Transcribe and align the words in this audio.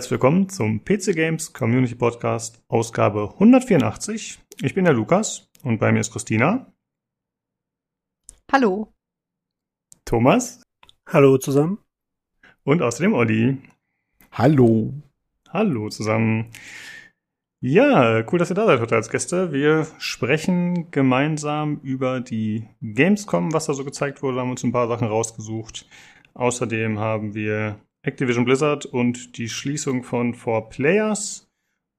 Herzlich 0.00 0.12
willkommen 0.12 0.48
zum 0.48 0.82
PC 0.82 1.14
Games 1.14 1.52
Community 1.52 1.94
Podcast 1.94 2.64
Ausgabe 2.68 3.34
184. 3.34 4.38
Ich 4.62 4.74
bin 4.74 4.86
der 4.86 4.94
Lukas 4.94 5.50
und 5.62 5.78
bei 5.78 5.92
mir 5.92 6.00
ist 6.00 6.10
Christina. 6.10 6.72
Hallo. 8.50 8.94
Thomas. 10.06 10.62
Hallo 11.06 11.36
zusammen. 11.36 11.80
Und 12.64 12.80
außerdem 12.80 13.12
Olli. 13.12 13.58
Hallo. 14.32 14.94
Hallo 15.50 15.90
zusammen. 15.90 16.50
Ja, 17.60 18.24
cool, 18.32 18.38
dass 18.38 18.50
ihr 18.50 18.54
da 18.54 18.64
seid 18.64 18.80
heute 18.80 18.96
als 18.96 19.10
Gäste. 19.10 19.52
Wir 19.52 19.86
sprechen 19.98 20.90
gemeinsam 20.90 21.78
über 21.82 22.20
die 22.20 22.66
Gamescom, 22.80 23.52
was 23.52 23.66
da 23.66 23.74
so 23.74 23.84
gezeigt 23.84 24.22
wurde, 24.22 24.40
haben 24.40 24.50
uns 24.50 24.64
ein 24.64 24.72
paar 24.72 24.88
Sachen 24.88 25.08
rausgesucht. 25.08 25.86
Außerdem 26.32 26.98
haben 26.98 27.34
wir 27.34 27.78
Activision 28.02 28.44
Blizzard 28.44 28.86
und 28.86 29.36
die 29.36 29.48
Schließung 29.48 30.02
von 30.04 30.34
Four 30.34 30.68
Players. 30.70 31.50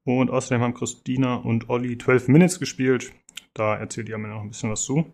Und 0.03 0.31
außerdem 0.31 0.61
haben 0.61 0.73
Christina 0.73 1.35
und 1.35 1.69
Olli 1.69 1.97
12 1.97 2.27
Minutes 2.27 2.59
gespielt. 2.59 3.11
Da 3.53 3.75
erzählt 3.75 4.09
ihr 4.09 4.17
mir 4.17 4.29
noch 4.29 4.41
ein 4.41 4.49
bisschen 4.49 4.71
was 4.71 4.83
zu. 4.83 5.13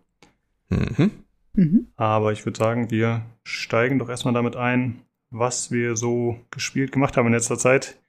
Mhm. 0.70 1.10
Mhm. 1.54 1.88
Aber 1.96 2.32
ich 2.32 2.46
würde 2.46 2.58
sagen, 2.58 2.90
wir 2.90 3.26
steigen 3.42 3.98
doch 3.98 4.08
erstmal 4.08 4.34
damit 4.34 4.56
ein, 4.56 5.02
was 5.30 5.70
wir 5.70 5.96
so 5.96 6.38
gespielt 6.50 6.92
gemacht 6.92 7.16
haben 7.16 7.26
in 7.26 7.34
letzter 7.34 7.58
Zeit. 7.58 8.00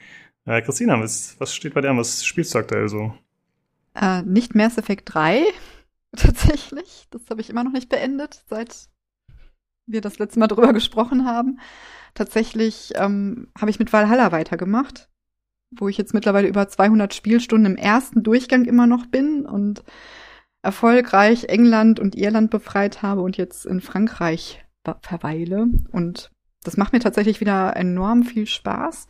Äh, 0.46 0.62
Christina, 0.62 1.00
was, 1.00 1.36
was 1.40 1.54
steht 1.54 1.74
bei 1.74 1.82
dir 1.82 1.90
an? 1.90 1.98
Was 1.98 2.24
spielst 2.24 2.54
du 2.54 2.60
aktuell 2.60 2.88
so? 2.88 3.14
Äh, 3.96 4.22
nicht 4.22 4.56
Mass 4.56 4.78
Effect 4.78 5.14
3, 5.14 5.44
tatsächlich. 6.16 7.08
Das 7.10 7.22
habe 7.30 7.42
ich 7.42 7.50
immer 7.50 7.64
noch 7.64 7.74
nicht 7.74 7.90
beendet, 7.90 8.44
seit 8.48 8.90
wir 9.86 10.02
das 10.02 10.20
letzte 10.20 10.40
Mal 10.40 10.48
drüber 10.48 10.72
gesprochen 10.72 11.26
haben. 11.26 11.60
Tatsächlich 12.14 12.94
ähm, 12.96 13.52
habe 13.60 13.72
ich 13.72 13.80
mit 13.80 13.94
Valhalla 13.94 14.32
weitergemacht, 14.32 15.10
wo 15.72 15.88
ich 15.88 15.98
jetzt 15.98 16.14
mittlerweile 16.14 16.48
über 16.48 16.68
200 16.68 17.14
Spielstunden 17.14 17.74
im 17.74 17.78
ersten 17.78 18.24
Durchgang 18.24 18.66
immer 18.66 18.88
noch 18.88 19.06
bin 19.08 19.46
und 19.46 19.84
erfolgreich 20.62 21.46
England 21.46 22.00
und 22.00 22.16
Irland 22.16 22.52
befreit 22.52 23.02
habe 23.02 23.22
und 23.22 23.38
jetzt 23.38 23.66
in 23.66 23.82
Frankreich 23.82 24.66
verweile. 25.02 25.68
Und 25.92 26.32
das 26.64 26.78
macht 26.78 26.94
mir 26.94 27.00
tatsächlich 27.00 27.40
wieder 27.40 27.76
enorm 27.76 28.24
viel 28.24 28.48
Spaß. 28.48 29.08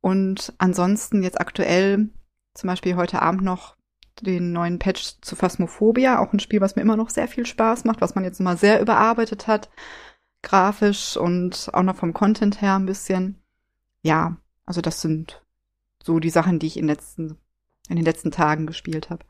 Und 0.00 0.52
ansonsten 0.58 1.22
jetzt 1.22 1.40
aktuell, 1.40 2.10
zum 2.54 2.66
Beispiel 2.66 2.96
heute 2.96 3.22
Abend 3.22 3.42
noch 3.42 3.76
den 4.20 4.52
neuen 4.52 4.78
Patch 4.78 5.20
zu 5.22 5.36
Phasmophobia, 5.36 6.18
auch 6.18 6.32
ein 6.32 6.40
Spiel, 6.40 6.60
was 6.60 6.76
mir 6.76 6.82
immer 6.82 6.96
noch 6.96 7.10
sehr 7.10 7.28
viel 7.28 7.46
Spaß 7.46 7.84
macht, 7.84 8.00
was 8.00 8.14
man 8.14 8.24
jetzt 8.24 8.40
mal 8.40 8.56
sehr 8.56 8.80
überarbeitet 8.80 9.46
hat, 9.46 9.70
grafisch 10.42 11.16
und 11.16 11.70
auch 11.72 11.82
noch 11.82 11.96
vom 11.96 12.12
Content 12.12 12.60
her 12.62 12.76
ein 12.76 12.86
bisschen. 12.86 13.38
Ja, 14.02 14.36
also 14.66 14.80
das 14.80 15.00
sind 15.00 15.42
so 16.02 16.18
die 16.18 16.30
Sachen, 16.30 16.58
die 16.58 16.66
ich 16.66 16.78
in, 16.78 16.86
letzten, 16.86 17.36
in 17.88 17.96
den 17.96 18.04
letzten 18.04 18.30
Tagen 18.30 18.66
gespielt 18.66 19.10
habe. 19.10 19.24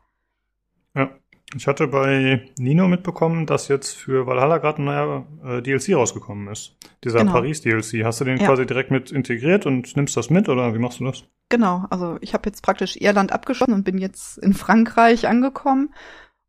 Ja, 0.95 1.11
ich 1.55 1.67
hatte 1.67 1.87
bei 1.87 2.49
Nino 2.57 2.87
mitbekommen, 2.87 3.45
dass 3.45 3.67
jetzt 3.67 3.95
für 3.95 4.25
Valhalla 4.25 4.57
gerade 4.59 4.81
ein 4.81 4.85
neuer 4.85 5.27
äh, 5.43 5.61
DLC 5.61 5.95
rausgekommen 5.95 6.47
ist. 6.47 6.77
Dieser 7.03 7.19
genau. 7.19 7.33
Paris-DLC. 7.33 8.05
Hast 8.05 8.21
du 8.21 8.25
den 8.25 8.37
ja. 8.37 8.45
quasi 8.45 8.65
direkt 8.65 8.91
mit 8.91 9.11
integriert 9.11 9.65
und 9.65 9.95
nimmst 9.97 10.15
das 10.15 10.29
mit 10.29 10.47
oder 10.47 10.73
wie 10.73 10.79
machst 10.79 10.99
du 10.99 11.05
das? 11.05 11.25
Genau, 11.49 11.85
also 11.89 12.17
ich 12.21 12.33
habe 12.33 12.47
jetzt 12.47 12.63
praktisch 12.63 12.95
Irland 12.95 13.33
abgeschlossen 13.33 13.73
und 13.73 13.83
bin 13.83 13.97
jetzt 13.97 14.37
in 14.37 14.53
Frankreich 14.53 15.27
angekommen. 15.27 15.93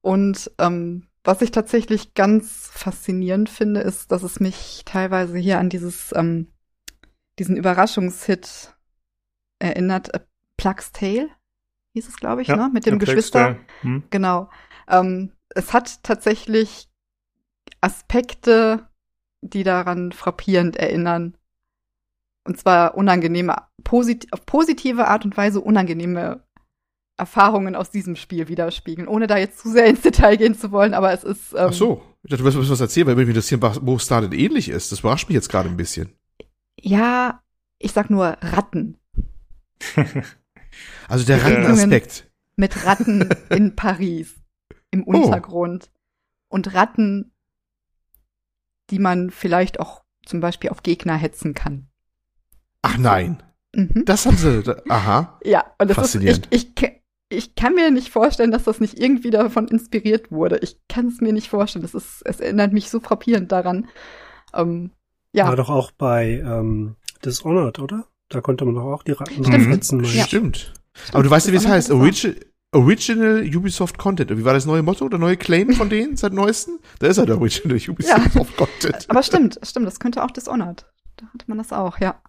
Und 0.01 0.51
ähm, 0.59 1.09
was 1.25 1.43
ich 1.43 1.51
tatsächlich 1.51 2.15
ganz 2.15 2.71
faszinierend 2.73 3.49
finde, 3.49 3.81
ist, 3.81 4.11
dass 4.11 4.23
es 4.23 4.41
mich 4.41 4.83
teilweise 4.85 5.39
hier 5.39 5.59
an 5.59 5.69
dieses 5.69 6.13
ähm, 6.15 6.49
diesen 7.39 7.57
Überraschungshit 7.57 8.75
erinnert. 9.59 10.15
Äh, 10.15 10.21
Plugs 10.57 10.93
Tale 10.93 11.29
hieß 11.95 12.09
es, 12.09 12.17
glaube 12.17 12.43
ich, 12.43 12.49
ja, 12.49 12.57
ne? 12.57 12.71
Mit 12.73 12.87
dem 12.87 12.99
Geschwister. 12.99 13.59
Hm. 13.81 14.05
Genau. 14.11 14.49
Ähm, 14.89 15.33
es 15.51 15.73
hat 15.73 16.03
tatsächlich 16.03 16.89
Aspekte, 17.81 18.89
die 19.41 19.65
daran 19.65 20.13
frappierend 20.13 20.77
erinnern. 20.77 21.37
Und 22.45 22.59
zwar 22.59 22.97
unangenehme, 22.97 23.57
posit 23.85 24.33
auf 24.33 24.45
positive 24.47 25.07
Art 25.07 25.25
und 25.25 25.37
Weise 25.37 25.61
unangenehme 25.61 26.43
Erfahrungen 27.17 27.77
aus 27.77 27.91
diesem 27.91 28.17
Spiel 28.17 28.49
widerspiegeln, 28.49 29.07
ohne 29.09 29.27
da 29.27 29.37
jetzt 29.37 29.59
zu 29.59 29.71
sehr 29.71 29.87
ins 29.87 30.01
Detail 30.01 30.37
gehen 30.37 30.55
zu 30.55 30.73
wollen, 30.73 30.95
aber 30.95 31.13
es 31.13 31.25
ist. 31.25 31.53
Ähm, 31.53 31.69
Ach 31.69 31.73
so, 31.73 32.03
ich 32.23 32.31
dachte, 32.31 32.43
du 32.43 32.57
wirst 32.57 32.71
was 32.71 32.81
erzählen, 32.81 33.07
weil 33.07 33.17
mir 33.17 33.33
das 33.33 33.49
hier 33.49 33.61
wo 33.61 33.99
Started 33.99 34.33
ähnlich 34.33 34.69
ist. 34.69 34.93
Das 34.93 35.01
überrascht 35.01 35.29
mich 35.29 35.35
jetzt 35.35 35.49
gerade 35.49 35.69
ein 35.69 35.77
bisschen. 35.77 36.13
Ja, 36.81 37.43
ich 37.79 37.93
sag 37.93 38.11
nur 38.11 38.37
Ratten. 38.41 38.99
also 41.09 41.27
der 41.27 41.43
Rattenaspekt. 41.43 42.31
Mit 42.57 42.85
Ratten 42.85 43.29
in 43.51 43.77
Paris 43.77 44.35
im 44.91 45.05
oh. 45.07 45.13
Untergrund. 45.13 45.91
Oh. 45.91 46.57
Und 46.57 46.75
Ratten, 46.75 47.33
die 48.91 48.99
man 48.99 49.31
vielleicht 49.31 49.81
auch 49.81 50.03
zum 50.25 50.41
Beispiel 50.41 50.71
auf 50.71 50.83
Gegner 50.83 51.17
hetzen 51.17 51.55
kann. 51.55 51.89
Ach 52.83 52.99
nein. 52.99 53.43
Mhm. 53.75 54.05
Das 54.05 54.27
haben 54.27 54.37
sie. 54.37 54.63
Aha. 54.89 55.41
Ja, 55.45 55.65
und 55.79 55.89
das 55.89 55.97
Faszinierend. 55.97 56.47
ist. 56.51 56.55
Ich, 56.55 56.83
ich, 56.83 57.02
ich 57.33 57.55
kann 57.55 57.75
mir 57.75 57.91
nicht 57.91 58.11
vorstellen, 58.11 58.51
dass 58.51 58.65
das 58.65 58.81
nicht 58.81 58.99
irgendwie 58.99 59.31
davon 59.31 59.69
inspiriert 59.69 60.31
wurde. 60.31 60.59
Ich 60.59 60.77
kann 60.89 61.09
es 61.09 61.21
mir 61.21 61.33
nicht 61.33 61.49
vorstellen. 61.49 61.83
Das 61.83 61.95
ist, 61.95 62.23
es 62.25 62.41
erinnert 62.41 62.73
mich 62.73 62.91
so 62.91 63.01
frappierend 63.01 63.51
daran. 63.53 63.89
Ähm, 64.55 64.91
ja. 65.33 65.47
War 65.49 65.57
doch 65.57 65.71
auch 65.71 65.91
bei 65.93 66.43
ähm, 66.45 66.97
Dishonored, 67.25 67.79
oder? 67.79 68.07
Da 68.29 68.41
konnte 68.41 68.65
man 68.65 68.75
doch 68.75 68.85
auch 68.85 69.03
die 69.03 69.13
Ratten 69.13 69.45
Stimmt. 69.45 69.71
hetzen. 69.71 70.05
Ja. 70.05 70.25
Stimmt. 70.25 70.73
Aber 71.13 71.23
du 71.23 71.31
weißt 71.31 71.47
ja, 71.47 71.53
wie 71.53 71.57
es 71.57 71.67
heißt. 71.67 71.91
Origi 71.91 72.35
Original 72.75 73.45
Ubisoft 73.55 73.99
Content. 73.99 74.31
Wie 74.31 74.45
war 74.45 74.55
das 74.55 74.65
neue 74.65 74.83
Motto, 74.83 75.07
der 75.09 75.19
neue 75.19 75.37
Claim 75.37 75.75
von 75.75 75.91
denen 75.91 76.17
seit 76.17 76.33
neuesten? 76.33 76.79
Da 77.01 77.09
ist 77.09 77.19
der 77.19 77.37
Original 77.37 77.77
Ubisoft 77.77 78.35
ja. 78.35 78.45
Content. 78.57 79.11
Aber 79.11 79.23
stimmt, 79.23 79.59
stimmt, 79.63 79.87
das 79.87 80.01
könnte 80.01 80.25
auch 80.25 80.31
Dishonored. 80.31 80.87
Da 81.17 81.27
hatte 81.27 81.45
man 81.49 81.59
das 81.59 81.73
auch, 81.73 81.99
ja. 81.99 82.21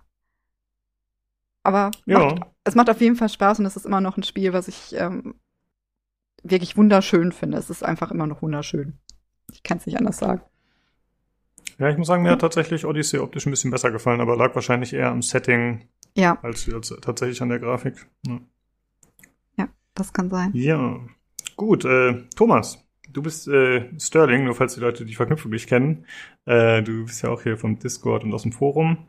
Aber 1.64 1.92
ja. 2.06 2.20
Macht, 2.20 2.42
es 2.64 2.76
macht 2.76 2.90
auf 2.90 3.02
jeden 3.02 3.16
Fall 3.16 3.30
Spaß 3.30 3.60
und 3.60 3.66
es 3.66 3.76
ist 3.76 3.86
immer 3.86 4.02
noch 4.02 4.18
ein 4.18 4.24
Spiel, 4.24 4.54
was 4.54 4.68
ich 4.68 4.94
ähm, 4.96 5.36
wirklich 6.44 6.78
wunderschön 6.78 7.32
finde. 7.32 7.58
Es 7.58 7.70
ist 7.70 7.84
einfach 7.84 8.12
immer 8.12 8.28
noch 8.28 8.42
wunderschön. 8.42 9.00
Ich 9.52 9.64
kann 9.64 9.78
es 9.78 9.86
nicht 9.86 9.98
anders 9.98 10.18
sagen. 10.18 10.42
Ja, 11.80 11.90
ich 11.90 11.98
muss 11.98 12.08
sagen, 12.08 12.24
mir 12.24 12.32
hat 12.32 12.42
tatsächlich 12.42 12.86
Odyssey 12.86 13.20
optisch 13.20 13.46
ein 13.46 13.52
bisschen 13.52 13.72
besser 13.72 13.92
gefallen, 13.92 14.22
aber 14.22 14.38
lag 14.38 14.54
wahrscheinlich 14.54 14.94
eher 14.94 15.10
am 15.10 15.22
Setting 15.22 15.88
ja. 16.16 16.38
als, 16.44 16.72
als 16.72 16.94
tatsächlich 17.02 17.42
an 17.42 17.50
der 17.50 17.60
Grafik. 17.60 18.08
Ja. 18.28 18.40
Das 19.96 20.14
kann 20.14 20.30
sein. 20.30 20.52
Ja. 20.54 21.00
Gut, 21.56 21.86
äh, 21.86 22.24
Thomas, 22.36 22.84
du 23.10 23.22
bist 23.22 23.48
äh, 23.48 23.92
Sterling, 24.00 24.46
nur 24.46 24.56
falls 24.56 24.74
die 24.74 24.80
Leute 24.80 25.06
die 25.06 25.14
Verknüpfung 25.14 25.52
nicht 25.52 25.68
kennen. 25.68 26.06
Äh, 26.46 26.82
du 26.82 27.06
bist 27.06 27.22
ja 27.22 27.30
auch 27.30 27.44
hier 27.44 27.58
vom 27.58 27.78
Discord 27.78 28.24
und 28.24 28.34
aus 28.34 28.44
dem 28.44 28.52
Forum. 28.52 29.08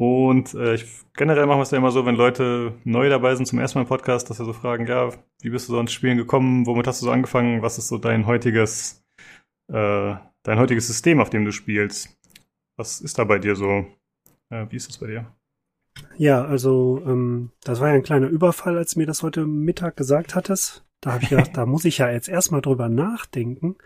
Und 0.00 0.54
äh, 0.54 0.76
ich, 0.76 0.86
generell 1.12 1.44
machen 1.44 1.58
wir 1.58 1.64
es 1.64 1.72
ja 1.72 1.76
immer 1.76 1.90
so, 1.90 2.06
wenn 2.06 2.14
Leute 2.14 2.72
neu 2.84 3.10
dabei 3.10 3.34
sind 3.34 3.44
zum 3.44 3.58
ersten 3.58 3.76
Mal 3.76 3.82
im 3.82 3.88
Podcast, 3.88 4.30
dass 4.30 4.38
wir 4.38 4.46
so 4.46 4.54
fragen, 4.54 4.86
ja, 4.86 5.10
wie 5.42 5.50
bist 5.50 5.68
du 5.68 5.74
so 5.74 5.78
ins 5.78 5.92
Spielen 5.92 6.16
gekommen, 6.16 6.64
womit 6.64 6.86
hast 6.86 7.02
du 7.02 7.04
so 7.04 7.12
angefangen, 7.12 7.60
was 7.60 7.76
ist 7.76 7.88
so 7.88 7.98
dein 7.98 8.24
heutiges, 8.24 9.04
äh, 9.68 10.14
dein 10.42 10.58
heutiges 10.58 10.86
System, 10.86 11.20
auf 11.20 11.28
dem 11.28 11.44
du 11.44 11.52
spielst? 11.52 12.18
Was 12.78 13.02
ist 13.02 13.18
da 13.18 13.24
bei 13.24 13.38
dir 13.38 13.54
so? 13.56 13.84
Äh, 14.48 14.64
wie 14.70 14.76
ist 14.76 14.88
das 14.88 14.96
bei 14.96 15.08
dir? 15.08 15.26
Ja, 16.16 16.46
also 16.46 17.02
ähm, 17.04 17.50
das 17.62 17.80
war 17.80 17.88
ja 17.88 17.94
ein 17.94 18.02
kleiner 18.02 18.28
Überfall, 18.28 18.78
als 18.78 18.94
du 18.94 19.00
mir 19.00 19.06
das 19.06 19.22
heute 19.22 19.44
Mittag 19.44 19.98
gesagt 19.98 20.34
hattest. 20.34 20.82
Da 21.02 21.12
habe 21.12 21.24
ich 21.24 21.28
gedacht, 21.28 21.50
da 21.58 21.66
muss 21.66 21.84
ich 21.84 21.98
ja 21.98 22.10
jetzt 22.10 22.30
erstmal 22.30 22.62
drüber 22.62 22.88
nachdenken. 22.88 23.76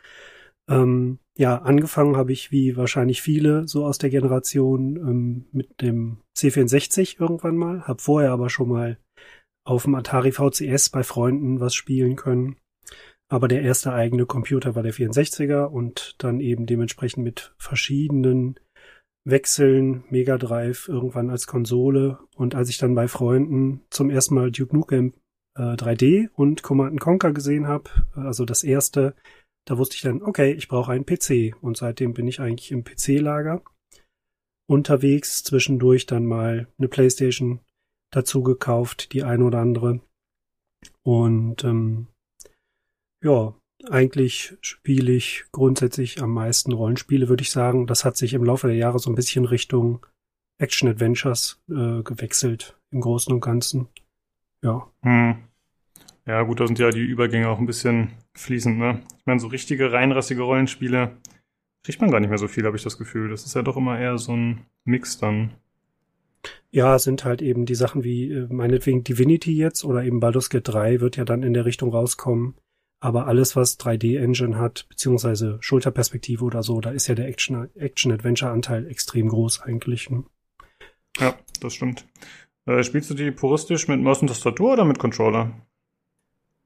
Ähm, 0.71 1.19
ja, 1.37 1.59
angefangen 1.59 2.17
habe 2.17 2.33
ich 2.33 2.53
wie 2.53 2.77
wahrscheinlich 2.77 3.21
viele 3.21 3.67
so 3.69 3.85
aus 3.85 3.99
der 3.99 4.11
Generation 4.11 4.97
ähm, 4.97 5.45
mit 5.53 5.81
dem 5.81 6.19
C64 6.37 7.21
irgendwann 7.21 7.57
mal, 7.57 7.87
habe 7.87 8.01
vorher 8.01 8.31
aber 8.31 8.49
schon 8.49 8.69
mal 8.69 8.99
auf 9.67 9.85
dem 9.85 9.95
Atari 9.95 10.33
VCS 10.33 10.91
bei 10.91 11.03
Freunden 11.03 11.61
was 11.61 11.75
spielen 11.75 12.17
können. 12.17 12.57
Aber 13.29 13.49
der 13.49 13.63
erste 13.63 13.93
eigene 13.93 14.27
Computer 14.27 14.75
war 14.75 14.83
der 14.83 14.95
64er 14.95 15.65
und 15.65 16.15
dann 16.19 16.41
eben 16.41 16.67
dementsprechend 16.67 17.25
mit 17.25 17.55
verschiedenen 17.59 18.61
wechseln, 19.25 20.05
Mega 20.11 20.37
Drive 20.37 20.89
irgendwann 20.89 21.31
als 21.31 21.47
Konsole 21.47 22.19
und 22.37 22.55
als 22.55 22.69
ich 22.69 22.79
dann 22.79 22.95
bei 22.95 23.09
Freunden 23.09 23.81
zum 23.91 24.11
ersten 24.11 24.35
Mal 24.35 24.53
Duke 24.53 24.77
Nukem 24.77 25.15
äh, 25.57 25.75
3D 25.75 26.29
und 26.35 26.63
Command 26.63 27.01
Conquer 27.01 27.33
gesehen 27.33 27.67
habe, 27.67 27.91
also 28.15 28.45
das 28.45 28.63
erste, 28.63 29.15
da 29.67 29.79
wusste 29.79 29.97
ich 29.97 30.03
dann, 30.03 30.23
okay, 30.23 30.53
ich 30.53 30.69
brauche 30.69 30.93
einen 30.93 31.07
PC 31.07 31.57
und 31.63 31.77
seitdem 31.77 32.15
bin 32.15 32.29
ich 32.29 32.41
eigentlich 32.41 32.71
im 32.71 32.85
PC-Lager 32.85 33.63
unterwegs, 34.67 35.43
zwischendurch 35.45 36.07
dann 36.07 36.27
mal 36.27 36.69
eine 36.79 36.89
Playstation 36.89 37.61
dazu 38.11 38.43
gekauft, 38.43 39.13
die 39.13 39.23
ein 39.23 39.43
oder 39.43 39.59
andere 39.59 40.01
und 41.03 41.65
ähm, 41.65 42.09
ja, 43.23 43.55
eigentlich 43.91 44.57
spiele 44.61 45.13
ich 45.13 45.45
grundsätzlich 45.53 46.23
am 46.23 46.33
meisten 46.33 46.73
Rollenspiele, 46.73 47.29
würde 47.29 47.43
ich 47.43 47.51
sagen. 47.51 47.87
Das 47.87 48.05
hat 48.05 48.17
sich 48.17 48.35
im 48.35 48.45
Laufe 48.45 48.67
der 48.67 48.77
Jahre 48.77 48.99
so 48.99 49.11
ein 49.11 49.15
bisschen 49.15 49.45
Richtung 49.45 50.07
Action-Adventures 50.59 51.61
äh, 51.69 52.03
gewechselt 52.03 52.79
im 52.91 53.01
Großen 53.01 53.33
und 53.33 53.41
Ganzen. 53.41 53.89
Ja. 54.63 54.89
Hm. 55.03 55.37
Ja, 56.27 56.43
gut, 56.43 56.61
da 56.61 56.67
sind 56.67 56.79
ja 56.79 56.91
die 56.91 57.05
Übergänge 57.05 57.49
auch 57.49 57.59
ein 57.59 57.67
bisschen 57.67 58.13
fließend, 58.35 58.79
ne? 58.79 59.03
Ich 59.19 59.27
meine, 59.27 59.41
so 59.41 59.49
richtige 59.49 59.93
reinrassige 59.93 60.43
Rollenspiele 60.43 61.17
kriegt 61.83 62.01
man 62.01 62.11
gar 62.11 62.21
nicht 62.21 62.31
mehr 62.31 62.39
so 62.39 62.49
viel, 62.49 62.65
habe 62.65 62.77
ich 62.77 62.83
das 62.83 62.99
Gefühl. 62.99 63.29
Das 63.29 63.45
ist 63.45 63.55
ja 63.55 63.63
doch 63.63 63.77
immer 63.77 63.99
eher 63.99 64.19
so 64.19 64.33
ein 64.33 64.67
Mix 64.85 65.19
dann. 65.19 65.53
Ja, 66.71 66.99
sind 66.99 67.25
halt 67.25 67.41
eben 67.41 67.67
die 67.67 67.75
Sachen 67.75 68.05
wie 68.05 68.33
äh, 68.33 68.49
meinetwegen 68.51 69.05
Divinity 69.05 69.57
jetzt 69.57 69.85
oder 69.85 70.03
eben 70.03 70.21
Baldur's 70.21 70.51
Gate 70.51 70.67
3 70.67 71.01
wird 71.01 71.17
ja 71.17 71.25
dann 71.25 71.43
in 71.43 71.55
der 71.55 71.65
Richtung 71.65 71.91
rauskommen. 71.91 72.55
Aber 73.01 73.27
alles, 73.27 73.55
was 73.55 73.79
3D-Engine 73.79 74.59
hat, 74.59 74.87
beziehungsweise 74.89 75.59
Schulterperspektive 75.61 76.43
oder 76.43 76.63
so, 76.63 76.81
da 76.81 76.91
ist 76.91 77.07
ja 77.07 77.15
der 77.15 77.29
Action-Adventure-Anteil 77.29 78.87
extrem 78.89 79.29
groß 79.29 79.61
eigentlich. 79.61 80.09
Ne? 80.09 80.25
Ja, 81.19 81.35
das 81.61 81.75
stimmt. 81.75 82.07
Äh, 82.67 82.83
spielst 82.83 83.11
du 83.11 83.15
die 83.15 83.31
puristisch 83.31 83.89
mit 83.89 84.01
Maus 84.01 84.23
und 84.23 84.29
Tastatur 84.29 84.73
oder 84.73 84.87
mit 84.87 84.99
Controller? 84.99 85.53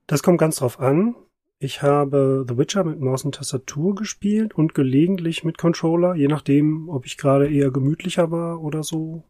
Das 0.07 0.23
kommt 0.23 0.39
ganz 0.39 0.57
drauf 0.57 0.79
an. 0.79 1.17
Ich 1.61 1.83
habe 1.83 2.45
The 2.49 2.57
Witcher 2.57 2.85
mit 2.85 3.01
Maus 3.01 3.25
und 3.25 3.35
Tastatur 3.35 3.97
gespielt 3.97 4.55
und 4.55 4.75
gelegentlich 4.75 5.43
mit 5.43 5.59
Controller, 5.59 6.15
je 6.15 6.29
nachdem, 6.29 6.89
ob 6.89 7.05
ich 7.05 7.17
gerade 7.17 7.53
eher 7.53 7.73
gemütlicher 7.73 8.31
war 8.31 8.63
oder 8.63 8.85
so. 8.85 9.25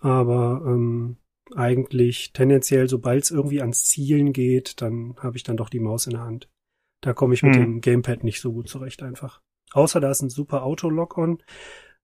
Aber 0.00 0.62
ähm, 0.64 1.16
eigentlich 1.54 2.32
tendenziell, 2.32 2.88
sobald 2.88 3.24
es 3.24 3.30
irgendwie 3.32 3.60
ans 3.60 3.84
Zielen 3.84 4.32
geht, 4.32 4.80
dann 4.80 5.16
habe 5.18 5.36
ich 5.36 5.42
dann 5.42 5.56
doch 5.56 5.70
die 5.70 5.80
Maus 5.80 6.06
in 6.06 6.12
der 6.12 6.22
Hand. 6.22 6.48
Da 7.00 7.12
komme 7.12 7.34
ich 7.34 7.42
mit 7.42 7.56
hm. 7.56 7.62
dem 7.62 7.80
Gamepad 7.80 8.22
nicht 8.22 8.40
so 8.40 8.52
gut 8.52 8.68
zurecht 8.68 9.02
einfach. 9.02 9.40
Außer 9.72 10.00
da 10.00 10.10
ist 10.10 10.22
ein 10.22 10.30
super 10.30 10.62
Auto-Lock-on. 10.62 11.42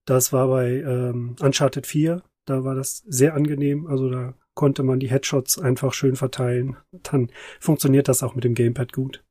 Das 0.05 0.33
war 0.33 0.47
bei 0.47 0.81
ähm, 0.81 1.35
Uncharted 1.39 1.87
4. 1.87 2.21
Da 2.45 2.63
war 2.65 2.75
das 2.75 2.97
sehr 3.07 3.33
angenehm. 3.33 3.87
Also 3.87 4.09
da 4.09 4.33
konnte 4.53 4.83
man 4.83 4.99
die 4.99 5.09
Headshots 5.09 5.59
einfach 5.59 5.93
schön 5.93 6.15
verteilen. 6.15 6.77
Dann 7.03 7.31
funktioniert 7.59 8.07
das 8.07 8.23
auch 8.23 8.35
mit 8.35 8.43
dem 8.43 8.53
Gamepad 8.53 8.93
gut. 8.93 9.23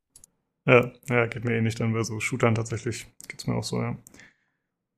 Ja, 0.67 0.93
ja, 1.09 1.27
geht 1.27 1.45
mir 1.45 1.57
eh 1.57 1.61
nicht 1.61 1.81
dann 1.81 1.93
bei 1.93 2.03
so 2.03 2.21
Shootern 2.21 2.55
tatsächlich. 2.55 3.07
Geht's 3.29 3.47
mir 3.47 3.55
auch 3.55 3.65
so, 3.65 3.81
ja. 3.81 3.97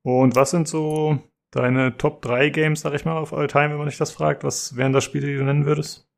Und 0.02 0.34
was 0.34 0.50
sind 0.50 0.66
so 0.68 1.18
deine 1.50 1.96
Top 1.96 2.22
3 2.22 2.50
Games, 2.50 2.80
sag 2.80 2.94
ich 2.94 3.04
mal, 3.04 3.16
auf 3.16 3.32
All 3.32 3.46
Time, 3.46 3.70
wenn 3.70 3.78
man 3.78 3.88
dich 3.88 3.98
das 3.98 4.10
fragt? 4.10 4.42
Was 4.44 4.76
wären 4.76 4.92
das 4.92 5.04
Spiele, 5.04 5.26
die 5.26 5.36
du 5.36 5.44
nennen 5.44 5.66
würdest? 5.66 6.08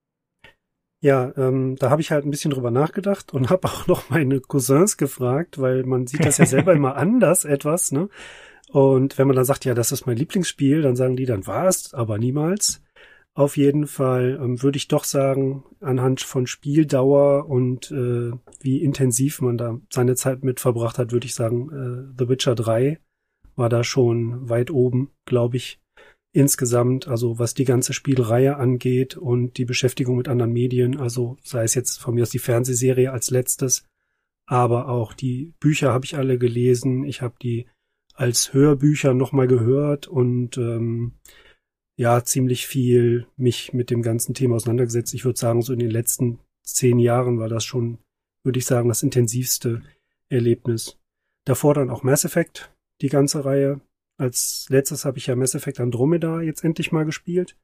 Ja, 1.01 1.33
ähm, 1.37 1.77
da 1.77 1.91
habe 1.91 2.01
ich 2.01 2.11
halt 2.11 2.25
ein 2.25 2.31
bisschen 2.31 2.51
drüber 2.51 2.71
nachgedacht 2.71 3.35
und 3.35 3.49
habe 3.51 3.69
auch 3.69 3.87
noch 3.87 4.09
meine 4.11 4.41
Cousins 4.41 4.97
gefragt, 4.97 5.61
weil 5.61 5.85
man 5.85 6.07
sieht 6.07 6.25
das 6.25 6.39
ja 6.39 6.47
selber 6.47 6.73
immer 6.73 6.97
anders 6.97 7.45
etwas, 7.45 7.93
ne? 7.93 8.09
Und 8.71 9.19
wenn 9.19 9.27
man 9.27 9.37
dann 9.37 9.45
sagt, 9.45 9.65
ja, 9.67 9.75
das 9.75 9.93
ist 9.93 10.07
mein 10.07 10.17
Lieblingsspiel, 10.17 10.83
dann 10.83 10.97
sagen 10.97 11.17
die, 11.17 11.27
dann 11.27 11.47
war 11.47 11.67
es, 11.67 11.95
aber 11.95 12.19
niemals. 12.19 12.83
Auf 13.37 13.57
jeden 13.57 13.89
Fall 13.89 14.39
ähm, 14.41 14.63
würde 14.63 14.77
ich 14.77 14.87
doch 14.87 15.03
sagen, 15.03 15.65
anhand 15.81 16.21
von 16.21 16.47
Spieldauer 16.47 17.49
und 17.49 17.91
äh, 17.91 18.31
wie 18.61 18.83
intensiv 18.83 19.41
man 19.41 19.59
da 19.59 19.81
seine 19.91 20.15
Zeit 20.15 20.45
mit 20.45 20.61
verbracht 20.61 20.99
hat, 20.99 21.11
würde 21.11 21.27
ich 21.27 21.35
sagen, 21.35 21.69
äh, 21.71 22.15
The 22.17 22.29
Witcher 22.29 22.55
3 22.55 23.01
war 23.57 23.69
da 23.69 23.83
schon 23.83 24.49
weit 24.49 24.71
oben, 24.71 25.11
glaube 25.27 25.57
ich, 25.57 25.81
insgesamt, 26.33 27.09
also 27.09 27.39
was 27.39 27.55
die 27.55 27.65
ganze 27.65 27.93
Spielreihe 27.93 28.57
angeht 28.57 29.17
und 29.17 29.59
die 29.59 29.65
Beschäftigung 29.65 30.17
mit 30.17 30.29
anderen 30.29 30.53
Medien, 30.53 30.97
also 30.99 31.37
sei 31.43 31.65
es 31.65 31.75
jetzt 31.75 32.01
von 32.01 32.15
mir 32.15 32.23
aus 32.23 32.31
die 32.31 32.39
Fernsehserie 32.39 33.13
als 33.13 33.31
letztes, 33.31 33.85
aber 34.47 34.89
auch 34.89 35.13
die 35.13 35.55
Bücher 35.59 35.93
habe 35.93 36.05
ich 36.05 36.17
alle 36.17 36.39
gelesen, 36.39 37.05
ich 37.05 37.21
habe 37.21 37.35
die 37.43 37.67
als 38.15 38.53
Hörbücher 38.53 39.13
nochmal 39.15 39.49
gehört 39.49 40.07
und 40.07 40.57
ähm, 40.57 41.15
ja, 41.97 42.25
ziemlich 42.25 42.67
viel 42.67 43.27
mich 43.37 43.73
mit 43.73 43.91
dem 43.91 44.03
ganzen 44.03 44.35
Thema 44.35 44.57
auseinandergesetzt. 44.57 45.15
Ich 45.15 45.25
würde 45.25 45.39
sagen, 45.39 45.63
so 45.63 45.73
in 45.73 45.79
den 45.79 45.91
letzten 45.91 46.41
zehn 46.63 46.99
Jahren 46.99 47.39
war 47.39 47.49
das 47.49 47.65
schon, 47.65 47.99
würde 48.45 48.59
ich 48.59 48.67
sagen, 48.67 48.89
das 48.89 49.03
intensivste 49.03 49.83
Erlebnis. 50.29 50.99
Davor 51.47 51.75
dann 51.75 51.91
auch 51.91 52.03
Mass 52.03 52.25
Effect, 52.25 52.75
die 53.01 53.09
ganze 53.09 53.45
Reihe. 53.45 53.81
Als 54.19 54.67
letztes 54.71 55.05
habe 55.05 55.19
ich 55.19 55.27
ja 55.27 55.37
Mass 55.37 55.55
Effect 55.55 55.81
Andromeda 55.81 56.41
jetzt 56.41 56.65
endlich 56.65 56.91
mal 56.91 57.05
gespielt. 57.05 57.57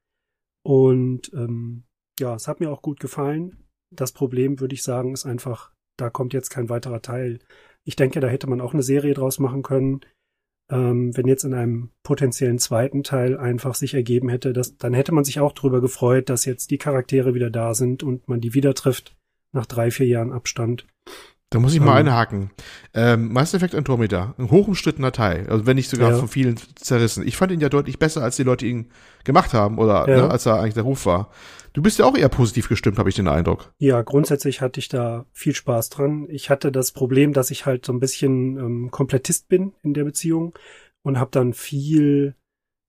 Und 0.62 1.32
ähm, 1.34 1.84
ja, 2.18 2.34
es 2.34 2.46
hat 2.46 2.60
mir 2.60 2.70
auch 2.70 2.82
gut 2.82 3.00
gefallen. 3.00 3.64
Das 3.92 4.12
Problem, 4.12 4.60
würde 4.60 4.74
ich 4.74 4.82
sagen, 4.82 5.12
ist 5.12 5.26
einfach, 5.26 5.72
da 5.96 6.10
kommt 6.10 6.32
jetzt 6.34 6.50
kein 6.50 6.68
weiterer 6.68 7.02
Teil. 7.02 7.40
Ich 7.84 7.96
denke, 7.96 8.20
da 8.20 8.28
hätte 8.28 8.46
man 8.46 8.60
auch 8.60 8.74
eine 8.74 8.82
Serie 8.82 9.14
draus 9.14 9.38
machen 9.38 9.62
können. 9.62 10.00
Ähm, 10.70 11.16
wenn 11.16 11.26
jetzt 11.26 11.44
in 11.44 11.52
einem 11.52 11.90
potenziellen 12.04 12.58
zweiten 12.58 13.02
Teil 13.02 13.36
einfach 13.36 13.74
sich 13.74 13.94
ergeben 13.94 14.28
hätte, 14.28 14.52
dass, 14.52 14.76
dann 14.76 14.94
hätte 14.94 15.12
man 15.12 15.24
sich 15.24 15.40
auch 15.40 15.52
darüber 15.52 15.80
gefreut, 15.80 16.28
dass 16.28 16.44
jetzt 16.44 16.70
die 16.70 16.78
Charaktere 16.78 17.34
wieder 17.34 17.50
da 17.50 17.74
sind 17.74 18.02
und 18.02 18.28
man 18.28 18.40
die 18.40 18.54
wieder 18.54 18.74
trifft 18.74 19.16
nach 19.52 19.66
drei, 19.66 19.90
vier 19.90 20.06
Jahren 20.06 20.32
Abstand. 20.32 20.86
Da 21.52 21.58
muss 21.58 21.74
ich 21.74 21.80
mal 21.80 22.00
ähm, 22.00 22.06
einhaken. 22.06 22.50
Ähm, 22.94 23.32
Mass 23.32 23.54
Effect 23.54 23.74
Andromeda, 23.74 24.36
ein 24.38 24.52
hochumstrittener 24.52 25.10
Teil, 25.10 25.48
also 25.48 25.66
wenn 25.66 25.74
nicht 25.74 25.90
sogar 25.90 26.12
ja. 26.12 26.16
von 26.16 26.28
vielen 26.28 26.56
zerrissen. 26.76 27.26
Ich 27.26 27.36
fand 27.36 27.50
ihn 27.50 27.58
ja 27.58 27.68
deutlich 27.68 27.98
besser, 27.98 28.22
als 28.22 28.36
die 28.36 28.44
Leute 28.44 28.66
ihn 28.66 28.90
gemacht 29.24 29.52
haben 29.52 29.78
oder 29.78 30.08
ja. 30.08 30.16
ne, 30.16 30.30
als 30.30 30.46
er 30.46 30.60
eigentlich 30.60 30.74
der 30.74 30.84
Ruf 30.84 31.06
war. 31.06 31.30
Du 31.72 31.82
bist 31.82 31.98
ja 31.98 32.04
auch 32.04 32.16
eher 32.16 32.28
positiv 32.28 32.68
gestimmt, 32.68 32.98
habe 32.98 33.08
ich 33.08 33.14
den 33.14 33.28
Eindruck. 33.28 33.72
Ja, 33.78 34.02
grundsätzlich 34.02 34.60
hatte 34.60 34.80
ich 34.80 34.88
da 34.88 35.26
viel 35.32 35.54
Spaß 35.54 35.90
dran. 35.90 36.26
Ich 36.28 36.50
hatte 36.50 36.72
das 36.72 36.90
Problem, 36.90 37.32
dass 37.32 37.50
ich 37.50 37.64
halt 37.64 37.86
so 37.86 37.92
ein 37.92 38.00
bisschen 38.00 38.56
ähm, 38.56 38.90
Komplettist 38.90 39.48
bin 39.48 39.72
in 39.82 39.94
der 39.94 40.04
Beziehung 40.04 40.58
und 41.02 41.18
habe 41.18 41.30
dann 41.30 41.52
viel 41.52 42.34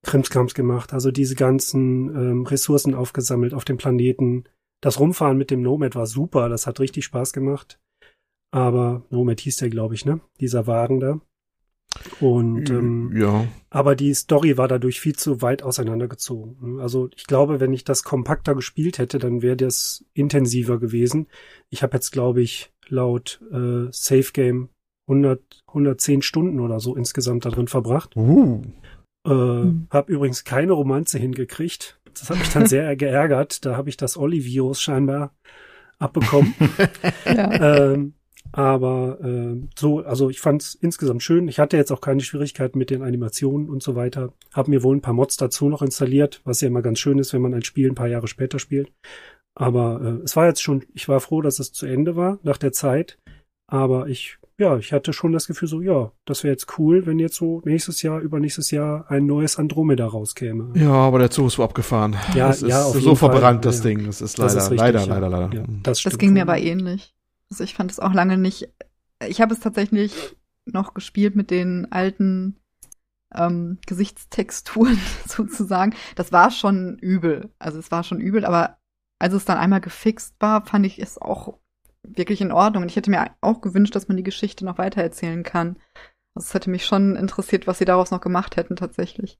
Krimskrams 0.03 0.55
gemacht. 0.55 0.93
Also 0.93 1.11
diese 1.11 1.35
ganzen 1.35 2.09
ähm, 2.15 2.45
Ressourcen 2.45 2.95
aufgesammelt 2.95 3.53
auf 3.53 3.65
dem 3.65 3.77
Planeten. 3.77 4.45
Das 4.81 4.99
Rumfahren 4.99 5.37
mit 5.37 5.51
dem 5.51 5.61
Nomad 5.61 5.95
war 5.95 6.07
super, 6.07 6.49
das 6.49 6.65
hat 6.65 6.79
richtig 6.79 7.05
Spaß 7.05 7.33
gemacht. 7.33 7.79
Aber 8.51 9.05
Nomad 9.11 9.39
hieß 9.39 9.57
der, 9.57 9.69
glaube 9.69 9.93
ich, 9.93 10.05
ne? 10.05 10.21
Dieser 10.39 10.65
Wagen 10.65 10.99
da. 10.99 11.21
Und 12.19 12.69
ähm, 12.69 13.11
ja. 13.15 13.47
aber 13.69 13.95
die 13.95 14.13
Story 14.13 14.57
war 14.57 14.67
dadurch 14.67 14.99
viel 14.99 15.15
zu 15.15 15.41
weit 15.41 15.63
auseinandergezogen. 15.63 16.79
Also 16.79 17.09
ich 17.15 17.25
glaube, 17.25 17.59
wenn 17.59 17.73
ich 17.73 17.83
das 17.83 18.03
kompakter 18.03 18.55
gespielt 18.55 18.97
hätte, 18.97 19.19
dann 19.19 19.41
wäre 19.41 19.57
das 19.57 20.05
intensiver 20.13 20.79
gewesen. 20.79 21.27
Ich 21.69 21.83
habe 21.83 21.95
jetzt, 21.95 22.11
glaube 22.11 22.41
ich, 22.41 22.71
laut 22.87 23.41
äh, 23.51 23.87
Safe 23.91 24.31
Game 24.33 24.69
100, 25.07 25.41
110 25.67 26.21
Stunden 26.21 26.59
oder 26.59 26.79
so 26.79 26.95
insgesamt 26.95 27.45
da 27.45 27.49
drin 27.49 27.67
verbracht. 27.67 28.15
Uh. 28.15 28.61
Äh, 29.25 29.29
mhm. 29.29 29.87
Hab 29.89 30.09
übrigens 30.09 30.43
keine 30.43 30.73
Romanze 30.73 31.19
hingekriegt. 31.19 31.99
Das 32.13 32.29
hat 32.29 32.39
mich 32.39 32.49
dann 32.49 32.67
sehr 32.67 32.95
geärgert. 32.97 33.65
Da 33.65 33.75
habe 33.75 33.89
ich 33.89 33.97
das 33.97 34.17
Olli-Virus 34.17 34.81
scheinbar 34.81 35.33
abbekommen. 35.99 36.53
ja. 37.25 37.91
ähm, 37.91 38.13
aber 38.51 39.19
äh, 39.21 39.61
so, 39.77 39.99
also 39.99 40.29
ich 40.29 40.39
fand 40.39 40.61
es 40.61 40.75
insgesamt 40.75 41.23
schön. 41.23 41.47
Ich 41.47 41.59
hatte 41.59 41.77
jetzt 41.77 41.91
auch 41.91 42.01
keine 42.01 42.21
Schwierigkeiten 42.21 42.77
mit 42.77 42.89
den 42.89 43.01
Animationen 43.01 43.69
und 43.69 43.81
so 43.81 43.95
weiter. 43.95 44.33
Hab 44.53 44.67
mir 44.67 44.83
wohl 44.83 44.95
ein 44.95 45.01
paar 45.01 45.13
Mods 45.13 45.37
dazu 45.37 45.69
noch 45.69 45.81
installiert, 45.81 46.41
was 46.43 46.61
ja 46.61 46.67
immer 46.67 46.81
ganz 46.81 46.99
schön 46.99 47.19
ist, 47.19 47.33
wenn 47.33 47.41
man 47.41 47.53
ein 47.53 47.63
Spiel 47.63 47.89
ein 47.89 47.95
paar 47.95 48.07
Jahre 48.07 48.27
später 48.27 48.59
spielt. 48.59 48.91
Aber 49.55 50.01
äh, 50.01 50.23
es 50.23 50.35
war 50.35 50.47
jetzt 50.47 50.61
schon, 50.61 50.83
ich 50.93 51.07
war 51.07 51.19
froh, 51.19 51.41
dass 51.41 51.59
es 51.59 51.71
zu 51.71 51.85
Ende 51.85 52.15
war 52.15 52.39
nach 52.43 52.57
der 52.57 52.71
Zeit. 52.71 53.17
Aber 53.67 54.07
ich, 54.07 54.37
ja, 54.57 54.77
ich 54.77 54.91
hatte 54.91 55.13
schon 55.13 55.31
das 55.31 55.47
Gefühl 55.47 55.69
so, 55.69 55.81
ja, 55.81 56.11
das 56.25 56.43
wäre 56.43 56.51
jetzt 56.51 56.77
cool, 56.77 57.05
wenn 57.05 57.19
jetzt 57.19 57.35
so 57.35 57.61
nächstes 57.63 58.01
Jahr, 58.01 58.19
übernächstes 58.19 58.71
Jahr 58.71 59.09
ein 59.09 59.25
neues 59.25 59.57
Andromeda 59.57 60.05
rauskäme. 60.05 60.73
Ja, 60.75 60.91
aber 60.91 61.19
der 61.19 61.31
Zug 61.31 61.47
ist 61.47 61.53
so 61.53 61.63
abgefahren. 61.63 62.17
Ja, 62.35 62.49
das 62.49 62.61
ja, 62.61 62.85
ist 62.85 63.01
so 63.01 63.15
verbrannt, 63.15 63.63
Fall. 63.63 63.71
das 63.71 63.77
ja. 63.77 63.83
Ding. 63.83 64.05
Das 64.05 64.19
ist 64.19 64.37
leider, 64.37 64.53
das 64.53 64.63
ist 64.65 64.71
richtig, 64.71 64.79
leider, 64.79 64.99
ja. 64.99 65.05
leider, 65.05 65.29
leider. 65.29 65.55
Ja, 65.55 65.63
das, 65.83 66.03
das 66.03 66.17
ging 66.17 66.33
mir 66.33 66.41
aber 66.41 66.57
ähnlich. 66.57 67.13
Also 67.51 67.63
ich 67.65 67.75
fand 67.75 67.91
es 67.91 67.99
auch 67.99 68.13
lange 68.13 68.37
nicht. 68.37 68.69
Ich 69.27 69.41
habe 69.41 69.53
es 69.53 69.59
tatsächlich 69.59 70.35
noch 70.65 70.93
gespielt 70.93 71.35
mit 71.35 71.51
den 71.51 71.91
alten 71.91 72.59
ähm, 73.35 73.77
Gesichtstexturen 73.85 74.97
sozusagen. 75.27 75.93
Das 76.15 76.31
war 76.31 76.49
schon 76.49 76.97
übel. 76.97 77.49
Also 77.59 77.77
es 77.77 77.91
war 77.91 78.03
schon 78.03 78.21
übel, 78.21 78.45
aber 78.45 78.77
als 79.19 79.33
es 79.33 79.45
dann 79.45 79.57
einmal 79.57 79.81
gefixt 79.81 80.35
war, 80.39 80.65
fand 80.65 80.85
ich 80.85 80.99
es 80.99 81.17
auch 81.19 81.59
wirklich 82.03 82.41
in 82.41 82.51
Ordnung. 82.51 82.83
Und 82.83 82.89
ich 82.89 82.95
hätte 82.95 83.11
mir 83.11 83.31
auch 83.41 83.61
gewünscht, 83.61 83.95
dass 83.95 84.07
man 84.07 84.17
die 84.17 84.23
Geschichte 84.23 84.65
noch 84.65 84.77
weitererzählen 84.77 85.43
kann. 85.43 85.77
Also 86.33 86.47
es 86.47 86.53
hätte 86.53 86.69
mich 86.69 86.85
schon 86.85 87.17
interessiert, 87.17 87.67
was 87.67 87.77
sie 87.77 87.85
daraus 87.85 88.11
noch 88.11 88.21
gemacht 88.21 88.55
hätten 88.55 88.77
tatsächlich. 88.77 89.39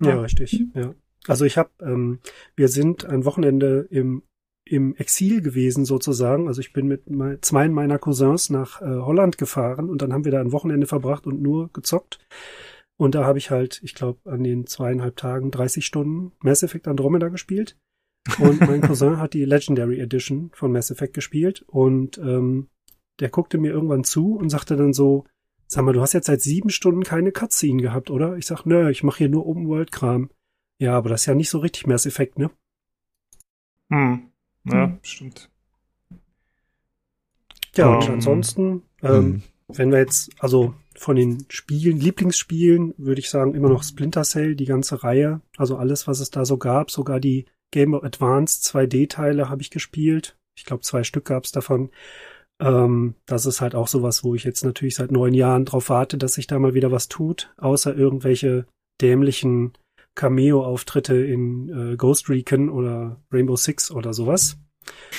Ja, 0.00 0.10
ja 0.10 0.20
richtig. 0.20 0.64
Ja. 0.74 0.94
Also 1.28 1.44
ich 1.44 1.56
habe, 1.58 1.70
ähm, 1.80 2.18
wir 2.56 2.68
sind 2.68 3.04
ein 3.04 3.24
Wochenende 3.24 3.86
im 3.90 4.24
im 4.68 4.94
Exil 4.96 5.40
gewesen 5.40 5.84
sozusagen. 5.84 6.48
Also 6.48 6.60
ich 6.60 6.72
bin 6.72 6.86
mit 6.88 7.04
zwei 7.44 7.68
meiner 7.68 7.98
Cousins 7.98 8.50
nach 8.50 8.82
äh, 8.82 8.84
Holland 8.84 9.38
gefahren 9.38 9.88
und 9.88 10.02
dann 10.02 10.12
haben 10.12 10.24
wir 10.24 10.32
da 10.32 10.40
ein 10.40 10.52
Wochenende 10.52 10.86
verbracht 10.86 11.26
und 11.26 11.40
nur 11.40 11.72
gezockt. 11.72 12.18
Und 12.96 13.14
da 13.14 13.24
habe 13.24 13.38
ich 13.38 13.50
halt, 13.50 13.80
ich 13.84 13.94
glaube, 13.94 14.30
an 14.30 14.42
den 14.42 14.66
zweieinhalb 14.66 15.16
Tagen 15.16 15.50
30 15.50 15.84
Stunden 15.84 16.32
Mass 16.40 16.62
Effect 16.62 16.88
Andromeda 16.88 17.28
gespielt. 17.28 17.76
Und 18.38 18.60
mein 18.60 18.80
Cousin 18.82 19.18
hat 19.18 19.34
die 19.34 19.44
Legendary 19.44 20.00
Edition 20.00 20.50
von 20.52 20.72
Mass 20.72 20.90
Effect 20.90 21.14
gespielt 21.14 21.62
und 21.68 22.18
ähm, 22.18 22.68
der 23.20 23.28
guckte 23.28 23.58
mir 23.58 23.72
irgendwann 23.72 24.04
zu 24.04 24.36
und 24.36 24.50
sagte 24.50 24.76
dann 24.76 24.92
so, 24.92 25.24
sag 25.66 25.84
mal, 25.84 25.92
du 25.92 26.00
hast 26.00 26.12
jetzt 26.12 26.26
seit 26.26 26.40
sieben 26.40 26.70
Stunden 26.70 27.02
keine 27.02 27.32
Cutscene 27.32 27.82
gehabt, 27.82 28.10
oder? 28.10 28.36
Ich 28.36 28.46
sag, 28.46 28.64
nö, 28.64 28.90
ich 28.90 29.02
mache 29.02 29.18
hier 29.18 29.28
nur 29.28 29.46
Open 29.46 29.68
World 29.68 29.92
Kram. 29.92 30.30
Ja, 30.78 30.96
aber 30.96 31.08
das 31.10 31.22
ist 31.22 31.26
ja 31.26 31.34
nicht 31.34 31.50
so 31.50 31.58
richtig 31.58 31.86
Mass 31.86 32.06
Effect, 32.06 32.38
ne? 32.38 32.50
Hm. 33.90 34.30
Ja, 34.70 34.86
hm. 34.86 34.98
stimmt. 35.02 35.50
Ja, 37.76 37.88
um, 37.88 37.96
und 37.96 38.04
ähm, 38.04 38.14
ansonsten, 38.14 38.82
ähm, 39.02 39.12
hm. 39.12 39.42
wenn 39.68 39.90
wir 39.92 39.98
jetzt, 39.98 40.30
also 40.38 40.74
von 40.94 41.16
den 41.16 41.44
Spielen, 41.48 41.98
Lieblingsspielen, 41.98 42.94
würde 42.96 43.20
ich 43.20 43.30
sagen, 43.30 43.54
immer 43.54 43.68
noch 43.68 43.82
Splinter 43.82 44.24
Cell, 44.24 44.56
die 44.56 44.64
ganze 44.64 45.02
Reihe. 45.02 45.40
Also 45.56 45.76
alles, 45.76 46.06
was 46.06 46.20
es 46.20 46.30
da 46.30 46.44
so 46.44 46.56
gab, 46.56 46.90
sogar 46.90 47.20
die 47.20 47.46
Game 47.70 47.94
of 47.94 48.04
Advance 48.04 48.60
2D-Teile 48.62 49.50
habe 49.50 49.62
ich 49.62 49.70
gespielt. 49.70 50.38
Ich 50.56 50.64
glaube, 50.64 50.82
zwei 50.82 51.04
Stück 51.04 51.26
gab 51.26 51.44
es 51.44 51.52
davon. 51.52 51.90
Ähm, 52.60 53.14
das 53.26 53.44
ist 53.44 53.60
halt 53.60 53.74
auch 53.74 53.88
sowas, 53.88 54.24
wo 54.24 54.34
ich 54.34 54.44
jetzt 54.44 54.64
natürlich 54.64 54.94
seit 54.94 55.10
neun 55.12 55.34
Jahren 55.34 55.66
drauf 55.66 55.90
warte, 55.90 56.16
dass 56.16 56.34
sich 56.34 56.46
da 56.46 56.58
mal 56.58 56.74
wieder 56.74 56.90
was 56.90 57.08
tut, 57.08 57.52
außer 57.58 57.94
irgendwelche 57.94 58.66
dämlichen 59.02 59.72
Cameo-Auftritte 60.16 61.14
in 61.14 61.92
äh, 61.92 61.96
Ghost 61.96 62.28
Recon 62.28 62.68
oder 62.68 63.22
Rainbow 63.30 63.54
Six 63.54 63.92
oder 63.92 64.12
sowas. 64.12 64.58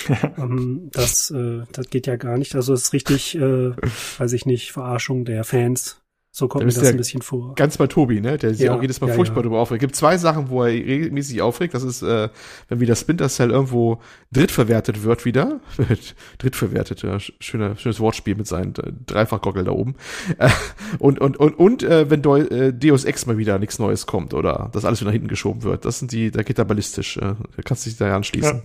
ähm, 0.38 0.90
das, 0.92 1.32
äh, 1.32 1.64
das 1.72 1.90
geht 1.90 2.08
ja 2.08 2.18
gar 2.18 2.38
nicht. 2.38 2.56
Also 2.56 2.74
es 2.74 2.84
ist 2.84 2.94
richtig, 2.94 3.36
äh, 3.36 3.72
weiß 4.18 4.34
ich 4.34 4.46
nicht, 4.46 4.72
Verarschung 4.74 5.24
der 5.24 5.44
Fans. 5.46 6.02
So 6.38 6.48
kommt 6.48 6.66
mir 6.66 6.72
das 6.72 6.86
ein 6.86 6.98
bisschen 6.98 7.24
vor. 7.24 7.56
Ganz 7.56 7.78
bei 7.78 7.88
Tobi, 7.88 8.22
ne? 8.22 8.38
Der 8.38 8.52
sich 8.54 8.60
ja, 8.60 8.76
auch 8.76 8.82
jedes 8.84 9.02
Mal 9.02 9.08
ja, 9.08 9.16
furchtbar 9.16 9.38
ja. 9.38 9.42
darüber 9.42 9.60
aufregt. 9.60 9.82
Es 9.82 9.88
gibt 9.88 9.96
zwei 9.96 10.20
Sachen, 10.20 10.50
wo 10.50 10.62
er 10.62 10.68
regelmäßig 10.68 11.42
aufregt. 11.42 11.74
Das 11.74 11.82
ist, 11.82 12.04
äh, 12.04 12.30
wenn 12.70 12.80
wieder 12.80 12.96
Splinter 12.96 13.28
Cell 13.28 13.50
irgendwo 13.50 14.00
drittverwertet 14.32 15.02
wird 15.02 15.26
wieder. 15.26 15.62
drittverwertet, 16.38 17.02
ja, 17.02 17.18
schöner, 17.40 17.76
schönes 17.78 18.00
Wortspiel 18.00 18.36
mit 18.36 18.46
seinen 18.46 18.76
äh, 18.76 18.92
Dreifachgockel 19.08 19.64
da 19.64 19.72
oben. 19.72 19.96
Äh, 20.38 20.52
und, 21.00 21.18
und, 21.18 21.38
und, 21.38 21.58
und 21.58 21.82
äh, 21.82 22.12
wenn 22.12 22.22
Deu 22.22 22.42
äh, 22.42 22.72
Deus 22.72 23.06
Ex 23.06 23.26
mal 23.26 23.40
wieder 23.40 23.58
nichts 23.58 23.80
Neues 23.80 24.06
kommt 24.06 24.36
oder 24.36 24.70
das 24.74 24.86
alles 24.86 25.00
wieder 25.00 25.10
nach 25.10 25.14
hinten 25.14 25.30
geschoben 25.30 25.64
wird. 25.64 25.86
Das 25.86 25.98
sind 25.98 26.12
die, 26.12 26.30
da 26.30 26.44
geht 26.44 26.60
er 26.60 26.66
ballistisch. 26.66 27.18
Äh, 27.18 27.22
da 27.22 27.64
kannst 27.66 27.88
du 27.88 27.90
dich 27.90 27.98
da 27.98 28.16
anschließen. 28.16 28.62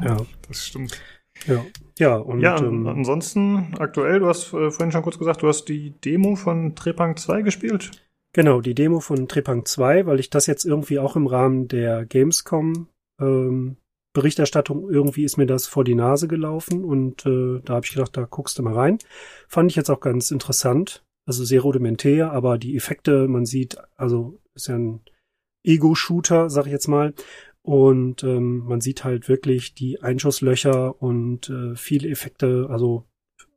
Ja, 0.00 0.04
ja 0.06 0.16
das 0.48 0.66
stimmt. 0.66 1.00
Ja, 1.46 1.64
ja, 2.02 2.16
und 2.16 2.40
ja, 2.40 2.58
ähm, 2.58 2.86
ansonsten 2.88 3.74
aktuell, 3.78 4.18
du 4.18 4.26
hast 4.26 4.52
äh, 4.52 4.70
vorhin 4.72 4.90
schon 4.90 5.02
kurz 5.02 5.18
gesagt, 5.18 5.42
du 5.42 5.48
hast 5.48 5.66
die 5.66 5.92
Demo 6.00 6.34
von 6.34 6.74
Trepang 6.74 7.16
2 7.16 7.42
gespielt. 7.42 7.92
Genau, 8.32 8.60
die 8.60 8.74
Demo 8.74 8.98
von 8.98 9.28
Trepang 9.28 9.64
2, 9.64 10.06
weil 10.06 10.18
ich 10.18 10.28
das 10.28 10.46
jetzt 10.46 10.64
irgendwie 10.64 10.98
auch 10.98 11.14
im 11.14 11.28
Rahmen 11.28 11.68
der 11.68 12.04
Gamescom 12.04 12.88
ähm, 13.20 13.76
Berichterstattung, 14.14 14.90
irgendwie 14.90 15.22
ist 15.22 15.36
mir 15.36 15.46
das 15.46 15.68
vor 15.68 15.84
die 15.84 15.94
Nase 15.94 16.26
gelaufen 16.26 16.84
und 16.84 17.24
äh, 17.24 17.60
da 17.64 17.74
habe 17.74 17.86
ich 17.86 17.92
gedacht, 17.92 18.16
da 18.16 18.24
guckst 18.24 18.58
du 18.58 18.62
mal 18.64 18.74
rein. 18.74 18.98
Fand 19.46 19.70
ich 19.70 19.76
jetzt 19.76 19.90
auch 19.90 20.00
ganz 20.00 20.32
interessant, 20.32 21.04
also 21.24 21.44
sehr 21.44 21.60
rudimentär, 21.60 22.32
aber 22.32 22.58
die 22.58 22.76
Effekte, 22.76 23.28
man 23.28 23.46
sieht, 23.46 23.76
also 23.96 24.40
ist 24.54 24.66
ja 24.66 24.76
ein 24.76 25.00
Ego-Shooter, 25.64 26.50
sag 26.50 26.66
ich 26.66 26.72
jetzt 26.72 26.88
mal. 26.88 27.14
Und 27.64 28.24
ähm, 28.24 28.58
man 28.58 28.80
sieht 28.80 29.04
halt 29.04 29.28
wirklich 29.28 29.74
die 29.74 30.02
Einschusslöcher 30.02 31.00
und 31.00 31.48
äh, 31.48 31.76
viele 31.76 32.08
Effekte, 32.08 32.66
also, 32.68 33.06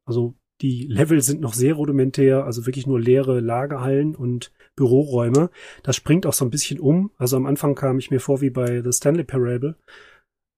also 0.05 0.35
die 0.61 0.87
Level 0.87 1.21
sind 1.21 1.41
noch 1.41 1.53
sehr 1.53 1.73
rudimentär, 1.73 2.45
also 2.45 2.65
wirklich 2.65 2.87
nur 2.87 2.99
leere 2.99 3.39
Lagerhallen 3.39 4.15
und 4.15 4.51
Büroräume. 4.75 5.49
Das 5.83 5.95
springt 5.95 6.25
auch 6.25 6.33
so 6.33 6.45
ein 6.45 6.51
bisschen 6.51 6.79
um. 6.79 7.11
Also 7.17 7.35
am 7.35 7.45
Anfang 7.45 7.75
kam 7.75 7.97
ich 7.99 8.11
mir 8.11 8.19
vor 8.19 8.41
wie 8.41 8.51
bei 8.51 8.81
The 8.81 8.91
Stanley 8.91 9.23
Parable, 9.23 9.75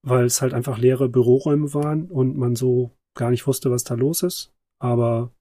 weil 0.03 0.25
es 0.25 0.41
halt 0.41 0.53
einfach 0.53 0.77
leere 0.77 1.09
Büroräume 1.09 1.73
waren 1.73 2.07
und 2.07 2.37
man 2.37 2.55
so 2.55 2.91
gar 3.15 3.31
nicht 3.31 3.47
wusste, 3.47 3.71
was 3.71 3.83
da 3.83 3.95
los 3.95 4.23
ist. 4.23 4.53
Aber 4.79 5.33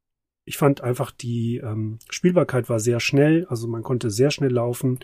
ich 0.46 0.56
fand 0.56 0.80
einfach 0.80 1.10
die 1.10 1.56
ähm, 1.56 1.98
Spielbarkeit 2.08 2.68
war 2.68 2.80
sehr 2.80 3.00
schnell, 3.00 3.46
also 3.48 3.66
man 3.66 3.82
konnte 3.82 4.10
sehr 4.10 4.30
schnell 4.30 4.52
laufen. 4.52 5.00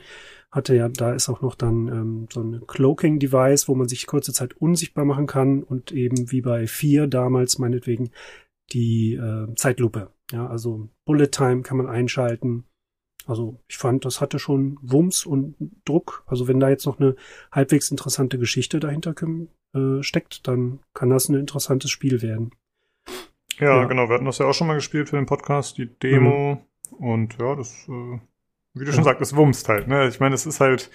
Hatte 0.53 0.77
ja, 0.77 0.89
da 0.89 1.15
ist 1.15 1.29
auch 1.29 1.41
noch 1.43 1.55
dann 1.55 1.89
ähm, 1.89 2.29
so 2.33 2.43
ein 2.43 2.67
Cloaking-Device, 2.67 3.69
wo 3.69 3.75
man 3.75 3.89
sich 3.89 4.07
kurze 4.07 4.33
Zeit 4.33 4.55
unsichtbar 4.59 5.05
machen 5.05 5.27
kann 5.27 5.63
und 5.63 5.93
eben 5.93 6.31
wie 6.31 6.43
bei 6.43 6.67
vier 6.67 7.09
damals 7.09 7.59
meinetwegen 7.59 8.11
die 8.73 9.15
äh, 9.15 9.53
Zeitlupe. 9.57 10.11
Ja, 10.31 10.47
also 10.47 10.89
Bullet 11.07 11.29
Time 11.29 11.63
kann 11.63 11.77
man 11.77 11.89
einschalten. 11.89 12.65
Also 13.27 13.61
ich 13.69 13.79
fand, 13.79 14.05
das 14.05 14.21
hatte 14.21 14.39
schon 14.39 14.79
Wumms 14.83 15.27
und 15.27 15.57
Druck. 15.85 16.25
Also 16.27 16.49
wenn 16.49 16.61
da 16.61 16.69
jetzt 16.69 16.87
noch 16.87 17.01
eine 17.01 17.17
halbwegs 17.51 17.91
interessante 17.91 18.39
Geschichte 18.39 18.79
dahinter 18.79 19.15
äh, 19.75 20.03
steckt, 20.03 20.47
dann 20.47 20.81
kann 20.95 21.11
das 21.11 21.29
ein 21.29 21.35
interessantes 21.35 21.91
Spiel 21.91 22.23
werden. 22.23 22.53
Ja, 23.59 23.81
ja, 23.81 23.85
genau. 23.85 24.09
Wir 24.09 24.15
hatten 24.15 24.25
das 24.25 24.39
ja 24.39 24.47
auch 24.47 24.55
schon 24.55 24.67
mal 24.67 24.75
gespielt 24.75 25.11
für 25.11 25.17
den 25.17 25.27
Podcast, 25.27 25.79
die 25.79 25.87
Demo. 25.87 26.55
Mhm. 26.91 26.97
Und 26.97 27.39
ja, 27.39 27.55
das, 27.55 27.89
äh, 27.89 28.19
wie 28.75 28.85
du 28.85 28.93
schon 28.93 29.05
sagst, 29.05 29.21
das 29.21 29.37
wumst 29.37 29.69
halt. 29.69 29.89
Ne? 29.89 30.09
Ich 30.09 30.21
meine, 30.21 30.35
es 30.35 30.47
ist 30.47 30.61
halt, 30.61 30.91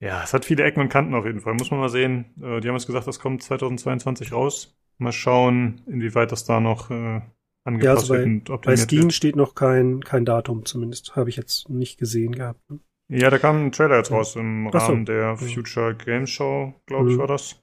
ja, 0.00 0.22
es 0.22 0.32
hat 0.32 0.44
viele 0.44 0.64
Ecken 0.64 0.80
und 0.80 0.88
Kanten 0.88 1.14
auf 1.14 1.24
jeden 1.24 1.40
Fall. 1.40 1.54
Muss 1.54 1.70
man 1.70 1.80
mal 1.80 1.88
sehen. 1.88 2.26
Äh, 2.40 2.60
die 2.60 2.68
haben 2.68 2.76
jetzt 2.76 2.86
gesagt, 2.86 3.06
das 3.06 3.18
kommt 3.18 3.42
2022 3.42 4.32
raus. 4.32 4.76
Mal 4.98 5.12
schauen, 5.12 5.82
inwieweit 5.86 6.32
das 6.32 6.44
da 6.44 6.60
noch 6.60 6.90
äh, 6.90 7.20
angepasst 7.64 7.84
ja, 7.84 7.90
also 7.92 8.14
bei, 8.14 8.18
wird 8.18 8.26
und 8.26 8.50
optimiert 8.50 8.62
Bei 8.64 8.76
Steam 8.76 9.02
wird. 9.04 9.12
steht 9.12 9.36
noch 9.36 9.54
kein, 9.54 10.02
kein 10.02 10.24
Datum 10.24 10.64
zumindest. 10.64 11.16
Habe 11.16 11.30
ich 11.30 11.36
jetzt 11.36 11.68
nicht 11.68 11.98
gesehen 11.98 12.32
gehabt. 12.32 12.60
Ne? 12.70 12.80
Ja, 13.10 13.30
da 13.30 13.38
kam 13.38 13.66
ein 13.66 13.72
Trailer 13.72 13.96
jetzt 13.96 14.10
raus 14.10 14.36
im 14.36 14.66
Rahmen 14.68 15.06
so. 15.06 15.12
der 15.12 15.36
Future 15.36 15.94
Games 15.94 16.30
Show, 16.30 16.74
glaube 16.86 17.04
mhm. 17.04 17.10
ich, 17.10 17.18
war 17.18 17.26
das. 17.26 17.62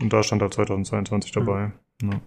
Und 0.00 0.12
da 0.12 0.22
stand 0.22 0.42
da 0.42 0.50
2022 0.50 1.32
dabei. 1.32 1.72
Mhm. 2.02 2.12
Ja. 2.12 2.20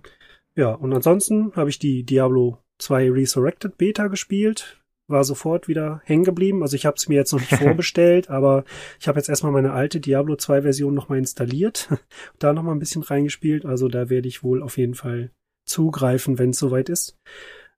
Ja, 0.56 0.74
und 0.74 0.94
ansonsten 0.94 1.56
habe 1.56 1.70
ich 1.70 1.80
die 1.80 2.04
Diablo 2.04 2.60
2 2.80 3.12
Resurrected 3.12 3.78
Beta 3.78 4.08
gespielt, 4.08 4.82
war 5.10 5.24
sofort 5.24 5.68
wieder 5.68 6.02
hängen 6.06 6.24
geblieben. 6.24 6.62
Also 6.62 6.76
ich 6.76 6.86
habe 6.86 6.96
es 6.98 7.08
mir 7.08 7.16
jetzt 7.16 7.32
noch 7.34 7.40
nicht 7.40 7.56
vorbestellt, 7.58 8.30
aber 8.30 8.64
ich 9.00 9.08
habe 9.08 9.20
jetzt 9.20 9.30
erstmal 9.30 9.52
meine 9.52 9.74
alte 9.74 10.00
Diablo 10.00 10.36
2 10.36 10.62
Version 10.62 10.94
nochmal 10.94 11.18
installiert, 11.18 11.90
da 12.40 12.54
nochmal 12.54 12.76
ein 12.76 12.80
bisschen 12.80 13.04
reingespielt. 13.04 13.66
Also 13.66 13.88
da 13.88 14.10
werde 14.10 14.28
ich 14.28 14.44
wohl 14.44 14.62
auf 14.62 14.78
jeden 14.78 14.96
Fall 14.96 15.32
zugreifen, 15.66 16.40
wenn 16.40 16.52
es 16.52 16.60
soweit 16.60 16.90
ist. 16.90 17.18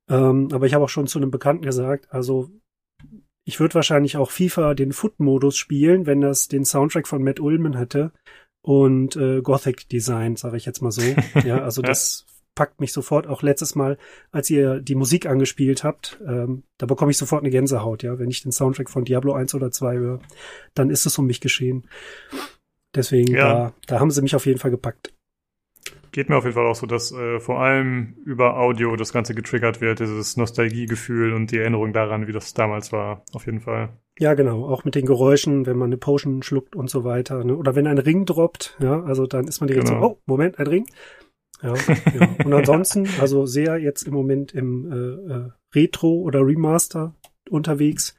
Ähm, 0.09 0.49
aber 0.51 0.65
ich 0.65 0.73
habe 0.73 0.83
auch 0.83 0.89
schon 0.89 1.07
zu 1.07 1.19
einem 1.19 1.31
Bekannten 1.31 1.65
gesagt, 1.65 2.11
also 2.11 2.49
ich 3.47 3.59
würde 3.59 3.75
wahrscheinlich 3.75 4.17
auch 4.17 4.31
FIFA 4.31 4.73
den 4.73 4.91
Foot-Modus 4.91 5.55
spielen, 5.55 6.05
wenn 6.07 6.21
das 6.21 6.47
den 6.47 6.65
Soundtrack 6.65 7.07
von 7.07 7.23
Matt 7.23 7.39
Ullman 7.39 7.77
hätte 7.77 8.11
und 8.63 9.15
äh, 9.15 9.41
Gothic 9.41 9.87
Design, 9.89 10.35
sage 10.35 10.57
ich 10.57 10.65
jetzt 10.65 10.81
mal 10.81 10.91
so. 10.91 11.01
Ja, 11.45 11.61
also 11.61 11.83
das 11.83 12.25
packt 12.55 12.79
mich 12.79 12.93
sofort, 12.93 13.27
auch 13.27 13.43
letztes 13.43 13.75
Mal, 13.75 13.97
als 14.31 14.49
ihr 14.49 14.79
die 14.79 14.95
Musik 14.95 15.25
angespielt 15.27 15.83
habt, 15.83 16.19
ähm, 16.25 16.63
da 16.77 16.85
bekomme 16.85 17.11
ich 17.11 17.17
sofort 17.17 17.43
eine 17.43 17.51
Gänsehaut, 17.51 18.03
ja. 18.03 18.17
Wenn 18.17 18.29
ich 18.29 18.41
den 18.41 18.51
Soundtrack 18.51 18.89
von 18.89 19.05
Diablo 19.05 19.33
1 19.33 19.53
oder 19.53 19.71
2 19.71 19.97
höre, 19.97 20.19
dann 20.73 20.89
ist 20.89 21.05
es 21.05 21.17
um 21.19 21.27
mich 21.27 21.41
geschehen. 21.41 21.87
Deswegen, 22.95 23.33
ja. 23.33 23.53
da, 23.53 23.73
da 23.87 23.99
haben 23.99 24.11
sie 24.11 24.21
mich 24.21 24.35
auf 24.35 24.45
jeden 24.45 24.59
Fall 24.59 24.71
gepackt. 24.71 25.13
Geht 26.15 26.29
mir 26.29 26.37
auf 26.37 26.45
jeden 26.45 26.55
Fall 26.55 26.65
auch 26.65 26.75
so, 26.75 26.85
dass 26.85 27.11
äh, 27.11 27.41
vor 27.41 27.59
allem 27.59 28.15
über 28.23 28.57
Audio 28.57 28.95
das 28.95 29.11
Ganze 29.11 29.35
getriggert 29.35 29.81
wird, 29.81 29.99
dieses 29.99 30.37
Nostalgiegefühl 30.37 31.33
und 31.33 31.51
die 31.51 31.57
Erinnerung 31.57 31.91
daran, 31.91 32.25
wie 32.25 32.31
das 32.31 32.53
damals 32.53 32.93
war, 32.93 33.25
auf 33.33 33.47
jeden 33.47 33.59
Fall. 33.59 33.89
Ja, 34.17 34.33
genau. 34.33 34.65
Auch 34.65 34.85
mit 34.85 34.95
den 34.95 35.05
Geräuschen, 35.05 35.65
wenn 35.65 35.77
man 35.77 35.89
eine 35.89 35.97
Potion 35.97 36.41
schluckt 36.41 36.73
und 36.73 36.89
so 36.89 37.03
weiter. 37.03 37.43
Ne? 37.43 37.57
Oder 37.57 37.75
wenn 37.75 37.85
ein 37.85 37.97
Ring 37.97 38.25
droppt, 38.25 38.77
ja, 38.79 39.03
also 39.03 39.27
dann 39.27 39.45
ist 39.45 39.59
man 39.59 39.67
direkt 39.67 39.89
genau. 39.89 39.99
so, 39.99 40.07
oh, 40.07 40.21
Moment, 40.25 40.57
ein 40.57 40.67
Ring. 40.67 40.85
Ja, 41.61 41.73
ja. 41.75 42.35
Und 42.45 42.53
ansonsten, 42.53 43.07
also 43.19 43.45
sehr 43.45 43.77
jetzt 43.77 44.03
im 44.03 44.13
Moment 44.13 44.53
im 44.53 44.91
äh, 44.91 45.33
äh, 45.33 45.49
Retro 45.73 46.21
oder 46.21 46.45
Remaster 46.45 47.15
unterwegs. 47.49 48.17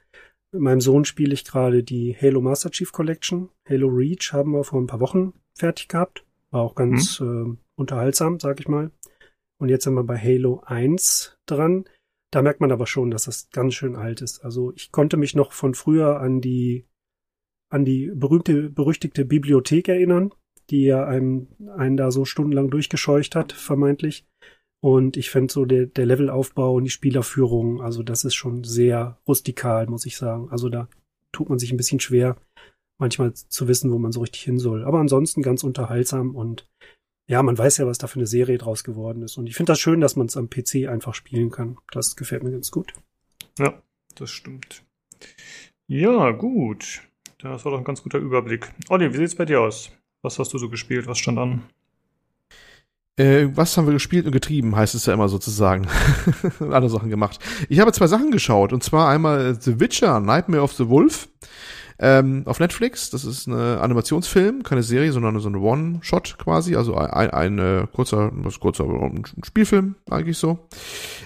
Mit 0.51 0.61
meinem 0.61 0.81
Sohn 0.81 1.05
spiele 1.05 1.33
ich 1.33 1.45
gerade 1.45 1.83
die 1.83 2.15
Halo 2.19 2.41
Master 2.41 2.71
Chief 2.71 2.91
Collection. 2.91 3.49
Halo 3.69 3.87
Reach 3.87 4.31
haben 4.31 4.51
wir 4.51 4.63
vor 4.63 4.81
ein 4.81 4.87
paar 4.87 5.01
Wochen 5.01 5.33
fertig 5.53 5.89
gehabt. 5.89 6.25
War 6.51 6.61
auch 6.61 6.75
ganz 6.75 7.19
mhm. 7.19 7.57
äh, 7.57 7.57
unterhaltsam, 7.75 8.39
sag 8.39 8.59
ich 8.59 8.67
mal. 8.67 8.91
Und 9.59 9.69
jetzt 9.69 9.83
sind 9.83 9.95
wir 9.95 10.03
bei 10.03 10.17
Halo 10.17 10.61
1 10.65 11.37
dran. 11.45 11.85
Da 12.31 12.41
merkt 12.41 12.61
man 12.61 12.71
aber 12.71 12.87
schon, 12.87 13.11
dass 13.11 13.25
das 13.25 13.49
ganz 13.51 13.73
schön 13.73 13.95
alt 13.95 14.21
ist. 14.21 14.43
Also 14.43 14.73
ich 14.75 14.91
konnte 14.91 15.17
mich 15.17 15.35
noch 15.35 15.51
von 15.51 15.73
früher 15.73 16.19
an 16.19 16.41
die 16.41 16.85
an 17.69 17.83
die 17.83 18.11
berühmte 18.13 18.69
berüchtigte 18.69 19.25
Bibliothek 19.25 19.89
erinnern, 19.89 20.31
die 20.69 20.83
ja 20.83 21.05
einem, 21.05 21.47
einen 21.75 21.97
da 21.97 22.11
so 22.11 22.25
stundenlang 22.25 22.69
durchgescheucht 22.69 23.35
hat, 23.35 23.53
vermeintlich. 23.53 24.25
Und 24.83 25.17
ich 25.17 25.29
fände 25.29 25.51
so 25.51 25.65
der, 25.65 25.87
der 25.87 26.05
Levelaufbau 26.05 26.75
und 26.75 26.83
die 26.83 26.91
Spielerführung, 26.91 27.81
also 27.81 28.03
das 28.03 28.23
ist 28.23 28.35
schon 28.35 28.63
sehr 28.63 29.19
rustikal, 29.27 29.87
muss 29.87 30.05
ich 30.05 30.17
sagen. 30.17 30.49
Also 30.51 30.69
da 30.69 30.87
tut 31.31 31.49
man 31.49 31.57
sich 31.57 31.71
ein 31.71 31.77
bisschen 31.77 31.99
schwer, 31.99 32.37
manchmal 32.99 33.33
zu 33.33 33.67
wissen, 33.67 33.91
wo 33.91 33.97
man 33.97 34.11
so 34.11 34.21
richtig 34.21 34.43
hin 34.43 34.59
soll. 34.59 34.83
Aber 34.85 34.99
ansonsten 34.99 35.41
ganz 35.41 35.63
unterhaltsam 35.63 36.35
und 36.35 36.67
ja, 37.29 37.43
man 37.43 37.57
weiß 37.57 37.77
ja, 37.77 37.87
was 37.87 37.97
da 37.97 38.07
für 38.07 38.19
eine 38.19 38.27
Serie 38.27 38.57
draus 38.57 38.83
geworden 38.83 39.21
ist. 39.21 39.37
Und 39.37 39.47
ich 39.47 39.55
finde 39.55 39.71
das 39.71 39.79
schön, 39.79 39.99
dass 39.99 40.15
man 40.15 40.27
es 40.27 40.37
am 40.37 40.49
PC 40.49 40.87
einfach 40.87 41.13
spielen 41.13 41.51
kann. 41.51 41.77
Das 41.91 42.15
gefällt 42.15 42.43
mir 42.43 42.51
ganz 42.51 42.71
gut. 42.71 42.93
Ja, 43.59 43.81
das 44.15 44.29
stimmt. 44.31 44.85
Ja, 45.87 46.31
gut. 46.31 47.01
Das 47.39 47.65
war 47.65 47.71
doch 47.73 47.79
ein 47.79 47.83
ganz 47.83 48.01
guter 48.01 48.19
Überblick. 48.19 48.71
Olli, 48.89 49.11
wie 49.13 49.17
sieht's 49.17 49.35
bei 49.35 49.45
dir 49.45 49.61
aus? 49.61 49.91
Was 50.21 50.39
hast 50.39 50.53
du 50.53 50.57
so 50.57 50.69
gespielt? 50.69 51.07
Was 51.07 51.19
stand 51.19 51.37
an? 51.37 51.63
Äh, 53.17 53.47
was 53.55 53.75
haben 53.75 53.87
wir 53.87 53.93
gespielt 53.93 54.27
und 54.27 54.31
getrieben, 54.31 54.75
heißt 54.75 54.93
es 54.93 55.07
ja 55.07 55.13
immer 55.13 55.27
sozusagen. 55.27 55.87
Andere 56.59 56.89
Sachen 56.89 57.09
gemacht. 57.09 57.39
Ich 57.67 57.79
habe 57.79 57.91
zwei 57.91 58.07
Sachen 58.07 58.29
geschaut, 58.29 58.73
und 58.73 58.83
zwar 58.83 59.09
einmal 59.09 59.59
The 59.59 59.79
Witcher, 59.79 60.19
Nightmare 60.19 60.61
of 60.61 60.73
the 60.73 60.87
Wolf. 60.87 61.27
Ähm, 61.99 62.43
auf 62.45 62.59
Netflix. 62.59 63.09
Das 63.09 63.25
ist 63.25 63.47
eine 63.47 63.79
Animationsfilm, 63.81 64.63
keine 64.63 64.83
Serie, 64.83 65.11
sondern 65.11 65.39
so 65.39 65.49
eine 65.49 65.59
One-Shot 65.59 66.37
quasi, 66.37 66.75
also 66.75 66.95
ein, 66.95 67.09
ein, 67.09 67.31
ein 67.31 67.59
äh, 67.59 67.87
kurzer, 67.91 68.31
was 68.33 68.59
kurzer 68.59 68.85
ein 68.85 69.23
Spielfilm 69.43 69.95
eigentlich 70.09 70.37
so. 70.37 70.67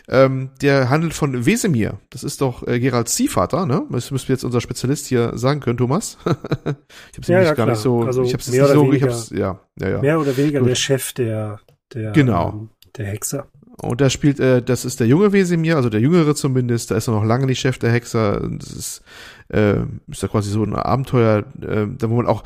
Ähm, 0.08 0.52
der 0.62 0.90
handelt 0.90 1.14
von 1.14 1.46
Wesemir. 1.46 2.00
Das 2.10 2.24
ist 2.24 2.42
doch 2.42 2.66
äh, 2.68 2.80
Geralds 2.80 3.16
Ziehvater, 3.16 3.66
ne? 3.66 3.84
Das 3.90 4.12
müsste 4.12 4.32
jetzt 4.34 4.44
unser 4.44 4.62
Spezialist 4.62 5.08
hier 5.08 5.38
sagen 5.38 5.60
können, 5.60 5.78
Thomas. 5.78 6.18
ich 6.26 6.28
habe 6.28 6.78
es 7.22 7.28
ja, 7.28 7.42
ja, 7.42 7.54
gar 7.54 7.66
nicht 7.66 7.78
so, 7.78 8.02
also 8.02 8.24
ich 8.24 8.34
habe 8.34 8.42
es 8.42 8.50
nicht 8.50 8.66
so, 8.66 8.84
weniger, 8.84 8.96
ich 8.96 9.04
hab's, 9.04 9.30
ja, 9.32 9.60
ja, 9.80 9.90
ja. 9.90 10.02
Mehr 10.02 10.20
oder 10.20 10.36
weniger 10.36 10.60
Gut. 10.60 10.70
der 10.70 10.76
Chef 10.76 11.14
der, 11.14 11.60
der, 11.94 12.12
genau. 12.12 12.50
Ähm, 12.50 12.70
der 12.98 13.06
Hexer. 13.08 13.48
Und 13.82 14.00
da 14.00 14.12
spielt, 14.12 14.40
äh, 14.40 14.62
das 14.62 14.86
ist 14.86 15.00
der 15.00 15.08
junge 15.08 15.34
Wesemir, 15.34 15.76
also 15.76 15.90
der 15.90 16.02
jüngere 16.02 16.36
zumindest, 16.36 16.92
da 16.92 16.98
ist 16.98 17.08
er 17.08 17.16
noch 17.16 17.24
lange 17.24 17.48
nicht 17.48 17.60
Chef 17.60 17.80
der 17.80 17.92
Hexer. 17.92 18.48
Das 18.60 18.70
ist, 18.70 19.02
äh, 19.50 19.78
ist 20.08 20.22
da 20.22 20.28
quasi 20.28 20.52
so 20.52 20.64
ein 20.64 20.76
Abenteuer, 20.76 21.46
äh, 21.62 21.88
da 21.98 22.10
wo 22.12 22.18
man 22.18 22.28
auch 22.28 22.44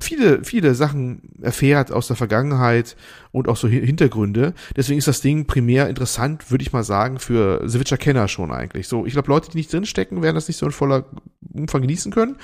viele, 0.00 0.42
viele 0.42 0.74
Sachen 0.74 1.22
erfährt 1.40 1.92
aus 1.92 2.08
der 2.08 2.16
Vergangenheit 2.16 2.96
und 3.30 3.46
auch 3.46 3.56
so 3.56 3.68
Hintergründe. 3.68 4.54
Deswegen 4.76 4.98
ist 4.98 5.06
das 5.06 5.20
Ding 5.20 5.46
primär 5.46 5.88
interessant, 5.88 6.50
würde 6.50 6.62
ich 6.62 6.72
mal 6.72 6.82
sagen, 6.82 7.20
für 7.20 7.62
The 7.64 7.78
Witcher-Kenner 7.78 8.26
schon 8.26 8.50
eigentlich. 8.50 8.88
So, 8.88 9.06
ich 9.06 9.12
glaube, 9.12 9.28
Leute, 9.28 9.52
die 9.52 9.58
nicht 9.58 9.72
drinstecken, 9.72 10.20
werden 10.20 10.34
das 10.34 10.48
nicht 10.48 10.56
so 10.56 10.66
in 10.66 10.72
voller 10.72 11.04
Umfang 11.52 11.82
genießen 11.82 12.10
können. 12.10 12.38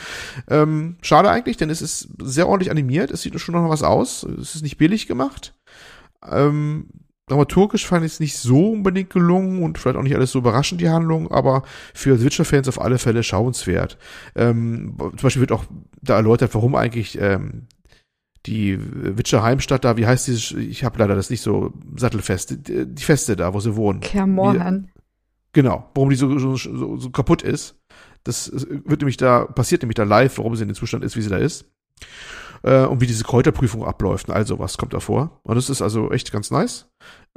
Ähm, 0.49 0.97
schade 1.03 1.29
eigentlich, 1.29 1.57
denn 1.57 1.71
es 1.71 1.83
ist 1.83 2.09
sehr 2.23 2.47
ordentlich 2.47 2.71
animiert, 2.71 3.11
es 3.11 3.23
sieht 3.23 3.39
schon 3.41 3.57
noch 3.57 3.69
was 3.69 3.83
aus, 3.83 4.23
es 4.23 4.55
ist 4.55 4.63
nicht 4.63 4.79
billig 4.79 5.09
gemacht. 5.09 5.55
Ähm, 6.25 6.87
dramaturgisch 7.29 7.87
fand 7.87 8.05
ich 8.05 8.13
es 8.13 8.21
nicht 8.21 8.37
so 8.37 8.73
unbedingt 8.73 9.11
gelungen 9.11 9.63
und 9.63 9.79
vielleicht 9.79 9.97
auch 9.97 10.03
nicht 10.03 10.17
alles 10.17 10.33
so 10.33 10.41
überraschend, 10.41 10.81
die 10.81 10.89
Handlung, 10.89 11.31
aber 11.31 11.63
für 11.95 12.23
Witcher-Fans 12.23 12.69
auf 12.69 12.81
alle 12.81 12.99
Fälle 12.99 13.23
schauenswert. 13.23 13.99
Ähm, 14.35 14.95
zum 14.99 15.17
Beispiel 15.23 15.41
wird 15.41 15.53
auch 15.53 15.65
da 16.03 16.17
erläutert, 16.17 16.55
warum 16.55 16.75
eigentlich 16.75 17.21
ähm, 17.21 17.67
die 18.47 18.79
Witcher 18.81 19.43
Heimstadt 19.43 19.85
da, 19.85 19.97
wie 19.97 20.07
heißt 20.07 20.27
dieses, 20.27 20.53
ich 20.53 20.85
habe 20.85 20.99
leider 20.99 21.15
das 21.15 21.31
nicht 21.31 21.43
so 21.43 21.73
sattelfest, 21.97 22.69
die, 22.69 22.87
die 22.87 23.03
Feste 23.03 23.37
da, 23.37 23.55
wo 23.55 23.61
sie 23.61 23.77
wohnen. 23.77 24.01
Kermorhan. 24.01 24.91
Genau, 25.53 25.91
warum 25.95 26.11
die 26.11 26.17
so, 26.17 26.39
so, 26.39 26.57
so, 26.57 26.97
so 26.97 27.11
kaputt 27.11 27.43
ist. 27.43 27.77
Das 28.25 28.51
wird 28.53 29.01
nämlich 29.01 29.17
da, 29.17 29.45
passiert 29.45 29.83
nämlich 29.83 29.97
da 29.97 30.05
live, 30.05 30.39
warum 30.39 30.57
sie 30.57 30.63
in 30.63 30.69
dem 30.69 30.75
Zustand 30.75 31.05
ist, 31.05 31.17
wie 31.17 31.23
sie 31.23 31.31
da 31.31 31.39
ist 31.39 31.67
äh, 32.63 32.85
und 32.85 33.01
wie 33.01 33.07
diese 33.07 33.25
Kräuterprüfung 33.25 33.85
abläuft 33.85 34.29
und 34.29 34.35
all 34.35 34.47
sowas 34.47 34.79
kommt 34.79 34.95
da 34.95 35.01
vor. 35.01 35.41
Und 35.43 35.57
das 35.57 35.71
ist 35.71 35.83
also 35.83 36.11
echt 36.11 36.33
ganz 36.33 36.51
nice. 36.51 36.87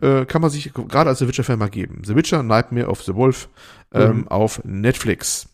Äh, 0.02 0.26
kann 0.26 0.42
man 0.42 0.50
sich 0.50 0.74
gerade 0.74 1.10
als 1.10 1.20
The 1.20 1.28
Witcher-Fan 1.28 1.60
mal 1.60 1.70
geben. 1.70 2.02
The 2.06 2.16
Witcher, 2.16 2.44
Nightmare 2.44 2.88
of 2.88 3.04
the 3.04 3.16
Wolf 3.16 3.50
ähm, 3.94 4.18
mhm. 4.18 4.28
auf 4.28 4.62
Netflix. 4.64 5.48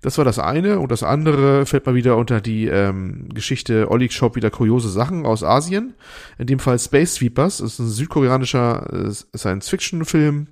Das 0.00 0.16
war 0.18 0.24
das 0.24 0.38
eine 0.38 0.78
und 0.78 0.92
das 0.92 1.02
andere 1.02 1.66
fällt 1.66 1.86
mal 1.86 1.96
wieder 1.96 2.16
unter 2.16 2.40
die 2.40 2.66
ähm, 2.66 3.28
Geschichte 3.34 3.90
Oleg 3.90 4.12
Shop 4.12 4.36
wieder 4.36 4.50
kuriose 4.50 4.88
Sachen 4.88 5.26
aus 5.26 5.42
Asien. 5.42 5.94
In 6.38 6.46
dem 6.46 6.60
Fall 6.60 6.78
Space 6.78 7.14
Sweepers, 7.14 7.58
das 7.58 7.72
ist 7.72 7.78
ein 7.80 7.88
südkoreanischer 7.88 9.08
äh, 9.08 9.10
Science-Fiction-Film, 9.36 10.48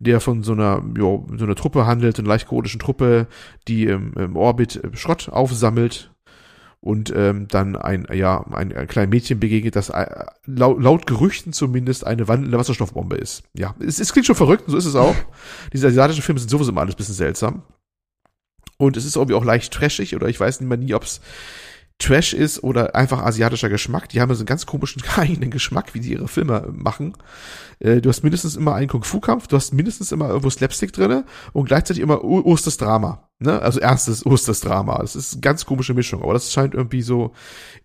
der 0.00 0.20
von 0.20 0.42
so 0.42 0.52
einer, 0.52 0.82
jo, 0.98 1.26
so 1.36 1.44
einer 1.44 1.54
Truppe 1.54 1.86
handelt, 1.86 2.18
einer 2.18 2.28
leicht 2.28 2.48
chaotischen 2.48 2.80
Truppe, 2.80 3.28
die 3.68 3.84
im, 3.84 4.14
im 4.14 4.36
Orbit 4.36 4.80
Schrott 4.94 5.28
aufsammelt 5.28 6.10
und 6.80 7.12
ähm, 7.14 7.46
dann 7.48 7.76
ein 7.76 8.06
ja 8.12 8.44
ein, 8.52 8.74
ein 8.74 8.86
kleines 8.86 9.10
Mädchen 9.10 9.38
begegnet, 9.38 9.76
das 9.76 9.90
äh, 9.90 10.24
laut, 10.46 10.82
laut 10.82 11.06
Gerüchten 11.06 11.52
zumindest 11.52 12.06
eine 12.06 12.26
wandelnde 12.26 12.58
Wasserstoffbombe 12.58 13.16
ist. 13.16 13.42
Ja, 13.54 13.74
es, 13.80 14.00
es 14.00 14.12
klingt 14.12 14.26
schon 14.26 14.36
verrückt, 14.36 14.66
und 14.66 14.72
so 14.72 14.78
ist 14.78 14.86
es 14.86 14.96
auch. 14.96 15.16
Diese 15.72 15.88
asiatischen 15.88 16.22
Filme 16.22 16.40
sind 16.40 16.48
sowieso 16.48 16.70
immer 16.70 16.80
alles 16.80 16.94
bisschen 16.94 17.14
seltsam. 17.14 17.62
Und 18.78 18.96
es 18.96 19.04
ist 19.04 19.16
irgendwie 19.16 19.34
auch 19.34 19.44
leicht 19.44 19.72
trashig 19.74 20.16
oder 20.16 20.28
ich 20.28 20.40
weiß 20.40 20.60
nicht 20.60 20.68
mehr 20.68 20.78
nie, 20.78 20.94
ob 20.94 21.02
es 21.02 21.20
Trash 21.98 22.32
ist 22.32 22.64
oder 22.64 22.94
einfach 22.94 23.22
asiatischer 23.22 23.68
Geschmack. 23.68 24.08
Die 24.08 24.22
haben 24.22 24.34
so 24.34 24.40
einen 24.40 24.46
ganz 24.46 24.64
komischen 24.64 25.02
eigenen 25.16 25.50
Geschmack, 25.50 25.92
wie 25.92 26.00
die 26.00 26.12
ihre 26.12 26.28
Filme 26.28 26.72
machen. 26.72 27.12
Äh, 27.78 28.00
du 28.00 28.08
hast 28.08 28.22
mindestens 28.22 28.56
immer 28.56 28.74
einen 28.74 28.88
Kung-Fu-Kampf, 28.88 29.46
du 29.48 29.56
hast 29.56 29.74
mindestens 29.74 30.10
immer 30.10 30.28
irgendwo 30.28 30.48
Slapstick 30.48 30.94
drinne 30.94 31.26
und 31.52 31.66
gleichzeitig 31.66 32.02
immer 32.02 32.24
Ostes 32.24 32.78
Drama. 32.78 33.29
Ne? 33.42 33.58
Also 33.60 33.80
erstes 33.80 34.26
Ostes 34.26 34.60
Drama. 34.60 34.98
Das 34.98 35.16
ist 35.16 35.32
eine 35.32 35.40
ganz 35.40 35.64
komische 35.64 35.94
Mischung, 35.94 36.22
aber 36.22 36.34
das 36.34 36.52
scheint 36.52 36.74
irgendwie 36.74 37.00
so 37.00 37.32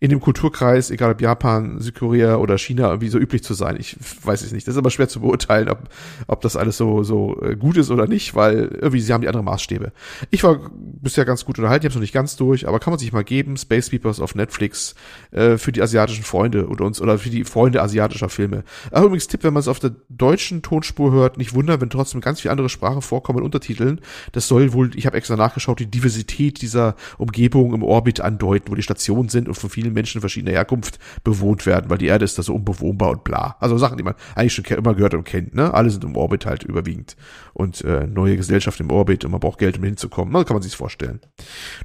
in 0.01 0.09
dem 0.09 0.19
Kulturkreis, 0.19 0.91
egal 0.91 1.13
ob 1.13 1.21
Japan, 1.21 1.79
Südkorea 1.79 2.35
oder 2.35 2.57
China, 2.57 2.89
irgendwie 2.89 3.07
so 3.07 3.17
üblich 3.17 3.41
zu 3.41 3.53
sein. 3.53 3.77
Ich 3.79 3.95
weiß 4.23 4.41
es 4.41 4.51
nicht. 4.51 4.67
Das 4.67 4.73
ist 4.73 4.77
aber 4.77 4.89
schwer 4.89 5.07
zu 5.07 5.21
beurteilen, 5.21 5.69
ob, 5.69 5.87
ob 6.27 6.41
das 6.41 6.57
alles 6.57 6.75
so, 6.75 7.03
so 7.03 7.41
äh, 7.41 7.55
gut 7.55 7.77
ist 7.77 7.89
oder 7.89 8.05
nicht, 8.05 8.35
weil 8.35 8.67
irgendwie 8.81 8.99
sie 8.99 9.13
haben 9.13 9.21
die 9.21 9.29
anderen 9.29 9.45
Maßstäbe. 9.45 9.93
Ich 10.29 10.43
war 10.43 10.59
bisher 10.73 11.23
ganz 11.23 11.45
gut 11.45 11.57
unterhalten, 11.57 11.85
ich 11.85 11.91
habe 11.91 11.99
noch 11.99 12.01
nicht 12.01 12.13
ganz 12.13 12.35
durch, 12.35 12.67
aber 12.67 12.79
kann 12.79 12.91
man 12.91 12.99
sich 12.99 13.13
mal 13.13 13.23
geben. 13.23 13.55
Space 13.55 13.91
Peepers 13.91 14.19
auf 14.19 14.35
Netflix 14.35 14.93
äh, 15.31 15.57
für 15.57 15.71
die 15.71 15.81
asiatischen 15.81 16.25
Freunde 16.25 16.67
oder 16.67 16.83
uns 16.83 16.99
oder 16.99 17.17
für 17.17 17.29
die 17.29 17.45
Freunde 17.45 17.81
asiatischer 17.81 18.27
Filme. 18.27 18.65
Ach, 18.91 19.03
übrigens 19.03 19.27
Tipp, 19.27 19.45
wenn 19.45 19.53
man 19.53 19.61
es 19.61 19.69
auf 19.69 19.79
der 19.79 19.95
deutschen 20.09 20.63
Tonspur 20.63 21.13
hört, 21.13 21.37
nicht 21.37 21.53
wundern, 21.53 21.79
wenn 21.79 21.89
trotzdem 21.89 22.19
ganz 22.19 22.41
viele 22.41 22.51
andere 22.51 22.67
Sprachen 22.67 23.01
vorkommen 23.01 23.39
in 23.39 23.45
Untertiteln. 23.45 24.01
Das 24.33 24.49
soll 24.49 24.73
wohl, 24.73 24.91
ich 24.95 25.05
habe 25.05 25.15
extra 25.15 25.37
nachgeschaut, 25.45 25.79
die 25.79 25.89
Diversität 25.89 26.61
dieser 26.61 26.95
Umgebung 27.17 27.73
im 27.73 27.83
Orbit 27.83 28.21
andeuten, 28.21 28.71
wo 28.71 28.75
die 28.75 28.83
Stationen 28.83 29.29
sind 29.29 29.47
und 29.47 29.55
von 29.55 29.69
vielen 29.69 29.93
Menschen 29.93 30.21
verschiedener 30.21 30.53
Herkunft 30.53 30.99
bewohnt 31.23 31.65
werden, 31.65 31.89
weil 31.89 31.97
die 31.97 32.07
Erde 32.07 32.25
ist 32.25 32.37
da 32.37 32.43
so 32.43 32.55
unbewohnbar 32.55 33.11
und 33.11 33.23
bla. 33.23 33.55
Also 33.59 33.77
Sachen, 33.77 33.97
die 33.97 34.03
man 34.03 34.15
eigentlich 34.35 34.53
schon 34.53 34.65
immer 34.65 34.95
gehört 34.95 35.13
und 35.13 35.23
kennt. 35.23 35.53
Ne? 35.53 35.73
Alle 35.73 35.89
sind 35.89 36.03
im 36.03 36.15
Orbit 36.15 36.45
halt 36.45 36.63
überwiegend 36.63 37.15
und 37.53 37.83
äh, 37.83 38.07
neue 38.07 38.37
Gesellschaft 38.37 38.79
im 38.79 38.91
Orbit 38.91 39.25
und 39.25 39.31
man 39.31 39.39
braucht 39.39 39.59
Geld, 39.59 39.77
um 39.77 39.83
hinzukommen. 39.83 40.33
Da 40.33 40.43
kann 40.43 40.55
man 40.55 40.63
sich 40.63 40.75
vorstellen. 40.75 41.19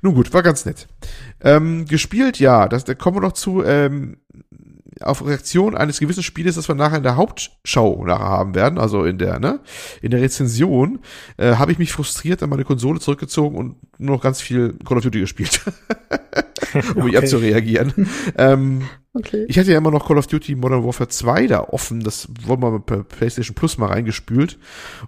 Nun 0.02 0.14
gut, 0.14 0.32
war 0.32 0.42
ganz 0.42 0.64
nett. 0.64 0.88
Ähm, 1.40 1.84
gespielt, 1.86 2.38
ja, 2.38 2.68
das, 2.68 2.84
da 2.84 2.94
kommen 2.94 3.16
wir 3.16 3.22
noch 3.22 3.32
zu. 3.32 3.62
Ähm, 3.64 4.18
auf 5.00 5.24
Reaktion 5.24 5.76
eines 5.76 6.00
gewissen 6.00 6.22
Spieles, 6.22 6.56
das 6.56 6.68
wir 6.68 6.74
nachher 6.74 6.98
in 6.98 7.02
der 7.02 7.16
Hauptschau 7.16 8.04
nachher 8.04 8.24
haben 8.24 8.54
werden, 8.54 8.78
also 8.78 9.04
in 9.04 9.18
der, 9.18 9.38
ne, 9.38 9.60
in 10.02 10.10
der 10.10 10.20
Rezension, 10.20 11.00
äh, 11.36 11.54
habe 11.54 11.72
ich 11.72 11.78
mich 11.78 11.92
frustriert 11.92 12.42
an 12.42 12.50
meine 12.50 12.64
Konsole 12.64 13.00
zurückgezogen 13.00 13.56
und 13.56 13.76
nur 13.98 14.16
noch 14.16 14.22
ganz 14.22 14.40
viel 14.40 14.74
Call 14.84 14.98
of 14.98 15.04
Duty 15.04 15.20
gespielt, 15.20 15.60
um 16.74 16.80
okay. 16.80 17.02
mich 17.02 17.18
abzureagieren. 17.18 18.08
ähm, 18.36 18.82
Okay. 19.12 19.44
Ich 19.48 19.58
hatte 19.58 19.72
ja 19.72 19.78
immer 19.78 19.90
noch 19.90 20.06
Call 20.06 20.18
of 20.18 20.28
Duty 20.28 20.54
Modern 20.54 20.84
Warfare 20.84 21.08
2 21.08 21.48
da 21.48 21.64
offen. 21.64 22.00
Das 22.04 22.28
wurde 22.44 22.62
mal 22.62 22.78
per 22.78 23.02
PlayStation 23.02 23.56
Plus 23.56 23.76
mal 23.76 23.86
reingespült. 23.86 24.56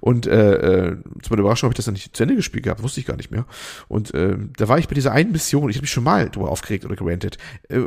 Und 0.00 0.26
äh, 0.26 0.88
äh, 0.88 0.96
zu 1.22 1.30
meiner 1.30 1.42
Überraschung 1.42 1.68
habe 1.68 1.74
ich 1.74 1.76
das 1.76 1.84
dann 1.84 1.94
nicht 1.94 2.16
zu 2.16 2.24
Ende 2.24 2.34
gespielt 2.34 2.64
gehabt. 2.64 2.82
Wusste 2.82 2.98
ich 2.98 3.06
gar 3.06 3.16
nicht 3.16 3.30
mehr. 3.30 3.46
Und 3.86 4.12
äh, 4.12 4.36
da 4.56 4.66
war 4.66 4.78
ich 4.78 4.88
bei 4.88 4.96
dieser 4.96 5.12
einen 5.12 5.30
Mission. 5.30 5.70
Ich 5.70 5.76
habe 5.76 5.84
mich 5.84 5.92
schon 5.92 6.02
mal 6.02 6.28
drüber 6.30 6.50
aufgeregt 6.50 6.84
oder 6.84 6.96
gerantet. 6.96 7.38
Äh, 7.68 7.82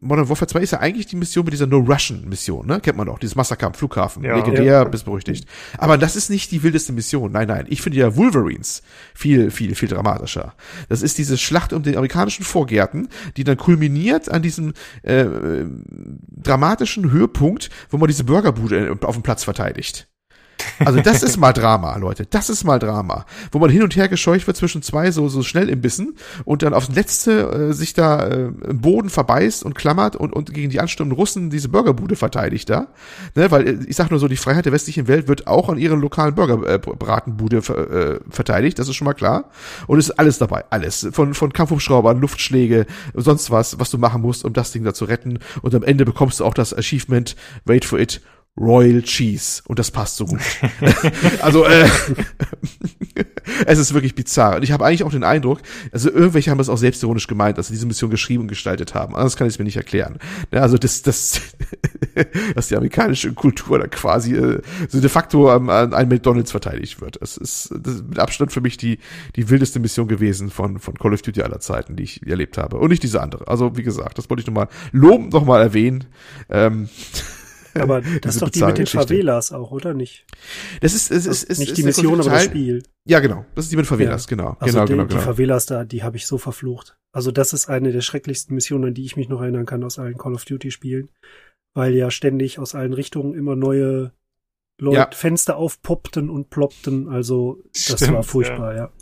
Modern 0.00 0.28
Warfare 0.28 0.48
2 0.48 0.60
ist 0.62 0.72
ja 0.72 0.80
eigentlich 0.80 1.06
die 1.06 1.14
Mission 1.14 1.44
mit 1.44 1.54
dieser 1.54 1.68
No-Russian-Mission. 1.68 2.66
Ne? 2.66 2.80
Kennt 2.80 2.96
man 2.96 3.06
doch. 3.06 3.20
Dieses 3.20 3.36
Massaker 3.36 3.68
am 3.68 3.74
Flughafen. 3.74 4.24
Ja. 4.24 4.34
Legendär 4.34 4.64
ja. 4.64 4.84
bis 4.84 5.04
berüchtigt. 5.04 5.46
Aber 5.78 5.96
das 5.96 6.16
ist 6.16 6.28
nicht 6.28 6.50
die 6.50 6.64
wildeste 6.64 6.92
Mission. 6.92 7.30
Nein, 7.30 7.46
nein. 7.46 7.66
Ich 7.68 7.82
finde 7.82 7.98
ja 7.98 8.16
Wolverines 8.16 8.82
viel, 9.14 9.52
viel, 9.52 9.76
viel 9.76 9.88
dramatischer. 9.88 10.54
Das 10.88 11.02
ist 11.02 11.18
diese 11.18 11.38
Schlacht 11.38 11.72
um 11.72 11.84
den 11.84 11.94
amerikanischen 11.94 12.44
Vorgärten, 12.44 13.08
die 13.36 13.44
dann 13.44 13.56
kulminiert 13.56 14.28
an 14.28 14.42
diesem 14.42 14.72
äh, 15.04 15.51
dramatischen 16.42 17.10
Höhepunkt, 17.10 17.70
wo 17.90 17.98
man 17.98 18.08
diese 18.08 18.24
Burgerbude 18.24 18.96
auf 19.02 19.14
dem 19.14 19.22
Platz 19.22 19.44
verteidigt. 19.44 20.08
Also 20.84 21.00
das 21.00 21.22
ist 21.22 21.36
mal 21.36 21.52
Drama, 21.52 21.96
Leute. 21.96 22.26
Das 22.26 22.50
ist 22.50 22.64
mal 22.64 22.78
Drama. 22.78 23.24
Wo 23.50 23.58
man 23.58 23.70
hin 23.70 23.82
und 23.82 23.96
her 23.96 24.08
gescheucht 24.08 24.46
wird 24.46 24.56
zwischen 24.56 24.82
zwei 24.82 25.10
so, 25.10 25.28
so 25.28 25.42
schnell 25.42 25.68
im 25.68 25.80
Bissen 25.80 26.16
und 26.44 26.62
dann 26.62 26.74
aufs 26.74 26.88
Letzte 26.88 27.70
äh, 27.70 27.72
sich 27.72 27.94
da 27.94 28.26
äh, 28.26 28.52
im 28.68 28.80
Boden 28.80 29.10
verbeißt 29.10 29.64
und 29.64 29.74
klammert 29.74 30.16
und, 30.16 30.32
und 30.32 30.52
gegen 30.52 30.70
die 30.70 30.80
anstürmenden 30.80 31.18
Russen 31.18 31.50
diese 31.50 31.68
Burgerbude 31.68 32.16
verteidigt 32.16 32.70
da. 32.70 32.88
Ne, 33.34 33.50
weil 33.50 33.68
äh, 33.68 33.78
ich 33.86 33.96
sag 33.96 34.10
nur 34.10 34.18
so, 34.18 34.28
die 34.28 34.36
Freiheit 34.36 34.64
der 34.64 34.72
westlichen 34.72 35.08
Welt 35.08 35.28
wird 35.28 35.46
auch 35.46 35.68
an 35.68 35.78
ihren 35.78 36.00
lokalen 36.00 36.34
Burgerbratenbude 36.34 37.56
äh, 37.56 37.72
äh, 37.72 38.20
verteidigt. 38.30 38.78
Das 38.78 38.88
ist 38.88 38.96
schon 38.96 39.06
mal 39.06 39.14
klar. 39.14 39.50
Und 39.86 39.98
es 39.98 40.08
ist 40.08 40.18
alles 40.18 40.38
dabei. 40.38 40.64
Alles. 40.70 41.08
Von, 41.12 41.34
von 41.34 41.52
Kampfhubschraubern, 41.52 42.20
Luftschläge, 42.20 42.86
sonst 43.14 43.50
was, 43.50 43.78
was 43.78 43.90
du 43.90 43.98
machen 43.98 44.22
musst, 44.22 44.44
um 44.44 44.52
das 44.52 44.72
Ding 44.72 44.84
da 44.84 44.94
zu 44.94 45.04
retten. 45.04 45.38
Und 45.62 45.74
am 45.74 45.82
Ende 45.82 46.04
bekommst 46.04 46.40
du 46.40 46.44
auch 46.44 46.54
das 46.54 46.74
Achievement, 46.74 47.36
wait 47.64 47.84
for 47.84 47.98
it, 47.98 48.20
Royal 48.58 49.02
Cheese. 49.02 49.62
Und 49.66 49.78
das 49.78 49.90
passt 49.90 50.16
so 50.16 50.26
gut. 50.26 50.40
also, 51.40 51.64
äh, 51.64 51.88
es 53.66 53.78
ist 53.78 53.94
wirklich 53.94 54.14
bizarr. 54.14 54.56
Und 54.56 54.62
ich 54.62 54.72
habe 54.72 54.84
eigentlich 54.84 55.04
auch 55.04 55.10
den 55.10 55.24
Eindruck, 55.24 55.60
also 55.90 56.10
irgendwelche 56.10 56.50
haben 56.50 56.58
das 56.58 56.68
auch 56.68 56.76
selbstironisch 56.76 57.26
gemeint, 57.26 57.56
dass 57.56 57.68
sie 57.68 57.74
diese 57.74 57.86
Mission 57.86 58.10
geschrieben 58.10 58.42
und 58.42 58.48
gestaltet 58.48 58.94
haben. 58.94 59.16
Anders 59.16 59.36
kann 59.36 59.46
ich 59.46 59.54
es 59.54 59.58
mir 59.58 59.64
nicht 59.64 59.76
erklären. 59.76 60.18
Ja, 60.52 60.60
also 60.60 60.76
das, 60.76 61.00
das, 61.00 61.40
dass 62.54 62.68
die 62.68 62.76
amerikanische 62.76 63.32
Kultur 63.32 63.78
da 63.78 63.86
quasi 63.86 64.34
äh, 64.34 64.60
so 64.88 65.00
de 65.00 65.08
facto 65.08 65.50
an, 65.50 65.70
an 65.70 65.94
ein 65.94 66.08
McDonalds 66.08 66.50
verteidigt 66.50 67.00
wird. 67.00 67.20
Das 67.22 67.38
ist, 67.38 67.74
das 67.80 67.94
ist 67.94 68.08
mit 68.08 68.18
Abstand 68.18 68.52
für 68.52 68.60
mich 68.60 68.76
die, 68.76 68.98
die 69.34 69.48
wildeste 69.48 69.80
Mission 69.80 70.08
gewesen 70.08 70.50
von, 70.50 70.78
von 70.78 70.94
Call 70.94 71.14
of 71.14 71.22
Duty 71.22 71.42
aller 71.42 71.60
Zeiten, 71.60 71.96
die 71.96 72.02
ich 72.02 72.26
erlebt 72.26 72.58
habe. 72.58 72.76
Und 72.76 72.90
nicht 72.90 73.02
diese 73.02 73.22
andere. 73.22 73.48
Also, 73.48 73.78
wie 73.78 73.82
gesagt, 73.82 74.18
das 74.18 74.28
wollte 74.28 74.42
ich 74.42 74.46
nochmal 74.46 74.68
lobend 74.92 75.32
nochmal 75.32 75.62
erwähnen. 75.62 76.04
Ähm, 76.50 76.90
Aber 77.74 78.00
das 78.22 78.36
ist 78.36 78.42
doch 78.42 78.50
die 78.50 78.62
mit 78.62 78.78
den 78.78 78.86
Favelas 78.86 79.52
auch, 79.52 79.70
oder 79.70 79.94
nicht? 79.94 80.26
Das 80.80 80.94
ist, 80.94 81.10
es 81.10 81.26
ist, 81.26 81.44
ist, 81.44 81.58
nicht 81.58 81.70
ist 81.70 81.78
die 81.78 81.82
Mission, 81.84 82.20
aber 82.20 82.30
das 82.30 82.44
Spiel. 82.44 82.82
Ja, 83.04 83.20
genau. 83.20 83.44
Das 83.54 83.66
ist 83.66 83.72
die 83.72 83.76
mit 83.76 83.86
Favelas, 83.86 84.24
ja. 84.24 84.28
genau. 84.28 84.56
Also 84.60 84.72
genau, 84.72 84.86
die, 84.86 84.92
genau, 84.92 85.06
genau. 85.06 85.20
Die 85.20 85.24
Favelas 85.24 85.66
da, 85.66 85.84
die 85.84 86.02
habe 86.02 86.16
ich 86.16 86.26
so 86.26 86.38
verflucht. 86.38 86.96
Also 87.12 87.30
das 87.30 87.52
ist 87.52 87.68
eine 87.68 87.92
der 87.92 88.00
schrecklichsten 88.00 88.54
Missionen, 88.54 88.86
an 88.86 88.94
die 88.94 89.04
ich 89.04 89.16
mich 89.16 89.28
noch 89.28 89.40
erinnern 89.40 89.66
kann 89.66 89.84
aus 89.84 89.98
allen 89.98 90.16
Call 90.18 90.34
of 90.34 90.44
Duty 90.44 90.70
Spielen. 90.70 91.10
Weil 91.74 91.94
ja 91.94 92.10
ständig 92.10 92.58
aus 92.58 92.74
allen 92.74 92.92
Richtungen 92.92 93.34
immer 93.34 93.56
neue 93.56 94.12
Leute, 94.78 94.96
ja. 94.96 95.10
Fenster 95.12 95.56
aufpoppten 95.56 96.28
und 96.28 96.50
ploppten. 96.50 97.08
Also 97.08 97.62
das 97.72 97.82
Stimmt, 97.82 98.12
war 98.12 98.22
furchtbar, 98.22 98.74
ja. 98.74 98.84
ja. 98.84 98.92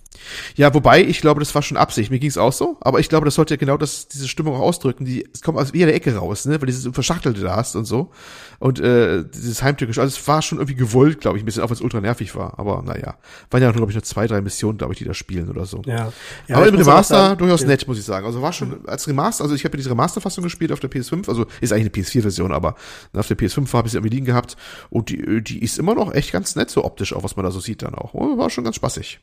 Ja, 0.57 0.73
wobei, 0.75 1.03
ich 1.03 1.21
glaube, 1.21 1.41
das 1.41 1.55
war 1.55 1.63
schon 1.63 1.77
Absicht. 1.77 2.11
Mir 2.11 2.19
ging 2.19 2.31
es 2.31 2.39
auch 2.39 2.53
so, 2.53 2.77
aber 2.81 3.01
ich 3.01 3.09
glaube, 3.09 3.25
das 3.25 3.35
sollte 3.35 3.55
ja 3.55 3.59
genau 3.59 3.77
das, 3.77 4.09
diese 4.09 4.29
Stimmung 4.29 4.55
auch 4.57 4.61
ausdrücken. 4.61 5.05
Die, 5.05 5.29
es 5.33 5.43
kommt 5.43 5.59
aus 5.59 5.71
jeder 5.73 5.95
Ecke 5.95 6.15
raus, 6.15 6.47
ne? 6.47 6.61
Weil 6.61 6.67
dieses 6.67 6.93
Verschachtelte 6.93 7.41
da 7.41 7.57
hast 7.57 7.77
und 7.77 7.85
so. 7.85 8.11
Und 8.59 8.81
äh, 8.81 9.25
dieses 9.25 9.63
Heimtückische, 9.63 10.01
also 10.01 10.15
es 10.15 10.29
war 10.29 10.43
schon 10.43 10.59
irgendwie 10.59 10.75
gewollt, 10.75 11.21
glaube 11.21 11.39
ich, 11.39 11.43
ein 11.43 11.47
bisschen, 11.47 11.63
auch 11.63 11.71
wenn 11.71 11.75
es 11.75 11.81
ultra 11.81 12.01
nervig 12.01 12.35
war. 12.35 12.59
Aber 12.59 12.83
naja. 12.83 13.17
Waren 13.51 13.63
ja 13.63 13.69
noch, 13.69 13.77
glaube 13.77 13.91
ich, 13.91 13.97
nur 13.97 14.03
zwei, 14.03 14.27
drei 14.27 14.41
Missionen, 14.41 14.79
glaube 14.79 14.93
ich, 14.93 14.99
die 14.99 15.05
da 15.05 15.15
spielen 15.15 15.49
oder 15.49 15.67
so. 15.67 15.83
Ja. 15.87 16.13
ja 16.47 16.57
aber 16.57 16.69
im 16.69 16.75
Remaster 16.77 17.17
sagen, 17.17 17.39
durchaus 17.39 17.63
ja. 17.63 17.69
nett, 17.69 17.87
muss 17.89 17.99
ich 17.99 18.05
sagen. 18.05 18.27
Also 18.27 18.43
war 18.43 18.53
schon 18.53 18.87
als 18.87 19.09
Remaster, 19.09 19.45
also 19.45 19.55
ich 19.55 19.65
habe 19.65 19.75
ja 19.75 19.79
diese 19.79 19.91
Remaster-Fassung 19.91 20.45
gespielt 20.45 20.73
auf 20.73 20.81
der 20.81 20.91
PS5, 20.91 21.29
also 21.29 21.47
ist 21.61 21.73
eigentlich 21.73 21.95
eine 21.95 22.05
PS4-Version, 22.05 22.53
aber 22.53 22.75
auf 23.15 23.29
der 23.29 23.39
PS5 23.39 23.73
habe 23.73 23.89
ich 23.89 23.93
sie 23.93 23.99
irgendwie 23.99 24.15
liegen 24.15 24.27
gehabt. 24.27 24.57
Und 24.91 25.09
die, 25.09 25.43
die 25.43 25.63
ist 25.63 25.79
immer 25.79 25.95
noch 25.95 26.13
echt 26.13 26.33
ganz 26.33 26.57
nett, 26.57 26.71
so 26.71 26.85
optisch 26.85 27.15
auch, 27.15 27.23
was 27.23 27.37
man 27.37 27.45
da 27.45 27.51
so 27.51 27.61
sieht 27.61 27.83
dann 27.83 27.95
auch. 27.95 28.15
War 28.15 28.51
schon 28.51 28.65
ganz 28.65 28.77
spaßig. 28.77 29.21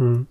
Mhm. 0.00 0.26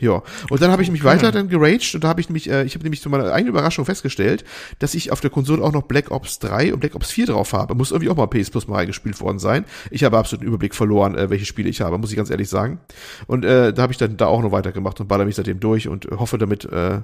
Ja, 0.00 0.22
und 0.50 0.62
dann 0.62 0.70
habe 0.70 0.82
ich 0.82 0.90
mich 0.90 1.02
weiter 1.02 1.32
dann 1.32 1.48
geraged 1.48 1.94
und 1.94 2.04
da 2.04 2.08
habe 2.08 2.20
ich 2.20 2.28
nämlich, 2.28 2.48
äh, 2.48 2.62
ich 2.64 2.74
habe 2.74 2.84
nämlich 2.84 3.00
zu 3.00 3.08
meiner 3.08 3.32
eigenen 3.32 3.48
Überraschung 3.48 3.84
festgestellt, 3.84 4.44
dass 4.78 4.94
ich 4.94 5.10
auf 5.10 5.20
der 5.20 5.30
Konsole 5.30 5.62
auch 5.62 5.72
noch 5.72 5.82
Black 5.82 6.10
Ops 6.10 6.38
3 6.40 6.74
und 6.74 6.80
Black 6.80 6.94
Ops 6.94 7.10
4 7.10 7.26
drauf 7.26 7.52
habe. 7.52 7.74
Muss 7.74 7.90
irgendwie 7.90 8.10
auch 8.10 8.16
mal 8.16 8.26
PS 8.26 8.50
Plus 8.50 8.68
mal 8.68 8.76
reingespielt 8.76 9.20
worden 9.20 9.38
sein. 9.38 9.64
Ich 9.90 10.04
habe 10.04 10.18
absolut 10.18 10.42
den 10.42 10.48
Überblick 10.48 10.74
verloren, 10.74 11.16
äh, 11.16 11.30
welche 11.30 11.46
Spiele 11.46 11.68
ich 11.68 11.80
habe, 11.80 11.98
muss 11.98 12.10
ich 12.10 12.16
ganz 12.16 12.30
ehrlich 12.30 12.48
sagen. 12.48 12.80
Und 13.26 13.44
äh, 13.44 13.72
da 13.72 13.82
habe 13.82 13.92
ich 13.92 13.98
dann 13.98 14.16
da 14.16 14.26
auch 14.26 14.42
noch 14.42 14.52
weitergemacht 14.52 15.00
und 15.00 15.08
baller 15.08 15.24
mich 15.24 15.36
seitdem 15.36 15.58
durch 15.58 15.88
und 15.88 16.06
hoffe 16.10 16.38
damit, 16.38 16.64
äh, 16.66 17.00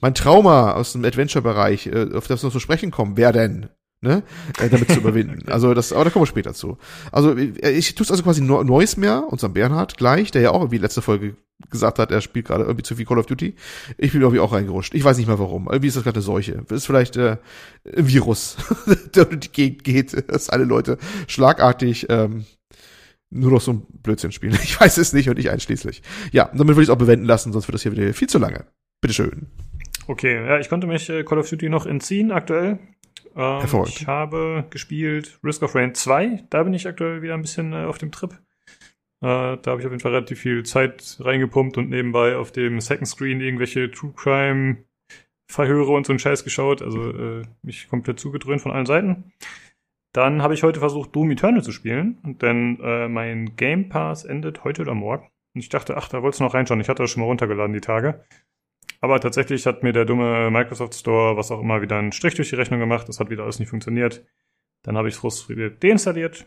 mein 0.00 0.14
Trauma 0.14 0.72
aus 0.72 0.92
dem 0.92 1.04
Adventure-Bereich, 1.04 1.86
äh, 1.86 2.08
auf 2.14 2.26
das 2.26 2.42
noch 2.42 2.52
zu 2.52 2.60
sprechen 2.60 2.90
kommen, 2.90 3.16
wer 3.16 3.32
denn? 3.32 3.68
Ne, 4.00 4.22
äh, 4.58 4.68
damit 4.68 4.90
zu 4.90 5.00
überwinden. 5.00 5.44
Also 5.50 5.74
das, 5.74 5.92
aber 5.92 6.04
da 6.04 6.10
kommen 6.10 6.22
wir 6.22 6.26
später 6.26 6.54
zu. 6.54 6.78
Also 7.12 7.36
äh, 7.36 7.70
ich 7.70 7.94
tue 7.94 8.06
also 8.08 8.22
quasi 8.22 8.40
Neues 8.42 8.96
mehr, 8.96 9.24
unserem 9.28 9.52
Bernhard 9.52 9.96
gleich, 9.96 10.30
der 10.30 10.42
ja 10.42 10.50
auch 10.50 10.60
irgendwie 10.60 10.78
letzte 10.78 11.02
Folge 11.02 11.36
gesagt 11.68 11.98
hat, 11.98 12.10
er 12.10 12.20
spielt 12.20 12.46
gerade 12.46 12.64
irgendwie 12.64 12.82
zu 12.82 12.96
viel 12.96 13.04
Call 13.04 13.18
of 13.18 13.26
Duty. 13.26 13.54
Ich 13.98 14.12
bin 14.12 14.22
irgendwie 14.22 14.40
auch 14.40 14.52
reingerutscht. 14.52 14.94
Ich 14.94 15.04
weiß 15.04 15.18
nicht 15.18 15.26
mehr 15.26 15.38
warum. 15.38 15.66
Irgendwie 15.66 15.88
ist 15.88 15.96
das 15.96 16.04
gerade 16.04 16.16
eine 16.16 16.22
Seuche. 16.22 16.62
Das 16.68 16.78
ist 16.78 16.86
vielleicht 16.86 17.16
äh, 17.16 17.36
ein 17.84 18.08
Virus, 18.08 18.56
der 19.14 19.26
durch 19.26 19.40
die 19.40 19.52
Gegend 19.52 19.84
geht, 19.84 20.30
dass 20.30 20.48
alle 20.48 20.64
Leute 20.64 20.96
schlagartig 21.26 22.06
ähm, 22.08 22.46
nur 23.30 23.52
noch 23.52 23.60
so 23.60 23.72
ein 23.72 23.86
Blödsinn 24.02 24.32
spielen. 24.32 24.58
Ich 24.62 24.80
weiß 24.80 24.98
es 24.98 25.12
nicht 25.12 25.28
und 25.28 25.38
ich 25.38 25.50
einschließlich. 25.50 26.02
Ja, 26.32 26.50
damit 26.54 26.76
würde 26.76 26.82
ich 26.82 26.88
es 26.88 26.90
auch 26.90 26.98
bewenden 26.98 27.26
lassen, 27.26 27.52
sonst 27.52 27.68
wird 27.68 27.74
das 27.74 27.82
hier 27.82 27.92
wieder 27.92 28.12
viel 28.14 28.28
zu 28.28 28.38
lange. 28.38 28.64
Bitteschön. 29.00 29.46
Okay, 30.06 30.44
ja, 30.44 30.58
ich 30.58 30.68
konnte 30.68 30.86
mich 30.86 31.08
äh, 31.08 31.24
Call 31.24 31.38
of 31.38 31.48
Duty 31.48 31.68
noch 31.68 31.86
entziehen 31.86 32.32
aktuell. 32.32 32.78
Ähm, 33.36 33.84
ich 33.86 34.06
habe 34.06 34.66
gespielt 34.70 35.38
Risk 35.44 35.62
of 35.62 35.74
Rain 35.74 35.94
2. 35.94 36.44
Da 36.50 36.62
bin 36.62 36.74
ich 36.74 36.86
aktuell 36.86 37.22
wieder 37.22 37.34
ein 37.34 37.42
bisschen 37.42 37.72
äh, 37.72 37.84
auf 37.84 37.98
dem 37.98 38.10
Trip. 38.12 38.32
Äh, 39.22 39.58
da 39.58 39.62
habe 39.66 39.80
ich 39.80 39.86
auf 39.86 39.92
jeden 39.92 40.00
Fall 40.00 40.12
relativ 40.12 40.40
viel 40.40 40.64
Zeit 40.64 41.18
reingepumpt 41.20 41.76
und 41.76 41.90
nebenbei 41.90 42.36
auf 42.36 42.52
dem 42.52 42.80
Second 42.80 43.08
Screen 43.08 43.40
irgendwelche 43.40 43.90
True 43.90 44.12
Crime 44.16 44.84
Verhöre 45.50 45.90
und 45.90 46.06
so 46.06 46.12
einen 46.12 46.20
Scheiß 46.20 46.44
geschaut. 46.44 46.80
Also 46.80 47.10
äh, 47.10 47.42
mich 47.62 47.88
komplett 47.88 48.20
zugedröhnt 48.20 48.62
von 48.62 48.72
allen 48.72 48.86
Seiten. 48.86 49.32
Dann 50.12 50.42
habe 50.42 50.54
ich 50.54 50.62
heute 50.62 50.80
versucht, 50.80 51.14
Doom 51.14 51.30
Eternal 51.32 51.62
zu 51.62 51.72
spielen. 51.72 52.18
Denn 52.40 52.78
äh, 52.80 53.08
mein 53.08 53.56
Game 53.56 53.88
Pass 53.88 54.24
endet 54.24 54.64
heute 54.64 54.82
oder 54.82 54.94
morgen. 54.94 55.28
Und 55.54 55.60
ich 55.60 55.68
dachte, 55.68 55.96
ach, 55.96 56.08
da 56.08 56.22
wolltest 56.22 56.40
du 56.40 56.44
noch 56.44 56.54
reinschauen. 56.54 56.80
Ich 56.80 56.88
hatte 56.88 57.02
das 57.02 57.10
schon 57.10 57.20
mal 57.20 57.26
runtergeladen, 57.26 57.72
die 57.72 57.80
Tage. 57.80 58.24
Aber 59.00 59.18
tatsächlich 59.20 59.66
hat 59.66 59.82
mir 59.82 59.92
der 59.92 60.04
dumme 60.04 60.50
Microsoft 60.50 60.94
Store, 60.94 61.36
was 61.36 61.50
auch 61.50 61.60
immer, 61.60 61.80
wieder 61.80 61.98
einen 61.98 62.12
Strich 62.12 62.34
durch 62.34 62.50
die 62.50 62.56
Rechnung 62.56 62.80
gemacht. 62.80 63.08
Das 63.08 63.18
hat 63.18 63.30
wieder 63.30 63.44
alles 63.44 63.58
nicht 63.58 63.70
funktioniert. 63.70 64.24
Dann 64.82 64.96
habe 64.96 65.08
ich 65.08 65.14
es 65.14 65.20
frustriert 65.20 65.82
deinstalliert. 65.82 66.46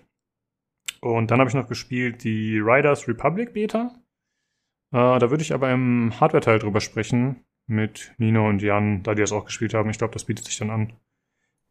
Und 1.01 1.31
dann 1.31 1.39
habe 1.39 1.49
ich 1.49 1.55
noch 1.55 1.67
gespielt 1.67 2.23
die 2.23 2.59
Riders 2.59 3.07
Republic 3.07 3.53
Beta. 3.53 3.91
Äh, 4.91 5.19
da 5.19 5.29
würde 5.29 5.41
ich 5.41 5.53
aber 5.53 5.71
im 5.71 6.13
Hardware-Teil 6.19 6.59
drüber 6.59 6.79
sprechen 6.79 7.43
mit 7.65 8.13
Nino 8.17 8.47
und 8.47 8.61
Jan, 8.61 9.03
da 9.03 9.15
die 9.15 9.21
das 9.21 9.31
auch 9.31 9.45
gespielt 9.45 9.73
haben. 9.73 9.89
Ich 9.89 9.97
glaube, 9.97 10.13
das 10.13 10.25
bietet 10.25 10.45
sich 10.45 10.57
dann 10.57 10.69
an. 10.69 10.93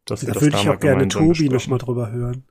Dass 0.05 0.21
da 0.21 0.35
würde 0.35 0.57
ich 0.57 0.69
auch 0.69 0.79
gerne 0.79 1.07
Tobi 1.07 1.47
noch 1.47 1.67
mal 1.67 1.77
drüber 1.77 2.11
hören. 2.11 2.43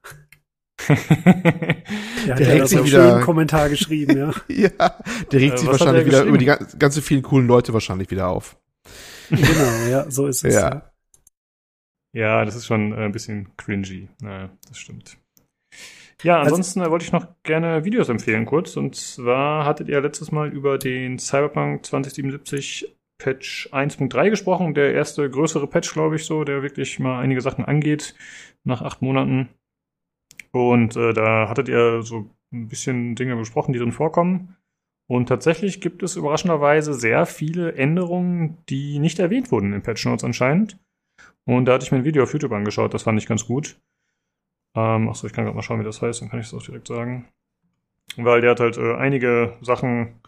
der, 2.26 2.34
der 2.36 2.54
regt 2.54 2.68
sich 2.68 2.84
wieder 2.84 3.14
einen 3.16 3.24
Kommentar 3.24 3.68
geschrieben, 3.68 4.16
ja. 4.16 4.32
ja, 4.48 4.98
der 5.30 5.40
regt 5.40 5.54
äh, 5.54 5.58
sich 5.58 5.68
wahrscheinlich 5.68 6.06
wieder 6.06 6.24
über 6.24 6.38
die 6.38 6.46
ganze 6.78 7.02
vielen 7.02 7.22
coolen 7.22 7.46
Leute 7.46 7.72
wahrscheinlich 7.72 8.10
wieder 8.10 8.28
auf. 8.28 8.56
genau, 9.30 9.90
ja, 9.90 10.10
so 10.10 10.26
ist 10.26 10.44
es. 10.44 10.54
Ja, 10.54 10.60
ja. 10.70 10.82
ja 12.12 12.44
das 12.44 12.56
ist 12.56 12.66
schon 12.66 12.92
äh, 12.92 13.04
ein 13.04 13.12
bisschen 13.12 13.56
cringy. 13.56 14.08
Naja, 14.20 14.50
das 14.68 14.78
stimmt. 14.78 15.18
Ja, 16.22 16.38
also 16.38 16.50
ansonsten 16.50 16.80
also, 16.80 16.92
wollte 16.92 17.04
ich 17.04 17.12
noch 17.12 17.26
gerne 17.42 17.84
Videos 17.84 18.08
empfehlen 18.08 18.46
kurz. 18.46 18.76
Und 18.76 18.94
zwar 18.94 19.64
hattet 19.64 19.88
ihr 19.88 20.00
letztes 20.00 20.30
Mal 20.32 20.48
über 20.48 20.78
den 20.78 21.18
Cyberpunk 21.18 21.84
2077 21.84 22.96
Patch 23.18 23.68
1.3 23.72 24.30
gesprochen. 24.30 24.74
Der 24.74 24.94
erste 24.94 25.28
größere 25.28 25.66
Patch, 25.66 25.92
glaube 25.92 26.16
ich, 26.16 26.24
so, 26.24 26.44
der 26.44 26.62
wirklich 26.62 26.98
mal 26.98 27.20
einige 27.20 27.40
Sachen 27.40 27.64
angeht 27.64 28.14
nach 28.64 28.82
acht 28.82 29.02
Monaten. 29.02 29.48
Und 30.52 30.96
äh, 30.96 31.12
da 31.12 31.48
hattet 31.48 31.68
ihr 31.68 32.02
so 32.02 32.30
ein 32.52 32.68
bisschen 32.68 33.14
Dinge 33.14 33.36
besprochen, 33.36 33.72
die 33.72 33.78
drin 33.78 33.92
vorkommen. 33.92 34.56
Und 35.08 35.28
tatsächlich 35.28 35.80
gibt 35.80 36.02
es 36.02 36.16
überraschenderweise 36.16 36.94
sehr 36.94 37.26
viele 37.26 37.74
Änderungen, 37.74 38.58
die 38.68 38.98
nicht 38.98 39.18
erwähnt 39.18 39.50
wurden 39.50 39.72
in 39.72 39.82
Patch 39.82 40.06
Notes 40.06 40.24
anscheinend. 40.24 40.78
Und 41.44 41.66
da 41.66 41.74
hatte 41.74 41.84
ich 41.84 41.92
mir 41.92 41.98
ein 41.98 42.04
Video 42.04 42.22
auf 42.22 42.32
YouTube 42.32 42.52
angeschaut, 42.52 42.94
das 42.94 43.02
fand 43.02 43.18
ich 43.18 43.26
ganz 43.26 43.46
gut. 43.46 43.80
Ähm, 44.74 45.08
achso, 45.08 45.26
ich 45.26 45.32
kann 45.32 45.44
gerade 45.44 45.56
mal 45.56 45.62
schauen, 45.62 45.80
wie 45.80 45.84
das 45.84 46.00
heißt, 46.00 46.22
dann 46.22 46.30
kann 46.30 46.40
ich 46.40 46.46
es 46.46 46.54
auch 46.54 46.62
direkt 46.62 46.88
sagen. 46.88 47.28
Weil 48.16 48.40
der 48.40 48.52
hat 48.52 48.60
halt 48.60 48.78
äh, 48.78 48.94
einige 48.94 49.56
Sachen 49.60 50.20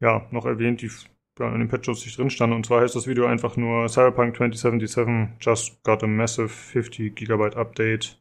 ja, 0.00 0.26
noch 0.30 0.46
erwähnt, 0.46 0.82
die 0.82 0.90
ja, 1.38 1.52
in 1.52 1.60
den 1.60 1.68
Patch 1.68 1.86
Notes 1.86 2.04
nicht 2.04 2.18
drin 2.18 2.30
standen. 2.30 2.56
Und 2.56 2.66
zwar 2.66 2.80
heißt 2.82 2.96
das 2.96 3.06
Video 3.06 3.26
einfach 3.26 3.56
nur 3.56 3.88
Cyberpunk 3.88 4.36
2077 4.36 5.36
just 5.40 5.82
got 5.84 6.02
a 6.02 6.06
massive 6.06 6.48
50 6.48 7.14
GB 7.14 7.54
Update. 7.54 8.20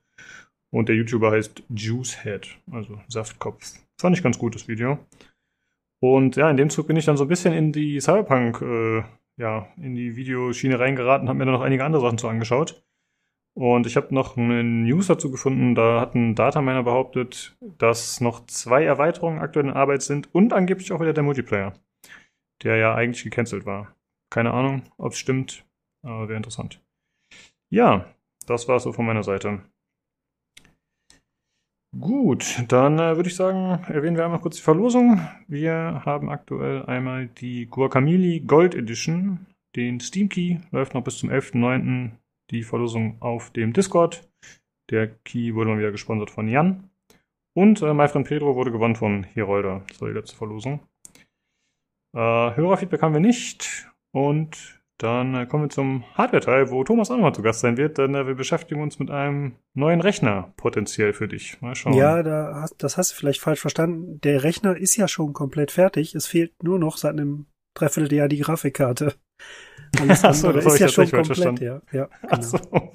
Und 0.74 0.90
der 0.90 0.96
YouTuber 0.96 1.32
heißt 1.32 1.64
Juicehead, 1.70 2.58
also 2.72 3.00
Saftkopf. 3.08 3.80
Fand 4.00 4.18
ich 4.18 4.24
ganz 4.24 4.38
gut, 4.38 4.56
das 4.56 4.68
Video. 4.68 5.00
Und 6.02 6.36
ja, 6.36 6.50
in 6.50 6.58
dem 6.58 6.70
Zug 6.70 6.88
bin 6.88 6.98
ich 6.98 7.06
dann 7.06 7.18
so 7.18 7.26
ein 7.26 7.30
bisschen 7.30 7.54
in 7.54 7.72
die 7.72 8.00
Cyberpunk, 8.00 8.62
äh, 8.62 9.04
ja, 9.38 9.68
in 9.78 9.96
die 9.96 10.16
Videoschiene 10.16 10.80
reingeraten, 10.80 11.30
habe 11.30 11.40
mir 11.40 11.46
dann 11.46 11.54
noch 11.54 11.62
einige 11.62 11.84
andere 11.84 12.02
Sachen 12.02 12.18
zu 12.18 12.28
angeschaut. 12.28 12.84
Und 13.56 13.88
ich 13.88 13.96
habe 13.96 14.14
noch 14.14 14.38
eine 14.38 14.64
News 14.64 15.08
dazu 15.08 15.32
gefunden, 15.32 15.74
da 15.74 16.00
hat 16.00 16.14
ein 16.14 16.36
Dataminer 16.36 16.84
behauptet, 16.84 17.58
dass 17.80 18.22
noch 18.22 18.46
zwei 18.46 18.84
Erweiterungen 18.84 19.40
aktuell 19.40 19.66
in 19.66 19.74
Arbeit 19.74 20.04
sind 20.04 20.34
und 20.36 20.54
angeblich 20.54 20.92
auch 20.92 21.00
wieder 21.00 21.14
der 21.14 21.24
Multiplayer, 21.24 21.74
der 22.62 22.78
ja 22.78 22.94
eigentlich 22.94 23.24
gecancelt 23.24 23.66
war. 23.66 23.96
Keine 24.30 24.54
Ahnung, 24.54 24.84
ob 24.98 25.14
es 25.14 25.18
stimmt, 25.18 25.66
aber 26.04 26.28
wäre 26.30 26.38
interessant. 26.38 26.84
Ja, 27.72 28.06
das 28.46 28.68
war 28.68 28.80
so 28.80 28.94
von 28.94 29.08
meiner 29.08 29.24
Seite. 29.24 29.64
Gut, 31.96 32.64
dann 32.68 33.00
äh, 33.00 33.16
würde 33.16 33.30
ich 33.30 33.36
sagen, 33.36 33.84
erwähnen 33.88 34.18
wir 34.18 34.26
einmal 34.26 34.42
kurz 34.42 34.58
die 34.58 34.62
Verlosung. 34.62 35.22
Wir 35.48 36.02
haben 36.06 36.30
aktuell 36.30 36.86
einmal 36.86 37.28
die 37.28 37.66
Guacamole 37.66 38.42
Gold 38.42 38.76
Edition. 38.76 39.46
Den 39.76 40.00
Steam 40.00 40.28
Key 40.28 40.58
läuft 40.72 40.94
noch 40.94 41.04
bis 41.04 41.18
zum 41.20 41.30
11.09. 41.30 42.12
die 42.52 42.64
Verlosung 42.64 43.18
auf 43.22 43.52
dem 43.52 43.74
Discord. 43.74 44.30
Der 44.90 45.08
Key 45.08 45.56
wurde 45.56 45.70
mal 45.70 45.80
wieder 45.80 45.92
gesponsert 45.92 46.30
von 46.30 46.48
Jan. 46.48 46.90
Und 47.56 47.82
äh, 47.82 47.94
mein 47.94 48.10
Freund 48.10 48.28
Pedro 48.28 48.56
wurde 48.56 48.72
gewonnen 48.72 48.96
von 48.96 49.24
Herolder. 49.24 49.84
Das 49.88 50.02
war 50.02 50.10
die 50.10 50.14
letzte 50.14 50.36
Verlosung. 50.36 50.82
Äh, 52.14 52.20
Hörerfeedback 52.20 53.02
haben 53.02 53.14
wir 53.14 53.22
nicht. 53.22 53.90
Und 54.12 54.77
dann 54.98 55.36
äh, 55.36 55.46
kommen 55.46 55.66
wir 55.66 55.70
zum 55.70 56.04
Hardware-Teil, 56.16 56.72
wo 56.72 56.84
Thomas 56.84 57.12
auch 57.12 57.16
nochmal 57.16 57.36
zu 57.36 57.44
Gast 57.44 57.60
sein 57.60 57.78
wird, 57.78 58.00
denn 58.00 58.16
äh, 58.16 58.26
wir 58.26 58.34
beschäftigen 58.34 58.82
uns 58.82 58.98
mit 58.98 59.12
einem 59.12 59.56
neuen 59.76 60.02
Rechner 60.02 60.54
potenziell 60.58 61.14
für 61.14 61.28
dich. 61.28 61.62
Mal 61.62 61.76
schauen. 61.76 61.94
Ja, 61.94 62.24
da 62.24 62.62
hast, 62.62 62.82
das 62.82 62.98
hast 62.98 63.12
du 63.12 63.16
vielleicht 63.16 63.40
falsch 63.40 63.60
verstanden. 63.60 64.20
Der 64.22 64.44
Rechner 64.44 64.76
ist 64.76 64.96
ja 64.96 65.08
schon 65.08 65.34
komplett 65.34 65.72
fertig. 65.72 66.16
Es 66.16 66.26
fehlt 66.26 66.64
nur 66.64 66.80
noch 66.80 66.98
seit 66.98 67.14
einem 67.14 67.46
Dreivierteljahr 67.76 68.28
die 68.28 68.40
Grafikkarte. 68.40 69.14
Alles 70.02 70.24
Achso, 70.24 70.52
das 70.52 70.66
ist 70.66 70.80
ja 70.80 70.90
schon 70.90 71.10
komplett, 71.10 71.60
ja. 71.60 71.82
ja 71.92 72.10
genau. 72.22 72.34
Achso. 72.34 72.60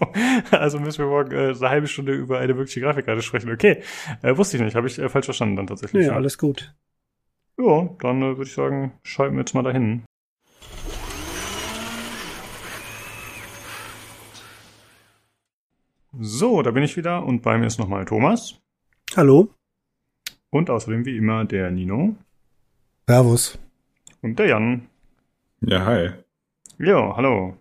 Also 0.51 0.79
müssen 0.79 0.99
wir 0.99 1.07
morgen 1.07 1.33
äh, 1.33 1.55
eine 1.57 1.71
halbe 1.71 1.87
Stunde 1.87 2.13
über 2.13 2.39
eine 2.39 2.57
wirkliche 2.57 2.81
Grafikkarte 2.81 3.23
sprechen. 3.23 3.51
Okay, 3.51 3.83
äh, 4.23 4.37
wusste 4.37 4.57
ich 4.57 4.63
nicht, 4.63 4.75
habe 4.75 4.89
ich 4.89 4.99
äh, 4.99 5.09
falsch 5.09 5.25
verstanden 5.25 5.57
dann 5.57 5.67
tatsächlich. 5.69 6.03
Nee, 6.03 6.09
ja, 6.09 6.15
alles 6.15 6.37
gut. 6.37 6.75
Ja, 7.59 7.89
dann 8.01 8.21
äh, 8.23 8.37
würde 8.37 8.43
ich 8.43 8.53
sagen, 8.53 8.93
schalten 9.05 9.37
wir 9.37 9.41
jetzt 9.41 9.55
mal 9.55 9.63
dahin. 9.63 10.03
So, 16.21 16.61
da 16.61 16.71
bin 16.73 16.83
ich 16.83 16.99
wieder 16.99 17.25
und 17.25 17.41
bei 17.41 17.57
mir 17.57 17.67
ist 17.67 17.79
nochmal 17.79 18.05
Thomas. 18.05 18.61
Hallo. 19.17 19.49
Und 20.51 20.69
außerdem 20.69 21.07
wie 21.07 21.17
immer 21.17 21.47
der 21.47 21.71
Nino. 21.71 22.17
Servus. 23.09 23.59
Und 24.21 24.39
der 24.39 24.49
Jan. 24.49 24.89
Ja, 25.63 25.87
hi. 25.87 26.11
Ja, 26.79 27.17
hallo. 27.17 27.57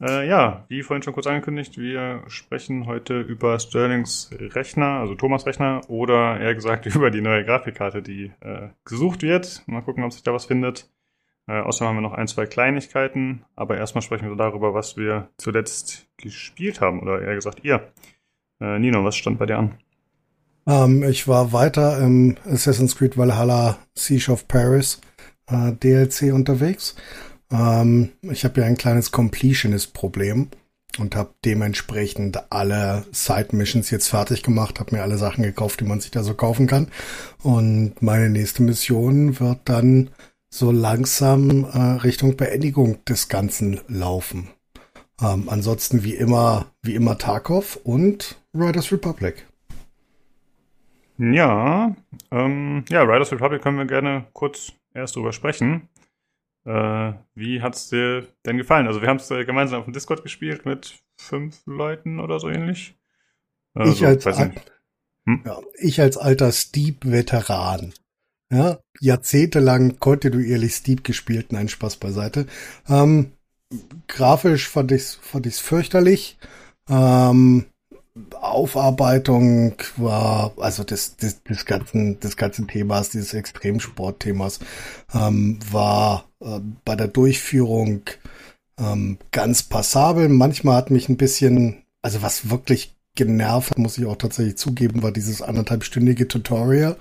Äh, 0.00 0.26
ja, 0.28 0.64
wie 0.66 0.82
vorhin 0.82 1.04
schon 1.04 1.12
kurz 1.12 1.28
angekündigt, 1.28 1.78
wir 1.78 2.24
sprechen 2.26 2.86
heute 2.86 3.20
über 3.20 3.56
Sterlings 3.60 4.30
Rechner, 4.32 4.98
also 4.98 5.14
Thomas 5.14 5.46
Rechner, 5.46 5.82
oder 5.88 6.40
eher 6.40 6.56
gesagt 6.56 6.86
über 6.94 7.12
die 7.12 7.20
neue 7.20 7.44
Grafikkarte, 7.44 8.02
die 8.02 8.32
äh, 8.40 8.70
gesucht 8.84 9.22
wird. 9.22 9.62
Mal 9.66 9.82
gucken, 9.82 10.02
ob 10.02 10.12
sich 10.12 10.24
da 10.24 10.32
was 10.32 10.46
findet. 10.46 10.90
Äh, 11.48 11.60
außerdem 11.60 11.88
haben 11.88 11.96
wir 11.96 12.02
noch 12.02 12.12
ein, 12.12 12.28
zwei 12.28 12.46
Kleinigkeiten, 12.46 13.44
aber 13.56 13.76
erstmal 13.76 14.02
sprechen 14.02 14.28
wir 14.28 14.36
darüber, 14.36 14.74
was 14.74 14.96
wir 14.96 15.30
zuletzt 15.38 16.08
gespielt 16.16 16.80
haben, 16.80 17.00
oder 17.00 17.20
eher 17.20 17.34
gesagt 17.34 17.64
ihr. 17.64 17.92
Äh, 18.60 18.78
Nino, 18.78 19.04
was 19.04 19.16
stand 19.16 19.38
bei 19.38 19.46
dir 19.46 19.58
an? 19.58 19.78
Ähm, 20.66 21.02
ich 21.02 21.26
war 21.26 21.52
weiter 21.52 21.98
im 21.98 22.36
Assassin's 22.46 22.96
Creed 22.96 23.18
Valhalla 23.18 23.78
Siege 23.94 24.30
of 24.30 24.46
Paris 24.46 25.00
äh, 25.48 25.72
DLC 25.72 26.32
unterwegs. 26.32 26.94
Ähm, 27.50 28.12
ich 28.22 28.44
habe 28.44 28.60
ja 28.60 28.66
ein 28.66 28.76
kleines 28.76 29.10
Completionist-Problem 29.10 30.48
und 30.98 31.16
habe 31.16 31.34
dementsprechend 31.44 32.52
alle 32.52 33.04
Side-Missions 33.12 33.90
jetzt 33.90 34.08
fertig 34.08 34.42
gemacht, 34.42 34.78
habe 34.78 34.94
mir 34.94 35.02
alle 35.02 35.18
Sachen 35.18 35.42
gekauft, 35.42 35.80
die 35.80 35.84
man 35.84 36.00
sich 36.00 36.10
da 36.10 36.22
so 36.22 36.34
kaufen 36.34 36.66
kann. 36.66 36.88
Und 37.42 38.00
meine 38.00 38.30
nächste 38.30 38.62
Mission 38.62 39.40
wird 39.40 39.60
dann 39.64 40.10
so 40.52 40.70
langsam 40.70 41.64
äh, 41.64 41.78
Richtung 42.02 42.36
Beendigung 42.36 43.02
des 43.06 43.30
Ganzen 43.30 43.80
laufen. 43.88 44.50
Ähm, 45.20 45.48
ansonsten 45.48 46.04
wie 46.04 46.14
immer, 46.14 46.66
wie 46.82 46.94
immer 46.94 47.16
Tarkov 47.16 47.80
und 47.84 48.36
Riders 48.54 48.92
Republic. 48.92 49.46
Ja, 51.16 51.96
ähm, 52.30 52.84
ja, 52.90 53.02
Riders 53.02 53.32
Republic 53.32 53.62
können 53.62 53.78
wir 53.78 53.86
gerne 53.86 54.26
kurz 54.34 54.72
erst 54.92 55.16
drüber 55.16 55.32
sprechen. 55.32 55.88
Äh, 56.66 57.14
wie 57.34 57.62
hat's 57.62 57.88
dir 57.88 58.26
denn 58.44 58.58
gefallen? 58.58 58.86
Also 58.86 59.00
wir 59.00 59.08
haben 59.08 59.16
es 59.16 59.30
äh, 59.30 59.46
gemeinsam 59.46 59.80
auf 59.80 59.84
dem 59.86 59.94
Discord 59.94 60.22
gespielt 60.22 60.66
mit 60.66 61.02
fünf 61.16 61.62
Leuten 61.64 62.20
oder 62.20 62.38
so 62.38 62.50
ähnlich. 62.50 62.94
Also, 63.72 63.92
ich, 63.92 64.04
als, 64.04 64.26
hm? 64.26 65.42
ja, 65.46 65.60
ich 65.80 65.98
als 65.98 66.18
alter 66.18 66.52
Steep-Veteran 66.52 67.94
ja, 68.52 68.78
jahrzehntelang 69.00 69.98
kontinuierlich 69.98 70.74
Steep 70.74 71.04
gespielt, 71.04 71.52
nein, 71.52 71.68
Spaß 71.68 71.96
beiseite. 71.96 72.46
Ähm, 72.88 73.32
grafisch 74.06 74.68
fand 74.68 74.92
ich's, 74.92 75.18
fand 75.20 75.46
ich's 75.46 75.58
fürchterlich. 75.58 76.38
Ähm, 76.88 77.64
Aufarbeitung 78.38 79.76
war, 79.96 80.52
also 80.58 80.84
des, 80.84 81.16
des, 81.16 81.42
des 81.44 81.64
ganzen, 81.64 82.20
des 82.20 82.36
ganzen 82.36 82.68
Themas, 82.68 83.08
dieses 83.08 83.32
Extremsportthemas, 83.32 84.60
ähm, 85.14 85.58
war 85.70 86.28
äh, 86.40 86.60
bei 86.84 86.94
der 86.94 87.08
Durchführung 87.08 88.02
ähm, 88.78 89.16
ganz 89.30 89.62
passabel. 89.62 90.28
Manchmal 90.28 90.76
hat 90.76 90.90
mich 90.90 91.08
ein 91.08 91.16
bisschen, 91.16 91.84
also 92.02 92.20
was 92.20 92.50
wirklich 92.50 92.91
genervt, 93.14 93.78
muss 93.78 93.98
ich 93.98 94.06
auch 94.06 94.16
tatsächlich 94.16 94.56
zugeben, 94.56 95.02
war 95.02 95.12
dieses 95.12 95.42
anderthalbstündige 95.42 96.28
Tutorial, 96.28 96.96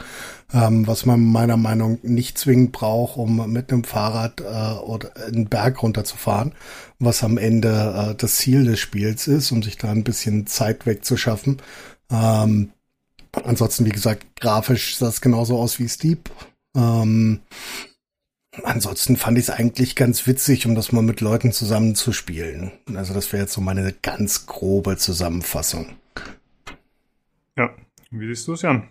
ähm, 0.53 0.85
was 0.85 1.05
man 1.05 1.23
meiner 1.23 1.55
Meinung 1.55 1.99
nicht 2.03 2.37
zwingend 2.37 2.73
braucht, 2.73 3.17
um 3.17 3.51
mit 3.51 3.71
einem 3.71 3.85
Fahrrad 3.85 4.41
äh, 4.41 4.79
oder 4.81 5.15
einen 5.25 5.47
Berg 5.47 5.81
runterzufahren, 5.81 6.53
was 6.99 7.23
am 7.23 7.37
Ende 7.37 8.11
äh, 8.11 8.15
das 8.15 8.35
Ziel 8.35 8.65
des 8.65 8.79
Spiels 8.79 9.27
ist, 9.27 9.51
um 9.51 9.63
sich 9.63 9.77
da 9.77 9.89
ein 9.89 10.03
bisschen 10.03 10.47
Zeit 10.47 10.85
wegzuschaffen. 10.85 11.61
Ähm, 12.11 12.71
ansonsten, 13.31 13.85
wie 13.85 13.91
gesagt, 13.91 14.25
grafisch 14.39 14.97
sah 14.97 15.07
es 15.07 15.21
genauso 15.21 15.57
aus 15.57 15.79
wie 15.79 15.87
Steep. 15.87 16.29
Ähm, 16.75 17.39
Ansonsten 18.63 19.15
fand 19.15 19.37
ich 19.37 19.45
es 19.45 19.49
eigentlich 19.49 19.95
ganz 19.95 20.27
witzig, 20.27 20.65
um 20.65 20.75
das 20.75 20.91
mal 20.91 21.01
mit 21.01 21.21
Leuten 21.21 21.53
zusammen 21.53 21.95
zu 21.95 22.11
spielen. 22.11 22.71
Also 22.95 23.13
das 23.13 23.31
wäre 23.31 23.43
jetzt 23.43 23.53
so 23.53 23.61
meine 23.61 23.93
ganz 24.01 24.45
grobe 24.45 24.97
Zusammenfassung. 24.97 25.95
Ja, 27.57 27.73
wie 28.09 28.27
siehst 28.27 28.47
du 28.47 28.53
es, 28.53 28.61
Jan? 28.61 28.89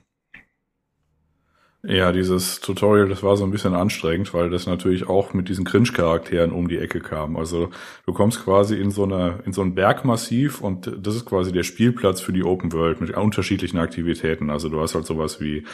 Ja, 1.82 2.12
dieses 2.12 2.60
Tutorial, 2.60 3.08
das 3.08 3.22
war 3.22 3.38
so 3.38 3.44
ein 3.44 3.50
bisschen 3.50 3.74
anstrengend, 3.74 4.34
weil 4.34 4.50
das 4.50 4.66
natürlich 4.66 5.08
auch 5.08 5.32
mit 5.32 5.48
diesen 5.48 5.64
Cringe-Charakteren 5.64 6.52
um 6.52 6.68
die 6.68 6.76
Ecke 6.76 7.00
kam. 7.00 7.38
Also 7.38 7.70
du 8.04 8.12
kommst 8.12 8.44
quasi 8.44 8.76
in 8.76 8.90
so 8.90 9.04
eine, 9.04 9.38
in 9.46 9.54
so 9.54 9.62
ein 9.62 9.74
Bergmassiv 9.74 10.60
und 10.60 10.92
das 11.00 11.16
ist 11.16 11.24
quasi 11.24 11.52
der 11.52 11.62
Spielplatz 11.62 12.20
für 12.20 12.34
die 12.34 12.44
Open 12.44 12.70
World 12.74 13.00
mit 13.00 13.16
unterschiedlichen 13.16 13.78
Aktivitäten. 13.78 14.50
Also 14.50 14.68
du 14.68 14.78
hast 14.78 14.94
halt 14.94 15.06
sowas 15.06 15.40
wie 15.40 15.64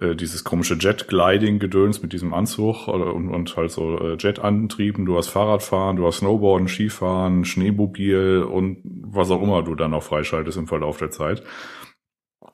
äh, 0.00 0.16
dieses 0.16 0.44
komische 0.44 0.76
Jet-Gliding-Gedöns 0.76 2.00
mit 2.00 2.14
diesem 2.14 2.32
Anzug 2.32 2.88
und, 2.88 3.28
und 3.28 3.54
halt 3.54 3.70
so 3.70 3.98
äh, 3.98 4.16
Jet-Antrieben. 4.16 5.04
Du 5.04 5.18
hast 5.18 5.28
Fahrradfahren, 5.28 5.96
du 5.96 6.06
hast 6.06 6.20
Snowboarden, 6.20 6.68
Skifahren, 6.68 7.44
Schneemobil 7.44 8.46
und 8.50 8.78
was 8.82 9.30
auch 9.30 9.42
immer 9.42 9.62
du 9.62 9.74
dann 9.74 9.90
noch 9.90 10.04
freischaltest 10.04 10.56
im 10.56 10.68
Verlauf 10.68 10.96
der 10.96 11.10
Zeit. 11.10 11.42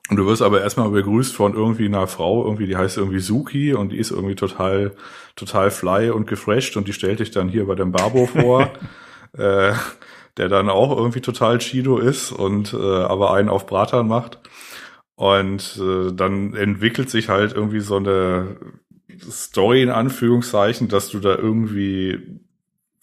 Und 0.09 0.17
du 0.17 0.25
wirst 0.25 0.41
aber 0.41 0.61
erstmal 0.61 0.89
begrüßt 0.89 1.35
von 1.35 1.53
irgendwie 1.53 1.85
einer 1.85 2.07
Frau, 2.07 2.45
irgendwie, 2.45 2.67
die 2.67 2.77
heißt 2.77 2.97
irgendwie 2.97 3.19
Suki 3.19 3.73
und 3.73 3.91
die 3.91 3.97
ist 3.97 4.11
irgendwie 4.11 4.35
total, 4.35 4.93
total 5.35 5.69
fly 5.69 6.11
und 6.11 6.27
gefresht 6.27 6.77
und 6.77 6.87
die 6.87 6.93
stellt 6.93 7.19
dich 7.19 7.31
dann 7.31 7.49
hier 7.49 7.67
bei 7.67 7.75
dem 7.75 7.91
Barbo 7.91 8.25
vor, 8.25 8.71
äh, 9.37 9.73
der 10.37 10.49
dann 10.49 10.69
auch 10.69 10.95
irgendwie 10.95 11.21
total 11.21 11.57
Chido 11.57 11.97
ist 11.97 12.31
und 12.31 12.73
äh, 12.73 12.77
aber 12.77 13.33
einen 13.33 13.49
auf 13.49 13.65
Bratan 13.65 14.07
macht. 14.07 14.39
Und 15.15 15.81
äh, 15.81 16.13
dann 16.13 16.53
entwickelt 16.53 17.09
sich 17.09 17.27
halt 17.27 17.51
irgendwie 17.51 17.79
so 17.79 17.97
eine 17.97 18.55
Story 19.29 19.81
in 19.81 19.89
Anführungszeichen, 19.89 20.89
dass 20.89 21.09
du 21.09 21.19
da 21.19 21.35
irgendwie 21.35 22.39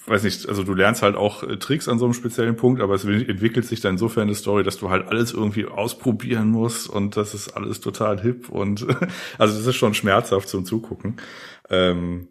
weiß 0.06 0.22
nicht, 0.24 0.48
also 0.48 0.62
du 0.64 0.74
lernst 0.74 1.02
halt 1.02 1.16
auch 1.16 1.42
äh, 1.42 1.56
Tricks 1.56 1.88
an 1.88 1.98
so 1.98 2.04
einem 2.04 2.14
speziellen 2.14 2.56
Punkt, 2.56 2.82
aber 2.82 2.94
es 2.94 3.04
entwickelt 3.04 3.64
sich 3.64 3.80
dann 3.80 3.92
insofern 3.92 4.24
eine 4.24 4.34
Story, 4.34 4.62
dass 4.62 4.78
du 4.78 4.90
halt 4.90 5.08
alles 5.08 5.32
irgendwie 5.32 5.66
ausprobieren 5.66 6.48
musst 6.48 6.88
und 6.88 7.16
das 7.16 7.34
ist 7.34 7.50
alles 7.56 7.80
total 7.80 8.20
hip 8.20 8.48
und 8.48 8.86
also 9.38 9.56
das 9.56 9.66
ist 9.66 9.76
schon 9.76 9.94
schmerzhaft 9.94 10.48
zum 10.48 10.64
Zugucken. 10.64 11.16
Ähm, 11.70 12.28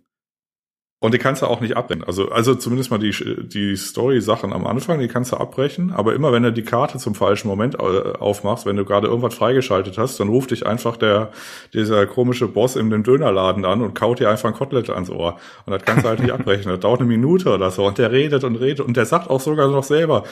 und 1.03 1.13
die 1.13 1.17
kannst 1.17 1.41
du 1.41 1.47
auch 1.47 1.59
nicht 1.59 1.75
abbrechen. 1.75 2.05
Also, 2.05 2.29
also 2.29 2.55
zumindest 2.55 2.89
mal 2.89 2.97
die, 2.97 3.13
die 3.45 3.75
Story-Sachen 3.75 4.53
am 4.53 4.65
Anfang, 4.65 5.01
die 5.01 5.09
kannst 5.09 5.33
du 5.33 5.35
abbrechen. 5.35 5.91
Aber 5.91 6.15
immer 6.15 6.31
wenn 6.31 6.43
du 6.43 6.53
die 6.53 6.63
Karte 6.63 6.97
zum 6.97 7.13
falschen 7.13 7.49
Moment 7.49 7.75
äh, 7.75 7.77
aufmachst, 7.77 8.65
wenn 8.65 8.77
du 8.77 8.85
gerade 8.85 9.07
irgendwas 9.07 9.33
freigeschaltet 9.33 9.97
hast, 9.97 10.17
dann 10.21 10.29
ruft 10.29 10.51
dich 10.51 10.65
einfach 10.65 10.95
der, 10.95 11.33
dieser 11.73 12.05
komische 12.05 12.47
Boss 12.47 12.77
in 12.77 12.89
dem 12.89 13.03
Dönerladen 13.03 13.65
an 13.65 13.81
und 13.81 13.95
kaut 13.95 14.21
dir 14.21 14.29
einfach 14.29 14.47
ein 14.47 14.55
Kotelett 14.55 14.89
ans 14.91 15.09
Ohr. 15.09 15.37
Und 15.65 15.73
das 15.73 15.83
kannst 15.83 16.05
du 16.05 16.07
halt 16.07 16.21
nicht 16.21 16.31
abbrechen. 16.33 16.71
Das 16.71 16.79
dauert 16.79 17.01
eine 17.01 17.09
Minute 17.09 17.53
oder 17.53 17.69
so. 17.69 17.85
Und 17.85 17.97
der 17.97 18.13
redet 18.13 18.45
und 18.45 18.55
redet. 18.55 18.79
Und 18.79 18.95
der 18.95 19.05
sagt 19.05 19.29
auch 19.29 19.41
sogar 19.41 19.67
noch 19.69 19.83
selber, 19.83 20.23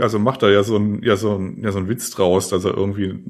also 0.00 0.18
macht 0.18 0.42
da 0.42 0.48
ja 0.48 0.64
so 0.64 0.74
ein, 0.74 1.04
ja, 1.04 1.14
so 1.14 1.36
ein, 1.36 1.62
ja, 1.62 1.70
so 1.70 1.78
ein 1.78 1.88
Witz 1.88 2.10
draus, 2.10 2.48
dass 2.48 2.64
er 2.64 2.76
irgendwie, 2.76 3.22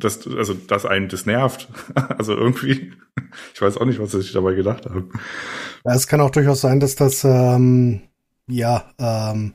das, 0.00 0.26
also, 0.26 0.54
dass 0.54 0.84
einen 0.84 1.06
das 1.06 1.26
nervt. 1.26 1.68
also 2.18 2.34
irgendwie, 2.34 2.90
ich 3.54 3.62
weiß 3.62 3.78
auch 3.78 3.84
nicht, 3.84 4.00
was 4.00 4.10
sich 4.10 4.32
dabei 4.32 4.54
gedacht 4.54 4.86
haben. 4.86 5.10
Ja, 5.92 5.96
es 5.96 6.06
kann 6.06 6.22
auch 6.22 6.30
durchaus 6.30 6.62
sein, 6.62 6.80
dass 6.80 6.96
das 6.96 7.22
ähm, 7.22 8.00
ja 8.48 8.86
ähm, 8.98 9.52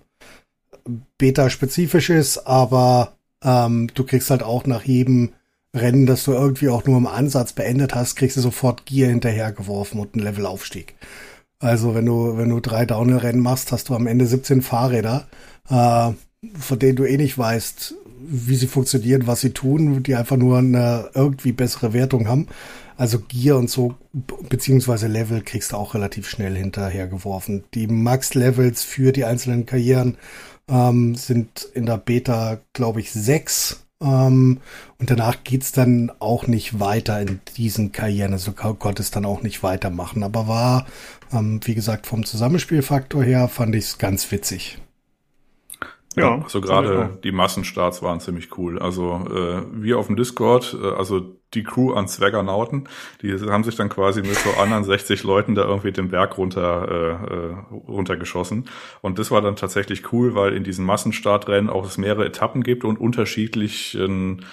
beta-spezifisch 1.17 2.12
ist, 2.12 2.45
aber 2.45 3.13
ähm, 3.43 3.89
du 3.95 4.04
kriegst 4.04 4.30
halt 4.30 4.43
auch 4.43 4.67
nach 4.67 4.84
jedem 4.84 5.32
Rennen, 5.73 6.06
das 6.06 6.26
du 6.26 6.34
irgendwie 6.34 6.69
auch 6.69 6.86
nur 6.86 7.00
im 7.00 7.08
Ansatz 7.08 7.54
beendet 7.54 7.95
hast, 7.95 8.17
kriegst 8.17 8.38
du 8.38 8.41
sofort 8.41 8.86
Gear 8.86 9.10
hinterhergeworfen 9.10 10.00
und 10.00 10.13
einen 10.13 10.26
Levelaufstieg. 10.26 10.93
Also 11.58 11.95
wenn 11.95 12.06
du, 12.06 12.38
wenn 12.38 12.50
du 12.50 12.60
drei 12.60 12.86
Downhill-Rennen 12.86 13.41
machst, 13.41 13.71
hast 13.71 13.89
du 13.89 13.95
am 13.95 14.06
Ende 14.06 14.28
17 14.28 14.62
Fahrräder, 14.62 15.26
äh, 15.69 16.12
von 16.60 16.80
denen 16.80 16.97
du 16.97 17.06
eh 17.06 17.17
nicht 17.17 17.39
weißt, 17.39 17.95
wie 18.19 18.56
sie 18.56 18.67
funktionieren, 18.67 19.26
was 19.26 19.41
sie 19.41 19.54
tun, 19.54 20.04
die 20.04 20.13
einfach 20.13 20.38
nur 20.38 20.60
eine 20.60 21.10
irgendwie 21.15 21.52
bessere 21.52 21.93
Wertung 21.93 22.28
haben. 22.28 22.47
Also 22.97 23.19
Gear 23.19 23.57
und 23.57 23.69
so, 23.69 23.95
beziehungsweise 24.49 25.07
Level 25.07 25.41
kriegst 25.41 25.71
du 25.71 25.77
auch 25.77 25.93
relativ 25.93 26.27
schnell 26.27 26.55
hinterhergeworfen. 26.55 27.63
Die 27.75 27.88
Max-Levels 27.88 28.83
für 28.83 29.12
die 29.12 29.23
einzelnen 29.23 29.67
Karrieren 29.67 30.17
ähm, 30.67 31.13
sind 31.15 31.67
in 31.73 31.86
der 31.86 31.97
Beta, 31.97 32.60
glaube 32.73 32.99
ich, 32.99 33.12
sechs. 33.12 33.83
Ähm, 34.01 34.60
und 34.97 35.10
danach 35.12 35.43
geht's 35.43 35.71
dann 35.71 36.12
auch 36.19 36.47
nicht 36.47 36.79
weiter 36.79 37.21
in 37.21 37.39
diesen 37.55 37.91
Karrieren. 37.91 38.33
Also 38.33 38.51
du 38.51 38.73
konntest 38.73 39.15
dann 39.15 39.25
auch 39.25 39.43
nicht 39.43 39.62
weitermachen. 39.62 40.23
Aber 40.23 40.47
war, 40.47 40.88
ähm, 41.31 41.60
wie 41.63 41.75
gesagt, 41.75 42.07
vom 42.07 42.25
Zusammenspielfaktor 42.25 43.23
her 43.23 43.47
fand 43.47 43.75
ich 43.75 43.86
es 43.86 43.97
ganz 43.99 44.31
witzig. 44.31 44.79
Ja, 46.17 46.41
also 46.41 46.62
gerade 46.62 47.19
die 47.23 47.32
Massenstarts 47.32 48.01
waren 48.01 48.19
ziemlich 48.19 48.58
cool. 48.58 48.80
Also 48.80 49.25
äh, 49.30 49.62
wir 49.71 49.99
auf 49.99 50.08
dem 50.08 50.15
Discord, 50.15 50.75
äh, 50.82 50.88
also 50.88 51.38
die 51.53 51.63
Crew 51.63 51.93
an 51.93 52.08
Zwaggernauten. 52.08 52.89
Die 53.21 53.32
haben 53.34 53.63
sich 53.63 53.75
dann 53.75 53.89
quasi 53.89 54.21
mit 54.21 54.36
so 54.36 54.49
anderen 54.60 54.84
60 54.84 55.23
Leuten 55.23 55.56
da 55.56 55.63
irgendwie 55.63 55.91
den 55.91 56.10
Berg 56.10 56.38
runter 56.38 56.88
äh, 56.89 57.75
runtergeschossen. 57.75 58.65
Und 59.01 59.19
das 59.19 59.32
war 59.32 59.41
dann 59.41 59.56
tatsächlich 59.56 60.12
cool, 60.12 60.36
weil 60.36 60.53
in 60.53 60.63
diesen 60.63 60.86
Massenstartrennen 60.86 61.69
auch 61.69 61.86
es 61.86 61.97
mehrere 61.97 62.25
Etappen 62.25 62.63
gibt 62.63 62.84
und 62.84 62.99
unterschiedlichen 62.99 64.43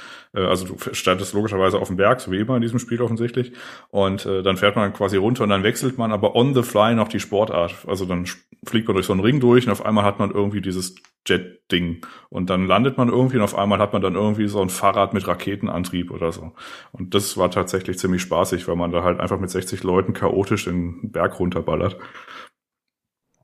also 0.40 0.66
du 0.66 0.94
startest 0.94 1.32
logischerweise 1.32 1.78
auf 1.78 1.88
dem 1.88 1.96
Berg, 1.96 2.20
so 2.20 2.30
wie 2.30 2.38
immer 2.38 2.56
in 2.56 2.62
diesem 2.62 2.78
Spiel 2.78 3.00
offensichtlich. 3.00 3.52
Und 3.90 4.26
äh, 4.26 4.42
dann 4.42 4.56
fährt 4.56 4.76
man 4.76 4.92
quasi 4.92 5.16
runter 5.16 5.44
und 5.44 5.50
dann 5.50 5.62
wechselt 5.62 5.96
man 5.98 6.12
aber 6.12 6.34
on 6.34 6.54
the 6.54 6.62
fly 6.62 6.94
noch 6.94 7.08
die 7.08 7.20
Sportart. 7.20 7.74
Also 7.86 8.04
dann 8.04 8.26
fliegt 8.64 8.88
man 8.88 8.94
durch 8.94 9.06
so 9.06 9.12
einen 9.12 9.22
Ring 9.22 9.40
durch 9.40 9.66
und 9.66 9.72
auf 9.72 9.84
einmal 9.84 10.04
hat 10.04 10.18
man 10.18 10.30
irgendwie 10.30 10.60
dieses 10.60 10.96
Jet-Ding. 11.26 12.04
Und 12.28 12.50
dann 12.50 12.66
landet 12.66 12.98
man 12.98 13.08
irgendwie 13.08 13.36
und 13.36 13.42
auf 13.42 13.56
einmal 13.56 13.78
hat 13.78 13.92
man 13.92 14.02
dann 14.02 14.14
irgendwie 14.14 14.48
so 14.48 14.60
ein 14.60 14.70
Fahrrad 14.70 15.14
mit 15.14 15.26
Raketenantrieb 15.26 16.10
oder 16.10 16.32
so. 16.32 16.52
Und 16.92 17.14
das 17.14 17.36
war 17.36 17.50
tatsächlich 17.50 17.98
ziemlich 17.98 18.22
spaßig, 18.22 18.66
weil 18.68 18.76
man 18.76 18.90
da 18.90 19.02
halt 19.02 19.20
einfach 19.20 19.38
mit 19.38 19.50
60 19.50 19.82
Leuten 19.84 20.12
chaotisch 20.12 20.64
den 20.64 21.12
Berg 21.12 21.38
runterballert. 21.38 21.96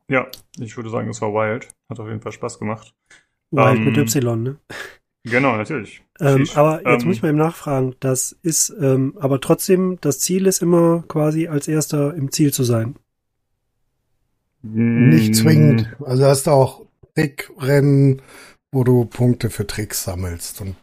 Ja, 0.09 0.27
ich 0.59 0.77
würde 0.77 0.91
sagen, 0.91 1.09
es 1.09 1.23
war 1.23 1.33
wild. 1.33 1.69
Hat 1.89 2.01
auf 2.01 2.09
jeden 2.09 2.21
Fall 2.21 2.33
Spaß 2.33 2.59
gemacht. 2.59 2.95
Wild 3.53 3.79
ähm, 3.79 3.85
mit 3.85 3.97
Y, 3.97 4.43
ne? 4.43 4.57
Genau, 5.25 5.57
natürlich. 5.57 6.03
Ähm, 6.19 6.47
aber 6.55 6.83
jetzt 6.87 7.03
ähm, 7.03 7.09
muss 7.09 7.17
ich 7.17 7.23
mal 7.23 7.29
eben 7.29 7.39
nachfragen. 7.39 7.95
Das 8.01 8.37
ist, 8.43 8.75
ähm, 8.81 9.17
aber 9.21 9.41
trotzdem, 9.41 9.99
das 10.01 10.21
Ziel 10.21 10.47
ist 10.47 10.63
immer 10.63 11.05
quasi 11.09 11.49
als 11.49 11.69
erster 11.69 12.15
im 12.15 12.33
Ziel 12.33 12.53
zu 12.53 12.65
sein. 12.65 12.97
Nicht 14.63 15.37
zwingend. 15.37 15.95
Also 16.05 16.25
hast 16.25 16.47
du 16.47 16.51
auch 16.51 16.83
Trickrennen, 17.15 18.23
wo 18.73 18.85
du 18.85 19.05
Punkte 19.05 19.51
für 19.51 19.67
Tricks 19.67 20.05
sammelst. 20.05 20.61
Und 20.61 20.77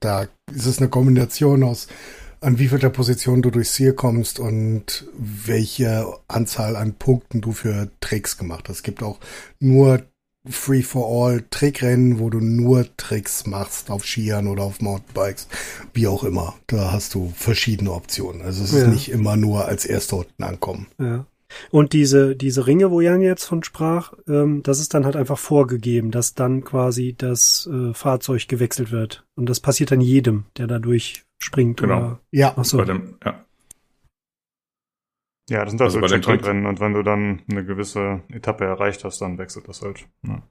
da 0.00 0.28
ist 0.52 0.66
es 0.66 0.78
eine 0.78 0.88
Kombination 0.88 1.62
aus, 1.62 1.88
an 2.40 2.58
wie 2.58 2.68
viel 2.68 2.78
der 2.78 2.90
Position 2.90 3.42
du 3.42 3.50
durchs 3.50 3.74
Ziel 3.74 3.92
kommst 3.92 4.38
und 4.38 5.08
welche 5.16 6.06
Anzahl 6.28 6.76
an 6.76 6.94
Punkten 6.94 7.40
du 7.40 7.52
für 7.52 7.90
Tricks 8.00 8.38
gemacht 8.38 8.68
hast. 8.68 8.76
Es 8.76 8.82
gibt 8.82 9.02
auch 9.02 9.18
nur 9.60 10.02
Free-for-all-Trickrennen, 10.48 12.18
wo 12.18 12.30
du 12.30 12.40
nur 12.40 12.86
Tricks 12.96 13.46
machst 13.46 13.90
auf 13.90 14.04
Skiern 14.04 14.46
oder 14.46 14.64
auf 14.64 14.80
Mountainbikes, 14.80 15.48
wie 15.94 16.06
auch 16.06 16.24
immer. 16.24 16.54
Da 16.66 16.92
hast 16.92 17.14
du 17.14 17.32
verschiedene 17.34 17.92
Optionen. 17.92 18.42
Also 18.42 18.62
es 18.62 18.72
ist 18.72 18.88
nicht 18.88 19.10
immer 19.10 19.36
nur 19.36 19.66
als 19.66 19.86
Erster 19.86 20.18
unten 20.18 20.42
ankommen. 20.42 20.86
Ja. 20.98 21.26
Und 21.70 21.92
diese, 21.92 22.36
diese 22.36 22.66
Ringe, 22.66 22.90
wo 22.90 23.00
Jan 23.00 23.20
jetzt 23.20 23.44
von 23.44 23.62
sprach, 23.62 24.12
ähm, 24.28 24.62
das 24.62 24.80
ist 24.80 24.94
dann 24.94 25.04
halt 25.04 25.16
einfach 25.16 25.38
vorgegeben, 25.38 26.10
dass 26.10 26.34
dann 26.34 26.64
quasi 26.64 27.14
das 27.16 27.68
äh, 27.72 27.94
Fahrzeug 27.94 28.48
gewechselt 28.48 28.90
wird. 28.90 29.24
Und 29.34 29.48
das 29.48 29.60
passiert 29.60 29.90
dann 29.92 30.00
jedem, 30.00 30.44
der 30.56 30.66
da 30.66 30.78
durchspringt. 30.78 31.80
Genau. 31.80 31.96
Oder? 31.96 32.20
Ja. 32.32 32.54
Ach 32.56 32.64
so. 32.64 32.78
Bei 32.78 32.84
dem, 32.84 33.14
ja. 33.24 33.44
Ja, 35.50 35.62
das 35.62 35.70
sind 35.72 35.82
also 35.82 36.00
so 36.00 36.06
Checkpoint-Rennen 36.06 36.66
und 36.66 36.80
wenn 36.80 36.94
du 36.94 37.02
dann 37.02 37.42
eine 37.50 37.64
gewisse 37.64 38.22
Etappe 38.30 38.64
erreicht 38.64 39.04
hast, 39.04 39.20
dann 39.20 39.36
wechselt 39.38 39.68
das 39.68 39.82
halt. 39.82 40.06
Ja. 40.26 40.42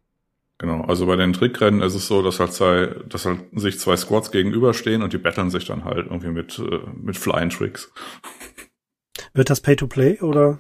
Genau, 0.60 0.82
also 0.82 1.08
bei 1.08 1.16
den 1.16 1.34
Trickrennen 1.34 1.82
ist 1.82 1.96
es 1.96 2.08
so, 2.08 2.22
dass 2.22 2.40
halt 2.40 2.54
zwei, 2.54 2.86
dass 3.10 3.26
halt 3.26 3.40
sich 3.54 3.80
zwei 3.80 3.98
Squads 3.98 4.32
gegenüberstehen 4.32 5.02
und 5.02 5.12
die 5.12 5.18
betteln 5.18 5.50
sich 5.50 5.66
dann 5.66 5.84
halt 5.84 6.06
irgendwie 6.08 6.30
mit, 6.30 6.60
äh, 6.60 6.80
mit 6.96 7.18
Flying 7.18 7.50
Tricks. 7.50 7.92
Wird 9.34 9.50
das 9.50 9.62
Pay-to-Play 9.62 10.22
oder? 10.22 10.60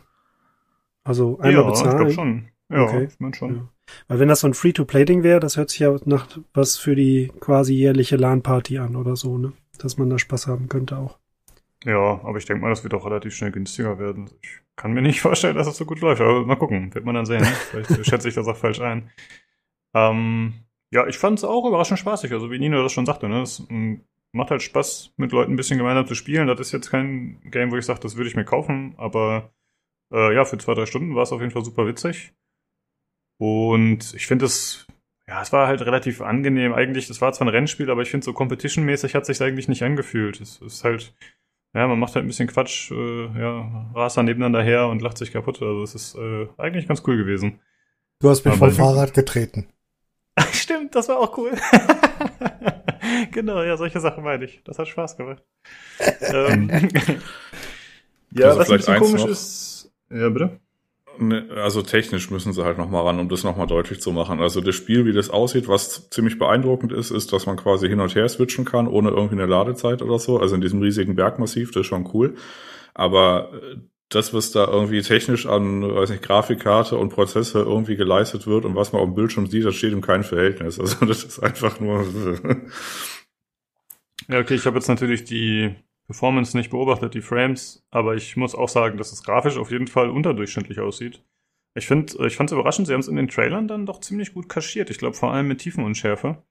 Also 1.03 1.37
einmal 1.39 1.63
ja, 1.63 1.69
bezahlen? 1.69 1.89
ich 1.91 1.97
glaube 1.97 2.11
schon. 2.13 2.47
Ja, 2.69 2.81
Okay. 2.83 3.03
ich 3.05 3.19
mein 3.19 3.33
schon. 3.33 3.55
Ja. 3.55 3.69
Weil 4.07 4.19
wenn 4.19 4.29
das 4.29 4.39
so 4.39 4.47
ein 4.47 4.53
Free-to-Play-Ding 4.53 5.21
wäre, 5.23 5.39
das 5.39 5.57
hört 5.57 5.69
sich 5.69 5.79
ja 5.79 5.95
nach 6.05 6.27
was 6.53 6.77
für 6.77 6.95
die 6.95 7.31
quasi 7.39 7.73
jährliche 7.75 8.15
LAN-Party 8.15 8.79
an 8.79 8.95
oder 8.95 9.15
so, 9.15 9.37
ne? 9.37 9.53
Dass 9.77 9.97
man 9.97 10.09
da 10.09 10.17
Spaß 10.17 10.47
haben 10.47 10.69
könnte 10.69 10.97
auch. 10.97 11.19
Ja, 11.85 12.21
aber 12.23 12.37
ich 12.37 12.45
denke 12.45 12.61
mal, 12.61 12.69
das 12.69 12.83
wird 12.83 12.93
auch 12.93 13.05
relativ 13.05 13.35
schnell 13.35 13.51
günstiger 13.51 13.99
werden. 13.99 14.29
Ich 14.41 14.61
kann 14.75 14.93
mir 14.93 15.01
nicht 15.01 15.21
vorstellen, 15.21 15.55
dass 15.55 15.67
es 15.67 15.73
das 15.73 15.77
so 15.77 15.85
gut 15.85 16.01
läuft, 16.01 16.21
aber 16.21 16.45
mal 16.45 16.55
gucken, 16.55 16.93
wird 16.93 17.05
man 17.05 17.15
dann 17.15 17.25
sehen. 17.25 17.43
Vielleicht 17.43 18.05
schätze 18.05 18.29
ich 18.29 18.35
das 18.35 18.47
auch 18.47 18.57
falsch 18.57 18.79
ein. 18.79 19.09
Ähm, 19.93 20.53
ja, 20.91 21.07
ich 21.07 21.17
fand 21.17 21.39
es 21.39 21.43
auch 21.43 21.65
überraschend 21.65 21.99
spaßig, 21.99 22.31
also 22.31 22.51
wie 22.51 22.59
Nino 22.59 22.81
das 22.81 22.91
schon 22.91 23.05
sagte, 23.05 23.27
ne? 23.27 23.41
Es 23.41 23.65
mm, 23.67 23.95
macht 24.31 24.51
halt 24.51 24.61
Spaß, 24.61 25.13
mit 25.17 25.31
Leuten 25.31 25.53
ein 25.53 25.55
bisschen 25.55 25.77
gemeinsam 25.77 26.07
zu 26.07 26.15
spielen. 26.15 26.47
Das 26.47 26.59
ist 26.59 26.71
jetzt 26.71 26.89
kein 26.89 27.41
Game, 27.51 27.71
wo 27.71 27.77
ich 27.77 27.85
sage, 27.85 27.99
das 27.99 28.15
würde 28.15 28.29
ich 28.29 28.35
mir 28.35 28.45
kaufen, 28.45 28.93
aber 28.97 29.53
äh, 30.11 30.33
ja, 30.33 30.45
für 30.45 30.57
zwei, 30.57 30.73
drei 30.73 30.85
Stunden 30.85 31.15
war 31.15 31.23
es 31.23 31.31
auf 31.31 31.41
jeden 31.41 31.51
Fall 31.51 31.65
super 31.65 31.87
witzig. 31.87 32.33
Und 33.39 34.13
ich 34.13 34.27
finde 34.27 34.45
es, 34.45 34.87
ja, 35.27 35.41
es 35.41 35.51
war 35.51 35.67
halt 35.67 35.81
relativ 35.81 36.21
angenehm. 36.21 36.73
Eigentlich, 36.73 37.07
das 37.07 37.21
war 37.21 37.33
zwar 37.33 37.47
ein 37.47 37.53
Rennspiel, 37.53 37.89
aber 37.89 38.01
ich 38.01 38.11
finde 38.11 38.25
so 38.25 38.33
competition-mäßig 38.33 39.15
hat 39.15 39.25
sich 39.25 39.41
eigentlich 39.41 39.67
nicht 39.67 39.83
angefühlt. 39.83 40.39
Es 40.41 40.61
ist 40.61 40.83
halt, 40.83 41.13
ja, 41.73 41.87
man 41.87 41.99
macht 41.99 42.15
halt 42.15 42.25
ein 42.25 42.27
bisschen 42.27 42.47
Quatsch, 42.47 42.91
äh, 42.91 43.25
ja, 43.39 43.91
rast 43.95 44.17
dann 44.17 44.25
nebeneinander 44.25 44.61
her 44.61 44.87
und 44.87 45.01
lacht 45.01 45.17
sich 45.17 45.31
kaputt. 45.31 45.61
Also 45.61 45.83
es 45.83 45.95
ist 45.95 46.15
äh, 46.15 46.47
eigentlich 46.57 46.87
ganz 46.87 47.03
cool 47.07 47.17
gewesen. 47.17 47.59
Du 48.19 48.29
hast 48.29 48.45
mich 48.45 48.53
vom 48.55 48.71
Fahrrad 48.71 49.13
getreten. 49.13 49.67
Stimmt, 50.51 50.95
das 50.95 51.09
war 51.09 51.19
auch 51.19 51.37
cool. 51.37 51.51
genau, 53.31 53.61
ja, 53.63 53.75
solche 53.77 53.99
Sachen 53.99 54.23
meine 54.23 54.45
ich. 54.45 54.61
Das 54.63 54.79
hat 54.79 54.87
Spaß 54.87 55.17
gemacht. 55.17 55.43
ähm, 56.21 56.69
ja, 58.31 58.47
Also 58.47 58.59
was 58.59 58.69
ein 58.71 58.79
vielleicht 58.79 58.85
bisschen 58.85 58.93
eins 58.93 58.99
komisch 59.05 59.21
noch. 59.21 59.29
ist. 59.29 59.91
Ja, 60.09 60.29
bitte? 60.29 60.59
Ne, 61.17 61.47
Also 61.55 61.81
technisch 61.83 62.31
müssen 62.31 62.53
sie 62.53 62.63
halt 62.63 62.77
nochmal 62.77 63.03
ran, 63.05 63.19
um 63.19 63.29
das 63.29 63.43
nochmal 63.43 63.67
deutlich 63.67 64.01
zu 64.01 64.11
machen. 64.11 64.39
Also 64.39 64.61
das 64.61 64.75
Spiel, 64.75 65.05
wie 65.05 65.13
das 65.13 65.29
aussieht, 65.29 65.67
was 65.67 66.09
ziemlich 66.09 66.39
beeindruckend 66.39 66.91
ist, 66.91 67.11
ist, 67.11 67.31
dass 67.33 67.45
man 67.45 67.55
quasi 67.57 67.87
hin 67.87 67.99
und 67.99 68.15
her 68.15 68.27
switchen 68.29 68.65
kann, 68.65 68.87
ohne 68.87 69.09
irgendwie 69.09 69.35
eine 69.35 69.45
Ladezeit 69.45 70.01
oder 70.01 70.17
so. 70.19 70.39
Also 70.39 70.55
in 70.55 70.61
diesem 70.61 70.81
riesigen 70.81 71.15
Bergmassiv, 71.15 71.71
das 71.71 71.81
ist 71.81 71.87
schon 71.87 72.09
cool. 72.13 72.35
Aber 72.95 73.51
äh, 73.53 73.77
das, 74.09 74.33
was 74.33 74.51
da 74.51 74.65
irgendwie 74.67 75.01
technisch 75.01 75.45
an, 75.47 75.83
weiß 75.83 76.09
nicht, 76.11 76.23
Grafikkarte 76.23 76.97
und 76.97 77.09
Prozessor 77.09 77.63
irgendwie 77.65 77.95
geleistet 77.95 78.47
wird 78.47 78.65
und 78.65 78.75
was 78.75 78.91
man 78.93 79.01
auf 79.01 79.07
dem 79.07 79.15
Bildschirm 79.15 79.47
sieht, 79.47 79.65
das 79.65 79.75
steht 79.75 79.93
im 79.93 80.01
keinem 80.01 80.23
Verhältnis. 80.23 80.79
Also 80.79 81.05
das 81.05 81.23
ist 81.23 81.39
einfach 81.39 81.79
nur. 81.79 82.05
Ja, 84.27 84.39
okay, 84.39 84.55
ich 84.55 84.65
habe 84.65 84.77
jetzt 84.77 84.87
natürlich 84.87 85.23
die 85.25 85.75
Performance 86.05 86.55
nicht 86.55 86.69
beobachtet, 86.71 87.13
die 87.13 87.21
Frames, 87.21 87.85
aber 87.91 88.15
ich 88.15 88.35
muss 88.35 88.55
auch 88.55 88.69
sagen, 88.69 88.97
dass 88.97 89.11
es 89.11 89.23
grafisch 89.23 89.57
auf 89.57 89.71
jeden 89.71 89.87
Fall 89.87 90.09
unterdurchschnittlich 90.09 90.79
aussieht. 90.79 91.23
Ich 91.75 91.87
finde, 91.87 92.27
ich 92.27 92.35
fand 92.35 92.51
es 92.51 92.53
überraschend, 92.53 92.87
sie 92.87 92.93
haben 92.93 92.99
es 92.99 93.07
in 93.07 93.15
den 93.15 93.29
Trailern 93.29 93.67
dann 93.67 93.85
doch 93.85 93.99
ziemlich 93.99 94.33
gut 94.33 94.49
kaschiert. 94.49 94.89
Ich 94.89 94.99
glaube 94.99 95.15
vor 95.15 95.33
allem 95.33 95.47
mit 95.47 95.59
Tiefenunschärfe. 95.59 96.43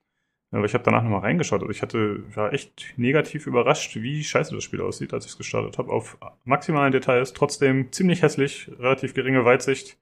Aber 0.53 0.67
ich 0.67 0.75
habe 0.75 0.85
danach 0.85 1.03
nochmal 1.03 1.21
reingeschaut. 1.21 1.63
Also 1.63 1.71
ich 1.71 1.81
hatte, 1.81 2.25
war 2.37 2.53
echt 2.53 2.93
negativ 2.97 3.47
überrascht, 3.47 3.97
wie 3.97 4.23
scheiße 4.23 4.55
das 4.55 4.63
Spiel 4.63 4.83
aussieht, 4.83 5.15
als 5.15 5.25
ich 5.25 5.33
es 5.33 5.39
gestartet 5.39 5.79
habe. 5.79 5.91
Auf 5.91 6.19
maximalen 6.45 6.93
Details, 6.93 7.33
trotzdem 7.33 7.91
ziemlich 7.91 8.21
hässlich, 8.21 8.71
relativ 8.79 9.15
geringe 9.15 9.47
Weitsicht. 9.47 9.99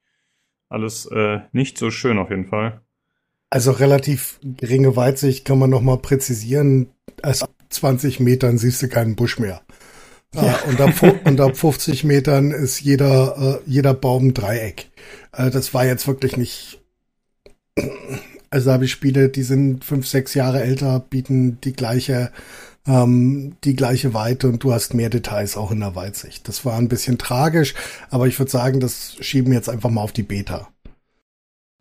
Alles 0.69 1.07
äh, 1.07 1.41
nicht 1.53 1.79
so 1.79 1.91
schön 1.91 2.19
auf 2.19 2.31
jeden 2.31 2.47
Fall. 2.47 2.81
Also 3.49 3.71
relativ 3.71 4.41
geringe 4.43 4.97
Weitsicht 4.97 5.45
kann 5.45 5.59
man 5.59 5.71
noch 5.71 5.83
mal 5.83 5.99
präzisieren. 5.99 6.91
Ab 7.23 7.51
20 7.70 8.20
Metern 8.20 8.59
siehst 8.59 8.83
du 8.83 8.88
keinen 8.88 9.16
Busch 9.16 9.38
mehr. 9.38 9.62
Ja. 10.35 10.42
Äh, 10.42 10.68
und, 10.68 10.80
ab, 10.80 11.20
und 11.24 11.40
ab 11.40 11.56
50 11.56 12.04
Metern 12.04 12.50
ist 12.50 12.80
jeder, 12.80 13.61
äh, 13.64 13.70
jeder 13.70 13.94
Baum 13.94 14.35
Dreieck. 14.35 14.90
Äh, 15.33 15.50
das 15.50 15.74
war 15.74 15.85
jetzt 15.85 16.06
wirklich 16.06 16.37
nicht. 16.37 16.80
Also 18.50 18.66
da 18.66 18.74
habe 18.74 18.85
ich 18.85 18.92
Spiele, 18.92 19.28
die 19.28 19.42
sind 19.42 19.85
fünf, 19.85 20.06
sechs 20.06 20.35
Jahre 20.35 20.62
älter, 20.62 21.00
bieten 21.00 21.61
die 21.61 21.72
gleiche, 21.72 22.33
ähm, 22.87 23.56
die 23.64 23.76
gleiche 23.76 24.12
Weite 24.12 24.48
und 24.48 24.62
du 24.62 24.72
hast 24.72 24.92
mehr 24.92 25.09
Details 25.09 25.56
auch 25.56 25.70
in 25.70 25.80
der 25.80 25.94
Weitsicht. 25.94 26.48
Das 26.48 26.64
war 26.64 26.76
ein 26.76 26.88
bisschen 26.88 27.16
tragisch, 27.16 27.74
aber 28.11 28.26
ich 28.26 28.38
würde 28.38 28.50
sagen, 28.50 28.80
das 28.80 29.16
schieben 29.20 29.52
wir 29.52 29.59
jetzt 29.59 29.68
einfach 29.68 29.90
mal 29.90 30.02
auf 30.02 30.12
die 30.12 30.24
Beta. 30.24 30.68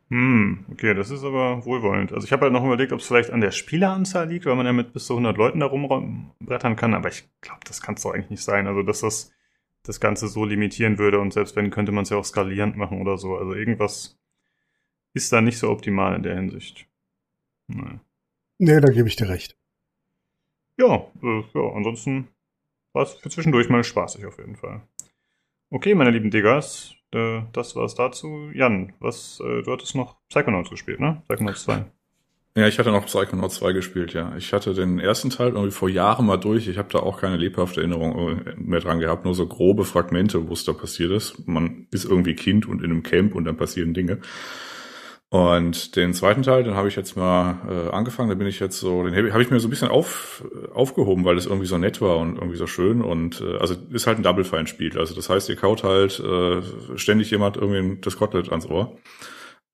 Hm, 0.09 0.65
okay, 0.71 0.95
das 0.95 1.11
ist 1.11 1.23
aber 1.23 1.65
wohlwollend. 1.65 2.13
Also 2.13 2.25
ich 2.25 2.31
habe 2.31 2.43
halt 2.43 2.53
noch 2.53 2.65
überlegt, 2.65 2.91
ob 2.91 2.99
es 2.99 3.05
vielleicht 3.05 3.29
an 3.29 3.41
der 3.41 3.51
Spieleranzahl 3.51 4.27
liegt, 4.27 4.45
weil 4.45 4.55
man 4.55 4.65
ja 4.65 4.73
mit 4.73 4.91
bis 4.91 5.05
zu 5.05 5.13
100 5.13 5.37
Leuten 5.37 5.59
da 5.59 5.67
rumbrettern 5.67 6.75
kann, 6.75 6.95
aber 6.95 7.09
ich 7.09 7.29
glaube, 7.41 7.61
das 7.65 7.81
kann 7.81 7.95
es 7.95 8.01
doch 8.01 8.13
eigentlich 8.13 8.31
nicht 8.31 8.43
sein. 8.43 8.65
Also 8.65 8.81
dass 8.81 9.01
das 9.01 9.31
das 9.83 9.99
Ganze 9.99 10.27
so 10.27 10.45
limitieren 10.45 10.97
würde 10.97 11.19
und 11.19 11.33
selbst 11.33 11.55
wenn, 11.55 11.71
könnte 11.71 11.91
man 11.91 12.03
es 12.03 12.09
ja 12.09 12.17
auch 12.17 12.25
skalierend 12.25 12.75
machen 12.75 13.01
oder 13.01 13.17
so. 13.17 13.37
Also 13.37 13.53
irgendwas 13.53 14.19
ist 15.13 15.31
da 15.31 15.41
nicht 15.41 15.57
so 15.57 15.69
optimal 15.69 16.15
in 16.15 16.23
der 16.23 16.35
Hinsicht. 16.35 16.87
Naja. 17.67 17.99
Nee, 18.57 18.81
da 18.81 18.91
gebe 18.91 19.07
ich 19.07 19.15
dir 19.15 19.29
recht. 19.29 19.57
Ja, 20.77 21.07
äh, 21.23 21.43
ja, 21.53 21.71
ansonsten 21.73 22.27
war 22.93 23.03
es 23.03 23.13
für 23.13 23.29
zwischendurch 23.29 23.69
mal 23.69 23.83
spaßig 23.83 24.25
auf 24.25 24.37
jeden 24.37 24.55
Fall. 24.55 24.81
Okay, 25.69 25.93
meine 25.95 26.11
lieben 26.11 26.31
Diggers, 26.31 26.95
äh, 27.13 27.41
das 27.53 27.75
war's 27.75 27.95
dazu. 27.95 28.49
Jan, 28.53 28.93
was, 28.99 29.41
äh, 29.43 29.63
du 29.63 29.71
hattest 29.71 29.95
noch 29.95 30.15
Psychonauts 30.29 30.69
gespielt, 30.69 30.99
ne? 30.99 31.21
Psychonauts 31.27 31.63
2. 31.63 31.85
Ja, 32.55 32.67
ich 32.67 32.77
hatte 32.79 32.91
noch 32.91 33.05
Psychonauts 33.05 33.55
2 33.55 33.73
gespielt, 33.73 34.13
ja. 34.13 34.35
Ich 34.35 34.51
hatte 34.53 34.73
den 34.73 34.99
ersten 34.99 35.29
Teil 35.29 35.49
irgendwie 35.49 35.71
vor 35.71 35.87
Jahren 35.87 36.25
mal 36.25 36.37
durch. 36.37 36.67
Ich 36.67 36.77
habe 36.77 36.89
da 36.91 36.99
auch 36.99 37.21
keine 37.21 37.37
lebhafte 37.37 37.79
Erinnerung 37.79 38.37
äh, 38.37 38.55
mehr 38.57 38.79
dran 38.79 38.99
gehabt, 38.99 39.23
nur 39.23 39.35
so 39.35 39.47
grobe 39.47 39.85
Fragmente, 39.85 40.49
wo 40.49 40.53
es 40.53 40.65
da 40.65 40.73
passiert 40.73 41.11
ist. 41.11 41.47
Man 41.47 41.87
ist 41.91 42.05
irgendwie 42.05 42.35
Kind 42.35 42.67
und 42.67 42.83
in 42.83 42.91
einem 42.91 43.03
Camp 43.03 43.35
und 43.35 43.45
dann 43.45 43.55
passieren 43.55 43.93
Dinge. 43.93 44.19
Und 45.31 45.95
den 45.95 46.15
zweiten 46.15 46.41
Teil, 46.41 46.63
den 46.63 46.73
habe 46.73 46.87
ich 46.87 46.95
jetzt 46.95 47.15
mal 47.15 47.59
äh, 47.69 47.91
angefangen. 47.91 48.29
Da 48.29 48.35
bin 48.35 48.47
ich 48.47 48.59
jetzt 48.59 48.79
so, 48.79 49.03
den 49.03 49.15
habe 49.15 49.31
hab 49.31 49.39
ich 49.39 49.51
mir 49.51 49.59
so 49.59 49.67
ein 49.67 49.69
bisschen 49.69 49.89
auf, 49.89 50.43
aufgehoben, 50.73 51.23
weil 51.23 51.37
es 51.37 51.45
irgendwie 51.45 51.67
so 51.67 51.77
nett 51.77 52.01
war 52.01 52.17
und 52.17 52.37
irgendwie 52.37 52.57
so 52.57 52.65
schön. 52.65 53.01
Und 53.03 53.39
äh, 53.41 53.57
also 53.57 53.75
ist 53.91 54.07
halt 54.07 54.17
ein 54.17 54.23
Double 54.23 54.43
Fine 54.43 54.65
Spiel. 54.65 54.97
Also 54.97 55.13
das 55.13 55.29
heißt, 55.29 55.47
ihr 55.49 55.55
kaut 55.55 55.83
halt 55.83 56.19
äh, 56.19 56.61
ständig 56.97 57.29
jemand 57.29 57.57
irgendwie 57.57 58.01
das 58.01 58.17
Kotelett 58.17 58.49
ans 58.49 58.65
Ohr. 58.65 58.97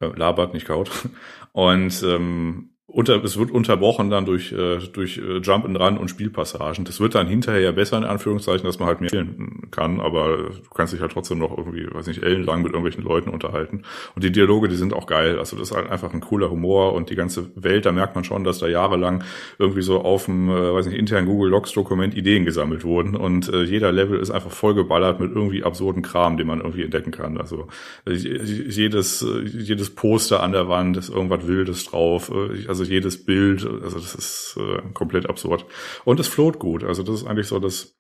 Äh, 0.01 0.08
labert, 0.08 0.53
nicht 0.53 0.68
kaut. 0.68 0.91
Und 1.53 2.03
ähm, 2.03 2.74
unter, 2.88 3.24
es 3.24 3.38
wird 3.38 3.50
unterbrochen 3.50 4.12
dann 4.12 4.26
durch, 4.26 4.52
äh, 4.52 4.78
durch 4.78 5.18
äh, 5.18 5.40
Jump 5.40 5.66
and 5.66 5.80
Run 5.80 5.98
und 5.98 6.08
Spielpassagen. 6.10 6.86
Das 6.86 7.00
wird 7.00 7.16
dann 7.16 7.28
hinterher 7.28 7.62
ja 7.62 7.72
besser 7.72 7.98
in 7.98 8.04
Anführungszeichen, 8.04 8.64
dass 8.64 8.78
man 8.78 8.88
halt 8.88 9.02
mehr 9.02 9.10
spielen 9.10 9.70
kann, 9.72 10.00
aber 10.00 10.38
du 10.38 10.70
kannst 10.74 10.94
dich 10.94 11.02
halt 11.02 11.12
trotzdem 11.12 11.40
noch 11.40 11.58
irgendwie, 11.58 11.88
weiß 11.92 12.06
nicht, 12.06 12.22
ellenlang 12.22 12.62
mit 12.62 12.74
irgendwelchen 12.74 13.04
Leuten 13.04 13.32
unterhalten. 13.32 13.82
Und 14.14 14.24
die 14.24 14.32
Dialoge, 14.32 14.70
die 14.70 14.76
sind 14.76 14.94
auch 14.94 15.08
geil. 15.08 15.40
Also 15.40 15.58
das 15.58 15.72
ist 15.72 15.76
halt 15.76 15.90
einfach 15.90 16.14
ein 16.14 16.22
cooler 16.22 16.52
Humor 16.52 16.94
und 16.94 17.10
die 17.10 17.16
ganze 17.16 17.50
Welt, 17.56 17.88
da 17.88 17.92
merkt 17.92 18.14
man 18.14 18.24
schon, 18.24 18.44
dass 18.44 18.60
da 18.60 18.68
jahrelang 18.68 19.24
irgendwie 19.58 19.82
so 19.82 20.02
auf 20.02 20.26
dem, 20.26 20.50
äh, 20.50 20.74
weiß 20.74 20.86
nicht, 20.86 20.98
internen 20.98 21.26
Google 21.26 21.50
Docs 21.50 21.74
Dokument 21.74 22.16
Ideen 22.16 22.46
gesammelt 22.46 22.84
wurden 22.84 23.16
und 23.16 23.52
äh, 23.52 23.64
jeder 23.64 23.92
Level 23.92 24.20
ist 24.20 24.30
einfach 24.30 24.52
vollgeballert 24.52 25.20
mit 25.20 25.32
irgendwie 25.34 25.64
absurden 25.64 26.04
Kram, 26.04 26.38
den 26.38 26.46
man 26.46 26.60
irgendwie 26.60 26.84
entdecken 26.84 27.12
kann. 27.12 27.40
Also 27.40 27.68
äh, 28.06 28.14
jedes, 28.14 29.24
äh, 29.24 29.42
jedes 29.42 29.90
Poster 29.90 30.44
an 30.44 30.52
der 30.52 30.70
Wand 30.70 30.98
ist 30.98 31.10
irgendwas 31.10 31.48
Wildes 31.48 31.86
drauf. 31.86 32.30
Äh, 32.30 32.70
also 32.80 32.91
jedes 32.91 33.26
Bild, 33.26 33.65
also 33.65 33.99
das 33.99 34.15
ist 34.15 34.57
äh, 34.57 34.82
komplett 34.93 35.30
absurd. 35.30 35.65
Und 36.03 36.19
es 36.19 36.28
float 36.28 36.59
gut, 36.59 36.84
also 36.84 37.03
das 37.03 37.15
ist 37.21 37.28
eigentlich 37.28 37.47
so 37.47 37.59
das, 37.59 37.95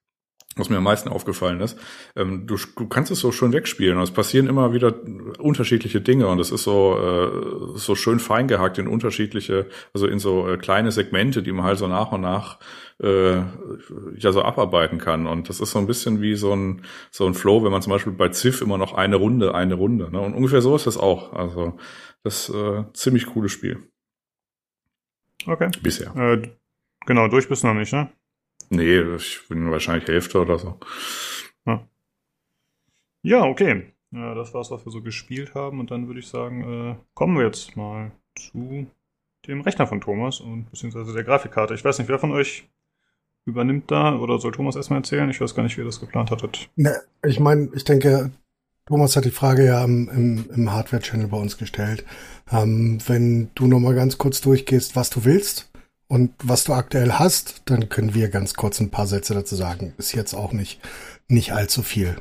was 0.57 0.69
mir 0.69 0.77
am 0.77 0.83
meisten 0.83 1.09
aufgefallen 1.09 1.59
ist. 1.59 1.77
Ähm, 2.15 2.47
du, 2.47 2.55
du 2.77 2.87
kannst 2.87 3.11
es 3.11 3.19
so 3.19 3.31
schön 3.31 3.51
wegspielen 3.51 3.97
und 3.97 4.03
es 4.03 4.11
passieren 4.11 4.47
immer 4.47 4.73
wieder 4.73 4.93
unterschiedliche 5.37 5.99
Dinge 5.99 6.27
und 6.27 6.39
es 6.39 6.51
ist 6.51 6.63
so, 6.63 6.97
äh, 6.97 7.77
so 7.77 7.95
schön 7.95 8.19
fein 8.19 8.47
gehackt 8.47 8.77
in 8.77 8.87
unterschiedliche, 8.87 9.67
also 9.93 10.07
in 10.07 10.19
so 10.19 10.47
äh, 10.47 10.57
kleine 10.57 10.91
Segmente, 10.91 11.43
die 11.43 11.51
man 11.51 11.65
halt 11.65 11.77
so 11.77 11.87
nach 11.87 12.11
und 12.13 12.21
nach 12.21 12.59
äh, 13.01 13.35
ja 14.17 14.31
so 14.31 14.43
abarbeiten 14.43 14.97
kann. 14.97 15.27
Und 15.27 15.49
das 15.49 15.59
ist 15.59 15.71
so 15.71 15.79
ein 15.79 15.87
bisschen 15.87 16.21
wie 16.21 16.35
so 16.35 16.55
ein, 16.55 16.83
so 17.11 17.25
ein 17.25 17.33
Flow, 17.33 17.63
wenn 17.63 17.71
man 17.71 17.81
zum 17.81 17.91
Beispiel 17.91 18.13
bei 18.13 18.29
Ziff 18.29 18.61
immer 18.61 18.77
noch 18.77 18.93
eine 18.93 19.17
Runde, 19.17 19.53
eine 19.55 19.75
Runde. 19.75 20.09
Ne? 20.11 20.21
Und 20.21 20.33
ungefähr 20.33 20.61
so 20.61 20.75
ist 20.75 20.87
das 20.87 20.97
auch. 20.97 21.33
Also 21.33 21.77
das 22.23 22.49
äh, 22.49 22.85
ziemlich 22.93 23.27
cooles 23.27 23.51
Spiel. 23.51 23.83
Okay. 25.45 25.69
Bisher. 25.81 26.15
Äh, 26.15 26.49
genau, 27.05 27.27
durch 27.27 27.47
bist 27.47 27.63
du 27.63 27.67
noch 27.67 27.73
nicht, 27.73 27.93
ne? 27.93 28.09
Nee, 28.69 28.99
ich 29.15 29.41
bin 29.47 29.69
wahrscheinlich 29.71 30.07
Hälfte 30.07 30.41
oder 30.41 30.57
so. 30.57 30.79
Ja, 31.65 31.87
ja 33.21 33.43
okay. 33.43 33.93
Ja, 34.11 34.33
das 34.33 34.53
war's, 34.53 34.71
was 34.71 34.85
wir 34.85 34.91
so 34.91 35.01
gespielt 35.01 35.53
haben. 35.55 35.79
Und 35.79 35.91
dann 35.91 36.07
würde 36.07 36.19
ich 36.19 36.27
sagen, 36.27 36.61
äh, 36.61 36.95
kommen 37.13 37.37
wir 37.37 37.45
jetzt 37.45 37.75
mal 37.75 38.11
zu 38.35 38.87
dem 39.47 39.61
Rechner 39.61 39.87
von 39.87 40.01
Thomas 40.01 40.39
und 40.39 40.69
beziehungsweise 40.71 41.13
der 41.13 41.23
Grafikkarte. 41.23 41.73
Ich 41.73 41.85
weiß 41.85 41.99
nicht, 41.99 42.07
wer 42.07 42.19
von 42.19 42.31
euch 42.31 42.67
übernimmt 43.45 43.91
da 43.91 44.17
oder 44.17 44.39
soll 44.39 44.51
Thomas 44.51 44.75
erstmal 44.75 44.99
erzählen? 44.99 45.29
Ich 45.29 45.39
weiß 45.39 45.53
gar 45.53 45.63
nicht, 45.63 45.77
wie 45.77 45.81
ihr 45.81 45.85
das 45.85 45.99
geplant 45.99 46.31
hattet. 46.31 46.69
Ne, 46.75 46.99
ich 47.23 47.39
meine, 47.39 47.69
ich 47.75 47.83
denke, 47.83 48.31
Thomas 48.87 49.15
hat 49.15 49.25
die 49.25 49.31
Frage 49.31 49.65
ja 49.65 49.83
im, 49.83 50.09
im, 50.09 50.49
im 50.55 50.71
Hardware-Channel 50.71 51.27
bei 51.27 51.37
uns 51.37 51.57
gestellt. 51.57 52.05
Ähm, 52.51 52.99
wenn 53.07 53.49
du 53.55 53.67
noch 53.67 53.79
mal 53.79 53.95
ganz 53.95 54.19
kurz 54.19 54.41
durchgehst, 54.41 54.95
was 54.95 55.09
du 55.09 55.25
willst 55.25 55.71
und 56.07 56.33
was 56.43 56.65
du 56.65 56.73
aktuell 56.73 57.13
hast, 57.13 57.63
dann 57.65 57.89
können 57.89 58.13
wir 58.13 58.29
ganz 58.29 58.53
kurz 58.53 58.79
ein 58.79 58.91
paar 58.91 59.07
Sätze 59.07 59.33
dazu 59.33 59.55
sagen. 59.55 59.95
Ist 59.97 60.13
jetzt 60.13 60.35
auch 60.35 60.53
nicht, 60.53 60.79
nicht 61.27 61.51
allzu 61.53 61.81
viel. 61.81 62.15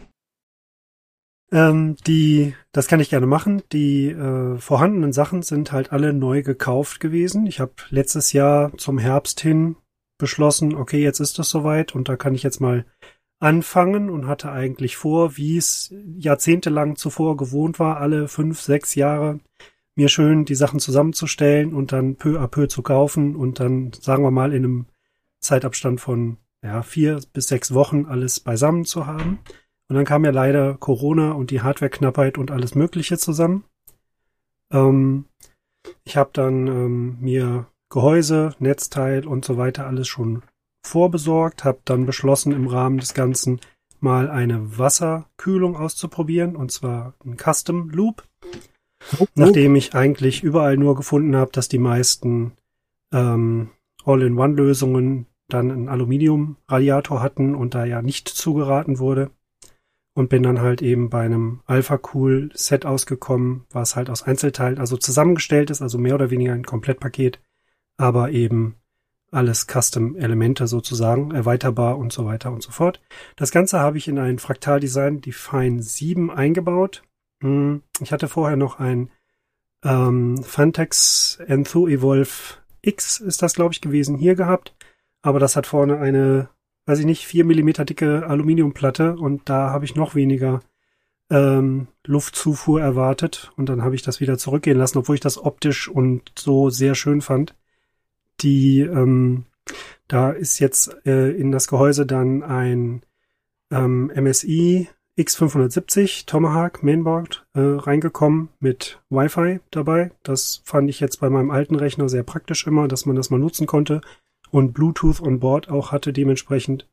Ähm, 1.52 1.96
die, 2.06 2.54
das 2.72 2.88
kann 2.88 3.00
ich 3.00 3.10
gerne 3.10 3.26
machen. 3.26 3.62
Die 3.72 4.08
äh, 4.08 4.56
vorhandenen 4.56 5.12
Sachen 5.12 5.42
sind 5.42 5.70
halt 5.70 5.92
alle 5.92 6.14
neu 6.14 6.42
gekauft 6.42 6.98
gewesen. 6.98 7.46
Ich 7.46 7.60
habe 7.60 7.74
letztes 7.90 8.32
Jahr 8.32 8.74
zum 8.78 8.98
Herbst 8.98 9.40
hin 9.40 9.76
beschlossen, 10.18 10.74
okay, 10.74 11.02
jetzt 11.02 11.20
ist 11.20 11.38
es 11.38 11.50
soweit 11.50 11.94
und 11.94 12.08
da 12.08 12.16
kann 12.16 12.34
ich 12.34 12.42
jetzt 12.42 12.60
mal 12.60 12.86
anfangen 13.44 14.08
und 14.08 14.26
hatte 14.26 14.50
eigentlich 14.50 14.96
vor, 14.96 15.36
wie 15.36 15.58
es 15.58 15.94
jahrzehntelang 16.16 16.96
zuvor 16.96 17.36
gewohnt 17.36 17.78
war, 17.78 17.98
alle 17.98 18.26
fünf, 18.26 18.62
sechs 18.62 18.94
Jahre 18.94 19.38
mir 19.96 20.08
schön 20.08 20.46
die 20.46 20.54
Sachen 20.54 20.80
zusammenzustellen 20.80 21.74
und 21.74 21.92
dann 21.92 22.16
peu 22.16 22.40
à 22.40 22.48
peu 22.48 22.68
zu 22.68 22.82
kaufen 22.82 23.36
und 23.36 23.60
dann, 23.60 23.92
sagen 23.92 24.24
wir 24.24 24.30
mal, 24.30 24.54
in 24.54 24.64
einem 24.64 24.86
Zeitabstand 25.40 26.00
von 26.00 26.38
ja, 26.62 26.82
vier 26.82 27.20
bis 27.34 27.48
sechs 27.48 27.74
Wochen 27.74 28.06
alles 28.06 28.40
beisammen 28.40 28.86
zu 28.86 29.06
haben. 29.06 29.40
Und 29.88 29.96
dann 29.96 30.06
kam 30.06 30.24
ja 30.24 30.30
leider 30.30 30.74
Corona 30.78 31.32
und 31.32 31.50
die 31.50 31.60
Hardwareknappheit 31.60 32.38
und 32.38 32.50
alles 32.50 32.74
Mögliche 32.74 33.18
zusammen. 33.18 33.64
Ähm, 34.72 35.26
ich 36.04 36.16
habe 36.16 36.30
dann 36.32 36.66
ähm, 36.66 37.18
mir 37.20 37.66
Gehäuse, 37.90 38.54
Netzteil 38.58 39.26
und 39.26 39.44
so 39.44 39.58
weiter 39.58 39.86
alles 39.86 40.08
schon 40.08 40.42
vorbesorgt, 40.86 41.64
habe 41.64 41.78
dann 41.84 42.06
beschlossen, 42.06 42.52
im 42.52 42.66
Rahmen 42.66 42.98
des 42.98 43.14
Ganzen 43.14 43.60
mal 44.00 44.30
eine 44.30 44.78
Wasserkühlung 44.78 45.76
auszuprobieren, 45.76 46.56
und 46.56 46.70
zwar 46.70 47.14
ein 47.24 47.36
Custom 47.36 47.90
Loop. 47.90 48.24
Nachdem 49.34 49.76
ich 49.76 49.94
eigentlich 49.94 50.42
überall 50.42 50.76
nur 50.76 50.94
gefunden 50.94 51.36
habe, 51.36 51.52
dass 51.52 51.68
die 51.68 51.78
meisten 51.78 52.52
ähm, 53.12 53.70
All-in-One-Lösungen 54.04 55.26
dann 55.48 55.70
einen 55.70 55.88
Aluminium-Radiator 55.88 57.20
hatten 57.20 57.54
und 57.54 57.74
da 57.74 57.84
ja 57.84 58.02
nicht 58.02 58.28
zugeraten 58.28 58.98
wurde. 58.98 59.30
Und 60.16 60.28
bin 60.28 60.44
dann 60.44 60.60
halt 60.60 60.80
eben 60.80 61.10
bei 61.10 61.22
einem 61.22 61.60
Alpha-Cool-Set 61.66 62.86
ausgekommen, 62.86 63.64
was 63.70 63.96
halt 63.96 64.08
aus 64.08 64.22
Einzelteilen, 64.22 64.78
also 64.78 64.96
zusammengestellt 64.96 65.70
ist, 65.70 65.82
also 65.82 65.98
mehr 65.98 66.14
oder 66.14 66.30
weniger 66.30 66.52
ein 66.52 66.64
Komplettpaket, 66.64 67.40
aber 67.96 68.30
eben 68.30 68.76
alles 69.34 69.66
Custom-Elemente 69.66 70.66
sozusagen, 70.66 71.32
erweiterbar 71.32 71.98
und 71.98 72.12
so 72.12 72.24
weiter 72.24 72.52
und 72.52 72.62
so 72.62 72.70
fort. 72.70 73.00
Das 73.36 73.50
Ganze 73.50 73.80
habe 73.80 73.98
ich 73.98 74.08
in 74.08 74.18
ein 74.18 74.38
Fraktaldesign 74.38 75.20
Define 75.20 75.82
7 75.82 76.30
eingebaut. 76.30 77.02
Hm, 77.40 77.82
ich 78.00 78.12
hatte 78.12 78.28
vorher 78.28 78.56
noch 78.56 78.78
ein 78.78 79.10
ähm, 79.82 80.42
Fantex 80.42 81.38
Enthu 81.46 81.88
Evolve 81.88 82.58
X 82.82 83.18
ist 83.18 83.42
das, 83.42 83.54
glaube 83.54 83.72
ich, 83.72 83.80
gewesen, 83.80 84.16
hier 84.16 84.34
gehabt. 84.34 84.74
Aber 85.22 85.38
das 85.38 85.56
hat 85.56 85.66
vorne 85.66 85.98
eine, 85.98 86.48
weiß 86.86 87.00
ich 87.00 87.06
nicht, 87.06 87.26
vier 87.26 87.44
Millimeter 87.44 87.84
dicke 87.84 88.26
Aluminiumplatte 88.26 89.16
und 89.16 89.48
da 89.48 89.70
habe 89.70 89.84
ich 89.84 89.96
noch 89.96 90.14
weniger 90.14 90.60
ähm, 91.30 91.88
Luftzufuhr 92.06 92.80
erwartet 92.80 93.52
und 93.56 93.68
dann 93.68 93.82
habe 93.82 93.94
ich 93.94 94.02
das 94.02 94.20
wieder 94.20 94.36
zurückgehen 94.36 94.76
lassen, 94.76 94.98
obwohl 94.98 95.14
ich 95.14 95.22
das 95.22 95.42
optisch 95.42 95.88
und 95.88 96.32
so 96.36 96.68
sehr 96.68 96.94
schön 96.94 97.22
fand 97.22 97.54
die, 98.40 98.80
ähm, 98.80 99.44
da 100.08 100.30
ist 100.30 100.58
jetzt 100.58 100.96
äh, 101.06 101.30
in 101.30 101.52
das 101.52 101.68
Gehäuse 101.68 102.06
dann 102.06 102.42
ein 102.42 103.02
ähm, 103.70 104.12
MSI 104.14 104.88
X570 105.18 106.26
Tomahawk 106.26 106.82
Mainboard 106.82 107.46
äh, 107.54 107.60
reingekommen 107.60 108.48
mit 108.58 109.00
Wi-Fi 109.10 109.60
dabei. 109.70 110.10
Das 110.24 110.62
fand 110.64 110.90
ich 110.90 110.98
jetzt 111.00 111.20
bei 111.20 111.30
meinem 111.30 111.50
alten 111.50 111.76
Rechner 111.76 112.08
sehr 112.08 112.24
praktisch 112.24 112.66
immer, 112.66 112.88
dass 112.88 113.06
man 113.06 113.14
das 113.14 113.30
mal 113.30 113.38
nutzen 113.38 113.66
konnte 113.66 114.00
und 114.50 114.72
Bluetooth 114.72 115.20
on 115.20 115.40
Board 115.40 115.68
auch 115.68 115.92
hatte 115.92 116.12
dementsprechend. 116.12 116.88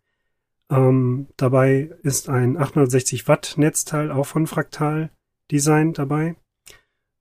Ähm, 0.70 1.28
dabei 1.36 1.92
ist 2.04 2.30
ein 2.30 2.58
860 2.58 3.28
Watt 3.28 3.56
Netzteil 3.58 4.12
auch 4.12 4.26
von 4.26 4.48
Fraktal 4.48 5.10
Design 5.52 5.94
dabei. 5.94 6.36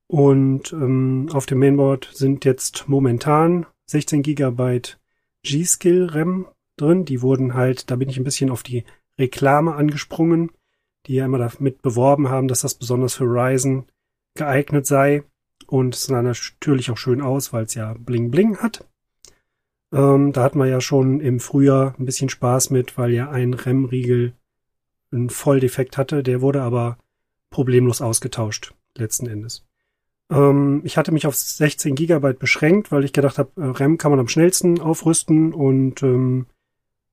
Und 0.07 0.73
ähm, 0.73 1.29
auf 1.31 1.45
dem 1.45 1.59
Mainboard 1.59 2.09
sind 2.13 2.45
jetzt 2.45 2.85
momentan 2.87 3.65
16 3.91 4.21
Gigabyte 4.21 4.99
G-Skill 5.43 6.07
RAM 6.11 6.47
drin. 6.77 7.05
Die 7.05 7.21
wurden 7.21 7.53
halt, 7.53 7.91
da 7.91 7.97
bin 7.97 8.09
ich 8.09 8.17
ein 8.17 8.23
bisschen 8.23 8.49
auf 8.49 8.63
die 8.63 8.85
Reklame 9.19 9.75
angesprungen, 9.75 10.51
die 11.05 11.15
ja 11.15 11.25
immer 11.25 11.37
damit 11.37 11.81
beworben 11.81 12.29
haben, 12.29 12.47
dass 12.47 12.61
das 12.61 12.75
besonders 12.75 13.15
für 13.15 13.25
Ryzen 13.25 13.85
geeignet 14.35 14.87
sei. 14.87 15.23
Und 15.67 15.95
es 15.95 16.05
sah 16.05 16.21
natürlich 16.21 16.89
auch 16.89 16.97
schön 16.97 17.21
aus, 17.21 17.53
weil 17.53 17.65
es 17.65 17.73
ja 17.73 17.93
Bling 17.99 18.31
Bling 18.31 18.57
hat. 18.57 18.87
Ähm, 19.91 20.31
da 20.31 20.43
hatten 20.43 20.59
wir 20.59 20.67
ja 20.67 20.79
schon 20.79 21.19
im 21.19 21.39
Frühjahr 21.39 21.95
ein 21.99 22.05
bisschen 22.05 22.29
Spaß 22.29 22.69
mit, 22.69 22.97
weil 22.97 23.11
ja 23.11 23.29
ein 23.29 23.53
RAM-Riegel 23.53 24.33
einen 25.11 25.29
Volldefekt 25.29 25.97
hatte. 25.97 26.23
Der 26.23 26.41
wurde 26.41 26.61
aber 26.61 26.97
problemlos 27.49 28.01
ausgetauscht, 28.01 28.73
letzten 28.95 29.27
Endes. 29.27 29.65
Ähm, 30.31 30.81
ich 30.85 30.97
hatte 30.97 31.11
mich 31.11 31.27
auf 31.27 31.35
16 31.35 31.93
Gigabyte 31.93 32.39
beschränkt, 32.39 32.91
weil 32.91 33.03
ich 33.03 33.13
gedacht 33.13 33.37
habe, 33.37 33.51
äh, 33.57 33.65
RAM 33.65 33.97
kann 33.97 34.11
man 34.11 34.19
am 34.19 34.29
schnellsten 34.29 34.79
aufrüsten 34.79 35.53
und 35.53 36.01
ähm, 36.01 36.47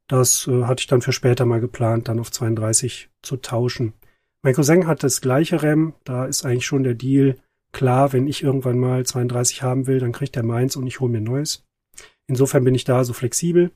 das 0.06 0.46
äh, 0.46 0.64
hatte 0.64 0.80
ich 0.80 0.86
dann 0.86 1.02
für 1.02 1.12
später 1.12 1.44
mal 1.44 1.60
geplant, 1.60 2.08
dann 2.08 2.20
auf 2.20 2.30
32 2.30 3.10
zu 3.22 3.36
tauschen. 3.36 3.92
Mein 4.42 4.54
Cousin 4.54 4.86
hat 4.86 5.02
das 5.02 5.20
gleiche 5.20 5.62
RAM, 5.62 5.94
da 6.04 6.24
ist 6.24 6.46
eigentlich 6.46 6.64
schon 6.64 6.84
der 6.84 6.94
Deal 6.94 7.36
klar, 7.72 8.12
wenn 8.12 8.28
ich 8.28 8.42
irgendwann 8.42 8.78
mal 8.78 9.04
32 9.04 9.62
haben 9.62 9.86
will, 9.86 9.98
dann 9.98 10.12
kriegt 10.12 10.36
er 10.36 10.44
meins 10.44 10.76
und 10.76 10.86
ich 10.86 11.00
hole 11.00 11.12
mir 11.12 11.20
neues. 11.20 11.66
Insofern 12.26 12.64
bin 12.64 12.74
ich 12.74 12.84
da 12.84 13.04
so 13.04 13.12
flexibel. 13.12 13.72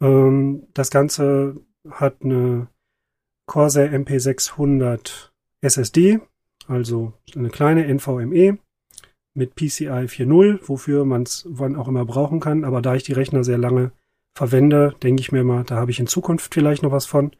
Ähm, 0.00 0.64
das 0.74 0.90
Ganze 0.90 1.56
hat 1.90 2.22
eine 2.22 2.68
Corsair 3.46 3.92
MP600 3.92 5.30
SSD, 5.62 6.20
also 6.68 7.12
eine 7.34 7.50
kleine 7.50 7.86
NVMe 7.92 8.58
mit 9.34 9.54
PCI 9.54 10.08
4.0, 10.08 10.60
wofür 10.62 11.04
man 11.04 11.22
es 11.22 11.46
wann 11.48 11.76
auch 11.76 11.88
immer 11.88 12.04
brauchen 12.04 12.40
kann. 12.40 12.64
Aber 12.64 12.80
da 12.80 12.94
ich 12.94 13.02
die 13.02 13.12
Rechner 13.12 13.44
sehr 13.44 13.58
lange 13.58 13.92
verwende, 14.34 14.94
denke 15.02 15.20
ich 15.20 15.32
mir 15.32 15.44
mal, 15.44 15.64
da 15.64 15.76
habe 15.76 15.90
ich 15.90 16.00
in 16.00 16.06
Zukunft 16.06 16.54
vielleicht 16.54 16.82
noch 16.82 16.92
was 16.92 17.06
von. 17.06 17.32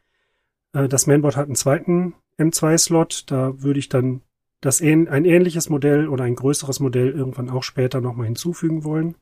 Äh, 0.72 0.89
das 0.89 1.07
Mainboard 1.07 1.37
hat 1.37 1.47
einen 1.47 1.57
zweiten 1.57 2.14
M2-Slot. 2.39 3.31
Da 3.31 3.62
würde 3.62 3.79
ich 3.79 3.89
dann 3.89 4.22
das 4.61 4.81
ein 4.81 5.07
ähnliches 5.07 5.68
Modell 5.68 6.09
oder 6.09 6.24
ein 6.24 6.35
größeres 6.35 6.81
Modell 6.81 7.11
irgendwann 7.11 7.51
auch 7.51 7.62
später 7.62 8.01
nochmal 8.01 8.27
hinzufügen 8.27 8.85
wollen. 8.85 9.16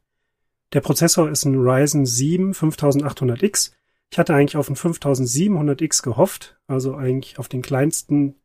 Der 0.72 0.80
Prozessor 0.80 1.30
ist 1.30 1.44
ein 1.44 1.56
Ryzen 1.56 2.06
7 2.06 2.52
5800X. 2.52 3.72
Ich 4.10 4.18
hatte 4.18 4.34
eigentlich 4.34 4.56
auf 4.56 4.68
einen 4.68 4.76
5700X 4.76 6.02
gehofft, 6.02 6.56
also 6.66 6.94
eigentlich 6.94 7.38
auf 7.38 7.48
den 7.48 7.62
kleinsten 7.62 8.36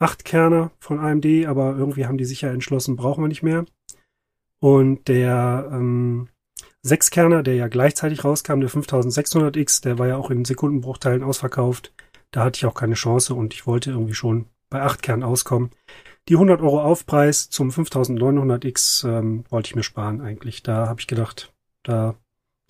8-Kerner 0.00 0.70
von 0.78 0.98
AMD, 0.98 1.46
aber 1.46 1.76
irgendwie 1.76 2.06
haben 2.06 2.18
die 2.18 2.24
sich 2.24 2.42
ja 2.42 2.50
entschlossen, 2.50 2.96
brauchen 2.96 3.24
wir 3.24 3.28
nicht 3.28 3.42
mehr. 3.42 3.64
Und 4.60 5.08
der 5.08 5.68
ähm, 5.72 6.28
6-Kerner, 6.84 7.42
der 7.42 7.54
ja 7.54 7.68
gleichzeitig 7.68 8.24
rauskam, 8.24 8.60
der 8.60 8.70
5600X, 8.70 9.82
der 9.82 9.98
war 9.98 10.08
ja 10.08 10.16
auch 10.16 10.30
in 10.30 10.44
Sekundenbruchteilen 10.44 11.22
ausverkauft. 11.22 11.92
Da 12.30 12.44
hatte 12.44 12.58
ich 12.58 12.66
auch 12.66 12.74
keine 12.74 12.94
Chance 12.94 13.34
und 13.34 13.54
ich 13.54 13.66
wollte 13.66 13.90
irgendwie 13.90 14.14
schon 14.14 14.46
bei 14.70 14.82
8 14.82 15.02
Kernen 15.02 15.22
auskommen. 15.22 15.70
Die 16.28 16.34
100 16.34 16.60
Euro 16.60 16.82
Aufpreis 16.82 17.48
zum 17.48 17.70
5900X 17.70 19.08
ähm, 19.08 19.44
wollte 19.48 19.68
ich 19.68 19.76
mir 19.76 19.82
sparen 19.82 20.20
eigentlich. 20.20 20.62
Da 20.62 20.86
habe 20.86 21.00
ich 21.00 21.06
gedacht, 21.06 21.52
da 21.82 22.16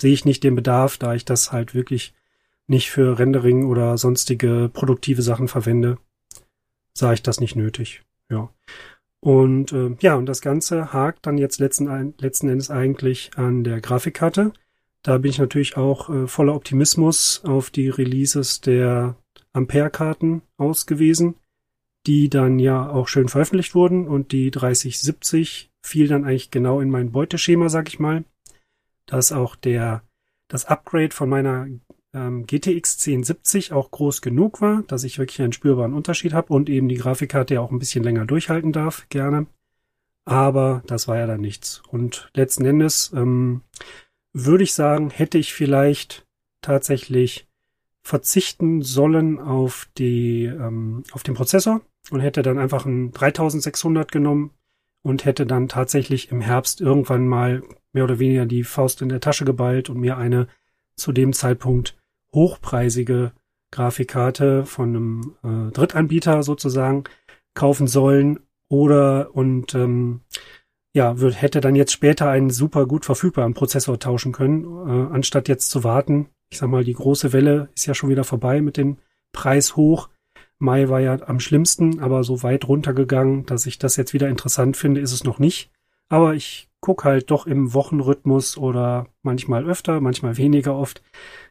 sehe 0.00 0.12
ich 0.12 0.24
nicht 0.24 0.44
den 0.44 0.54
Bedarf, 0.54 0.96
da 0.96 1.14
ich 1.14 1.24
das 1.24 1.50
halt 1.50 1.74
wirklich 1.74 2.14
nicht 2.68 2.90
für 2.90 3.18
Rendering 3.18 3.66
oder 3.66 3.98
sonstige 3.98 4.70
produktive 4.72 5.22
Sachen 5.22 5.48
verwende, 5.48 5.98
sah 6.98 7.12
ich 7.12 7.22
das 7.22 7.40
nicht 7.40 7.56
nötig. 7.56 8.02
Ja. 8.30 8.50
Und 9.20 9.72
äh, 9.72 9.96
ja, 10.00 10.14
und 10.14 10.26
das 10.26 10.40
Ganze 10.40 10.92
hakt 10.92 11.26
dann 11.26 11.38
jetzt 11.38 11.58
letzten, 11.58 12.14
letzten 12.18 12.48
Endes 12.48 12.70
eigentlich 12.70 13.30
an 13.36 13.64
der 13.64 13.80
Grafikkarte. 13.80 14.52
Da 15.02 15.18
bin 15.18 15.30
ich 15.30 15.38
natürlich 15.38 15.76
auch 15.76 16.10
äh, 16.10 16.26
voller 16.26 16.54
Optimismus 16.54 17.42
auf 17.44 17.70
die 17.70 17.88
Releases 17.88 18.60
der 18.60 19.16
Ampere-Karten 19.52 20.42
ausgewiesen, 20.56 21.36
die 22.06 22.28
dann 22.28 22.58
ja 22.58 22.88
auch 22.88 23.08
schön 23.08 23.28
veröffentlicht 23.28 23.74
wurden 23.74 24.06
und 24.06 24.32
die 24.32 24.50
3070 24.50 25.70
fiel 25.82 26.08
dann 26.08 26.24
eigentlich 26.24 26.50
genau 26.50 26.80
in 26.80 26.90
mein 26.90 27.12
Beuteschema, 27.12 27.68
sag 27.68 27.88
ich 27.88 27.98
mal 27.98 28.24
dass 29.08 29.32
auch 29.32 29.56
der, 29.56 30.02
das 30.46 30.66
Upgrade 30.66 31.14
von 31.14 31.28
meiner 31.28 31.66
ähm, 32.18 32.46
GTX 32.46 33.06
1070 33.06 33.72
auch 33.72 33.90
groß 33.90 34.20
genug 34.20 34.60
war, 34.60 34.82
dass 34.88 35.04
ich 35.04 35.18
wirklich 35.18 35.40
einen 35.40 35.52
spürbaren 35.52 35.94
Unterschied 35.94 36.32
habe 36.32 36.52
und 36.52 36.68
eben 36.68 36.88
die 36.88 36.96
Grafikkarte 36.96 37.54
ja 37.54 37.60
auch 37.60 37.70
ein 37.70 37.78
bisschen 37.78 38.02
länger 38.04 38.26
durchhalten 38.26 38.72
darf, 38.72 39.06
gerne. 39.08 39.46
Aber 40.24 40.82
das 40.86 41.08
war 41.08 41.16
ja 41.16 41.26
dann 41.26 41.40
nichts. 41.40 41.82
Und 41.88 42.30
letzten 42.34 42.64
Endes 42.64 43.12
ähm, 43.14 43.62
würde 44.32 44.64
ich 44.64 44.74
sagen, 44.74 45.10
hätte 45.10 45.38
ich 45.38 45.54
vielleicht 45.54 46.26
tatsächlich 46.60 47.46
verzichten 48.02 48.82
sollen 48.82 49.38
auf 49.38 49.88
die 49.98 50.44
ähm, 50.44 51.02
auf 51.12 51.22
den 51.22 51.34
Prozessor 51.34 51.82
und 52.10 52.20
hätte 52.20 52.42
dann 52.42 52.58
einfach 52.58 52.86
einen 52.86 53.12
3600 53.12 54.10
genommen 54.10 54.50
und 55.02 55.24
hätte 55.24 55.46
dann 55.46 55.68
tatsächlich 55.68 56.30
im 56.30 56.40
Herbst 56.40 56.80
irgendwann 56.80 57.26
mal 57.28 57.62
mehr 57.92 58.04
oder 58.04 58.18
weniger 58.18 58.46
die 58.46 58.64
Faust 58.64 59.02
in 59.02 59.08
der 59.08 59.20
Tasche 59.20 59.44
geballt 59.44 59.90
und 59.90 59.98
mir 59.98 60.16
eine 60.16 60.48
zu 60.96 61.12
dem 61.12 61.32
Zeitpunkt 61.32 61.97
hochpreisige 62.34 63.32
Grafikkarte 63.70 64.64
von 64.64 64.88
einem 64.88 65.68
äh, 65.68 65.72
Drittanbieter 65.72 66.42
sozusagen 66.42 67.04
kaufen 67.54 67.86
sollen 67.86 68.40
oder 68.68 69.34
und 69.34 69.74
ähm, 69.74 70.22
ja, 70.94 71.20
wird, 71.20 71.40
hätte 71.40 71.60
dann 71.60 71.76
jetzt 71.76 71.92
später 71.92 72.28
einen 72.30 72.50
super 72.50 72.86
gut 72.86 73.04
verfügbaren 73.04 73.54
Prozessor 73.54 73.98
tauschen 73.98 74.32
können, 74.32 74.64
äh, 74.64 75.14
anstatt 75.14 75.48
jetzt 75.48 75.70
zu 75.70 75.84
warten. 75.84 76.28
Ich 76.50 76.58
sag 76.58 76.68
mal, 76.70 76.84
die 76.84 76.94
große 76.94 77.32
Welle 77.32 77.68
ist 77.74 77.86
ja 77.86 77.94
schon 77.94 78.10
wieder 78.10 78.24
vorbei 78.24 78.60
mit 78.60 78.76
dem 78.76 78.98
Preis 79.32 79.76
hoch. 79.76 80.08
Mai 80.58 80.88
war 80.88 81.00
ja 81.00 81.20
am 81.22 81.40
schlimmsten, 81.40 82.00
aber 82.00 82.24
so 82.24 82.42
weit 82.42 82.66
runtergegangen, 82.66 83.46
dass 83.46 83.66
ich 83.66 83.78
das 83.78 83.96
jetzt 83.96 84.12
wieder 84.12 84.28
interessant 84.28 84.76
finde, 84.76 85.00
ist 85.00 85.12
es 85.12 85.24
noch 85.24 85.38
nicht. 85.38 85.70
Aber 86.08 86.34
ich 86.34 86.67
guck 86.80 87.04
halt 87.04 87.30
doch 87.30 87.46
im 87.46 87.74
Wochenrhythmus 87.74 88.56
oder 88.56 89.06
manchmal 89.22 89.64
öfter, 89.64 90.00
manchmal 90.00 90.36
weniger 90.36 90.76
oft 90.76 91.02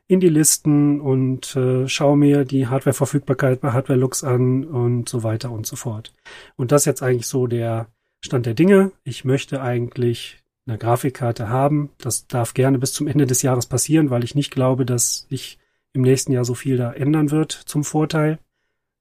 in 0.08 0.20
die 0.20 0.30
Listen 0.30 1.02
und 1.02 1.56
äh, 1.56 1.88
schaue 1.88 2.18
mir 2.18 2.46
die 2.46 2.68
Hardware-Verfügbarkeit 2.68 3.60
bei 3.60 3.74
Hardware 3.74 4.00
Looks 4.00 4.24
an 4.24 4.64
und 4.64 5.10
so 5.10 5.24
weiter 5.24 5.52
und 5.52 5.66
so 5.66 5.76
fort. 5.76 6.14
Und 6.56 6.72
das 6.72 6.84
ist 6.84 6.86
jetzt 6.86 7.04
eigentlich 7.04 7.28
so 7.28 7.48
der 7.48 7.88
Stand 8.22 8.46
der 8.46 8.54
Dinge. 8.54 8.92
Ich 9.04 9.26
möchte 9.26 9.62
eigentlich 9.62 10.38
eine 10.66 10.78
Grafikkarte 10.78 11.50
haben. 11.50 11.90
Das 11.98 12.28
darf 12.28 12.54
gerne 12.54 12.80
bis 12.80 12.94
zum 12.94 13.08
Ende 13.08 13.28
des 13.28 13.42
Jahres 13.42 13.66
passieren, 13.66 14.10
weil 14.10 14.24
ich 14.24 14.36
nicht 14.36 14.52
glaube, 14.52 14.86
dass 14.86 15.28
sich 15.30 15.60
im 15.94 16.02
nächsten 16.02 16.32
Jahr 16.32 16.46
so 16.46 16.54
viel 16.54 16.78
da 16.78 16.94
ändern 16.94 17.32
wird 17.32 17.52
zum 17.52 17.84
Vorteil. 17.84 18.40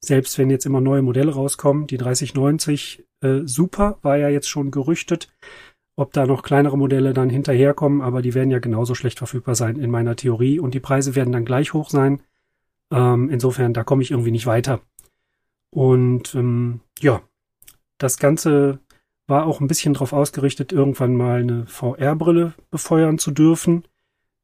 Selbst 0.01 0.39
wenn 0.39 0.51
jetzt 0.51 0.66
immer 0.66 0.81
neue 0.81 1.03
Modelle 1.03 1.33
rauskommen, 1.33 1.87
die 1.87 1.99
3090 1.99 3.05
äh, 3.20 3.41
super, 3.45 3.99
war 4.03 4.16
ja 4.16 4.29
jetzt 4.29 4.49
schon 4.49 4.70
gerüchtet, 4.70 5.29
ob 5.97 6.12
da 6.12 6.26
noch 6.26 6.42
kleinere 6.42 6.76
Modelle 6.76 7.14
dann 7.14 7.30
hinterherkommen, 7.30 8.03
aber 8.03 8.20
die 8.22 8.34
werden 8.34 8.51
ja 8.51 8.59
genauso 8.59 8.94
schlecht 8.94 9.18
verfügbar 9.18 9.55
sein 9.55 9.76
in 9.76 9.90
meiner 9.90 10.14
Theorie 10.14 10.61
und 10.61 10.74
die 10.74 10.80
Preise 10.80 11.14
werden 11.14 11.32
dann 11.32 11.47
gleich 11.47 11.72
hoch 11.72 11.88
sein. 11.88 12.22
Ähm, 12.90 13.30
insofern, 13.30 13.72
da 13.72 13.82
komme 13.82 14.03
ich 14.03 14.11
irgendwie 14.11 14.30
nicht 14.30 14.47
weiter. 14.47 14.80
Und 15.70 16.34
ähm, 16.34 16.80
ja, 17.01 17.22
das 17.99 18.18
Ganze 18.18 18.78
war 19.26 19.47
auch 19.47 19.61
ein 19.61 19.66
bisschen 19.66 19.94
darauf 19.94 20.12
ausgerichtet, 20.12 20.72
irgendwann 20.72 21.16
mal 21.16 21.40
eine 21.40 21.66
VR-Brille 21.66 22.53
befeuern 22.70 23.18
zu 23.18 23.30
dürfen. 23.30 23.84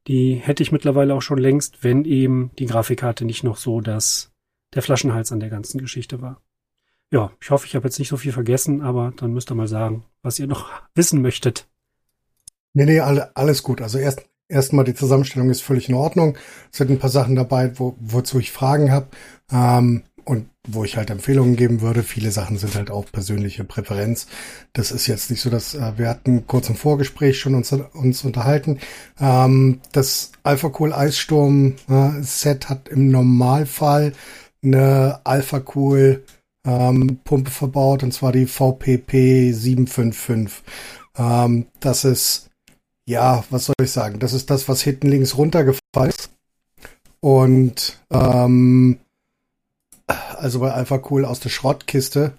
Die 0.09 0.35
hätte 0.35 0.63
ich 0.63 0.73
mittlerweile 0.73 1.15
auch 1.15 1.23
schon 1.23 1.39
längst, 1.39 1.85
wenn 1.85 2.05
eben 2.05 2.51
die 2.59 2.67
Grafikkarte 2.67 3.25
nicht 3.25 3.45
noch 3.45 3.59
so 3.59 3.81
das, 3.81 4.33
der 4.75 4.83
Flaschenhals 4.83 5.31
an 5.31 5.39
der 5.39 5.51
ganzen 5.51 5.79
Geschichte 5.79 6.21
war 6.21 6.41
ja, 7.13 7.31
ich 7.41 7.51
hoffe, 7.51 7.67
ich 7.67 7.77
habe 7.77 7.87
jetzt 7.87 7.99
nicht 7.99 8.09
so 8.09 8.17
viel 8.17 8.33
vergessen, 8.33 8.81
aber 8.81 9.13
dann 9.17 9.33
müsst 9.33 9.51
ihr 9.51 9.55
mal 9.55 9.69
sagen, 9.69 10.03
was 10.23 10.39
ihr 10.39 10.47
noch 10.47 10.71
wissen 10.95 11.23
möchtet. 11.23 11.69
Nee, 12.73 12.87
nee, 12.87 13.01
alle, 13.01 13.37
alles 13.37 13.63
gut. 13.63 13.83
Also 13.83 13.99
erst 13.99 14.25
erstmal 14.49 14.85
die 14.85 14.95
Zusammenstellung 14.95 15.51
ist 15.51 15.63
völlig 15.63 15.89
in 15.89 15.95
Ordnung. 15.95 16.37
Es 16.71 16.79
sind 16.79 16.91
ein 16.91 16.99
paar 16.99 17.11
Sachen 17.11 17.37
dabei, 17.37 17.79
wo, 17.79 17.97
wozu 18.01 18.39
ich 18.39 18.51
Fragen 18.51 18.91
habe 18.91 19.09
ähm, 19.51 20.03
und 20.25 20.49
wo 20.67 20.85
ich 20.85 20.97
halt 20.97 21.11
Empfehlungen 21.11 21.57
geben 21.57 21.81
würde. 21.81 22.03
Viele 22.03 22.31
Sachen 22.31 22.57
sind 22.57 22.75
halt 22.75 22.91
auch 22.91 23.05
persönliche 23.11 23.65
Präferenz. 23.65 24.27
Das 24.73 24.91
ist 24.91 25.07
jetzt 25.07 25.31
nicht 25.31 25.41
so, 25.41 25.51
dass 25.51 25.75
äh, 25.75 25.93
wir 25.97 26.09
hatten 26.09 26.47
kurz 26.47 26.69
im 26.69 26.77
Vorgespräch 26.77 27.39
schon 27.39 27.55
uns, 27.55 27.73
uns 27.73 28.25
unterhalten. 28.25 28.79
Ähm, 29.21 29.81
das 29.93 30.33
Alpha 30.43 30.73
Cool 30.79 30.93
Eissturm 30.93 31.75
äh, 31.89 32.23
Set 32.23 32.69
hat 32.69 32.89
im 32.89 33.11
Normalfall 33.11 34.13
eine 34.63 35.21
Alpha 35.25 35.63
Cool 35.75 36.23
ähm, 36.65 37.19
Pumpe 37.25 37.51
verbaut, 37.51 38.03
und 38.03 38.13
zwar 38.13 38.33
die 38.33 38.47
VPP 38.47 39.53
755. 39.53 40.63
Ähm, 41.17 41.67
das 41.81 42.05
ist, 42.05 42.51
ja, 43.07 43.45
was 43.51 43.67
soll 43.67 43.75
ich 43.83 43.91
sagen? 43.91 44.19
Das 44.19 44.33
ist 44.33 44.51
das, 44.51 44.69
was 44.69 44.83
hinten 44.83 45.09
links 45.09 45.37
runtergefallen 45.37 46.11
ist. 46.11 46.31
Und 47.21 48.01
ähm, 48.11 48.99
also 50.07 50.61
bei 50.61 50.73
Alpha 50.73 51.01
Cool 51.11 51.25
aus 51.25 51.41
der 51.41 51.51
Schrottkiste 51.51 52.33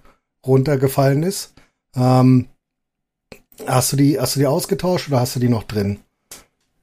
runtergefallen 0.46 1.22
ist. 1.22 1.54
Ähm, 1.96 2.48
hast 3.66 3.92
du 3.92 3.96
die, 3.96 4.20
hast 4.20 4.36
du 4.36 4.40
die 4.40 4.46
ausgetauscht 4.46 5.08
oder 5.08 5.20
hast 5.20 5.36
du 5.36 5.40
die 5.40 5.48
noch 5.48 5.62
drin? 5.64 6.00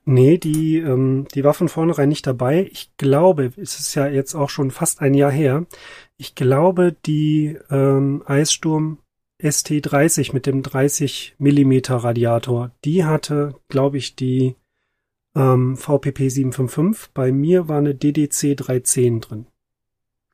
Nee, 0.04 0.40
die, 0.40 0.78
ähm, 0.78 1.28
die 1.36 1.44
war 1.44 1.54
von 1.54 1.70
vornherein 1.70 2.10
nicht 2.10 2.26
dabei. 2.26 2.68
Ich 2.72 2.92
glaube, 2.98 3.54
es 3.56 3.80
ist 3.80 3.94
ja 3.94 4.08
jetzt 4.08 4.34
auch 4.34 4.50
schon 4.50 4.72
fast 4.72 5.00
ein 5.00 5.14
Jahr 5.14 5.32
her. 5.32 5.66
Ich 6.22 6.36
glaube, 6.36 6.96
die 7.08 7.58
ähm, 7.72 8.22
Eissturm 8.28 9.00
ST30 9.42 10.34
mit 10.34 10.46
dem 10.46 10.62
30 10.62 11.34
Millimeter 11.40 11.96
Radiator, 11.96 12.70
die 12.86 13.06
hatte, 13.06 13.56
glaube 13.70 13.98
ich, 13.98 14.16
die 14.16 14.56
ähm, 15.36 15.78
VPP 15.78 16.30
755. 16.30 17.10
Bei 17.16 17.32
mir 17.32 17.68
war 17.70 17.80
eine 17.80 17.96
DDC 17.96 18.56
310 18.56 19.22
drin. 19.22 19.46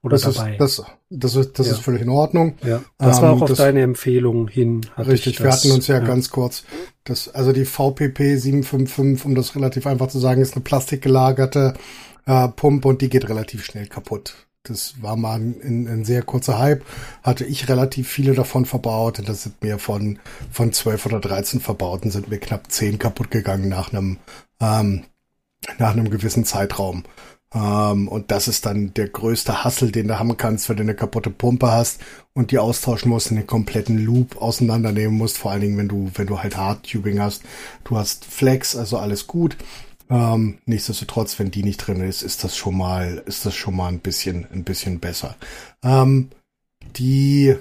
Oder 0.04 0.18
das 0.18 0.36
dabei. 0.36 0.58
Ist, 0.58 0.60
das, 0.60 0.84
das, 1.10 1.36
ist, 1.38 1.58
das 1.58 1.68
ja. 1.68 1.74
ist 1.76 1.80
völlig 1.80 2.02
in 2.02 2.10
Ordnung. 2.10 2.58
Ja. 2.66 2.84
Das 2.98 3.20
ähm, 3.20 3.24
war 3.24 3.32
auch 3.32 3.42
auf 3.44 3.50
das, 3.52 3.60
deine 3.60 3.80
Empfehlung 3.80 4.50
hin. 4.50 4.86
Richtig, 4.98 5.42
wir 5.42 5.54
hatten 5.54 5.72
uns 5.72 5.88
ja, 5.88 6.00
ja, 6.00 6.04
ganz 6.04 6.32
kurz. 6.32 6.66
Das, 7.06 7.30
also 7.30 7.54
die 7.54 7.64
VPP 7.64 8.36
755, 8.38 9.26
um 9.26 9.36
das 9.36 9.56
relativ 9.56 9.88
einfach 9.88 10.10
zu 10.10 10.20
sagen, 10.20 10.42
ist 10.42 10.56
eine 10.56 10.66
plastikgelagerte 10.66 11.76
äh, 12.26 12.50
Pumpe 12.50 12.90
und 12.90 13.02
die 13.02 13.08
geht 13.08 13.30
relativ 13.30 13.64
schnell 13.64 13.88
kaputt. 13.88 14.47
Das 14.70 15.02
war 15.02 15.16
mal 15.16 15.40
ein, 15.40 15.88
ein, 15.88 16.06
sehr 16.06 16.22
kurzer 16.24 16.60
Hype. 16.60 16.84
Hatte 17.24 17.46
ich 17.46 17.70
relativ 17.70 18.08
viele 18.08 18.34
davon 18.34 18.66
verbaut. 18.66 19.20
Und 19.20 19.30
das 19.30 19.44
sind 19.44 19.62
mir 19.64 19.80
von, 19.80 20.20
von 20.52 20.74
12 20.74 21.06
oder 21.06 21.20
13 21.20 21.60
verbauten 21.60 22.12
sind 22.12 22.30
mir 22.30 22.40
knapp 22.40 22.72
10 22.72 23.00
kaputt 23.00 23.32
gegangen 23.32 23.70
nach 23.70 23.92
einem, 23.92 24.18
ähm, 24.60 25.04
nach 25.80 25.92
einem 25.92 26.10
gewissen 26.10 26.46
Zeitraum. 26.46 27.04
Ähm, 27.54 28.08
und 28.08 28.32
das 28.32 28.48
ist 28.48 28.66
dann 28.66 28.94
der 28.94 29.08
größte 29.08 29.64
Hassel, 29.64 29.92
den 29.92 30.10
du 30.10 30.20
haben 30.20 30.36
kannst, 30.36 30.68
wenn 30.68 30.78
du 30.78 30.84
eine 30.84 30.96
kaputte 30.96 31.30
Pumpe 31.30 31.72
hast 31.72 32.02
und 32.34 32.52
die 32.52 32.60
austauschen 32.60 33.10
musst, 33.10 33.32
und 33.32 33.38
den 33.38 33.48
kompletten 33.48 33.98
Loop 33.98 34.42
auseinandernehmen 34.42 35.18
musst, 35.18 35.38
vor 35.38 35.52
allen 35.52 35.62
Dingen, 35.62 35.78
wenn 35.78 35.88
du, 35.88 36.12
wenn 36.16 36.28
du 36.28 36.40
halt 36.40 36.58
Hardtubing 36.58 37.20
hast. 37.20 37.44
Du 37.86 37.98
hast 37.98 38.26
Flex, 38.26 38.76
also 38.76 38.98
alles 38.98 39.28
gut. 39.28 39.58
Ähm, 40.10 40.60
nichtsdestotrotz, 40.66 41.38
wenn 41.40 41.52
die 41.52 41.64
nicht 41.64 41.78
drin 41.78 42.02
ist, 42.02 42.22
ist 42.22 42.44
das 42.44 42.56
schon 42.56 42.78
mal, 42.78 43.22
ist 43.26 43.46
das 43.46 43.56
schon 43.56 43.76
mal 43.76 43.90
ein 43.90 44.00
bisschen, 44.00 44.48
ein 44.52 44.64
bisschen 44.64 45.00
besser. 45.00 45.36
Ähm, 45.84 46.30
die, 46.96 47.56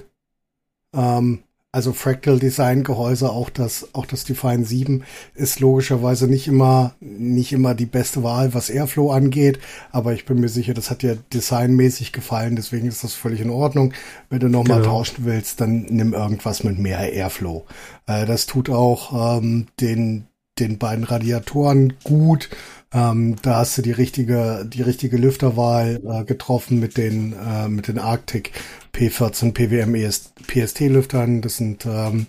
ähm, 0.93 1.43
also 1.73 1.91
Fractal 1.91 2.39
Design 2.39 2.83
Gehäuse, 2.83 3.29
auch 3.29 3.49
das, 3.49 3.89
auch 3.93 4.05
das 4.05 4.23
Define 4.23 4.65
7 4.65 5.03
ist 5.35 5.59
logischerweise 5.59 6.27
nicht 6.27 6.47
immer, 6.47 6.95
nicht 7.01 7.51
immer 7.51 7.75
die 7.75 7.85
beste 7.85 8.23
Wahl, 8.23 8.53
was 8.53 8.69
Airflow 8.69 9.11
angeht. 9.11 9.59
Aber 9.91 10.13
ich 10.13 10.25
bin 10.25 10.39
mir 10.39 10.49
sicher, 10.49 10.73
das 10.73 10.89
hat 10.89 11.01
dir 11.01 11.17
designmäßig 11.33 12.13
gefallen. 12.13 12.55
Deswegen 12.55 12.87
ist 12.87 13.03
das 13.03 13.13
völlig 13.13 13.41
in 13.41 13.49
Ordnung. 13.49 13.93
Wenn 14.29 14.39
du 14.39 14.47
nochmal 14.47 14.79
genau. 14.79 14.93
tauschen 14.93 15.25
willst, 15.25 15.59
dann 15.59 15.85
nimm 15.89 16.13
irgendwas 16.13 16.63
mit 16.63 16.79
mehr 16.79 17.11
Airflow. 17.11 17.65
Äh, 18.07 18.25
das 18.25 18.45
tut 18.45 18.69
auch 18.69 19.37
ähm, 19.37 19.67
den, 19.79 20.25
den 20.59 20.77
beiden 20.77 21.03
Radiatoren 21.03 21.93
gut. 22.03 22.49
Ähm, 22.93 23.35
da 23.41 23.57
hast 23.57 23.77
du 23.77 23.81
die 23.81 23.91
richtige, 23.91 24.65
die 24.65 24.81
richtige 24.81 25.17
Lüfterwahl 25.17 26.01
äh, 26.05 26.23
getroffen 26.23 26.79
mit 26.79 26.97
den, 26.97 27.33
äh, 27.33 27.67
mit 27.67 27.89
den 27.89 27.99
Arctic 27.99 28.51
P14 28.93 29.53
PWM 29.53 29.93
ES, 29.95 30.33
PST-Lüftern. 30.47 31.41
Das 31.41 31.57
sind 31.57 31.85
ähm, 31.85 32.27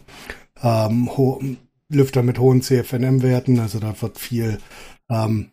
ähm, 0.63 1.59
Lüfter 1.89 2.23
mit 2.23 2.39
hohen 2.39 2.63
CFNM-Werten. 2.63 3.61
Also 3.61 3.79
da 3.79 3.95
wird 4.03 4.19
viel, 4.19 4.59
ähm, 5.09 5.53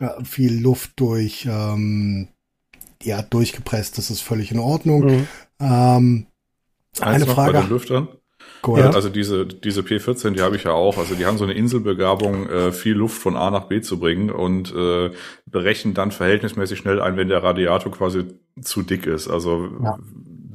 äh, 0.00 0.24
viel 0.24 0.60
Luft 0.60 0.92
durch, 0.96 1.46
ähm, 1.48 2.28
ja, 3.02 3.22
durchgepresst. 3.22 3.98
Das 3.98 4.10
ist 4.10 4.20
völlig 4.20 4.50
in 4.50 4.58
Ordnung. 4.58 5.04
Mhm. 5.04 5.28
Ähm, 5.60 6.26
eine 7.00 7.26
Frage. 7.26 7.52
Bei 7.52 7.60
den 7.60 7.70
Lüftern? 7.70 8.08
Cool. 8.66 8.80
Ja. 8.80 8.90
Also 8.90 9.08
diese, 9.08 9.46
diese 9.46 9.80
P14, 9.80 10.32
die 10.32 10.42
habe 10.42 10.56
ich 10.56 10.64
ja 10.64 10.72
auch. 10.72 10.98
Also 10.98 11.14
die 11.14 11.26
haben 11.26 11.38
so 11.38 11.44
eine 11.44 11.54
Inselbegabung, 11.54 12.48
äh, 12.48 12.72
viel 12.72 12.94
Luft 12.94 13.20
von 13.20 13.36
A 13.36 13.50
nach 13.50 13.64
B 13.64 13.80
zu 13.80 13.98
bringen 13.98 14.30
und 14.30 14.74
äh, 14.74 15.10
berechnen 15.46 15.94
dann 15.94 16.10
verhältnismäßig 16.10 16.78
schnell 16.78 17.00
ein, 17.00 17.16
wenn 17.16 17.28
der 17.28 17.42
Radiator 17.42 17.90
quasi 17.90 18.24
zu 18.60 18.82
dick 18.82 19.06
ist. 19.06 19.28
Also 19.28 19.70
ja 19.82 19.96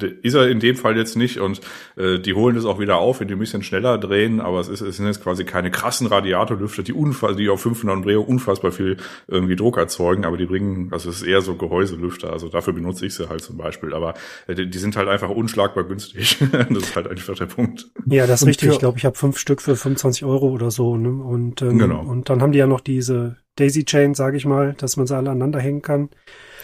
ist 0.02 0.34
er 0.34 0.48
in 0.48 0.60
dem 0.60 0.76
Fall 0.76 0.96
jetzt 0.96 1.16
nicht 1.16 1.38
und 1.38 1.60
äh, 1.96 2.18
die 2.18 2.34
holen 2.34 2.56
das 2.56 2.64
auch 2.64 2.78
wieder 2.78 2.98
auf, 2.98 3.20
wenn 3.20 3.28
die 3.28 3.34
ein 3.34 3.38
bisschen 3.38 3.62
schneller 3.62 3.98
drehen, 3.98 4.40
aber 4.40 4.60
es, 4.60 4.68
ist, 4.68 4.80
es 4.80 4.96
sind 4.96 5.06
jetzt 5.06 5.22
quasi 5.22 5.44
keine 5.44 5.70
krassen 5.70 6.06
Radiatorlüfter, 6.06 6.82
die 6.82 6.92
unfassbar, 6.92 7.36
die 7.36 7.48
auf 7.48 7.60
500 7.62 7.96
Umdrehung 7.96 8.26
unfassbar 8.26 8.72
viel 8.72 8.96
irgendwie 9.26 9.56
Druck 9.56 9.78
erzeugen, 9.78 10.24
aber 10.24 10.36
die 10.36 10.46
bringen, 10.46 10.88
also 10.92 11.10
es 11.10 11.22
ist 11.22 11.26
eher 11.26 11.40
so 11.40 11.56
Gehäuselüfter, 11.56 12.32
also 12.32 12.48
dafür 12.48 12.72
benutze 12.72 13.06
ich 13.06 13.14
sie 13.14 13.28
halt 13.28 13.42
zum 13.42 13.56
Beispiel, 13.56 13.94
aber 13.94 14.14
äh, 14.46 14.54
die, 14.54 14.68
die, 14.68 14.78
sind 14.78 14.96
halt 14.96 15.08
einfach 15.08 15.30
unschlagbar 15.30 15.84
günstig, 15.84 16.38
das 16.52 16.78
ist 16.78 16.96
halt 16.96 17.08
einfach 17.08 17.34
der 17.34 17.46
Punkt. 17.46 17.86
Ja, 18.06 18.26
das 18.26 18.42
ist 18.42 18.48
richtig, 18.48 18.70
ich 18.70 18.78
glaube, 18.78 18.98
ich 18.98 19.04
habe 19.04 19.16
fünf 19.16 19.38
Stück 19.38 19.62
für 19.62 19.76
25 19.76 20.24
Euro 20.24 20.48
oder 20.48 20.70
so 20.70 20.96
ne? 20.96 21.10
und, 21.10 21.62
ähm, 21.62 21.78
genau. 21.78 22.02
und 22.02 22.28
dann 22.28 22.42
haben 22.42 22.52
die 22.52 22.58
ja 22.58 22.66
noch 22.66 22.80
diese 22.80 23.36
Daisy 23.56 23.84
Chain, 23.84 24.14
sage 24.14 24.36
ich 24.36 24.44
mal, 24.44 24.74
dass 24.74 24.96
man 24.96 25.06
sie 25.06 25.16
alle 25.16 25.30
aneinander 25.30 25.60
hängen 25.60 25.82
kann. 25.82 26.10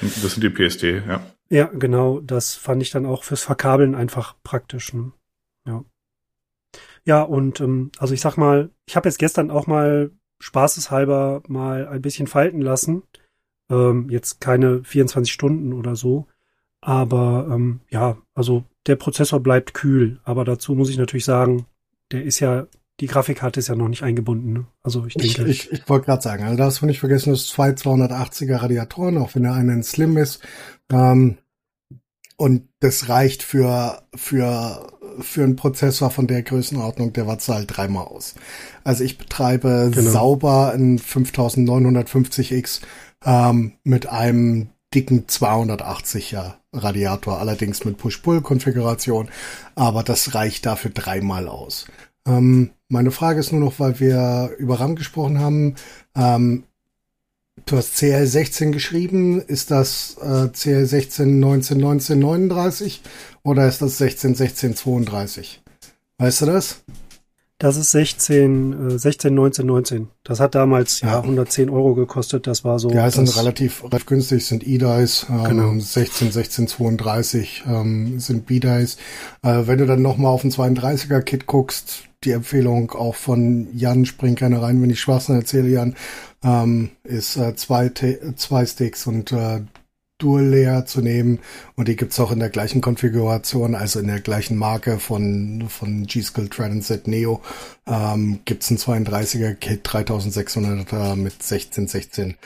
Das 0.00 0.34
sind 0.34 0.42
die 0.42 0.50
PST, 0.50 0.82
ja. 0.82 1.22
Ja, 1.52 1.66
genau. 1.66 2.20
Das 2.20 2.54
fand 2.54 2.80
ich 2.80 2.90
dann 2.90 3.04
auch 3.04 3.24
fürs 3.24 3.42
Verkabeln 3.42 3.94
einfach 3.94 4.36
praktisch. 4.42 4.94
Ne? 4.94 5.12
Ja. 5.66 5.84
Ja, 7.04 7.20
und 7.22 7.60
ähm, 7.60 7.92
also 7.98 8.14
ich 8.14 8.22
sag 8.22 8.38
mal, 8.38 8.70
ich 8.86 8.96
habe 8.96 9.06
jetzt 9.06 9.18
gestern 9.18 9.50
auch 9.50 9.66
mal 9.66 10.12
spaßeshalber 10.38 11.42
mal 11.48 11.86
ein 11.88 12.00
bisschen 12.00 12.26
falten 12.26 12.62
lassen. 12.62 13.02
Ähm, 13.70 14.08
jetzt 14.08 14.40
keine 14.40 14.82
24 14.82 15.30
Stunden 15.30 15.74
oder 15.74 15.94
so. 15.94 16.26
Aber 16.80 17.46
ähm, 17.50 17.80
ja, 17.90 18.16
also 18.34 18.64
der 18.86 18.96
Prozessor 18.96 19.40
bleibt 19.40 19.74
kühl. 19.74 20.20
Aber 20.24 20.46
dazu 20.46 20.74
muss 20.74 20.88
ich 20.88 20.96
natürlich 20.96 21.26
sagen, 21.26 21.66
der 22.12 22.24
ist 22.24 22.40
ja 22.40 22.66
die 23.00 23.08
Grafikkarte 23.08 23.60
ist 23.60 23.68
ja 23.68 23.74
noch 23.74 23.88
nicht 23.88 24.04
eingebunden. 24.04 24.52
Ne? 24.52 24.66
Also 24.82 25.04
ich 25.04 25.14
denke. 25.14 25.44
Ich, 25.44 25.70
ich, 25.70 25.72
ich 25.72 25.88
wollte 25.88 26.06
gerade 26.06 26.22
sagen, 26.22 26.44
also 26.44 26.56
darfst 26.56 26.80
du 26.80 26.86
nicht 26.86 27.00
vergessen, 27.00 27.30
das 27.30 27.48
zwei 27.48 27.70
280er 27.70 28.62
Radiatoren, 28.62 29.18
auch 29.18 29.34
wenn 29.34 29.42
der 29.42 29.54
eine 29.54 29.72
ein 29.72 29.82
Slim 29.82 30.16
ist. 30.16 30.40
Ähm, 30.90 31.38
und 32.42 32.68
das 32.80 33.08
reicht 33.08 33.44
für, 33.44 34.02
für, 34.16 34.90
für 35.20 35.44
einen 35.44 35.54
Prozessor 35.54 36.10
von 36.10 36.26
der 36.26 36.42
Größenordnung, 36.42 37.12
der 37.12 37.28
Watts 37.28 37.48
halt 37.48 37.76
dreimal 37.76 38.04
aus. 38.06 38.34
Also 38.82 39.04
ich 39.04 39.16
betreibe 39.16 39.92
genau. 39.94 40.10
sauber 40.10 40.72
einen 40.72 40.98
5950X 40.98 42.80
ähm, 43.24 43.74
mit 43.84 44.08
einem 44.08 44.70
dicken 44.92 45.26
280er 45.28 46.54
Radiator, 46.72 47.38
allerdings 47.38 47.84
mit 47.84 47.98
Push-Pull-Konfiguration, 47.98 49.28
aber 49.76 50.02
das 50.02 50.34
reicht 50.34 50.66
dafür 50.66 50.90
dreimal 50.90 51.46
aus. 51.46 51.86
Ähm, 52.26 52.70
meine 52.88 53.12
Frage 53.12 53.38
ist 53.38 53.52
nur 53.52 53.60
noch, 53.60 53.78
weil 53.78 54.00
wir 54.00 54.50
über 54.58 54.80
RAM 54.80 54.96
gesprochen 54.96 55.38
haben. 55.38 55.76
Ähm, 56.16 56.64
du 57.66 57.76
hast 57.76 57.96
CL16 57.96 58.70
geschrieben. 58.70 59.40
Ist 59.40 59.70
das 59.70 60.16
äh, 60.20 60.48
CL16 60.48 61.24
19 61.24 61.78
19 61.78 62.18
39 62.18 63.02
oder 63.42 63.66
ist 63.66 63.82
das 63.82 63.98
16 63.98 64.34
16 64.34 64.76
32? 64.76 65.62
Weißt 66.18 66.42
du 66.42 66.46
das? 66.46 66.82
Das 67.62 67.76
ist 67.76 67.92
16, 67.92 68.90
äh, 68.90 68.98
16, 68.98 69.32
19, 69.32 69.64
19. 69.64 70.08
Das 70.24 70.40
hat 70.40 70.56
damals 70.56 71.00
ja, 71.00 71.12
ja 71.12 71.20
110 71.20 71.70
Euro 71.70 71.94
gekostet. 71.94 72.48
Das 72.48 72.64
war 72.64 72.80
so. 72.80 72.90
Ja, 72.90 73.08
sind 73.08 73.36
relativ, 73.36 73.84
relativ 73.84 74.06
günstig, 74.06 74.44
sind 74.44 74.66
E-Dice. 74.66 75.26
Ähm, 75.30 75.44
genau. 75.44 75.78
16, 75.78 76.32
16, 76.32 76.66
32 76.66 77.62
ähm, 77.68 78.18
sind 78.18 78.46
B-Dice. 78.46 78.96
Äh, 79.42 79.66
wenn 79.66 79.78
du 79.78 79.86
dann 79.86 80.02
nochmal 80.02 80.32
auf 80.32 80.42
ein 80.42 80.50
32er 80.50 81.20
Kit 81.20 81.46
guckst, 81.46 82.08
die 82.24 82.32
Empfehlung 82.32 82.92
auch 82.92 83.14
von 83.14 83.68
Jan, 83.76 84.06
spring 84.06 84.34
gerne 84.34 84.62
rein, 84.62 84.82
wenn 84.82 84.90
ich 84.90 85.00
Schwachsinn 85.00 85.36
erzähle, 85.36 85.68
Jan, 85.68 85.96
ähm, 86.42 86.90
ist 87.04 87.36
äh, 87.36 87.54
zwei, 87.54 87.90
zwei 88.36 88.66
Sticks 88.66 89.06
und 89.06 89.32
äh, 89.32 89.60
Dual 90.22 90.44
Layer 90.44 90.86
zu 90.86 91.00
nehmen 91.00 91.40
und 91.74 91.88
die 91.88 91.96
gibt's 91.96 92.20
auch 92.20 92.30
in 92.30 92.38
der 92.38 92.50
gleichen 92.50 92.80
Konfiguration, 92.80 93.74
also 93.74 93.98
in 93.98 94.06
der 94.06 94.20
gleichen 94.20 94.56
Marke 94.56 95.00
von, 95.00 95.64
von 95.68 96.06
G-Skill 96.06 96.48
Z 96.80 97.08
Neo, 97.08 97.40
ähm, 97.86 98.40
gibt's 98.44 98.70
ein 98.70 98.78
32er 98.78 99.54
Kit 99.54 99.86
3600er 99.86 101.16
mit 101.16 101.42
16, 101.42 101.88
16, 101.88 102.36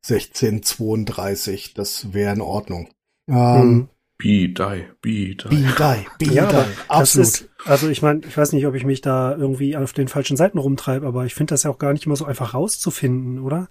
16, 0.00 0.62
32, 0.62 1.74
das 1.74 2.14
wäre 2.14 2.32
in 2.32 2.40
Ordnung. 2.40 2.88
Ähm, 3.28 3.68
mhm. 3.68 3.88
Be 4.22 4.48
die, 4.48 4.84
be 5.00 5.34
die. 5.34 5.34
Be 5.34 5.50
die, 5.50 6.26
be 6.26 6.32
ja, 6.32 6.46
die. 6.46 6.56
Absolut. 6.88 7.26
Ist, 7.26 7.48
also 7.64 7.88
ich 7.88 8.02
meine, 8.02 8.20
ich 8.26 8.36
weiß 8.36 8.52
nicht, 8.52 8.66
ob 8.66 8.74
ich 8.74 8.84
mich 8.84 9.00
da 9.00 9.34
irgendwie 9.34 9.76
auf 9.76 9.92
den 9.92 10.06
falschen 10.06 10.36
Seiten 10.36 10.58
rumtreibe, 10.58 11.06
aber 11.06 11.26
ich 11.26 11.34
finde 11.34 11.54
das 11.54 11.64
ja 11.64 11.70
auch 11.70 11.78
gar 11.78 11.92
nicht 11.92 12.06
immer 12.06 12.14
so 12.14 12.24
einfach 12.24 12.54
rauszufinden, 12.54 13.40
oder? 13.40 13.68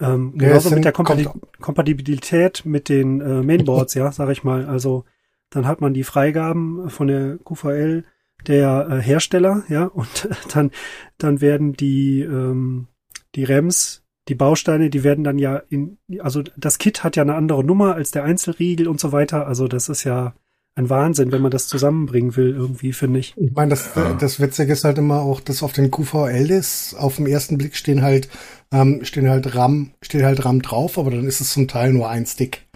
Ähm, 0.00 0.34
ja, 0.36 0.48
genauso 0.48 0.70
mit 0.70 0.84
der 0.84 0.92
Kompati 0.92 1.26
Kompatibilität 1.58 2.66
mit 2.66 2.88
den 2.88 3.20
äh, 3.20 3.42
Mainboards, 3.42 3.94
ja, 3.94 4.12
sag 4.12 4.28
ich 4.28 4.44
mal. 4.44 4.66
Also 4.66 5.04
dann 5.50 5.66
hat 5.66 5.80
man 5.80 5.94
die 5.94 6.04
Freigaben 6.04 6.90
von 6.90 7.08
der 7.08 7.38
QVL 7.38 8.04
der 8.46 8.88
äh, 8.90 9.02
Hersteller, 9.02 9.64
ja, 9.68 9.86
und 9.86 10.28
dann 10.54 10.70
dann 11.16 11.40
werden 11.40 11.72
die 11.72 12.20
ähm, 12.20 12.88
die 13.34 13.44
RAMs 13.44 14.04
die 14.28 14.34
Bausteine, 14.34 14.90
die 14.90 15.04
werden 15.04 15.24
dann 15.24 15.38
ja 15.38 15.62
in, 15.70 15.98
also 16.20 16.42
das 16.56 16.78
Kit 16.78 17.02
hat 17.02 17.16
ja 17.16 17.22
eine 17.22 17.34
andere 17.34 17.64
Nummer 17.64 17.94
als 17.94 18.10
der 18.10 18.24
Einzelriegel 18.24 18.86
und 18.86 19.00
so 19.00 19.12
weiter. 19.12 19.46
Also 19.46 19.68
das 19.68 19.88
ist 19.88 20.04
ja 20.04 20.34
ein 20.74 20.90
Wahnsinn, 20.90 21.32
wenn 21.32 21.42
man 21.42 21.50
das 21.50 21.66
zusammenbringen 21.66 22.36
will, 22.36 22.54
irgendwie, 22.54 22.92
finde 22.92 23.18
ich. 23.18 23.34
Ich 23.36 23.52
meine, 23.52 23.70
das, 23.70 23.90
ja. 23.96 24.12
das 24.14 24.38
Witzige 24.38 24.72
ist 24.72 24.84
halt 24.84 24.98
immer 24.98 25.22
auch, 25.22 25.40
dass 25.40 25.62
auf 25.62 25.72
den 25.72 25.90
QVL 25.90 26.50
ist, 26.50 26.94
auf 26.94 27.16
den 27.16 27.26
ersten 27.26 27.58
Blick 27.58 27.74
stehen 27.74 28.02
halt, 28.02 28.28
ähm, 28.70 29.00
stehen 29.02 29.28
halt 29.28 29.56
RAM, 29.56 29.90
steht 30.02 30.22
halt 30.22 30.44
RAM 30.44 30.62
drauf, 30.62 30.96
aber 30.98 31.10
dann 31.10 31.26
ist 31.26 31.40
es 31.40 31.52
zum 31.52 31.66
Teil 31.66 31.92
nur 31.92 32.08
ein 32.08 32.26
Stick. 32.26 32.68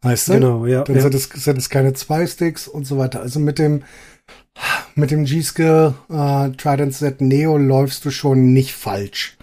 Weißt 0.00 0.28
du? 0.28 0.32
Genau, 0.34 0.64
ja. 0.64 0.84
Dann 0.84 0.96
ja. 0.96 1.02
Sind, 1.02 1.14
es, 1.14 1.24
sind 1.24 1.58
es 1.58 1.68
keine 1.68 1.92
zwei 1.92 2.26
Sticks 2.26 2.66
und 2.66 2.86
so 2.86 2.96
weiter. 2.96 3.20
Also 3.20 3.40
mit 3.40 3.58
dem, 3.58 3.82
mit 4.94 5.10
dem 5.10 5.24
G-Skill 5.24 5.92
äh, 6.08 6.50
Trident 6.52 6.94
Z 6.94 7.20
Neo 7.20 7.58
läufst 7.58 8.06
du 8.06 8.10
schon 8.10 8.54
nicht 8.54 8.72
falsch. 8.74 9.36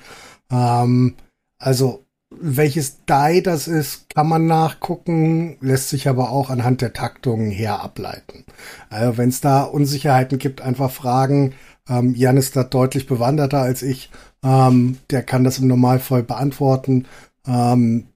Ähm, 0.49 1.13
also 1.60 2.03
welches 2.30 3.05
Die 3.05 3.41
das 3.41 3.68
ist, 3.68 4.10
kann 4.14 4.28
man 4.28 4.47
nachgucken, 4.47 5.58
lässt 5.62 5.89
sich 5.89 6.08
aber 6.10 6.30
auch 6.32 6.49
anhand 6.49 6.82
der 6.82 6.93
Taktungen 6.93 7.51
her 7.51 7.82
ableiten. 7.82 8.45
Also 8.89 9.18
wenn 9.18 9.30
es 9.30 9.41
da 9.41 9.64
Unsicherheiten 9.64 10.38
gibt, 10.38 10.62
einfach 10.62 10.91
fragen. 10.91 11.53
Ähm, 11.89 12.14
Jan 12.16 12.38
ist 12.38 12.55
da 12.55 12.64
deutlich 12.64 13.08
bewanderter 13.08 13.60
als 13.60 13.82
ich. 13.82 14.12
Ähm, 14.43 14.97
der 15.10 15.24
kann 15.24 15.45
das 15.45 15.60
im 15.60 15.68
Normalfall 15.68 16.24
beantworten. 16.24 17.05
Ähm, 17.47 18.08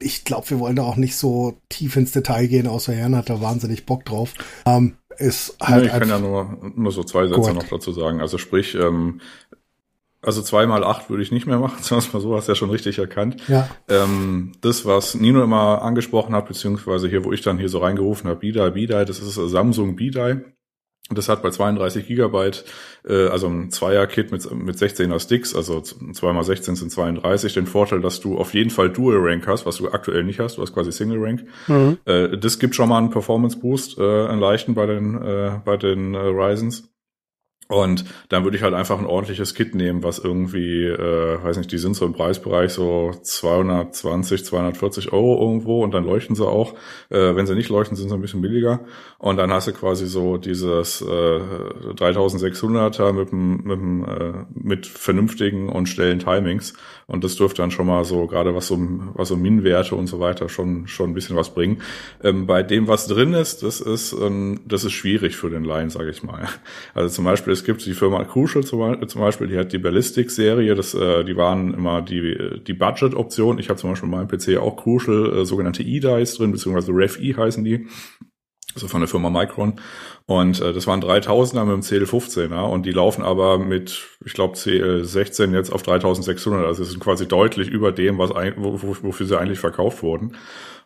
ich 0.00 0.24
glaube, 0.24 0.50
wir 0.50 0.58
wollen 0.58 0.76
da 0.76 0.82
auch 0.82 0.96
nicht 0.96 1.16
so 1.16 1.56
tief 1.68 1.94
ins 1.94 2.10
Detail 2.10 2.48
gehen, 2.48 2.66
außer 2.66 2.92
Jan 2.92 3.14
hat 3.14 3.30
da 3.30 3.40
wahnsinnig 3.40 3.86
Bock 3.86 4.04
drauf. 4.04 4.34
Ähm, 4.66 4.96
ist 5.18 5.56
halt 5.60 5.82
nee, 5.84 5.86
ich 5.86 5.92
kann 5.92 6.08
ja 6.08 6.18
nur, 6.18 6.72
nur 6.74 6.90
so 6.90 7.04
zwei 7.04 7.26
Sätze 7.26 7.40
gut. 7.40 7.54
noch 7.54 7.68
dazu 7.68 7.92
sagen. 7.92 8.20
Also 8.20 8.38
sprich, 8.38 8.74
ähm, 8.74 9.20
also 10.22 10.40
zweimal 10.40 10.84
acht 10.84 11.10
würde 11.10 11.22
ich 11.22 11.32
nicht 11.32 11.46
mehr 11.46 11.58
machen, 11.58 11.78
sonst 11.82 12.14
mal 12.14 12.20
so, 12.20 12.34
hast 12.36 12.48
du 12.48 12.52
ja 12.52 12.56
schon 12.56 12.70
richtig 12.70 12.98
erkannt. 12.98 13.36
Ja. 13.48 13.68
Ähm, 13.88 14.52
das, 14.60 14.86
was 14.86 15.14
Nino 15.14 15.42
immer 15.42 15.82
angesprochen 15.82 16.34
hat, 16.34 16.46
beziehungsweise 16.46 17.08
hier, 17.08 17.24
wo 17.24 17.32
ich 17.32 17.42
dann 17.42 17.58
hier 17.58 17.68
so 17.68 17.78
reingerufen 17.78 18.30
habe, 18.30 18.40
BDI, 18.40 18.70
BDI, 18.70 19.04
das 19.04 19.20
ist 19.20 19.34
Samsung 19.34 19.96
BDI. 19.96 20.40
Das 21.10 21.28
hat 21.28 21.42
bei 21.42 21.50
32 21.50 22.06
Gigabyte, 22.06 22.64
äh, 23.06 23.26
also 23.26 23.48
ein 23.48 23.70
Zweier-Kit 23.70 24.30
mit, 24.30 24.50
mit 24.52 24.76
16er 24.76 25.18
Sticks, 25.18 25.54
also 25.54 25.78
2x16 25.78 26.76
sind 26.76 26.92
32, 26.92 27.52
den 27.54 27.66
Vorteil, 27.66 28.00
dass 28.00 28.20
du 28.20 28.38
auf 28.38 28.54
jeden 28.54 28.70
Fall 28.70 28.88
Dual 28.88 29.18
Rank 29.18 29.46
hast, 29.46 29.66
was 29.66 29.78
du 29.78 29.90
aktuell 29.90 30.24
nicht 30.24 30.38
hast, 30.38 30.56
du 30.56 30.62
hast 30.62 30.72
quasi 30.72 30.92
Single 30.92 31.22
Rank. 31.22 31.44
Mhm. 31.66 31.98
Äh, 32.04 32.38
das 32.38 32.58
gibt 32.58 32.74
schon 32.76 32.88
mal 32.88 32.98
einen 32.98 33.10
Performance 33.10 33.58
Boost, 33.58 33.98
äh, 33.98 34.26
einen 34.26 34.40
leichten 34.40 34.74
bei 34.74 34.86
den, 34.86 35.20
äh, 35.20 35.60
bei 35.64 35.76
den 35.76 36.14
äh, 36.14 36.18
Ryzens. 36.18 36.91
Und 37.72 38.04
dann 38.28 38.44
würde 38.44 38.56
ich 38.56 38.62
halt 38.62 38.74
einfach 38.74 38.98
ein 38.98 39.06
ordentliches 39.06 39.54
Kit 39.54 39.74
nehmen, 39.74 40.02
was 40.02 40.18
irgendwie, 40.18 40.84
äh, 40.84 41.42
weiß 41.42 41.56
nicht, 41.56 41.72
die 41.72 41.78
sind 41.78 41.96
so 41.96 42.04
im 42.04 42.12
Preisbereich 42.12 42.70
so 42.70 43.12
220, 43.22 44.44
240 44.44 45.12
Euro 45.12 45.40
irgendwo 45.40 45.82
und 45.82 45.94
dann 45.94 46.04
leuchten 46.04 46.36
sie 46.36 46.46
auch. 46.46 46.74
Äh, 47.08 47.34
wenn 47.34 47.46
sie 47.46 47.54
nicht 47.54 47.70
leuchten, 47.70 47.96
sind 47.96 48.10
sie 48.10 48.14
ein 48.14 48.20
bisschen 48.20 48.42
billiger. 48.42 48.80
Und 49.16 49.38
dann 49.38 49.50
hast 49.52 49.68
du 49.68 49.72
quasi 49.72 50.06
so 50.06 50.36
dieses 50.36 51.00
äh, 51.00 51.04
3600er 51.04 53.12
mit, 53.12 53.32
mit, 53.32 54.08
äh, 54.08 54.32
mit 54.52 54.86
vernünftigen 54.86 55.70
und 55.70 55.88
schnellen 55.88 56.18
Timings. 56.18 56.74
Und 57.06 57.24
das 57.24 57.36
dürfte 57.36 57.62
dann 57.62 57.70
schon 57.70 57.86
mal 57.86 58.04
so, 58.04 58.26
gerade 58.26 58.54
was 58.54 58.66
so, 58.66 58.78
was 59.14 59.28
so 59.28 59.36
Min-Werte 59.36 59.94
und 59.94 60.08
so 60.08 60.20
weiter, 60.20 60.48
schon, 60.48 60.88
schon 60.88 61.10
ein 61.10 61.14
bisschen 61.14 61.36
was 61.36 61.54
bringen. 61.54 61.80
Ähm, 62.22 62.46
bei 62.46 62.62
dem, 62.62 62.86
was 62.86 63.06
drin 63.06 63.32
ist, 63.32 63.62
das 63.62 63.80
ist, 63.80 64.12
ähm, 64.12 64.60
das 64.66 64.84
ist 64.84 64.92
schwierig 64.92 65.36
für 65.36 65.48
den 65.48 65.64
Line, 65.64 65.88
sage 65.88 66.10
ich 66.10 66.22
mal. 66.22 66.48
Also 66.94 67.14
zum 67.14 67.24
Beispiel, 67.24 67.52
es 67.62 67.66
gibt 67.66 67.86
die 67.86 67.94
Firma 67.94 68.24
Crucial 68.24 68.64
zum 68.64 68.98
Beispiel, 69.20 69.46
die 69.46 69.56
hat 69.56 69.72
die 69.72 69.78
Ballistic-Serie, 69.78 70.74
das, 70.74 70.94
äh, 70.94 71.22
die 71.22 71.36
waren 71.36 71.72
immer 71.72 72.02
die, 72.02 72.60
die 72.66 72.72
Budget-Option. 72.72 73.60
Ich 73.60 73.68
habe 73.68 73.78
zum 73.78 73.90
Beispiel 73.90 74.08
in 74.08 74.16
meinem 74.16 74.26
PC 74.26 74.56
auch 74.60 74.76
Crucial, 74.76 75.38
äh, 75.38 75.44
sogenannte 75.46 75.84
E-Dice 75.84 76.34
drin, 76.34 76.50
beziehungsweise 76.50 76.90
Ref-E 76.92 77.36
heißen 77.36 77.62
die 77.62 77.86
also 78.74 78.88
von 78.88 79.00
der 79.00 79.08
Firma 79.08 79.30
Micron. 79.30 79.74
Und 80.26 80.60
äh, 80.60 80.72
das 80.72 80.88
waren 80.88 81.02
3000er 81.02 81.64
mit 81.64 81.74
dem 81.74 81.82
CL15er 81.82 82.64
und 82.64 82.84
die 82.84 82.90
laufen 82.90 83.22
aber 83.22 83.58
mit, 83.58 84.08
ich 84.24 84.32
glaube, 84.32 84.56
CL16 84.56 85.54
jetzt 85.54 85.72
auf 85.72 85.82
3600. 85.82 86.66
Also 86.66 86.82
es 86.82 86.90
sind 86.90 87.00
quasi 87.00 87.28
deutlich 87.28 87.68
über 87.68 87.92
dem, 87.92 88.18
was 88.18 88.30
wofür 88.30 89.26
sie 89.26 89.38
eigentlich 89.38 89.60
verkauft 89.60 90.02
wurden. 90.02 90.36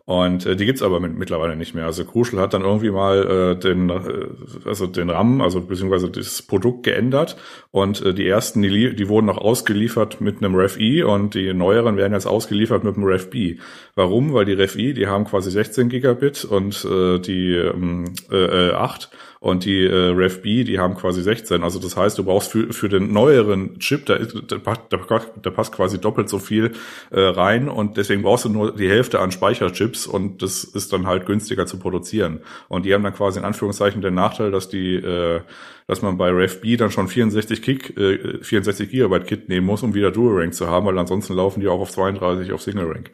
Und 0.07 0.47
äh, 0.47 0.55
die 0.55 0.67
gibt's 0.67 0.83
aber 0.83 1.01
mit, 1.01 1.19
mittlerweile 1.19 1.57
nicht 1.57 1.75
mehr. 1.75 1.85
Also 1.85 2.05
Crucial 2.05 2.41
hat 2.41 2.55
dann 2.55 2.63
irgendwie 2.63 2.93
mal 2.93 3.57
äh, 3.57 3.59
den, 3.59 3.91
äh, 3.91 4.29
also 4.65 4.87
den 4.87 5.11
RAM, 5.11 5.41
also 5.41 5.61
beziehungsweise 5.61 6.09
das 6.09 6.43
Produkt 6.43 6.85
geändert. 6.85 7.37
Und 7.73 8.07
äh, 8.07 8.15
die 8.15 8.27
ersten, 8.27 8.63
die, 8.63 8.95
die 8.95 9.09
wurden 9.09 9.27
noch 9.27 9.39
ausgeliefert 9.39 10.21
mit 10.21 10.39
einem 10.39 10.55
Ref-E 10.55 11.03
und 11.03 11.35
die 11.35 11.53
neueren 11.53 11.97
werden 11.97 12.13
jetzt 12.13 12.27
ausgeliefert 12.27 12.85
mit 12.85 12.95
einem 12.95 13.05
Ref-B. 13.05 13.57
Warum? 13.97 14.33
Weil 14.33 14.45
die 14.45 14.53
Ref-E, 14.53 14.93
die 14.93 15.09
haben 15.09 15.25
quasi 15.25 15.51
16 15.51 15.89
Gigabit 15.89 16.45
und 16.45 16.85
äh, 16.85 17.19
die 17.19 17.55
ähm, 17.57 18.05
äh, 18.31 18.71
8 18.71 19.11
und 19.47 19.64
die 19.64 19.86
äh, 19.86 20.09
Rev 20.11 20.42
B, 20.42 20.64
die 20.64 20.80
haben 20.80 20.97
quasi 20.97 21.22
16. 21.22 21.62
Also 21.62 21.78
das 21.78 21.97
heißt, 21.97 22.18
du 22.18 22.24
brauchst 22.24 22.51
für, 22.51 22.72
für 22.72 22.88
den 22.88 23.12
neueren 23.12 23.78
Chip, 23.78 24.05
da, 24.07 24.18
da, 24.18 24.57
da, 24.59 25.20
da 25.40 25.51
passt 25.51 25.72
quasi 25.72 26.01
doppelt 26.01 26.28
so 26.28 26.40
viel 26.40 26.72
äh, 27.12 27.20
rein 27.20 27.68
und 27.68 27.97
deswegen 27.97 28.22
brauchst 28.22 28.44
du 28.44 28.49
nur 28.49 28.74
die 28.74 28.88
Hälfte 28.88 29.20
an 29.20 29.30
Speicherchips 29.30 30.09
und 30.09 30.42
das 30.42 30.64
ist 30.64 30.92
dann 30.92 31.07
halt 31.07 31.26
günstiger 31.26 31.64
zu 31.64 31.78
produzieren. 31.78 32.40
Und 32.66 32.86
die 32.86 32.92
haben 32.92 33.05
dann 33.05 33.14
quasi 33.14 33.38
in 33.38 33.44
Anführungszeichen 33.44 34.03
den 34.03 34.14
Nachteil, 34.14 34.51
dass 34.51 34.68
die 34.68 34.97
äh, 34.97 35.42
dass 35.86 36.03
man 36.03 36.18
bei 36.18 36.30
Rev 36.30 36.61
B 36.61 36.76
dann 36.76 36.90
schon 36.90 37.07
64 37.07 37.62
Kick, 37.62 37.97
äh, 37.97 38.42
64 38.42 38.90
Gigabyte 38.90 39.28
Kit 39.28 39.49
nehmen 39.49 39.66
muss, 39.66 39.84
um 39.84 39.94
wieder 39.94 40.11
Dual 40.11 40.40
Rank 40.40 40.55
zu 40.55 40.66
haben, 40.66 40.86
weil 40.86 40.99
ansonsten 40.99 41.34
laufen 41.34 41.61
die 41.61 41.68
auch 41.68 41.80
auf 41.80 41.92
32 41.92 42.53
auf 42.53 42.62
Single 42.62 42.90
Rank. 42.90 43.11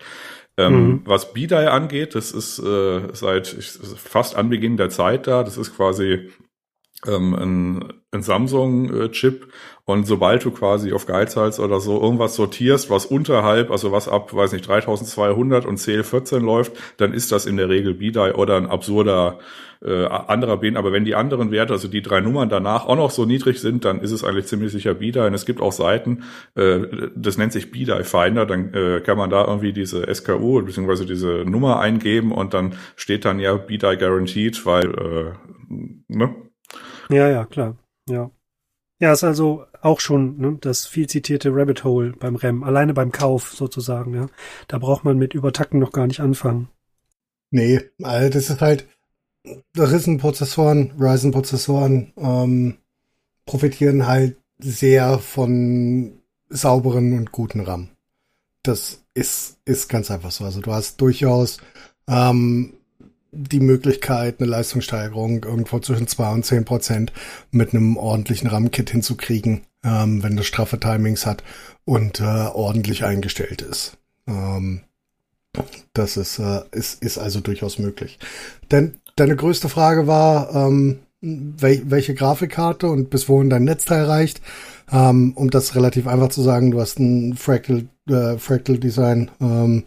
Ähm, 0.58 0.74
mhm. 0.74 1.02
Was 1.04 1.32
BDI 1.32 1.66
angeht, 1.68 2.14
das 2.14 2.32
ist 2.32 2.58
äh, 2.58 3.08
seit 3.14 3.48
fast 3.48 4.36
Anbeginn 4.36 4.76
der 4.76 4.90
Zeit 4.90 5.26
da. 5.26 5.42
Das 5.44 5.56
ist 5.56 5.74
quasi 5.74 6.30
ähm, 7.06 7.34
ein, 7.34 7.92
ein 8.10 8.22
Samsung-Chip. 8.22 9.52
Und 9.84 10.06
sobald 10.06 10.44
du 10.44 10.52
quasi 10.52 10.92
auf 10.92 11.06
Geizhals 11.06 11.58
oder 11.58 11.80
so 11.80 12.00
irgendwas 12.00 12.36
sortierst, 12.36 12.88
was 12.88 13.04
unterhalb, 13.04 13.70
also 13.72 13.90
was 13.90 14.08
ab, 14.08 14.32
weiß 14.32 14.52
nicht, 14.52 14.66
3200 14.68 15.66
und 15.66 15.78
CL14 15.78 16.38
läuft, 16.38 16.72
dann 16.98 17.12
ist 17.12 17.32
das 17.32 17.46
in 17.46 17.56
der 17.56 17.68
Regel 17.68 17.94
BDI 17.94 18.32
oder 18.34 18.56
ein 18.56 18.66
absurder 18.66 19.40
äh, 19.84 20.04
anderer 20.04 20.58
bin. 20.58 20.76
Aber 20.76 20.92
wenn 20.92 21.04
die 21.04 21.16
anderen 21.16 21.50
Werte, 21.50 21.72
also 21.72 21.88
die 21.88 22.00
drei 22.00 22.20
Nummern 22.20 22.48
danach 22.48 22.86
auch 22.86 22.94
noch 22.94 23.10
so 23.10 23.24
niedrig 23.24 23.60
sind, 23.60 23.84
dann 23.84 24.00
ist 24.00 24.12
es 24.12 24.22
eigentlich 24.22 24.46
ziemlich 24.46 24.70
sicher 24.70 24.94
BDI. 24.94 25.26
Und 25.26 25.34
es 25.34 25.46
gibt 25.46 25.60
auch 25.60 25.72
Seiten, 25.72 26.22
äh, 26.54 26.80
das 27.16 27.36
nennt 27.36 27.52
sich 27.52 27.72
BDI 27.72 28.04
Finder, 28.04 28.46
dann 28.46 28.72
äh, 28.74 29.00
kann 29.00 29.18
man 29.18 29.30
da 29.30 29.44
irgendwie 29.44 29.72
diese 29.72 30.06
SKU 30.14 30.62
bzw. 30.62 31.06
diese 31.06 31.44
Nummer 31.44 31.80
eingeben 31.80 32.30
und 32.30 32.54
dann 32.54 32.74
steht 32.94 33.24
dann 33.24 33.40
ja 33.40 33.56
BDI 33.56 33.96
Guaranteed, 33.96 34.64
weil, 34.64 34.84
äh, 34.84 35.32
ne? 36.06 36.36
Ja, 37.10 37.28
ja, 37.28 37.44
klar, 37.46 37.76
ja. 38.08 38.30
Ja, 39.02 39.12
ist 39.12 39.24
also 39.24 39.66
auch 39.80 39.98
schon 39.98 40.38
ne, 40.38 40.58
das 40.60 40.86
viel 40.86 41.08
zitierte 41.08 41.50
Rabbit 41.52 41.82
Hole 41.82 42.12
beim 42.12 42.36
REM, 42.36 42.62
alleine 42.62 42.94
beim 42.94 43.10
Kauf 43.10 43.52
sozusagen, 43.52 44.14
ja. 44.14 44.28
Da 44.68 44.78
braucht 44.78 45.02
man 45.02 45.18
mit 45.18 45.34
Übertakten 45.34 45.80
noch 45.80 45.90
gar 45.90 46.06
nicht 46.06 46.20
anfangen. 46.20 46.68
Nee, 47.50 47.80
also 48.00 48.30
das 48.30 48.48
ist 48.48 48.60
halt, 48.60 48.86
Ryzen-Prozessoren, 49.76 50.92
Ryzen-Prozessoren 51.00 52.12
ähm, 52.16 52.76
profitieren 53.44 54.06
halt 54.06 54.36
sehr 54.60 55.18
von 55.18 56.20
sauberen 56.48 57.18
und 57.18 57.32
guten 57.32 57.58
RAM. 57.58 57.88
Das 58.62 59.02
ist, 59.14 59.58
ist 59.64 59.88
ganz 59.88 60.12
einfach 60.12 60.30
so. 60.30 60.44
Also 60.44 60.60
du 60.60 60.72
hast 60.72 61.00
durchaus 61.00 61.58
ähm, 62.06 62.74
die 63.32 63.60
Möglichkeit, 63.60 64.36
eine 64.38 64.50
Leistungssteigerung 64.50 65.42
irgendwo 65.44 65.78
zwischen 65.78 66.06
zwei 66.06 66.30
und 66.32 66.44
zehn 66.44 66.64
Prozent 66.64 67.12
mit 67.50 67.74
einem 67.74 67.96
ordentlichen 67.96 68.48
RAM-Kit 68.48 68.90
hinzukriegen, 68.90 69.62
ähm, 69.82 70.22
wenn 70.22 70.36
das 70.36 70.46
straffe 70.46 70.78
Timings 70.78 71.24
hat 71.24 71.42
und 71.84 72.20
äh, 72.20 72.24
ordentlich 72.24 73.04
eingestellt 73.04 73.62
ist. 73.62 73.96
Ähm, 74.26 74.82
das 75.94 76.16
ist, 76.16 76.38
äh, 76.38 76.60
ist, 76.72 77.02
ist 77.02 77.18
also 77.18 77.40
durchaus 77.40 77.78
möglich. 77.78 78.18
Denn 78.70 78.98
deine 79.16 79.36
größte 79.36 79.68
Frage 79.68 80.06
war, 80.06 80.54
ähm, 80.54 81.00
wel 81.22 81.82
welche 81.86 82.14
Grafikkarte 82.14 82.88
und 82.88 83.08
bis 83.08 83.28
wohin 83.28 83.48
dein 83.48 83.64
Netzteil 83.64 84.04
reicht. 84.04 84.40
Ähm, 84.90 85.32
um 85.36 85.48
das 85.48 85.74
relativ 85.74 86.06
einfach 86.06 86.28
zu 86.28 86.42
sagen, 86.42 86.70
du 86.70 86.80
hast 86.80 86.98
ein 86.98 87.36
Fractal, 87.36 87.86
äh, 88.08 88.36
Fractal 88.36 88.78
Design 88.78 89.30
ähm, 89.40 89.84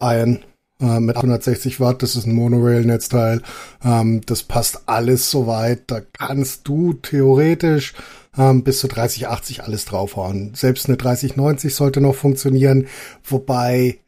Iron 0.00 0.40
äh, 0.82 1.00
mit 1.00 1.16
860 1.16 1.80
Watt, 1.80 2.02
das 2.02 2.16
ist 2.16 2.26
ein 2.26 2.34
Monorail-Netzteil. 2.34 3.40
Ähm, 3.84 4.20
das 4.26 4.42
passt 4.42 4.82
alles 4.86 5.30
soweit. 5.30 5.84
Da 5.86 6.00
kannst 6.00 6.68
du 6.68 6.92
theoretisch 6.94 7.94
ähm, 8.36 8.64
bis 8.64 8.80
zu 8.80 8.88
3080 8.88 9.62
alles 9.62 9.84
draufhauen. 9.84 10.52
Selbst 10.54 10.86
eine 10.86 10.96
3090 10.96 11.74
sollte 11.74 12.00
noch 12.00 12.14
funktionieren, 12.14 12.86
wobei 13.24 13.98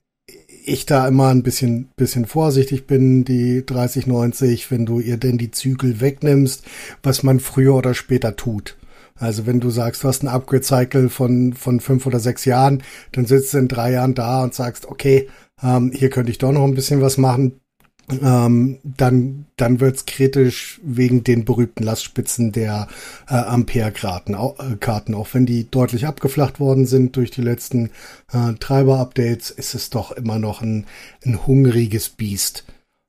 ich 0.66 0.86
da 0.86 1.06
immer 1.06 1.28
ein 1.28 1.42
bisschen, 1.42 1.90
bisschen 1.96 2.24
vorsichtig 2.24 2.86
bin, 2.86 3.24
die 3.24 3.64
3090, 3.66 4.70
wenn 4.70 4.86
du 4.86 4.98
ihr 4.98 5.18
denn 5.18 5.36
die 5.36 5.50
Zügel 5.50 6.00
wegnimmst, 6.00 6.64
was 7.02 7.22
man 7.22 7.38
früher 7.38 7.74
oder 7.74 7.94
später 7.94 8.34
tut. 8.34 8.76
Also 9.16 9.46
wenn 9.46 9.60
du 9.60 9.70
sagst, 9.70 10.02
du 10.02 10.08
hast 10.08 10.22
einen 10.22 10.34
Upgrade-Cycle 10.34 11.08
von, 11.08 11.52
von 11.52 11.80
fünf 11.80 12.06
oder 12.06 12.18
sechs 12.18 12.44
Jahren, 12.46 12.82
dann 13.12 13.26
sitzt 13.26 13.54
du 13.54 13.58
in 13.58 13.68
drei 13.68 13.92
Jahren 13.92 14.14
da 14.14 14.42
und 14.42 14.54
sagst, 14.54 14.86
okay, 14.86 15.28
ähm, 15.62 15.92
hier 15.94 16.10
könnte 16.10 16.30
ich 16.30 16.38
doch 16.38 16.52
noch 16.52 16.64
ein 16.64 16.74
bisschen 16.74 17.00
was 17.00 17.16
machen 17.18 17.60
ähm, 18.10 18.80
dann, 18.84 19.46
dann 19.56 19.80
wird's 19.80 20.04
kritisch 20.04 20.80
wegen 20.82 21.24
den 21.24 21.44
berühmten 21.44 21.84
Lastspitzen 21.84 22.52
der 22.52 22.88
äh, 23.28 23.34
Ampere-Karten, 23.34 24.34
äh. 24.34 25.14
Auch 25.14 25.28
wenn 25.32 25.46
die 25.46 25.70
deutlich 25.70 26.06
abgeflacht 26.06 26.60
worden 26.60 26.86
sind 26.86 27.16
durch 27.16 27.30
die 27.30 27.40
letzten 27.40 27.90
äh, 28.32 28.52
Treiber-Updates, 28.60 29.50
ist 29.50 29.74
es 29.74 29.90
doch 29.90 30.12
immer 30.12 30.38
noch 30.38 30.60
ein, 30.60 30.86
ein 31.24 31.46
hungriges 31.46 32.10
Biest. 32.10 32.64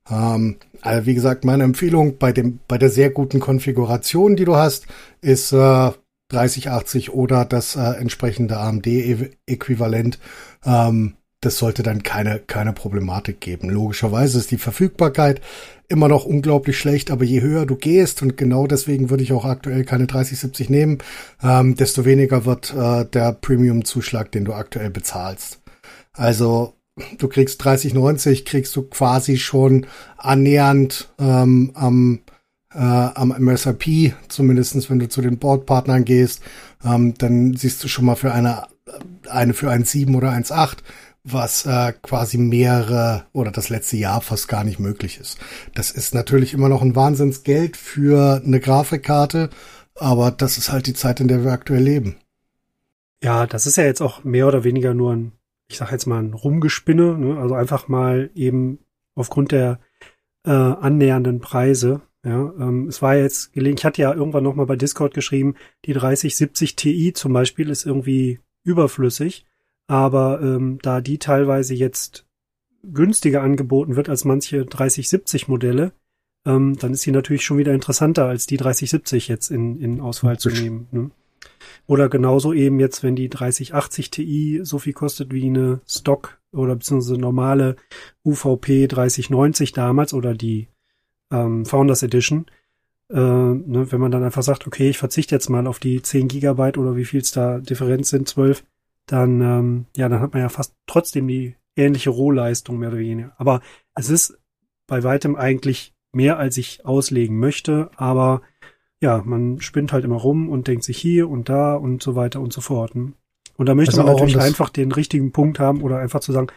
Ähm, 0.10 0.58
also 0.82 1.06
wie 1.06 1.16
gesagt, 1.16 1.44
meine 1.44 1.66
Empfehlung 1.66 2.18
bei 2.18 2.32
dem, 2.32 2.60
bei 2.68 2.78
der 2.78 2.90
sehr 2.90 3.10
guten 3.10 3.42
Konfiguration, 3.42 4.38
die 4.38 4.46
du 4.46 4.56
hast, 4.56 4.88
ist 5.20 5.52
äh, 5.52 5.92
3080 6.30 7.12
oder 7.12 7.44
das 7.44 7.76
äh, 7.76 7.82
entsprechende 7.82 8.58
AMD-Äquivalent. 8.58 10.20
Ähm, 10.66 11.16
das 11.46 11.58
sollte 11.58 11.84
dann 11.84 12.04
keine, 12.04 12.40
keine 12.40 12.74
Problematik 12.74 13.40
geben. 13.40 13.70
Logischerweise 13.70 14.40
ist 14.40 14.52
die 14.52 14.58
Verfügbarkeit 14.58 15.42
immer 15.88 16.08
noch 16.08 16.26
unglaublich 16.26 16.78
schlecht, 16.78 17.12
aber 17.12 17.24
je 17.24 17.42
höher 17.42 17.66
du 17.66 17.76
gehst, 17.76 18.22
und 18.22 18.38
genau 18.38 18.68
deswegen 18.68 19.10
würde 19.10 19.24
ich 19.24 19.34
auch 19.34 19.46
aktuell 19.46 19.84
keine 19.84 20.08
3070 20.08 20.70
nehmen, 20.70 20.98
ähm, 21.44 21.76
desto 21.76 22.06
weniger 22.06 22.46
wird 22.46 22.74
äh, 22.74 23.06
der 23.06 23.34
Premium-Zuschlag, 23.34 24.32
den 24.32 24.46
du 24.46 24.54
aktuell 24.54 24.90
bezahlst. 24.90 25.60
Also 26.14 26.74
du 27.18 27.28
kriegst 27.28 27.64
3090, 27.64 28.46
kriegst 28.46 28.76
du 28.76 28.84
quasi 28.84 29.38
schon 29.38 29.86
annähernd 30.18 31.10
ähm, 31.20 31.72
am 31.76 32.22
äh, 32.74 32.80
am 32.80 33.32
MSRP, 33.32 34.14
zumindestens 34.28 34.90
wenn 34.90 35.00
du 35.00 35.08
zu 35.08 35.22
den 35.22 35.38
Boardpartnern 35.38 36.04
gehst, 36.04 36.42
ähm, 36.84 37.14
dann 37.18 37.56
siehst 37.56 37.84
du 37.84 37.88
schon 37.88 38.06
mal 38.06 38.16
für 38.16 38.34
eine, 38.34 38.64
eine 39.30 39.54
für 39.54 39.72
1,7 39.72 40.16
oder 40.16 40.32
1,8 40.32 40.78
was 41.26 41.66
äh, 41.66 41.94
quasi 42.04 42.38
mehrere 42.38 43.26
oder 43.34 43.52
das 43.52 43.70
letzte 43.70 43.98
Jahr 43.98 44.22
fast 44.22 44.48
gar 44.48 44.64
nicht 44.64 44.80
möglich 44.80 45.20
ist. 45.20 45.40
Das 45.74 45.90
ist 45.90 46.14
natürlich 46.14 46.54
immer 46.54 46.70
noch 46.70 46.84
ein 46.84 46.96
Wahnsinnsgeld 46.96 47.76
für 47.76 48.42
eine 48.46 48.60
Grafikkarte, 48.60 49.50
aber 49.96 50.30
das 50.30 50.58
ist 50.58 50.72
halt 50.72 50.86
die 50.86 50.94
Zeit, 50.94 51.20
in 51.20 51.28
der 51.28 51.44
wir 51.44 51.52
aktuell 51.52 51.82
leben. 51.82 52.18
Ja, 53.24 53.48
das 53.48 53.66
ist 53.66 53.78
ja 53.78 53.86
jetzt 53.86 54.02
auch 54.02 54.24
mehr 54.24 54.48
oder 54.48 54.64
weniger 54.64 54.94
nur 54.94 55.14
ein, 55.14 55.32
ich 55.68 55.78
sag 55.78 55.92
jetzt 55.92 56.06
mal 56.06 56.22
ein 56.22 56.34
Rumgespinne, 56.34 57.18
ne? 57.18 57.40
also 57.40 57.56
einfach 57.56 57.88
mal 57.88 58.30
eben 58.36 58.80
aufgrund 59.16 59.52
der 59.52 59.80
äh, 60.46 60.52
annähernden 60.52 61.40
Preise. 61.40 62.02
Ja, 62.24 62.54
ähm, 62.60 62.88
es 62.88 63.02
war 63.02 63.16
jetzt 63.16 63.54
gelegen, 63.54 63.78
ich 63.78 63.86
hatte 63.86 64.02
ja 64.02 64.14
irgendwann 64.14 64.44
noch 64.44 64.56
mal 64.56 64.66
bei 64.66 64.76
Discord 64.76 65.16
geschrieben, 65.16 65.56
die 65.86 65.94
3070 65.94 66.76
Ti 66.76 67.14
zum 67.14 67.34
Beispiel 67.34 67.70
ist 67.70 67.86
irgendwie 67.86 68.40
überflüssig, 68.64 69.46
aber 69.88 70.42
ähm, 70.42 70.80
da 70.82 71.02
die 71.02 71.18
teilweise 71.18 71.74
jetzt 71.74 72.26
günstiger 72.84 73.42
angeboten 73.42 73.96
wird 73.96 74.10
als 74.10 74.26
manche 74.26 74.66
3070 74.66 75.48
Modelle, 75.48 75.94
ähm, 76.46 76.78
dann 76.78 76.94
ist 76.94 77.02
sie 77.02 77.12
natürlich 77.12 77.44
schon 77.44 77.58
wieder 77.58 77.74
interessanter 77.74 78.26
als 78.26 78.46
die 78.46 78.58
3070 78.58 79.28
jetzt 79.28 79.52
in, 79.52 79.80
in 79.80 80.02
Auswahl 80.02 80.38
zu 80.38 80.50
nehmen. 80.50 80.88
Ne? 80.92 81.12
Oder 81.88 82.10
genauso 82.10 82.54
eben 82.54 82.80
jetzt, 82.80 83.04
wenn 83.04 83.16
die 83.16 83.30
3080 83.30 84.12
Ti 84.12 84.60
so 84.64 84.80
viel 84.80 84.94
kostet 84.94 85.34
wie 85.34 85.46
eine 85.46 85.82
Stock 85.88 86.40
oder 86.52 86.76
beziehungsweise 86.76 87.20
normale 87.20 87.76
UVP 88.24 88.88
3090 88.88 89.74
damals 89.74 90.14
oder 90.14 90.34
die 90.34 90.68
ähm, 91.32 91.66
Founders 91.66 92.04
Edition, 92.04 92.46
äh, 93.10 93.16
ne, 93.16 93.92
wenn 93.92 94.00
man 94.00 94.12
dann 94.12 94.24
einfach 94.24 94.44
sagt, 94.44 94.66
okay, 94.66 94.90
ich 94.90 94.98
verzichte 94.98 95.36
jetzt 95.36 95.50
mal 95.50 95.68
auf 95.68 95.80
die 95.80 96.02
10 96.02 96.28
Gigabyte 96.28 96.78
oder 96.78 96.96
wie 96.96 97.06
viel 97.06 97.22
es 97.22 97.32
da 97.32 97.60
Differenz 97.60 98.10
sind, 98.10 98.28
12, 98.28 98.64
dann, 99.06 99.42
ähm, 99.42 99.86
ja, 99.96 100.10
dann 100.10 100.20
hat 100.20 100.34
man 100.34 100.42
ja 100.42 100.50
fast 100.50 100.76
trotzdem 100.88 101.28
die 101.28 101.56
ähnliche 101.76 102.10
Rohleistung 102.10 102.78
mehr 102.80 102.90
oder 102.90 103.00
weniger. 103.00 103.34
Aber 103.38 103.62
es 103.96 104.10
ist 104.10 104.38
bei 104.88 105.04
weitem 105.04 105.36
eigentlich 105.36 105.94
mehr, 106.14 106.38
als 106.38 106.58
ich 106.58 106.86
auslegen 106.86 107.38
möchte, 107.40 107.90
aber 107.98 108.42
ja, 109.02 109.22
man 109.26 109.60
spinnt 109.60 109.92
halt 109.92 110.06
immer 110.06 110.16
rum 110.16 110.50
und 110.50 110.68
denkt 110.68 110.84
sich 110.84 110.98
hier 110.98 111.30
und 111.30 111.50
da 111.50 111.76
und 111.76 112.02
so 112.02 112.16
weiter 112.16 112.40
und 112.40 112.54
so 112.54 112.62
fort. 112.62 112.96
Ne? 112.96 113.14
Und 113.58 113.68
da 113.68 113.76
möchte 113.76 113.92
also 113.92 114.04
man 114.04 114.14
natürlich 114.14 114.40
einfach 114.40 114.70
den 114.70 114.92
richtigen 114.92 115.32
Punkt 115.32 115.60
haben 115.60 115.82
oder 115.82 116.00
einfach 116.00 116.22
zu 116.22 116.32
sagen, 116.32 116.48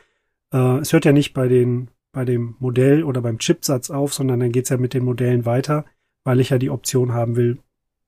äh, 0.52 0.78
es 0.78 0.92
hört 0.92 1.04
ja 1.04 1.12
nicht 1.12 1.34
bei 1.34 1.48
den, 1.48 1.90
bei 2.12 2.24
dem 2.24 2.56
Modell 2.58 3.04
oder 3.04 3.20
beim 3.20 3.38
Chipsatz 3.38 3.90
auf, 3.90 4.14
sondern 4.14 4.40
dann 4.40 4.52
geht's 4.52 4.70
ja 4.70 4.76
mit 4.76 4.94
den 4.94 5.04
Modellen 5.04 5.44
weiter, 5.44 5.84
weil 6.24 6.40
ich 6.40 6.50
ja 6.50 6.58
die 6.58 6.70
Option 6.70 7.12
haben 7.12 7.36
will, 7.36 7.58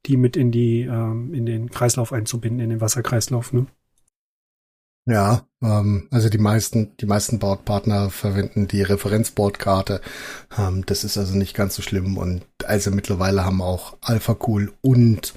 die 0.07 0.17
mit 0.17 0.37
in 0.37 0.51
die, 0.51 0.83
ähm, 0.83 1.35
in 1.35 1.45
den 1.45 1.71
Kreislauf 1.71 2.13
einzubinden, 2.13 2.61
in 2.61 2.71
den 2.71 2.81
Wasserkreislauf. 2.81 3.53
Ne? 3.53 3.67
Ja, 5.07 5.47
ähm, 5.63 6.09
also 6.11 6.29
die 6.29 6.39
meisten, 6.39 6.97
die 6.99 7.07
meisten 7.07 7.39
Bordpartner 7.39 8.11
verwenden 8.11 8.69
die 8.69 8.83
Referenzbordkarte. 8.83 10.01
Ähm, 10.57 10.85
das 10.87 11.05
ist 11.05 11.19
also 11.19 11.37
nicht 11.37 11.55
ganz 11.57 11.75
so 11.75 11.83
schlimm 11.83 12.17
und 12.19 12.45
also 12.65 12.91
mittlerweile 12.91 13.45
haben 13.45 13.63
auch 13.63 13.97
Alpha 14.03 14.37
Cool 14.47 14.73
und 14.83 15.35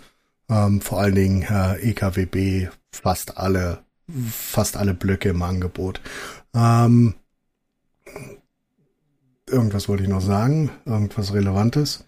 ähm, 0.49 0.81
vor 0.81 0.99
allen 0.99 1.15
Dingen 1.15 1.41
äh, 1.43 1.75
EKWB 1.77 2.69
fast 2.91 3.37
alle, 3.37 3.79
fast 4.29 4.77
alle 4.77 4.93
Blöcke 4.93 5.29
im 5.29 5.41
Angebot. 5.41 6.01
Ähm, 6.53 7.15
irgendwas 9.47 9.87
wollte 9.89 10.03
ich 10.03 10.09
noch 10.09 10.21
sagen, 10.21 10.71
irgendwas 10.85 11.33
Relevantes. 11.33 12.05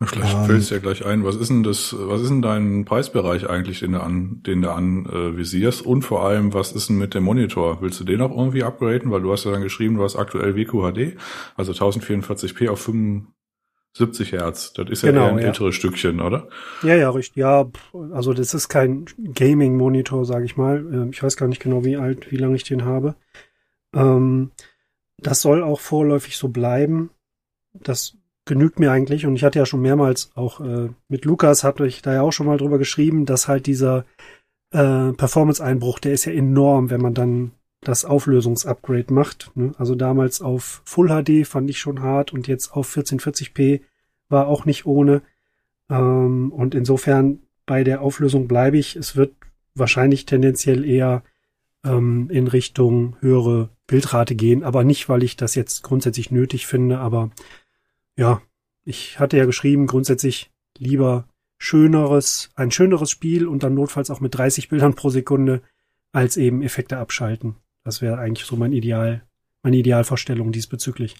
Vielleicht 0.00 0.36
ähm, 0.36 0.44
fällt 0.44 0.60
es 0.60 0.70
ja 0.70 0.78
gleich 0.78 1.04
ein. 1.04 1.24
Was 1.24 1.34
ist 1.34 1.48
denn 1.48 1.64
das, 1.64 1.94
was 1.98 2.20
ist 2.22 2.30
denn 2.30 2.42
dein 2.42 2.84
Preisbereich 2.84 3.50
eigentlich, 3.50 3.80
den 3.80 3.92
du 3.92 4.00
an, 4.00 4.42
den 4.44 4.62
du 4.62 4.70
anvisierst? 4.70 5.84
Äh, 5.84 5.88
Und 5.88 6.02
vor 6.02 6.24
allem, 6.24 6.54
was 6.54 6.70
ist 6.72 6.88
denn 6.88 6.98
mit 6.98 7.14
dem 7.14 7.24
Monitor? 7.24 7.82
Willst 7.82 7.98
du 7.98 8.04
den 8.04 8.20
auch 8.20 8.30
irgendwie 8.30 8.62
upgraden? 8.62 9.10
Weil 9.10 9.22
du 9.22 9.32
hast 9.32 9.44
ja 9.44 9.50
dann 9.50 9.62
geschrieben, 9.62 9.96
du 9.96 10.04
hast 10.04 10.14
aktuell 10.14 10.54
WQHD, 10.54 11.18
also 11.56 11.72
1044p 11.72 12.68
auf 12.68 12.80
75 12.80 14.30
Hertz. 14.30 14.72
Das 14.72 14.88
ist 14.88 15.02
ja 15.02 15.10
genau, 15.10 15.24
eher 15.24 15.32
ein 15.32 15.38
ja. 15.40 15.46
älteres 15.46 15.74
Stückchen, 15.74 16.20
oder? 16.20 16.48
Ja, 16.82 16.94
ja, 16.94 17.10
richtig. 17.10 17.36
Ja, 17.36 17.68
also 18.12 18.34
das 18.34 18.54
ist 18.54 18.68
kein 18.68 19.06
Gaming-Monitor, 19.34 20.24
sage 20.24 20.44
ich 20.44 20.56
mal. 20.56 20.78
Ähm, 20.92 21.10
ich 21.12 21.24
weiß 21.24 21.36
gar 21.36 21.48
nicht 21.48 21.60
genau, 21.60 21.84
wie 21.84 21.96
alt, 21.96 22.30
wie 22.30 22.36
lange 22.36 22.54
ich 22.54 22.62
den 22.62 22.84
habe. 22.84 23.16
Ähm, 23.92 24.52
das 25.16 25.40
soll 25.40 25.64
auch 25.64 25.80
vorläufig 25.80 26.36
so 26.36 26.48
bleiben. 26.48 27.10
Das 27.72 28.17
genügt 28.48 28.80
mir 28.80 28.90
eigentlich. 28.90 29.26
Und 29.26 29.36
ich 29.36 29.44
hatte 29.44 29.60
ja 29.60 29.66
schon 29.66 29.82
mehrmals 29.82 30.32
auch 30.34 30.60
äh, 30.60 30.88
mit 31.08 31.24
Lukas, 31.24 31.62
hatte 31.62 31.86
ich 31.86 32.02
da 32.02 32.14
ja 32.14 32.22
auch 32.22 32.32
schon 32.32 32.46
mal 32.46 32.58
drüber 32.58 32.78
geschrieben, 32.78 33.26
dass 33.26 33.46
halt 33.46 33.66
dieser 33.66 34.04
äh, 34.72 35.12
Performance-Einbruch, 35.12 36.00
der 36.00 36.12
ist 36.12 36.24
ja 36.24 36.32
enorm, 36.32 36.90
wenn 36.90 37.00
man 37.00 37.14
dann 37.14 37.52
das 37.80 38.04
Auflösungs-Upgrade 38.04 39.14
macht. 39.14 39.52
Ne? 39.54 39.72
Also 39.78 39.94
damals 39.94 40.40
auf 40.40 40.82
Full 40.84 41.08
HD 41.08 41.46
fand 41.46 41.70
ich 41.70 41.78
schon 41.78 42.02
hart 42.02 42.32
und 42.32 42.48
jetzt 42.48 42.72
auf 42.72 42.92
1440p 42.92 43.82
war 44.28 44.48
auch 44.48 44.64
nicht 44.64 44.84
ohne. 44.84 45.22
Ähm, 45.88 46.52
und 46.52 46.74
insofern 46.74 47.40
bei 47.66 47.84
der 47.84 48.02
Auflösung 48.02 48.48
bleibe 48.48 48.78
ich. 48.78 48.96
Es 48.96 49.14
wird 49.14 49.34
wahrscheinlich 49.74 50.26
tendenziell 50.26 50.84
eher 50.84 51.22
ähm, 51.84 52.28
in 52.30 52.48
Richtung 52.48 53.16
höhere 53.20 53.68
Bildrate 53.86 54.34
gehen, 54.34 54.64
aber 54.64 54.84
nicht, 54.84 55.08
weil 55.08 55.22
ich 55.22 55.36
das 55.36 55.54
jetzt 55.54 55.82
grundsätzlich 55.82 56.30
nötig 56.30 56.66
finde, 56.66 56.98
aber 56.98 57.30
ja, 58.18 58.42
ich 58.84 59.20
hatte 59.20 59.36
ja 59.36 59.46
geschrieben, 59.46 59.86
grundsätzlich 59.86 60.50
lieber 60.76 61.28
schöneres, 61.56 62.50
ein 62.56 62.70
schöneres 62.70 63.10
Spiel 63.10 63.46
und 63.46 63.62
dann 63.62 63.74
notfalls 63.74 64.10
auch 64.10 64.20
mit 64.20 64.34
30 64.34 64.68
Bildern 64.68 64.94
pro 64.94 65.08
Sekunde, 65.08 65.62
als 66.12 66.36
eben 66.36 66.62
Effekte 66.62 66.98
abschalten. 66.98 67.56
Das 67.84 68.02
wäre 68.02 68.18
eigentlich 68.18 68.46
so 68.46 68.56
mein 68.56 68.72
Ideal, 68.72 69.22
meine 69.62 69.76
Idealvorstellung 69.76 70.50
diesbezüglich. 70.52 71.16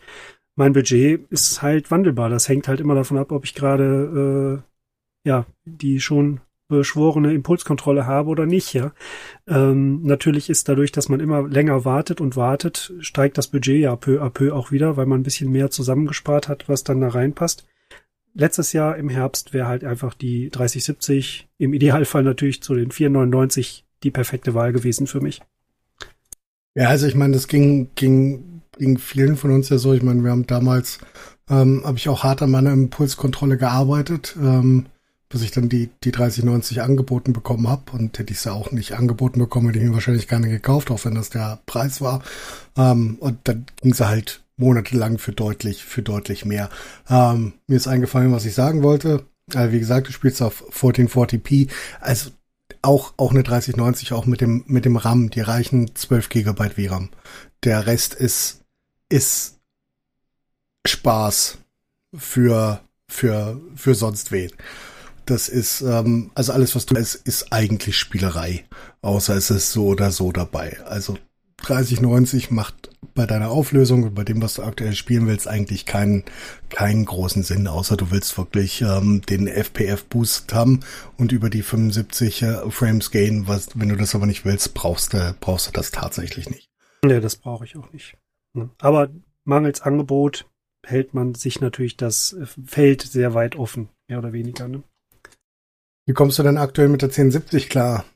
Mein 0.56 0.72
Budget 0.72 1.30
ist 1.30 1.62
halt 1.62 1.90
wandelbar. 1.90 2.30
Das 2.30 2.48
hängt 2.48 2.66
halt 2.66 2.80
immer 2.80 2.96
davon 2.96 3.16
ab, 3.16 3.30
ob 3.30 3.44
ich 3.44 3.54
gerade 3.54 4.64
äh, 5.24 5.28
ja 5.28 5.46
die 5.64 6.00
schon 6.00 6.40
beschworene 6.68 7.32
Impulskontrolle 7.32 8.06
habe 8.06 8.28
oder 8.28 8.46
nicht, 8.46 8.74
ja. 8.74 8.92
Ähm, 9.46 10.02
natürlich 10.02 10.50
ist 10.50 10.68
dadurch, 10.68 10.92
dass 10.92 11.08
man 11.08 11.20
immer 11.20 11.48
länger 11.48 11.84
wartet 11.84 12.20
und 12.20 12.36
wartet, 12.36 12.92
steigt 13.00 13.38
das 13.38 13.48
Budget 13.48 13.80
ja 13.80 13.96
peu 13.96 14.22
à 14.22 14.30
peu 14.30 14.54
auch 14.54 14.70
wieder, 14.70 14.96
weil 14.96 15.06
man 15.06 15.20
ein 15.20 15.24
bisschen 15.24 15.50
mehr 15.50 15.70
zusammengespart 15.70 16.48
hat, 16.48 16.68
was 16.68 16.84
dann 16.84 17.00
da 17.00 17.08
reinpasst. 17.08 17.66
Letztes 18.34 18.72
Jahr 18.72 18.96
im 18.96 19.08
Herbst 19.08 19.52
wäre 19.52 19.66
halt 19.66 19.82
einfach 19.82 20.14
die 20.14 20.50
3070, 20.50 21.48
im 21.58 21.72
Idealfall 21.72 22.22
natürlich 22.22 22.62
zu 22.62 22.74
den 22.74 22.90
499 22.90 23.84
die 24.04 24.10
perfekte 24.10 24.54
Wahl 24.54 24.72
gewesen 24.72 25.06
für 25.06 25.20
mich. 25.20 25.40
Ja, 26.74 26.88
also 26.88 27.06
ich 27.06 27.16
meine, 27.16 27.32
das 27.32 27.48
ging, 27.48 27.90
ging, 27.96 28.62
ging 28.78 28.98
vielen 28.98 29.36
von 29.36 29.50
uns 29.50 29.68
ja 29.70 29.78
so. 29.78 29.92
Ich 29.94 30.02
meine, 30.02 30.22
wir 30.22 30.30
haben 30.30 30.46
damals, 30.46 31.00
ähm, 31.50 31.82
habe 31.84 31.96
ich 31.96 32.08
auch 32.08 32.22
hart 32.22 32.42
an 32.42 32.52
meiner 32.52 32.72
Impulskontrolle 32.72 33.56
gearbeitet. 33.56 34.36
Ähm, 34.40 34.86
bis 35.28 35.42
ich 35.42 35.50
dann 35.50 35.68
die, 35.68 35.90
die 36.04 36.12
3090 36.12 36.82
angeboten 36.82 37.32
bekommen 37.32 37.68
habe. 37.68 37.92
Und 37.92 38.18
hätte 38.18 38.32
ich 38.32 38.40
sie 38.40 38.52
auch 38.52 38.72
nicht 38.72 38.92
angeboten 38.92 39.38
bekommen, 39.38 39.68
hätte 39.68 39.78
ich 39.78 39.84
mir 39.84 39.94
wahrscheinlich 39.94 40.28
keine 40.28 40.48
gekauft, 40.48 40.90
auch 40.90 41.04
wenn 41.04 41.14
das 41.14 41.30
der 41.30 41.60
Preis 41.66 42.00
war. 42.00 42.22
Ähm, 42.76 43.16
und 43.20 43.38
dann 43.44 43.66
ging 43.82 43.94
sie 43.94 44.08
halt 44.08 44.42
monatelang 44.56 45.18
für 45.18 45.32
deutlich, 45.32 45.84
für 45.84 46.02
deutlich 46.02 46.44
mehr. 46.44 46.68
Ähm, 47.08 47.54
mir 47.66 47.76
ist 47.76 47.88
eingefallen, 47.88 48.32
was 48.32 48.44
ich 48.44 48.54
sagen 48.54 48.82
wollte. 48.82 49.24
Also 49.54 49.72
wie 49.72 49.78
gesagt, 49.78 50.08
du 50.08 50.12
spielst 50.12 50.42
auf 50.42 50.64
1440p. 50.72 51.68
Also 52.00 52.30
auch, 52.82 53.14
auch 53.16 53.30
eine 53.30 53.42
3090, 53.42 54.12
auch 54.12 54.26
mit 54.26 54.40
dem, 54.40 54.64
mit 54.66 54.84
dem 54.84 54.96
RAM. 54.96 55.30
Die 55.30 55.40
reichen 55.40 55.94
12 55.94 56.28
Gigabyte 56.28 56.74
VRAM. 56.74 57.10
Der 57.64 57.86
Rest 57.86 58.14
ist, 58.14 58.62
ist 59.08 59.58
Spaß 60.86 61.58
für, 62.16 62.80
für, 63.08 63.60
für 63.74 63.94
sonst 63.94 64.32
wen. 64.32 64.50
Das 65.28 65.50
ist, 65.50 65.82
ähm, 65.82 66.30
also 66.34 66.54
alles, 66.54 66.74
was 66.74 66.86
du 66.86 66.94
ist, 66.94 67.14
ist 67.14 67.52
eigentlich 67.52 67.98
Spielerei. 67.98 68.64
Außer 69.02 69.36
es 69.36 69.50
ist 69.50 69.72
so 69.72 69.88
oder 69.88 70.10
so 70.10 70.32
dabei. 70.32 70.80
Also 70.86 71.18
3090 71.58 72.50
macht 72.50 72.88
bei 73.14 73.26
deiner 73.26 73.50
Auflösung 73.50 74.04
und 74.04 74.14
bei 74.14 74.24
dem, 74.24 74.40
was 74.40 74.54
du 74.54 74.62
aktuell 74.62 74.94
spielen 74.94 75.26
willst, 75.26 75.46
eigentlich 75.46 75.84
keinen, 75.84 76.24
keinen 76.70 77.04
großen 77.04 77.42
Sinn, 77.42 77.66
außer 77.66 77.98
du 77.98 78.10
willst 78.10 78.38
wirklich 78.38 78.80
ähm, 78.80 79.20
den 79.20 79.48
FPF-Boost 79.48 80.54
haben 80.54 80.80
und 81.18 81.30
über 81.32 81.50
die 81.50 81.60
75 81.60 82.42
äh, 82.42 82.70
Frames 82.70 83.10
gehen. 83.10 83.46
Was, 83.48 83.78
wenn 83.78 83.90
du 83.90 83.96
das 83.96 84.14
aber 84.14 84.24
nicht 84.24 84.46
willst, 84.46 84.72
brauchst 84.72 85.12
du, 85.12 85.36
brauchst 85.40 85.66
du 85.68 85.72
das 85.72 85.90
tatsächlich 85.90 86.48
nicht. 86.48 86.70
Nee, 87.04 87.20
das 87.20 87.36
brauche 87.36 87.66
ich 87.66 87.76
auch 87.76 87.92
nicht. 87.92 88.16
Aber 88.78 89.10
mangels 89.44 89.82
Angebot 89.82 90.46
hält 90.86 91.12
man 91.12 91.34
sich 91.34 91.60
natürlich 91.60 91.98
das 91.98 92.34
Feld 92.64 93.02
sehr 93.02 93.34
weit 93.34 93.56
offen, 93.56 93.90
mehr 94.08 94.20
oder 94.20 94.32
weniger. 94.32 94.68
Ne? 94.68 94.82
Wie 96.08 96.14
kommst 96.14 96.38
du 96.38 96.42
denn 96.42 96.56
aktuell 96.56 96.88
mit 96.88 97.02
der 97.02 97.10
1070 97.10 97.68
klar? 97.68 98.06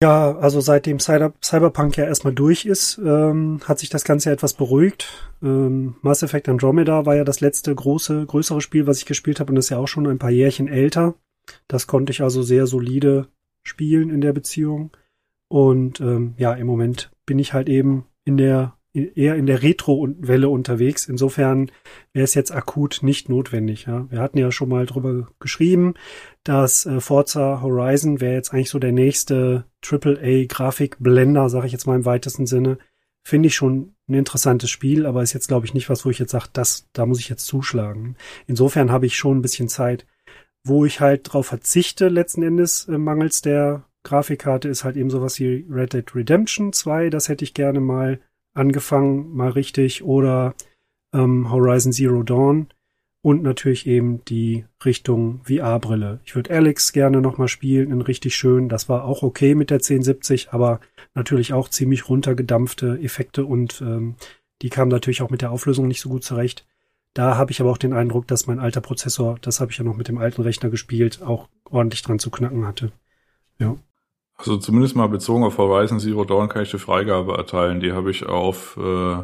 Ja, 0.00 0.38
also 0.38 0.60
seitdem 0.60 1.00
Cyber 1.00 1.32
Cyberpunk 1.42 1.96
ja 1.96 2.04
erstmal 2.04 2.32
durch 2.32 2.66
ist, 2.66 2.98
ähm, 3.04 3.58
hat 3.64 3.80
sich 3.80 3.88
das 3.88 4.04
Ganze 4.04 4.30
etwas 4.30 4.54
beruhigt. 4.54 5.28
Ähm, 5.42 5.96
Mass 6.02 6.22
Effect 6.22 6.48
Andromeda 6.48 7.04
war 7.04 7.16
ja 7.16 7.24
das 7.24 7.40
letzte 7.40 7.74
große, 7.74 8.26
größere 8.26 8.60
Spiel, 8.60 8.86
was 8.86 8.98
ich 8.98 9.06
gespielt 9.06 9.40
habe 9.40 9.50
und 9.50 9.56
ist 9.56 9.70
ja 9.70 9.78
auch 9.78 9.88
schon 9.88 10.06
ein 10.06 10.20
paar 10.20 10.30
Jährchen 10.30 10.68
älter. 10.68 11.14
Das 11.66 11.88
konnte 11.88 12.12
ich 12.12 12.22
also 12.22 12.42
sehr 12.42 12.68
solide 12.68 13.26
spielen 13.64 14.10
in 14.10 14.20
der 14.20 14.32
Beziehung. 14.32 14.96
Und 15.48 16.00
ähm, 16.00 16.34
ja, 16.38 16.52
im 16.52 16.68
Moment 16.68 17.10
bin 17.26 17.40
ich 17.40 17.54
halt 17.54 17.68
eben 17.68 18.06
in 18.24 18.36
der 18.36 18.75
eher 18.96 19.36
in 19.36 19.46
der 19.46 19.62
Retro-Welle 19.62 20.48
unterwegs. 20.48 21.06
Insofern 21.06 21.70
wäre 22.12 22.24
es 22.24 22.34
jetzt 22.34 22.52
akut 22.52 23.00
nicht 23.02 23.28
notwendig. 23.28 23.86
Ja. 23.86 24.10
Wir 24.10 24.20
hatten 24.20 24.38
ja 24.38 24.50
schon 24.50 24.68
mal 24.68 24.86
drüber 24.86 25.28
geschrieben, 25.38 25.94
dass 26.44 26.86
äh, 26.86 27.00
Forza 27.00 27.60
Horizon 27.60 28.20
wäre 28.20 28.34
jetzt 28.34 28.52
eigentlich 28.52 28.70
so 28.70 28.78
der 28.78 28.92
nächste 28.92 29.64
AAA-Grafikblender, 29.84 31.48
sage 31.48 31.66
ich 31.66 31.72
jetzt 31.72 31.86
mal 31.86 31.96
im 31.96 32.04
weitesten 32.04 32.46
Sinne. 32.46 32.78
Finde 33.22 33.48
ich 33.48 33.54
schon 33.54 33.94
ein 34.08 34.14
interessantes 34.14 34.70
Spiel, 34.70 35.04
aber 35.04 35.22
ist 35.22 35.32
jetzt, 35.32 35.48
glaube 35.48 35.66
ich, 35.66 35.74
nicht 35.74 35.90
was, 35.90 36.04
wo 36.06 36.10
ich 36.10 36.18
jetzt 36.18 36.30
sage, 36.30 36.48
das, 36.52 36.88
da 36.92 37.06
muss 37.06 37.20
ich 37.20 37.28
jetzt 37.28 37.46
zuschlagen. 37.46 38.16
Insofern 38.46 38.90
habe 38.90 39.06
ich 39.06 39.16
schon 39.16 39.38
ein 39.38 39.42
bisschen 39.42 39.68
Zeit. 39.68 40.06
Wo 40.64 40.84
ich 40.84 41.00
halt 41.00 41.32
drauf 41.32 41.46
verzichte, 41.46 42.08
letzten 42.08 42.42
Endes, 42.42 42.88
äh, 42.88 42.98
mangels 42.98 43.42
der 43.42 43.84
Grafikkarte, 44.04 44.68
ist 44.68 44.84
halt 44.84 44.96
eben 44.96 45.10
sowas 45.10 45.38
wie 45.40 45.66
Red 45.68 45.92
Dead 45.92 46.14
Redemption 46.14 46.72
2. 46.72 47.10
Das 47.10 47.28
hätte 47.28 47.44
ich 47.44 47.54
gerne 47.54 47.80
mal 47.80 48.20
angefangen, 48.56 49.34
mal 49.34 49.50
richtig, 49.50 50.02
oder 50.02 50.54
ähm, 51.12 51.50
Horizon 51.50 51.92
Zero 51.92 52.22
Dawn 52.22 52.68
und 53.22 53.42
natürlich 53.42 53.86
eben 53.86 54.24
die 54.26 54.64
Richtung 54.84 55.40
VR-Brille. 55.44 56.20
Ich 56.24 56.36
würde 56.36 56.54
Alex 56.54 56.92
gerne 56.92 57.20
nochmal 57.20 57.48
spielen, 57.48 57.90
in 57.90 58.00
richtig 58.00 58.36
schön. 58.36 58.68
Das 58.68 58.88
war 58.88 59.04
auch 59.04 59.22
okay 59.22 59.54
mit 59.54 59.70
der 59.70 59.78
1070, 59.78 60.52
aber 60.52 60.80
natürlich 61.14 61.52
auch 61.52 61.68
ziemlich 61.68 62.08
runtergedampfte 62.08 62.98
Effekte 63.02 63.44
und 63.44 63.80
ähm, 63.80 64.14
die 64.62 64.70
kamen 64.70 64.90
natürlich 64.90 65.22
auch 65.22 65.30
mit 65.30 65.42
der 65.42 65.50
Auflösung 65.50 65.88
nicht 65.88 66.00
so 66.00 66.08
gut 66.08 66.24
zurecht. 66.24 66.66
Da 67.14 67.36
habe 67.36 67.50
ich 67.50 67.60
aber 67.60 67.70
auch 67.70 67.78
den 67.78 67.94
Eindruck, 67.94 68.26
dass 68.28 68.46
mein 68.46 68.60
alter 68.60 68.80
Prozessor, 68.80 69.38
das 69.40 69.58
habe 69.58 69.72
ich 69.72 69.78
ja 69.78 69.84
noch 69.84 69.96
mit 69.96 70.08
dem 70.08 70.18
alten 70.18 70.42
Rechner 70.42 70.70
gespielt, 70.70 71.22
auch 71.22 71.48
ordentlich 71.70 72.02
dran 72.02 72.18
zu 72.18 72.30
knacken 72.30 72.66
hatte. 72.66 72.92
Ja. 73.58 73.76
Also 74.38 74.58
zumindest 74.58 74.96
mal 74.96 75.08
bezogen 75.08 75.44
auf 75.44 75.58
Horizon 75.58 75.98
Zero 75.98 76.24
Dawn 76.24 76.48
kann 76.48 76.62
ich 76.62 76.70
die 76.70 76.78
Freigabe 76.78 77.36
erteilen. 77.36 77.80
Die 77.80 77.92
habe 77.92 78.10
ich 78.10 78.26
auf, 78.26 78.76
äh, 78.76 79.16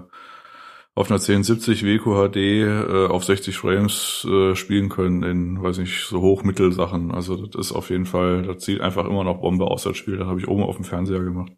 auf 0.94 1.10
einer 1.10 1.20
1070 1.20 1.84
WQHD 1.84 2.36
äh, 2.36 3.06
auf 3.08 3.24
60 3.24 3.56
Frames 3.56 4.26
äh, 4.28 4.54
spielen 4.54 4.88
können 4.88 5.22
in, 5.22 5.62
weiß 5.62 5.78
nicht, 5.78 6.06
so 6.06 6.20
Hoch-Mittel-Sachen. 6.20 7.10
Also 7.10 7.46
das 7.46 7.66
ist 7.66 7.72
auf 7.72 7.90
jeden 7.90 8.06
Fall, 8.06 8.42
das 8.42 8.64
sieht 8.64 8.80
einfach 8.80 9.04
immer 9.04 9.24
noch 9.24 9.40
Bombe 9.40 9.66
aus, 9.66 9.82
das 9.82 9.96
Spiel. 9.96 10.16
Das 10.16 10.26
habe 10.26 10.40
ich 10.40 10.48
oben 10.48 10.62
auf 10.62 10.76
dem 10.76 10.84
Fernseher 10.84 11.22
gemacht. 11.22 11.52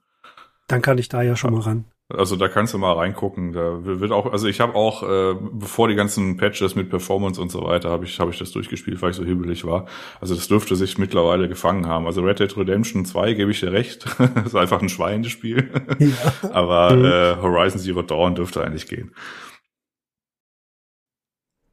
Dann 0.66 0.82
kann 0.82 0.98
ich 0.98 1.08
da 1.08 1.22
ja 1.22 1.36
schon 1.36 1.52
mal 1.52 1.60
ran. 1.60 1.84
Also 2.10 2.36
da 2.36 2.48
kannst 2.48 2.74
du 2.74 2.78
mal 2.78 2.92
reingucken. 2.92 3.52
Da 3.52 3.82
wird 3.84 4.12
auch, 4.12 4.30
also 4.30 4.46
ich 4.46 4.60
habe 4.60 4.74
auch, 4.74 5.02
äh, 5.02 5.34
bevor 5.52 5.88
die 5.88 5.94
ganzen 5.94 6.36
Patches 6.36 6.74
mit 6.74 6.90
Performance 6.90 7.40
und 7.40 7.50
so 7.50 7.62
weiter, 7.64 7.90
habe 7.90 8.04
ich, 8.04 8.20
habe 8.20 8.30
ich 8.30 8.38
das 8.38 8.52
durchgespielt, 8.52 9.00
weil 9.00 9.10
ich 9.10 9.16
so 9.16 9.24
hibbelig 9.24 9.64
war. 9.64 9.86
Also 10.20 10.34
das 10.34 10.46
dürfte 10.46 10.76
sich 10.76 10.98
mittlerweile 10.98 11.48
gefangen 11.48 11.86
haben. 11.86 12.06
Also 12.06 12.20
Red 12.20 12.40
Dead 12.40 12.56
Redemption 12.58 13.06
2 13.06 13.32
gebe 13.32 13.50
ich 13.52 13.60
dir 13.60 13.72
recht. 13.72 14.04
das 14.18 14.46
ist 14.46 14.54
einfach 14.54 14.82
ein 14.82 14.90
Schweinespiel. 14.90 15.70
Ja. 15.98 16.50
Aber 16.52 16.94
mhm. 16.94 17.04
äh, 17.06 17.42
Horizon 17.42 17.80
Zero 17.80 18.02
Dawn 18.02 18.34
dürfte 18.34 18.62
eigentlich 18.62 18.86
gehen. 18.86 19.14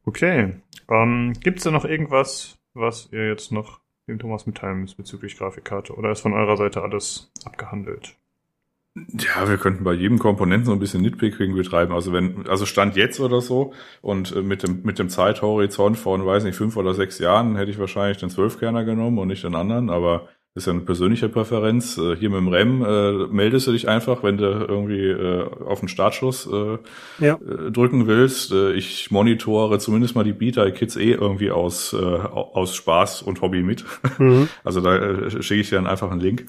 Okay. 0.06 0.62
Ähm, 0.88 1.34
Gibt 1.40 1.58
es 1.58 1.64
da 1.64 1.70
noch 1.70 1.84
irgendwas, 1.84 2.58
was 2.72 3.10
ihr 3.12 3.28
jetzt 3.28 3.52
noch 3.52 3.80
dem 4.08 4.18
Thomas 4.18 4.46
mitteilen 4.46 4.80
müsst 4.80 4.96
bezüglich 4.96 5.36
Grafikkarte? 5.36 5.94
Oder 5.94 6.10
ist 6.10 6.22
von 6.22 6.32
eurer 6.32 6.56
Seite 6.56 6.82
alles 6.82 7.30
abgehandelt? 7.44 8.16
Ja, 8.94 9.48
wir 9.48 9.56
könnten 9.56 9.84
bei 9.84 9.94
jedem 9.94 10.18
Komponenten 10.18 10.66
so 10.66 10.72
ein 10.72 10.78
bisschen 10.78 11.00
Nitpicking 11.00 11.54
betreiben. 11.54 11.94
Also 11.94 12.12
wenn, 12.12 12.46
also 12.46 12.66
Stand 12.66 12.94
jetzt 12.94 13.20
oder 13.20 13.40
so 13.40 13.72
und 14.02 14.36
äh, 14.36 14.42
mit 14.42 14.62
dem, 14.62 14.82
mit 14.82 14.98
dem 14.98 15.08
Zeithorizont 15.08 15.96
von, 15.96 16.26
weiß 16.26 16.44
nicht, 16.44 16.56
fünf 16.56 16.76
oder 16.76 16.92
sechs 16.92 17.18
Jahren 17.18 17.56
hätte 17.56 17.70
ich 17.70 17.78
wahrscheinlich 17.78 18.18
den 18.18 18.28
Zwölfkerner 18.28 18.84
genommen 18.84 19.18
und 19.18 19.28
nicht 19.28 19.44
den 19.44 19.54
anderen, 19.54 19.88
aber 19.88 20.28
das 20.54 20.64
ist 20.64 20.66
ja 20.66 20.74
eine 20.74 20.82
persönliche 20.82 21.30
Präferenz. 21.30 21.96
Äh, 21.96 22.16
hier 22.16 22.28
mit 22.28 22.40
dem 22.40 22.48
REM 22.48 22.84
äh, 22.84 23.26
meldest 23.28 23.66
du 23.66 23.72
dich 23.72 23.88
einfach, 23.88 24.22
wenn 24.22 24.36
du 24.36 24.44
irgendwie 24.44 25.08
äh, 25.08 25.48
auf 25.64 25.80
den 25.80 25.88
Startschuss 25.88 26.46
äh, 26.52 26.78
ja. 27.24 27.36
äh, 27.36 27.70
drücken 27.70 28.06
willst. 28.06 28.52
Ich 28.52 29.10
monitore 29.10 29.78
zumindest 29.78 30.14
mal 30.14 30.24
die 30.24 30.34
Beta-Kits 30.34 30.96
eh 30.96 31.12
irgendwie 31.12 31.50
aus, 31.50 31.94
äh, 31.94 31.96
aus 31.96 32.74
Spaß 32.74 33.22
und 33.22 33.40
Hobby 33.40 33.62
mit. 33.62 33.84
Mhm. 34.18 34.48
Also 34.64 34.82
da 34.82 34.96
äh, 34.96 35.42
schicke 35.42 35.62
ich 35.62 35.70
dir 35.70 35.76
dann 35.76 35.86
einfach 35.86 36.10
einen 36.10 36.20
Link. 36.20 36.46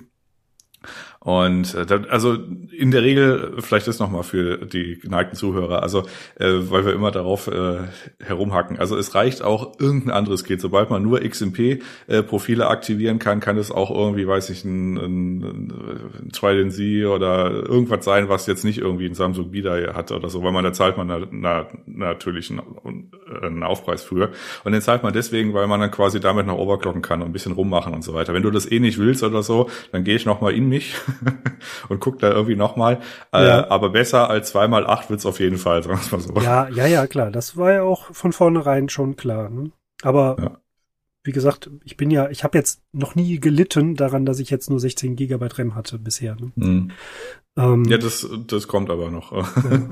Und 1.24 1.74
äh, 1.74 2.02
also 2.10 2.34
in 2.78 2.92
der 2.92 3.02
Regel, 3.02 3.54
vielleicht 3.60 3.88
ist 3.88 4.00
nochmal 4.00 4.24
für 4.24 4.58
die 4.58 5.00
geneigten 5.00 5.38
Zuhörer, 5.38 5.82
also 5.82 6.00
äh, 6.38 6.50
weil 6.70 6.86
wir 6.86 6.92
immer 6.92 7.12
darauf 7.12 7.48
äh, 7.48 7.78
herumhacken. 8.22 8.78
Also 8.78 8.98
es 8.98 9.16
reicht 9.16 9.42
auch 9.42 9.80
irgendein 9.80 10.12
anderes 10.12 10.44
Kit. 10.44 10.60
Sobald 10.60 10.90
man 10.90 11.02
nur 11.02 11.22
XMP-Profile 11.22 12.64
äh, 12.64 12.68
aktivieren 12.68 13.20
kann, 13.20 13.40
kann 13.40 13.58
es 13.58 13.72
auch 13.72 13.90
irgendwie, 13.90 14.28
weiß 14.28 14.50
ich, 14.50 14.66
ein, 14.66 14.98
ein, 14.98 15.44
ein 16.24 16.30
Trident 16.34 16.74
Z 16.74 17.06
oder 17.06 17.52
irgendwas 17.52 18.04
sein, 18.04 18.28
was 18.28 18.46
jetzt 18.46 18.66
nicht 18.66 18.80
irgendwie 18.80 19.06
ein 19.06 19.16
Samsung 19.16 19.52
Bida 19.52 19.94
hat 19.94 20.12
oder 20.12 20.28
so, 20.28 20.44
weil 20.44 20.52
man 20.52 20.66
da 20.66 20.74
zahlt 20.74 20.98
man 20.98 21.08
na, 21.08 21.26
na, 21.32 21.68
natürlich 21.86 22.52
einen, 22.52 23.12
einen 23.42 23.64
Aufpreis 23.64 24.04
für. 24.04 24.32
Und 24.66 24.74
den 24.74 24.82
zahlt 24.82 25.04
man 25.04 25.14
deswegen, 25.14 25.54
weil 25.54 25.68
man 25.68 25.80
dann 25.80 25.92
quasi 25.92 26.20
damit 26.20 26.48
noch 26.48 26.58
overclocken 26.58 27.02
kann 27.02 27.22
und 27.22 27.30
ein 27.30 27.34
bisschen 27.34 27.54
rummachen 27.54 27.94
und 27.94 28.04
so 28.04 28.14
weiter. 28.14 28.34
Wenn 28.34 28.44
du 28.44 28.52
das 28.52 28.70
eh 28.70 28.82
nicht 28.82 28.98
willst 28.98 29.24
oder 29.24 29.42
so, 29.42 29.70
dann 29.94 30.04
gehe 30.04 30.18
ich 30.18 30.26
nochmal 30.26 30.54
in 30.54 30.68
mich 30.68 30.96
und 31.90 32.00
guck 32.00 32.20
da 32.20 32.32
irgendwie 32.32 32.56
nochmal. 32.56 33.00
Äh, 33.32 33.46
ja. 33.46 33.70
aber 33.70 33.90
besser 33.90 34.30
als 34.30 34.50
zweimal 34.50 34.86
acht 34.86 35.10
wird's 35.10 35.26
auf 35.26 35.40
jeden 35.40 35.58
Fall, 35.58 35.84
sagen 35.84 36.00
wir 36.10 36.18
mal 36.18 36.24
so. 36.24 36.42
Ja, 36.42 36.70
ja, 36.70 36.88
ja, 36.88 37.08
klar. 37.08 37.32
Das 37.32 37.58
war 37.58 37.72
ja 37.72 37.84
auch 37.84 38.14
von 38.14 38.34
vornherein 38.34 38.90
schon 38.90 39.16
klar. 39.16 39.50
Ne? 39.50 39.72
Aber 40.02 40.38
ja. 40.40 40.58
wie 41.24 41.32
gesagt, 41.32 41.70
ich 41.84 41.98
bin 41.98 42.12
ja, 42.12 42.30
ich 42.30 42.44
habe 42.44 42.58
jetzt 42.58 42.82
noch 42.92 43.16
nie 43.16 43.40
gelitten 43.40 43.96
daran, 43.96 44.26
dass 44.26 44.40
ich 44.40 44.50
jetzt 44.50 44.70
nur 44.70 44.80
16 44.80 45.16
Gigabyte 45.16 45.60
RAM 45.60 45.76
hatte 45.76 46.00
bisher. 46.00 46.36
Ne? 46.36 46.52
Mhm. 46.56 46.92
Ähm, 47.56 47.86
ja, 47.86 47.98
das, 47.98 48.28
das 48.48 48.68
kommt 48.68 48.90
aber 48.90 49.12
noch. 49.12 49.32
Ja. 49.32 49.48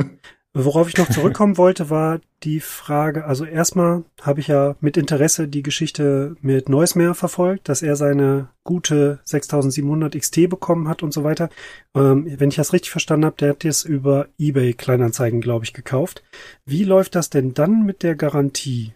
Worauf 0.54 0.90
ich 0.90 0.98
noch 0.98 1.10
zurückkommen 1.12 1.58
wollte, 1.58 1.90
war 1.90 2.20
die 2.44 2.60
Frage, 2.60 3.26
also 3.26 3.46
erstmal 3.46 4.04
habe 4.22 4.40
ich 4.40 4.48
ja 4.48 4.76
mit 4.82 4.98
Interesse 4.98 5.48
die 5.48 5.64
Geschichte 5.64 6.36
mit 6.42 6.70
Neusmer 6.70 7.14
verfolgt, 7.14 7.70
dass 7.70 7.82
er 7.82 7.96
seine 7.96 8.50
gute 8.64 9.20
6700 9.24 10.20
XT 10.20 10.50
bekommen 10.50 10.88
hat 10.88 11.04
und 11.04 11.14
so 11.14 11.24
weiter. 11.24 11.50
Ähm, 11.96 12.28
wenn 12.38 12.50
ich 12.50 12.56
das 12.56 12.74
richtig 12.74 12.92
verstanden 12.92 13.26
habe, 13.26 13.38
der 13.38 13.52
hat 13.52 13.64
es 13.64 13.84
über 13.84 14.28
eBay 14.40 14.74
Kleinanzeigen, 14.74 15.40
glaube 15.40 15.66
ich, 15.66 15.74
gekauft. 15.74 16.24
Wie 16.66 16.84
läuft 16.84 17.16
das 17.16 17.30
denn 17.30 17.54
dann 17.54 17.86
mit 17.86 18.04
der 18.04 18.16
Garantie? 18.16 18.94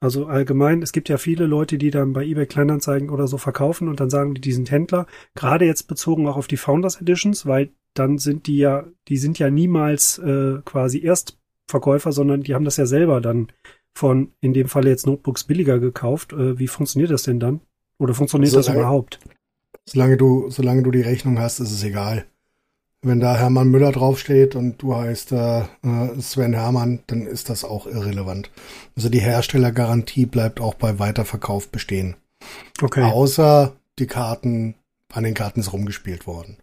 Also 0.00 0.26
allgemein, 0.26 0.82
es 0.82 0.92
gibt 0.92 1.08
ja 1.08 1.16
viele 1.18 1.46
Leute, 1.46 1.78
die 1.78 1.90
dann 1.90 2.12
bei 2.12 2.24
eBay 2.24 2.46
Kleinanzeigen 2.46 3.10
oder 3.10 3.26
so 3.26 3.38
verkaufen 3.38 3.88
und 3.88 4.00
dann 4.00 4.10
sagen 4.10 4.34
die, 4.34 4.40
die 4.40 4.52
sind 4.52 4.70
Händler. 4.70 5.06
Gerade 5.34 5.64
jetzt 5.64 5.88
bezogen 5.88 6.28
auch 6.28 6.36
auf 6.36 6.46
die 6.46 6.58
Founders 6.58 7.00
Editions, 7.00 7.46
weil 7.46 7.70
dann 7.98 8.18
sind 8.18 8.46
die 8.46 8.58
ja, 8.58 8.84
die 9.08 9.16
sind 9.16 9.38
ja 9.38 9.50
niemals 9.50 10.18
äh, 10.18 10.58
quasi 10.64 11.00
Erstverkäufer, 11.00 12.12
sondern 12.12 12.42
die 12.42 12.54
haben 12.54 12.64
das 12.64 12.76
ja 12.76 12.86
selber 12.86 13.20
dann 13.20 13.48
von, 13.94 14.32
in 14.40 14.52
dem 14.52 14.68
Falle 14.68 14.90
jetzt 14.90 15.06
Notebooks 15.06 15.44
billiger 15.44 15.78
gekauft. 15.78 16.32
Äh, 16.32 16.58
wie 16.58 16.68
funktioniert 16.68 17.10
das 17.10 17.22
denn 17.22 17.40
dann? 17.40 17.60
Oder 17.98 18.14
funktioniert 18.14 18.50
solange, 18.50 18.66
das 18.66 18.76
überhaupt? 18.76 19.20
Solange 19.86 20.16
du, 20.16 20.50
solange 20.50 20.82
du 20.82 20.90
die 20.90 21.00
Rechnung 21.00 21.38
hast, 21.38 21.60
ist 21.60 21.72
es 21.72 21.82
egal. 21.82 22.26
Wenn 23.02 23.20
da 23.20 23.36
Hermann 23.36 23.68
Müller 23.68 23.92
draufsteht 23.92 24.54
und 24.54 24.82
du 24.82 24.94
heißt 24.96 25.32
äh, 25.32 25.60
äh, 25.60 26.20
Sven 26.20 26.54
Hermann, 26.54 27.00
dann 27.06 27.26
ist 27.26 27.48
das 27.50 27.64
auch 27.64 27.86
irrelevant. 27.86 28.50
Also 28.96 29.08
die 29.08 29.20
Herstellergarantie 29.20 30.26
bleibt 30.26 30.60
auch 30.60 30.74
bei 30.74 30.98
Weiterverkauf 30.98 31.68
bestehen. 31.68 32.16
Okay. 32.82 33.02
Außer 33.02 33.76
die 33.98 34.06
Karten, 34.06 34.74
an 35.12 35.24
den 35.24 35.34
Karten 35.34 35.60
ist 35.60 35.72
rumgespielt 35.72 36.26
worden 36.26 36.58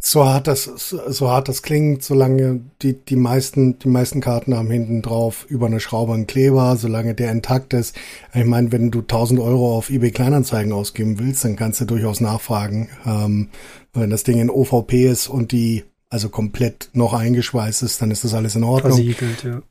so 0.00 0.24
hart 0.24 0.46
das, 0.46 0.64
so 0.64 1.30
hart 1.30 1.48
das 1.48 1.62
klingt, 1.62 2.02
solange 2.02 2.60
die, 2.82 2.92
die 2.92 3.16
meisten, 3.16 3.78
die 3.78 3.88
meisten 3.88 4.20
Karten 4.20 4.54
haben 4.54 4.70
hinten 4.70 5.02
drauf 5.02 5.46
über 5.48 5.66
eine 5.66 5.80
Schraube 5.80 6.14
einen 6.14 6.26
Kleber, 6.26 6.76
solange 6.76 7.14
der 7.14 7.32
intakt 7.32 7.72
ist. 7.72 7.96
Ich 8.34 8.44
meine, 8.44 8.72
wenn 8.72 8.90
du 8.90 9.00
1000 9.00 9.40
Euro 9.40 9.76
auf 9.76 9.90
eBay 9.90 10.10
Kleinanzeigen 10.10 10.72
ausgeben 10.72 11.18
willst, 11.18 11.44
dann 11.44 11.56
kannst 11.56 11.80
du 11.80 11.84
durchaus 11.84 12.20
nachfragen. 12.20 12.88
Ähm, 13.04 13.48
wenn 13.92 14.10
das 14.10 14.24
Ding 14.24 14.38
in 14.38 14.50
OVP 14.50 15.06
ist 15.06 15.28
und 15.28 15.52
die 15.52 15.84
also 16.08 16.28
komplett 16.28 16.90
noch 16.92 17.12
eingeschweißt 17.12 17.82
ist, 17.82 18.00
dann 18.00 18.10
ist 18.10 18.24
das 18.24 18.34
alles 18.34 18.54
in 18.54 18.64
Ordnung. 18.64 18.92
Versiegelt, 18.92 19.42
ja. 19.42 19.62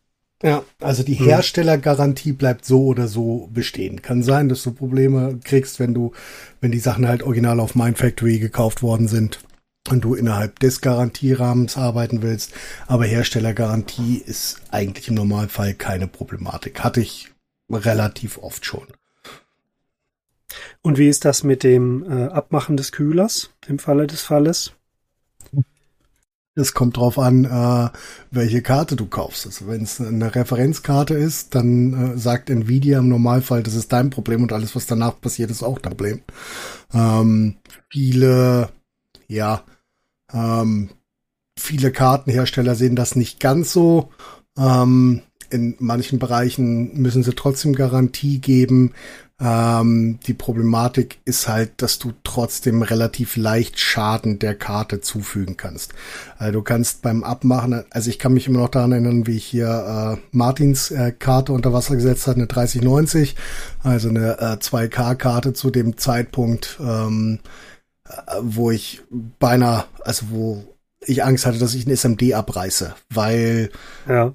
Ja, 0.43 0.63
also 0.81 1.01
die 1.01 1.17
hm. 1.17 1.25
Herstellergarantie 1.27 2.33
bleibt 2.33 2.65
so 2.65 2.85
oder 2.85 3.07
so 3.07 3.49
bestehen. 3.53 4.01
Kann 4.01 4.21
sein, 4.21 4.49
dass 4.49 4.63
du 4.63 4.71
Probleme 4.71 5.39
kriegst, 5.43 5.79
wenn 5.79 5.93
du, 5.93 6.11
wenn 6.59 6.71
die 6.71 6.79
Sachen 6.79 7.07
halt 7.07 7.23
original 7.23 7.59
auf 7.61 7.73
Mindfactory 7.73 8.39
gekauft 8.39 8.83
worden 8.83 9.07
sind 9.07 9.39
und 9.89 10.01
du 10.01 10.15
innerhalb 10.15 10.59
des 10.59 10.81
Garantierahmens 10.81 11.77
arbeiten 11.77 12.21
willst. 12.21 12.53
Aber 12.87 13.05
Herstellergarantie 13.05 14.17
ist 14.17 14.61
eigentlich 14.71 15.07
im 15.07 15.15
Normalfall 15.15 15.73
keine 15.73 16.07
Problematik. 16.07 16.83
Hatte 16.83 17.01
ich 17.01 17.31
relativ 17.69 18.37
oft 18.37 18.65
schon. 18.65 18.87
Und 20.81 20.97
wie 20.97 21.09
ist 21.09 21.25
das 21.25 21.43
mit 21.43 21.63
dem 21.63 22.03
äh, 22.03 22.25
Abmachen 22.27 22.77
des 22.77 22.91
Kühlers 22.91 23.49
im 23.67 23.79
Falle 23.79 24.07
des 24.07 24.21
Falles? 24.21 24.71
Es 26.57 26.73
kommt 26.73 26.95
drauf 26.95 27.19
an, 27.19 27.43
äh, 27.43 27.89
welche 28.31 28.61
Karte 28.61 28.95
du 28.95 29.07
kaufst. 29.07 29.45
Also 29.45 29.67
wenn 29.67 29.83
es 29.83 29.99
eine 29.99 30.33
Referenzkarte 30.33 31.13
ist, 31.13 31.53
dann 31.53 32.13
äh, 32.13 32.17
sagt 32.17 32.49
Nvidia 32.49 32.99
im 32.99 33.09
Normalfall, 33.09 33.61
das 33.61 33.73
ist 33.73 33.91
dein 33.91 34.09
Problem 34.09 34.41
und 34.41 34.53
alles, 34.53 34.73
was 34.73 34.85
danach 34.85 35.19
passiert, 35.19 35.51
ist 35.51 35.63
auch 35.63 35.79
dein 35.79 35.91
Problem. 35.91 36.21
Ähm, 36.93 37.57
viele, 37.89 38.69
ja, 39.27 39.63
ähm, 40.33 40.89
viele 41.57 41.91
Kartenhersteller 41.91 42.75
sehen 42.75 42.95
das 42.95 43.15
nicht 43.15 43.39
ganz 43.39 43.71
so. 43.71 44.09
Ähm, 44.57 45.21
in 45.49 45.75
manchen 45.79 46.19
Bereichen 46.19 46.99
müssen 46.99 47.23
sie 47.23 47.33
trotzdem 47.33 47.73
Garantie 47.73 48.39
geben. 48.39 48.93
Ähm, 49.39 50.17
die 50.25 50.33
Problematik 50.33 51.19
ist 51.25 51.49
halt, 51.49 51.81
dass 51.81 51.99
du 51.99 52.13
trotzdem 52.23 52.81
relativ 52.81 53.35
leicht 53.35 53.79
Schaden 53.79 54.39
der 54.39 54.55
Karte 54.55 55.01
zufügen 55.01 55.57
kannst. 55.57 55.93
Also 56.37 56.53
du 56.53 56.61
kannst 56.61 57.01
beim 57.01 57.23
Abmachen, 57.23 57.83
also 57.89 58.09
ich 58.09 58.17
kann 58.17 58.33
mich 58.33 58.47
immer 58.47 58.59
noch 58.59 58.69
daran 58.69 58.93
erinnern, 58.93 59.27
wie 59.27 59.35
ich 59.35 59.45
hier 59.45 60.17
äh, 60.17 60.21
Martins 60.31 60.89
äh, 60.89 61.11
Karte 61.11 61.51
unter 61.51 61.73
Wasser 61.73 61.95
gesetzt 61.95 62.27
hat, 62.27 62.37
eine 62.37 62.47
3090, 62.47 63.35
also 63.83 64.07
eine 64.07 64.39
äh, 64.39 64.57
2K-Karte 64.57 65.51
zu 65.51 65.69
dem 65.69 65.97
Zeitpunkt, 65.97 66.77
ähm, 66.79 67.39
äh, 67.43 67.74
wo 68.41 68.71
ich 68.71 69.01
beinahe, 69.39 69.85
also 70.03 70.27
wo 70.29 70.63
ich 71.01 71.23
Angst 71.23 71.45
hatte, 71.45 71.59
dass 71.59 71.73
ich 71.73 71.85
ein 71.85 71.95
SMD 71.95 72.33
abreiße, 72.33 72.95
weil 73.09 73.69
ja. 74.07 74.33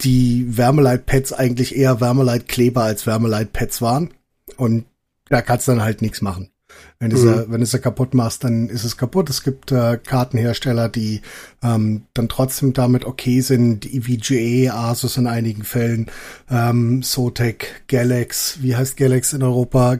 die 0.00 0.56
Wärmeleitpads 0.56 1.32
eigentlich 1.32 1.76
eher 1.76 2.00
Wärmeleit-Kleber 2.00 2.82
als 2.82 3.06
Wärmeleitpads 3.06 3.82
waren. 3.82 4.10
Und 4.56 4.84
da 5.28 5.42
kannst 5.42 5.68
du 5.68 5.72
dann 5.72 5.82
halt 5.82 6.02
nichts 6.02 6.20
machen. 6.20 6.50
Wenn 6.98 7.10
du 7.10 7.16
mhm. 7.16 7.28
es, 7.28 7.50
wenn 7.50 7.60
du 7.60 7.64
es 7.64 7.82
kaputt 7.82 8.14
machst, 8.14 8.44
dann 8.44 8.68
ist 8.68 8.84
es 8.84 8.96
kaputt. 8.96 9.30
Es 9.30 9.42
gibt 9.42 9.72
äh, 9.72 9.98
Kartenhersteller, 9.98 10.88
die 10.88 11.22
ähm, 11.62 12.02
dann 12.14 12.28
trotzdem 12.28 12.72
damit 12.72 13.04
okay 13.04 13.40
sind. 13.40 13.86
EVGA, 13.86 14.72
Asus 14.74 15.16
in 15.16 15.26
einigen 15.26 15.64
Fällen, 15.64 16.06
ähm, 16.50 17.02
Sotec, 17.02 17.84
Galax, 17.88 18.58
wie 18.60 18.76
heißt 18.76 18.96
Galax 18.96 19.32
in 19.32 19.42
Europa? 19.42 19.98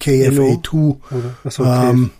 KFA2. 0.00 0.96
Ähm, 1.12 1.34
ja. 1.58 1.90
ähm, 1.90 2.10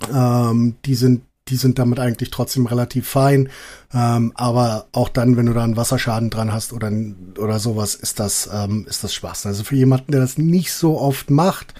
die 0.00 0.94
sind 0.94 1.22
die 1.48 1.56
sind 1.56 1.78
damit 1.78 2.00
eigentlich 2.00 2.30
trotzdem 2.30 2.66
relativ 2.66 3.06
fein. 3.06 3.50
Ähm, 3.92 4.32
aber 4.34 4.86
auch 4.92 5.08
dann, 5.08 5.36
wenn 5.36 5.46
du 5.46 5.52
da 5.52 5.62
einen 5.62 5.76
Wasserschaden 5.76 6.30
dran 6.30 6.52
hast 6.52 6.72
oder, 6.72 6.90
oder 7.38 7.58
sowas, 7.58 7.94
ist 7.94 8.18
das, 8.18 8.48
ähm, 8.52 8.86
ist 8.88 9.04
das 9.04 9.12
Spaß. 9.12 9.46
Also 9.46 9.62
für 9.64 9.76
jemanden, 9.76 10.12
der 10.12 10.22
das 10.22 10.38
nicht 10.38 10.72
so 10.72 10.98
oft 10.98 11.30
macht, 11.30 11.74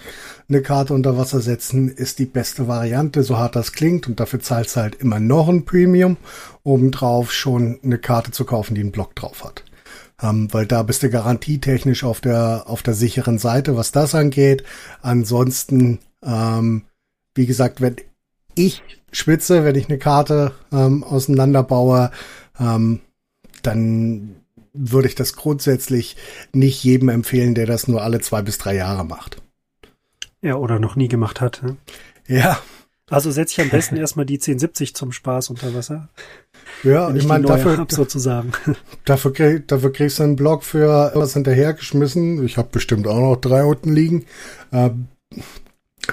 eine 0.47 0.61
Karte 0.61 0.93
unter 0.93 1.17
Wasser 1.17 1.41
setzen, 1.41 1.89
ist 1.89 2.19
die 2.19 2.25
beste 2.25 2.67
Variante, 2.67 3.23
so 3.23 3.37
hart 3.37 3.55
das 3.55 3.71
klingt. 3.71 4.07
Und 4.07 4.19
dafür 4.19 4.39
zahlst 4.39 4.75
du 4.75 4.81
halt 4.81 4.95
immer 4.95 5.19
noch 5.19 5.49
ein 5.49 5.65
Premium, 5.65 6.17
obendrauf 6.63 7.31
schon 7.31 7.79
eine 7.83 7.97
Karte 7.97 8.31
zu 8.31 8.45
kaufen, 8.45 8.75
die 8.75 8.81
einen 8.81 8.91
Block 8.91 9.15
drauf 9.15 9.43
hat. 9.43 9.63
Ähm, 10.21 10.47
weil 10.53 10.67
da 10.67 10.83
bist 10.83 11.01
du 11.01 11.09
garantietechnisch 11.09 12.03
auf 12.03 12.21
der, 12.21 12.65
auf 12.67 12.83
der 12.83 12.93
sicheren 12.93 13.39
Seite, 13.39 13.75
was 13.75 13.91
das 13.91 14.13
angeht. 14.13 14.63
Ansonsten, 15.01 15.99
ähm, 16.23 16.83
wie 17.35 17.45
gesagt, 17.45 17.81
wenn 17.81 17.97
ich 18.55 18.81
schwitze, 19.11 19.63
wenn 19.63 19.75
ich 19.75 19.89
eine 19.89 19.97
Karte 19.97 20.53
ähm, 20.71 21.03
auseinanderbaue, 21.03 22.11
ähm, 22.59 23.01
dann 23.61 24.35
würde 24.73 25.07
ich 25.07 25.15
das 25.15 25.35
grundsätzlich 25.35 26.17
nicht 26.53 26.83
jedem 26.83 27.09
empfehlen, 27.09 27.55
der 27.55 27.65
das 27.65 27.87
nur 27.87 28.01
alle 28.01 28.19
zwei 28.19 28.41
bis 28.41 28.57
drei 28.57 28.75
Jahre 28.75 29.05
macht. 29.05 29.41
Ja, 30.41 30.55
oder 30.55 30.79
noch 30.79 30.95
nie 30.95 31.07
gemacht 31.07 31.41
hat. 31.41 31.61
Ne? 31.63 31.77
Ja. 32.27 32.59
Also 33.09 33.29
setze 33.29 33.53
ich 33.53 33.61
am 33.61 33.69
besten 33.69 33.97
erstmal 33.97 34.25
die 34.25 34.35
1070 34.35 34.95
zum 34.95 35.11
Spaß 35.11 35.51
unter 35.51 35.73
Wasser. 35.75 36.09
Ja, 36.83 37.09
ich, 37.11 37.17
ich 37.17 37.27
meine, 37.27 37.45
dafür, 37.45 37.77
hab, 37.77 37.91
sozusagen. 37.91 38.51
Dafür, 39.05 39.31
krieg, 39.31 39.67
dafür 39.67 39.93
kriegst 39.93 40.17
du 40.17 40.23
einen 40.23 40.35
Blog 40.35 40.63
für 40.63 41.11
was 41.13 41.33
hinterhergeschmissen. 41.33 42.43
Ich 42.45 42.57
habe 42.57 42.69
bestimmt 42.71 43.07
auch 43.07 43.19
noch 43.19 43.35
drei 43.35 43.63
unten 43.63 43.93
liegen. 43.93 44.25
Ähm, 44.71 45.07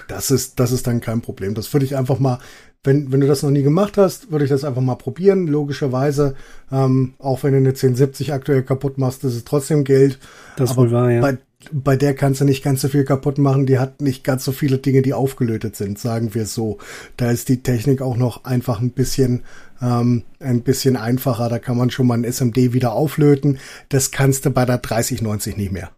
das 0.09 0.31
ist, 0.31 0.61
das 0.61 0.73
ist 0.73 0.87
dann 0.87 1.01
kein 1.01 1.21
Problem. 1.21 1.55
Das 1.55 1.73
würde 1.73 1.87
ich 1.87 1.97
einfach 1.97 2.19
mal, 2.19 2.39
wenn, 2.85 3.13
wenn 3.13 3.21
du 3.21 3.29
das 3.29 3.43
noch 3.43 3.51
nie 3.51 3.63
gemacht 3.63 3.97
hast, 3.97 4.33
würde 4.33 4.45
ich 4.45 4.51
das 4.51 4.65
einfach 4.65 4.83
mal 4.83 4.97
probieren. 4.97 5.47
Logischerweise, 5.47 6.35
ähm, 6.73 7.15
auch 7.19 7.43
wenn 7.43 7.53
du 7.53 7.59
eine 7.59 7.69
1070 7.71 8.33
aktuell 8.33 8.63
kaputt 8.63 8.99
machst, 8.99 9.23
ist 9.25 9.35
es 9.35 9.45
trotzdem 9.45 9.85
Geld. 9.85 10.19
Das 10.57 10.71
Aber 10.71 10.83
wohl 10.83 10.91
wahr, 10.91 11.11
ja. 11.11 11.21
Bei, 11.21 11.39
bei 11.71 11.97
der 11.97 12.15
kannst 12.15 12.41
du 12.41 12.45
nicht 12.45 12.65
ganz 12.65 12.81
so 12.81 12.89
viel 12.89 13.05
kaputt 13.05 13.39
machen. 13.39 13.67
Die 13.67 13.79
hat 13.79 14.01
nicht 14.01 14.25
ganz 14.25 14.45
so 14.45 14.51
viele 14.51 14.79
Dinge, 14.79 15.03
die 15.03 15.15
aufgelötet 15.15 15.77
sind, 15.77 15.99
sagen 15.99 16.35
wir 16.35 16.43
es 16.43 16.55
so. 16.55 16.79
Da 17.17 17.31
ist 17.31 17.49
die 17.49 17.63
Technik 17.63 18.03
auch 18.03 18.17
noch 18.17 18.45
einfach 18.45 18.81
ein 18.81 18.91
bisschen, 18.91 19.43
ähm, 19.81 20.25
ein 20.41 20.63
bisschen 20.63 20.97
einfacher. 20.97 21.49
Da 21.49 21.61
kann 21.61 21.77
man 21.77 21.91
schon 21.91 22.09
mal 22.09 22.19
ein 22.19 22.25
SMD 22.25 22.73
wieder 22.73 22.95
auflöten. 22.95 23.59
Das 23.91 24.11
kannst 24.11 24.45
du 24.45 24.51
bei 24.51 24.65
der 24.65 24.79
3090 24.79 25.57
nicht 25.57 25.71
mehr. 25.71 25.93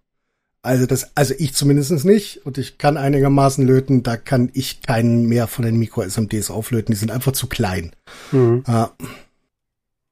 Also 0.64 0.86
das, 0.86 1.14
also 1.14 1.34
ich 1.36 1.52
zumindest 1.54 2.04
nicht 2.06 2.46
und 2.46 2.56
ich 2.56 2.78
kann 2.78 2.96
einigermaßen 2.96 3.66
löten, 3.66 4.02
da 4.02 4.16
kann 4.16 4.50
ich 4.54 4.80
keinen 4.80 5.26
mehr 5.26 5.46
von 5.46 5.64
den 5.64 5.76
Micro-SMDs 5.76 6.50
auflöten, 6.50 6.92
die 6.94 6.98
sind 6.98 7.10
einfach 7.10 7.32
zu 7.32 7.48
klein. 7.48 7.92
Mhm. 8.32 8.64
Ja. 8.66 8.92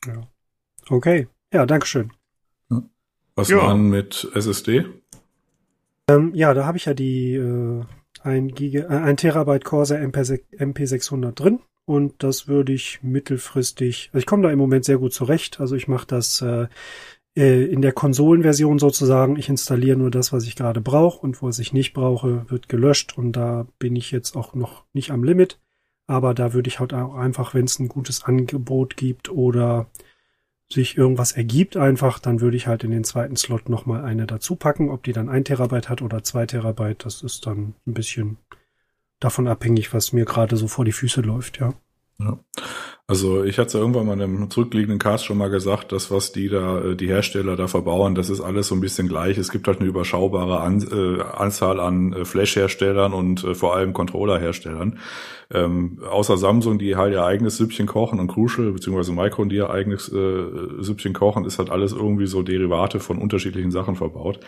ja. 0.06 0.28
Okay, 0.88 1.26
ja, 1.54 1.64
Dankeschön. 1.64 2.12
Was 3.34 3.48
ja. 3.48 3.56
waren 3.56 3.88
mit 3.88 4.30
SSD? 4.34 4.84
Ähm, 6.10 6.32
ja, 6.34 6.52
da 6.52 6.66
habe 6.66 6.76
ich 6.76 6.84
ja 6.84 6.92
die 6.92 7.34
äh, 7.34 7.84
ein, 8.22 8.48
Giga, 8.48 8.82
äh, 8.82 9.00
ein 9.00 9.16
Terabyte 9.16 9.64
Corsair 9.64 10.02
MP, 10.02 10.20
MP600 10.20 11.32
drin 11.32 11.60
und 11.86 12.22
das 12.22 12.46
würde 12.46 12.74
ich 12.74 13.02
mittelfristig, 13.02 14.10
also 14.12 14.18
ich 14.18 14.26
komme 14.26 14.42
da 14.42 14.50
im 14.50 14.58
Moment 14.58 14.84
sehr 14.84 14.98
gut 14.98 15.14
zurecht, 15.14 15.60
also 15.60 15.76
ich 15.76 15.88
mache 15.88 16.06
das 16.06 16.42
äh, 16.42 16.66
äh, 17.36 17.64
in 17.64 17.82
der 17.82 17.92
Konsolenversion 17.92 18.78
sozusagen, 18.78 19.36
ich 19.36 19.48
installiere 19.48 19.96
nur 19.96 20.10
das, 20.10 20.32
was 20.32 20.44
ich 20.44 20.56
gerade 20.56 20.80
brauche 20.80 21.20
und 21.20 21.42
was 21.42 21.58
ich 21.58 21.72
nicht 21.72 21.92
brauche, 21.92 22.50
wird 22.50 22.68
gelöscht 22.68 23.16
und 23.16 23.32
da 23.32 23.66
bin 23.78 23.96
ich 23.96 24.10
jetzt 24.10 24.36
auch 24.36 24.54
noch 24.54 24.84
nicht 24.92 25.10
am 25.10 25.24
Limit. 25.24 25.58
Aber 26.06 26.34
da 26.34 26.52
würde 26.52 26.68
ich 26.68 26.80
halt 26.80 26.92
auch 26.92 27.14
einfach, 27.14 27.54
wenn 27.54 27.64
es 27.64 27.78
ein 27.78 27.88
gutes 27.88 28.24
Angebot 28.24 28.96
gibt 28.96 29.30
oder 29.30 29.86
sich 30.70 30.96
irgendwas 30.96 31.32
ergibt 31.32 31.76
einfach, 31.76 32.18
dann 32.18 32.40
würde 32.40 32.56
ich 32.56 32.66
halt 32.66 32.82
in 32.82 32.90
den 32.90 33.04
zweiten 33.04 33.36
Slot 33.36 33.68
nochmal 33.68 34.04
eine 34.04 34.26
dazu 34.26 34.56
packen. 34.56 34.90
Ob 34.90 35.02
die 35.02 35.12
dann 35.12 35.28
ein 35.28 35.44
Terabyte 35.44 35.88
hat 35.88 36.02
oder 36.02 36.24
zwei 36.24 36.46
Terabyte, 36.46 37.04
das 37.04 37.22
ist 37.22 37.46
dann 37.46 37.74
ein 37.86 37.94
bisschen 37.94 38.38
davon 39.20 39.46
abhängig, 39.46 39.94
was 39.94 40.12
mir 40.12 40.24
gerade 40.24 40.56
so 40.56 40.66
vor 40.66 40.84
die 40.84 40.92
Füße 40.92 41.20
läuft, 41.20 41.60
ja. 41.60 41.74
Ja. 42.18 42.38
Also 43.12 43.44
ich 43.44 43.58
hatte 43.58 43.76
irgendwann 43.76 44.06
mal 44.06 44.14
in 44.14 44.22
einem 44.22 44.50
zurückliegenden 44.50 44.98
Cast 44.98 45.26
schon 45.26 45.36
mal 45.36 45.50
gesagt, 45.50 45.92
dass 45.92 46.10
was 46.10 46.32
die 46.32 46.48
da, 46.48 46.80
äh, 46.80 46.96
die 46.96 47.08
Hersteller 47.08 47.56
da 47.56 47.68
verbauen, 47.68 48.14
das 48.14 48.30
ist 48.30 48.40
alles 48.40 48.68
so 48.68 48.74
ein 48.74 48.80
bisschen 48.80 49.06
gleich. 49.06 49.36
Es 49.36 49.50
gibt 49.50 49.66
halt 49.66 49.80
eine 49.80 49.88
überschaubare 49.90 50.60
An 50.60 50.80
äh, 50.90 51.20
Anzahl 51.20 51.78
an 51.78 52.14
äh, 52.14 52.24
Flash-Herstellern 52.24 53.12
und 53.12 53.44
äh, 53.44 53.54
vor 53.54 53.76
allem 53.76 53.92
Controller-Herstellern. 53.92 54.98
Ähm, 55.52 55.98
außer 56.10 56.38
Samsung, 56.38 56.78
die 56.78 56.96
halt 56.96 57.12
ihr 57.12 57.22
eigenes 57.22 57.58
Süppchen 57.58 57.86
kochen 57.86 58.18
und 58.18 58.28
Crucial 58.28 58.72
beziehungsweise 58.72 59.12
Micron, 59.12 59.50
die 59.50 59.56
ihr 59.56 59.68
eigenes 59.68 60.10
äh, 60.10 60.46
Süppchen 60.78 61.12
kochen, 61.12 61.44
ist 61.44 61.58
halt 61.58 61.68
alles 61.68 61.92
irgendwie 61.92 62.26
so 62.26 62.40
Derivate 62.40 62.98
von 62.98 63.18
unterschiedlichen 63.18 63.72
Sachen 63.72 63.94
verbaut. 63.94 64.40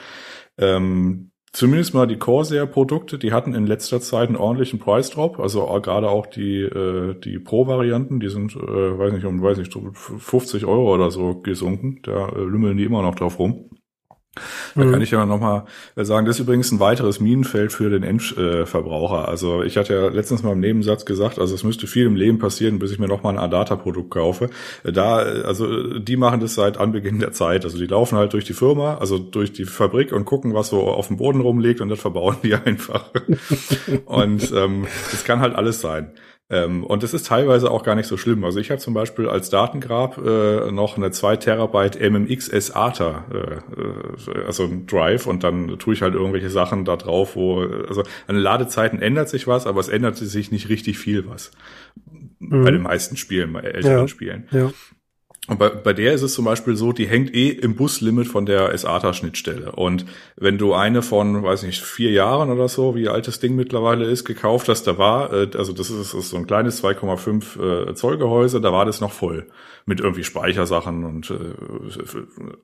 Ähm, 0.56 1.32
zumindest 1.54 1.94
mal 1.94 2.06
die 2.06 2.18
Corsair-Produkte, 2.18 3.18
die 3.18 3.32
hatten 3.32 3.54
in 3.54 3.66
letzter 3.66 4.00
Zeit 4.00 4.28
einen 4.28 4.36
ordentlichen 4.36 4.78
Preisdrop. 4.78 5.40
Also 5.40 5.66
gerade 5.80 6.10
auch 6.10 6.26
die, 6.26 6.60
äh, 6.60 7.18
die 7.18 7.38
Pro-Varianten, 7.38 8.20
die 8.20 8.28
sind, 8.28 8.54
äh, 8.54 8.58
weiß 8.58 9.14
nicht, 9.14 9.24
um, 9.24 9.40
weiß 9.40 9.56
nicht, 9.58 9.72
50 9.94 10.66
Euro 10.66 10.92
oder 10.92 11.10
so 11.10 11.40
gesunken. 11.40 12.00
Da 12.02 12.28
äh, 12.28 12.40
lümmeln 12.40 12.76
die 12.76 12.84
immer 12.84 13.02
noch 13.02 13.14
drauf 13.14 13.38
rum. 13.38 13.70
Da 14.74 14.84
mhm. 14.84 14.92
kann 14.92 15.02
ich 15.02 15.10
ja 15.10 15.24
nochmal 15.26 15.64
äh, 15.96 16.04
sagen, 16.04 16.26
das 16.26 16.36
ist 16.36 16.40
übrigens 16.40 16.72
ein 16.72 16.80
weiteres 16.80 17.20
Minenfeld 17.20 17.72
für 17.72 17.90
den 17.90 18.02
Endverbraucher. 18.02 19.28
Also 19.28 19.62
ich 19.62 19.76
hatte 19.76 19.94
ja 19.94 20.08
letztens 20.08 20.42
mal 20.42 20.52
im 20.52 20.60
Nebensatz 20.60 21.04
gesagt, 21.04 21.38
also 21.38 21.54
es 21.54 21.62
müsste 21.64 21.86
viel 21.86 22.06
im 22.06 22.16
Leben 22.16 22.38
passieren, 22.38 22.78
bis 22.78 22.90
ich 22.90 22.98
mir 22.98 23.08
nochmal 23.08 23.34
ein 23.34 23.38
Adata-Produkt 23.38 24.10
kaufe. 24.10 24.50
Äh, 24.82 24.92
da, 24.92 25.16
also 25.16 25.98
die 25.98 26.16
machen 26.16 26.40
das 26.40 26.54
seit 26.54 26.78
Anbeginn 26.78 27.20
der 27.20 27.32
Zeit. 27.32 27.64
Also 27.64 27.78
die 27.78 27.86
laufen 27.86 28.18
halt 28.18 28.32
durch 28.32 28.44
die 28.44 28.54
Firma, 28.54 28.96
also 28.98 29.18
durch 29.18 29.52
die 29.52 29.64
Fabrik 29.64 30.12
und 30.12 30.24
gucken, 30.24 30.54
was 30.54 30.68
so 30.68 30.82
auf 30.82 31.08
dem 31.08 31.16
Boden 31.16 31.40
rumliegt 31.40 31.80
und 31.80 31.88
das 31.88 32.00
verbauen 32.00 32.36
die 32.42 32.54
einfach. 32.64 33.10
und 34.06 34.52
ähm, 34.52 34.86
das 35.10 35.24
kann 35.24 35.40
halt 35.40 35.54
alles 35.54 35.80
sein. 35.80 36.12
Ähm, 36.50 36.84
und 36.84 37.02
das 37.02 37.14
ist 37.14 37.26
teilweise 37.26 37.70
auch 37.70 37.82
gar 37.82 37.94
nicht 37.94 38.06
so 38.06 38.18
schlimm. 38.18 38.44
Also 38.44 38.58
ich 38.58 38.70
habe 38.70 38.80
zum 38.80 38.92
Beispiel 38.92 39.28
als 39.28 39.48
Datengrab 39.48 40.18
äh, 40.18 40.70
noch 40.70 40.98
eine 40.98 41.10
2 41.10 41.36
Terabyte 41.36 41.98
MMX 41.98 42.46
SATA, 42.46 43.24
äh, 43.32 44.30
äh, 44.30 44.44
also 44.44 44.64
ein 44.64 44.86
Drive 44.86 45.26
und 45.26 45.42
dann 45.42 45.78
tue 45.78 45.94
ich 45.94 46.02
halt 46.02 46.14
irgendwelche 46.14 46.50
Sachen 46.50 46.84
da 46.84 46.96
drauf, 46.96 47.34
wo, 47.34 47.60
also 47.60 48.02
an 48.26 48.34
den 48.34 48.42
Ladezeiten 48.42 49.00
ändert 49.00 49.30
sich 49.30 49.46
was, 49.46 49.66
aber 49.66 49.80
es 49.80 49.88
ändert 49.88 50.16
sich 50.16 50.52
nicht 50.52 50.68
richtig 50.68 50.98
viel 50.98 51.26
was. 51.26 51.50
Mhm. 52.40 52.64
Bei 52.64 52.70
den 52.70 52.82
meisten 52.82 53.16
Spielen, 53.16 53.52
bei 53.54 53.60
älteren 53.60 54.00
ja, 54.00 54.08
Spielen. 54.08 54.48
Ja. 54.50 54.70
Und 55.46 55.58
bei, 55.58 55.68
bei 55.68 55.92
der 55.92 56.14
ist 56.14 56.22
es 56.22 56.32
zum 56.32 56.46
Beispiel 56.46 56.74
so, 56.74 56.92
die 56.92 57.06
hängt 57.06 57.34
eh 57.34 57.50
im 57.50 57.76
Buslimit 57.76 58.26
von 58.26 58.46
der 58.46 58.76
SATA-Schnittstelle. 58.76 59.72
Und 59.72 60.06
wenn 60.36 60.56
du 60.56 60.72
eine 60.72 61.02
von, 61.02 61.42
weiß 61.42 61.64
nicht, 61.64 61.82
vier 61.82 62.12
Jahren 62.12 62.50
oder 62.50 62.68
so, 62.68 62.94
wie 62.94 63.08
alt 63.08 63.28
das 63.28 63.40
Ding 63.40 63.54
mittlerweile 63.54 64.06
ist, 64.06 64.24
gekauft 64.24 64.70
hast, 64.70 64.84
da 64.84 64.96
war, 64.96 65.32
äh, 65.34 65.50
also 65.56 65.74
das 65.74 65.90
ist, 65.90 66.14
ist 66.14 66.30
so 66.30 66.36
ein 66.38 66.46
kleines 66.46 66.82
2,5 66.82 67.90
äh, 67.90 67.94
Zoll 67.94 68.16
Gehäuse, 68.16 68.62
da 68.62 68.72
war 68.72 68.86
das 68.86 69.02
noch 69.02 69.12
voll 69.12 69.46
mit 69.86 70.00
irgendwie 70.00 70.24
Speichersachen 70.24 71.04
und 71.04 71.30
äh, 71.30 71.54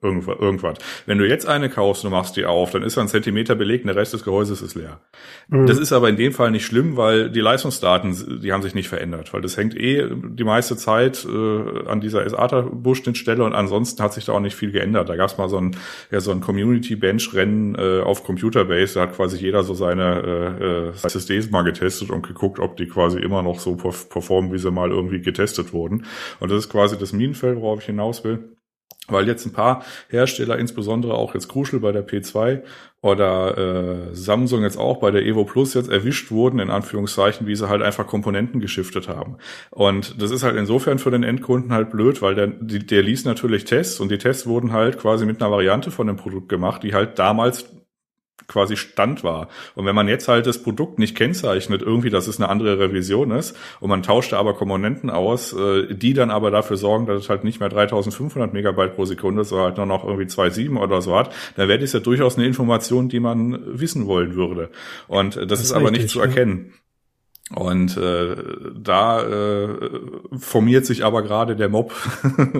irgendwas. 0.02 0.78
Wenn 1.06 1.18
du 1.18 1.28
jetzt 1.28 1.46
eine 1.46 1.68
kaufst 1.68 2.04
und 2.04 2.10
du 2.10 2.16
machst 2.16 2.36
die 2.36 2.46
auf, 2.46 2.70
dann 2.70 2.82
ist 2.82 2.96
da 2.96 3.02
ein 3.02 3.08
Zentimeter 3.08 3.54
belegt 3.54 3.84
und 3.84 3.88
der 3.88 3.96
Rest 3.96 4.14
des 4.14 4.24
Gehäuses 4.24 4.62
ist 4.62 4.74
leer. 4.74 5.00
Mhm. 5.48 5.66
Das 5.66 5.78
ist 5.78 5.92
aber 5.92 6.08
in 6.08 6.16
dem 6.16 6.32
Fall 6.32 6.50
nicht 6.50 6.64
schlimm, 6.64 6.96
weil 6.96 7.30
die 7.30 7.40
Leistungsdaten, 7.40 8.40
die 8.40 8.52
haben 8.52 8.62
sich 8.62 8.74
nicht 8.74 8.88
verändert, 8.88 9.34
weil 9.34 9.42
das 9.42 9.56
hängt 9.58 9.76
eh 9.76 10.08
die 10.10 10.44
meiste 10.44 10.76
Zeit 10.76 11.26
äh, 11.26 11.88
an 11.88 12.00
dieser 12.00 12.28
SATA-Busschnittstelle 12.28 13.44
und 13.44 13.52
ansonsten 13.52 14.02
hat 14.02 14.14
sich 14.14 14.24
da 14.24 14.32
auch 14.32 14.40
nicht 14.40 14.56
viel 14.56 14.72
geändert. 14.72 15.10
Da 15.10 15.16
gab 15.16 15.28
es 15.28 15.36
mal 15.36 15.50
so 15.50 15.58
ein, 15.58 15.76
ja, 16.10 16.20
so 16.20 16.30
ein 16.30 16.40
Community-Bench-Rennen 16.40 17.74
äh, 17.74 18.00
auf 18.00 18.24
Computerbase, 18.24 18.94
da 18.94 19.02
hat 19.02 19.14
quasi 19.14 19.36
jeder 19.36 19.62
so 19.62 19.74
seine 19.74 20.56
äh, 20.58 20.64
äh 20.64 20.92
SSDs 21.02 21.50
mal 21.50 21.62
getestet 21.62 22.10
und 22.10 22.26
geguckt, 22.26 22.58
ob 22.58 22.76
die 22.78 22.86
quasi 22.86 23.18
immer 23.18 23.42
noch 23.42 23.60
so 23.60 23.76
performen, 23.76 24.52
wie 24.52 24.58
sie 24.58 24.70
mal 24.70 24.90
irgendwie 24.90 25.20
getestet 25.20 25.72
wurden. 25.74 26.06
Und 26.38 26.50
das 26.50 26.58
ist 26.60 26.68
quasi 26.70 26.96
das 26.96 27.09
das 27.10 27.18
Minenfeld, 27.18 27.60
worauf 27.60 27.80
ich 27.80 27.86
hinaus 27.86 28.24
will. 28.24 28.56
Weil 29.08 29.26
jetzt 29.26 29.44
ein 29.46 29.52
paar 29.52 29.84
Hersteller, 30.08 30.58
insbesondere 30.58 31.14
auch 31.14 31.34
jetzt 31.34 31.48
Crucial 31.48 31.80
bei 31.80 31.90
der 31.90 32.06
P2 32.06 32.62
oder 33.02 33.56
äh, 34.10 34.14
Samsung 34.14 34.62
jetzt 34.62 34.76
auch 34.76 34.98
bei 35.00 35.10
der 35.10 35.24
Evo 35.24 35.44
Plus 35.44 35.74
jetzt 35.74 35.88
erwischt 35.88 36.30
wurden, 36.30 36.60
in 36.60 36.70
Anführungszeichen, 36.70 37.46
wie 37.46 37.56
sie 37.56 37.68
halt 37.68 37.82
einfach 37.82 38.06
Komponenten 38.06 38.60
geschiftet 38.60 39.08
haben. 39.08 39.38
Und 39.70 40.20
das 40.20 40.30
ist 40.30 40.42
halt 40.42 40.56
insofern 40.56 40.98
für 40.98 41.10
den 41.10 41.24
Endkunden 41.24 41.72
halt 41.72 41.90
blöd, 41.90 42.20
weil 42.22 42.34
der, 42.34 42.48
der 42.48 43.02
liest 43.02 43.26
natürlich 43.26 43.64
Tests 43.64 44.00
und 44.00 44.10
die 44.10 44.18
Tests 44.18 44.46
wurden 44.46 44.72
halt 44.72 44.98
quasi 44.98 45.24
mit 45.26 45.40
einer 45.40 45.50
Variante 45.50 45.90
von 45.90 46.06
dem 46.06 46.16
Produkt 46.16 46.48
gemacht, 46.48 46.82
die 46.82 46.94
halt 46.94 47.18
damals 47.18 47.64
quasi 48.50 48.76
Stand 48.76 49.24
war. 49.24 49.48
Und 49.74 49.86
wenn 49.86 49.94
man 49.94 50.08
jetzt 50.08 50.28
halt 50.28 50.46
das 50.46 50.62
Produkt 50.62 50.98
nicht 50.98 51.16
kennzeichnet, 51.16 51.82
irgendwie, 51.82 52.10
dass 52.10 52.26
es 52.26 52.38
eine 52.38 52.48
andere 52.48 52.78
Revision 52.78 53.30
ist, 53.30 53.56
und 53.80 53.88
man 53.88 54.02
tauscht 54.02 54.34
aber 54.34 54.54
Komponenten 54.54 55.08
aus, 55.08 55.52
äh, 55.52 55.94
die 55.94 56.12
dann 56.12 56.30
aber 56.30 56.50
dafür 56.50 56.76
sorgen, 56.76 57.06
dass 57.06 57.22
es 57.22 57.30
halt 57.30 57.44
nicht 57.44 57.60
mehr 57.60 57.68
3500 57.68 58.52
Megabyte 58.52 58.94
pro 58.94 59.04
Sekunde, 59.04 59.44
sondern 59.44 59.68
halt 59.68 59.76
nur 59.76 59.86
noch 59.86 60.04
irgendwie 60.04 60.26
2,7 60.26 60.78
oder 60.78 61.00
so 61.00 61.16
hat, 61.16 61.32
dann 61.56 61.68
wäre 61.68 61.78
das 61.78 61.92
ja 61.92 62.00
durchaus 62.00 62.36
eine 62.36 62.46
Information, 62.46 63.08
die 63.08 63.20
man 63.20 63.58
wissen 63.66 64.06
wollen 64.06 64.34
würde. 64.34 64.70
Und 65.06 65.36
das, 65.36 65.46
das 65.46 65.60
ist, 65.60 65.66
ist 65.66 65.72
aber 65.72 65.86
richtig, 65.86 66.02
nicht 66.02 66.12
zu 66.12 66.20
erkennen. 66.20 66.72
Und 67.54 67.96
äh, 67.96 68.36
da 68.78 69.22
äh, 69.22 69.90
formiert 70.38 70.86
sich 70.86 71.04
aber 71.04 71.22
gerade 71.22 71.56
der 71.56 71.68
Mob 71.68 71.92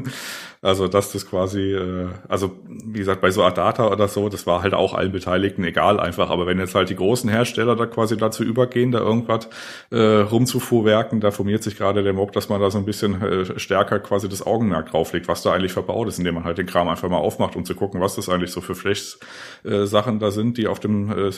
Also 0.62 0.88
dass 0.88 1.10
das 1.10 1.26
quasi, 1.26 1.72
äh, 1.72 2.08
also 2.28 2.58
wie 2.66 2.98
gesagt, 2.98 3.22
bei 3.22 3.30
so 3.30 3.42
Adata 3.42 3.88
oder 3.88 4.08
so, 4.08 4.28
das 4.28 4.46
war 4.46 4.62
halt 4.62 4.74
auch 4.74 4.92
allen 4.92 5.10
Beteiligten 5.10 5.64
egal 5.64 5.98
einfach. 5.98 6.28
Aber 6.28 6.46
wenn 6.46 6.58
jetzt 6.58 6.74
halt 6.74 6.90
die 6.90 6.96
großen 6.96 7.30
Hersteller 7.30 7.76
da 7.76 7.86
quasi 7.86 8.18
dazu 8.18 8.44
übergehen, 8.44 8.92
da 8.92 8.98
irgendwas 8.98 9.48
äh, 9.90 9.98
rumzufuhrwerken, 9.98 11.20
da 11.20 11.30
formiert 11.30 11.62
sich 11.62 11.78
gerade 11.78 12.02
der 12.02 12.12
Mob, 12.12 12.32
dass 12.32 12.50
man 12.50 12.60
da 12.60 12.70
so 12.70 12.76
ein 12.76 12.84
bisschen 12.84 13.22
äh, 13.22 13.58
stärker 13.58 14.00
quasi 14.00 14.28
das 14.28 14.46
Augenmerk 14.46 14.90
drauflegt, 14.90 15.28
was 15.28 15.42
da 15.42 15.54
eigentlich 15.54 15.72
verbaut 15.72 16.08
ist, 16.08 16.18
indem 16.18 16.34
man 16.34 16.44
halt 16.44 16.58
den 16.58 16.66
Kram 16.66 16.88
einfach 16.88 17.08
mal 17.08 17.16
aufmacht, 17.16 17.56
um 17.56 17.64
zu 17.64 17.74
gucken, 17.74 18.02
was 18.02 18.16
das 18.16 18.28
eigentlich 18.28 18.52
so 18.52 18.60
für 18.60 18.74
Flash-Sachen 18.74 20.18
da 20.18 20.30
sind, 20.30 20.58
die 20.58 20.66
auf 20.66 20.78
dem, 20.78 21.10
äh, 21.10 21.30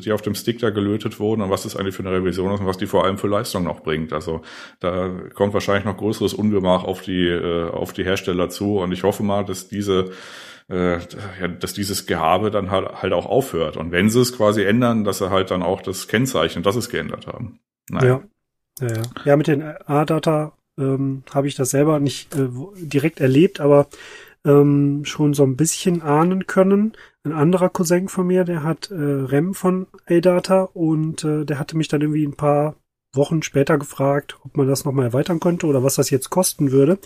die 0.00 0.12
auf 0.12 0.22
dem 0.22 0.34
Stick 0.34 0.58
da 0.58 0.70
gelötet 0.70 1.20
wurden 1.20 1.42
und 1.42 1.50
was 1.50 1.64
das 1.64 1.76
eigentlich 1.76 1.94
für 1.94 2.02
eine 2.02 2.12
Revision 2.12 2.54
ist 2.54 2.60
und 2.60 2.66
was 2.66 2.78
die 2.78 2.86
vor 2.86 3.04
allem 3.04 3.18
für 3.18 3.28
Leistung 3.28 3.64
noch 3.64 3.80
bringt. 3.80 4.14
Also 4.14 4.40
da 4.78 5.10
kommt 5.34 5.52
wahrscheinlich 5.52 5.84
noch 5.84 5.98
größeres 5.98 6.32
Ungemach 6.32 6.84
auf 6.84 7.02
die, 7.02 7.26
äh, 7.28 7.68
auf 7.68 7.92
die 7.92 8.04
Hersteller 8.04 8.48
zu 8.48 8.69
und 8.78 8.92
ich 8.92 9.02
hoffe 9.02 9.22
mal, 9.22 9.44
dass 9.44 9.68
diese 9.68 10.12
äh, 10.70 10.98
ja, 11.40 11.48
dass 11.48 11.72
dieses 11.72 12.06
Gehabe 12.06 12.50
dann 12.50 12.70
halt, 12.70 13.02
halt 13.02 13.12
auch 13.12 13.26
aufhört. 13.26 13.76
Und 13.76 13.90
wenn 13.90 14.08
sie 14.08 14.20
es 14.20 14.36
quasi 14.36 14.62
ändern, 14.62 15.04
dass 15.04 15.18
sie 15.18 15.30
halt 15.30 15.50
dann 15.50 15.62
auch 15.62 15.82
das 15.82 16.06
Kennzeichen, 16.08 16.62
dass 16.62 16.76
es 16.76 16.88
geändert 16.88 17.26
haben. 17.26 17.58
Naja. 17.90 18.22
Ja, 18.80 18.86
ja, 18.86 18.94
ja. 18.94 19.02
ja, 19.24 19.36
mit 19.36 19.48
den 19.48 19.62
A-Data 19.62 20.52
ähm, 20.78 21.24
habe 21.34 21.48
ich 21.48 21.56
das 21.56 21.70
selber 21.70 21.98
nicht 21.98 22.34
äh, 22.36 22.48
direkt 22.76 23.20
erlebt, 23.20 23.60
aber 23.60 23.88
ähm, 24.44 25.04
schon 25.04 25.34
so 25.34 25.42
ein 25.44 25.56
bisschen 25.56 26.02
ahnen 26.02 26.46
können. 26.46 26.92
Ein 27.24 27.32
anderer 27.32 27.68
Cousin 27.68 28.08
von 28.08 28.26
mir, 28.26 28.44
der 28.44 28.62
hat 28.62 28.90
äh, 28.90 28.94
REM 28.94 29.54
von 29.54 29.86
A-Data 30.08 30.62
und 30.72 31.24
äh, 31.24 31.44
der 31.44 31.58
hatte 31.58 31.76
mich 31.76 31.88
dann 31.88 32.00
irgendwie 32.00 32.24
ein 32.24 32.36
paar 32.36 32.76
Wochen 33.12 33.42
später 33.42 33.76
gefragt, 33.76 34.38
ob 34.44 34.56
man 34.56 34.68
das 34.68 34.84
nochmal 34.84 35.06
erweitern 35.06 35.40
könnte 35.40 35.66
oder 35.66 35.82
was 35.82 35.96
das 35.96 36.10
jetzt 36.10 36.30
kosten 36.30 36.70
würde. 36.70 36.98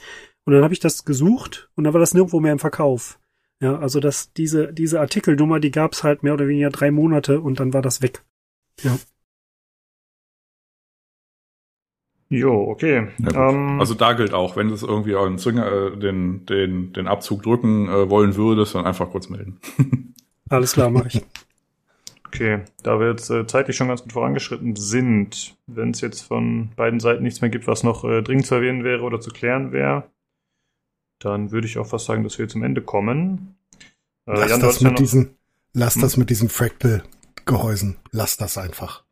Und 0.45 0.53
dann 0.53 0.63
habe 0.63 0.75
ich 0.75 0.81
das 0.81 1.05
gesucht 1.05 1.71
und 1.75 1.85
dann 1.85 1.95
war 1.95 2.01
das 2.01 2.15
nirgendwo 2.15 2.41
mehr 2.41 2.53
im 2.53 2.59
Verkauf. 2.59 3.19
Ja, 3.61 3.79
also 3.79 4.01
dass 4.01 4.33
diese, 4.33 4.73
diese 4.73 5.01
Artikelnummer, 5.01 5.61
die 5.61 5.71
gab's 5.71 6.05
halt 6.05 6.23
mehr 6.23 6.35
oder 6.35 6.49
weniger 6.49 6.71
drei 6.71 6.91
Monate 6.91 7.41
und 7.41 7.61
dann 7.61 7.73
war 7.73 7.83
das 7.83 8.03
weg. 8.03 8.23
Ja. 8.83 8.99
Jo, 12.29 12.69
okay. 12.69 13.09
Ja, 13.19 13.51
ähm, 13.51 13.79
also 13.79 13.95
da 13.95 14.13
gilt 14.13 14.35
auch, 14.35 14.57
wenn 14.57 14.69
du 14.69 14.75
es 14.75 14.83
irgendwie 14.83 15.15
an 15.15 15.39
Zünger, 15.39 15.71
äh, 15.71 15.97
den, 15.97 16.45
den, 16.47 16.93
den 16.93 17.07
Abzug 17.07 17.43
drücken 17.43 17.89
äh, 17.89 18.11
wollen 18.11 18.35
würdest, 18.35 18.75
dann 18.75 18.87
einfach 18.87 19.11
kurz 19.11 19.29
melden. 19.29 19.61
Alles 20.49 20.73
klar, 20.73 20.91
mache 20.91 21.09
ich. 21.09 21.23
Okay, 22.27 22.63
da 22.83 22.99
wir 22.99 23.11
jetzt 23.11 23.31
äh, 23.31 23.47
zeitlich 23.47 23.77
schon 23.77 23.89
ganz 23.89 24.03
gut 24.03 24.13
vorangeschritten 24.13 24.75
sind, 24.75 25.57
wenn 25.69 25.91
es 25.91 26.01
jetzt 26.01 26.23
von 26.23 26.71
beiden 26.75 26.99
Seiten 26.99 27.23
nichts 27.23 27.41
mehr 27.41 27.51
gibt, 27.51 27.69
was 27.69 27.85
noch 27.85 28.03
äh, 28.05 28.23
dringend 28.23 28.47
zu 28.47 28.57
erwähnen 28.57 28.83
wäre 28.83 29.03
oder 29.03 29.21
zu 29.21 29.31
klären 29.31 29.71
wäre, 29.71 30.11
dann 31.25 31.51
würde 31.51 31.67
ich 31.67 31.79
auch 31.79 31.87
fast 31.87 32.07
sagen, 32.07 32.23
dass 32.23 32.39
wir 32.39 32.49
zum 32.49 32.63
Ende 32.63 32.83
kommen. 32.83 33.57
Äh, 34.27 34.39
lass 34.39 34.51
Jan, 34.51 34.61
das 34.61 34.81
mit 34.81 34.93
ja 34.93 34.97
diesen, 34.97 35.37
lass 35.73 35.95
hm? 35.95 36.03
das 36.03 36.17
mit 36.17 36.31
diesen 36.31 36.49
Fractal-Gehäusen. 36.49 37.97
Lass 38.11 38.37
das 38.37 38.59
einfach. 38.59 39.05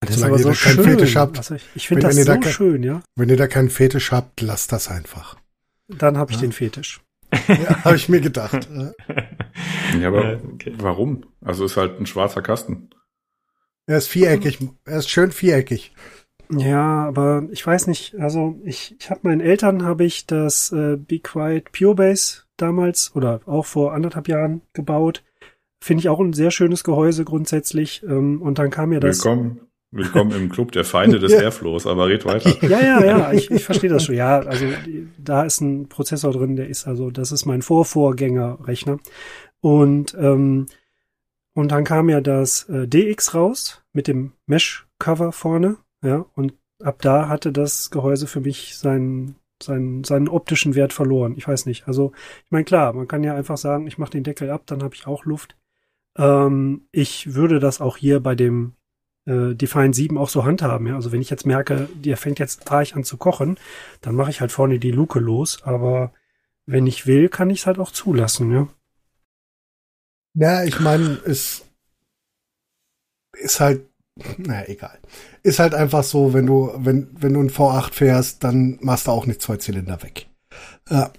Das 0.00 0.16
Solange 0.16 0.36
ist 0.36 0.44
aber 0.44 0.54
so 0.54 0.54
schön. 0.54 0.84
Fetisch 0.84 1.16
habt, 1.16 1.38
also 1.38 1.54
ich, 1.54 1.64
ich 1.74 1.88
finde 1.88 2.06
das 2.06 2.16
so 2.16 2.24
da 2.24 2.42
schön, 2.42 2.82
ja. 2.82 3.02
Wenn 3.14 3.28
ihr 3.28 3.36
da 3.36 3.48
keinen 3.48 3.70
Fetisch 3.70 4.12
habt, 4.12 4.40
lasst 4.40 4.72
das 4.72 4.88
einfach. 4.88 5.36
Dann 5.88 6.18
habe 6.18 6.32
ich 6.32 6.38
ja. 6.38 6.42
den 6.42 6.52
Fetisch. 6.52 7.00
ja, 7.48 7.84
habe 7.84 7.96
ich 7.96 8.08
mir 8.08 8.20
gedacht. 8.20 8.68
ja, 10.00 10.08
aber 10.08 10.40
okay. 10.52 10.74
warum? 10.78 11.24
Also 11.40 11.64
ist 11.64 11.76
halt 11.76 11.98
ein 11.98 12.06
schwarzer 12.06 12.42
Kasten. 12.42 12.90
Er 13.86 13.98
ist 13.98 14.08
viereckig. 14.08 14.58
Er 14.84 14.98
ist 14.98 15.10
schön 15.10 15.32
viereckig. 15.32 15.92
Ja, 16.50 17.04
aber 17.06 17.44
ich 17.50 17.66
weiß 17.66 17.86
nicht, 17.86 18.14
also 18.16 18.60
ich, 18.64 18.96
ich 18.98 19.10
habe 19.10 19.20
meinen 19.24 19.40
Eltern 19.40 19.84
habe 19.84 20.04
ich 20.04 20.26
das 20.26 20.72
äh, 20.72 20.96
Be 20.96 21.18
Quiet 21.18 21.72
Pure 21.72 21.94
Base 21.94 22.42
damals 22.56 23.12
oder 23.14 23.40
auch 23.46 23.66
vor 23.66 23.92
anderthalb 23.92 24.28
Jahren 24.28 24.62
gebaut. 24.72 25.24
Finde 25.80 26.00
ich 26.00 26.08
auch 26.08 26.20
ein 26.20 26.32
sehr 26.32 26.50
schönes 26.50 26.84
Gehäuse 26.84 27.24
grundsätzlich. 27.24 28.02
Ähm, 28.02 28.40
und 28.40 28.58
dann 28.58 28.70
kam 28.70 28.90
mir 28.90 29.00
das. 29.00 29.24
Willkommen, 29.24 29.60
willkommen 29.90 30.32
im 30.32 30.48
Club 30.48 30.72
der 30.72 30.84
Feinde 30.84 31.18
des 31.18 31.32
ja. 31.34 31.42
Airflows, 31.42 31.86
aber 31.86 32.08
red 32.08 32.24
weiter. 32.24 32.54
Ja, 32.68 32.80
ja, 32.80 33.04
ja, 33.04 33.32
ich, 33.32 33.50
ich 33.50 33.64
verstehe 33.64 33.90
das 33.90 34.04
schon. 34.04 34.14
Ja, 34.14 34.40
also 34.40 34.66
da 35.18 35.44
ist 35.44 35.60
ein 35.60 35.88
Prozessor 35.88 36.32
drin, 36.32 36.56
der 36.56 36.68
ist 36.68 36.86
also, 36.86 37.10
das 37.10 37.32
ist 37.32 37.44
mein 37.44 37.62
Vorvorgängerrechner. 37.62 38.98
Und 39.60 40.16
ähm, 40.18 40.66
und 41.54 41.72
dann 41.72 41.84
kam 41.84 42.10
ja 42.10 42.20
das 42.20 42.68
äh, 42.68 42.86
DX 42.86 43.34
raus 43.34 43.82
mit 43.94 44.08
dem 44.08 44.32
Mesh-Cover 44.44 45.32
vorne 45.32 45.78
ja, 46.06 46.24
und 46.34 46.54
ab 46.82 47.02
da 47.02 47.28
hatte 47.28 47.52
das 47.52 47.90
Gehäuse 47.90 48.26
für 48.26 48.40
mich 48.40 48.76
seinen, 48.78 49.36
seinen, 49.62 50.04
seinen 50.04 50.28
optischen 50.28 50.74
Wert 50.74 50.92
verloren. 50.92 51.34
Ich 51.36 51.48
weiß 51.48 51.66
nicht. 51.66 51.88
Also, 51.88 52.12
ich 52.44 52.50
meine, 52.50 52.64
klar, 52.64 52.92
man 52.92 53.08
kann 53.08 53.24
ja 53.24 53.34
einfach 53.34 53.56
sagen, 53.56 53.86
ich 53.86 53.98
mache 53.98 54.12
den 54.12 54.24
Deckel 54.24 54.50
ab, 54.50 54.62
dann 54.66 54.82
habe 54.82 54.94
ich 54.94 55.06
auch 55.06 55.24
Luft. 55.24 55.56
Ähm, 56.16 56.88
ich 56.92 57.34
würde 57.34 57.58
das 57.58 57.80
auch 57.80 57.96
hier 57.96 58.20
bei 58.20 58.34
dem 58.36 58.74
äh, 59.26 59.54
Define 59.54 59.92
7 59.92 60.16
auch 60.16 60.28
so 60.28 60.44
handhaben. 60.44 60.86
Ja? 60.86 60.94
Also 60.94 61.10
wenn 61.10 61.20
ich 61.20 61.30
jetzt 61.30 61.46
merke, 61.46 61.88
der 61.94 62.16
fängt 62.16 62.38
jetzt 62.38 62.70
arg 62.70 62.94
an 62.94 63.04
zu 63.04 63.16
kochen, 63.16 63.58
dann 64.00 64.14
mache 64.14 64.30
ich 64.30 64.40
halt 64.40 64.52
vorne 64.52 64.78
die 64.78 64.92
Luke 64.92 65.18
los. 65.18 65.62
Aber 65.64 66.12
wenn 66.66 66.86
ich 66.86 67.06
will, 67.06 67.28
kann 67.28 67.50
ich 67.50 67.60
es 67.60 67.66
halt 67.66 67.78
auch 67.78 67.90
zulassen. 67.90 68.52
Ja, 68.52 68.68
ja 70.34 70.64
ich 70.64 70.78
meine, 70.78 71.20
es 71.24 71.64
ist 73.32 73.60
halt 73.60 73.82
naja, 74.38 74.64
egal. 74.68 74.98
Ist 75.42 75.58
halt 75.58 75.74
einfach 75.74 76.02
so, 76.02 76.32
wenn 76.32 76.46
du, 76.46 76.72
wenn, 76.76 77.08
wenn 77.12 77.34
du 77.34 77.40
ein 77.40 77.50
V8 77.50 77.92
fährst, 77.92 78.44
dann 78.44 78.78
machst 78.80 79.06
du 79.06 79.10
auch 79.10 79.26
nicht 79.26 79.42
zwei 79.42 79.56
Zylinder 79.56 80.02
weg. 80.02 80.26
Ja. 80.90 81.10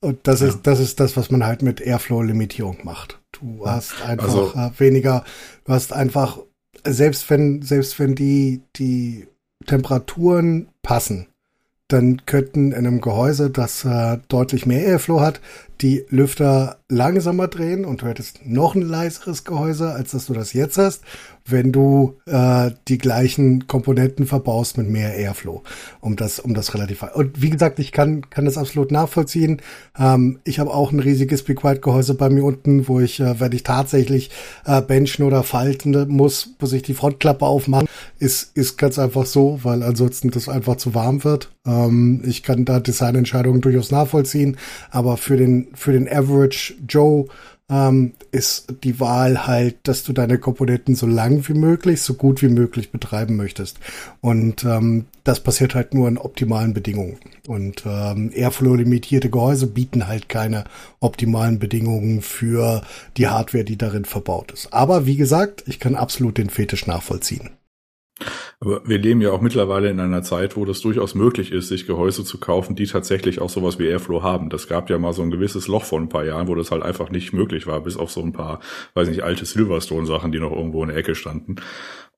Und 0.00 0.26
das 0.26 0.40
ja. 0.40 0.48
ist, 0.48 0.60
das 0.64 0.78
ist 0.78 1.00
das, 1.00 1.16
was 1.16 1.30
man 1.30 1.44
halt 1.44 1.62
mit 1.62 1.80
Airflow-Limitierung 1.80 2.78
macht. 2.84 3.20
Du 3.32 3.66
hast 3.66 4.02
einfach 4.02 4.24
also, 4.24 4.52
äh, 4.54 4.70
weniger, 4.78 5.24
du 5.64 5.72
hast 5.72 5.92
einfach, 5.92 6.38
selbst 6.84 7.28
wenn, 7.30 7.62
selbst 7.62 7.98
wenn 7.98 8.14
die, 8.14 8.62
die 8.76 9.26
Temperaturen 9.66 10.68
passen, 10.82 11.28
dann 11.88 12.26
könnten 12.26 12.72
in 12.72 12.86
einem 12.86 13.00
Gehäuse, 13.00 13.50
das 13.50 13.84
äh, 13.84 14.18
deutlich 14.28 14.66
mehr 14.66 14.84
Airflow 14.84 15.20
hat, 15.20 15.40
die 15.80 16.04
Lüfter 16.08 16.78
langsamer 16.88 17.48
drehen 17.48 17.84
und 17.84 18.02
du 18.02 18.06
hättest 18.06 18.44
noch 18.44 18.74
ein 18.74 18.82
leiseres 18.82 19.44
Gehäuse, 19.44 19.92
als 19.92 20.12
dass 20.12 20.26
du 20.26 20.32
das 20.32 20.52
jetzt 20.52 20.78
hast 20.78 21.02
wenn 21.46 21.72
du 21.72 22.16
äh, 22.26 22.70
die 22.88 22.98
gleichen 22.98 23.66
Komponenten 23.66 24.26
verbaust 24.26 24.78
mit 24.78 24.88
mehr 24.88 25.14
Airflow, 25.14 25.62
um 26.00 26.16
das, 26.16 26.40
um 26.40 26.54
das 26.54 26.74
relativ. 26.74 27.04
Und 27.14 27.40
wie 27.40 27.50
gesagt, 27.50 27.78
ich 27.78 27.92
kann 27.92 28.28
kann 28.30 28.44
das 28.44 28.58
absolut 28.58 28.90
nachvollziehen. 28.90 29.62
Ähm, 29.98 30.40
ich 30.44 30.58
habe 30.58 30.74
auch 30.74 30.92
ein 30.92 31.00
riesiges 31.00 31.44
Be 31.44 31.54
Quiet 31.54 31.82
Gehäuse 31.82 32.14
bei 32.14 32.28
mir 32.28 32.44
unten, 32.44 32.88
wo 32.88 33.00
ich, 33.00 33.20
äh, 33.20 33.38
wenn 33.40 33.52
ich 33.52 33.62
tatsächlich 33.62 34.30
äh, 34.64 34.82
benchen 34.82 35.24
oder 35.24 35.42
falten 35.42 36.08
muss, 36.08 36.54
muss 36.60 36.72
ich 36.72 36.82
die 36.82 36.94
Frontklappe 36.94 37.46
aufmachen. 37.46 37.85
Ist 38.18 38.56
ist 38.56 38.78
ganz 38.78 38.98
einfach 38.98 39.26
so, 39.26 39.60
weil 39.62 39.82
ansonsten 39.82 40.30
das 40.30 40.48
einfach 40.48 40.76
zu 40.76 40.94
warm 40.94 41.22
wird. 41.24 41.50
Ähm, 41.66 42.22
ich 42.24 42.42
kann 42.42 42.64
da 42.64 42.80
Designentscheidungen 42.80 43.60
durchaus 43.60 43.90
nachvollziehen, 43.90 44.56
aber 44.90 45.16
für 45.16 45.36
den 45.36 45.68
für 45.74 45.92
den 45.92 46.08
Average 46.08 46.74
Joe 46.88 47.26
ähm, 47.68 48.12
ist 48.30 48.74
die 48.84 49.00
Wahl 49.00 49.46
halt, 49.46 49.76
dass 49.84 50.04
du 50.04 50.12
deine 50.12 50.38
Komponenten 50.38 50.94
so 50.94 51.06
lang 51.06 51.46
wie 51.48 51.54
möglich, 51.54 52.00
so 52.00 52.14
gut 52.14 52.42
wie 52.42 52.48
möglich 52.48 52.92
betreiben 52.92 53.36
möchtest. 53.36 53.78
Und 54.20 54.64
ähm, 54.64 55.06
das 55.24 55.40
passiert 55.40 55.74
halt 55.74 55.92
nur 55.92 56.08
in 56.08 56.18
optimalen 56.18 56.74
Bedingungen. 56.74 57.18
Und 57.48 57.82
ähm, 57.84 58.30
Airflow-limitierte 58.32 59.30
Gehäuse 59.30 59.66
bieten 59.66 60.06
halt 60.06 60.28
keine 60.28 60.64
optimalen 61.00 61.58
Bedingungen 61.58 62.22
für 62.22 62.82
die 63.16 63.28
Hardware, 63.28 63.64
die 63.64 63.76
darin 63.76 64.04
verbaut 64.04 64.52
ist. 64.52 64.72
Aber 64.72 65.06
wie 65.06 65.16
gesagt, 65.16 65.64
ich 65.66 65.80
kann 65.80 65.96
absolut 65.96 66.38
den 66.38 66.50
Fetisch 66.50 66.86
nachvollziehen. 66.86 67.50
Aber 68.60 68.82
wir 68.88 68.98
leben 68.98 69.20
ja 69.20 69.30
auch 69.32 69.40
mittlerweile 69.40 69.90
in 69.90 70.00
einer 70.00 70.22
Zeit, 70.22 70.56
wo 70.56 70.64
das 70.64 70.80
durchaus 70.80 71.14
möglich 71.14 71.52
ist, 71.52 71.68
sich 71.68 71.86
Gehäuse 71.86 72.24
zu 72.24 72.38
kaufen, 72.38 72.74
die 72.74 72.86
tatsächlich 72.86 73.40
auch 73.40 73.50
sowas 73.50 73.78
wie 73.78 73.86
Airflow 73.86 74.22
haben. 74.22 74.48
Das 74.48 74.68
gab 74.68 74.88
ja 74.88 74.98
mal 74.98 75.12
so 75.12 75.22
ein 75.22 75.30
gewisses 75.30 75.68
Loch 75.68 75.84
vor 75.84 76.00
ein 76.00 76.08
paar 76.08 76.24
Jahren, 76.24 76.48
wo 76.48 76.54
das 76.54 76.70
halt 76.70 76.82
einfach 76.82 77.10
nicht 77.10 77.32
möglich 77.32 77.66
war, 77.66 77.80
bis 77.80 77.96
auf 77.96 78.10
so 78.10 78.22
ein 78.22 78.32
paar, 78.32 78.60
weiß 78.94 79.08
nicht, 79.08 79.22
alte 79.22 79.44
Silverstone-Sachen, 79.44 80.32
die 80.32 80.40
noch 80.40 80.52
irgendwo 80.52 80.82
in 80.82 80.88
der 80.88 80.96
Ecke 80.96 81.14
standen. 81.14 81.56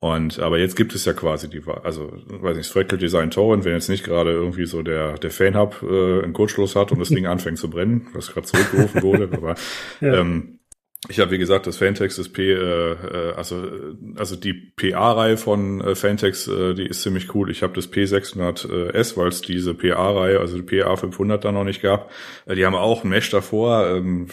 Und 0.00 0.38
aber 0.38 0.58
jetzt 0.58 0.76
gibt 0.76 0.94
es 0.94 1.04
ja 1.04 1.12
quasi 1.12 1.50
die, 1.50 1.60
also 1.82 2.12
weiß 2.28 2.56
nicht, 2.56 2.72
Threadkill 2.72 2.98
Design 2.98 3.32
Torrent, 3.32 3.64
wenn 3.64 3.72
jetzt 3.72 3.88
nicht 3.88 4.04
gerade 4.04 4.30
irgendwie 4.30 4.66
so 4.66 4.82
der 4.82 5.18
der 5.18 5.32
Fan-Hub 5.32 5.82
äh, 5.82 6.22
einen 6.22 6.34
Kurzschluss 6.34 6.76
hat 6.76 6.92
und 6.92 7.00
das 7.00 7.08
Ding 7.08 7.26
anfängt 7.26 7.58
zu 7.58 7.68
brennen, 7.68 8.06
was 8.12 8.32
gerade 8.32 8.46
zurückgerufen 8.46 9.02
wurde, 9.02 9.28
aber 9.32 9.56
ja. 10.00 10.20
ähm, 10.20 10.60
ich 11.08 11.20
habe 11.20 11.30
wie 11.30 11.38
gesagt 11.38 11.68
das 11.68 11.76
Fantex 11.76 12.16
das 12.16 12.28
P, 12.28 12.52
äh, 12.52 12.92
äh 12.92 13.32
also 13.36 13.70
also 14.16 14.34
die 14.34 14.52
PA-Reihe 14.52 15.36
von 15.36 15.80
äh, 15.80 15.94
Fantex, 15.94 16.48
äh, 16.48 16.74
die 16.74 16.86
ist 16.86 17.02
ziemlich 17.02 17.34
cool. 17.34 17.50
Ich 17.50 17.62
habe 17.62 17.72
das 17.74 17.90
P600S, 17.92 19.16
weil 19.16 19.28
es 19.28 19.40
diese 19.40 19.74
PA-Reihe, 19.74 20.40
also 20.40 20.58
die 20.58 20.80
PA 20.80 20.96
500 20.96 21.44
da 21.44 21.52
noch 21.52 21.64
nicht 21.64 21.82
gab. 21.82 22.10
Äh, 22.46 22.56
die 22.56 22.66
haben 22.66 22.74
auch 22.74 23.04
ein 23.04 23.10
Mesh 23.10 23.30
davor. 23.30 23.86
Ähm, 23.86 24.26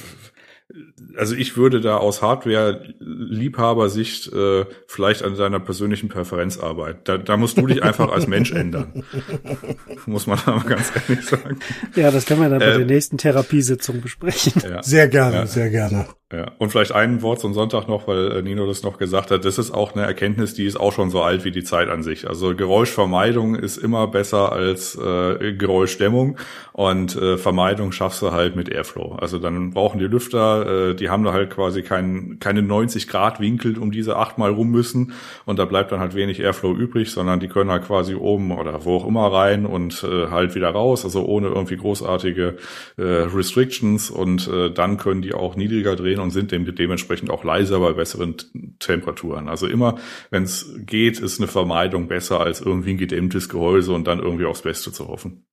also 1.15 1.35
ich 1.35 1.57
würde 1.57 1.79
da 1.79 1.97
aus 1.97 2.23
Hardware-Liebhabersicht 2.23 4.33
äh, 4.33 4.65
vielleicht 4.87 5.23
an 5.23 5.37
deiner 5.37 5.59
persönlichen 5.59 6.09
Präferenz 6.09 6.57
arbeiten. 6.57 7.01
Da, 7.03 7.17
da 7.17 7.37
musst 7.37 7.57
du 7.57 7.67
dich 7.67 7.83
einfach 7.83 8.11
als 8.11 8.25
Mensch 8.27 8.51
ändern. 8.51 9.03
Muss 10.07 10.25
man 10.27 10.39
aber 10.45 10.67
ganz 10.67 10.91
ehrlich 10.95 11.25
sagen. 11.25 11.59
Ja, 11.95 12.11
das 12.11 12.25
können 12.25 12.41
wir 12.41 12.49
dann 12.49 12.59
bei 12.59 12.65
äh, 12.65 12.79
der 12.79 12.87
nächsten 12.87 13.17
Therapiesitzung 13.17 14.01
besprechen. 14.01 14.53
Ja, 14.63 14.81
sehr 14.81 15.07
gerne, 15.07 15.37
ja. 15.37 15.45
sehr 15.45 15.69
gerne. 15.69 16.07
Ja, 16.33 16.51
und 16.57 16.71
vielleicht 16.71 16.91
ein 16.91 17.21
Wort 17.21 17.39
zum 17.39 17.53
Sonntag 17.53 17.87
noch, 17.87 18.07
weil 18.07 18.31
äh, 18.31 18.41
Nino 18.41 18.65
das 18.65 18.81
noch 18.81 18.97
gesagt 18.97 19.29
hat. 19.29 19.45
Das 19.45 19.59
ist 19.59 19.71
auch 19.71 19.93
eine 19.93 20.05
Erkenntnis, 20.05 20.55
die 20.55 20.65
ist 20.65 20.75
auch 20.75 20.91
schon 20.91 21.11
so 21.11 21.21
alt 21.21 21.45
wie 21.45 21.51
die 21.51 21.63
Zeit 21.63 21.87
an 21.87 22.01
sich. 22.01 22.27
Also 22.27 22.55
Geräuschvermeidung 22.55 23.53
ist 23.55 23.77
immer 23.77 24.07
besser 24.07 24.51
als 24.51 24.95
äh, 24.95 25.53
Geräuschdämmung 25.53 26.39
und 26.73 27.15
äh, 27.15 27.37
Vermeidung 27.37 27.91
schaffst 27.91 28.23
du 28.23 28.31
halt 28.31 28.55
mit 28.55 28.69
Airflow. 28.69 29.17
Also 29.21 29.37
dann 29.37 29.71
brauchen 29.71 29.99
die 29.99 30.07
Lüfter, 30.07 30.54
äh, 30.63 30.95
die 30.95 31.09
haben 31.09 31.23
da 31.23 31.33
halt 31.33 31.49
quasi 31.49 31.81
kein, 31.81 32.37
keine 32.39 32.61
90 32.61 33.07
Grad 33.07 33.39
Winkel 33.39 33.77
um 33.77 33.91
diese 33.91 34.17
achtmal 34.17 34.51
rum 34.51 34.71
müssen 34.71 35.13
und 35.45 35.59
da 35.59 35.65
bleibt 35.65 35.91
dann 35.91 35.99
halt 35.99 36.15
wenig 36.15 36.39
Airflow 36.39 36.73
übrig, 36.73 37.11
sondern 37.11 37.39
die 37.39 37.47
können 37.47 37.69
halt 37.69 37.85
quasi 37.85 38.15
oben 38.15 38.51
oder 38.51 38.85
wo 38.85 38.97
auch 38.97 39.07
immer 39.07 39.31
rein 39.31 39.65
und 39.65 40.03
äh, 40.03 40.27
halt 40.27 40.55
wieder 40.55 40.69
raus, 40.69 41.03
also 41.05 41.25
ohne 41.25 41.47
irgendwie 41.47 41.77
großartige 41.77 42.57
äh, 42.97 43.01
Restrictions 43.01 44.09
und 44.09 44.47
äh, 44.47 44.71
dann 44.71 44.97
können 44.97 45.21
die 45.21 45.33
auch 45.33 45.55
niedriger 45.55 45.95
drehen 45.95 46.19
und 46.19 46.31
sind 46.31 46.51
dem, 46.51 46.73
dementsprechend 46.73 47.29
auch 47.29 47.43
leiser 47.43 47.79
bei 47.79 47.93
besseren 47.93 48.35
Temperaturen. 48.79 49.49
Also 49.49 49.67
immer, 49.67 49.95
wenn 50.29 50.43
es 50.43 50.73
geht, 50.77 51.19
ist 51.19 51.39
eine 51.39 51.47
Vermeidung 51.47 52.07
besser 52.07 52.39
als 52.39 52.61
irgendwie 52.61 52.91
ein 52.91 52.97
gedämmtes 52.97 53.49
Gehäuse 53.49 53.93
und 53.93 54.07
dann 54.07 54.19
irgendwie 54.19 54.45
aufs 54.45 54.61
Beste 54.61 54.91
zu 54.91 55.07
hoffen. 55.07 55.45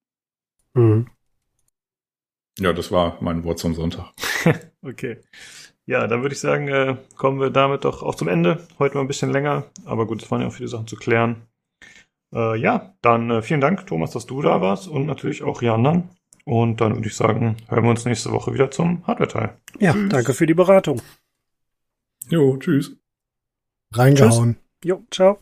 Mhm. 0.75 1.07
Ja, 2.59 2.73
das 2.73 2.93
war 2.93 3.19
mein 3.21 3.45
Wort 3.45 3.59
zum 3.59 3.75
Sonntag. 3.75 4.13
okay. 4.83 5.19
Ja, 5.87 6.07
dann 6.07 6.23
würde 6.23 6.35
ich 6.35 6.41
sagen, 6.41 6.69
äh, 6.69 6.97
kommen 7.17 7.41
wir 7.41 7.51
damit 7.51 7.85
doch 7.85 8.03
auch 8.03 8.15
zum 8.15 8.29
Ende. 8.29 8.67
Heute 8.79 8.95
mal 8.97 9.01
ein 9.01 9.09
bisschen 9.09 9.33
länger, 9.33 9.65
aber 9.85 10.07
gut, 10.07 10.23
es 10.23 10.31
waren 10.31 10.41
ja 10.41 10.47
auch 10.47 10.53
viele 10.53 10.69
Sachen 10.69 10.87
zu 10.87 10.97
klären. 10.97 11.43
Äh, 12.33 12.59
ja, 12.59 12.95
dann 13.03 13.31
äh, 13.31 13.43
vielen 13.43 13.61
Dank, 13.61 13.87
Thomas, 13.87 14.13
dass 14.13 14.27
du 14.27 14.43
da 14.43 14.61
warst 14.61 14.89
und 14.89 15.07
natürlich 15.07 15.43
auch 15.43 15.61
die 15.61 15.69
anderen. 15.69 16.09
Und 16.45 16.81
dann 16.81 16.95
würde 16.95 17.09
ich 17.09 17.17
sagen, 17.17 17.57
hören 17.69 17.85
wir 17.85 17.91
uns 17.91 18.05
nächste 18.05 18.33
Woche 18.33 18.53
wieder 18.53 18.71
zum 18.71 19.07
Hardware-Teil. 19.07 19.57
Ja, 19.79 19.93
tschüss. 19.93 20.09
danke 20.09 20.35
für 20.35 20.47
die 20.47 20.55
Beratung. 20.55 21.01
Jo, 22.29 22.57
tschüss. 22.57 22.97
Reingehauen. 23.93 24.55
Tschüss. 24.55 24.89
Jo, 24.89 25.03
ciao. 25.11 25.39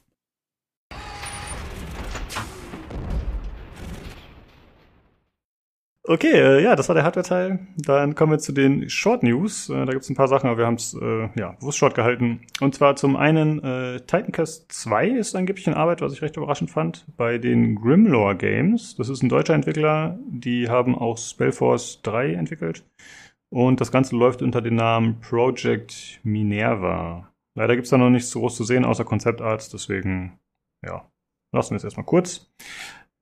Okay, 6.11 6.33
äh, 6.33 6.61
ja, 6.61 6.75
das 6.75 6.89
war 6.89 6.97
der 6.97 7.05
Hardware-Teil. 7.05 7.61
Dann 7.77 8.17
kommen 8.17 8.33
wir 8.33 8.41
zu 8.41 8.51
den 8.51 8.91
Short 8.91 9.23
News. 9.23 9.69
Äh, 9.69 9.87
da 9.87 9.93
gibt 9.93 10.03
es 10.03 10.11
ein 10.11 10.17
paar 10.17 10.27
Sachen, 10.27 10.49
aber 10.49 10.59
wir 10.59 10.67
haben 10.67 10.75
es 10.75 10.93
äh, 10.93 11.29
ja, 11.39 11.53
bewusst 11.61 11.79
short 11.79 11.95
gehalten. 11.95 12.41
Und 12.61 12.75
zwar 12.75 12.97
zum 12.97 13.15
einen 13.15 13.63
äh, 13.63 14.01
Titancast 14.01 14.73
2 14.73 15.07
ist 15.07 15.37
angeblich 15.37 15.69
in 15.69 15.75
Arbeit, 15.75 16.01
was 16.01 16.13
ich 16.13 16.21
recht 16.21 16.37
überraschend 16.37 16.69
fand, 16.69 17.07
bei 17.17 17.39
den 17.39 17.77
Grimlore 17.77 18.35
Games. 18.35 18.97
Das 18.97 19.09
ist 19.09 19.23
ein 19.23 19.29
deutscher 19.29 19.55
Entwickler, 19.55 20.19
die 20.27 20.69
haben 20.69 20.99
auch 20.99 21.17
Spellforce 21.17 22.03
3 22.03 22.33
entwickelt. 22.33 22.83
Und 23.49 23.81
das 23.81 23.93
Ganze 23.93 24.17
läuft 24.17 24.43
unter 24.43 24.63
dem 24.63 24.75
Namen 24.75 25.21
Project 25.21 26.19
Minerva. 26.25 27.33
Leider 27.55 27.77
gibt's 27.77 27.91
da 27.91 27.99
noch 27.99 28.11
nichts 28.11 28.33
groß 28.33 28.57
zu 28.57 28.65
sehen, 28.65 28.85
außer 28.85 29.05
Konzeptarts, 29.05 29.69
deswegen, 29.69 30.41
ja, 30.85 31.09
lassen 31.53 31.71
wir 31.71 31.77
es 31.77 31.85
erstmal 31.85 32.07
kurz. 32.07 32.51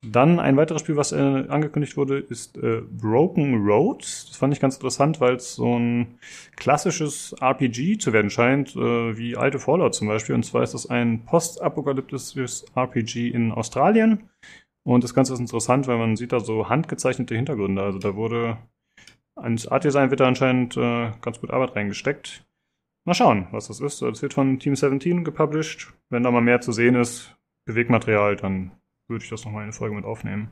Dann 0.07 0.39
ein 0.39 0.57
weiteres 0.57 0.83
Spiel, 0.83 0.97
was 0.97 1.11
äh, 1.11 1.17
angekündigt 1.17 1.97
wurde, 1.97 2.19
ist 2.19 2.57
äh, 2.57 2.83
Broken 2.83 3.67
Roads. 3.67 4.27
Das 4.29 4.37
fand 4.37 4.55
ich 4.55 4.61
ganz 4.61 4.77
interessant, 4.77 5.21
weil 5.21 5.35
es 5.35 5.57
so 5.57 5.77
ein 5.77 6.19
klassisches 6.55 7.33
RPG 7.41 7.99
zu 7.99 8.13
werden 8.13 8.31
scheint, 8.31 8.77
äh, 8.77 9.19
wie 9.19 9.37
alte 9.37 9.59
Fallout 9.59 9.97
zum 9.97 10.07
Beispiel. 10.07 10.37
Und 10.37 10.45
zwar 10.45 10.63
ist 10.63 10.75
das 10.75 10.89
ein 10.89 11.25
postapokalyptisches 11.25 12.67
RPG 12.77 13.29
in 13.31 13.51
Australien. 13.51 14.31
Und 14.85 15.03
das 15.03 15.15
Ganze 15.15 15.33
ist 15.33 15.41
interessant, 15.41 15.89
weil 15.89 15.99
man 15.99 16.15
sieht 16.15 16.33
da 16.33 16.39
so 16.39 16.69
handgezeichnete 16.69 17.35
Hintergründe. 17.35 17.83
Also 17.83 17.99
da 17.99 18.15
wurde 18.15 18.59
ins 19.43 19.67
Art 19.67 19.83
Design 19.85 20.11
wird 20.11 20.21
da 20.21 20.29
anscheinend 20.29 20.77
äh, 20.77 21.11
ganz 21.21 21.41
gut 21.41 21.51
Arbeit 21.51 21.75
reingesteckt. 21.75 22.47
Mal 23.05 23.15
schauen, 23.15 23.49
was 23.51 23.67
das 23.67 23.81
ist. 23.81 24.01
Das 24.03 24.23
wird 24.23 24.35
von 24.35 24.61
Team 24.61 24.77
17 24.77 25.25
gepublished. 25.25 25.93
Wenn 26.09 26.23
da 26.23 26.31
mal 26.31 26.41
mehr 26.41 26.61
zu 26.61 26.71
sehen 26.71 26.95
ist, 26.95 27.37
Bewegmaterial, 27.65 28.37
dann 28.37 28.73
würde 29.09 29.25
ich 29.25 29.31
das 29.31 29.45
nochmal 29.45 29.63
in 29.63 29.69
eine 29.69 29.73
Folge 29.73 29.95
mit 29.95 30.05
aufnehmen. 30.05 30.51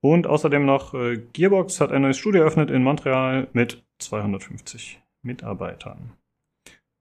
Und 0.00 0.26
außerdem 0.26 0.66
noch, 0.66 0.92
äh, 0.92 1.16
Gearbox 1.32 1.80
hat 1.80 1.90
ein 1.90 2.02
neues 2.02 2.18
Studio 2.18 2.42
eröffnet 2.42 2.70
in 2.70 2.82
Montreal 2.82 3.48
mit 3.54 3.82
250 3.98 5.00
Mitarbeitern. 5.22 6.12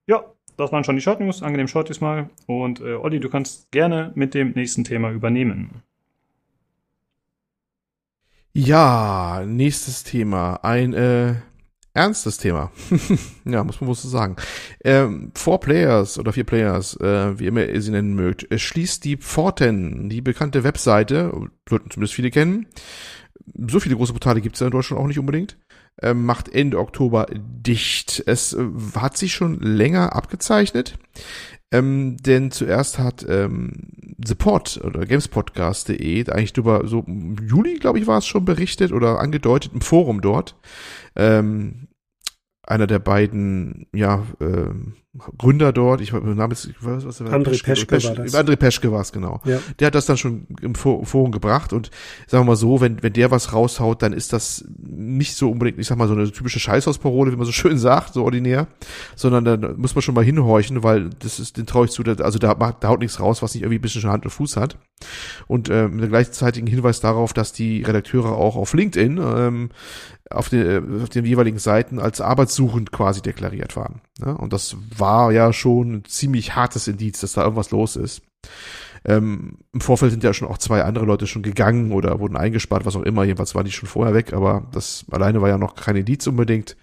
Ja, 0.07 0.23
das 0.55 0.71
waren 0.71 0.83
schon 0.83 0.95
die 0.95 1.01
Short 1.01 1.19
News. 1.19 1.43
Angenehm 1.43 1.67
Short 1.67 1.89
diesmal. 1.89 2.29
Und 2.47 2.79
äh, 2.79 2.93
Olli, 2.93 3.19
du 3.19 3.29
kannst 3.29 3.71
gerne 3.71 4.11
mit 4.15 4.33
dem 4.33 4.51
nächsten 4.51 4.83
Thema 4.83 5.11
übernehmen. 5.11 5.83
Ja, 8.53 9.43
nächstes 9.45 10.03
Thema. 10.03 10.63
Ein 10.63 10.93
äh, 10.93 11.35
ernstes 11.93 12.37
Thema. 12.37 12.71
ja, 13.45 13.63
muss 13.63 13.79
man 13.79 13.87
wohl 13.87 13.95
so 13.95 14.07
sagen. 14.07 14.35
Ähm, 14.83 15.31
Four 15.35 15.59
Players 15.59 16.17
oder 16.17 16.33
vier 16.33 16.43
Players, 16.43 16.99
äh, 16.99 17.39
wie 17.39 17.47
immer 17.47 17.65
ihr 17.65 17.81
sie 17.81 17.91
nennen 17.91 18.15
mögt, 18.15 18.51
äh, 18.51 18.57
schließt 18.57 19.03
die 19.03 19.17
Forten, 19.17 20.09
die 20.09 20.21
bekannte 20.21 20.63
Webseite, 20.63 21.31
sollten 21.69 21.91
zumindest 21.91 22.15
viele 22.15 22.31
kennen. 22.31 22.67
So 23.67 23.79
viele 23.79 23.95
große 23.95 24.13
Portale 24.13 24.41
gibt 24.41 24.55
es 24.55 24.61
ja 24.61 24.67
in 24.67 24.71
Deutschland 24.71 25.01
auch 25.01 25.07
nicht 25.07 25.19
unbedingt. 25.19 25.57
Äh, 26.01 26.13
macht 26.15 26.49
Ende 26.49 26.79
Oktober 26.79 27.27
dicht. 27.31 28.23
Es 28.25 28.53
äh, 28.53 28.65
hat 28.95 29.15
sich 29.15 29.33
schon 29.33 29.59
länger 29.59 30.15
abgezeichnet. 30.15 30.97
Ähm, 31.73 32.17
denn 32.17 32.51
zuerst 32.51 32.99
hat 32.99 33.25
ähm, 33.27 33.71
Support 34.23 34.79
oder 34.83 35.07
Gamespodcast.de 35.07 36.29
eigentlich 36.29 36.53
drüber 36.53 36.87
so 36.87 37.03
im 37.07 37.35
Juli, 37.47 37.79
glaube 37.79 37.97
ich, 37.97 38.05
war 38.05 38.19
es 38.19 38.27
schon 38.27 38.45
berichtet 38.45 38.91
oder 38.91 39.19
angedeutet 39.19 39.71
im 39.73 39.81
Forum 39.81 40.21
dort, 40.21 40.55
ähm, 41.15 41.87
einer 42.65 42.87
der 42.87 42.99
beiden, 42.99 43.87
ja, 43.93 44.23
äh, 44.39 44.69
Gründer 45.37 45.71
dort, 45.71 46.01
ich 46.01 46.11
weiß 46.11 46.23
Name 46.23 46.53
ist, 46.53 46.71
was, 46.79 47.05
was 47.05 47.21
André 47.21 47.43
Peschke, 47.43 47.71
Peschke, 47.71 47.85
Peschke 47.85 48.17
war 48.17 48.23
das. 48.23 48.33
André 48.33 48.55
Peschke 48.55 48.91
war 48.91 49.01
es, 49.01 49.11
genau. 49.11 49.41
Ja. 49.45 49.59
Der 49.77 49.87
hat 49.87 49.95
das 49.95 50.07
dann 50.07 50.17
schon 50.17 50.47
im 50.59 50.73
Forum 50.73 51.31
gebracht 51.31 51.71
und 51.71 51.91
sagen 52.25 52.45
wir 52.45 52.51
mal 52.51 52.55
so, 52.55 52.81
wenn, 52.81 53.03
wenn 53.03 53.13
der 53.13 53.29
was 53.29 53.53
raushaut, 53.53 54.01
dann 54.01 54.11
ist 54.11 54.33
das 54.33 54.65
nicht 54.75 55.35
so 55.35 55.51
unbedingt, 55.51 55.77
ich 55.77 55.85
sag 55.85 55.99
mal, 55.99 56.07
so 56.07 56.15
eine 56.15 56.31
typische 56.31 56.59
Scheißhausparole, 56.59 57.31
wie 57.31 57.35
man 57.35 57.45
so 57.45 57.51
schön 57.51 57.77
sagt, 57.77 58.13
so 58.15 58.23
ordinär, 58.23 58.67
sondern 59.15 59.45
dann 59.45 59.79
muss 59.79 59.93
man 59.93 60.01
schon 60.01 60.15
mal 60.15 60.23
hinhorchen, 60.23 60.81
weil 60.81 61.11
das 61.19 61.39
ist, 61.39 61.57
den 61.57 61.67
traue 61.67 61.85
ich 61.85 61.91
zu, 61.91 62.01
also 62.03 62.39
da, 62.39 62.55
da 62.55 62.87
haut 62.87 62.99
nichts 62.99 63.19
raus, 63.19 63.43
was 63.43 63.53
nicht 63.53 63.61
irgendwie 63.61 63.77
ein 63.77 63.81
bisschen 63.81 64.01
schon 64.01 64.11
Hand 64.11 64.25
und 64.25 64.31
Fuß 64.31 64.57
hat. 64.57 64.79
Und 65.47 65.69
äh, 65.69 65.87
mit 65.89 66.05
dem 66.05 66.09
gleichzeitigen 66.09 66.65
Hinweis 66.65 67.01
darauf, 67.01 67.33
dass 67.33 67.53
die 67.53 67.83
Redakteure 67.83 68.35
auch 68.35 68.55
auf 68.55 68.73
LinkedIn 68.73 69.19
ähm, 69.21 69.69
auf, 70.29 70.49
den, 70.49 71.01
auf 71.01 71.09
den 71.09 71.25
jeweiligen 71.25 71.59
Seiten 71.59 71.99
als 71.99 72.21
arbeitssuchend 72.21 72.91
quasi 72.91 73.21
deklariert 73.21 73.75
waren. 73.75 74.01
Ne? 74.19 74.37
Und 74.37 74.53
das 74.53 74.77
war 74.97 75.31
ja 75.31 75.53
schon 75.53 75.93
ein 75.93 76.05
ziemlich 76.05 76.55
hartes 76.55 76.87
Indiz, 76.87 77.19
dass 77.19 77.33
da 77.33 77.43
irgendwas 77.43 77.71
los 77.71 77.95
ist. 77.95 78.21
Ähm, 79.05 79.57
Im 79.73 79.81
Vorfeld 79.81 80.11
sind 80.11 80.23
ja 80.23 80.33
schon 80.33 80.47
auch 80.47 80.57
zwei 80.57 80.83
andere 80.83 81.05
Leute 81.05 81.27
schon 81.27 81.41
gegangen 81.41 81.91
oder 81.91 82.19
wurden 82.19 82.37
eingespart, 82.37 82.85
was 82.85 82.95
auch 82.95 83.03
immer. 83.03 83.23
Jedenfalls 83.23 83.53
waren 83.53 83.65
die 83.65 83.71
schon 83.71 83.89
vorher 83.89 84.13
weg, 84.13 84.33
aber 84.33 84.65
das 84.71 85.05
alleine 85.11 85.41
war 85.41 85.49
ja 85.49 85.57
noch 85.57 85.75
kein 85.75 85.97
Indiz 85.97 86.25
unbedingt. 86.27 86.77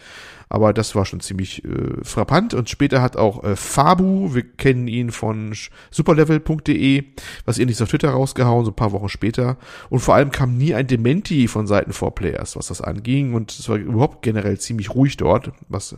Aber 0.52 0.72
das 0.72 0.96
war 0.96 1.06
schon 1.06 1.20
ziemlich 1.20 1.64
äh, 1.64 2.02
frappant. 2.02 2.54
Und 2.54 2.68
später 2.68 3.00
hat 3.00 3.16
auch 3.16 3.44
äh, 3.44 3.54
Fabu, 3.54 4.34
wir 4.34 4.42
kennen 4.42 4.88
ihn 4.88 5.12
von 5.12 5.54
superlevel.de, 5.92 7.04
was 7.44 7.58
ähnliches 7.58 7.80
auf 7.82 7.88
Twitter 7.88 8.10
rausgehauen, 8.10 8.64
so 8.64 8.72
ein 8.72 8.76
paar 8.76 8.90
Wochen 8.90 9.08
später. 9.08 9.56
Und 9.90 10.00
vor 10.00 10.16
allem 10.16 10.32
kam 10.32 10.58
nie 10.58 10.74
ein 10.74 10.88
Dementi 10.88 11.46
von 11.46 11.68
Seiten 11.68 11.92
4Players, 11.92 12.56
was 12.56 12.66
das 12.66 12.80
anging. 12.80 13.32
Und 13.32 13.52
es 13.52 13.68
war 13.68 13.76
überhaupt 13.76 14.22
generell 14.22 14.58
ziemlich 14.58 14.90
ruhig 14.90 15.16
dort, 15.16 15.52
was 15.68 15.96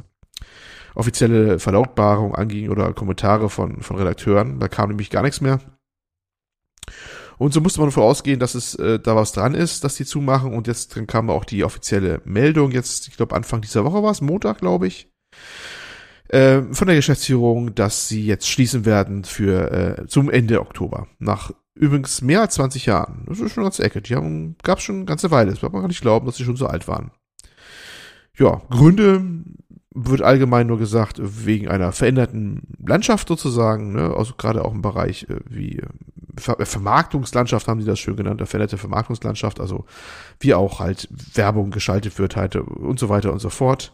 offizielle 0.95 1.59
Verlautbarung 1.59 2.35
anging 2.35 2.69
oder 2.69 2.93
Kommentare 2.93 3.49
von, 3.49 3.81
von 3.81 3.97
Redakteuren. 3.97 4.61
Da 4.61 4.69
kam 4.69 4.91
nämlich 4.91 5.09
gar 5.09 5.23
nichts 5.23 5.41
mehr. 5.41 5.61
Und 7.39 7.53
so 7.53 7.61
musste 7.61 7.81
man 7.81 7.89
davon 7.89 8.05
ausgehen, 8.05 8.41
dass 8.41 8.55
es 8.55 8.75
äh, 8.77 8.99
da 8.99 9.17
was 9.17 9.33
dran 9.33 9.55
ist, 9.55 9.85
dass 9.85 9.97
die 9.97 10.05
zumachen. 10.05 10.55
Und 10.55 10.67
jetzt 10.67 10.97
dann 10.97 11.07
kam 11.07 11.31
auch 11.31 11.45
die 11.45 11.65
offizielle 11.65 12.21
Meldung, 12.25 12.71
jetzt, 12.71 13.09
ich 13.09 13.17
glaube, 13.17 13.35
Anfang 13.35 13.61
dieser 13.61 13.85
Woche 13.85 14.03
war 14.03 14.11
es, 14.11 14.21
Montag, 14.21 14.59
glaube 14.59 14.87
ich, 14.87 15.09
äh, 16.29 16.63
von 16.73 16.87
der 16.87 16.97
Geschäftsführung, 16.97 17.75
dass 17.75 18.09
sie 18.09 18.25
jetzt 18.25 18.49
schließen 18.49 18.85
werden 18.85 19.25
für 19.25 19.71
äh, 19.71 20.07
zum 20.07 20.31
Ende 20.31 20.61
Oktober. 20.61 21.07
Nach 21.19 21.53
übrigens 21.75 22.23
mehr 22.23 22.41
als 22.43 22.55
20 22.55 22.87
Jahren. 22.87 23.25
Das 23.27 23.41
ist 23.41 23.53
schon 23.53 23.65
ganz 23.65 23.79
Ecke. 23.79 24.03
Die 24.03 24.15
haben, 24.15 24.57
gab 24.63 24.81
schon 24.81 24.97
eine 24.97 25.05
ganze 25.05 25.31
Weile. 25.31 25.51
Das 25.51 25.63
wird 25.63 25.73
man 25.73 25.83
gar 25.83 25.89
nicht 25.89 26.03
glauben, 26.03 26.27
dass 26.27 26.37
sie 26.37 26.45
schon 26.45 26.57
so 26.57 26.67
alt 26.67 26.87
waren. 26.89 27.11
Ja, 28.39 28.63
Gründe 28.71 29.25
wird 29.95 30.23
allgemein 30.23 30.67
nur 30.67 30.79
gesagt, 30.79 31.21
wegen 31.21 31.69
einer 31.69 31.93
veränderten 31.93 32.63
Landschaft 32.79 33.29
sozusagen, 33.29 33.93
ne? 33.93 34.15
also 34.17 34.35
gerade 34.37 34.65
auch 34.65 34.73
im 34.73 34.81
Bereich 34.81 35.27
äh, 35.29 35.41
wie 35.49 35.79
äh, 35.79 35.87
Ver 36.37 36.57
Vermarktungslandschaft 36.65 37.69
haben 37.69 37.81
die 37.81 37.87
das 37.87 37.99
schön 37.99 38.17
genannt, 38.17 38.41
eine 38.41 38.47
veränderte 38.47 38.79
Vermarktungslandschaft, 38.79 39.61
also 39.61 39.85
wie 40.41 40.55
auch 40.55 40.81
halt 40.81 41.09
Werbung 41.35 41.71
geschaltet 41.71 42.19
wird 42.19 42.37
halt 42.37 42.57
und 42.57 42.99
so 42.99 43.09
weiter 43.09 43.33
und 43.33 43.39
so 43.39 43.51
fort. 43.51 43.93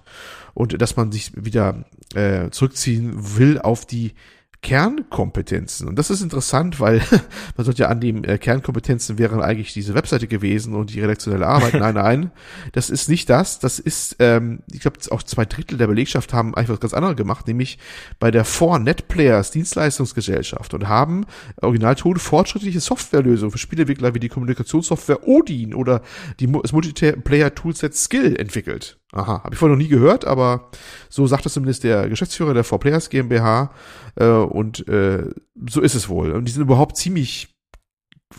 Und 0.54 0.80
dass 0.80 0.96
man 0.96 1.12
sich 1.12 1.32
wieder 1.34 1.84
äh, 2.14 2.50
zurückziehen 2.50 3.36
will 3.36 3.58
auf 3.58 3.86
die 3.86 4.14
Kernkompetenzen. 4.60 5.86
Und 5.88 5.98
das 5.98 6.10
ist 6.10 6.20
interessant, 6.20 6.80
weil 6.80 7.00
man 7.56 7.64
sollte 7.64 7.82
ja 7.82 7.88
annehmen, 7.88 8.24
äh, 8.24 8.38
Kernkompetenzen 8.38 9.16
wären 9.16 9.40
eigentlich 9.40 9.72
diese 9.72 9.94
Webseite 9.94 10.26
gewesen 10.26 10.74
und 10.74 10.92
die 10.92 11.00
redaktionelle 11.00 11.46
Arbeit. 11.46 11.74
Nein, 11.74 11.94
nein, 11.94 12.30
das 12.72 12.90
ist 12.90 13.08
nicht 13.08 13.30
das. 13.30 13.60
Das 13.60 13.78
ist, 13.78 14.16
ähm, 14.18 14.60
ich 14.72 14.80
glaube, 14.80 14.98
auch 15.10 15.22
zwei 15.22 15.44
Drittel 15.44 15.78
der 15.78 15.86
Belegschaft 15.86 16.32
haben 16.32 16.54
eigentlich 16.54 16.70
was 16.70 16.80
ganz 16.80 16.94
anderes 16.94 17.16
gemacht, 17.16 17.46
nämlich 17.46 17.78
bei 18.18 18.30
der 18.30 18.44
4NetPlayers 18.44 19.52
Dienstleistungsgesellschaft 19.52 20.74
und 20.74 20.88
haben 20.88 21.24
Originalton 21.62 22.18
fortschrittliche 22.18 22.80
Softwarelösungen 22.80 23.52
für 23.52 23.58
Spielentwickler 23.58 24.14
wie 24.14 24.20
die 24.20 24.28
Kommunikationssoftware 24.28 25.26
Odin 25.26 25.72
oder 25.72 26.02
die, 26.40 26.50
das 26.50 26.72
Multiplayer-Toolset 26.72 27.94
Skill 27.94 28.36
entwickelt. 28.36 28.97
Aha, 29.12 29.42
habe 29.42 29.54
ich 29.54 29.58
vorher 29.58 29.74
noch 29.74 29.82
nie 29.82 29.88
gehört, 29.88 30.26
aber 30.26 30.70
so 31.08 31.26
sagt 31.26 31.46
es 31.46 31.54
zumindest 31.54 31.82
der 31.82 32.08
Geschäftsführer 32.10 32.52
der 32.52 32.64
4Players 32.64 33.08
GmbH 33.08 33.72
äh, 34.16 34.26
und 34.26 34.86
äh, 34.86 35.30
so 35.68 35.80
ist 35.80 35.94
es 35.94 36.10
wohl. 36.10 36.32
Und 36.32 36.44
die 36.44 36.52
sind 36.52 36.62
überhaupt 36.62 36.98
ziemlich 36.98 37.56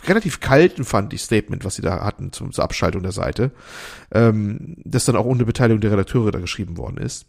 relativ 0.07 0.39
kalten, 0.39 0.85
fand 0.85 1.13
ich, 1.13 1.21
Statement, 1.21 1.65
was 1.65 1.75
sie 1.75 1.81
da 1.81 2.03
hatten 2.03 2.31
zum, 2.31 2.51
zur 2.51 2.63
Abschaltung 2.63 3.01
der 3.01 3.11
Seite, 3.11 3.51
ähm, 4.11 4.75
das 4.85 5.05
dann 5.05 5.15
auch 5.15 5.25
ohne 5.25 5.45
Beteiligung 5.45 5.81
der 5.81 5.91
Redakteure 5.91 6.31
da 6.31 6.39
geschrieben 6.39 6.77
worden 6.77 6.97
ist. 6.97 7.25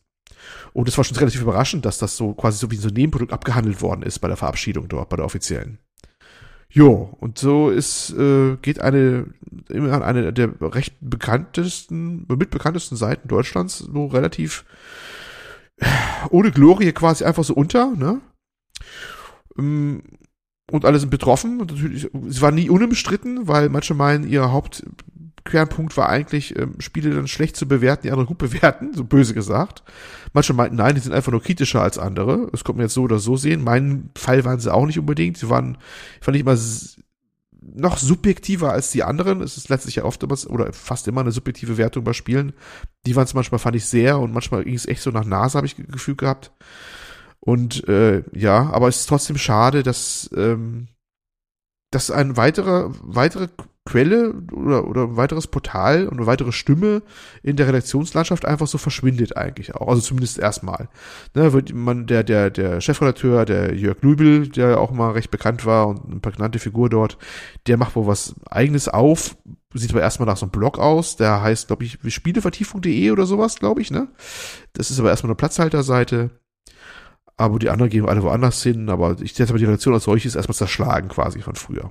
Und 0.73 0.89
es 0.89 0.97
war 0.97 1.05
schon 1.05 1.17
relativ 1.17 1.41
überraschend, 1.41 1.85
dass 1.87 1.99
das 1.99 2.17
so 2.17 2.35
quasi 2.35 2.59
so 2.59 2.71
wie 2.71 2.77
so 2.77 2.89
ein 2.89 2.95
Nebenprodukt 2.95 3.33
abgehandelt 3.33 3.81
worden 3.81 4.03
ist 4.03 4.19
bei 4.19 4.29
der 4.29 4.37
Verabschiedung 4.37 4.89
dort, 4.89 5.09
bei 5.09 5.17
der 5.17 5.25
offiziellen. 5.25 5.79
Jo, 6.73 7.17
und 7.19 7.37
so 7.39 7.69
ist, 7.69 8.11
äh, 8.11 8.57
geht 8.63 8.81
eine, 8.81 9.27
immer 9.69 10.05
eine 10.05 10.33
der 10.33 10.51
recht 10.61 10.95
bekanntesten, 11.01 12.27
mitbekanntesten 12.29 12.97
Seiten 12.97 13.27
Deutschlands 13.27 13.79
so 13.79 14.07
relativ 14.07 14.65
äh, 15.79 15.87
ohne 16.31 16.53
Glorie 16.53 16.93
quasi 16.93 17.25
einfach 17.25 17.43
so 17.43 17.55
unter, 17.55 17.91
ne? 17.97 18.21
Ähm, 19.59 20.03
und 20.71 20.85
alle 20.85 21.01
sind 21.01 21.11
betroffen. 21.11 21.61
Und 21.61 21.73
natürlich, 21.73 22.09
es 22.29 22.41
war 22.41 22.53
nie 22.53 22.71
unumstritten, 22.71 23.49
weil 23.49 23.69
manche 23.69 23.95
meinen, 23.95 24.29
ihr 24.29 24.53
Haupt, 24.53 24.85
Kernpunkt 25.45 25.97
war 25.97 26.09
eigentlich, 26.09 26.57
ähm, 26.59 26.75
Spiele 26.81 27.15
dann 27.15 27.29
schlecht 27.29 27.57
zu 27.57 27.67
bewerten, 27.67 28.03
die 28.03 28.11
andere 28.11 28.27
gut 28.27 28.39
bewerten, 28.51 28.95
so 28.95 29.05
böse 29.05 29.35
gesagt. 29.35 29.83
Manche 30.33 30.53
meinten, 30.53 30.77
nein, 30.77 30.95
die 30.95 31.01
sind 31.01 31.13
einfach 31.13 31.33
nur 31.33 31.43
kritischer 31.43 31.83
als 31.83 31.99
andere. 31.99 32.49
Das 32.53 32.65
kommt 32.65 32.79
man 32.79 32.87
jetzt 32.87 32.95
so 32.95 33.03
oder 33.03 33.19
so 33.19 33.37
sehen. 33.37 33.65
Mein 33.65 34.11
Fall 34.17 34.45
waren 34.45 34.61
sie 34.61 34.73
auch 34.73 34.87
nicht 34.87 34.99
unbedingt. 34.99 35.39
Sie 35.39 35.49
waren, 35.49 35.79
fand 36.21 36.37
ich 36.37 36.43
immer 36.43 36.57
noch 37.63 37.99
subjektiver 37.99 38.73
als 38.73 38.91
die 38.91 39.03
anderen. 39.03 39.43
Es 39.43 39.57
ist 39.57 39.69
letztlich 39.69 39.97
ja 39.97 40.05
oft 40.05 40.23
immer, 40.23 40.37
oder 40.49 40.73
fast 40.73 41.09
immer 41.09 41.21
eine 41.21 41.33
subjektive 41.33 41.77
Wertung 41.77 42.05
bei 42.05 42.13
Spielen. 42.13 42.53
Die 43.07 43.17
waren 43.17 43.25
es 43.25 43.35
manchmal, 43.35 43.59
fand 43.59 43.77
ich 43.77 43.87
sehr 43.87 44.19
und 44.19 44.33
manchmal 44.33 44.65
ging 44.65 44.75
es 44.75 44.87
echt 44.87 45.03
so 45.03 45.11
nach 45.11 45.25
Nase, 45.25 45.57
habe 45.57 45.67
ich 45.67 45.77
Gefühl 45.77 46.17
gehabt. 46.17 46.53
Und 47.41 47.89
äh, 47.89 48.23
ja, 48.33 48.71
aber 48.71 48.89
es 48.89 49.01
ist 49.01 49.09
trotzdem 49.09 49.39
schade, 49.39 49.83
dass, 49.83 50.31
ähm, 50.37 50.89
dass 51.91 52.11
ein 52.11 52.37
weiterer, 52.37 52.93
weitere 53.03 53.49
Quelle 53.87 54.35
oder, 54.53 54.87
oder 54.87 55.03
ein 55.05 55.17
weiteres 55.17 55.47
Portal 55.47 56.07
und 56.07 56.19
eine 56.19 56.27
weitere 56.27 56.53
Stimme 56.53 57.03
in 57.43 57.57
der 57.57 57.67
Redaktionslandschaft 57.67 58.45
einfach 58.45 58.67
so 58.67 58.77
verschwindet 58.77 59.37
eigentlich 59.37 59.75
auch. 59.75 59.89
Also 59.89 60.03
zumindest 60.03 60.39
erstmal. 60.39 60.89
Ne, 61.35 61.53
wird 61.55 61.75
man, 61.75 62.07
der, 62.07 62.23
der, 62.23 62.51
der 62.51 62.81
Chefredakteur, 62.83 63.47
der 63.47 63.75
Jörg 63.75 64.03
Lübel, 64.03 64.49
der 64.49 64.79
auch 64.79 64.91
mal 64.91 65.13
recht 65.13 65.31
bekannt 65.31 65.65
war 65.65 65.89
und 65.89 66.05
eine 66.05 66.21
prägnante 66.21 66.59
Figur 66.59 66.91
dort, 66.91 67.17
der 67.67 67.79
macht 67.79 67.97
wohl 67.97 68.07
was 68.07 68.35
eigenes 68.51 68.89
auf, 68.89 69.37
sieht 69.73 69.91
aber 69.91 70.03
erstmal 70.03 70.27
nach 70.27 70.37
so 70.37 70.45
einem 70.45 70.53
Blog 70.53 70.79
aus, 70.79 71.17
der 71.17 71.41
heißt, 71.41 71.69
glaube 71.69 71.85
ich, 71.85 71.99
spielevertiefung.de 72.07 73.11
oder 73.11 73.25
sowas, 73.25 73.59
glaube 73.59 73.81
ich, 73.81 73.91
ne? 73.91 74.09
Das 74.75 74.91
ist 74.91 75.01
aber 75.01 75.09
erstmal 75.09 75.31
eine 75.31 75.37
Platzhalterseite. 75.37 76.31
Aber 77.37 77.59
die 77.59 77.71
anderen 77.71 77.91
gehen 77.91 78.07
alle 78.07 78.23
woanders 78.23 78.63
hin, 78.63 78.91
aber 78.91 79.17
ich 79.23 79.33
setze 79.33 79.55
mal 79.55 79.59
die 79.59 79.65
Redaktion 79.65 79.95
als 79.95 80.05
solches 80.05 80.35
erstmal 80.35 80.57
zerschlagen 80.57 81.09
quasi 81.09 81.41
von 81.41 81.55
früher. 81.55 81.91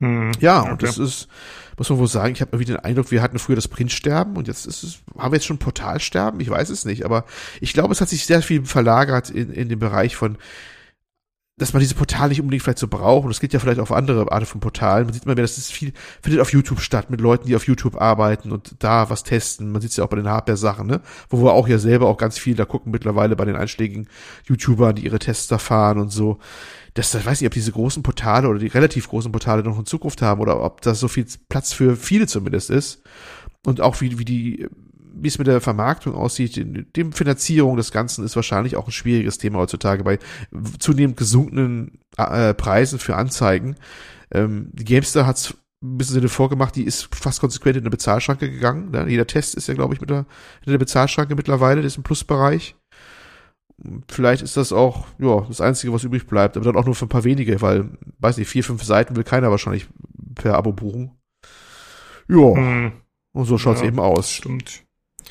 Hm, 0.00 0.32
ja, 0.40 0.62
okay. 0.62 0.70
und 0.72 0.82
das 0.82 0.98
ist, 0.98 1.28
muss 1.76 1.90
man 1.90 1.98
wohl 1.98 2.08
sagen, 2.08 2.32
ich 2.32 2.40
habe 2.40 2.50
irgendwie 2.52 2.72
den 2.72 2.80
Eindruck, 2.80 3.10
wir 3.10 3.22
hatten 3.22 3.38
früher 3.38 3.56
das 3.56 3.68
Printsterben 3.68 4.36
und 4.36 4.48
jetzt 4.48 4.66
ist 4.66 4.82
es, 4.82 4.98
haben 5.18 5.32
wir 5.32 5.36
jetzt 5.36 5.46
schon 5.46 5.58
Portalsterben? 5.58 6.40
Ich 6.40 6.48
weiß 6.48 6.70
es 6.70 6.84
nicht, 6.86 7.04
aber 7.04 7.24
ich 7.60 7.74
glaube, 7.74 7.92
es 7.92 8.00
hat 8.00 8.08
sich 8.08 8.24
sehr 8.24 8.42
viel 8.42 8.64
verlagert 8.64 9.28
in, 9.30 9.52
in 9.52 9.68
den 9.68 9.78
Bereich 9.78 10.16
von, 10.16 10.38
dass 11.60 11.74
man 11.74 11.80
diese 11.80 11.94
Portale 11.94 12.30
nicht 12.30 12.40
unbedingt 12.40 12.62
vielleicht 12.62 12.78
so 12.78 12.88
braucht. 12.88 13.26
Und 13.26 13.30
es 13.30 13.40
geht 13.40 13.52
ja 13.52 13.60
vielleicht 13.60 13.80
auf 13.80 13.92
andere 13.92 14.32
Arten 14.32 14.46
von 14.46 14.60
Portalen. 14.60 15.04
Man 15.04 15.12
sieht 15.12 15.26
mal 15.26 15.34
mehr, 15.34 15.44
dass 15.44 15.58
es 15.58 15.70
viel, 15.70 15.92
findet 16.22 16.40
auf 16.40 16.52
YouTube 16.54 16.80
statt, 16.80 17.10
mit 17.10 17.20
Leuten, 17.20 17.46
die 17.46 17.54
auf 17.54 17.66
YouTube 17.66 18.00
arbeiten 18.00 18.50
und 18.50 18.76
da 18.78 19.10
was 19.10 19.24
testen. 19.24 19.70
Man 19.70 19.82
sieht 19.82 19.90
es 19.90 19.98
ja 19.98 20.04
auch 20.04 20.08
bei 20.08 20.16
den 20.16 20.28
Hardware-Sachen, 20.28 20.86
ne? 20.86 21.02
Wo 21.28 21.44
wir 21.44 21.52
auch 21.52 21.68
ja 21.68 21.78
selber 21.78 22.06
auch 22.08 22.16
ganz 22.16 22.38
viel 22.38 22.56
da 22.56 22.64
gucken 22.64 22.90
mittlerweile 22.90 23.36
bei 23.36 23.44
den 23.44 23.56
einschlägigen 23.56 24.08
YouTubern, 24.44 24.94
die 24.94 25.04
ihre 25.04 25.18
Tests 25.18 25.48
da 25.48 25.58
fahren 25.58 25.98
und 25.98 26.08
so 26.08 26.38
das, 27.00 27.14
ich 27.14 27.26
weiß 27.26 27.40
nicht, 27.40 27.46
ob 27.46 27.54
diese 27.54 27.72
großen 27.72 28.02
Portale 28.02 28.48
oder 28.48 28.58
die 28.58 28.66
relativ 28.66 29.08
großen 29.08 29.32
Portale 29.32 29.62
noch 29.62 29.78
in 29.78 29.86
Zukunft 29.86 30.20
haben 30.20 30.40
oder 30.40 30.62
ob 30.62 30.82
das 30.82 31.00
so 31.00 31.08
viel 31.08 31.26
Platz 31.48 31.72
für 31.72 31.96
viele 31.96 32.26
zumindest 32.26 32.68
ist. 32.68 33.02
Und 33.64 33.80
auch 33.80 34.00
wie, 34.00 34.18
wie 34.18 34.24
die, 34.24 34.66
wie 35.14 35.28
es 35.28 35.38
mit 35.38 35.46
der 35.46 35.62
Vermarktung 35.62 36.14
aussieht, 36.14 36.56
die 36.56 37.04
Finanzierung 37.12 37.76
des 37.76 37.90
Ganzen 37.90 38.24
ist 38.24 38.36
wahrscheinlich 38.36 38.76
auch 38.76 38.86
ein 38.86 38.92
schwieriges 38.92 39.38
Thema 39.38 39.58
heutzutage 39.58 40.04
bei 40.04 40.18
zunehmend 40.78 41.16
gesunkenen 41.16 42.00
äh, 42.18 42.52
Preisen 42.52 42.98
für 42.98 43.16
Anzeigen. 43.16 43.76
Ähm, 44.30 44.68
die 44.72 44.84
Gamester 44.84 45.26
hat's 45.26 45.54
ein 45.82 45.96
bisschen 45.96 46.28
vorgemacht, 46.28 46.76
die 46.76 46.84
ist 46.84 47.14
fast 47.14 47.40
konsequent 47.40 47.78
in 47.78 47.84
eine 47.84 47.90
Bezahlschranke 47.90 48.50
gegangen. 48.50 48.90
Ne? 48.90 49.06
Jeder 49.08 49.26
Test 49.26 49.54
ist 49.54 49.68
ja, 49.68 49.74
glaube 49.74 49.94
ich, 49.94 50.02
mit 50.02 50.10
der, 50.10 50.26
in 50.66 50.72
der 50.72 50.78
Bezahlschranke 50.78 51.34
mittlerweile, 51.34 51.80
das 51.80 51.94
ist 51.94 51.98
ein 51.98 52.02
Plusbereich 52.02 52.76
vielleicht 54.08 54.42
ist 54.42 54.56
das 54.56 54.72
auch, 54.72 55.06
ja, 55.18 55.40
das 55.42 55.60
Einzige, 55.60 55.92
was 55.92 56.04
übrig 56.04 56.26
bleibt, 56.26 56.56
aber 56.56 56.64
dann 56.64 56.76
auch 56.76 56.84
nur 56.84 56.94
für 56.94 57.06
ein 57.06 57.10
paar 57.10 57.24
wenige, 57.24 57.60
weil, 57.60 57.90
weiß 58.18 58.36
nicht, 58.36 58.48
vier, 58.48 58.64
fünf 58.64 58.82
Seiten 58.82 59.16
will 59.16 59.24
keiner 59.24 59.50
wahrscheinlich 59.50 59.88
per 60.34 60.56
Abo 60.56 60.72
buchen. 60.72 61.12
Ja. 62.28 62.54
Hm. 62.54 62.92
Und 63.32 63.44
so 63.44 63.58
schaut's 63.58 63.80
ja, 63.80 63.86
eben 63.86 64.00
aus. 64.00 64.30
Stimmt. 64.30 64.84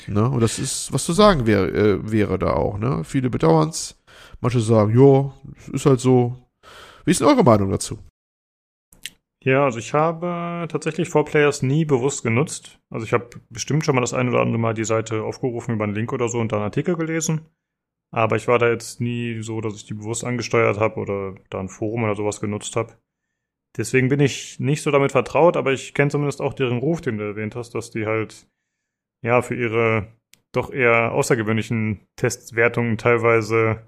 Ne? 0.06 0.28
Und 0.28 0.40
das 0.40 0.58
ist, 0.58 0.92
was 0.92 1.04
zu 1.04 1.12
sagen 1.12 1.46
wäre, 1.46 1.68
äh, 1.68 2.10
wäre 2.10 2.38
da 2.38 2.54
auch. 2.54 2.78
Ne? 2.78 3.04
Viele 3.04 3.30
bedauern's. 3.30 4.00
Manche 4.40 4.60
sagen, 4.60 4.98
ja, 4.98 5.32
ist 5.72 5.86
halt 5.86 6.00
so. 6.00 6.36
Wie 7.04 7.10
ist 7.10 7.20
denn 7.20 7.28
eure 7.28 7.44
Meinung 7.44 7.70
dazu? 7.70 7.98
Ja, 9.42 9.64
also 9.64 9.78
ich 9.78 9.94
habe 9.94 10.66
tatsächlich 10.68 11.08
4Players 11.08 11.64
nie 11.64 11.86
bewusst 11.86 12.22
genutzt. 12.22 12.78
Also 12.90 13.06
ich 13.06 13.12
habe 13.12 13.30
bestimmt 13.48 13.84
schon 13.84 13.94
mal 13.94 14.02
das 14.02 14.12
eine 14.12 14.30
oder 14.30 14.40
andere 14.40 14.58
Mal 14.58 14.74
die 14.74 14.84
Seite 14.84 15.22
aufgerufen 15.22 15.74
über 15.74 15.84
einen 15.84 15.94
Link 15.94 16.12
oder 16.12 16.28
so 16.28 16.38
und 16.38 16.52
dann 16.52 16.60
Artikel 16.60 16.96
gelesen. 16.96 17.46
Aber 18.12 18.36
ich 18.36 18.48
war 18.48 18.58
da 18.58 18.68
jetzt 18.68 19.00
nie 19.00 19.42
so, 19.42 19.60
dass 19.60 19.76
ich 19.76 19.86
die 19.86 19.94
bewusst 19.94 20.24
angesteuert 20.24 20.78
habe 20.78 20.96
oder 20.96 21.34
da 21.48 21.60
ein 21.60 21.68
Forum 21.68 22.04
oder 22.04 22.16
sowas 22.16 22.40
genutzt 22.40 22.74
habe. 22.76 22.96
Deswegen 23.76 24.08
bin 24.08 24.18
ich 24.18 24.58
nicht 24.58 24.82
so 24.82 24.90
damit 24.90 25.12
vertraut, 25.12 25.56
aber 25.56 25.72
ich 25.72 25.94
kenne 25.94 26.10
zumindest 26.10 26.40
auch 26.40 26.54
deren 26.54 26.78
Ruf, 26.78 27.00
den 27.00 27.18
du 27.18 27.24
erwähnt 27.24 27.54
hast, 27.54 27.74
dass 27.74 27.90
die 27.90 28.06
halt 28.06 28.48
ja 29.22 29.42
für 29.42 29.54
ihre 29.54 30.08
doch 30.52 30.72
eher 30.72 31.12
außergewöhnlichen 31.12 32.00
Testwertungen 32.16 32.98
teilweise 32.98 33.86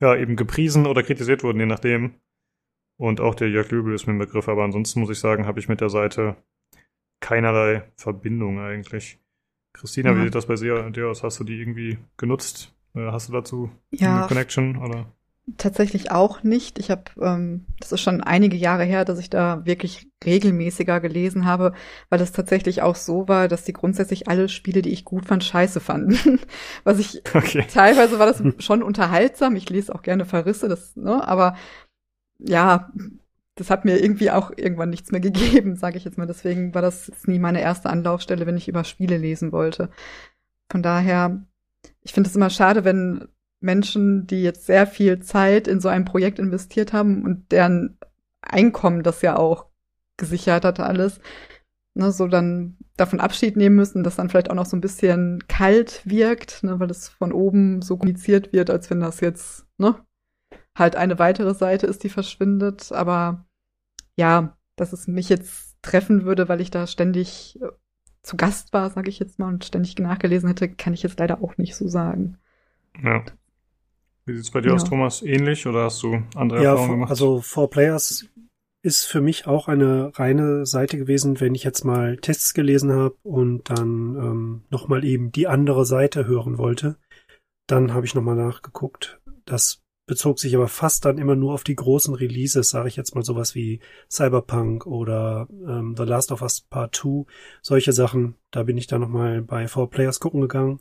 ja 0.00 0.14
eben 0.16 0.36
gepriesen 0.36 0.86
oder 0.86 1.02
kritisiert 1.02 1.42
wurden, 1.42 1.60
je 1.60 1.66
nachdem. 1.66 2.14
Und 2.98 3.20
auch 3.20 3.34
der 3.34 3.48
Jörg 3.48 3.70
Löbel 3.70 3.94
ist 3.94 4.06
mir 4.06 4.12
ein 4.12 4.18
Begriff, 4.18 4.48
aber 4.48 4.64
ansonsten 4.64 5.00
muss 5.00 5.10
ich 5.10 5.18
sagen, 5.18 5.46
habe 5.46 5.60
ich 5.60 5.68
mit 5.68 5.80
der 5.80 5.88
Seite 5.88 6.36
keinerlei 7.20 7.90
Verbindung 7.96 8.60
eigentlich. 8.60 9.18
Christina, 9.72 10.10
ja. 10.10 10.18
wie 10.18 10.24
sieht 10.24 10.34
das 10.34 10.46
bei 10.46 10.56
dir 10.56 11.08
aus? 11.08 11.22
Hast 11.22 11.40
du 11.40 11.44
die 11.44 11.58
irgendwie 11.58 11.98
genutzt? 12.18 12.74
Äh, 12.94 13.10
hast 13.10 13.28
du 13.28 13.32
dazu 13.32 13.70
ja, 13.90 14.18
eine 14.18 14.26
Connection 14.26 14.76
oder? 14.76 15.06
Tatsächlich 15.56 16.12
auch 16.12 16.44
nicht. 16.44 16.78
Ich 16.78 16.90
habe, 16.90 17.02
ähm, 17.20 17.66
das 17.80 17.90
ist 17.90 18.00
schon 18.00 18.20
einige 18.20 18.56
Jahre 18.56 18.84
her, 18.84 19.04
dass 19.04 19.18
ich 19.18 19.28
da 19.28 19.66
wirklich 19.66 20.08
regelmäßiger 20.24 21.00
gelesen 21.00 21.46
habe, 21.46 21.72
weil 22.10 22.20
es 22.20 22.30
tatsächlich 22.30 22.80
auch 22.80 22.94
so 22.94 23.26
war, 23.26 23.48
dass 23.48 23.64
die 23.64 23.72
grundsätzlich 23.72 24.28
alle 24.28 24.48
Spiele, 24.48 24.82
die 24.82 24.92
ich 24.92 25.04
gut 25.04 25.26
fand, 25.26 25.42
scheiße 25.42 25.80
fanden. 25.80 26.38
Was 26.84 27.00
ich 27.00 27.22
okay. 27.34 27.66
teilweise 27.68 28.20
war 28.20 28.26
das 28.26 28.40
schon 28.64 28.84
unterhaltsam. 28.84 29.56
Ich 29.56 29.68
lese 29.68 29.92
auch 29.92 30.02
gerne 30.02 30.26
Verrisse, 30.26 30.68
das, 30.68 30.94
ne, 30.94 31.26
aber 31.26 31.56
ja, 32.38 32.92
das 33.56 33.68
hat 33.68 33.84
mir 33.84 34.02
irgendwie 34.02 34.30
auch 34.30 34.52
irgendwann 34.56 34.90
nichts 34.90 35.10
mehr 35.10 35.20
gegeben, 35.20 35.74
sage 35.76 35.98
ich 35.98 36.04
jetzt 36.04 36.18
mal. 36.18 36.26
Deswegen 36.26 36.72
war 36.72 36.82
das 36.82 37.10
nie 37.26 37.38
meine 37.38 37.60
erste 37.60 37.90
Anlaufstelle, 37.90 38.46
wenn 38.46 38.56
ich 38.56 38.68
über 38.68 38.84
Spiele 38.84 39.18
lesen 39.18 39.50
wollte. 39.50 39.90
Von 40.70 40.82
daher, 40.82 41.44
ich 42.02 42.12
finde 42.12 42.28
es 42.28 42.36
immer 42.36 42.50
schade, 42.50 42.84
wenn 42.84 43.28
Menschen, 43.60 44.26
die 44.26 44.42
jetzt 44.42 44.66
sehr 44.66 44.86
viel 44.86 45.20
Zeit 45.20 45.68
in 45.68 45.80
so 45.80 45.88
ein 45.88 46.04
Projekt 46.04 46.38
investiert 46.38 46.92
haben 46.92 47.24
und 47.24 47.50
deren 47.52 47.98
Einkommen 48.40 49.02
das 49.02 49.22
ja 49.22 49.36
auch 49.36 49.66
gesichert 50.16 50.64
hat 50.64 50.80
alles, 50.80 51.20
ne, 51.94 52.10
so 52.12 52.26
dann 52.26 52.76
davon 52.96 53.20
Abschied 53.20 53.56
nehmen 53.56 53.76
müssen, 53.76 54.02
das 54.02 54.16
dann 54.16 54.28
vielleicht 54.28 54.50
auch 54.50 54.54
noch 54.54 54.66
so 54.66 54.76
ein 54.76 54.80
bisschen 54.80 55.44
kalt 55.48 56.02
wirkt, 56.04 56.62
ne, 56.62 56.78
weil 56.80 56.90
es 56.90 57.08
von 57.08 57.32
oben 57.32 57.82
so 57.82 57.96
kommuniziert 57.96 58.52
wird, 58.52 58.70
als 58.70 58.90
wenn 58.90 59.00
das 59.00 59.20
jetzt 59.20 59.64
ne, 59.78 59.96
halt 60.74 60.96
eine 60.96 61.18
weitere 61.18 61.54
Seite 61.54 61.86
ist, 61.86 62.02
die 62.02 62.08
verschwindet. 62.08 62.92
Aber 62.92 63.46
ja, 64.16 64.56
dass 64.76 64.92
es 64.92 65.06
mich 65.06 65.28
jetzt 65.28 65.76
treffen 65.82 66.24
würde, 66.24 66.48
weil 66.48 66.60
ich 66.60 66.70
da 66.70 66.86
ständig 66.86 67.58
zu 68.22 68.36
Gast 68.36 68.72
war, 68.72 68.90
sage 68.90 69.10
ich 69.10 69.18
jetzt 69.18 69.38
mal, 69.38 69.48
und 69.48 69.64
ständig 69.64 69.98
nachgelesen 69.98 70.48
hätte, 70.48 70.68
kann 70.68 70.94
ich 70.94 71.02
jetzt 71.02 71.18
leider 71.18 71.42
auch 71.42 71.56
nicht 71.58 71.74
so 71.74 71.88
sagen. 71.88 72.38
Ja. 73.02 73.24
Wie 74.24 74.36
sieht's 74.36 74.50
bei 74.50 74.60
dir 74.60 74.68
ja. 74.68 74.74
aus, 74.74 74.84
Thomas? 74.84 75.22
Ähnlich 75.22 75.66
oder 75.66 75.84
hast 75.84 76.02
du 76.02 76.22
andere 76.36 76.62
ja, 76.62 76.70
Erfahrungen 76.70 76.92
gemacht? 76.92 77.10
Also 77.10 77.40
Four 77.40 77.70
Players 77.70 78.28
ist 78.82 79.04
für 79.04 79.20
mich 79.20 79.46
auch 79.46 79.68
eine 79.68 80.12
reine 80.18 80.66
Seite 80.66 80.98
gewesen, 80.98 81.40
wenn 81.40 81.54
ich 81.54 81.64
jetzt 81.64 81.84
mal 81.84 82.16
Tests 82.16 82.54
gelesen 82.54 82.92
habe 82.92 83.16
und 83.22 83.70
dann 83.70 84.16
ähm, 84.16 84.62
nochmal 84.70 85.04
eben 85.04 85.32
die 85.32 85.46
andere 85.46 85.84
Seite 85.84 86.26
hören 86.26 86.58
wollte. 86.58 86.96
Dann 87.68 87.94
habe 87.94 88.06
ich 88.06 88.14
nochmal 88.14 88.36
nachgeguckt. 88.36 89.20
Das 89.44 89.81
bezog 90.06 90.38
sich 90.38 90.54
aber 90.54 90.68
fast 90.68 91.04
dann 91.04 91.18
immer 91.18 91.36
nur 91.36 91.54
auf 91.54 91.64
die 91.64 91.76
großen 91.76 92.14
Releases, 92.14 92.70
sage 92.70 92.88
ich 92.88 92.96
jetzt 92.96 93.14
mal 93.14 93.24
sowas 93.24 93.54
wie 93.54 93.80
Cyberpunk 94.10 94.86
oder 94.86 95.48
ähm, 95.66 95.94
The 95.96 96.04
Last 96.04 96.32
of 96.32 96.42
Us 96.42 96.60
Part 96.60 96.96
2, 96.96 97.24
solche 97.62 97.92
Sachen. 97.92 98.34
Da 98.50 98.64
bin 98.64 98.76
ich 98.76 98.86
dann 98.86 99.00
nochmal 99.00 99.42
bei 99.42 99.68
Four 99.68 99.90
Players 99.90 100.20
gucken 100.20 100.40
gegangen. 100.40 100.80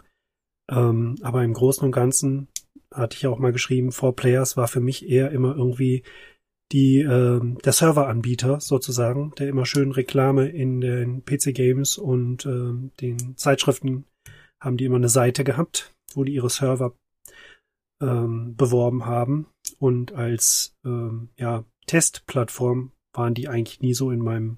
Ähm, 0.69 1.15
aber 1.21 1.43
im 1.43 1.53
Großen 1.53 1.83
und 1.83 1.91
Ganzen 1.91 2.47
hatte 2.93 3.15
ich 3.15 3.27
auch 3.27 3.39
mal 3.39 3.51
geschrieben, 3.51 3.91
Four 3.91 4.15
Players 4.15 4.57
war 4.57 4.67
für 4.67 4.81
mich 4.81 5.07
eher 5.07 5.31
immer 5.31 5.55
irgendwie 5.55 6.03
die 6.71 6.99
äh, 6.99 7.41
der 7.63 7.73
Serveranbieter 7.73 8.59
sozusagen, 8.59 9.33
der 9.37 9.49
immer 9.49 9.65
schön 9.65 9.91
Reklame 9.91 10.47
in 10.49 10.81
den 10.81 11.23
PC 11.25 11.53
Games 11.53 11.97
und 11.97 12.45
äh, 12.45 12.73
den 13.01 13.37
Zeitschriften 13.37 14.05
haben 14.59 14.77
die 14.77 14.85
immer 14.85 14.97
eine 14.97 15.09
Seite 15.09 15.43
gehabt, 15.43 15.93
wo 16.13 16.23
die 16.23 16.33
ihre 16.33 16.49
Server 16.49 16.95
ähm, 18.01 18.55
beworben 18.55 19.05
haben 19.05 19.47
und 19.79 20.13
als 20.13 20.75
ähm, 20.83 21.29
ja 21.37 21.63
Testplattform 21.87 22.91
waren 23.13 23.33
die 23.33 23.47
eigentlich 23.47 23.81
nie 23.81 23.93
so 23.93 24.11
in 24.11 24.19
meinem 24.19 24.57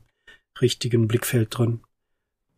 richtigen 0.61 1.07
Blickfeld 1.07 1.57
drin. 1.57 1.82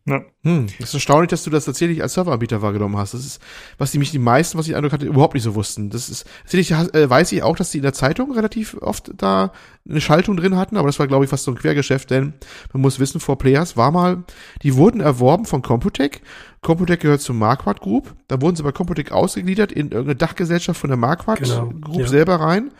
Ja. 0.08 0.22
Hm, 0.44 0.68
das 0.78 0.90
ist 0.90 0.94
erstaunlich, 0.94 1.30
dass 1.30 1.42
du 1.42 1.50
das 1.50 1.64
tatsächlich 1.64 2.00
als 2.00 2.14
Serveranbieter 2.14 2.62
wahrgenommen 2.62 2.96
hast. 2.96 3.14
Das 3.14 3.26
ist, 3.26 3.42
was 3.76 3.90
die 3.90 3.98
mich 3.98 4.12
die 4.12 4.20
meisten, 4.20 4.56
was 4.56 4.68
ich 4.68 4.76
Eindruck 4.76 4.92
hatte, 4.92 5.04
überhaupt 5.04 5.34
nicht 5.34 5.42
so 5.42 5.56
wussten. 5.56 5.90
Das 5.90 6.08
ist, 6.08 6.26
tatsächlich 6.42 6.70
äh, 6.94 7.10
weiß 7.10 7.32
ich 7.32 7.42
auch, 7.42 7.56
dass 7.56 7.72
die 7.72 7.78
in 7.78 7.82
der 7.82 7.92
Zeitung 7.92 8.32
relativ 8.32 8.76
oft 8.80 9.10
da 9.16 9.52
eine 9.88 10.00
Schaltung 10.00 10.36
drin 10.36 10.56
hatten, 10.56 10.76
aber 10.76 10.86
das 10.86 11.00
war, 11.00 11.08
glaube 11.08 11.24
ich, 11.24 11.30
fast 11.30 11.42
so 11.42 11.50
ein 11.50 11.56
Quergeschäft, 11.56 12.10
denn 12.10 12.34
man 12.72 12.82
muss 12.82 13.00
wissen, 13.00 13.20
vor 13.20 13.36
Players 13.36 13.76
war 13.76 13.90
mal, 13.90 14.22
die 14.62 14.76
wurden 14.76 15.00
erworben 15.00 15.44
von 15.44 15.62
Computec. 15.62 16.22
Computec 16.62 17.00
gehört 17.00 17.20
zum 17.20 17.38
Marquardt 17.38 17.80
Group. 17.80 18.14
Da 18.28 18.40
wurden 18.40 18.54
sie 18.54 18.62
bei 18.62 18.72
Computec 18.72 19.10
ausgegliedert 19.10 19.72
in 19.72 19.90
irgendeine 19.90 20.16
Dachgesellschaft 20.16 20.80
von 20.80 20.90
der 20.90 20.96
Marquardt 20.96 21.40
genau, 21.40 21.72
Group 21.80 22.02
ja. 22.02 22.06
selber 22.06 22.36
rein. 22.36 22.70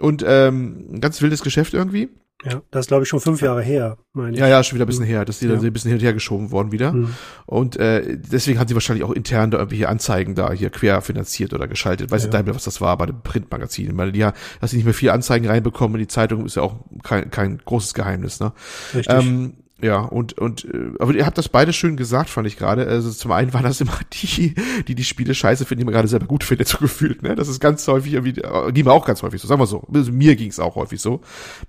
Und 0.00 0.24
ähm, 0.26 0.86
ein 0.92 1.00
ganz 1.00 1.22
wildes 1.22 1.42
Geschäft 1.42 1.74
irgendwie. 1.74 2.08
Ja, 2.44 2.62
das 2.70 2.84
ist, 2.84 2.88
glaube 2.88 3.02
ich, 3.02 3.08
schon 3.08 3.18
fünf 3.18 3.40
Jahre 3.42 3.62
her, 3.62 3.98
meine 4.12 4.34
ich. 4.34 4.38
Ja, 4.38 4.46
ja, 4.46 4.62
schon 4.62 4.76
wieder 4.76 4.84
ein 4.84 4.88
bisschen 4.88 5.04
her. 5.04 5.24
Das 5.24 5.42
ist 5.42 5.48
ja. 5.48 5.56
ein 5.56 5.72
bisschen 5.72 5.88
hin 5.88 5.98
und 5.98 6.04
her 6.04 6.12
geschoben 6.12 6.52
worden 6.52 6.70
wieder. 6.70 6.92
Mhm. 6.92 7.14
Und 7.46 7.76
äh, 7.76 8.16
deswegen 8.16 8.60
haben 8.60 8.68
sie 8.68 8.74
wahrscheinlich 8.74 9.04
auch 9.04 9.10
intern 9.10 9.50
da 9.50 9.58
irgendwelche 9.58 9.88
Anzeigen 9.88 10.36
da 10.36 10.52
hier 10.52 10.70
quer 10.70 11.02
finanziert 11.02 11.52
oder 11.52 11.66
geschaltet. 11.66 12.12
Weiß 12.12 12.22
ja. 12.24 12.30
nicht 12.30 12.44
mehr, 12.44 12.54
was 12.54 12.62
das 12.62 12.80
war 12.80 12.96
bei 12.96 13.06
dem 13.06 13.22
Printmagazin. 13.22 13.96
Weil 13.96 14.16
ja, 14.16 14.34
dass 14.60 14.70
sie 14.70 14.76
nicht 14.76 14.84
mehr 14.84 14.94
viel 14.94 15.10
Anzeigen 15.10 15.48
reinbekommen. 15.48 15.98
Die 15.98 16.06
Zeitung 16.06 16.46
ist 16.46 16.54
ja 16.54 16.62
auch 16.62 16.76
kein, 17.02 17.28
kein 17.30 17.58
großes 17.58 17.92
Geheimnis, 17.94 18.38
ne? 18.38 18.52
Richtig. 18.94 19.12
Ähm, 19.12 19.54
ja, 19.80 20.00
und, 20.00 20.36
und, 20.38 20.64
äh, 20.64 20.90
aber 20.98 21.14
ihr 21.14 21.24
habt 21.24 21.38
das 21.38 21.48
beide 21.48 21.72
schön 21.72 21.96
gesagt, 21.96 22.30
fand 22.30 22.48
ich 22.48 22.56
gerade. 22.56 22.88
Also 22.88 23.12
zum 23.12 23.30
einen 23.30 23.54
waren 23.54 23.62
das 23.62 23.80
immer 23.80 23.96
die, 24.12 24.54
die 24.88 24.94
die 24.96 25.04
Spiele 25.04 25.34
scheiße 25.34 25.64
finden, 25.64 25.80
die 25.80 25.84
man 25.84 25.94
gerade 25.94 26.08
selber 26.08 26.26
gut 26.26 26.42
findet, 26.42 26.66
so 26.68 26.78
gefühlt, 26.78 27.22
ne? 27.22 27.36
Das 27.36 27.46
ist 27.46 27.60
ganz 27.60 27.86
häufig 27.86 28.12
irgendwie, 28.12 28.40
äh, 28.40 28.72
ging 28.72 28.84
mir 28.84 28.92
auch 28.92 29.06
ganz 29.06 29.22
häufig 29.22 29.40
so, 29.40 29.46
sagen 29.46 29.60
wir 29.60 29.66
so. 29.66 29.86
Also 29.92 30.10
mir 30.10 30.34
ging 30.34 30.50
es 30.50 30.58
auch 30.58 30.74
häufig 30.74 31.00
so, 31.00 31.20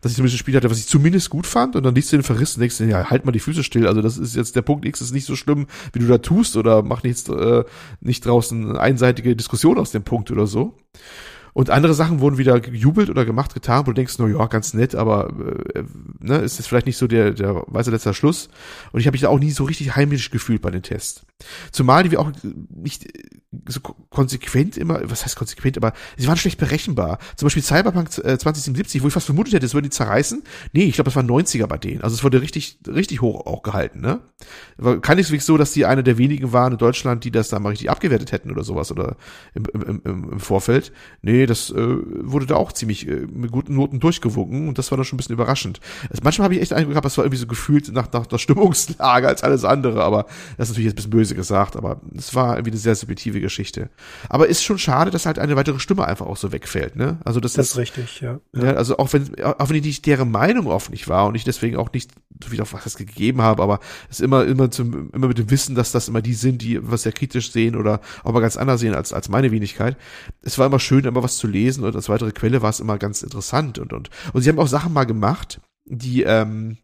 dass 0.01 0.11
ich 0.11 0.15
zumindest 0.15 0.35
ein 0.35 0.39
Spiel 0.39 0.55
hatte, 0.55 0.71
was 0.71 0.79
ich 0.79 0.87
zumindest 0.87 1.29
gut 1.29 1.45
fand 1.45 1.75
und 1.75 1.83
dann 1.83 1.93
liest 1.93 2.11
du 2.11 2.17
den 2.17 2.23
Verrissen 2.23 2.57
und 2.57 2.61
denkst, 2.61 2.79
ja, 2.79 3.11
halt 3.11 3.25
mal 3.25 3.31
die 3.31 3.39
Füße 3.39 3.63
still, 3.63 3.85
also 3.85 4.01
das 4.01 4.17
ist 4.17 4.35
jetzt 4.35 4.55
der 4.55 4.63
Punkt 4.63 4.85
X, 4.85 5.01
ist 5.01 5.13
nicht 5.13 5.25
so 5.25 5.35
schlimm, 5.35 5.67
wie 5.93 5.99
du 5.99 6.07
da 6.07 6.17
tust 6.17 6.57
oder 6.57 6.81
mach 6.81 7.03
nicht, 7.03 7.29
äh, 7.29 7.63
nicht 8.01 8.25
draußen 8.25 8.75
einseitige 8.75 9.35
Diskussion 9.35 9.77
aus 9.77 9.91
dem 9.91 10.03
Punkt 10.03 10.31
oder 10.31 10.47
so. 10.47 10.75
Und 11.53 11.69
andere 11.69 11.93
Sachen 11.93 12.19
wurden 12.19 12.37
wieder 12.37 12.59
gejubelt 12.59 13.09
oder 13.09 13.25
gemacht, 13.25 13.53
getan, 13.53 13.81
wo 13.81 13.91
du 13.91 13.93
denkst, 13.93 14.19
no 14.19 14.27
ja, 14.27 14.45
ganz 14.47 14.73
nett, 14.73 14.95
aber 14.95 15.29
äh, 15.75 15.83
ne, 16.19 16.37
ist 16.37 16.57
jetzt 16.57 16.67
vielleicht 16.67 16.85
nicht 16.85 16.97
so 16.97 17.07
der, 17.07 17.31
der 17.31 17.63
weiße 17.67 17.91
letzter 17.91 18.13
Schluss. 18.13 18.49
Und 18.91 18.99
ich 18.99 19.07
habe 19.07 19.15
mich 19.15 19.21
da 19.21 19.29
auch 19.29 19.39
nie 19.39 19.51
so 19.51 19.63
richtig 19.63 19.95
heimisch 19.95 20.31
gefühlt 20.31 20.61
bei 20.61 20.71
den 20.71 20.83
Tests. 20.83 21.25
Zumal 21.71 22.03
die 22.03 22.11
wir 22.11 22.19
auch 22.19 22.31
nicht 22.69 23.07
so 23.67 23.79
konsequent 23.79 24.77
immer, 24.77 25.01
was 25.09 25.25
heißt 25.25 25.35
konsequent, 25.35 25.75
aber 25.77 25.93
sie 26.17 26.27
waren 26.27 26.37
schlecht 26.37 26.59
berechenbar. 26.59 27.17
Zum 27.35 27.47
Beispiel 27.47 27.63
Cyberpunk 27.63 28.11
2077, 28.11 28.99
äh, 28.99 29.03
wo 29.03 29.07
ich 29.07 29.13
fast 29.13 29.25
vermutet 29.25 29.55
hätte, 29.55 29.65
es 29.65 29.73
würde 29.73 29.89
die 29.89 29.95
zerreißen. 29.95 30.43
Nee, 30.73 30.83
ich 30.83 30.95
glaube, 30.95 31.09
es 31.09 31.15
war 31.15 31.23
90er 31.23 31.65
bei 31.65 31.77
denen. 31.77 32.01
Also 32.01 32.15
es 32.15 32.23
wurde 32.23 32.41
richtig, 32.41 32.79
richtig 32.87 33.21
hoch 33.21 33.47
auch 33.47 33.63
gehalten, 33.63 34.01
ne? 34.01 34.19
War 34.77 35.01
keineswegs 35.01 35.47
so, 35.47 35.57
dass 35.57 35.71
die 35.71 35.85
eine 35.85 36.03
der 36.03 36.19
wenigen 36.19 36.53
waren 36.53 36.73
in 36.73 36.77
Deutschland, 36.77 37.23
die 37.23 37.31
das 37.31 37.49
da 37.49 37.59
mal 37.59 37.69
richtig 37.69 37.89
abgewertet 37.89 38.31
hätten 38.31 38.51
oder 38.51 38.63
sowas 38.63 38.91
oder 38.91 39.17
im, 39.55 39.63
im, 39.73 40.01
im, 40.03 40.31
im 40.31 40.39
Vorfeld. 40.39 40.91
Nee, 41.23 41.47
das 41.47 41.71
äh, 41.71 41.75
wurde 41.75 42.45
da 42.45 42.55
auch 42.55 42.71
ziemlich 42.71 43.07
äh, 43.07 43.25
mit 43.33 43.51
guten 43.51 43.73
Noten 43.73 43.99
durchgewunken 43.99 44.67
und 44.67 44.77
das 44.77 44.91
war 44.91 44.97
dann 44.97 45.05
schon 45.05 45.15
ein 45.15 45.17
bisschen 45.17 45.33
überraschend. 45.33 45.79
Also 46.09 46.21
manchmal 46.23 46.45
habe 46.45 46.55
ich 46.55 46.61
echt 46.61 46.73
Eindruck 46.73 46.91
gehabt, 46.91 47.05
das 47.05 47.17
war 47.17 47.25
irgendwie 47.25 47.39
so 47.39 47.47
gefühlt 47.47 47.91
nach, 47.91 48.11
nach 48.11 48.27
der 48.27 48.37
Stimmungslage 48.37 49.27
als 49.27 49.43
alles 49.43 49.65
andere, 49.65 50.03
aber 50.03 50.25
das 50.57 50.69
ist 50.69 50.75
natürlich 50.75 50.85
jetzt 50.85 50.93
ein 50.93 50.95
bisschen 50.95 51.09
böse 51.11 51.35
gesagt, 51.35 51.75
aber 51.75 51.99
es 52.15 52.35
war 52.35 52.55
irgendwie 52.55 52.71
eine 52.71 52.79
sehr 52.79 52.95
subjektive 52.95 53.38
Geschichte. 53.41 53.89
Aber 54.29 54.47
ist 54.47 54.63
schon 54.63 54.77
schade, 54.77 55.11
dass 55.11 55.25
halt 55.25 55.39
eine 55.39 55.55
weitere 55.55 55.79
Stimme 55.79 56.05
einfach 56.05 56.25
auch 56.25 56.37
so 56.37 56.51
wegfällt, 56.51 56.95
ne? 56.95 57.19
Also 57.23 57.39
das, 57.39 57.53
das 57.53 57.71
ist 57.71 57.77
richtig, 57.77 58.21
ja. 58.21 58.39
ja. 58.53 58.73
Also 58.73 58.97
auch 58.97 59.13
wenn, 59.13 59.43
auch 59.43 59.69
wenn 59.69 59.75
ich 59.75 59.83
nicht 59.83 60.05
deren 60.05 60.31
Meinung 60.31 60.67
oft 60.67 60.91
nicht 60.91 61.07
war 61.07 61.27
und 61.27 61.35
ich 61.35 61.43
deswegen 61.43 61.77
auch 61.77 61.91
nicht 61.91 62.11
so 62.43 62.49
viel 62.49 62.61
auf 62.61 62.73
was 62.73 62.97
gegeben 62.97 63.41
habe, 63.41 63.61
aber 63.63 63.79
es 64.09 64.19
ist 64.19 64.25
immer, 64.25 64.45
immer 64.45 64.71
zum, 64.71 65.11
immer 65.11 65.27
mit 65.27 65.37
dem 65.37 65.49
Wissen, 65.49 65.75
dass 65.75 65.91
das 65.91 66.07
immer 66.07 66.21
die 66.21 66.33
sind, 66.33 66.61
die 66.61 66.79
was 66.81 67.03
sehr 67.03 67.11
kritisch 67.11 67.51
sehen 67.51 67.75
oder 67.75 68.01
auch 68.23 68.33
mal 68.33 68.39
ganz 68.39 68.57
anders 68.57 68.79
sehen 68.79 68.95
als, 68.95 69.13
als 69.13 69.29
meine 69.29 69.51
Wenigkeit. 69.51 69.97
Es 70.41 70.57
war 70.57 70.67
immer 70.67 70.79
schön, 70.79 71.05
immer 71.05 71.23
was 71.23 71.37
zu 71.37 71.47
lesen 71.47 71.83
und 71.83 71.95
als 71.95 72.09
weitere 72.09 72.31
Quelle 72.31 72.61
war 72.61 72.69
es 72.69 72.79
immer 72.79 72.97
ganz 72.97 73.21
interessant 73.21 73.79
und, 73.79 73.93
und, 73.93 74.09
und 74.33 74.41
sie 74.41 74.49
haben 74.49 74.59
auch 74.59 74.67
Sachen 74.67 74.93
mal 74.93 75.05
gemacht, 75.05 75.59
die, 75.85 76.23
ähm, 76.23 76.77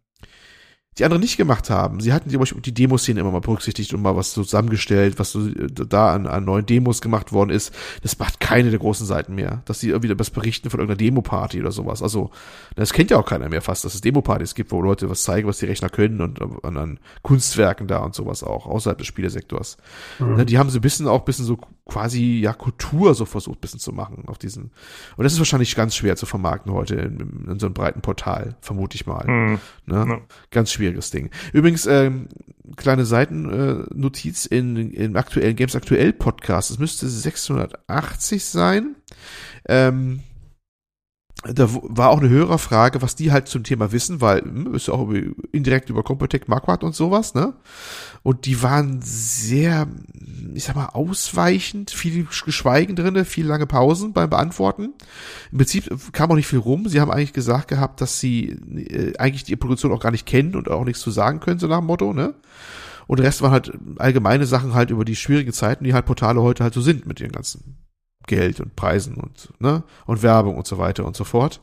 die 0.98 1.04
anderen 1.04 1.22
nicht 1.22 1.36
gemacht 1.36 1.70
haben. 1.70 2.00
Sie 2.00 2.14
hatten 2.14 2.30
zum 2.30 2.40
Beispiel 2.40 2.62
die 2.62 2.74
Demoszene 2.74 3.20
immer 3.20 3.32
mal 3.32 3.42
berücksichtigt 3.42 3.94
und 3.94 4.02
mal 4.02 4.16
was 4.16 4.32
zusammengestellt, 4.32 5.20
was 5.20 5.32
so 5.32 5.48
äh, 5.48 5.68
da 5.70 6.14
an, 6.14 6.26
an 6.26 6.46
neuen 6.46 6.66
Demos 6.66 7.02
gemacht 7.02 7.34
worden 7.34 7.50
ist. 7.50 7.74
Das 8.02 8.18
macht 8.18 8.40
keine 8.40 8.70
der 8.70 8.80
großen 8.80 9.06
Seiten 9.06 9.36
mehr. 9.36 9.62
Dass 9.66 9.82
sie 9.82 9.90
irgendwie 9.90 10.18
was 10.18 10.30
berichten 10.30 10.70
von 10.70 10.80
irgendeiner 10.80 10.98
Demo-Party 10.98 11.60
oder 11.60 11.72
sowas. 11.72 12.02
Also, 12.02 12.32
das 12.76 12.94
kennt 12.94 13.12
ja 13.12 13.18
auch 13.18 13.26
keiner 13.26 13.50
mehr 13.50 13.62
fast, 13.62 13.84
dass 13.84 13.94
es 13.94 14.02
Demo-Partys 14.02 14.56
gibt, 14.56 14.72
wo 14.72 14.82
Leute 14.82 15.10
was 15.10 15.24
zeigen, 15.24 15.48
was 15.48 15.60
die 15.60 15.66
Rechner 15.66 15.90
können 15.90 16.22
und 16.22 16.42
an, 16.64 16.78
an 16.78 17.00
Kunstwerken 17.24 17.88
da 17.88 18.00
und 18.00 18.16
sowas 18.16 18.44
auch, 18.44 18.66
außerhalb 18.66 18.98
des 18.98 19.08
Spielesektors. 19.08 19.78
Mhm. 20.20 20.46
Die 20.46 20.58
haben 20.58 20.70
so 20.70 20.78
ein 20.78 20.82
bisschen 20.82 21.08
auch 21.08 21.20
ein 21.20 21.26
bisschen 21.26 21.46
so 21.46 21.60
quasi, 21.86 22.40
ja, 22.40 22.54
Kultur 22.54 23.14
so 23.14 23.26
versucht, 23.26 23.58
ein 23.58 23.62
bisschen 23.62 23.80
zu 23.80 23.92
machen 23.92 24.24
auf 24.28 24.38
diesen. 24.38 24.72
Und 25.18 25.24
das 25.24 25.34
ist 25.34 25.40
wahrscheinlich 25.40 25.76
ganz 25.76 25.96
schwer 25.96 26.16
zu 26.16 26.26
vermarkten 26.26 26.72
heute 26.72 26.96
in, 26.96 27.46
in 27.48 27.60
so 27.60 27.68
einem 27.68 27.74
breiten 27.74 28.02
Portal, 28.02 28.56
vermute 28.62 28.96
ich 28.96 29.06
mal. 29.06 29.28
Mhm. 29.28 29.60
Ne? 29.86 30.06
Ja. 30.08 30.22
Ganz 30.52 30.72
schwierig 30.72 30.86
schwieriges 30.86 31.12
Ding. 31.12 31.30
Übrigens, 31.52 31.86
ähm, 31.86 32.28
kleine 32.76 33.06
Seitennotiz 33.06 34.46
äh, 34.46 34.58
in, 34.58 34.92
im 34.92 35.16
aktuellen 35.16 35.56
Games 35.56 35.76
Aktuell 35.76 36.14
Podcast. 36.14 36.72
Es 36.72 36.80
müsste 36.80 37.08
680 37.08 38.46
sein. 38.46 38.96
Ähm, 39.68 40.22
da 41.54 41.68
war 41.70 42.10
auch 42.10 42.20
eine 42.20 42.30
Hörerfrage, 42.30 43.02
was 43.02 43.16
die 43.16 43.32
halt 43.32 43.48
zum 43.48 43.64
Thema 43.64 43.92
wissen, 43.92 44.20
weil 44.20 44.42
hm, 44.42 44.74
ist 44.74 44.88
ja 44.88 44.94
auch 44.96 45.10
indirekt 45.52 45.90
über 45.90 46.02
Computec 46.02 46.48
Marquardt 46.48 46.84
und 46.84 46.96
sowas, 46.96 47.36
ne? 47.36 47.54
Und 48.24 48.46
die 48.48 48.64
waren 48.64 49.02
sehr, 49.04 49.88
ich 50.56 50.64
sag 50.64 50.76
mal, 50.76 50.88
ausweichend, 50.88 51.92
viel 51.92 52.28
Geschweigen 52.46 52.96
drinne, 52.96 53.26
viel 53.26 53.46
lange 53.46 53.68
Pausen 53.68 54.14
beim 54.14 54.32
Beantworten. 54.32 54.94
Im 55.52 55.60
Prinzip 55.60 56.12
kam 56.12 56.32
auch 56.32 56.36
nicht 56.36 56.48
viel 56.48 56.60
rum. 56.60 56.88
Sie 56.88 57.00
haben 57.00 57.12
eigentlich 57.12 57.34
gesagt 57.34 57.68
gehabt, 57.68 58.02
dass 58.02 58.20
sie 58.20 58.50
äh, 58.50 59.16
eigentlich 59.18 59.44
die 59.44 59.56
Produktion 59.56 59.92
auch 59.92 60.00
gar 60.00 60.12
nicht 60.12 60.26
kennen 60.26 60.56
und 60.56 60.70
auch 60.70 60.84
nichts 60.84 61.02
zu 61.02 61.12
sagen 61.12 61.40
können, 61.40 61.60
so 61.60 61.68
nach 61.68 61.80
dem 61.80 61.86
Motto, 61.86 62.14
ne? 62.14 62.34
Und 63.08 63.20
der 63.20 63.28
Rest 63.28 63.44
waren 63.44 63.52
halt 63.52 63.72
allgemeine 63.98 64.48
Sachen 64.48 64.74
halt 64.74 64.90
über 64.90 65.06
die 65.06 65.16
schwierigen 65.16 65.54
Zeiten, 65.54 65.84
die 65.84 65.94
halt 65.94 66.08
Portale 66.08 66.42
heute 66.42 66.64
halt 66.64 66.74
so 66.74 66.82
sind 66.82 67.06
mit 67.06 67.20
den 67.20 67.32
ganzen 67.32 67.85
Geld 68.28 68.60
und 68.60 68.76
Preisen 68.76 69.16
und 69.16 69.50
ne 69.60 69.84
und 70.06 70.24
Werbung 70.24 70.56
und 70.58 70.68
so 70.68 70.78
weiter 70.78 71.06
und 71.06 71.16
so 71.16 71.24
fort. 71.24 71.62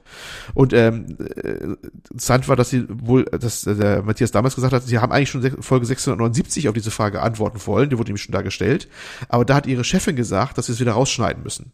Und 0.55 0.72
ähm, 0.72 1.16
äh, 1.18 1.76
interessant 2.10 2.48
war, 2.48 2.56
dass 2.56 2.70
sie 2.70 2.86
wohl, 2.89 3.24
dass 3.24 3.62
der 3.62 4.02
Matthias 4.02 4.30
damals 4.30 4.55
gesagt 4.55 4.72
hat, 4.72 4.82
sie 4.82 4.98
haben 4.98 5.12
eigentlich 5.12 5.30
schon 5.30 5.62
Folge 5.62 5.86
679 5.86 6.68
auf 6.68 6.74
diese 6.74 6.90
Frage 6.90 7.22
antworten 7.22 7.60
wollen, 7.66 7.90
die 7.90 7.98
wurde 7.98 8.10
nämlich 8.10 8.22
schon 8.22 8.32
da 8.32 8.43
gestellt, 8.43 8.89
aber 9.28 9.44
da 9.44 9.55
hat 9.55 9.66
ihre 9.66 9.84
Chefin 9.84 10.16
gesagt, 10.16 10.59
dass 10.59 10.66
sie 10.66 10.72
es 10.72 10.80
wieder 10.80 10.93
rausschneiden 10.93 11.43
müssen 11.43 11.72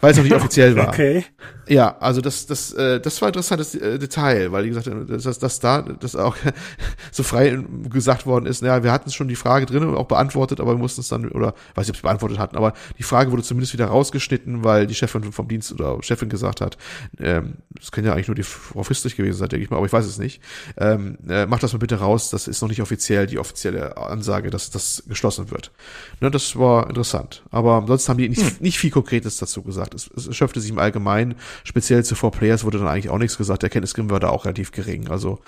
weil 0.00 0.12
es 0.12 0.16
noch 0.16 0.24
nicht 0.24 0.34
offiziell 0.34 0.76
war. 0.76 0.88
Okay. 0.88 1.24
Ja, 1.68 1.96
also 1.98 2.20
das, 2.20 2.46
das, 2.46 2.72
äh, 2.72 3.00
das 3.00 3.20
war 3.20 3.28
ein 3.28 3.30
interessantes 3.30 3.76
äh, 3.76 3.98
Detail, 3.98 4.50
weil 4.50 4.64
wie 4.64 4.70
gesagt, 4.70 4.90
dass, 5.08 5.22
dass, 5.22 5.38
dass 5.38 5.60
da 5.60 5.82
das 5.82 6.16
auch 6.16 6.36
so 7.12 7.22
frei 7.22 7.62
gesagt 7.88 8.26
worden 8.26 8.46
ist, 8.46 8.62
naja, 8.62 8.82
wir 8.82 8.90
hatten 8.90 9.10
schon 9.12 9.28
die 9.28 9.36
Frage 9.36 9.66
drin 9.66 9.84
und 9.84 9.96
auch 9.96 10.06
beantwortet, 10.06 10.58
aber 10.58 10.72
wir 10.72 10.78
mussten 10.78 11.00
es 11.02 11.08
dann, 11.08 11.28
oder 11.28 11.54
weiß 11.74 11.86
nicht, 11.86 11.90
ob 11.90 11.96
sie 11.96 12.02
beantwortet 12.02 12.38
hatten, 12.38 12.56
aber 12.56 12.72
die 12.98 13.04
Frage 13.04 13.30
wurde 13.30 13.42
zumindest 13.42 13.72
wieder 13.72 13.86
rausgeschnitten, 13.86 14.64
weil 14.64 14.86
die 14.86 14.94
Chefin 14.94 15.32
vom 15.32 15.46
Dienst 15.46 15.72
oder 15.72 16.02
Chefin 16.02 16.28
gesagt 16.28 16.60
hat, 16.60 16.76
ähm, 17.20 17.58
das 17.76 17.92
kann 17.92 18.04
ja 18.04 18.14
eigentlich 18.14 18.28
nur 18.28 18.34
die 18.34 18.42
Frau 18.42 18.82
Fistlich 18.82 19.16
gewesen 19.16 19.38
sein, 19.38 19.48
denke 19.48 19.64
ich 19.64 19.70
mal, 19.70 19.76
aber 19.76 19.86
ich 19.86 19.92
weiß 19.92 20.06
es 20.06 20.18
nicht. 20.18 20.42
Ähm, 20.76 21.18
äh, 21.28 21.46
macht 21.46 21.62
das 21.62 21.72
mal 21.72 21.78
bitte 21.78 21.96
raus, 21.96 22.30
das 22.30 22.48
ist 22.48 22.60
noch 22.62 22.68
nicht 22.68 22.82
offiziell 22.82 23.26
die 23.26 23.38
offizielle 23.38 23.96
Ansage, 23.96 24.50
dass 24.50 24.70
das 24.70 25.04
geschlossen 25.06 25.50
wird. 25.52 25.70
Ne, 26.20 26.30
das 26.30 26.56
war 26.56 26.88
interessant. 26.88 27.44
Aber 27.50 27.74
ansonsten 27.74 28.08
haben 28.08 28.18
die 28.18 28.28
nicht, 28.28 28.42
hm. 28.42 28.56
nicht 28.58 28.78
viel 28.78 28.90
Konkretes 28.90 29.36
dazu 29.36 29.62
gesagt 29.62 29.89
gesagt. 29.90 30.16
Es, 30.16 30.26
es 30.26 30.36
schöpfte 30.36 30.60
sich 30.60 30.70
im 30.70 30.78
Allgemeinen, 30.78 31.34
speziell 31.64 32.04
zu 32.04 32.14
Four 32.14 32.32
Players 32.32 32.64
wurde 32.64 32.78
dann 32.78 32.88
eigentlich 32.88 33.10
auch 33.10 33.18
nichts 33.18 33.36
gesagt. 33.36 33.62
Der 33.62 33.70
Kenntnisgewinn 33.70 34.10
war 34.10 34.20
da 34.20 34.28
auch 34.28 34.44
relativ 34.44 34.72
gering. 34.72 35.08
Also 35.08 35.40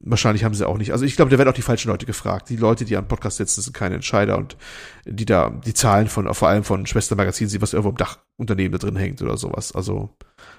wahrscheinlich 0.00 0.44
haben 0.44 0.54
sie 0.54 0.66
auch 0.66 0.78
nicht. 0.78 0.92
Also 0.92 1.04
ich 1.04 1.16
glaube, 1.16 1.30
da 1.30 1.38
werden 1.38 1.48
auch 1.48 1.54
die 1.54 1.62
falschen 1.62 1.88
Leute 1.88 2.06
gefragt. 2.06 2.48
Die 2.50 2.56
Leute, 2.56 2.84
die 2.84 2.96
am 2.96 3.08
Podcast 3.08 3.38
sitzen, 3.38 3.62
sind 3.62 3.72
keine 3.72 3.96
Entscheider 3.96 4.38
und 4.38 4.56
die 5.04 5.24
da 5.24 5.50
die 5.50 5.74
Zahlen 5.74 6.08
von, 6.08 6.32
vor 6.34 6.48
allem 6.48 6.64
von 6.64 6.86
Schwestermagazinen 6.86 7.50
sehen, 7.50 7.62
was 7.62 7.72
irgendwo 7.72 7.90
im 7.90 7.96
Dachunternehmen 7.96 8.72
da 8.72 8.78
drin 8.78 8.96
hängt 8.96 9.22
oder 9.22 9.36
sowas. 9.36 9.72
Also 9.72 10.10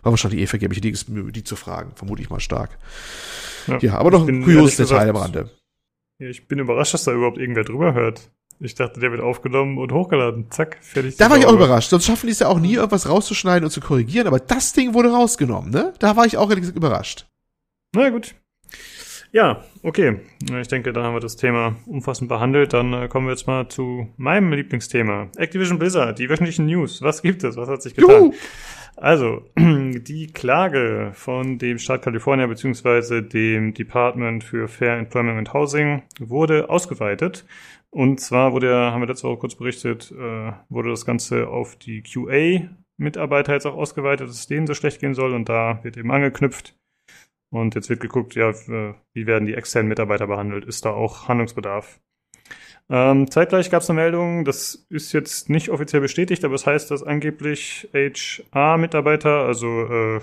war 0.03 0.11
wahrscheinlich 0.11 0.41
eh 0.41 0.47
vergebliche 0.47 0.81
Liebesmühe, 0.81 1.31
die 1.31 1.43
zu 1.43 1.56
fragen, 1.56 1.91
vermute 1.95 2.22
ich 2.22 2.30
mal 2.30 2.39
stark. 2.39 2.77
Ja, 3.68 3.77
ja 3.80 3.97
aber 3.97 4.11
noch 4.11 4.27
ein 4.27 4.43
kurioses 4.43 4.76
Detail 4.77 5.10
am 5.10 5.15
Rande. 5.15 5.51
Ja, 6.19 6.27
ich 6.27 6.47
bin 6.49 6.60
überrascht, 6.60 6.93
dass 6.93 7.06
da 7.06 7.14
überhaupt 7.14 7.38
irgendwer 7.38 7.64
drüber 7.64 7.93
hört. 7.93 8.30
Ich 8.61 8.76
dachte, 8.76 8.99
der 8.99 9.11
wird 9.11 9.22
aufgenommen 9.22 9.77
und 9.77 9.94
hochgeladen. 9.94 10.52
Zack, 10.52 10.80
fertig. 10.81 11.15
Da 11.15 11.30
war 11.30 11.38
ich 11.38 11.45
auch 11.45 11.53
überrascht. 11.53 11.90
Sonst 11.90 12.06
schaffen 12.06 12.27
die 12.27 12.34
es 12.34 12.40
ja 12.40 12.48
auch 12.48 12.60
nie, 12.60 12.73
irgendwas 12.73 13.07
rauszuschneiden 13.07 13.64
und 13.64 13.72
zu 13.72 13.80
korrigieren. 13.80 14.27
Aber 14.27 14.40
das 14.40 14.73
Ding 14.73 14.94
wurde 14.94 15.11
rausgenommen, 15.11 15.72
ne? 15.72 15.94
Da 15.99 16.18
war 16.18 16.26
ich 16.26 16.38
auch 16.38 16.49
ehrlich 16.49 16.61
gesagt 16.61 16.77
überrascht. 16.77 17.26
Na 17.95 18.10
gut. 18.10 18.36
Ja, 19.31 19.64
okay. 19.84 20.22
Ich 20.60 20.68
denke, 20.68 20.91
dann 20.91 21.03
haben 21.03 21.14
wir 21.14 21.19
das 21.19 21.38
Thema 21.38 21.76
umfassend 21.86 22.27
behandelt. 22.27 22.73
Dann 22.73 22.94
äh, 22.94 23.07
kommen 23.07 23.27
wir 23.27 23.31
jetzt 23.31 23.48
mal 23.48 23.68
zu 23.69 24.10
meinem 24.18 24.52
Lieblingsthema. 24.52 25.30
Activision 25.38 25.80
Blizzard, 25.80 26.19
die 26.19 26.30
wöchentlichen 26.30 26.65
News. 26.65 27.02
Was 27.02 27.22
gibt 27.22 27.44
es? 27.44 27.56
Was 27.56 27.69
hat 27.69 27.81
sich 27.81 27.95
getan? 27.95 28.26
Juhu. 28.26 28.34
Also, 28.98 29.45
die 29.57 30.27
Klage 30.27 31.11
von 31.14 31.57
dem 31.60 31.77
Staat 31.77 32.02
Kalifornien 32.02 32.49
bzw. 32.49 33.22
dem 33.22 33.73
Department 33.73 34.44
für 34.44 34.68
Fair 34.68 34.98
Employment 34.98 35.38
and 35.38 35.53
Housing 35.53 36.02
wurde 36.19 36.69
ausgeweitet 36.69 37.45
und 37.91 38.20
zwar 38.20 38.53
wurde 38.53 38.70
ja, 38.70 38.91
haben 38.91 39.02
wir 39.02 39.07
letzte 39.07 39.28
Woche 39.28 39.40
kurz 39.40 39.56
berichtet, 39.56 40.11
äh, 40.11 40.52
wurde 40.70 40.90
das 40.90 41.06
Ganze 41.06 41.48
auf 41.48 41.76
die 41.76 42.03
QA-Mitarbeiter 42.03 43.53
jetzt 43.53 43.66
auch 43.66 43.76
ausgeweitet, 43.76 44.30
dass 44.30 44.36
es 44.36 44.48
denen 44.48 44.68
so 44.68 44.74
schlecht 44.74 44.99
gehen 44.99 45.14
soll 45.14 45.34
und 45.34 45.49
da 45.49 45.80
wird 45.84 45.98
eben 45.98 46.11
angeknüpft. 46.11 46.76
Und 47.52 47.74
jetzt 47.74 47.90
wird 47.90 47.99
geguckt, 47.99 48.36
ja, 48.36 48.53
wie 49.14 49.26
werden 49.26 49.48
die 49.48 49.56
externen 49.56 49.90
Mitarbeiter 49.90 50.28
behandelt? 50.28 50.66
Ist 50.66 50.86
da 50.86 50.91
auch 50.91 51.28
Handlungsbedarf? 51.28 51.99
Ähm, 52.91 53.30
zeitgleich 53.30 53.72
gab 53.72 53.82
es 53.82 53.90
eine 53.90 53.99
Meldung, 54.02 54.45
das 54.45 54.86
ist 54.90 55.14
jetzt 55.14 55.49
nicht 55.49 55.70
offiziell 55.70 56.02
bestätigt, 56.02 56.44
aber 56.44 56.56
es 56.56 56.66
heißt, 56.66 56.90
dass 56.90 57.03
angeblich 57.03 57.88
HR-Mitarbeiter, 57.94 59.45
also 59.45 59.68
äh, 59.86 60.20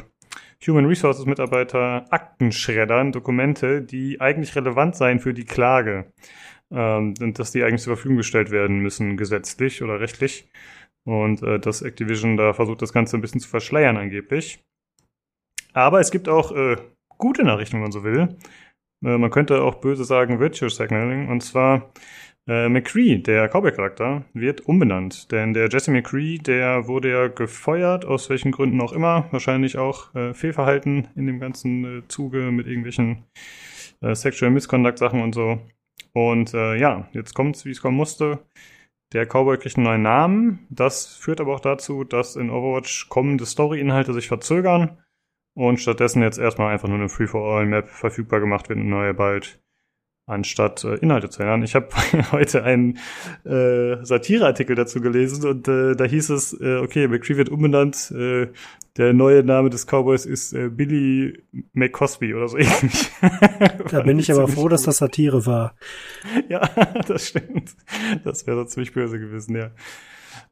Human 0.67 0.87
Resources 0.87 1.27
Mitarbeiter, 1.27 2.07
Akten 2.11 2.51
schreddern, 2.51 3.13
Dokumente, 3.13 3.83
die 3.83 4.21
eigentlich 4.21 4.57
relevant 4.57 4.97
seien 4.97 5.21
für 5.21 5.35
die 5.35 5.45
Klage 5.45 6.13
ähm, 6.71 7.15
dass 7.15 7.53
die 7.53 7.63
eigentlich 7.63 7.83
zur 7.83 7.97
Verfügung 7.97 8.17
gestellt 8.17 8.51
werden 8.51 8.81
müssen, 8.81 9.17
gesetzlich 9.17 9.83
oder 9.83 10.01
rechtlich. 10.01 10.49
Und 11.05 11.43
äh, 11.43 11.59
dass 11.61 11.83
Activision 11.83 12.37
da 12.37 12.53
versucht, 12.53 12.83
das 12.83 12.93
Ganze 12.93 13.17
ein 13.17 13.21
bisschen 13.21 13.41
zu 13.41 13.49
verschleiern 13.49 13.97
angeblich. 13.97 14.65
Aber 15.73 16.01
es 16.01 16.11
gibt 16.11 16.29
auch 16.29 16.53
äh, 16.53 16.77
gute 17.19 17.45
Nachrichten, 17.45 17.75
wenn 17.75 17.83
man 17.83 17.93
so 17.93 18.03
will. 18.03 18.37
Äh, 19.05 19.19
man 19.19 19.31
könnte 19.31 19.63
auch 19.63 19.77
böse 19.77 20.05
sagen 20.05 20.41
Virtual 20.41 20.71
Signaling. 20.71 21.29
Und 21.29 21.43
zwar 21.43 21.93
äh, 22.49 22.69
McCree, 22.69 23.19
der 23.19 23.49
Cowboy-Charakter, 23.49 24.25
wird 24.33 24.63
umbenannt. 24.63 25.31
Denn 25.33 25.53
der 25.53 25.69
Jesse 25.69 25.91
McCree, 25.91 26.39
der 26.39 26.87
wurde 26.89 27.11
ja 27.11 27.29
gefeuert, 27.29 28.05
aus 28.05 28.31
welchen 28.31 28.53
Gründen 28.53 28.81
auch 28.81 28.93
immer. 28.93 29.27
Wahrscheinlich 29.33 29.79
auch 29.79 30.15
äh, 30.15 30.35
Fehlverhalten 30.35 31.09
in 31.17 31.27
dem 31.27 31.41
ganzen 31.41 31.99
äh, 31.99 32.09
Zuge 32.09 32.51
mit 32.51 32.67
irgendwelchen 32.67 33.25
äh, 34.01 34.15
Sexual 34.15 34.51
Misconduct-Sachen 34.51 35.23
und 35.23 35.35
so. 35.35 35.61
Und 36.17 36.55
äh, 36.55 36.77
ja, 36.77 37.11
jetzt 37.13 37.35
kommt's, 37.35 37.67
wie 37.67 37.73
es 37.73 37.83
kommen 37.83 37.99
musste. 37.99 38.39
Der 39.13 39.27
Cowboy 39.27 39.59
kriegt 39.59 39.77
einen 39.77 39.85
neuen 39.85 40.01
Namen. 40.01 40.67
Das 40.71 41.15
führt 41.15 41.43
aber 41.43 41.55
auch 41.55 41.61
dazu, 41.61 42.05
dass 42.05 42.37
in 42.37 42.49
Overwatch 42.49 43.11
kommende 43.11 43.45
Story-Inhalte 43.45 44.15
sich 44.15 44.27
verzögern 44.27 44.97
und 45.53 45.79
stattdessen 45.79 46.23
jetzt 46.23 46.39
erstmal 46.39 46.73
einfach 46.73 46.89
nur 46.89 46.97
eine 46.97 47.11
Free-for-All-Map 47.11 47.89
verfügbar 47.89 48.41
gemacht 48.41 48.71
wird 48.71 48.79
und 48.79 48.89
neue 48.89 49.13
bald 49.13 49.61
anstatt 50.25 50.85
äh, 50.85 50.95
Inhalte 50.95 51.29
zu 51.29 51.43
ändern. 51.43 51.63
Ich 51.63 51.75
habe 51.75 51.89
heute 52.33 52.65
einen 52.65 52.99
äh, 53.45 54.03
Satireartikel 54.03 54.75
dazu 54.75 55.03
gelesen 55.03 55.47
und 55.47 55.69
äh, 55.69 55.97
da 55.97 56.05
hieß 56.05 56.31
es, 56.31 56.59
äh, 56.59 56.77
okay, 56.77 57.09
McCree 57.09 57.37
wird 57.37 57.51
umbenannt, 57.51 58.11
äh, 58.17 58.49
der 58.97 59.13
neue 59.13 59.43
Name 59.43 59.71
des 59.71 59.87
Cowboys 59.87 60.25
ist 60.27 60.53
äh, 60.53 60.69
Billy 60.69 61.43
McCosby 61.73 62.35
oder 62.35 62.49
so 62.49 62.57
ähnlich. 62.57 63.11
Da 63.91 64.03
bin 64.03 64.19
ich 64.19 64.33
aber 64.33 64.49
froh, 64.49 64.69
dass 64.69 64.83
das 64.83 64.99
Satire 64.99 65.47
war. 65.47 65.75
Ja, 66.49 66.61
das 67.07 67.29
stimmt. 67.29 67.77
Das 68.25 68.47
wäre 68.47 68.67
ziemlich 68.67 68.93
böse 68.93 69.19
gewesen, 69.19 69.57
ja. 69.57 69.71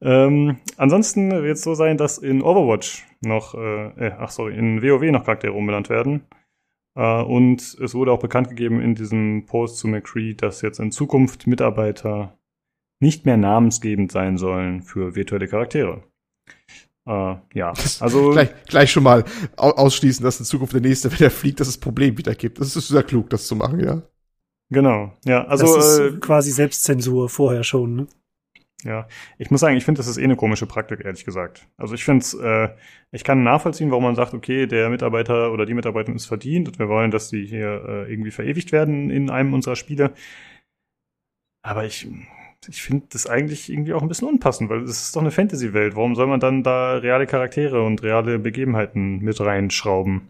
Ähm, 0.00 0.58
ansonsten 0.76 1.30
wird 1.30 1.56
es 1.56 1.62
so 1.62 1.74
sein, 1.74 1.96
dass 1.96 2.18
in 2.18 2.42
Overwatch 2.42 3.06
noch, 3.22 3.54
äh, 3.54 4.06
äh 4.06 4.12
ach 4.18 4.30
sorry, 4.30 4.56
in 4.56 4.82
WoW 4.82 5.10
noch 5.10 5.24
Charaktere 5.24 5.52
umbenannt 5.52 5.88
werden. 5.88 6.22
Uh, 6.96 7.24
und 7.24 7.60
es 7.80 7.92
wurde 7.94 8.12
auch 8.12 8.20
bekannt 8.20 8.48
gegeben 8.48 8.80
in 8.80 8.94
diesem 8.94 9.46
Post 9.46 9.78
zu 9.78 9.88
McCree, 9.88 10.34
dass 10.34 10.62
jetzt 10.62 10.78
in 10.78 10.92
Zukunft 10.92 11.48
Mitarbeiter 11.48 12.38
nicht 13.00 13.26
mehr 13.26 13.36
namensgebend 13.36 14.12
sein 14.12 14.38
sollen 14.38 14.80
für 14.80 15.16
virtuelle 15.16 15.48
Charaktere. 15.48 16.04
Uh, 17.06 17.36
ja, 17.52 17.74
also 18.00 18.30
gleich, 18.30 18.50
gleich 18.66 18.90
schon 18.90 19.02
mal 19.02 19.24
ausschließen, 19.56 20.24
dass 20.24 20.38
in 20.38 20.46
Zukunft 20.46 20.72
der 20.72 20.80
nächste, 20.80 21.12
wenn 21.12 21.20
er 21.20 21.30
fliegt, 21.30 21.60
dass 21.60 21.68
es 21.68 21.78
Problem 21.78 22.16
wieder 22.16 22.34
gibt. 22.34 22.60
Das 22.60 22.76
ist 22.76 22.88
sehr 22.88 23.02
klug, 23.02 23.30
das 23.30 23.46
zu 23.46 23.56
machen, 23.56 23.80
ja. 23.80 24.02
Genau, 24.70 25.12
ja, 25.24 25.44
also 25.44 25.76
das 25.76 25.86
ist 25.86 25.98
äh, 25.98 26.18
quasi 26.18 26.50
Selbstzensur 26.50 27.28
vorher 27.28 27.62
schon. 27.62 27.94
Ne? 27.94 28.06
Ja, 28.84 29.08
ich 29.38 29.50
muss 29.50 29.60
sagen, 29.60 29.76
ich 29.76 29.84
finde, 29.84 29.98
das 29.98 30.08
ist 30.08 30.18
eh 30.18 30.24
eine 30.24 30.36
komische 30.36 30.66
Praktik, 30.66 31.04
ehrlich 31.04 31.24
gesagt. 31.24 31.66
Also 31.76 31.94
ich 31.94 32.04
finde 32.04 32.22
es, 32.22 32.34
äh, 32.34 32.68
ich 33.12 33.24
kann 33.24 33.42
nachvollziehen, 33.42 33.90
warum 33.90 34.04
man 34.04 34.14
sagt, 34.14 34.34
okay, 34.34 34.66
der 34.66 34.90
Mitarbeiter 34.90 35.52
oder 35.52 35.64
die 35.64 35.74
Mitarbeiterin 35.74 36.16
ist 36.16 36.26
verdient 36.26 36.68
und 36.68 36.78
wir 36.78 36.88
wollen, 36.88 37.10
dass 37.10 37.30
die 37.30 37.46
hier 37.46 37.84
äh, 37.86 38.12
irgendwie 38.12 38.30
verewigt 38.30 38.72
werden 38.72 39.10
in 39.10 39.30
einem 39.30 39.54
unserer 39.54 39.76
Spiele. 39.76 40.12
Aber 41.62 41.84
ich, 41.86 42.06
ich 42.68 42.82
finde 42.82 43.06
das 43.10 43.26
eigentlich 43.26 43.70
irgendwie 43.70 43.92
auch 43.92 44.02
ein 44.02 44.08
bisschen 44.08 44.28
unpassend, 44.28 44.70
weil 44.70 44.82
es 44.82 45.02
ist 45.02 45.16
doch 45.16 45.20
eine 45.20 45.30
Fantasy-Welt. 45.30 45.96
Warum 45.96 46.14
soll 46.14 46.26
man 46.26 46.40
dann 46.40 46.62
da 46.62 46.96
reale 46.96 47.26
Charaktere 47.26 47.82
und 47.82 48.02
reale 48.02 48.38
Begebenheiten 48.38 49.18
mit 49.18 49.40
reinschrauben? 49.40 50.28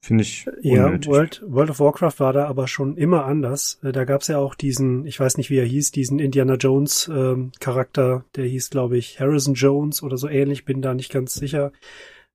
Finde 0.00 0.22
ich 0.22 0.46
unnötig. 0.62 1.06
Ja, 1.06 1.12
World, 1.12 1.42
World 1.46 1.70
of 1.70 1.80
Warcraft 1.80 2.18
war 2.18 2.32
da 2.32 2.46
aber 2.46 2.68
schon 2.68 2.96
immer 2.96 3.24
anders. 3.24 3.80
Äh, 3.82 3.92
da 3.92 4.04
gab 4.04 4.20
es 4.20 4.28
ja 4.28 4.38
auch 4.38 4.54
diesen, 4.54 5.04
ich 5.04 5.18
weiß 5.18 5.36
nicht, 5.36 5.50
wie 5.50 5.58
er 5.58 5.64
hieß, 5.64 5.90
diesen 5.90 6.18
Indiana 6.18 6.54
Jones 6.54 7.10
ähm, 7.12 7.50
Charakter, 7.58 8.24
der 8.36 8.44
hieß, 8.44 8.70
glaube 8.70 8.98
ich, 8.98 9.18
Harrison 9.18 9.54
Jones 9.54 10.02
oder 10.02 10.16
so 10.16 10.28
ähnlich, 10.28 10.64
bin 10.64 10.80
da 10.80 10.94
nicht 10.94 11.10
ganz 11.10 11.34
sicher. 11.34 11.72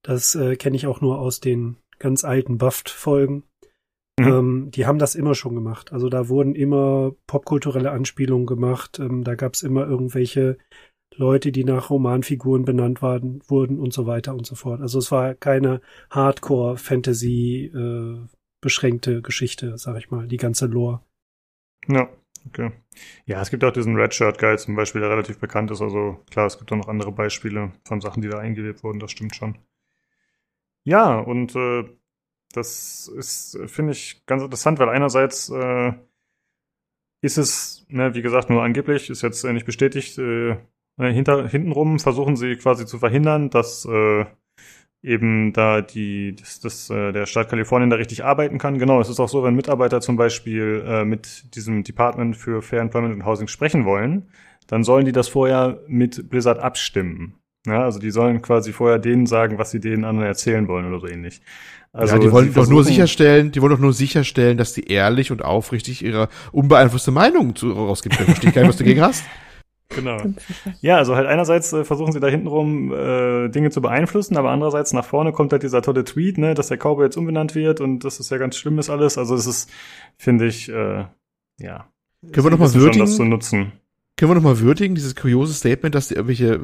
Das 0.02 0.36
äh, 0.36 0.56
kenne 0.57 0.76
ich 0.76 0.88
auch 0.88 0.99
nur 0.99 1.19
aus 1.19 1.40
den 1.40 1.78
ganz 1.98 2.23
alten 2.26 2.57
Buffed-Folgen. 2.57 3.44
Mhm. 4.22 4.27
Ähm, 4.27 4.72
die 4.72 4.85
haben 4.85 4.99
das 4.99 5.15
immer 5.15 5.34
schon 5.35 5.56
gemacht. 5.56 5.91
Also 5.91 6.10
da 6.10 6.30
wurden 6.30 6.56
immer 6.56 7.14
popkulturelle 7.27 7.91
Anspielungen 7.91 8.45
gemacht. 8.45 8.99
Ähm, 8.99 9.23
da 9.23 9.35
gab 9.35 9.53
es 9.53 9.64
immer 9.64 9.88
irgendwelche 9.88 10.57
Leute, 11.15 11.52
die 11.52 11.64
nach 11.64 11.89
Romanfiguren 11.89 12.64
benannt 12.64 13.02
waren, 13.02 13.41
wurden 13.48 13.80
und 13.80 13.93
so 13.93 14.06
weiter 14.06 14.34
und 14.34 14.45
so 14.45 14.56
fort. 14.56 14.81
Also 14.81 14.99
es 14.99 15.11
war 15.11 15.34
keine 15.34 15.81
Hardcore-Fantasy 16.10 17.72
äh, 17.73 18.27
beschränkte 18.61 19.22
Geschichte, 19.22 19.77
sag 19.77 19.98
ich 19.98 20.11
mal, 20.11 20.27
die 20.27 20.38
ganze 20.38 20.68
Lore. 20.68 21.02
Ja, 21.88 22.07
okay. 22.48 22.72
Ja, 23.26 23.41
es 23.41 23.49
gibt 23.49 23.64
auch 23.64 23.73
diesen 23.73 23.95
Red 23.95 24.14
Shirt 24.14 24.38
Guide 24.38 24.57
zum 24.57 24.76
Beispiel, 24.76 25.02
der 25.02 25.10
relativ 25.10 25.39
bekannt 25.39 25.72
ist. 25.72 25.81
Also 25.81 26.19
klar, 26.30 26.45
es 26.45 26.60
gibt 26.60 26.72
auch 26.72 26.77
noch 26.77 26.88
andere 26.88 27.11
Beispiele 27.11 27.72
von 27.85 28.02
Sachen, 28.02 28.22
die 28.22 28.30
da 28.30 28.38
eingelebt 28.38 28.84
wurden, 28.84 28.99
das 28.99 29.11
stimmt 29.11 29.35
schon. 29.35 29.57
Ja, 30.84 31.19
und 31.19 31.56
äh, 31.56 31.85
das 32.52 33.07
ist, 33.07 33.57
finde 33.68 33.94
ich, 33.94 34.26
ganz 34.26 34.44
interessant, 34.44 34.80
weil 34.80 34.90
einerseits 34.90 35.49
äh, 35.49 35.94
ist 37.22 37.38
es, 37.38 37.86
ne, 37.90 38.14
wie 38.15 38.22
gesagt, 38.22 38.49
nur 38.49 38.64
angeblich, 38.64 39.10
ist 39.10 39.22
jetzt 39.22 39.44
nicht 39.44 39.65
bestätigt, 39.65 40.18
äh, 40.18 40.57
ne, 40.98 41.11
hinter, 41.11 41.48
hintenrum 41.48 41.99
versuchen 41.99 42.36
sie 42.36 42.56
quasi 42.56 42.86
zu 42.86 42.99
verhindern, 42.99 43.49
dass 43.49 43.86
äh, 43.86 44.26
eben 45.03 45.53
da 45.53 45.82
die, 45.82 46.36
dass, 46.36 46.60
dass 46.60 46.90
äh, 46.90 47.11
der 47.11 47.26
Staat 47.26 47.49
Kalifornien 47.49 47.90
da 47.90 47.95
richtig 47.95 48.23
arbeiten 48.23 48.57
kann. 48.57 48.78
Genau, 48.78 49.02
es 49.02 49.10
ist 49.10 49.19
auch 49.19 49.30
so, 49.30 49.44
wenn 49.44 49.56
Mitarbeiter 49.56 50.02
zum 50.02 50.15
Beispiel 50.15 50.84
äh, 50.86 51.06
mit 51.06 51.56
diesem 51.56 51.84
Department 51.84 52.38
für 52.38 52.61
Fair 52.61 52.82
Employment 52.82 53.15
and 53.15 53.26
Housing 53.26 53.48
sprechen 53.48 53.86
wollen, 53.86 54.30
dann 54.68 54.84
sollen 54.84 55.06
die 55.06 55.11
das 55.11 55.28
vorher 55.28 55.82
mit 55.88 56.30
Blizzard 56.30 56.60
abstimmen. 56.60 57.36
Ja, 57.65 57.84
also 57.84 57.99
die 57.99 58.10
sollen 58.10 58.41
quasi 58.41 58.73
vorher 58.73 58.98
denen 58.98 59.28
sagen, 59.28 59.60
was 59.60 59.69
sie 59.72 59.80
denen 59.80 60.03
anderen 60.03 60.28
erzählen 60.28 60.68
wollen 60.68 60.88
oder 60.88 60.99
so 60.99 61.07
ähnlich. 61.07 61.41
Also 61.93 62.15
ja, 62.15 62.19
die 62.19 62.31
wollen 62.31 62.53
doch 62.53 62.68
nur 62.68 62.85
sicherstellen, 62.85 63.51
die 63.51 63.61
wollen 63.61 63.73
doch 63.73 63.80
nur 63.80 63.93
sicherstellen, 63.93 64.57
dass 64.57 64.73
die 64.73 64.88
ehrlich 64.88 65.31
und 65.31 65.43
aufrichtig 65.43 66.03
ihre 66.03 66.30
unbeeinflusste 66.53 67.11
Meinung 67.11 67.55
zu, 67.55 67.72
rausgibt. 67.72 68.18
Da 68.19 68.23
verstehe 68.23 68.49
ich 68.49 68.55
gar 68.55 68.61
nicht, 68.61 68.69
was 68.69 68.77
du 68.77 68.84
dagegen 68.84 69.01
hast. 69.01 69.23
Genau. 69.93 70.18
Ja, 70.80 70.95
also 70.95 71.18
halt 71.18 71.27
einerseits 71.27 71.73
äh, 71.73 71.84
versuchen 71.84 72.13
sie 72.13 72.22
da 72.22 72.27
hintenrum 72.27 72.93
äh, 72.93 73.49
Dinge 73.49 73.72
zu 73.72 73.81
beeinflussen, 73.81 74.38
aber 74.38 74.49
andererseits 74.49 74.93
nach 74.93 75.03
vorne 75.03 75.34
kommt 75.34 75.51
halt 75.51 75.63
dieser 75.63 75.81
tolle 75.81 76.05
Tweet, 76.05 76.38
ne, 76.38 76.53
dass 76.53 76.69
der 76.69 76.77
Cowboy 76.77 77.03
jetzt 77.03 77.18
umbenannt 77.18 77.55
wird 77.55 77.81
und 77.81 78.05
dass 78.05 78.18
das 78.18 78.30
ja 78.30 78.38
ganz 78.38 78.55
schlimm 78.55 78.80
ist 78.80 78.89
alles. 78.89 79.18
Also 79.18 79.35
es 79.35 79.45
ist, 79.45 79.69
finde 80.18 80.47
ich, 80.47 80.69
äh, 80.69 81.05
ja. 81.59 81.89
Können 82.31 82.45
wir 82.45 82.51
noch 82.51 82.59
mal 82.59 82.73
würdigen, 82.73 83.05
das 83.05 83.18
zu 83.18 83.26
nutzen. 83.26 83.73
Können 84.22 84.30
wir 84.30 84.35
nochmal 84.35 84.60
würdigen, 84.60 84.93
dieses 84.93 85.15
kuriose 85.15 85.52
Statement, 85.52 85.95
dass 85.95 86.07
die 86.07 86.14
irgendwelche 86.14 86.60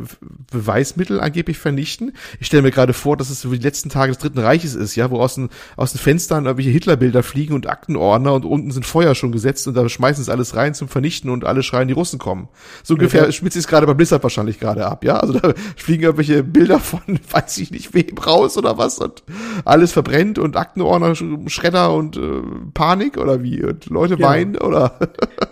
Beweismittel 0.51 1.19
angeblich 1.19 1.57
vernichten? 1.57 2.13
Ich 2.39 2.45
stelle 2.45 2.61
mir 2.61 2.69
gerade 2.69 2.93
vor, 2.93 3.17
dass 3.17 3.31
es 3.31 3.41
so 3.41 3.51
wie 3.51 3.57
die 3.57 3.63
letzten 3.63 3.89
Tage 3.89 4.11
des 4.11 4.19
Dritten 4.19 4.37
Reiches 4.37 4.75
ist, 4.75 4.95
ja, 4.95 5.09
wo 5.09 5.19
aus 5.19 5.33
den, 5.33 5.49
aus 5.75 5.91
den 5.91 5.97
Fenstern 5.97 6.45
irgendwelche 6.45 6.69
Hitlerbilder 6.69 7.23
fliegen 7.23 7.55
und 7.55 7.67
Aktenordner 7.67 8.35
und 8.35 8.45
unten 8.45 8.69
sind 8.69 8.85
Feuer 8.85 9.15
schon 9.15 9.31
gesetzt 9.31 9.67
und 9.67 9.75
da 9.75 9.89
schmeißen 9.89 10.23
sie 10.23 10.31
alles 10.31 10.55
rein 10.55 10.75
zum 10.75 10.87
Vernichten 10.87 11.31
und 11.31 11.45
alle 11.45 11.63
schreien, 11.63 11.87
die 11.87 11.95
Russen 11.95 12.19
kommen. 12.19 12.47
So 12.83 12.93
ungefähr 12.93 13.25
ja. 13.25 13.31
spitzt 13.31 13.57
es 13.57 13.65
gerade 13.65 13.87
bei 13.87 13.95
Blizzard 13.95 14.21
wahrscheinlich 14.21 14.59
gerade 14.59 14.85
ab, 14.85 15.03
ja? 15.03 15.17
Also 15.17 15.33
da 15.33 15.55
fliegen 15.75 16.03
irgendwelche 16.03 16.43
Bilder 16.43 16.77
von, 16.77 17.01
weiß 17.31 17.57
ich 17.57 17.71
nicht 17.71 17.91
wem 17.95 18.19
raus 18.19 18.55
oder 18.59 18.77
was 18.77 18.99
und 18.99 19.23
alles 19.65 19.93
verbrennt 19.93 20.37
und 20.37 20.57
Aktenordner, 20.57 21.15
Schredder 21.49 21.91
und 21.91 22.17
äh, 22.17 22.41
Panik 22.75 23.17
oder 23.17 23.41
wie? 23.41 23.63
Und 23.63 23.87
Leute 23.87 24.13
ja. 24.19 24.27
weinen 24.27 24.57
oder? 24.59 24.99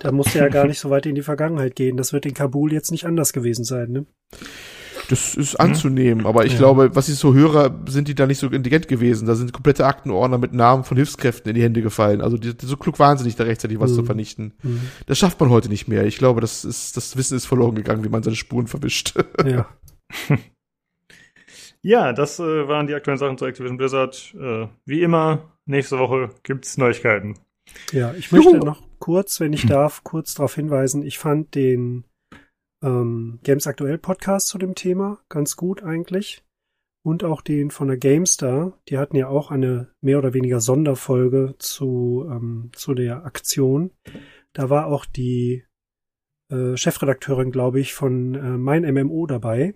da 0.01 0.11
musst 0.11 0.35
du 0.35 0.37
ja 0.37 0.49
gar 0.49 0.67
nicht 0.67 0.77
so 0.77 0.91
weit 0.91 1.07
in 1.07 1.15
die 1.15 1.23
Vergangenheit 1.23 1.75
gehen. 1.75 1.94
Das 1.97 2.13
wird 2.13 2.25
in 2.25 2.33
Kabul 2.33 2.73
jetzt 2.73 2.91
nicht 2.91 3.05
anders 3.05 3.33
gewesen 3.33 3.63
sein, 3.63 3.91
ne? 3.91 4.05
Das 5.09 5.35
ist 5.35 5.55
anzunehmen, 5.55 6.25
aber 6.25 6.45
ich 6.45 6.53
ja. 6.53 6.59
glaube, 6.59 6.95
was 6.95 7.09
ich 7.09 7.15
so 7.15 7.33
höre, 7.33 7.83
sind 7.87 8.07
die 8.07 8.15
da 8.15 8.25
nicht 8.25 8.39
so 8.39 8.47
intelligent 8.47 8.87
gewesen. 8.87 9.27
Da 9.27 9.35
sind 9.35 9.53
komplette 9.53 9.85
Aktenordner 9.85 10.37
mit 10.37 10.53
Namen 10.53 10.83
von 10.83 10.97
Hilfskräften 10.97 11.49
in 11.49 11.55
die 11.55 11.63
Hände 11.63 11.81
gefallen. 11.81 12.21
Also 12.21 12.37
die, 12.37 12.55
die 12.55 12.65
so 12.65 12.77
klug 12.77 12.97
wahnsinnig, 12.97 13.35
da 13.35 13.43
rechtzeitig 13.43 13.79
was 13.79 13.91
mhm. 13.91 13.95
zu 13.95 14.03
vernichten. 14.03 14.53
Mhm. 14.63 14.81
Das 15.05 15.19
schafft 15.19 15.39
man 15.39 15.49
heute 15.49 15.69
nicht 15.69 15.87
mehr. 15.87 16.05
Ich 16.05 16.17
glaube, 16.17 16.41
das 16.41 16.65
ist, 16.65 16.97
das 16.97 17.17
Wissen 17.17 17.37
ist 17.37 17.45
verloren 17.45 17.75
gegangen, 17.75 18.03
wie 18.03 18.09
man 18.09 18.23
seine 18.23 18.35
Spuren 18.35 18.67
verwischt. 18.67 19.13
Ja. 19.45 19.67
ja, 21.81 22.13
das 22.13 22.39
äh, 22.39 22.67
waren 22.67 22.87
die 22.87 22.93
aktuellen 22.93 23.19
Sachen 23.19 23.37
zu 23.37 23.45
Activision 23.45 23.77
Blizzard. 23.77 24.33
Äh, 24.39 24.67
wie 24.85 25.01
immer, 25.01 25.51
nächste 25.65 25.99
Woche 25.99 26.29
gibt's 26.43 26.77
Neuigkeiten. 26.77 27.37
Ja, 27.91 28.13
ich 28.13 28.31
möchte 28.31 28.51
Juhu. 28.51 28.65
noch 28.65 28.84
kurz, 28.99 29.39
wenn 29.39 29.53
ich 29.53 29.65
darf, 29.67 30.03
kurz 30.03 30.33
darauf 30.33 30.55
hinweisen. 30.55 31.03
Ich 31.03 31.17
fand 31.17 31.55
den 31.55 32.05
ähm, 32.83 33.39
Games 33.43 33.67
Aktuell 33.67 33.97
Podcast 33.97 34.47
zu 34.47 34.57
dem 34.57 34.75
Thema 34.75 35.19
ganz 35.29 35.55
gut 35.55 35.83
eigentlich. 35.83 36.43
Und 37.03 37.23
auch 37.23 37.41
den 37.41 37.69
von 37.69 37.87
der 37.87 37.97
GameStar. 37.97 38.79
Die 38.89 38.97
hatten 38.97 39.15
ja 39.15 39.27
auch 39.27 39.51
eine 39.51 39.91
mehr 40.01 40.17
oder 40.17 40.33
weniger 40.33 40.59
Sonderfolge 40.59 41.53
zu, 41.59 42.25
ähm, 42.29 42.71
zu 42.73 42.95
der 42.95 43.25
Aktion. 43.25 43.91
Da 44.53 44.71
war 44.71 44.87
auch 44.87 45.05
die 45.05 45.65
äh, 46.49 46.75
Chefredakteurin, 46.75 47.51
glaube 47.51 47.79
ich, 47.79 47.93
von 47.93 48.33
äh, 48.33 48.57
Mein 48.57 48.91
MMO 48.91 49.27
dabei. 49.27 49.75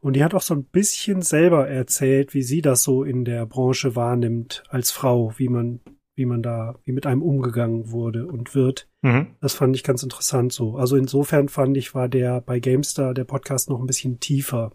Und 0.00 0.14
die 0.14 0.24
hat 0.24 0.34
auch 0.34 0.42
so 0.42 0.54
ein 0.54 0.64
bisschen 0.64 1.22
selber 1.22 1.68
erzählt, 1.68 2.34
wie 2.34 2.42
sie 2.42 2.62
das 2.62 2.82
so 2.82 3.04
in 3.04 3.24
der 3.24 3.46
Branche 3.46 3.96
wahrnimmt 3.96 4.62
als 4.68 4.90
Frau, 4.90 5.32
wie 5.36 5.48
man 5.48 5.80
wie 6.18 6.26
man 6.26 6.42
da, 6.42 6.74
wie 6.84 6.92
mit 6.92 7.06
einem 7.06 7.22
umgegangen 7.22 7.92
wurde 7.92 8.26
und 8.26 8.54
wird. 8.54 8.90
Mhm. 9.02 9.28
Das 9.40 9.54
fand 9.54 9.74
ich 9.76 9.84
ganz 9.84 10.02
interessant 10.02 10.52
so. 10.52 10.76
Also 10.76 10.96
insofern 10.96 11.48
fand 11.48 11.76
ich, 11.76 11.94
war 11.94 12.08
der 12.08 12.40
bei 12.40 12.58
GameStar 12.58 13.14
der 13.14 13.24
Podcast 13.24 13.70
noch 13.70 13.80
ein 13.80 13.86
bisschen 13.86 14.18
tiefer 14.18 14.72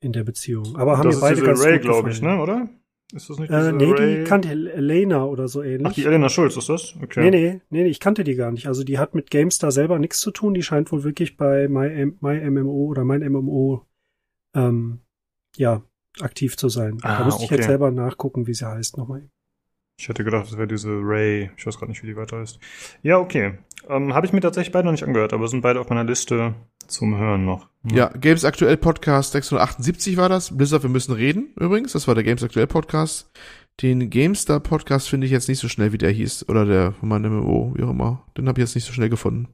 in 0.00 0.12
der 0.12 0.22
Beziehung. 0.22 0.76
Aber 0.76 0.98
haben 0.98 1.10
das 1.10 1.16
wir 1.16 1.20
beide 1.22 1.42
ganz 1.42 1.64
Ray, 1.64 1.78
glaube 1.78 2.10
ich, 2.10 2.20
ne, 2.20 2.40
oder? 2.40 2.68
Ist 3.12 3.28
das 3.28 3.38
nicht 3.38 3.50
äh, 3.50 3.72
Nee, 3.72 3.90
Ray? 3.90 4.18
die 4.18 4.24
kannte 4.24 4.50
Elena 4.50 5.24
oder 5.24 5.48
so 5.48 5.62
ähnlich. 5.62 5.88
Ach, 5.88 5.94
die 5.94 6.04
Elena 6.04 6.28
Schulz 6.28 6.56
ist 6.56 6.68
das? 6.68 6.94
Okay. 7.02 7.22
Nee, 7.22 7.30
nee, 7.30 7.60
nee, 7.70 7.86
ich 7.86 7.98
kannte 7.98 8.22
die 8.22 8.34
gar 8.34 8.52
nicht. 8.52 8.66
Also 8.66 8.84
die 8.84 8.98
hat 8.98 9.14
mit 9.14 9.30
GameStar 9.30 9.72
selber 9.72 9.98
nichts 9.98 10.20
zu 10.20 10.30
tun. 10.30 10.54
Die 10.54 10.62
scheint 10.62 10.92
wohl 10.92 11.02
wirklich 11.02 11.36
bei 11.36 11.68
My, 11.68 12.12
My 12.20 12.50
MMO 12.50 12.86
oder 12.86 13.04
mein 13.04 13.20
MMO 13.26 13.86
ähm, 14.54 15.00
ja, 15.56 15.82
aktiv 16.20 16.56
zu 16.56 16.68
sein. 16.68 16.98
Ah, 17.02 17.18
da 17.18 17.24
müsste 17.24 17.44
okay. 17.44 17.54
ich 17.54 17.58
jetzt 17.58 17.66
selber 17.66 17.90
nachgucken, 17.90 18.46
wie 18.46 18.54
sie 18.54 18.68
heißt 18.68 18.98
nochmal. 18.98 19.28
Ich 20.00 20.08
hätte 20.08 20.24
gedacht, 20.24 20.46
das 20.46 20.56
wäre 20.56 20.66
diese 20.66 20.88
Ray. 20.88 21.50
Ich 21.58 21.66
weiß 21.66 21.78
gerade 21.78 21.92
nicht, 21.92 22.02
wie 22.02 22.06
die 22.06 22.16
weiter 22.16 22.40
ist. 22.40 22.58
Ja, 23.02 23.18
okay. 23.18 23.58
Ähm, 23.86 24.14
Habe 24.14 24.24
ich 24.24 24.32
mir 24.32 24.40
tatsächlich 24.40 24.72
beide 24.72 24.86
noch 24.86 24.92
nicht 24.92 25.04
angehört, 25.04 25.34
aber 25.34 25.46
sind 25.46 25.60
beide 25.60 25.78
auf 25.78 25.90
meiner 25.90 26.04
Liste 26.04 26.54
zum 26.86 27.18
Hören 27.18 27.44
noch. 27.44 27.68
Ja, 27.84 27.96
ja 27.96 28.08
Games 28.08 28.46
Aktuell 28.46 28.78
Podcast 28.78 29.32
678 29.32 30.16
war 30.16 30.30
das. 30.30 30.56
Blizzard, 30.56 30.84
wir 30.84 30.88
müssen 30.88 31.12
reden 31.12 31.52
übrigens. 31.60 31.92
Das 31.92 32.08
war 32.08 32.14
der 32.14 32.24
Games 32.24 32.42
Aktuell 32.42 32.66
Podcast. 32.66 33.30
Den 33.82 34.08
GameStar 34.08 34.60
Podcast 34.60 35.10
finde 35.10 35.26
ich 35.26 35.32
jetzt 35.32 35.50
nicht 35.50 35.58
so 35.58 35.68
schnell, 35.68 35.92
wie 35.92 35.98
der 35.98 36.12
hieß. 36.12 36.48
Oder 36.48 36.64
der 36.64 36.92
von 36.92 37.10
meinem 37.10 37.36
MMO, 37.36 37.74
wie 37.76 37.82
auch 37.82 37.90
immer. 37.90 38.24
Den 38.38 38.48
habe 38.48 38.58
ich 38.58 38.66
jetzt 38.66 38.76
nicht 38.76 38.86
so 38.86 38.94
schnell 38.94 39.10
gefunden. 39.10 39.48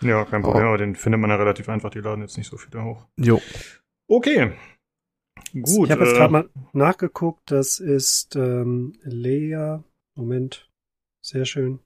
Ja, 0.00 0.24
kein 0.24 0.40
Problem, 0.40 0.64
oh. 0.64 0.68
aber 0.68 0.78
den 0.78 0.96
findet 0.96 1.20
man 1.20 1.28
ja 1.28 1.36
relativ 1.36 1.68
einfach. 1.68 1.90
Die 1.90 2.00
laden 2.00 2.22
jetzt 2.22 2.38
nicht 2.38 2.48
so 2.48 2.56
viele 2.56 2.82
hoch. 2.82 3.04
Jo. 3.18 3.38
Okay. 4.08 4.52
Gut. 5.52 5.88
Ich 5.88 5.90
habe 5.92 6.04
jetzt 6.04 6.14
äh, 6.14 6.16
gerade 6.16 6.32
mal 6.32 6.48
nachgeguckt. 6.72 7.50
Das 7.50 7.80
ist 7.80 8.34
ähm, 8.34 8.94
Lea 9.02 9.80
Moment. 10.14 10.70
Sehr 11.22 11.44
schön. 11.44 11.80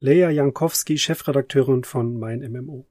Leia 0.00 0.30
Jankowski, 0.30 0.98
Chefredakteurin 0.98 1.84
von 1.84 2.18
Mein 2.18 2.40
MMO. 2.40 2.86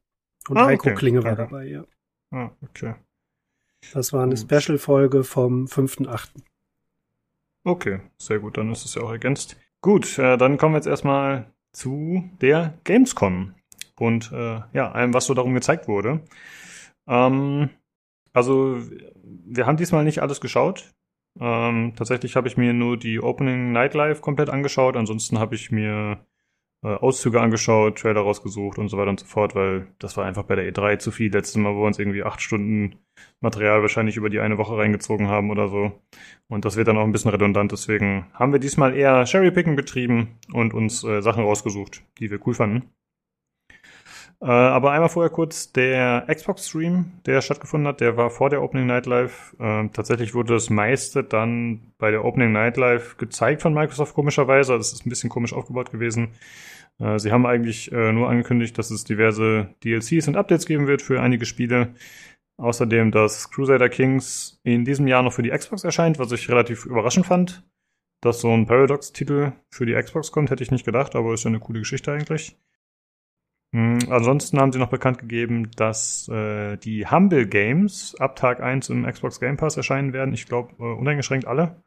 Und 0.48 0.58
ah, 0.58 0.68
Heiko 0.68 0.90
okay. 0.90 0.96
Klinge 0.96 1.24
war 1.24 1.34
okay. 1.34 1.42
dabei, 1.42 1.66
ja. 1.66 1.86
Ah, 2.32 2.52
okay. 2.62 2.96
Das 3.94 4.14
war 4.14 4.24
eine 4.24 4.38
Special-Folge 4.38 5.24
vom 5.24 5.66
5.8. 5.66 6.30
Okay, 7.64 8.02
sehr 8.18 8.40
gut, 8.40 8.58
dann 8.58 8.72
ist 8.72 8.86
es 8.86 8.96
ja 8.96 9.02
auch 9.02 9.12
ergänzt. 9.12 9.58
Gut, 9.82 10.18
äh, 10.18 10.38
dann 10.38 10.58
kommen 10.58 10.74
wir 10.74 10.78
jetzt 10.78 10.88
erstmal 10.88 11.52
zu 11.72 12.30
der 12.42 12.78
Gamescom 12.84 13.56
und 13.96 14.32
äh, 14.32 14.62
ja, 14.74 14.92
allem, 14.92 15.14
was 15.14 15.26
so 15.26 15.34
darum 15.34 15.54
gezeigt 15.54 15.88
wurde. 15.88 16.22
Ähm, 17.08 17.70
also, 18.34 18.78
wir 19.24 19.66
haben 19.66 19.78
diesmal 19.78 20.04
nicht 20.04 20.22
alles 20.22 20.42
geschaut. 20.42 20.94
Ähm, 21.40 21.94
tatsächlich 21.96 22.36
habe 22.36 22.48
ich 22.48 22.58
mir 22.58 22.74
nur 22.74 22.98
die 22.98 23.20
Opening 23.20 23.72
Nightlife 23.72 24.22
komplett 24.22 24.50
angeschaut. 24.50 24.96
Ansonsten 24.96 25.40
habe 25.40 25.56
ich 25.56 25.72
mir 25.72 26.26
äh, 26.84 26.88
Auszüge 26.88 27.42
angeschaut, 27.42 28.00
Trailer 28.00 28.22
rausgesucht 28.22 28.78
und 28.78 28.88
so 28.90 28.98
weiter 28.98 29.10
und 29.10 29.20
so 29.20 29.26
fort, 29.26 29.54
weil 29.56 29.88
das 30.00 30.16
war 30.16 30.26
einfach 30.26 30.44
bei 30.44 30.56
der 30.56 30.72
E3 30.72 31.00
zu 31.00 31.12
viel. 31.12 31.32
Letztes 31.32 31.58
Mal, 31.58 31.76
wo 31.76 31.82
wir 31.82 31.88
uns 31.88 32.00
irgendwie 32.00 32.24
acht 32.24 32.42
Stunden 32.42 33.00
Material 33.42 33.82
wahrscheinlich 33.82 34.16
über 34.18 34.30
die 34.30 34.40
eine 34.40 34.58
Woche 34.58 34.78
reingezogen 34.78 35.28
haben 35.28 35.52
oder 35.52 35.68
so. 35.68 35.92
Und 36.48 36.66
das 36.66 36.78
wird 36.78 36.88
dann 36.88 36.98
auch 36.98 37.04
ein 37.04 37.12
bisschen 37.12 37.32
redundant. 37.32 37.72
Deswegen 37.72 38.28
haben 38.34 38.54
wir 38.54 38.60
diesmal 38.60 38.96
eher 38.96 39.26
Cherrypicking 39.26 39.76
betrieben 39.76 40.40
und 40.54 40.74
uns 40.74 41.04
äh, 41.04 41.22
Sachen 41.22 41.44
rausgesucht, 41.44 42.02
die 42.20 42.32
wir 42.32 42.46
cool 42.48 42.54
fanden. 42.54 42.90
Äh, 44.42 44.46
aber 44.46 44.92
einmal 44.92 45.10
vorher 45.10 45.30
kurz 45.30 45.74
der 45.74 46.26
Xbox-Stream, 46.34 47.12
der 47.26 47.42
stattgefunden 47.42 47.88
hat, 47.88 48.00
der 48.00 48.16
war 48.16 48.30
vor 48.30 48.50
der 48.50 48.62
Opening 48.62 48.88
Night 48.88 49.06
Live. 49.06 49.56
Äh, 49.60 49.90
tatsächlich 49.90 50.34
wurde 50.34 50.54
das 50.54 50.70
meiste 50.70 51.24
dann 51.24 51.92
bei 51.98 52.10
der 52.12 52.24
Opening 52.24 52.54
Night 52.54 52.78
Live 52.78 53.18
gezeigt 53.18 53.62
von 53.62 53.74
Microsoft, 53.74 54.14
komischerweise. 54.14 54.78
Das 54.78 54.94
ist 54.94 55.06
ein 55.06 55.10
bisschen 55.10 55.30
komisch 55.30 55.54
aufgebaut 55.54 55.92
gewesen. 55.92 56.30
Äh, 57.00 57.20
sie 57.20 57.34
haben 57.34 57.46
eigentlich 57.46 57.92
äh, 57.92 58.14
nur 58.14 58.30
angekündigt, 58.30 58.78
dass 58.78 58.92
es 58.92 59.04
diverse 59.04 59.76
DLCs 59.84 60.30
und 60.30 60.38
Updates 60.38 60.66
geben 60.66 60.88
wird 60.88 61.02
für 61.02 61.22
einige 61.22 61.46
Spiele. 61.46 61.94
Außerdem, 62.58 63.12
dass 63.12 63.52
Crusader 63.52 63.90
Kings 63.90 64.60
in 64.64 64.86
diesem 64.86 65.08
Jahr 65.08 65.24
noch 65.24 65.34
für 65.34 65.44
die 65.44 65.52
Xbox 65.52 65.84
erscheint, 65.84 66.20
was 66.20 66.32
ich 66.32 66.50
relativ 66.50 66.86
überraschend 66.86 67.26
fand. 67.26 67.64
Dass 68.22 68.42
so 68.42 68.52
ein 68.52 68.66
Paradox-Titel 68.66 69.54
für 69.70 69.86
die 69.86 69.94
Xbox 69.94 70.32
kommt, 70.32 70.52
hätte 70.52 70.64
ich 70.64 70.72
nicht 70.72 70.86
gedacht, 70.86 71.16
aber 71.16 71.34
ist 71.34 71.46
ja 71.46 71.50
eine 71.50 71.60
coole 71.60 71.80
Geschichte 71.80 72.12
eigentlich. 72.12 72.58
Mhm, 73.72 74.00
ansonsten 74.10 74.60
haben 74.60 74.72
sie 74.72 74.80
noch 74.80 74.90
bekannt 74.90 75.20
gegeben, 75.20 75.70
dass 75.76 76.28
äh, 76.28 76.78
die 76.78 77.06
Humble 77.06 77.48
Games 77.48 78.16
ab 78.20 78.36
Tag 78.36 78.62
1 78.62 78.90
im 78.90 79.06
Xbox 79.06 79.40
Game 79.40 79.58
Pass 79.58 79.78
erscheinen 79.78 80.14
werden. 80.14 80.34
Ich 80.34 80.48
glaube, 80.48 80.74
äh, 80.80 80.84
uneingeschränkt 80.84 81.46
alle. 81.46 81.84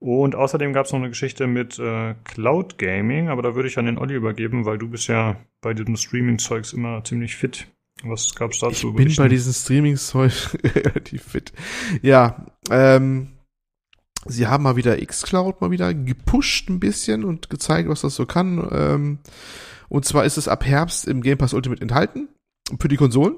Und 0.00 0.34
außerdem 0.34 0.72
gab 0.72 0.86
es 0.86 0.92
noch 0.92 0.98
eine 0.98 1.08
Geschichte 1.08 1.46
mit 1.46 1.78
äh, 1.78 2.14
Cloud 2.24 2.76
Gaming, 2.76 3.28
aber 3.28 3.42
da 3.42 3.54
würde 3.54 3.68
ich 3.68 3.78
an 3.78 3.86
den 3.86 3.98
Olli 3.98 4.14
übergeben, 4.14 4.66
weil 4.66 4.76
du 4.76 4.88
bist 4.88 5.08
ja 5.08 5.36
bei 5.62 5.72
diesem 5.72 5.96
Streaming-Zeugs 5.96 6.72
immer 6.72 7.02
ziemlich 7.04 7.36
fit. 7.36 7.68
Was 8.02 8.34
gab's 8.34 8.58
dazu? 8.58 8.90
Ich 8.90 8.96
bin 8.96 9.14
bei 9.16 9.28
diesem 9.28 9.52
Streaming-Zeug 9.52 10.58
relativ 10.74 11.22
fit. 11.22 11.52
Ja, 12.02 12.44
ähm, 12.70 13.28
sie 14.26 14.46
haben 14.46 14.64
mal 14.64 14.76
wieder 14.76 14.96
Xcloud 14.96 15.60
mal 15.60 15.70
wieder 15.70 15.94
gepusht 15.94 16.68
ein 16.68 16.80
bisschen 16.80 17.24
und 17.24 17.48
gezeigt, 17.48 17.88
was 17.88 18.02
das 18.02 18.16
so 18.16 18.26
kann. 18.26 18.68
Ähm, 18.72 19.18
und 19.88 20.04
zwar 20.04 20.24
ist 20.24 20.38
es 20.38 20.48
ab 20.48 20.64
Herbst 20.64 21.06
im 21.06 21.22
Game 21.22 21.38
Pass 21.38 21.54
Ultimate 21.54 21.82
enthalten 21.82 22.28
für 22.78 22.88
die 22.88 22.96
Konsolen. 22.96 23.36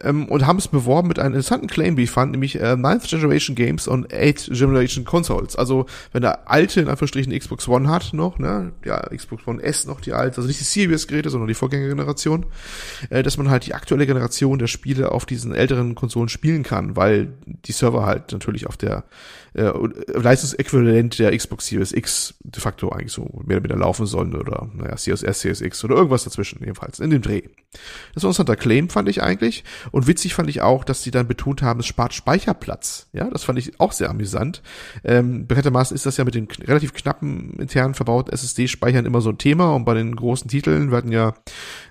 Ähm, 0.00 0.26
und 0.28 0.46
haben 0.46 0.58
es 0.58 0.68
beworben 0.68 1.08
mit 1.08 1.18
einem 1.18 1.34
interessanten 1.34 1.66
Claim, 1.66 1.96
wie 1.96 2.04
ich 2.04 2.10
fand, 2.10 2.32
nämlich 2.32 2.58
äh, 2.58 2.76
Ninth 2.76 3.08
Generation 3.08 3.54
Games 3.54 3.88
on 3.88 4.06
Eighth 4.10 4.48
Generation 4.50 5.04
Consoles. 5.04 5.54
Also 5.54 5.86
wenn 6.12 6.22
der 6.22 6.50
alte, 6.50 6.80
in 6.80 6.88
Anführungsstrichen, 6.88 7.38
Xbox 7.38 7.68
One 7.68 7.88
hat 7.88 8.14
noch, 8.14 8.38
ne, 8.38 8.72
ja, 8.84 9.00
Xbox 9.14 9.46
One 9.46 9.62
S 9.62 9.86
noch 9.86 10.00
die 10.00 10.14
alte, 10.14 10.38
also 10.38 10.48
nicht 10.48 10.60
die 10.60 10.64
Series-Geräte, 10.64 11.28
sondern 11.28 11.48
die 11.48 11.54
Vorgängergeneration, 11.54 12.46
äh, 13.10 13.22
dass 13.22 13.36
man 13.36 13.50
halt 13.50 13.66
die 13.66 13.74
aktuelle 13.74 14.06
Generation 14.06 14.58
der 14.58 14.66
Spiele 14.66 15.12
auf 15.12 15.26
diesen 15.26 15.54
älteren 15.54 15.94
Konsolen 15.94 16.30
spielen 16.30 16.62
kann, 16.62 16.96
weil 16.96 17.34
die 17.44 17.72
Server 17.72 18.06
halt 18.06 18.32
natürlich 18.32 18.66
auf 18.66 18.78
der 18.78 19.04
äh, 19.54 19.72
Leistungsäquivalent 20.06 21.18
der 21.18 21.36
Xbox 21.36 21.66
Series 21.66 21.92
X 21.92 22.34
de 22.42 22.60
facto 22.60 22.90
eigentlich 22.90 23.12
so 23.12 23.22
mehr 23.44 23.58
oder 23.58 23.64
weniger 23.64 23.76
laufen 23.76 24.06
sollen 24.06 24.34
oder 24.34 24.68
naja, 24.74 24.96
Series 24.96 25.22
S, 25.22 25.40
Series 25.40 25.60
X 25.60 25.84
oder 25.84 25.96
irgendwas 25.96 26.24
dazwischen 26.24 26.60
jedenfalls 26.60 27.00
in 27.00 27.10
dem 27.10 27.22
Dreh. 27.22 27.42
Das 28.14 28.22
war 28.22 28.28
ein 28.28 28.32
interessanter 28.32 28.56
Claim, 28.56 28.88
fand 28.88 29.08
ich 29.08 29.22
eigentlich. 29.22 29.64
Und 29.90 30.06
witzig 30.06 30.34
fand 30.34 30.48
ich 30.48 30.62
auch, 30.62 30.84
dass 30.84 31.02
sie 31.02 31.10
dann 31.10 31.28
betont 31.28 31.62
haben, 31.62 31.80
es 31.80 31.86
spart 31.86 32.14
Speicherplatz. 32.14 33.08
Ja, 33.12 33.28
das 33.30 33.44
fand 33.44 33.58
ich 33.58 33.80
auch 33.80 33.92
sehr 33.92 34.10
amüsant. 34.10 34.62
Ähm, 35.04 35.46
bekanntermaßen 35.46 35.94
ist 35.94 36.06
das 36.06 36.16
ja 36.16 36.24
mit 36.24 36.34
den 36.34 36.48
relativ 36.64 36.92
knappen 36.92 37.54
intern 37.58 37.94
verbauten 37.94 38.32
SSD-Speichern 38.32 39.06
immer 39.06 39.20
so 39.20 39.30
ein 39.30 39.38
Thema 39.38 39.74
und 39.74 39.84
bei 39.84 39.94
den 39.94 40.16
großen 40.16 40.48
Titeln, 40.48 40.90
wir 40.90 40.98
hatten 40.98 41.12
ja 41.12 41.34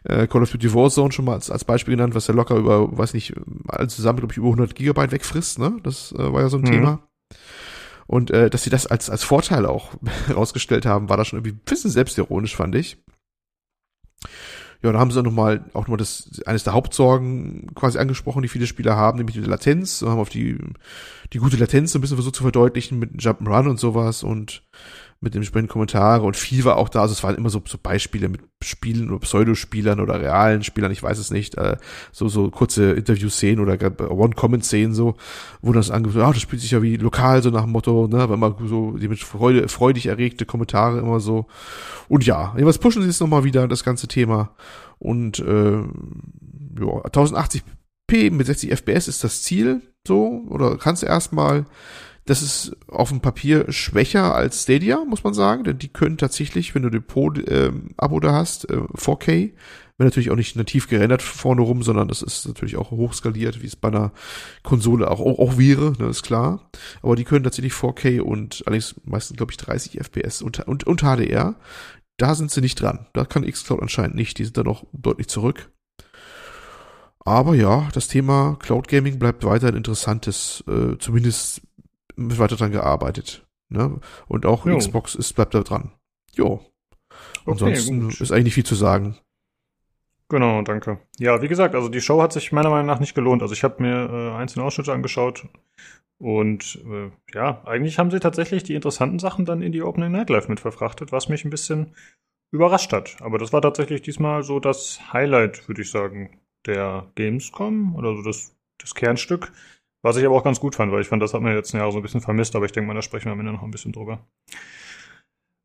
äh, 0.03 0.27
Call 0.27 0.43
of 0.43 0.51
Duty 0.51 0.73
Warzone 0.73 1.11
schon 1.11 1.25
mal 1.25 1.33
als, 1.33 1.49
als 1.49 1.65
Beispiel 1.65 1.95
genannt, 1.95 2.15
was 2.15 2.27
ja 2.27 2.33
locker 2.33 2.55
über, 2.55 2.97
weiß 2.97 3.13
nicht, 3.13 3.33
alles 3.67 3.95
zusammen, 3.95 4.19
glaube 4.19 4.33
ich, 4.33 4.37
über 4.37 4.47
100 4.47 4.75
Gigabyte 4.75 5.11
wegfrisst, 5.11 5.59
ne? 5.59 5.77
Das 5.83 6.11
äh, 6.13 6.33
war 6.33 6.41
ja 6.41 6.49
so 6.49 6.57
ein 6.57 6.63
mhm. 6.63 6.71
Thema. 6.71 7.07
Und 8.07 8.31
äh, 8.31 8.49
dass 8.49 8.63
sie 8.63 8.69
das 8.69 8.87
als, 8.87 9.09
als 9.09 9.23
Vorteil 9.23 9.65
auch 9.65 9.93
herausgestellt 10.27 10.85
haben, 10.85 11.09
war 11.09 11.17
das 11.17 11.27
schon 11.27 11.39
irgendwie 11.39 11.55
ein 11.55 11.65
bisschen 11.65 11.91
selbstironisch, 11.91 12.55
fand 12.55 12.75
ich. 12.75 12.97
Ja, 14.83 14.91
da 14.91 14.99
haben 14.99 15.11
sie 15.11 15.21
noch 15.21 15.31
mal 15.31 15.63
auch 15.73 15.81
nochmal 15.81 15.97
das 15.97 16.41
eines 16.45 16.63
der 16.63 16.73
Hauptsorgen 16.73 17.73
quasi 17.75 17.99
angesprochen, 17.99 18.41
die 18.41 18.47
viele 18.47 18.65
Spieler 18.65 18.95
haben, 18.95 19.19
nämlich 19.19 19.35
die 19.35 19.41
Latenz. 19.41 20.01
Und 20.01 20.09
haben 20.09 20.19
auf 20.19 20.29
die 20.29 20.57
die 21.33 21.37
gute 21.37 21.57
Latenz 21.57 21.91
so 21.91 21.99
ein 21.99 22.01
bisschen 22.01 22.17
versucht 22.17 22.35
zu 22.35 22.43
verdeutlichen 22.43 22.97
mit 22.97 23.11
Jump'n'Run 23.11 23.69
und 23.69 23.79
sowas 23.79 24.23
und 24.23 24.63
mit 25.23 25.35
dem 25.35 25.43
entsprechenden 25.43 25.71
Kommentare 25.71 26.23
und 26.23 26.35
viel 26.35 26.65
war 26.65 26.77
auch 26.77 26.89
da, 26.89 27.01
also 27.01 27.13
es 27.13 27.23
waren 27.23 27.35
immer 27.35 27.51
so, 27.51 27.61
so 27.65 27.77
Beispiele 27.81 28.27
mit 28.27 28.41
Spielen 28.63 29.11
oder 29.11 29.19
Pseudospielern 29.19 29.99
oder 29.99 30.19
realen 30.19 30.63
Spielern, 30.63 30.91
ich 30.91 31.03
weiß 31.03 31.19
es 31.19 31.29
nicht, 31.29 31.55
äh, 31.59 31.77
so, 32.11 32.27
so 32.27 32.49
kurze 32.49 32.93
Interview-Szenen 32.93 33.59
oder 33.59 33.77
One-Comment-Szenen 34.11 34.95
so, 34.95 35.15
wo 35.61 35.73
das 35.73 35.91
angefangen, 35.91 36.25
ah, 36.25 36.33
das 36.33 36.41
spielt 36.41 36.63
sich 36.63 36.71
ja 36.71 36.81
wie 36.81 36.97
lokal, 36.97 37.43
so 37.43 37.51
nach 37.51 37.63
dem 37.63 37.71
Motto, 37.71 38.07
ne, 38.07 38.29
wenn 38.31 38.39
man 38.39 38.55
so, 38.65 38.97
die 38.97 39.07
mit 39.07 39.19
Freude, 39.19 39.67
freudig 39.67 40.07
erregte 40.07 40.45
Kommentare 40.45 40.97
immer 40.97 41.19
so. 41.19 41.45
Und 42.09 42.25
ja, 42.25 42.53
jedenfalls 42.53 42.79
pushen 42.79 43.03
sie 43.03 43.09
es 43.09 43.19
nochmal 43.19 43.43
wieder, 43.43 43.67
das 43.67 43.83
ganze 43.83 44.07
Thema. 44.07 44.55
Und, 44.97 45.37
äh, 45.39 45.81
ja, 45.81 47.05
1080p 47.05 48.31
mit 48.31 48.47
60 48.47 48.71
FPS 48.71 49.07
ist 49.07 49.23
das 49.23 49.43
Ziel, 49.43 49.81
so, 50.07 50.43
oder 50.49 50.77
kannst 50.77 51.03
du 51.03 51.07
erstmal, 51.07 51.65
das 52.25 52.41
ist 52.41 52.75
auf 52.87 53.09
dem 53.09 53.21
Papier 53.21 53.71
schwächer 53.71 54.35
als 54.35 54.63
Stadia, 54.63 55.03
muss 55.05 55.23
man 55.23 55.33
sagen, 55.33 55.63
denn 55.63 55.79
die 55.79 55.87
können 55.87 56.17
tatsächlich, 56.17 56.75
wenn 56.75 56.83
du 56.83 56.89
Depot-Abo 56.89 58.15
ähm, 58.15 58.21
da 58.21 58.33
hast, 58.33 58.69
äh, 58.69 58.77
4K, 58.77 59.53
wenn 59.97 60.07
natürlich 60.07 60.31
auch 60.31 60.35
nicht 60.35 60.55
nativ 60.55 60.87
gerendert 60.87 61.21
vorne 61.21 61.61
rum, 61.61 61.83
sondern 61.83 62.07
das 62.07 62.21
ist 62.21 62.47
natürlich 62.47 62.77
auch 62.77 62.91
hochskaliert, 62.91 63.61
wie 63.61 63.67
es 63.67 63.75
bei 63.75 63.89
einer 63.89 64.11
Konsole 64.63 65.09
auch, 65.09 65.19
auch, 65.19 65.39
auch 65.39 65.57
wäre, 65.57 65.93
ne, 65.99 66.07
ist 66.07 66.23
klar. 66.23 66.69
Aber 67.01 67.15
die 67.15 67.23
können 67.23 67.43
tatsächlich 67.43 67.73
4K 67.73 68.21
und 68.21 68.63
allerdings 68.65 68.95
meistens, 69.03 69.37
glaube 69.37 69.51
ich, 69.51 69.57
30 69.57 69.99
FPS 69.99 70.41
und, 70.41 70.59
und, 70.67 70.85
und 70.85 71.01
HDR. 71.01 71.55
Da 72.17 72.35
sind 72.35 72.51
sie 72.51 72.61
nicht 72.61 72.81
dran. 72.81 73.07
Da 73.13 73.25
kann 73.25 73.49
Xcloud 73.49 73.81
anscheinend 73.81 74.15
nicht. 74.15 74.37
Die 74.37 74.43
sind 74.43 74.57
da 74.57 74.63
noch 74.63 74.85
deutlich 74.91 75.27
zurück. 75.27 75.71
Aber 77.23 77.53
ja, 77.53 77.87
das 77.93 78.07
Thema 78.07 78.57
Cloud 78.59 78.87
Gaming 78.87 79.19
bleibt 79.19 79.43
weiterhin 79.43 79.75
interessantes, 79.75 80.63
äh, 80.67 80.97
zumindest 80.97 81.61
weiter 82.37 82.55
dran 82.55 82.71
gearbeitet. 82.71 83.45
Ne? 83.69 83.99
Und 84.27 84.45
auch 84.45 84.65
jo. 84.65 84.77
Xbox 84.77 85.15
ist, 85.15 85.33
bleibt 85.33 85.53
da 85.53 85.61
dran. 85.61 85.91
Jo. 86.33 86.65
Ansonsten 87.45 88.05
okay, 88.05 88.23
ist 88.23 88.31
eigentlich 88.31 88.45
nicht 88.45 88.53
viel 88.55 88.65
zu 88.65 88.75
sagen. 88.75 89.17
Genau, 90.29 90.61
danke. 90.61 90.99
Ja, 91.19 91.41
wie 91.41 91.47
gesagt, 91.47 91.75
also 91.75 91.89
die 91.89 92.01
Show 92.01 92.21
hat 92.21 92.31
sich 92.31 92.51
meiner 92.51 92.69
Meinung 92.69 92.87
nach 92.87 92.99
nicht 92.99 93.15
gelohnt. 93.15 93.41
Also 93.41 93.53
ich 93.53 93.63
habe 93.63 93.81
mir 93.81 94.09
äh, 94.09 94.37
einzelne 94.37 94.63
Ausschnitte 94.63 94.93
angeschaut 94.93 95.45
und 96.21 96.79
äh, 96.85 97.09
ja, 97.33 97.63
eigentlich 97.65 97.97
haben 97.97 98.11
sie 98.11 98.19
tatsächlich 98.19 98.63
die 98.63 98.75
interessanten 98.75 99.19
Sachen 99.19 99.43
dann 99.43 99.61
in 99.61 99.71
die 99.71 99.81
Opening 99.81 100.11
Night 100.11 100.29
Live 100.29 100.47
mit 100.47 100.59
verfrachtet, 100.59 101.11
was 101.11 101.29
mich 101.29 101.43
ein 101.43 101.49
bisschen 101.49 101.95
überrascht 102.51 102.93
hat. 102.93 103.17
Aber 103.21 103.39
das 103.39 103.51
war 103.51 103.61
tatsächlich 103.61 104.03
diesmal 104.03 104.43
so 104.43 104.59
das 104.59 105.11
Highlight, 105.11 105.67
würde 105.67 105.81
ich 105.81 105.89
sagen, 105.89 106.39
der 106.65 107.11
Gamescom 107.15 107.95
oder 107.95 108.15
so 108.15 108.21
das, 108.21 108.55
das 108.77 108.93
Kernstück. 108.93 109.51
Was 110.01 110.17
ich 110.17 110.25
aber 110.25 110.35
auch 110.35 110.43
ganz 110.43 110.59
gut 110.59 110.75
fand, 110.75 110.91
weil 110.91 111.01
ich 111.01 111.07
fand, 111.07 111.21
das 111.21 111.33
hat 111.33 111.41
man 111.41 111.53
jetzt 111.53 111.73
Jahre 111.73 111.91
so 111.91 111.99
ein 111.99 112.01
bisschen 112.01 112.21
vermisst, 112.21 112.55
aber 112.55 112.65
ich 112.65 112.71
denke 112.71 112.87
mal, 112.87 112.93
da 112.93 113.01
sprechen 113.01 113.25
wir 113.25 113.33
am 113.33 113.39
Ende 113.39 113.51
noch 113.51 113.63
ein 113.63 113.71
bisschen 113.71 113.91
drüber. 113.91 114.25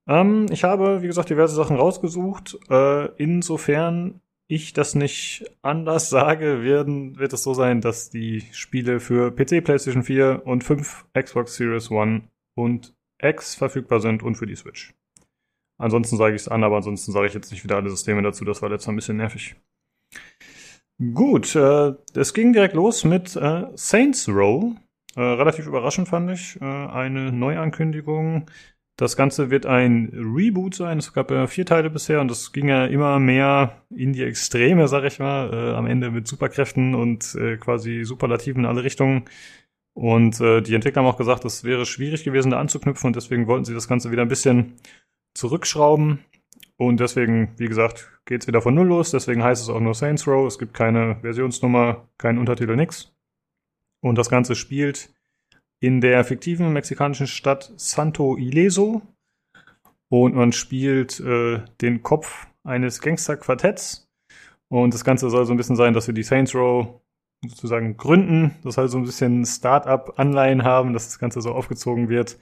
Ähm, 0.07 0.47
ich 0.51 0.65
habe, 0.65 1.03
wie 1.03 1.07
gesagt, 1.07 1.31
diverse 1.31 1.55
Sachen 1.55 1.77
rausgesucht. 1.77 2.59
Äh, 2.69 3.07
insofern 3.17 4.21
ich 4.49 4.73
das 4.73 4.95
nicht 4.95 5.45
anders 5.63 6.11
sage, 6.11 6.63
werden, 6.63 7.19
wird 7.19 7.33
es 7.33 7.43
so 7.43 7.55
sein, 7.55 7.81
dass 7.81 8.11
die 8.11 8.45
Spiele 8.53 9.01
für 9.01 9.31
PC, 9.31 9.65
PlayStation 9.65 10.03
4 10.03 10.43
und 10.45 10.65
5, 10.65 11.07
Xbox 11.15 11.57
Series 11.57 11.91
One 11.91 12.29
und 12.55 12.95
X 13.21 13.55
verfügbar 13.55 14.01
sind 14.01 14.23
und 14.23 14.37
für 14.37 14.47
die 14.47 14.57
Switch. 14.57 14.95
Ansonsten 15.79 16.17
sage 16.17 16.35
ich 16.35 16.43
es 16.43 16.49
an, 16.49 16.65
aber 16.65 16.77
ansonsten 16.77 17.13
sage 17.13 17.27
ich 17.27 17.35
jetzt 17.35 17.51
nicht 17.51 17.65
wieder 17.65 17.77
alle 17.77 17.91
Systeme 17.91 18.23
dazu. 18.23 18.45
Das 18.45 18.63
war 18.63 18.71
letztes 18.71 18.87
Mal 18.87 18.95
ein 18.95 18.97
bisschen 18.97 19.17
nervig. 19.17 19.57
Gut, 20.99 21.55
äh, 21.55 21.93
es 22.15 22.33
ging 22.33 22.55
direkt 22.55 22.75
los 22.75 23.05
mit 23.05 23.37
äh, 23.37 23.65
Saints 23.75 24.29
Row. 24.29 24.75
Äh, 25.15 25.21
relativ 25.21 25.67
überraschend 25.67 26.09
fand 26.09 26.31
ich. 26.31 26.59
Äh, 26.61 26.65
eine 26.65 27.33
Neuankündigung. 27.33 28.51
Das 28.97 29.15
Ganze 29.15 29.51
wird 29.51 29.67
ein 29.67 30.11
Reboot 30.15 30.75
sein. 30.75 30.97
Es 30.97 31.13
gab 31.13 31.31
ja 31.31 31.47
vier 31.49 31.67
Teile 31.67 31.91
bisher 31.91 32.23
und 32.23 32.31
es 32.31 32.53
ging 32.53 32.69
ja 32.69 32.87
immer 32.87 33.19
mehr 33.19 33.83
in 33.95 34.15
die 34.15 34.23
Extreme, 34.23 34.89
sag 34.89 35.05
ich 35.05 35.19
mal. 35.19 35.53
Äh, 35.53 35.77
am 35.77 35.87
Ende 35.87 36.11
mit 36.11 36.27
Superkräften 36.27 36.95
und 36.95 37.35
äh, 37.35 37.59
quasi 37.59 38.05
Superlativen 38.05 38.65
in 38.65 38.67
alle 38.67 38.83
Richtungen. 38.83 39.27
Und 39.93 40.41
äh, 40.41 40.63
die 40.63 40.75
Entwickler 40.75 41.03
haben 41.03 41.11
auch 41.11 41.19
gesagt, 41.19 41.45
es 41.45 41.63
wäre 41.63 41.85
schwierig 41.85 42.25
gewesen, 42.25 42.53
da 42.53 42.59
anzuknüpfen 42.59 43.09
und 43.09 43.17
deswegen 43.17 43.47
wollten 43.49 43.67
sie 43.67 43.75
das 43.75 43.89
Ganze 43.89 44.11
wieder 44.11 44.23
ein 44.23 44.29
bisschen 44.29 44.75
zurückschrauben. 45.35 46.21
Und 46.79 47.01
deswegen, 47.01 47.53
wie 47.57 47.69
gesagt, 47.69 48.11
geht's 48.27 48.47
wieder 48.47 48.61
von 48.61 48.75
Null 48.75 48.89
los. 48.89 49.11
Deswegen 49.11 49.43
heißt 49.43 49.63
es 49.63 49.69
auch 49.69 49.81
nur 49.81 49.95
Saints 49.95 50.27
Row. 50.27 50.47
Es 50.47 50.59
gibt 50.59 50.75
keine 50.75 51.17
Versionsnummer, 51.23 52.09
keinen 52.19 52.39
Untertitel, 52.39 52.77
nix. 52.77 53.15
Und 54.03 54.19
das 54.19 54.29
Ganze 54.29 54.55
spielt 54.55 55.15
in 55.81 56.01
der 56.01 56.25
fiktiven 56.25 56.73
mexikanischen 56.73 57.27
Stadt 57.27 57.73
Santo 57.77 58.37
Ileso. 58.37 59.03
Und 60.09 60.35
man 60.35 60.53
spielt 60.53 61.19
äh, 61.21 61.63
den 61.81 62.03
Kopf 62.03 62.47
eines 62.63 63.01
Gangster-Quartetts. 63.01 64.09
Und 64.69 64.93
das 64.93 65.05
Ganze 65.05 65.31
soll 65.31 65.47
so 65.47 65.53
ein 65.53 65.57
bisschen 65.57 65.77
sein, 65.77 65.95
dass 65.95 66.07
wir 66.07 66.15
die 66.15 66.23
Saints 66.23 66.55
Row 66.55 67.01
sozusagen 67.47 67.97
gründen. 67.97 68.55
Das 68.65 68.75
soll 68.75 68.89
so 68.89 68.99
ein 68.99 69.05
bisschen 69.05 69.45
Start-up-Anleihen 69.45 70.65
haben, 70.65 70.93
dass 70.93 71.07
das 71.07 71.19
Ganze 71.19 71.41
so 71.41 71.53
aufgezogen 71.53 72.09
wird. 72.09 72.39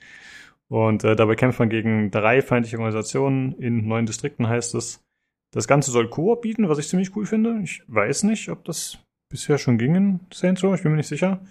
Und 0.71 1.05
äh, 1.05 1.15
dabei 1.15 1.35
kämpft 1.35 1.59
man 1.59 1.69
gegen 1.69 2.11
drei 2.11 2.43
feindliche 2.43 2.79
Organisationen 2.79 3.53
in 3.59 3.87
neun 3.87 4.07
Distrikten, 4.07 4.49
heißt 4.49 4.75
es. 4.75 5.05
Das 5.53 5.69
Ganze 5.69 5.91
soll 5.91 6.09
Koop 6.09 6.43
bieten, 6.43 6.69
was 6.69 6.79
ich 6.79 6.89
ziemlich 6.89 7.15
cool 7.15 7.27
finde. 7.27 7.61
Ich 7.63 7.83
weiß 7.87 8.25
nicht, 8.25 8.49
ob 8.49 8.65
das 8.65 8.99
bisher 9.31 9.59
schon 9.59 9.79
ging 9.79 9.95
in 9.95 10.21
Saints 10.33 10.65
Row, 10.65 10.75
ich 10.75 10.83
bin 10.83 10.93
mir 10.93 10.97
nicht 10.97 11.09
sicher. 11.09 11.45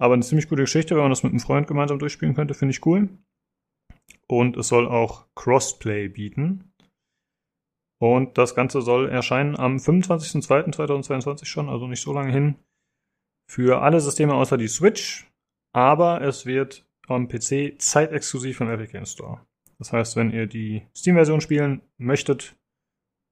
Aber 0.00 0.14
eine 0.14 0.22
ziemlich 0.22 0.48
gute 0.48 0.62
Geschichte, 0.62 0.94
wenn 0.94 1.02
man 1.02 1.10
das 1.10 1.22
mit 1.22 1.30
einem 1.30 1.40
Freund 1.40 1.66
gemeinsam 1.66 1.98
durchspielen 1.98 2.34
könnte, 2.34 2.54
finde 2.54 2.72
ich 2.72 2.84
cool. 2.86 3.08
Und 4.28 4.56
es 4.56 4.68
soll 4.68 4.88
auch 4.88 5.26
Crossplay 5.34 6.08
bieten. 6.08 6.72
Und 8.00 8.36
das 8.36 8.54
Ganze 8.54 8.82
soll 8.82 9.08
erscheinen 9.08 9.56
am 9.56 9.76
25.02.2022 9.76 11.44
schon, 11.44 11.68
also 11.68 11.86
nicht 11.86 12.02
so 12.02 12.12
lange 12.12 12.32
hin. 12.32 12.56
Für 13.48 13.82
alle 13.82 14.00
Systeme 14.00 14.34
außer 14.34 14.56
die 14.56 14.68
Switch. 14.68 15.30
Aber 15.74 16.20
es 16.20 16.44
wird 16.44 16.84
am 17.08 17.28
PC 17.28 17.80
zeitexklusiv 17.80 18.60
im 18.60 18.70
Epic 18.70 18.92
Games 18.92 19.12
Store. 19.12 19.40
Das 19.78 19.92
heißt, 19.92 20.16
wenn 20.16 20.30
ihr 20.30 20.46
die 20.46 20.86
Steam-Version 20.96 21.40
spielen 21.40 21.82
möchtet, 21.98 22.56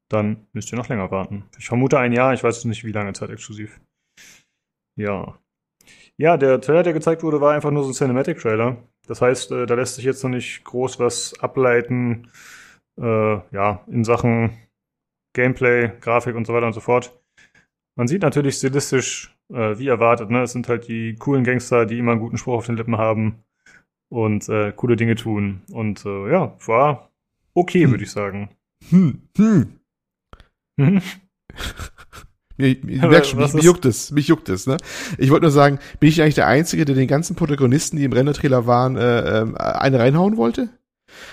dann 0.09 0.49
müsst 0.53 0.73
ihr 0.73 0.77
noch 0.77 0.89
länger 0.89 1.11
warten. 1.11 1.45
Ich 1.59 1.69
vermute 1.69 1.99
ein 1.99 2.13
Jahr, 2.13 2.35
ich 2.35 2.43
weiß 2.43 2.65
nicht, 2.65 2.85
wie 2.85 2.93
lange 2.93 3.13
zeitexklusiv. 3.13 3.81
Ja. 4.97 5.39
Ja, 6.17 6.37
der 6.37 6.61
Trailer, 6.61 6.83
der 6.83 6.93
gezeigt 6.93 7.23
wurde, 7.23 7.41
war 7.41 7.55
einfach 7.55 7.71
nur 7.71 7.85
so 7.85 7.91
ein 7.91 7.95
Cinematic-Trailer. 7.95 8.77
Das 9.07 9.23
heißt, 9.23 9.53
äh, 9.53 9.67
da 9.67 9.75
lässt 9.75 9.95
sich 9.95 10.05
jetzt 10.05 10.23
noch 10.23 10.31
nicht 10.31 10.65
groß 10.65 10.99
was 10.99 11.39
ableiten, 11.41 12.31
äh, 13.01 13.05
ja, 13.53 13.85
in 13.87 14.05
Sachen 14.05 14.59
Gameplay, 15.35 15.93
Grafik 16.01 16.35
und 16.35 16.47
so 16.47 16.53
weiter 16.53 16.67
und 16.67 16.73
so 16.73 16.81
fort. 16.81 17.17
Man 17.97 18.09
sieht 18.09 18.23
natürlich 18.23 18.57
stilistisch, 18.57 19.37
äh, 19.53 19.79
wie 19.79 19.89
erwartet, 19.89 20.31
ne? 20.31 20.43
Es 20.43 20.53
sind 20.53 20.69
halt 20.69 20.89
die 20.89 21.15
coolen 21.15 21.45
Gangster, 21.45 21.87
die 21.87 21.99
immer 21.99 22.13
einen 22.13 22.21
guten 22.21 22.39
Spruch 22.39 22.55
auf 22.55 22.67
den 22.67 22.77
Lippen 22.77 22.99
haben 22.99 23.45
und 24.11 24.49
äh, 24.49 24.73
coole 24.77 24.97
Dinge 24.97 25.15
tun. 25.15 25.63
Und 25.73 26.05
äh, 26.05 26.31
ja, 26.31 26.55
war 26.67 27.11
okay, 27.55 27.85
hm. 27.85 27.91
würde 27.93 28.05
ich 28.05 28.11
sagen. 28.11 28.51
Hm, 28.91 29.23
hm. 29.37 29.81
Mhm. 30.77 31.03
Mir, 32.57 32.77
mir, 32.83 33.25
schon, 33.25 33.39
mich, 33.39 33.55
mich 33.55 33.65
juckt 33.65 33.87
es, 33.87 34.11
mich 34.11 34.29
juckt 34.29 34.51
es, 34.51 34.67
ne? 34.67 34.77
Ich 35.17 35.31
wollte 35.31 35.45
nur 35.45 35.51
sagen, 35.51 35.79
bin 35.99 36.11
ich 36.11 36.21
eigentlich 36.21 36.35
der 36.35 36.47
Einzige, 36.47 36.85
der 36.85 36.95
den 36.95 37.09
ganzen 37.09 37.35
Protagonisten, 37.35 37.97
die 37.97 38.05
im 38.05 38.13
Rendertrailer 38.13 38.67
waren, 38.67 38.97
äh, 38.97 39.41
äh, 39.41 39.55
eine 39.57 39.99
reinhauen 39.99 40.37
wollte? 40.37 40.69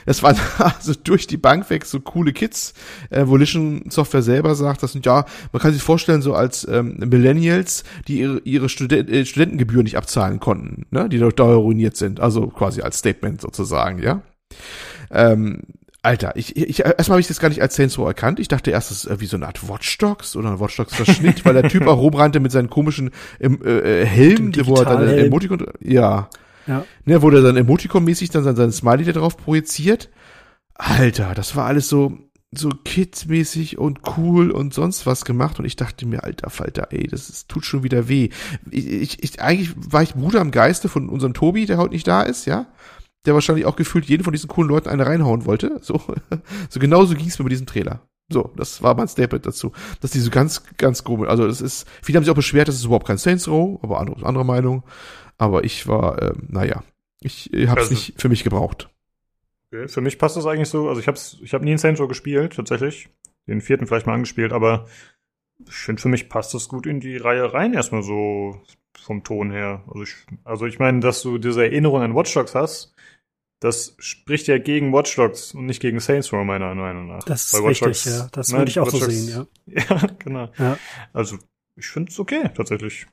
Es 0.06 0.24
waren 0.24 0.38
also 0.58 0.94
durch 1.02 1.28
die 1.28 1.38
Bank 1.38 1.70
weg 1.70 1.86
so 1.86 2.00
coole 2.00 2.34
Kids, 2.34 2.74
äh, 3.10 3.28
Volition 3.28 3.84
Software 3.90 4.22
selber 4.22 4.56
sagt, 4.56 4.84
das 4.84 4.94
sind 4.94 5.06
ja, 5.06 5.26
man 5.52 5.62
kann 5.62 5.74
sich 5.74 5.84
vorstellen, 5.84 6.22
so 6.22 6.34
als 6.34 6.68
ähm, 6.68 6.98
Millennials, 6.98 7.84
die 8.08 8.20
ihre, 8.20 8.40
ihre 8.40 8.70
Studen 8.70 9.08
äh, 9.08 9.26
Studentengebühren 9.26 9.84
nicht 9.84 9.98
abzahlen 9.98 10.40
konnten, 10.40 10.86
ne, 10.92 11.10
die 11.10 11.20
dort 11.20 11.40
ruiniert 11.40 11.98
sind, 11.98 12.20
also 12.20 12.48
quasi 12.48 12.82
als 12.82 12.98
Statement 12.98 13.42
sozusagen, 13.42 14.00
ja. 14.02 14.22
Ähm, 15.12 15.62
Alter, 16.08 16.36
ich, 16.36 16.56
ich 16.56 16.80
erstmal 16.86 17.16
habe 17.16 17.22
ich 17.22 17.28
das 17.28 17.40
gar 17.40 17.50
nicht 17.50 17.62
als 17.62 17.76
Saints 17.76 17.98
Row 17.98 18.08
erkannt. 18.08 18.40
Ich 18.40 18.48
dachte 18.48 18.72
erst, 18.72 18.92
das 18.92 19.00
ist 19.00 19.06
irgendwie 19.06 19.26
so 19.26 19.36
eine 19.36 19.46
Art 19.48 19.68
Watch 19.68 19.98
Dogs 19.98 20.38
oder 20.38 20.52
ein 20.52 20.60
Watch 20.60 20.78
Dogs 20.78 20.96
Verschnitt, 20.96 21.44
weil 21.44 21.54
der 21.54 21.68
Typ 21.68 21.86
auch 21.86 22.00
rumrannte 22.00 22.40
mit 22.40 22.52
seinen 22.52 22.70
komischen 22.70 23.12
ähm, 23.42 23.60
äh, 23.66 24.06
Helm, 24.06 24.54
wo 24.66 24.76
er 24.76 24.86
dann 24.86 25.06
Emoticon, 25.06 25.66
ja, 25.82 26.30
ja. 26.68 26.86
Ne, 27.06 27.22
wo 27.22 27.30
der 27.30 27.42
dann 27.42 27.58
Emoticon-mäßig 27.58 28.32
dann 28.32 28.44
sein, 28.44 28.56
sein 28.56 28.72
Smiley 28.72 29.06
da 29.06 29.14
drauf 29.14 29.38
projiziert. 29.38 30.10
Alter, 30.76 31.34
das 31.34 31.56
war 31.56 31.66
alles 31.66 31.90
so, 31.90 32.18
so 32.52 32.70
Kid-mäßig 32.70 33.78
und 33.78 34.02
cool 34.18 34.52
und 34.52 34.74
sonst 34.74 35.06
was 35.06 35.26
gemacht 35.26 35.60
und 35.60 35.66
ich 35.66 35.76
dachte 35.76 36.06
mir, 36.06 36.24
alter 36.24 36.50
Falter, 36.50 36.90
ey, 36.92 37.08
das 37.08 37.30
ist, 37.30 37.50
tut 37.50 37.66
schon 37.66 37.84
wieder 37.84 38.08
weh. 38.08 38.30
Ich, 38.70 38.88
ich, 38.88 39.24
ich, 39.24 39.42
eigentlich 39.42 39.74
war 39.76 40.04
ich 40.04 40.14
Bruder 40.14 40.42
am 40.42 40.52
Geiste 40.52 40.90
von 40.90 41.10
unserem 41.10 41.34
Tobi, 41.34 41.66
der 41.66 41.78
heute 41.78 41.94
nicht 41.94 42.08
da 42.08 42.22
ist, 42.22 42.46
ja 42.46 42.68
der 43.28 43.34
wahrscheinlich 43.34 43.66
auch 43.66 43.76
gefühlt 43.76 44.06
jeden 44.06 44.24
von 44.24 44.34
diesen 44.34 44.48
coolen 44.48 44.70
Leuten 44.70 44.90
eine 44.90 45.06
reinhauen 45.06 45.46
wollte. 45.46 45.80
So, 45.82 46.02
so 46.70 46.80
genauso 46.80 47.14
ging 47.14 47.28
es 47.28 47.38
mir 47.38 47.44
mit 47.44 47.52
diesem 47.52 47.68
Trailer. 47.68 48.02
So, 48.30 48.52
das 48.56 48.82
war 48.82 48.96
mein 48.96 49.08
Statement 49.08 49.46
dazu. 49.46 49.74
Dass 50.02 50.12
die 50.12 50.20
so 50.20 50.32
ganz, 50.32 50.64
ganz 50.78 51.04
grob, 51.04 51.28
also 51.28 51.46
das 51.46 51.62
ist, 51.62 51.86
viele 52.02 52.18
haben 52.18 52.24
sich 52.24 52.32
auch 52.32 52.36
beschwert, 52.36 52.68
das 52.68 52.76
ist 52.76 52.86
überhaupt 52.86 53.06
kein 53.06 53.18
Saints 53.18 53.48
Row, 53.48 53.80
aber 53.84 54.00
andere, 54.00 54.26
andere 54.26 54.46
Meinung. 54.46 54.84
Aber 55.38 55.64
ich 55.64 55.88
war, 55.88 56.22
ähm, 56.22 56.48
naja, 56.50 56.84
ich, 57.22 57.54
ich 57.54 57.68
habe 57.68 57.82
es 57.82 57.90
also, 57.90 57.96
nicht 57.96 58.22
für 58.22 58.30
mich 58.30 58.44
gebraucht. 58.44 58.90
Okay, 59.72 59.88
für 59.88 60.02
mich 60.02 60.18
passt 60.18 60.38
das 60.38 60.46
eigentlich 60.46 60.70
so, 60.70 60.88
also 60.88 61.00
ich 61.00 61.08
habe 61.08 61.18
ich 61.42 61.54
hab 61.54 61.62
nie 61.62 61.72
in 61.72 61.78
Saints 61.78 62.00
Row 62.00 62.08
gespielt, 62.08 62.56
tatsächlich. 62.56 63.10
Den 63.48 63.62
vierten 63.62 63.88
vielleicht 63.88 64.08
mal 64.08 64.14
angespielt, 64.14 64.52
aber 64.52 64.88
ich 65.66 65.76
finde, 65.76 66.02
für 66.02 66.10
mich 66.10 66.30
passt 66.30 66.54
das 66.54 66.68
gut 66.68 66.86
in 66.86 67.00
die 67.00 67.18
Reihe 67.18 67.54
rein, 67.54 67.74
erstmal 67.74 68.04
so 68.04 68.62
vom 69.00 69.24
Ton 69.24 69.52
her. 69.52 69.84
Also 69.88 70.04
ich, 70.04 70.16
also 70.44 70.66
ich 70.66 70.80
meine, 70.80 71.00
dass 71.00 71.22
du 71.22 71.38
diese 71.38 71.64
Erinnerung 71.64 72.02
an 72.02 72.16
Watch 72.16 72.34
Dogs 72.34 72.56
hast, 72.56 72.94
das 73.60 73.96
spricht 74.00 74.48
ja 74.48 74.58
gegen 74.60 74.94
Watch 74.94 75.16
Dogs 75.16 75.54
und 75.54 75.66
nicht 75.66 75.82
gegen 75.82 76.00
Saints 76.00 76.32
Row 76.32 76.46
meiner 76.46 76.74
Meinung 76.76 77.08
nach. 77.08 77.24
Das 77.24 77.54
ist 77.54 77.64
richtig, 77.64 77.80
Dogs, 77.80 78.06
ja. 78.06 78.30
Das 78.32 78.52
ne, 78.52 78.60
würde 78.60 78.70
ich 78.70 78.80
auch 78.80 78.88
Watch 78.88 79.00
so 79.00 79.06
Dogs, 79.06 79.26
sehen, 79.26 79.48
ja. 79.66 79.84
Ja, 79.90 80.08
genau. 80.20 80.50
Ja. 80.58 80.78
Also 81.14 81.38
ich 81.76 81.88
finde 81.88 82.12
es 82.12 82.20
okay, 82.20 82.50
tatsächlich. 82.56 83.08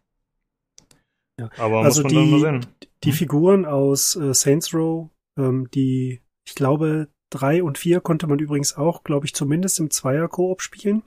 Ja. 1.40 1.50
Aber 1.58 1.82
also 1.82 2.02
muss 2.02 2.12
man 2.12 2.24
die, 2.24 2.30
mal 2.30 2.40
sehen. 2.40 2.66
Die 3.04 3.10
hm? 3.10 3.16
Figuren 3.16 3.66
aus 3.66 4.16
äh, 4.16 4.32
Saints 4.34 4.72
Row, 4.72 5.10
ähm, 5.38 5.68
die, 5.74 6.22
ich 6.46 6.54
glaube, 6.54 7.08
drei 7.30 7.62
und 7.62 7.78
vier 7.78 8.00
konnte 8.00 8.26
man 8.26 8.38
übrigens 8.38 8.76
auch, 8.76 9.02
glaube 9.04 9.26
ich, 9.26 9.34
zumindest 9.34 9.80
im 9.80 9.90
Zweier-Koop 9.90 10.62
spielen. 10.62 11.02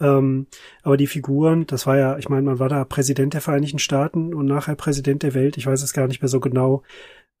Ähm, 0.00 0.46
aber 0.82 0.96
die 0.96 1.08
Figuren, 1.08 1.66
das 1.66 1.86
war 1.86 1.96
ja, 1.96 2.18
ich 2.18 2.28
meine, 2.28 2.42
man 2.42 2.58
war 2.58 2.68
da 2.68 2.84
Präsident 2.84 3.34
der 3.34 3.40
Vereinigten 3.40 3.80
Staaten 3.80 4.32
und 4.32 4.46
nachher 4.46 4.76
Präsident 4.76 5.22
der 5.22 5.34
Welt, 5.34 5.56
ich 5.56 5.66
weiß 5.66 5.82
es 5.82 5.92
gar 5.92 6.06
nicht 6.06 6.22
mehr 6.22 6.28
so 6.28 6.40
genau. 6.40 6.82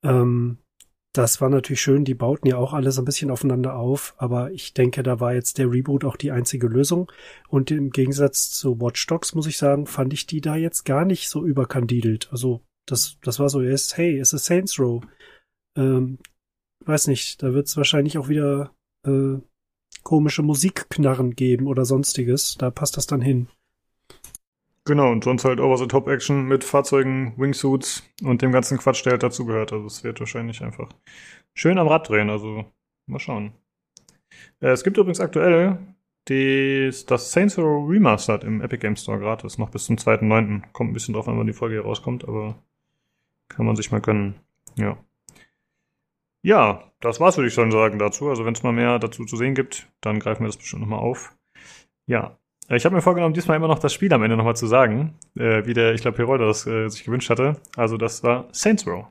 Ähm, 0.04 0.58
das 1.18 1.40
war 1.40 1.50
natürlich 1.50 1.80
schön, 1.80 2.04
die 2.04 2.14
bauten 2.14 2.46
ja 2.46 2.58
auch 2.58 2.72
alles 2.72 2.96
ein 2.96 3.04
bisschen 3.04 3.32
aufeinander 3.32 3.74
auf, 3.74 4.14
aber 4.18 4.52
ich 4.52 4.72
denke, 4.72 5.02
da 5.02 5.18
war 5.18 5.34
jetzt 5.34 5.58
der 5.58 5.68
Reboot 5.68 6.04
auch 6.04 6.14
die 6.14 6.30
einzige 6.30 6.68
Lösung. 6.68 7.10
Und 7.48 7.72
im 7.72 7.90
Gegensatz 7.90 8.50
zu 8.50 8.80
Watch 8.80 9.04
Dogs, 9.08 9.34
muss 9.34 9.48
ich 9.48 9.58
sagen, 9.58 9.86
fand 9.86 10.12
ich 10.12 10.26
die 10.26 10.40
da 10.40 10.54
jetzt 10.54 10.84
gar 10.84 11.04
nicht 11.04 11.28
so 11.28 11.44
überkandidelt. 11.44 12.28
Also, 12.30 12.62
das, 12.86 13.18
das 13.22 13.40
war 13.40 13.48
so 13.48 13.60
erst, 13.60 13.96
hey, 13.96 14.16
es 14.16 14.32
ist 14.32 14.44
Saints 14.44 14.78
Row. 14.78 15.02
Ähm, 15.76 16.18
weiß 16.84 17.08
nicht, 17.08 17.42
da 17.42 17.52
wird 17.52 17.66
es 17.66 17.76
wahrscheinlich 17.76 18.16
auch 18.16 18.28
wieder 18.28 18.72
äh, 19.04 19.38
komische 20.04 20.42
Musikknarren 20.42 21.34
geben 21.34 21.66
oder 21.66 21.84
sonstiges. 21.84 22.54
Da 22.58 22.70
passt 22.70 22.96
das 22.96 23.08
dann 23.08 23.20
hin. 23.20 23.48
Genau, 24.88 25.12
und 25.12 25.22
sonst 25.22 25.44
halt 25.44 25.60
Over-the-Top-Action 25.60 26.46
mit 26.46 26.64
Fahrzeugen, 26.64 27.34
Wingsuits 27.36 28.08
und 28.22 28.40
dem 28.40 28.52
ganzen 28.52 28.78
Quatsch, 28.78 29.04
der 29.04 29.12
halt 29.12 29.22
dazugehört. 29.22 29.70
Also 29.70 29.84
es 29.84 30.02
wird 30.02 30.18
wahrscheinlich 30.18 30.62
einfach 30.62 30.88
schön 31.52 31.76
am 31.76 31.88
Rad 31.88 32.08
drehen, 32.08 32.30
also 32.30 32.64
mal 33.06 33.18
schauen. 33.18 33.52
Äh, 34.62 34.68
es 34.68 34.84
gibt 34.84 34.96
übrigens 34.96 35.20
aktuell 35.20 35.76
des, 36.26 37.04
das 37.04 37.32
Saints 37.32 37.58
Row 37.58 37.86
Remastered 37.86 38.44
im 38.44 38.62
Epic 38.62 38.80
Game 38.80 38.96
Store 38.96 39.18
gratis, 39.18 39.58
noch 39.58 39.68
bis 39.68 39.84
zum 39.84 39.96
2.9. 39.96 40.62
Kommt 40.72 40.90
ein 40.90 40.94
bisschen 40.94 41.12
drauf 41.12 41.28
an, 41.28 41.38
wann 41.38 41.46
die 41.46 41.52
Folge 41.52 41.74
hier 41.74 41.84
rauskommt, 41.84 42.26
aber 42.26 42.56
kann 43.48 43.66
man 43.66 43.76
sich 43.76 43.92
mal 43.92 44.00
gönnen. 44.00 44.36
Ja. 44.76 44.96
Ja, 46.40 46.90
das 47.00 47.20
war's, 47.20 47.36
würde 47.36 47.48
ich 47.48 47.54
schon 47.54 47.72
sagen, 47.72 47.98
dazu. 47.98 48.30
Also 48.30 48.46
wenn 48.46 48.54
es 48.54 48.62
mal 48.62 48.72
mehr 48.72 48.98
dazu 48.98 49.26
zu 49.26 49.36
sehen 49.36 49.54
gibt, 49.54 49.86
dann 50.00 50.18
greifen 50.18 50.44
wir 50.44 50.48
das 50.48 50.56
bestimmt 50.56 50.80
nochmal 50.80 51.00
auf. 51.00 51.36
Ja, 52.06 52.38
ich 52.76 52.84
habe 52.84 52.94
mir 52.94 53.02
vorgenommen, 53.02 53.34
diesmal 53.34 53.56
immer 53.56 53.68
noch 53.68 53.78
das 53.78 53.92
Spiel 53.92 54.12
am 54.12 54.22
Ende 54.22 54.36
nochmal 54.36 54.56
zu 54.56 54.66
sagen, 54.66 55.14
äh, 55.38 55.64
wie 55.64 55.74
der, 55.74 55.94
ich 55.94 56.02
glaube, 56.02 56.18
Heroldo 56.18 56.46
das 56.46 56.66
äh, 56.66 56.88
sich 56.88 57.04
gewünscht 57.04 57.30
hatte. 57.30 57.56
Also 57.76 57.96
das 57.96 58.22
war 58.22 58.48
Saints 58.52 58.86
Row. 58.86 59.06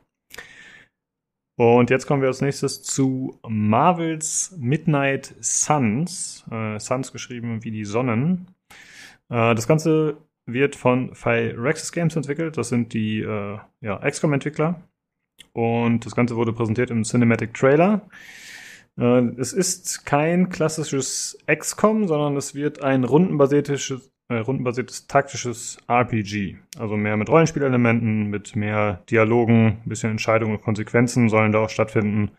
Und 1.60 1.90
jetzt 1.90 2.06
kommen 2.06 2.22
wir 2.22 2.28
als 2.28 2.42
nächstes 2.42 2.84
zu 2.84 3.40
Marvels 3.48 4.56
Midnight 4.60 5.34
Suns. 5.40 6.46
Äh, 6.52 6.80
Suns 6.80 7.12
geschrieben 7.12 7.64
wie 7.64 7.72
die 7.72 7.84
Sonnen. 7.84 8.48
Äh, 9.30 9.56
das 9.56 9.68
Ganze 9.68 10.18
wird 10.46 10.76
von 10.76 11.16
Phyrexis 11.16 11.92
Games 11.92 12.16
entwickelt. 12.16 12.58
Das 12.58 12.70
sind 12.70 12.94
die 12.94 13.22
äh, 13.22 13.58
ja, 13.82 13.98
XCOM-Entwickler. 14.08 14.82
Und 15.54 16.06
das 16.06 16.16
Ganze 16.16 16.36
wurde 16.36 16.54
präsentiert 16.54 16.92
im 16.92 17.04
Cinematic 17.04 17.56
Trailer. 17.56 18.02
Äh, 18.98 19.32
es 19.38 19.54
ist 19.54 20.06
kein 20.06 20.50
klassisches 20.50 21.38
XCOM, 21.48 22.08
sondern 22.08 22.36
es 22.38 22.56
wird 22.56 22.84
ein 22.84 23.04
rundenbasiertes, 23.04 24.12
äh, 24.30 24.36
rundenbasiertes 24.36 25.08
taktisches 25.08 25.78
RPG. 25.88 26.58
Also 26.78 26.98
mehr 26.98 27.18
mit 27.18 27.30
Rollenspielelementen, 27.30 28.30
mit 28.30 28.56
mehr 28.56 29.04
Dialogen, 29.10 29.80
ein 29.84 29.90
bisschen 29.90 30.12
Entscheidungen 30.12 30.58
und 30.58 30.64
Konsequenzen 30.64 31.30
sollen 31.30 31.52
da 31.52 31.60
auch 31.60 31.70
stattfinden. 31.70 32.32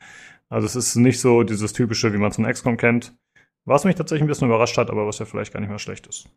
Also 0.49 0.67
es 0.67 0.77
ist 0.77 0.97
nicht 0.97 1.21
so 1.21 1.43
dieses 1.43 1.73
typische, 1.73 2.13
wie 2.13 2.19
man 2.19 2.31
es 2.31 2.37
von 2.37 2.47
XCOM 2.47 2.77
kennt. 2.77 3.17
Was 3.65 3.85
mich 3.85 3.97
tatsächlich 3.97 4.23
ein 4.23 4.29
bisschen 4.29 4.49
überrascht 4.49 4.79
hat, 4.79 4.91
aber 4.91 5.07
was 5.07 5.19
ja 5.19 5.27
vielleicht 5.27 5.53
gar 5.53 5.61
nicht 5.61 5.69
mehr 5.69 5.79
schlecht 5.79 6.07
ist. 6.07 6.29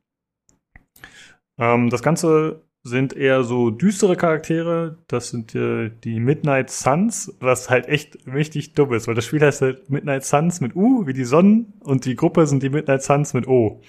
Ähm, 1.57 1.89
das 1.89 2.03
Ganze 2.03 2.61
sind 2.83 3.13
eher 3.13 3.43
so 3.43 3.69
düstere 3.69 4.15
Charaktere. 4.15 4.97
Das 5.07 5.29
sind 5.29 5.53
äh, 5.55 5.91
die 6.03 6.19
Midnight 6.19 6.69
Suns, 6.71 7.35
was 7.39 7.69
halt 7.69 7.87
echt 7.87 8.17
richtig 8.25 8.73
dumm 8.73 8.93
ist, 8.93 9.07
weil 9.07 9.15
das 9.15 9.25
Spiel 9.25 9.41
heißt 9.41 9.61
halt 9.61 9.89
Midnight 9.89 10.23
Suns 10.23 10.61
mit 10.61 10.75
U, 10.75 11.05
wie 11.05 11.13
die 11.13 11.23
Sonnen, 11.23 11.73
und 11.81 12.05
die 12.05 12.15
Gruppe 12.15 12.47
sind 12.47 12.63
die 12.63 12.69
Midnight 12.69 13.03
Suns 13.03 13.33
mit 13.33 13.47
O. 13.47 13.81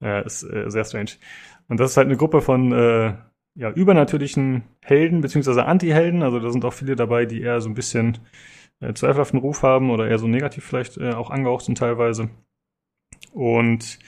Äh, 0.00 0.24
ist 0.24 0.44
äh, 0.44 0.70
sehr 0.70 0.84
strange. 0.84 1.12
Und 1.68 1.80
das 1.80 1.92
ist 1.92 1.96
halt 1.96 2.06
eine 2.06 2.16
Gruppe 2.16 2.40
von 2.40 2.72
äh, 2.72 3.14
ja, 3.54 3.70
übernatürlichen 3.72 4.62
Helden 4.82 5.20
beziehungsweise 5.20 5.64
Anti-Helden. 5.66 6.22
Also 6.22 6.38
da 6.40 6.50
sind 6.50 6.64
auch 6.64 6.72
viele 6.72 6.96
dabei, 6.96 7.26
die 7.26 7.40
eher 7.42 7.60
so 7.60 7.68
ein 7.68 7.74
bisschen 7.74 8.18
äh, 8.80 8.94
zweifelhaften 8.94 9.40
Ruf 9.40 9.62
haben 9.62 9.90
oder 9.90 10.08
eher 10.08 10.18
so 10.18 10.28
negativ 10.28 10.64
vielleicht 10.64 10.96
äh, 10.98 11.12
auch 11.12 11.30
angehaucht 11.30 11.64
sind 11.64 11.78
teilweise. 11.78 12.30
Und 13.32 13.98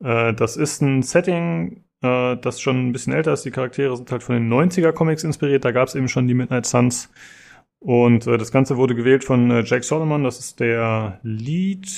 äh, 0.00 0.34
das 0.34 0.56
ist 0.56 0.82
ein 0.82 1.02
Setting, 1.02 1.84
äh, 2.02 2.36
das 2.36 2.60
schon 2.60 2.88
ein 2.88 2.92
bisschen 2.92 3.12
älter 3.12 3.32
ist. 3.32 3.44
Die 3.44 3.50
Charaktere 3.50 3.96
sind 3.96 4.10
halt 4.10 4.22
von 4.22 4.34
den 4.34 4.52
90er 4.52 4.92
Comics 4.92 5.24
inspiriert. 5.24 5.64
Da 5.64 5.72
gab 5.72 5.88
es 5.88 5.94
eben 5.94 6.08
schon 6.08 6.28
die 6.28 6.34
Midnight 6.34 6.66
Suns. 6.66 7.10
Und 7.80 8.26
äh, 8.26 8.38
das 8.38 8.52
Ganze 8.52 8.76
wurde 8.76 8.94
gewählt 8.94 9.24
von 9.24 9.50
äh, 9.50 9.62
Jack 9.64 9.84
Solomon. 9.84 10.24
Das 10.24 10.38
ist 10.38 10.60
der 10.60 11.20
Lead 11.22 11.88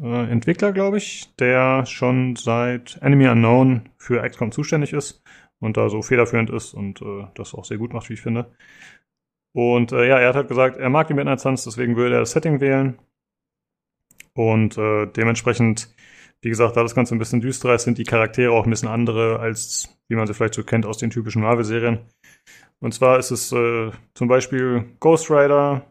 äh, 0.00 0.30
Entwickler, 0.30 0.72
glaube 0.72 0.98
ich, 0.98 1.34
der 1.36 1.86
schon 1.86 2.36
seit 2.36 2.98
Enemy 3.02 3.28
Unknown 3.28 3.88
für 3.98 4.26
XCOM 4.26 4.52
zuständig 4.52 4.92
ist 4.92 5.22
und 5.60 5.76
da 5.76 5.88
so 5.88 6.02
federführend 6.02 6.50
ist 6.50 6.74
und 6.74 7.02
äh, 7.02 7.26
das 7.34 7.54
auch 7.54 7.64
sehr 7.64 7.78
gut 7.78 7.92
macht, 7.92 8.08
wie 8.08 8.14
ich 8.14 8.22
finde. 8.22 8.50
Und 9.54 9.92
äh, 9.92 10.08
ja, 10.08 10.18
er 10.18 10.28
hat 10.28 10.36
halt 10.36 10.48
gesagt, 10.48 10.78
er 10.78 10.88
mag 10.88 11.08
die 11.08 11.14
Midnight 11.14 11.40
Suns, 11.40 11.64
deswegen 11.64 11.96
würde 11.96 12.14
er 12.16 12.20
das 12.20 12.32
Setting 12.32 12.60
wählen. 12.60 12.98
Und 14.34 14.78
äh, 14.78 15.06
dementsprechend 15.06 15.94
wie 16.42 16.48
gesagt, 16.48 16.76
da 16.76 16.82
das 16.82 16.94
Ganze 16.94 17.14
ein 17.14 17.18
bisschen 17.18 17.40
düsterer 17.40 17.74
ist, 17.74 17.84
sind 17.84 17.98
die 17.98 18.04
Charaktere 18.04 18.52
auch 18.52 18.64
ein 18.64 18.70
bisschen 18.70 18.88
andere, 18.88 19.38
als 19.38 19.96
wie 20.08 20.16
man 20.16 20.26
sie 20.26 20.34
vielleicht 20.34 20.54
so 20.54 20.64
kennt 20.64 20.84
aus 20.84 20.98
den 20.98 21.10
typischen 21.10 21.42
Marvel-Serien. 21.42 22.00
Und 22.80 22.92
zwar 22.92 23.18
ist 23.18 23.30
es 23.30 23.52
äh, 23.52 23.92
zum 24.14 24.28
Beispiel 24.28 24.84
Ghost 24.98 25.30
Rider, 25.30 25.86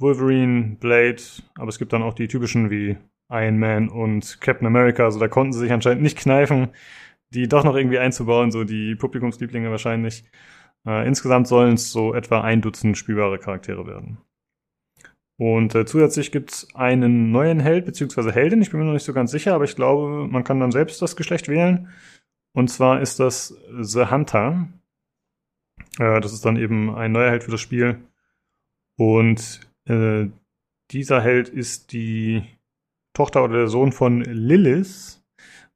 Wolverine, 0.00 0.76
Blade, 0.80 1.22
aber 1.56 1.68
es 1.68 1.78
gibt 1.78 1.92
dann 1.92 2.02
auch 2.02 2.14
die 2.14 2.28
typischen 2.28 2.70
wie 2.70 2.96
Iron 3.30 3.58
Man 3.58 3.90
und 3.90 4.40
Captain 4.40 4.66
America. 4.66 5.04
Also 5.04 5.20
da 5.20 5.28
konnten 5.28 5.52
sie 5.52 5.60
sich 5.60 5.72
anscheinend 5.72 6.02
nicht 6.02 6.18
kneifen, 6.18 6.70
die 7.30 7.46
doch 7.46 7.62
noch 7.64 7.76
irgendwie 7.76 7.98
einzubauen, 7.98 8.50
so 8.50 8.64
die 8.64 8.94
Publikumslieblinge 8.94 9.70
wahrscheinlich. 9.70 10.24
Äh, 10.86 11.06
insgesamt 11.06 11.46
sollen 11.46 11.74
es 11.74 11.92
so 11.92 12.14
etwa 12.14 12.40
ein 12.40 12.62
Dutzend 12.62 12.96
spielbare 12.96 13.38
Charaktere 13.38 13.86
werden. 13.86 14.18
Und 15.36 15.74
äh, 15.74 15.84
zusätzlich 15.84 16.30
gibt's 16.30 16.68
einen 16.74 17.32
neuen 17.32 17.60
Held 17.60 17.86
bzw. 17.86 18.32
Heldin. 18.32 18.62
Ich 18.62 18.70
bin 18.70 18.80
mir 18.80 18.86
noch 18.86 18.92
nicht 18.92 19.04
so 19.04 19.12
ganz 19.12 19.30
sicher, 19.30 19.54
aber 19.54 19.64
ich 19.64 19.74
glaube, 19.74 20.28
man 20.28 20.44
kann 20.44 20.60
dann 20.60 20.70
selbst 20.70 21.02
das 21.02 21.16
Geschlecht 21.16 21.48
wählen. 21.48 21.88
Und 22.52 22.68
zwar 22.68 23.00
ist 23.00 23.18
das 23.18 23.56
The 23.80 24.06
Hunter. 24.06 24.68
Äh, 25.98 26.20
das 26.20 26.32
ist 26.32 26.44
dann 26.44 26.56
eben 26.56 26.94
ein 26.94 27.12
neuer 27.12 27.30
Held 27.30 27.44
für 27.44 27.50
das 27.50 27.60
Spiel. 27.60 27.98
Und 28.96 29.60
äh, 29.86 30.28
dieser 30.92 31.20
Held 31.20 31.48
ist 31.48 31.92
die 31.92 32.44
Tochter 33.12 33.42
oder 33.42 33.58
der 33.58 33.68
Sohn 33.68 33.90
von 33.90 34.20
Lilith. 34.20 35.20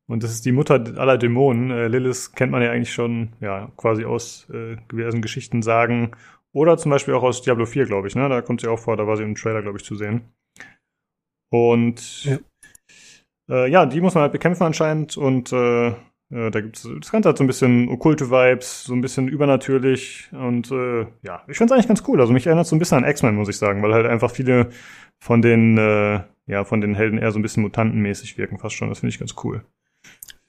Und 0.07 0.23
das 0.23 0.31
ist 0.31 0.47
die 0.47 0.53
Mutter 0.53 0.75
aller 0.97 1.19
Dämonen. 1.19 1.73
Äh, 1.73 1.89
Lilith 1.89 2.33
kennt 2.37 2.53
man 2.53 2.63
ja 2.63 2.71
eigentlich 2.71 2.93
schon, 2.93 3.31
ja, 3.41 3.73
quasi 3.77 4.05
aus 4.05 4.49
äh, 4.51 4.77
diversen 4.93 5.21
Geschichten 5.21 5.63
sagen 5.63 6.13
oder 6.53 6.77
zum 6.77 6.91
Beispiel 6.91 7.15
auch 7.15 7.23
aus 7.23 7.43
Diablo 7.43 7.67
4, 7.67 7.87
glaube 7.87 8.09
ich, 8.09 8.15
ne? 8.15 8.29
Da 8.29 8.43
kommt 8.43 8.61
sie 8.61 8.69
auch 8.69 8.79
vor, 8.79 8.97
da 8.97 9.07
war 9.07 9.17
sie 9.17 9.23
im 9.23 9.35
Trailer, 9.35 9.63
glaube 9.63 9.79
ich, 9.79 9.85
zu 9.85 9.97
sehen. 9.97 10.33
Und 11.51 12.25
ja. 12.25 12.39
Äh, 13.49 13.71
ja, 13.71 13.87
die 13.87 14.01
muss 14.01 14.15
man 14.15 14.23
halt 14.23 14.33
bekämpfen 14.33 14.65
anscheinend 14.65 15.17
und 15.17 15.53
äh, 15.53 15.89
äh, 16.31 16.51
da 16.51 16.61
gibt's 16.61 16.87
das 17.01 17.11
Ganze 17.11 17.31
hat 17.31 17.39
so 17.39 17.45
ein 17.45 17.47
bisschen 17.47 17.89
okkulte 17.89 18.31
Vibes, 18.31 18.85
so 18.85 18.93
ein 18.93 19.01
bisschen 19.01 19.29
übernatürlich 19.29 20.29
und 20.33 20.71
äh, 20.71 21.07
ja, 21.23 21.43
ich 21.49 21.57
find's 21.57 21.73
eigentlich 21.73 21.89
ganz 21.89 22.03
cool. 22.07 22.21
Also 22.21 22.33
mich 22.33 22.47
erinnert 22.47 22.67
so 22.67 22.77
ein 22.77 22.79
bisschen 22.79 22.99
an 22.99 23.11
X-Men, 23.11 23.37
muss 23.37 23.49
ich 23.49 23.57
sagen, 23.57 23.83
weil 23.83 23.95
halt 23.95 24.07
einfach 24.07 24.31
viele 24.31 24.69
von 25.19 25.41
den 25.41 25.79
äh, 25.79 26.21
ja 26.47 26.65
von 26.65 26.81
den 26.83 26.95
Helden 26.95 27.19
eher 27.19 27.33
so 27.33 27.39
ein 27.39 27.43
bisschen 27.43 27.63
mutantenmäßig 27.63 28.37
wirken, 28.37 28.59
fast 28.59 28.75
schon. 28.75 28.91
Das 28.91 28.99
finde 28.99 29.15
ich 29.15 29.19
ganz 29.19 29.35
cool. 29.43 29.65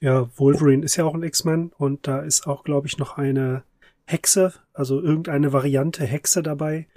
Ja, 0.00 0.28
Wolverine 0.36 0.84
ist 0.84 0.96
ja 0.96 1.04
auch 1.04 1.14
ein 1.14 1.22
X-Men 1.22 1.72
und 1.76 2.06
da 2.06 2.20
ist 2.20 2.46
auch, 2.46 2.64
glaube 2.64 2.86
ich, 2.86 2.98
noch 2.98 3.18
eine 3.18 3.62
Hexe, 4.10 4.52
also 4.72 5.00
irgendeine 5.00 5.52
Variante 5.52 6.04
Hexe 6.04 6.42
dabei, 6.42 6.88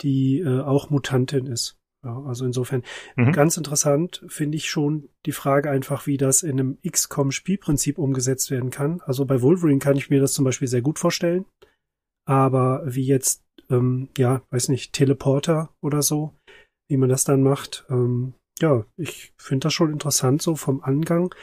die 0.00 0.40
äh, 0.40 0.60
auch 0.60 0.90
Mutantin 0.90 1.46
ist. 1.46 1.78
Ja, 2.04 2.22
also 2.26 2.44
insofern 2.44 2.82
mhm. 3.16 3.32
ganz 3.32 3.56
interessant 3.56 4.22
finde 4.28 4.56
ich 4.56 4.68
schon 4.68 5.08
die 5.24 5.32
Frage 5.32 5.70
einfach, 5.70 6.06
wie 6.06 6.18
das 6.18 6.42
in 6.42 6.60
einem 6.60 6.78
XCOM-Spielprinzip 6.86 7.98
umgesetzt 7.98 8.50
werden 8.50 8.70
kann. 8.70 9.00
Also 9.06 9.24
bei 9.24 9.40
Wolverine 9.40 9.78
kann 9.78 9.96
ich 9.96 10.10
mir 10.10 10.20
das 10.20 10.34
zum 10.34 10.44
Beispiel 10.44 10.68
sehr 10.68 10.82
gut 10.82 10.98
vorstellen, 10.98 11.46
aber 12.26 12.82
wie 12.84 13.06
jetzt, 13.06 13.44
ähm, 13.70 14.10
ja, 14.18 14.42
weiß 14.50 14.68
nicht, 14.68 14.92
Teleporter 14.92 15.74
oder 15.80 16.02
so, 16.02 16.34
wie 16.88 16.98
man 16.98 17.08
das 17.08 17.24
dann 17.24 17.42
macht, 17.42 17.86
ähm, 17.88 18.34
ja, 18.60 18.84
ich 18.96 19.32
finde 19.36 19.66
das 19.66 19.74
schon 19.74 19.92
interessant 19.92 20.42
so 20.42 20.56
vom 20.56 20.82
Angang. 20.82 21.34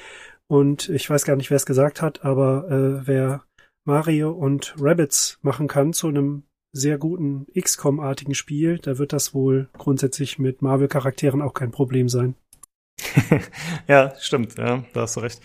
Und 0.48 0.89
ich 0.89 1.10
weiß 1.10 1.23
gar 1.23 1.35
nicht, 1.38 1.49
wer 1.49 1.56
es 1.56 1.65
gesagt 1.65 2.02
hat, 2.02 2.26
aber 2.26 2.69
äh, 2.69 3.07
wer 3.07 3.45
Mario 3.85 4.31
und 4.31 4.75
Rabbits 4.79 5.39
machen 5.41 5.67
kann 5.67 5.93
zu 5.93 6.07
einem 6.07 6.43
sehr 6.73 6.97
guten 6.97 7.47
XCOM-artigen 7.59 8.33
Spiel, 8.33 8.77
da 8.79 8.97
wird 8.97 9.13
das 9.13 9.33
wohl 9.33 9.69
grundsätzlich 9.77 10.39
mit 10.39 10.61
Marvel-Charakteren 10.61 11.41
auch 11.41 11.53
kein 11.53 11.71
Problem 11.71 12.07
sein. 12.07 12.35
ja, 13.87 14.13
stimmt, 14.19 14.57
ja, 14.57 14.83
da 14.93 15.01
hast 15.01 15.17
du 15.17 15.21
recht. 15.21 15.41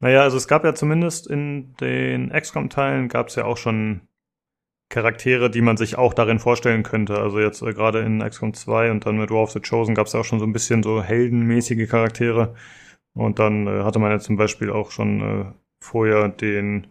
Naja, 0.00 0.22
also 0.22 0.36
es 0.36 0.46
gab 0.46 0.64
ja 0.64 0.74
zumindest 0.74 1.26
in 1.26 1.74
den 1.80 2.30
XCOM-Teilen 2.30 3.08
gab 3.08 3.28
es 3.28 3.36
ja 3.36 3.44
auch 3.44 3.56
schon 3.56 4.02
Charaktere, 4.90 5.50
die 5.50 5.60
man 5.60 5.76
sich 5.76 5.98
auch 5.98 6.14
darin 6.14 6.38
vorstellen 6.38 6.82
könnte. 6.82 7.18
Also 7.18 7.40
jetzt 7.40 7.62
äh, 7.62 7.72
gerade 7.72 8.00
in 8.00 8.20
XCOM 8.20 8.54
2 8.54 8.90
und 8.90 9.04
dann 9.04 9.18
mit 9.18 9.30
War 9.30 9.42
of 9.42 9.50
the 9.50 9.60
Chosen 9.60 9.94
gab 9.94 10.06
es 10.06 10.14
ja 10.14 10.20
auch 10.20 10.24
schon 10.24 10.38
so 10.38 10.46
ein 10.46 10.52
bisschen 10.52 10.82
so 10.82 11.02
heldenmäßige 11.02 11.88
Charaktere. 11.88 12.54
Und 13.14 13.38
dann 13.38 13.66
äh, 13.66 13.82
hatte 13.82 13.98
man 13.98 14.10
ja 14.10 14.18
zum 14.18 14.36
Beispiel 14.36 14.70
auch 14.70 14.90
schon 14.90 15.20
äh, 15.20 15.52
vorher 15.82 16.28
den 16.28 16.86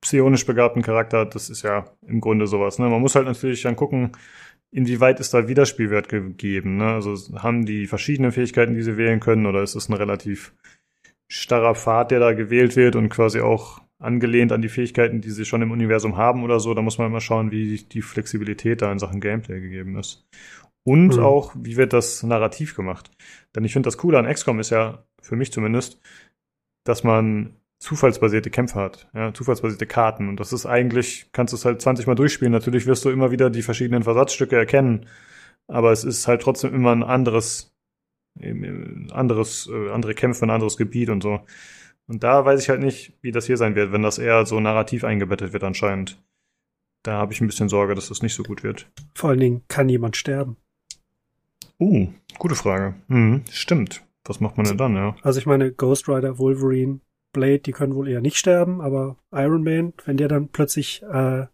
psionisch 0.00 0.46
begabten 0.46 0.82
Charakter, 0.82 1.24
das 1.24 1.50
ist 1.50 1.62
ja 1.62 1.84
im 2.06 2.20
Grunde 2.20 2.46
sowas. 2.46 2.78
Ne? 2.78 2.88
Man 2.88 3.00
muss 3.00 3.14
halt 3.14 3.26
natürlich 3.26 3.62
dann 3.62 3.76
gucken, 3.76 4.12
inwieweit 4.70 5.20
ist 5.20 5.34
da 5.34 5.48
Wiederspielwert 5.48 6.08
gegeben. 6.08 6.76
Ne? 6.76 6.92
Also 6.92 7.14
haben 7.38 7.66
die 7.66 7.86
verschiedene 7.86 8.32
Fähigkeiten, 8.32 8.74
die 8.74 8.82
sie 8.82 8.96
wählen 8.96 9.20
können, 9.20 9.46
oder 9.46 9.62
ist 9.62 9.74
es 9.74 9.88
ein 9.88 9.94
relativ 9.94 10.54
starrer 11.28 11.74
Pfad, 11.74 12.10
der 12.10 12.20
da 12.20 12.32
gewählt 12.32 12.76
wird 12.76 12.96
und 12.96 13.08
quasi 13.08 13.40
auch 13.40 13.80
angelehnt 13.98 14.52
an 14.52 14.62
die 14.62 14.68
Fähigkeiten, 14.68 15.20
die 15.20 15.30
sie 15.30 15.44
schon 15.44 15.62
im 15.62 15.70
Universum 15.70 16.16
haben 16.16 16.44
oder 16.44 16.60
so. 16.60 16.74
Da 16.74 16.82
muss 16.82 16.98
man 16.98 17.08
immer 17.08 17.20
schauen, 17.20 17.50
wie 17.50 17.78
die 17.78 18.02
Flexibilität 18.02 18.82
da 18.82 18.92
in 18.92 18.98
Sachen 18.98 19.20
Gameplay 19.20 19.60
gegeben 19.60 19.96
ist. 19.96 20.28
Und 20.84 21.16
mhm. 21.16 21.22
auch, 21.22 21.52
wie 21.58 21.76
wird 21.76 21.92
das 21.92 22.22
narrativ 22.22 22.76
gemacht? 22.76 23.10
Denn 23.54 23.64
ich 23.64 23.72
finde, 23.72 23.88
das 23.88 23.98
Coole 23.98 24.18
an 24.18 24.32
XCOM 24.32 24.60
ist 24.60 24.70
ja, 24.70 25.04
für 25.20 25.34
mich 25.34 25.50
zumindest, 25.50 26.00
dass 26.84 27.02
man 27.02 27.56
zufallsbasierte 27.78 28.50
Kämpfe 28.50 28.80
hat, 28.80 29.08
ja, 29.14 29.32
zufallsbasierte 29.34 29.86
Karten. 29.86 30.28
Und 30.28 30.40
das 30.40 30.52
ist 30.52 30.66
eigentlich, 30.66 31.28
kannst 31.32 31.52
du 31.52 31.56
es 31.56 31.64
halt 31.64 31.80
20 31.80 32.06
Mal 32.06 32.14
durchspielen. 32.14 32.52
Natürlich 32.52 32.86
wirst 32.86 33.04
du 33.04 33.10
immer 33.10 33.30
wieder 33.30 33.50
die 33.50 33.62
verschiedenen 33.62 34.02
Versatzstücke 34.02 34.56
erkennen, 34.56 35.06
aber 35.68 35.92
es 35.92 36.04
ist 36.04 36.26
halt 36.26 36.42
trotzdem 36.42 36.74
immer 36.74 36.92
ein 36.92 37.02
anderes, 37.02 37.74
anderes, 39.12 39.68
äh, 39.72 39.90
andere 39.90 40.14
Kämpfe, 40.14 40.46
ein 40.46 40.50
anderes 40.50 40.76
Gebiet 40.76 41.10
und 41.10 41.22
so. 41.22 41.40
Und 42.08 42.22
da 42.22 42.44
weiß 42.44 42.62
ich 42.62 42.68
halt 42.68 42.80
nicht, 42.80 43.14
wie 43.20 43.32
das 43.32 43.46
hier 43.46 43.56
sein 43.56 43.74
wird, 43.74 43.92
wenn 43.92 44.02
das 44.02 44.18
eher 44.18 44.46
so 44.46 44.60
narrativ 44.60 45.04
eingebettet 45.04 45.52
wird 45.52 45.64
anscheinend. 45.64 46.22
Da 47.02 47.14
habe 47.14 47.32
ich 47.32 47.40
ein 47.40 47.46
bisschen 47.46 47.68
Sorge, 47.68 47.94
dass 47.94 48.08
das 48.08 48.22
nicht 48.22 48.34
so 48.34 48.42
gut 48.42 48.62
wird. 48.62 48.90
Vor 49.14 49.30
allen 49.30 49.40
Dingen 49.40 49.62
kann 49.68 49.88
jemand 49.88 50.16
sterben. 50.16 50.56
Uh, 51.78 52.08
gute 52.38 52.54
Frage. 52.54 52.94
Hm, 53.08 53.42
stimmt. 53.50 54.02
Was 54.24 54.40
macht 54.40 54.56
man 54.56 54.66
denn 54.66 54.78
dann, 54.78 54.96
ja? 54.96 55.14
Also 55.22 55.38
ich 55.38 55.46
meine, 55.46 55.72
Ghost 55.72 56.08
Rider, 56.08 56.38
Wolverine, 56.38 57.00
Blade, 57.36 57.60
die 57.60 57.72
können 57.72 57.94
wohl 57.94 58.08
eher 58.08 58.22
nicht 58.22 58.38
sterben, 58.38 58.80
aber 58.80 59.16
Iron 59.30 59.62
Man, 59.62 59.92
wenn 60.06 60.16
der 60.16 60.28
dann 60.28 60.48
plötzlich 60.48 61.02
äh, 61.02 61.46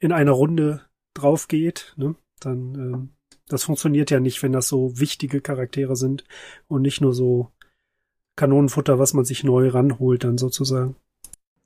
in 0.00 0.12
einer 0.12 0.32
Runde 0.32 0.82
drauf 1.14 1.46
geht, 1.46 1.94
ne, 1.96 2.16
dann 2.40 2.74
ähm, 2.74 3.08
das 3.48 3.64
funktioniert 3.64 4.10
ja 4.10 4.20
nicht, 4.20 4.42
wenn 4.42 4.52
das 4.52 4.68
so 4.68 4.98
wichtige 4.98 5.40
Charaktere 5.40 5.96
sind 5.96 6.24
und 6.66 6.82
nicht 6.82 7.00
nur 7.00 7.14
so 7.14 7.50
Kanonenfutter, 8.36 8.98
was 8.98 9.14
man 9.14 9.24
sich 9.24 9.42
neu 9.44 9.68
ranholt, 9.68 10.24
dann 10.24 10.38
sozusagen. 10.38 10.96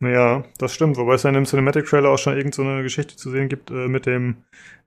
Ja, 0.03 0.43
das 0.59 0.75
stimmt, 0.75 0.97
wobei 0.97 1.15
es 1.15 1.23
ja 1.23 1.29
in 1.29 1.35
dem 1.35 1.45
Cinematic 1.45 1.87
Trailer 1.87 2.11
auch 2.11 2.19
schon 2.19 2.37
irgendeine 2.37 2.79
so 2.79 2.83
Geschichte 2.83 3.15
zu 3.15 3.31
sehen 3.31 3.49
gibt 3.49 3.71
äh, 3.71 3.87
mit 3.87 4.05
dem 4.05 4.39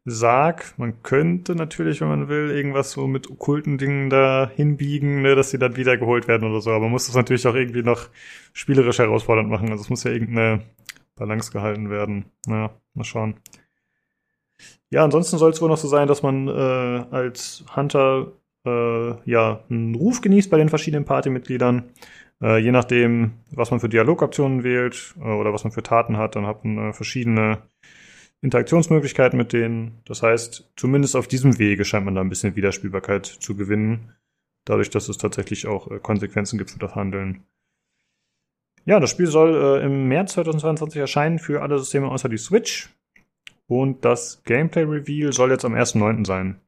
Sarg. 0.03 0.73
Man 0.77 1.03
könnte 1.03 1.55
natürlich, 1.55 2.01
wenn 2.01 2.09
man 2.09 2.27
will, 2.27 2.51
irgendwas 2.51 2.91
so 2.91 3.07
mit 3.07 3.31
okkulten 3.31 3.77
Dingen 3.77 4.09
da 4.09 4.51
hinbiegen, 4.53 5.21
ne, 5.21 5.35
dass 5.35 5.51
sie 5.51 5.57
dann 5.57 5.77
wiedergeholt 5.77 6.27
werden 6.27 6.49
oder 6.49 6.59
so, 6.59 6.71
aber 6.71 6.81
man 6.81 6.91
muss 6.91 7.07
das 7.07 7.15
natürlich 7.15 7.47
auch 7.47 7.55
irgendwie 7.55 7.81
noch 7.81 8.09
spielerisch 8.51 8.99
herausfordernd 8.99 9.49
machen. 9.49 9.71
Also 9.71 9.83
es 9.83 9.89
muss 9.89 10.03
ja 10.03 10.11
irgendeine 10.11 10.63
Balance 11.15 11.49
gehalten 11.49 11.89
werden. 11.89 12.25
Naja, 12.45 12.71
mal 12.93 13.05
schauen. 13.05 13.35
Ja, 14.89 15.05
ansonsten 15.05 15.37
soll 15.37 15.51
es 15.51 15.61
wohl 15.61 15.69
noch 15.69 15.77
so 15.77 15.87
sein, 15.87 16.09
dass 16.09 16.23
man 16.23 16.49
äh, 16.49 16.51
als 16.51 17.63
Hunter 17.73 18.33
äh, 18.65 19.29
ja 19.29 19.63
einen 19.69 19.95
Ruf 19.95 20.19
genießt 20.19 20.49
bei 20.51 20.57
den 20.57 20.69
verschiedenen 20.69 21.05
Partymitgliedern 21.05 21.83
Äh, 22.43 22.57
je 22.57 22.71
nachdem, 22.71 23.33
was 23.51 23.71
man 23.71 23.79
für 23.79 23.89
Dialogoptionen 23.89 24.63
wählt 24.63 25.15
äh, 25.17 25.23
oder 25.23 25.53
was 25.53 25.63
man 25.63 25.71
für 25.71 25.83
Taten 25.83 26.17
hat, 26.17 26.35
dann 26.35 26.45
hat 26.45 26.65
man 26.65 26.89
äh, 26.89 26.93
verschiedene 26.93 27.59
Interaktionsmöglichkeiten 28.41 29.37
mit 29.37 29.53
denen. 29.53 30.01
Das 30.05 30.21
heißt, 30.21 30.73
zumindest 30.75 31.15
auf 31.15 31.27
diesem 31.27 31.57
Wege 31.57 31.85
scheint 31.85 32.05
man 32.05 32.15
da 32.15 32.21
ein 32.21 32.29
bisschen 32.29 32.55
Wiederspielbarkeit 32.55 33.25
zu 33.25 33.55
gewinnen, 33.55 34.13
dadurch, 34.65 34.89
dass 34.89 35.09
es 35.09 35.17
tatsächlich 35.17 35.67
auch 35.67 35.89
äh, 35.89 35.99
Konsequenzen 35.99 36.57
gibt 36.57 36.71
für 36.71 36.79
das 36.79 36.95
Handeln. 36.95 37.43
Ja, 38.85 38.99
das 38.99 39.09
Spiel 39.09 39.27
soll 39.27 39.55
äh, 39.55 39.85
im 39.85 40.07
März 40.07 40.33
2022 40.33 40.99
erscheinen 40.99 41.39
für 41.39 41.61
alle 41.61 41.79
Systeme 41.79 42.07
außer 42.07 42.29
die 42.29 42.37
Switch. 42.37 42.89
Und 43.67 44.05
das 44.05 44.43
Gameplay-Reveal 44.43 45.33
soll 45.33 45.49
jetzt 45.49 45.65
am 45.65 45.73
1.9. 45.73 46.25
sein. 46.25 46.61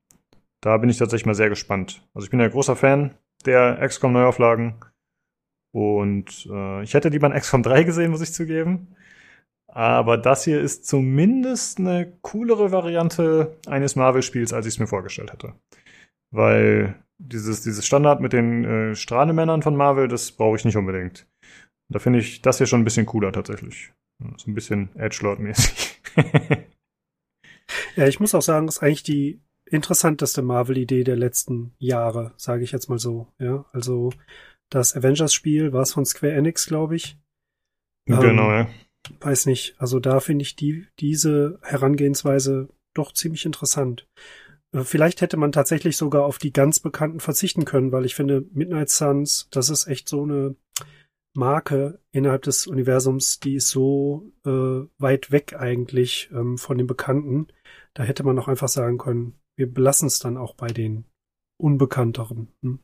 Da 0.61 0.77
bin 0.77 0.89
ich 0.89 0.97
tatsächlich 0.97 1.27
mal 1.27 1.35
sehr 1.35 1.49
gespannt. 1.49 2.03
Also 2.15 2.25
ich 2.25 2.31
bin 2.31 2.39
ja 2.39 2.47
großer 2.47 2.75
Fan 2.75 3.15
der 3.45 3.77
XCOM-Neuauflagen. 3.87 4.73
Und 5.77 6.49
äh, 6.51 6.81
ich 6.81 6.95
hätte 6.95 7.09
lieber 7.09 7.29
ein 7.29 7.39
XCOM 7.39 7.61
3 7.61 7.83
gesehen, 7.83 8.09
muss 8.09 8.21
ich 8.21 8.33
zugeben. 8.33 8.95
Aber 9.67 10.17
das 10.17 10.43
hier 10.43 10.59
ist 10.59 10.87
zumindest 10.87 11.77
eine 11.77 12.17
coolere 12.23 12.71
Variante 12.71 13.55
eines 13.67 13.95
Marvel-Spiels, 13.95 14.53
als 14.53 14.65
ich 14.65 14.73
es 14.73 14.79
mir 14.79 14.87
vorgestellt 14.87 15.31
hätte. 15.33 15.53
Weil 16.31 16.95
dieses, 17.19 17.61
dieses 17.61 17.85
Standard 17.85 18.21
mit 18.21 18.33
den 18.33 18.65
äh, 18.65 18.95
Strahlemännern 18.95 19.61
von 19.61 19.75
Marvel, 19.75 20.07
das 20.07 20.31
brauche 20.31 20.55
ich 20.55 20.65
nicht 20.65 20.77
unbedingt. 20.77 21.27
Da 21.89 21.99
finde 21.99 22.19
ich 22.19 22.41
das 22.41 22.57
hier 22.57 22.65
schon 22.65 22.81
ein 22.81 22.85
bisschen 22.85 23.05
cooler 23.05 23.31
tatsächlich. 23.31 23.93
So 24.37 24.49
ein 24.49 24.55
bisschen 24.55 24.89
Edgelord-mäßig. 24.95 26.01
ja, 27.95 28.07
ich 28.07 28.19
muss 28.19 28.33
auch 28.33 28.41
sagen, 28.41 28.65
das 28.65 28.77
ist 28.77 28.81
eigentlich 28.83 29.03
die 29.03 29.43
interessanteste 29.69 30.41
Marvel-Idee 30.41 31.03
der 31.03 31.17
letzten 31.17 31.75
Jahre, 31.77 32.33
sage 32.35 32.63
ich 32.63 32.71
jetzt 32.71 32.89
mal 32.89 32.97
so. 32.97 33.27
Ja, 33.37 33.65
also 33.73 34.09
das 34.69 34.95
Avengers-Spiel 34.95 35.73
war 35.73 35.81
es 35.81 35.93
von 35.93 36.05
Square 36.05 36.33
Enix, 36.33 36.67
glaube 36.67 36.95
ich. 36.95 37.17
Genau, 38.05 38.51
ähm, 38.51 38.67
ja. 38.67 38.69
Weiß 39.21 39.45
nicht. 39.45 39.75
Also 39.77 39.99
da 39.99 40.19
finde 40.19 40.43
ich 40.43 40.55
die, 40.55 40.87
diese 40.99 41.59
Herangehensweise 41.61 42.69
doch 42.93 43.13
ziemlich 43.13 43.45
interessant. 43.45 44.07
Äh, 44.73 44.83
vielleicht 44.83 45.21
hätte 45.21 45.37
man 45.37 45.51
tatsächlich 45.51 45.97
sogar 45.97 46.25
auf 46.25 46.37
die 46.37 46.51
ganz 46.51 46.79
bekannten 46.79 47.19
verzichten 47.19 47.65
können, 47.65 47.91
weil 47.91 48.05
ich 48.05 48.15
finde, 48.15 48.45
Midnight 48.51 48.89
Suns, 48.89 49.47
das 49.51 49.69
ist 49.69 49.87
echt 49.87 50.09
so 50.09 50.23
eine 50.23 50.55
Marke 51.35 52.01
innerhalb 52.11 52.41
des 52.43 52.67
Universums, 52.67 53.39
die 53.39 53.55
ist 53.55 53.69
so 53.69 54.33
äh, 54.45 54.87
weit 54.97 55.31
weg 55.31 55.55
eigentlich 55.57 56.29
ähm, 56.33 56.57
von 56.57 56.77
den 56.77 56.87
Bekannten. 56.87 57.47
Da 57.93 58.03
hätte 58.03 58.23
man 58.23 58.37
auch 58.39 58.47
einfach 58.47 58.67
sagen 58.67 58.97
können, 58.97 59.35
wir 59.55 59.71
belassen 59.71 60.07
es 60.07 60.19
dann 60.19 60.37
auch 60.37 60.55
bei 60.55 60.67
den 60.67 61.05
Unbekannteren. 61.57 62.49
Hm? 62.61 62.79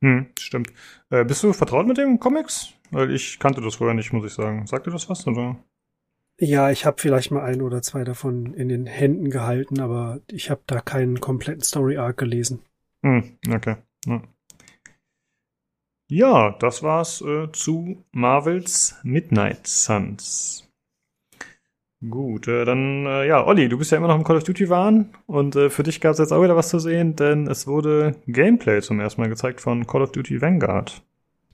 Hm, 0.00 0.28
stimmt. 0.38 0.72
Äh, 1.10 1.24
bist 1.24 1.42
du 1.42 1.52
vertraut 1.52 1.86
mit 1.86 1.98
den 1.98 2.20
Comics? 2.20 2.72
Weil 2.90 3.10
ich 3.10 3.38
kannte 3.38 3.60
das 3.60 3.76
vorher 3.76 3.94
nicht, 3.94 4.12
muss 4.12 4.24
ich 4.24 4.32
sagen. 4.32 4.66
Sagt 4.66 4.86
dir 4.86 4.90
das 4.90 5.08
was, 5.08 5.26
oder? 5.26 5.56
Ja, 6.40 6.70
ich 6.70 6.86
habe 6.86 7.00
vielleicht 7.00 7.32
mal 7.32 7.42
ein 7.42 7.62
oder 7.62 7.82
zwei 7.82 8.04
davon 8.04 8.54
in 8.54 8.68
den 8.68 8.86
Händen 8.86 9.28
gehalten, 9.28 9.80
aber 9.80 10.20
ich 10.30 10.50
habe 10.50 10.62
da 10.66 10.80
keinen 10.80 11.20
kompletten 11.20 11.62
Story 11.62 11.96
Arc 11.96 12.16
gelesen. 12.16 12.62
Hm, 13.02 13.38
okay. 13.52 13.76
Ja. 14.06 14.22
ja 16.08 16.50
das 16.60 16.82
war's 16.84 17.20
äh, 17.22 17.50
zu 17.52 18.04
Marvels 18.12 18.96
Midnight 19.02 19.66
Suns. 19.66 20.67
Gut, 22.00 22.46
äh, 22.46 22.64
dann, 22.64 23.06
äh, 23.06 23.26
ja, 23.26 23.44
Olli, 23.44 23.68
du 23.68 23.76
bist 23.76 23.90
ja 23.90 23.98
immer 23.98 24.06
noch 24.06 24.16
im 24.16 24.22
Call 24.22 24.36
of 24.36 24.44
Duty 24.44 24.68
Wahn 24.68 25.10
und 25.26 25.56
äh, 25.56 25.68
für 25.68 25.82
dich 25.82 26.00
gab 26.00 26.12
es 26.12 26.18
jetzt 26.18 26.32
auch 26.32 26.42
wieder 26.42 26.54
was 26.54 26.68
zu 26.68 26.78
sehen, 26.78 27.16
denn 27.16 27.48
es 27.48 27.66
wurde 27.66 28.14
Gameplay 28.28 28.80
zum 28.80 29.00
ersten 29.00 29.20
Mal 29.20 29.28
gezeigt 29.28 29.60
von 29.60 29.84
Call 29.86 30.02
of 30.02 30.12
Duty 30.12 30.40
Vanguard. 30.40 31.02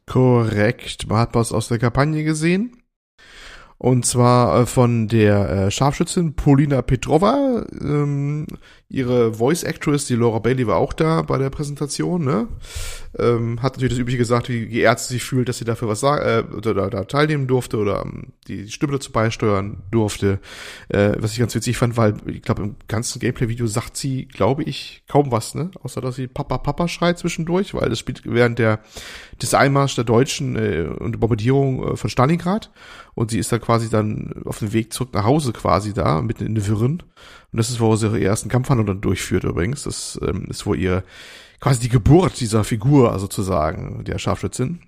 Korrekt, 0.07 1.09
man 1.09 1.19
hat 1.19 1.35
was 1.35 1.51
aus 1.53 1.69
der 1.69 1.79
Kampagne 1.79 2.25
gesehen. 2.25 2.77
Und 3.79 4.07
zwar 4.07 4.61
äh, 4.61 4.67
von 4.67 5.09
der 5.09 5.49
äh, 5.49 5.71
Scharfschützin 5.71 6.35
Polina 6.35 6.83
Petrova. 6.83 7.67
Ähm, 7.81 8.47
ihre 8.95 9.35
Voice 9.35 9.63
Actress, 9.63 10.07
die 10.07 10.15
Laura 10.15 10.39
Bailey, 10.39 10.67
war 10.67 10.77
auch 10.77 10.93
da 10.93 11.23
bei 11.23 11.39
der 11.39 11.51
Präsentation. 11.51 12.25
Ne? 12.25 12.49
Ähm, 13.19 13.63
hat 13.63 13.75
natürlich 13.75 13.95
das 13.95 14.01
Übliche 14.01 14.19
gesagt, 14.19 14.49
wie 14.49 14.67
die 14.67 14.81
Ärzte 14.81 15.13
sich 15.13 15.25
fühlt, 15.25 15.49
dass 15.49 15.59
sie 15.59 15.65
dafür 15.65 15.89
was 15.89 16.01
sagen, 16.01 16.25
äh, 16.25 16.57
oder 16.57 16.75
da, 16.75 16.91
da 16.91 17.05
teilnehmen 17.05 17.47
durfte 17.47 17.77
oder 17.79 18.03
ähm, 18.05 18.33
die 18.49 18.69
Stimme 18.69 18.93
dazu 18.93 19.13
beisteuern 19.13 19.83
durfte. 19.91 20.39
Äh, 20.89 21.13
was 21.19 21.33
ich 21.33 21.39
ganz 21.39 21.55
witzig 21.55 21.77
fand, 21.77 21.97
weil 21.97 22.15
ich 22.27 22.43
glaube, 22.43 22.63
im 22.63 22.77
ganzen 22.89 23.19
Gameplay-Video 23.19 23.67
sagt 23.67 23.97
sie, 23.97 24.27
glaube 24.27 24.63
ich, 24.65 25.03
kaum 25.09 25.31
was, 25.31 25.55
ne? 25.55 25.71
Außer 25.83 26.01
dass 26.01 26.17
sie 26.17 26.27
Papa 26.27 26.59
Papa 26.59 26.89
schreit 26.89 27.19
zwischendurch, 27.19 27.75
weil 27.75 27.89
das 27.89 27.99
spielt 27.99 28.23
während 28.25 28.59
der 28.59 28.81
des 29.43 29.55
Einmarsch 29.55 29.95
der 29.95 30.05
Deutschen 30.05 30.57
äh, 30.57 30.83
und 30.83 31.19
Bombardierung 31.21 31.93
äh, 31.93 31.97
von 31.97 32.11
Stalingrad. 32.11 32.71
Und 33.15 33.31
sie 33.31 33.39
ist 33.39 33.53
da 33.53 33.59
quasi 33.59 33.89
dann 33.89 34.43
auf 34.45 34.59
dem 34.59 34.73
Weg 34.73 34.93
zurück 34.93 35.11
nach 35.15 35.25
Hause 35.25 35.53
quasi 35.53 35.93
da, 35.93 36.21
mitten 36.21 36.47
in 36.47 36.55
den 36.55 36.67
Wirren. 36.67 37.03
Und 37.55 37.59
das 37.59 37.71
ist, 37.71 37.79
wo 37.79 37.95
sie 37.95 38.07
ihre 38.07 38.21
ersten 38.21 38.49
Kampfhandlungen 38.49 39.01
durchführt 39.01 39.45
übrigens. 39.45 39.85
Das 39.85 40.19
ähm, 40.27 40.47
ist 40.51 40.67
wo 40.67 40.75
ihr 40.75 41.05
quasi 41.61 41.79
die 41.79 41.89
Geburt 41.89 42.41
dieser 42.41 42.65
Figur 42.65 43.17
sozusagen, 43.21 44.03
der 44.03 44.19
Scharfschützin. 44.19 44.81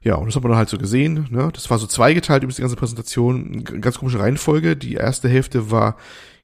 Ja, 0.00 0.14
und 0.14 0.24
das 0.24 0.34
hat 0.34 0.42
man 0.42 0.52
dann 0.52 0.56
halt 0.56 0.70
so 0.70 0.78
gesehen. 0.78 1.28
Ne? 1.30 1.50
Das 1.52 1.68
war 1.68 1.78
so 1.78 1.86
zweigeteilt 1.86 2.42
über 2.42 2.50
die 2.50 2.62
ganze 2.62 2.76
Präsentation. 2.76 3.64
Ganz 3.64 3.98
komische 3.98 4.18
Reihenfolge. 4.18 4.78
Die 4.78 4.94
erste 4.94 5.28
Hälfte 5.28 5.70
war, 5.70 5.98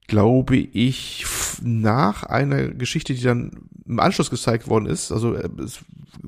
glaube 0.09 0.57
ich, 0.59 1.25
nach 1.63 2.25
einer 2.25 2.69
Geschichte, 2.69 3.15
die 3.15 3.23
dann 3.23 3.63
im 3.87 3.99
Anschluss 3.99 4.29
gezeigt 4.29 4.69
worden 4.69 4.85
ist. 4.85 5.11
Also 5.11 5.37
äh, 5.37 5.49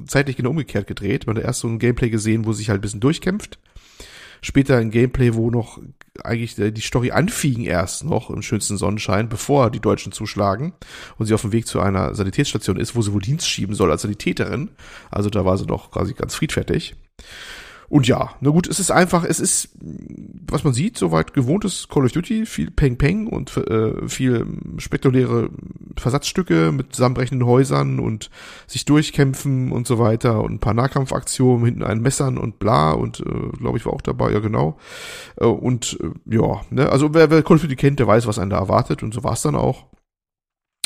zeitlich 0.07 0.39
genau 0.39 0.51
umgekehrt 0.51 0.87
gedreht. 0.87 1.27
Man 1.27 1.37
hat 1.37 1.45
erst 1.45 1.61
so 1.61 1.69
ein 1.69 1.79
Gameplay 1.79 2.09
gesehen, 2.09 2.47
wo 2.47 2.55
sich 2.55 2.71
halt 2.71 2.79
ein 2.79 2.81
bisschen 2.81 3.01
durchkämpft 3.01 3.59
später 4.43 4.77
ein 4.77 4.91
Gameplay, 4.91 5.35
wo 5.35 5.51
noch 5.51 5.81
eigentlich 6.23 6.57
die 6.57 6.81
Story 6.83 7.11
anfing 7.11 7.65
erst 7.65 8.05
noch 8.05 8.29
im 8.29 8.43
schönsten 8.43 8.77
Sonnenschein, 8.77 9.31
bevor 9.31 9.71
die 9.71 9.81
Deutschen 9.81 10.13
zuschlagen 10.13 10.75
und 11.17 11.27
sie 11.27 11.33
auf 11.33 11.41
dem 11.41 11.53
Weg 11.53 11.67
zu 11.67 11.81
einer 11.81 12.15
Sanitätsstation 12.15 12.77
ist, 12.77 12.95
wo 12.95 13.01
sie 13.01 13.15
wohl 13.15 13.23
Dienst 13.23 13.49
schieben 13.49 13.75
soll 13.75 13.91
als 13.91 14.03
Sanitäterin. 14.03 14.71
Also 15.11 15.31
da 15.31 15.45
war 15.47 15.57
sie 15.57 15.65
noch 15.65 15.91
quasi 15.91 16.13
ganz 16.13 16.35
friedfertig. 16.35 16.95
Und 17.93 18.09
ja, 18.09 18.31
na 18.41 18.49
gut, 18.49 18.69
es 18.69 18.81
ist 18.81 18.91
einfach, 18.91 19.23
es 19.23 19.39
ist, 19.39 19.69
was 20.51 20.65
man 20.65 20.73
sieht, 20.73 20.97
soweit 20.97 21.35
gewohntes 21.35 21.89
Call 21.89 22.07
of 22.07 22.13
Duty, 22.13 22.47
viel 22.47 22.71
Peng 22.71 22.97
Peng 22.97 23.27
und 23.27 23.55
äh, 23.55 24.09
viel 24.09 24.47
spektakuläre 24.79 25.51
Versatzstücke 25.99 26.73
mit 26.73 26.95
zusammenbrechenden 26.95 27.47
Häusern 27.47 27.99
und 27.99 28.31
sich 28.67 28.87
durchkämpfen 28.87 29.73
und 29.73 29.87
so 29.87 29.99
weiter 29.99 30.43
und 30.43 30.53
ein 30.55 30.59
paar 30.59 30.73
Nahkampfaktionen 30.73 31.67
hinten 31.67 31.83
ein 31.83 32.01
Messern 32.01 32.39
und 32.39 32.59
bla 32.59 32.93
und 32.93 33.21
äh, 33.21 33.59
glaube 33.59 33.77
ich 33.77 33.85
war 33.85 33.93
auch 33.93 34.01
dabei, 34.01 34.33
ja 34.33 34.39
genau. 34.39 34.79
Äh, 35.37 35.45
und 35.45 35.99
äh, 36.01 36.35
ja, 36.35 36.63
ne, 36.71 36.89
also 36.89 37.13
wer, 37.13 37.31
wer 37.31 37.43
Call 37.43 37.57
of 37.57 37.63
Duty 37.63 37.77
kennt, 37.77 37.99
der 37.99 38.07
weiß, 38.07 38.27
was 38.27 38.39
einen 38.39 38.49
da 38.49 38.57
erwartet 38.57 39.03
und 39.03 39.13
so 39.13 39.23
war 39.23 39.35
es 39.35 39.43
dann 39.43 39.55
auch. 39.55 39.85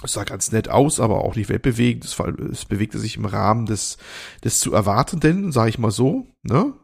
Es 0.02 0.14
sah 0.14 0.24
ganz 0.24 0.50
nett 0.50 0.70
aus, 0.70 0.98
aber 0.98 1.24
auch 1.24 1.36
nicht 1.36 1.50
weltbewegend. 1.50 2.04
Es, 2.04 2.64
bewegte 2.64 2.98
sich 2.98 3.16
im 3.16 3.26
Rahmen 3.26 3.64
des, 3.64 3.96
des 4.42 4.58
zu 4.58 4.72
erwartenden, 4.74 5.52
sage 5.52 5.70
ich 5.70 5.78
mal 5.78 5.92
so. 5.92 6.26
Ne? 6.42 6.74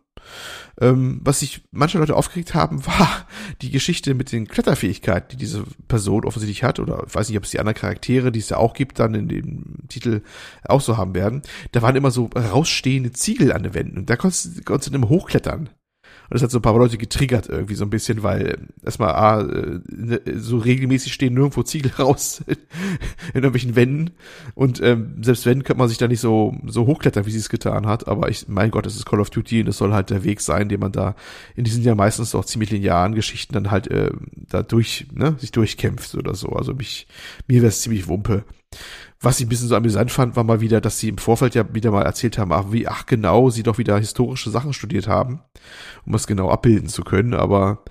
Ähm, 0.81 1.21
was 1.23 1.41
sich 1.41 1.63
manche 1.71 1.99
Leute 1.99 2.17
aufgeregt 2.17 2.55
haben, 2.55 2.85
war 2.87 3.27
die 3.61 3.71
Geschichte 3.71 4.15
mit 4.15 4.33
den 4.33 4.49
Kletterfähigkeiten, 4.49 5.29
die 5.31 5.37
diese 5.37 5.65
Person 5.89 6.25
offensichtlich 6.25 6.63
hat, 6.63 6.79
oder 6.79 7.05
ich 7.07 7.15
weiß 7.15 7.29
nicht, 7.29 7.39
ob 7.39 7.45
es 7.45 7.51
die 7.51 7.61
anderen 7.61 7.79
Charaktere, 7.79 8.33
die 8.33 8.41
es 8.41 8.49
ja 8.49 8.57
auch 8.57 8.75
gibt, 8.75 8.99
dann 8.99 9.15
in 9.15 9.29
dem 9.29 9.89
Titel 9.89 10.23
auch 10.65 10.81
so 10.81 10.97
haben 10.97 11.15
werden. 11.15 11.43
Da 11.73 11.83
waren 11.83 11.97
immer 11.97 12.11
so 12.11 12.31
rausstehende 12.35 13.13
Ziegel 13.13 13.53
an 13.53 13.63
den 13.63 13.75
Wänden 13.75 13.99
und 13.99 14.11
da 14.11 14.17
konntest, 14.17 14.65
konntest 14.65 14.89
du 14.89 14.93
dann 14.93 15.09
hochklettern. 15.09 15.71
Und 16.33 16.37
das 16.37 16.45
hat 16.45 16.51
so 16.51 16.61
ein 16.61 16.63
paar 16.63 16.79
Leute 16.79 16.97
getriggert 16.97 17.51
irgendwie 17.51 17.75
so 17.75 17.85
ein 17.85 17.91
bisschen, 17.91 18.23
weil 18.23 18.69
erstmal 18.83 19.11
ah, 19.11 19.43
ne, 19.43 20.19
so 20.37 20.57
regelmäßig 20.57 21.13
stehen 21.13 21.35
nirgendwo 21.35 21.63
Ziegel 21.63 21.93
raus 21.99 22.43
in 22.49 22.57
irgendwelchen 23.35 23.77
Wänden. 23.77 24.13
Und 24.55 24.83
ähm, 24.83 25.23
selbst 25.23 25.45
wenn, 25.45 25.63
könnte 25.63 25.79
man 25.79 25.91
sich 25.91 25.99
da 25.99 26.09
nicht 26.09 26.21
so, 26.21 26.57
so 26.65 26.87
hochklettern, 26.87 27.27
wie 27.27 27.31
sie 27.31 27.39
es 27.39 27.51
getan 27.51 27.87
hat. 27.87 28.09
Aber 28.09 28.31
ich, 28.31 28.49
mein 28.49 28.71
Gott, 28.71 28.87
es 28.87 28.97
ist 28.97 29.05
Call 29.05 29.21
of 29.21 29.29
Duty 29.29 29.61
und 29.61 29.67
das 29.67 29.77
soll 29.77 29.93
halt 29.93 30.09
der 30.09 30.25
Weg 30.25 30.41
sein, 30.41 30.71
den 30.71 30.81
man 30.81 30.91
da 30.91 31.17
in 31.55 31.65
diesen 31.65 31.83
ja 31.83 31.95
meistens 31.95 32.35
auch 32.35 32.47
ziemlich 32.47 32.71
linearen 32.71 33.15
Geschichten 33.15 33.53
dann 33.53 33.71
halt 33.71 33.89
äh, 33.89 34.11
da 34.35 34.63
durch, 34.63 35.09
ne, 35.13 35.37
sich 35.39 35.53
durchkämpft 35.53 36.15
oder 36.15 36.35
so. 36.35 36.49
Also 36.49 36.73
mich, 36.73 37.09
mir 37.47 37.61
wäre 37.61 37.69
es 37.69 37.83
ziemlich 37.83 38.09
Wumpe. 38.09 38.45
Was 39.23 39.39
ich 39.39 39.47
ein 39.47 39.49
bisschen 39.49 39.69
so 39.69 39.77
amüsant 39.77 40.11
fand, 40.11 40.35
war 40.35 40.43
mal 40.43 40.61
wieder, 40.61 40.81
dass 40.81 40.99
sie 40.99 41.09
im 41.09 41.19
Vorfeld 41.19 41.55
ja 41.55 41.73
wieder 41.73 41.93
mal 41.93 42.03
erzählt 42.03 42.39
haben, 42.39 42.53
ach, 42.53 42.67
wie, 42.71 42.89
ach 42.89 43.07
genau, 43.07 43.51
sie 43.51 43.63
doch 43.63 43.79
wieder 43.79 43.97
historische 43.97 44.51
Sachen 44.51 44.73
studiert 44.73 45.07
haben, 45.07 45.41
um 46.05 46.15
es 46.15 46.27
genau 46.27 46.51
abbilden 46.51 46.89
zu 46.89 47.05
können. 47.05 47.33
Aber 47.33 47.85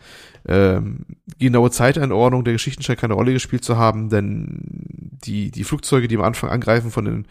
ähm, 0.48 1.06
genaue 1.40 1.72
Zeiteinordnung 1.72 2.44
der 2.44 2.54
Geschichten 2.54 2.84
scheint 2.84 3.00
keine 3.00 3.14
Rolle 3.14 3.34
gespielt 3.34 3.64
zu 3.64 3.78
haben, 3.78 4.10
denn 4.10 4.60
die, 5.24 5.52
die 5.52 5.64
Flugzeuge, 5.64 6.08
die 6.08 6.18
am 6.18 6.24
Anfang 6.24 6.50
angreifen 6.50 6.92
von 6.92 7.06
den, 7.06 7.28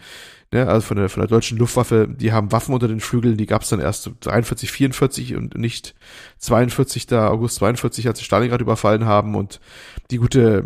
ne, 0.52 0.66
also 0.66 0.86
von 0.86 0.96
der, 0.96 1.08
von 1.08 1.20
der 1.20 1.28
deutschen 1.28 1.58
Luftwaffe, 1.58 2.08
die 2.08 2.32
haben 2.32 2.52
Waffen 2.52 2.72
unter 2.72 2.88
den 2.88 3.00
Flügeln, 3.00 3.36
die 3.36 3.46
gab 3.46 3.62
es 3.62 3.68
dann 3.68 3.80
erst 3.80 4.10
43, 4.20 4.70
44 4.70 5.34
und 5.34 5.58
nicht 5.58 5.94
42. 6.38 7.12
August 7.12 7.56
42, 7.56 8.06
als 8.08 8.18
sie 8.18 8.24
Stalingrad 8.24 8.60
überfallen 8.60 9.04
haben 9.04 9.34
und 9.34 9.60
die 10.10 10.18
gute 10.18 10.64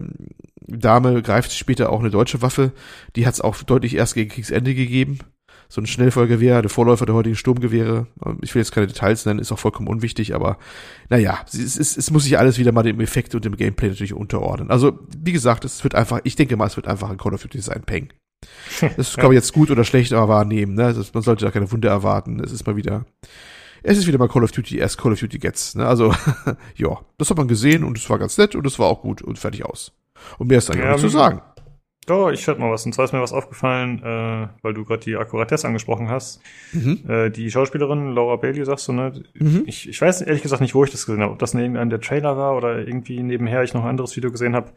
Dame 0.67 1.23
greift 1.23 1.53
später 1.53 1.91
auch 1.91 2.01
eine 2.01 2.11
deutsche 2.11 2.43
Waffe. 2.43 2.73
Die 3.17 3.27
hat 3.27 3.35
es 3.35 3.41
auch 3.41 3.63
deutlich 3.63 3.95
erst 3.95 4.15
gegen 4.15 4.31
Kriegsende 4.31 4.75
gegeben. 4.75 5.19
so 5.69 5.81
ein 5.81 5.87
Schnellfeuergewehr, 5.87 6.63
der 6.63 6.71
Vorläufer 6.71 7.07
der 7.07 7.15
heutigen 7.15 7.37
Sturmgewehre. 7.37 8.07
Ich 8.43 8.55
will 8.55 8.61
jetzt 8.63 8.73
keine 8.73 8.87
Details 8.87 9.27
nennen, 9.27 9.41
ist 9.41 9.53
auch 9.53 9.59
vollkommen 9.59 9.89
unwichtig, 9.89 10.35
aber 10.35 10.59
naja, 11.09 11.41
es, 11.47 11.79
es, 11.79 11.97
es 11.97 12.11
muss 12.11 12.25
sich 12.25 12.39
alles 12.39 12.59
wieder 12.59 12.73
mal 12.73 12.83
dem 12.83 13.01
Effekt 13.01 13.35
und 13.35 13.45
dem 13.45 13.57
Gameplay 13.57 13.89
natürlich 13.89 14.15
unterordnen. 14.15 14.71
Also, 14.71 14.99
wie 15.17 15.33
gesagt, 15.33 15.65
es 15.65 15.83
wird 15.85 15.95
einfach, 15.95 16.21
ich 16.25 16.37
denke 16.37 16.57
mal, 16.57 16.67
es 16.67 16.77
wird 16.77 16.87
einfach 16.87 17.11
ein 17.11 17.19
Call 17.19 17.35
of 17.35 17.43
Duty 17.43 17.61
sein 17.61 17.83
Peng. 17.83 18.13
Das 18.97 19.17
kann 19.17 19.27
man 19.27 19.35
jetzt 19.35 19.53
gut 19.53 19.71
oder 19.71 19.85
schlecht 19.85 20.13
wahrnehmen, 20.13 20.75
ne? 20.75 20.93
Das, 20.93 21.15
man 21.15 21.23
sollte 21.23 21.45
da 21.45 21.51
keine 21.51 21.71
Wunder 21.73 21.89
erwarten. 21.89 22.41
Es 22.41 22.53
ist 22.53 22.67
mal 22.67 22.77
wieder, 22.77 23.07
es 23.83 23.99
ist 23.99 24.07
wieder 24.07 24.19
mal 24.19 24.29
Call 24.29 24.45
of 24.45 24.53
Duty 24.53 24.79
erst 24.79 24.99
Call 24.99 25.13
of 25.13 25.21
Duty 25.21 25.39
Gets, 25.39 25.75
ne? 25.75 25.87
Also, 25.87 26.15
ja, 26.77 27.01
das 27.19 27.31
hat 27.31 27.37
man 27.37 27.49
gesehen 27.49 27.85
und 27.85 27.99
es 27.99 28.09
war 28.11 28.19
ganz 28.19 28.39
nett 28.39 28.55
und 28.55 28.67
es 28.67 28.79
war 28.79 28.87
auch 28.87 29.01
gut 29.03 29.23
und 29.23 29.39
fertig 29.39 29.65
aus. 29.65 29.93
Und 30.39 30.49
mehr 30.49 30.59
ist 30.59 30.69
ja, 30.69 30.93
nicht 30.93 31.01
zu 31.01 31.09
sagen. 31.09 31.43
Oh, 32.11 32.29
ich 32.31 32.47
hätte 32.47 32.61
mal 32.61 32.71
was. 32.71 32.85
Und 32.85 32.95
zwar 32.95 33.07
ist 33.07 33.13
mir 33.13 33.23
was 33.23 33.33
aufgefallen, 33.33 34.03
äh, 34.03 34.49
weil 34.63 34.75
du 34.75 34.85
gerade 34.85 35.03
die 35.03 35.17
Akkuratesse 35.17 35.67
angesprochen 35.67 36.11
hast. 36.11 36.41
Mhm. 36.73 37.01
Äh, 37.09 37.31
die 37.31 37.51
Schauspielerin 37.51 38.13
Laura 38.13 38.37
Bailey, 38.37 38.65
sagst 38.65 38.89
du, 38.89 38.93
ne? 38.93 39.23
Mhm. 39.35 39.65
Ich, 39.67 39.89
ich 39.89 40.01
weiß 40.01 40.23
ehrlich 40.23 40.43
gesagt 40.43 40.61
nicht, 40.61 40.75
wo 40.75 40.85
ich 40.85 40.91
das 40.91 41.07
gesehen 41.07 41.23
habe. 41.23 41.33
Ob 41.33 41.39
das 41.39 41.55
in 41.55 41.61
irgendeinem 41.61 41.91
der 41.91 42.01
Trailer 42.01 42.37
war 42.37 42.57
oder 42.57 42.79
irgendwie 42.79 43.23
nebenher 43.23 43.63
ich 43.63 43.73
noch 43.75 43.85
ein 43.85 43.91
anderes 43.91 44.17
Video 44.17 44.31
gesehen 44.31 44.55
habe. 44.55 44.73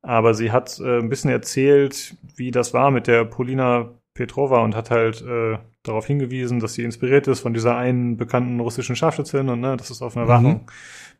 Aber 0.00 0.34
sie 0.34 0.52
hat 0.52 0.78
äh, 0.80 0.98
ein 0.98 1.08
bisschen 1.08 1.30
erzählt, 1.30 2.16
wie 2.36 2.50
das 2.50 2.72
war 2.72 2.90
mit 2.90 3.06
der 3.06 3.24
Polina 3.24 3.90
Petrova 4.14 4.62
und 4.62 4.76
hat 4.76 4.90
halt 4.90 5.22
äh, 5.22 5.58
darauf 5.82 6.06
hingewiesen, 6.06 6.60
dass 6.60 6.74
sie 6.74 6.84
inspiriert 6.84 7.26
ist 7.26 7.40
von 7.40 7.52
dieser 7.52 7.76
einen 7.76 8.16
bekannten 8.16 8.60
russischen 8.60 8.96
Scharfschützin 8.96 9.48
und 9.48 9.60
ne, 9.60 9.76
dass 9.76 9.90
es 9.90 10.02
auf 10.02 10.16
einer 10.16 10.26
mhm. 10.26 10.28
wahren 10.28 10.60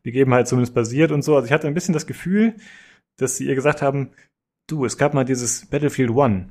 Begebenheit 0.03 0.49
zumindest 0.49 0.75
basiert 0.75 1.13
und 1.13 1.23
so. 1.23 1.35
Also 1.35 1.47
ich 1.47 1.53
hatte 1.53 1.67
ein 1.67 1.75
bisschen 1.75 1.95
das 1.95 2.07
Gefühl, 2.07 2.55
dass 3.17 3.37
sie 3.37 3.47
ihr 3.47 3.55
gesagt 3.55 3.83
haben, 3.83 4.11
du, 4.67 4.85
es 4.85 4.99
gab 4.99 5.15
mal 5.15 5.25
dieses 5.25 5.67
Battlefield 5.67 6.11
One 6.11 6.49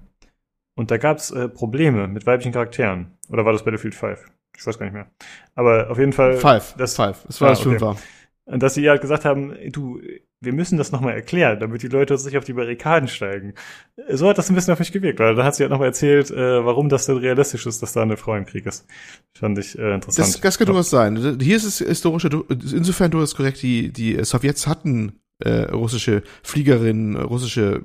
und 0.76 0.91
da 0.91 0.98
gab 0.98 1.18
es 1.18 1.31
äh, 1.31 1.49
Probleme 1.49 2.07
mit 2.07 2.26
weiblichen 2.26 2.52
Charakteren. 2.52 3.18
Oder 3.30 3.45
war 3.45 3.53
das 3.53 3.64
Battlefield 3.64 3.95
5? 3.95 4.26
Ich 4.57 4.65
weiß 4.65 4.77
gar 4.77 4.85
nicht 4.85 4.94
mehr. 4.94 5.07
Aber 5.56 5.90
auf 5.90 5.98
jeden 5.98 6.14
Fall. 6.14 6.38
Five. 6.38 6.76
Das 6.77 6.95
Five. 6.95 7.26
Es 7.27 7.41
war 7.41 7.49
ah, 7.49 7.52
das 7.52 7.61
okay. 7.61 7.69
Fünfer. 7.69 7.98
Und 8.45 8.61
dass 8.61 8.73
sie 8.73 8.90
halt 8.90 9.02
gesagt 9.02 9.23
haben, 9.23 9.56
du, 9.72 10.02
wir 10.41 10.53
müssen 10.53 10.77
das 10.77 10.91
nochmal 10.91 11.14
erklären, 11.14 11.60
damit 11.60 11.81
die 11.81 11.88
Leute 11.88 12.18
sich 12.18 12.38
auf 12.38 12.44
die 12.44 12.53
Barrikaden 12.53 13.07
steigen. 13.07 13.53
So 14.10 14.27
hat 14.27 14.38
das 14.38 14.49
ein 14.49 14.56
bisschen 14.56 14.73
auf 14.73 14.80
mich 14.80 14.91
gewirkt, 14.91 15.19
weil 15.19 15.35
da 15.35 15.45
hat 15.45 15.56
sie 15.56 15.64
halt 15.64 15.72
nochmal 15.72 15.88
erzählt, 15.88 16.30
äh, 16.30 16.65
warum 16.65 16.90
das 16.90 17.06
denn 17.06 17.18
realistisch 17.18 17.65
ist, 17.65 17.81
dass 17.81 17.94
da 17.94 18.02
eine 18.02 18.18
Frau 18.18 18.35
im 18.35 18.45
Krieg 18.45 18.65
ist. 18.65 18.85
Fand 19.34 19.57
ich 19.57 19.80
äh, 19.80 19.95
interessant. 19.95 20.27
Das, 20.27 20.41
das 20.41 20.57
kann 20.57 20.68
durchaus 20.68 20.90
sein. 20.90 21.40
Hier 21.40 21.56
ist 21.56 21.64
es 21.64 21.77
historische, 21.80 22.30
insofern 22.49 23.11
du 23.11 23.22
hast 23.22 23.35
korrekt, 23.35 23.61
die, 23.61 23.94
die 23.94 24.22
Sowjets 24.23 24.68
hatten 24.68 25.23
äh, 25.39 25.64
russische 25.72 26.23
Fliegerinnen, 26.43 27.15
russische 27.18 27.84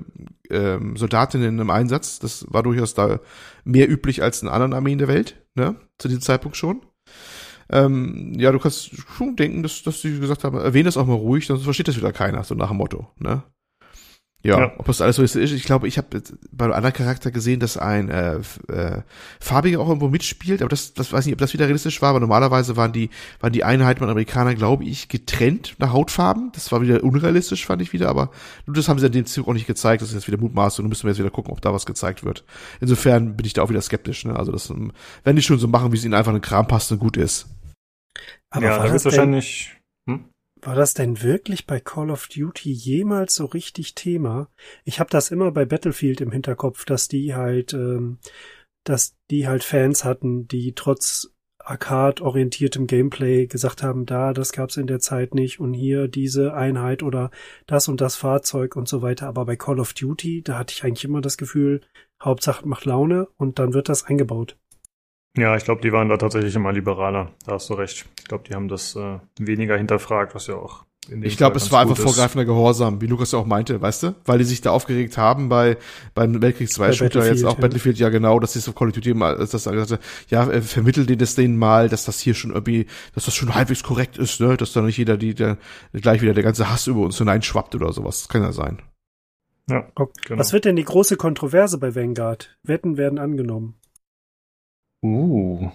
ähm, 0.49 0.95
Soldatinnen 0.97 1.59
im 1.59 1.69
Einsatz. 1.69 2.19
Das 2.19 2.45
war 2.49 2.63
durchaus 2.63 2.93
da 2.93 3.19
mehr 3.63 3.89
üblich 3.89 4.23
als 4.23 4.41
in 4.41 4.47
anderen 4.47 4.73
Armeen 4.73 4.97
der 4.97 5.07
Welt, 5.07 5.41
ne? 5.55 5.75
Zu 5.97 6.07
diesem 6.07 6.21
Zeitpunkt 6.21 6.57
schon. 6.57 6.81
Ähm, 7.71 8.33
ja, 8.37 8.51
du 8.51 8.59
kannst 8.59 8.91
schon 9.15 9.35
denken, 9.35 9.61
dass, 9.61 9.83
dass 9.83 10.01
sie 10.01 10.19
gesagt 10.19 10.43
haben, 10.43 10.57
erwähne 10.57 10.85
das 10.85 10.97
auch 10.97 11.05
mal 11.05 11.13
ruhig, 11.13 11.45
sonst 11.45 11.63
versteht 11.63 11.87
das 11.87 11.97
wieder 11.97 12.11
keiner, 12.11 12.43
so 12.43 12.55
nach 12.55 12.69
dem 12.69 12.77
Motto, 12.77 13.07
ne? 13.17 13.43
Ja, 14.41 14.57
ja, 14.57 14.73
ob 14.77 14.85
das 14.85 15.01
alles 15.01 15.17
so 15.17 15.23
ist. 15.23 15.35
Ich 15.35 15.63
glaube, 15.65 15.89
ich 15.89 15.97
habe 15.97 16.21
bei 16.51 16.65
einem 16.65 16.73
anderen 16.73 16.95
Charakter 16.95 17.29
gesehen, 17.29 17.59
dass 17.59 17.75
ein 17.75 18.07
äh, 18.07 18.39
äh, 18.69 19.01
Farbiger 19.41 19.81
auch 19.81 19.89
irgendwo 19.89 20.07
mitspielt, 20.07 20.61
aber 20.61 20.69
das, 20.69 20.93
das 20.93 21.11
weiß 21.11 21.25
nicht, 21.25 21.33
ob 21.33 21.39
das 21.39 21.53
wieder 21.53 21.65
realistisch 21.65 22.01
war, 22.01 22.11
aber 22.11 22.21
normalerweise 22.21 22.77
waren 22.77 22.93
die, 22.93 23.09
waren 23.41 23.51
die 23.51 23.65
Einheiten 23.65 23.99
von 23.99 24.09
Amerikaner, 24.09 24.55
glaube 24.55 24.85
ich, 24.85 25.09
getrennt 25.09 25.75
nach 25.79 25.91
Hautfarben. 25.91 26.51
Das 26.53 26.71
war 26.71 26.81
wieder 26.81 27.03
unrealistisch, 27.03 27.65
fand 27.65 27.81
ich 27.81 27.91
wieder, 27.91 28.07
aber 28.07 28.31
das 28.65 28.87
haben 28.87 28.97
sie 28.97 29.07
in 29.07 29.11
dem 29.11 29.25
Zug 29.25 29.45
auch 29.45 29.53
nicht 29.53 29.67
gezeigt, 29.67 30.01
das 30.01 30.09
ist 30.09 30.15
jetzt 30.15 30.27
wieder 30.29 30.39
Mutmaßung, 30.39 30.85
und 30.85 30.89
müssen 30.89 31.03
wir 31.03 31.11
jetzt 31.11 31.19
wieder 31.19 31.31
gucken, 31.31 31.51
ob 31.51 31.59
da 31.59 31.73
was 31.73 31.85
gezeigt 31.85 32.23
wird. 32.23 32.45
Insofern 32.79 33.35
bin 33.35 33.45
ich 33.45 33.51
da 33.51 33.63
auch 33.63 33.69
wieder 33.69 33.81
skeptisch, 33.81 34.23
ne? 34.23 34.37
Also 34.37 34.53
das, 34.53 34.73
wenn 35.25 35.35
die 35.35 35.41
schon 35.41 35.59
so 35.59 35.67
machen, 35.67 35.91
wie 35.91 35.97
es 35.97 36.05
ihnen 36.05 36.13
einfach 36.13 36.31
in 36.31 36.37
den 36.37 36.43
Kram 36.43 36.65
passt 36.65 36.93
und 36.93 36.99
gut 36.99 37.17
ist. 37.17 37.47
Aber 38.51 38.65
ja, 38.65 38.77
da 38.77 38.91
wird 38.91 39.03
wahrscheinlich. 39.03 39.75
War 40.61 40.75
das 40.75 40.93
denn 40.93 41.21
wirklich 41.21 41.65
bei 41.65 41.79
Call 41.79 42.11
of 42.11 42.27
Duty 42.27 42.71
jemals 42.71 43.35
so 43.35 43.45
richtig 43.45 43.95
Thema? 43.95 44.49
Ich 44.83 44.99
habe 44.99 45.09
das 45.09 45.31
immer 45.31 45.51
bei 45.51 45.63
Battlefield 45.63 46.19
im 46.19 46.31
Hinterkopf, 46.31 46.83
dass 46.83 47.07
die 47.07 47.33
halt, 47.33 47.73
ähm, 47.73 48.19
dass 48.83 49.15
die 49.31 49.47
halt 49.47 49.63
Fans 49.63 50.03
hatten, 50.03 50.47
die 50.47 50.73
trotz 50.75 51.33
Arcade-orientiertem 51.59 52.87
Gameplay 52.87 53.47
gesagt 53.47 53.83
haben, 53.83 54.05
da, 54.05 54.33
das 54.33 54.51
gab's 54.51 54.75
in 54.75 54.87
der 54.87 54.99
Zeit 54.99 55.33
nicht 55.33 55.59
und 55.59 55.73
hier 55.73 56.07
diese 56.07 56.53
Einheit 56.53 57.03
oder 57.03 57.31
das 57.67 57.87
und 57.87 58.01
das 58.01 58.15
Fahrzeug 58.15 58.75
und 58.75 58.87
so 58.87 59.01
weiter. 59.01 59.27
Aber 59.27 59.45
bei 59.45 59.55
Call 59.55 59.79
of 59.79 59.93
Duty, 59.93 60.41
da 60.41 60.57
hatte 60.57 60.73
ich 60.73 60.83
eigentlich 60.83 61.05
immer 61.05 61.21
das 61.21 61.37
Gefühl, 61.37 61.81
Hauptsache 62.21 62.67
macht 62.67 62.85
Laune 62.85 63.27
und 63.37 63.59
dann 63.59 63.73
wird 63.73 63.87
das 63.87 64.03
eingebaut. 64.03 64.57
Ja, 65.39 65.55
ich 65.55 65.63
glaube, 65.63 65.81
die 65.81 65.91
waren 65.91 66.09
da 66.09 66.17
tatsächlich 66.17 66.55
immer 66.55 66.71
liberaler. 66.71 67.31
Da 67.45 67.53
hast 67.53 67.69
du 67.69 67.73
recht. 67.75 68.05
Ich 68.19 68.25
glaube, 68.25 68.43
die 68.47 68.55
haben 68.55 68.67
das 68.67 68.95
äh, 68.95 69.19
weniger 69.39 69.77
hinterfragt, 69.77 70.35
was 70.35 70.47
ja 70.47 70.55
auch 70.55 70.85
ich 71.21 71.37
glaube, 71.37 71.57
es 71.57 71.71
war 71.71 71.81
einfach 71.81 71.97
ist. 71.97 72.03
vorgreifender 72.03 72.45
Gehorsam, 72.45 73.01
wie 73.01 73.07
Lukas 73.07 73.31
ja 73.31 73.39
auch 73.39 73.45
meinte, 73.45 73.81
weißt 73.81 74.03
du? 74.03 74.15
Weil 74.25 74.37
die 74.37 74.43
sich 74.43 74.61
da 74.61 74.71
aufgeregt 74.71 75.17
haben 75.17 75.49
bei 75.49 75.77
beim 76.13 76.41
Weltkrieg 76.41 76.71
2 76.71 76.91
Shooter, 76.91 77.25
jetzt 77.25 77.45
auch 77.45 77.55
ja. 77.55 77.61
Battlefield, 77.61 77.97
ja 77.97 78.09
genau, 78.09 78.39
dass 78.39 78.53
sie 78.53 78.59
so 78.59 78.73
Call 78.73 78.89
of 78.89 78.93
Duty 78.93 79.13
mal, 79.13 79.37
dass 79.37 79.51
das 79.51 79.63
gesagt 79.63 79.99
ja, 80.29 80.49
äh, 80.49 80.61
vermittel 80.61 81.05
dir 81.05 81.17
das 81.17 81.35
denen 81.35 81.57
mal, 81.57 81.89
dass 81.89 82.05
das 82.05 82.19
hier 82.19 82.33
schon 82.33 82.51
irgendwie, 82.51 82.85
dass 83.15 83.25
das 83.25 83.35
schon 83.35 83.55
halbwegs 83.55 83.83
korrekt 83.83 84.17
ist, 84.17 84.39
ne? 84.39 84.57
Dass 84.57 84.73
da 84.73 84.81
nicht 84.81 84.97
jeder, 84.97 85.17
die 85.17 85.33
der, 85.33 85.57
gleich 85.93 86.21
wieder 86.21 86.33
der 86.33 86.43
ganze 86.43 86.69
Hass 86.69 86.87
über 86.87 87.01
uns 87.01 87.17
hineinschwappt 87.17 87.75
oder 87.75 87.91
sowas. 87.91 88.19
Das 88.19 88.29
kann 88.29 88.43
ja 88.43 88.51
sein. 88.51 88.81
Ja, 89.69 89.87
genau. 89.95 90.39
Was 90.39 90.53
wird 90.53 90.65
denn 90.65 90.75
die 90.75 90.83
große 90.83 91.15
Kontroverse 91.15 91.77
bei 91.77 91.95
Vanguard? 91.95 92.57
Wetten 92.63 92.97
werden 92.97 93.19
angenommen. 93.19 93.75
Uh. 95.01 95.69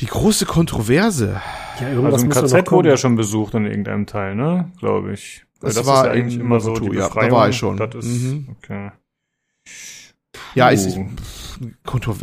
Die 0.00 0.06
große 0.06 0.46
Kontroverse. 0.46 1.40
Ja, 1.80 1.88
irgendwas 1.88 2.22
also 2.22 2.26
ein 2.26 2.30
KZ 2.30 2.70
wurde 2.70 2.90
ja 2.90 2.96
schon 2.96 3.16
besucht 3.16 3.54
in 3.54 3.66
irgendeinem 3.66 4.06
Teil, 4.06 4.36
ne? 4.36 4.70
Glaube 4.78 5.12
ich. 5.12 5.44
Das, 5.60 5.74
das 5.74 5.86
war 5.86 6.06
ja 6.06 6.12
eigentlich 6.12 6.38
immer 6.38 6.60
so 6.60 6.74
die 6.74 6.96
ja, 6.96 7.08
da 7.08 7.30
war 7.32 7.48
ich 7.48 7.56
schon. 7.56 7.76
Das 7.76 7.92
ist, 7.94 8.06
mhm. 8.06 8.48
okay. 8.56 8.92
Ja, 10.54 10.70
ich, 10.70 10.86
ich, 10.86 10.96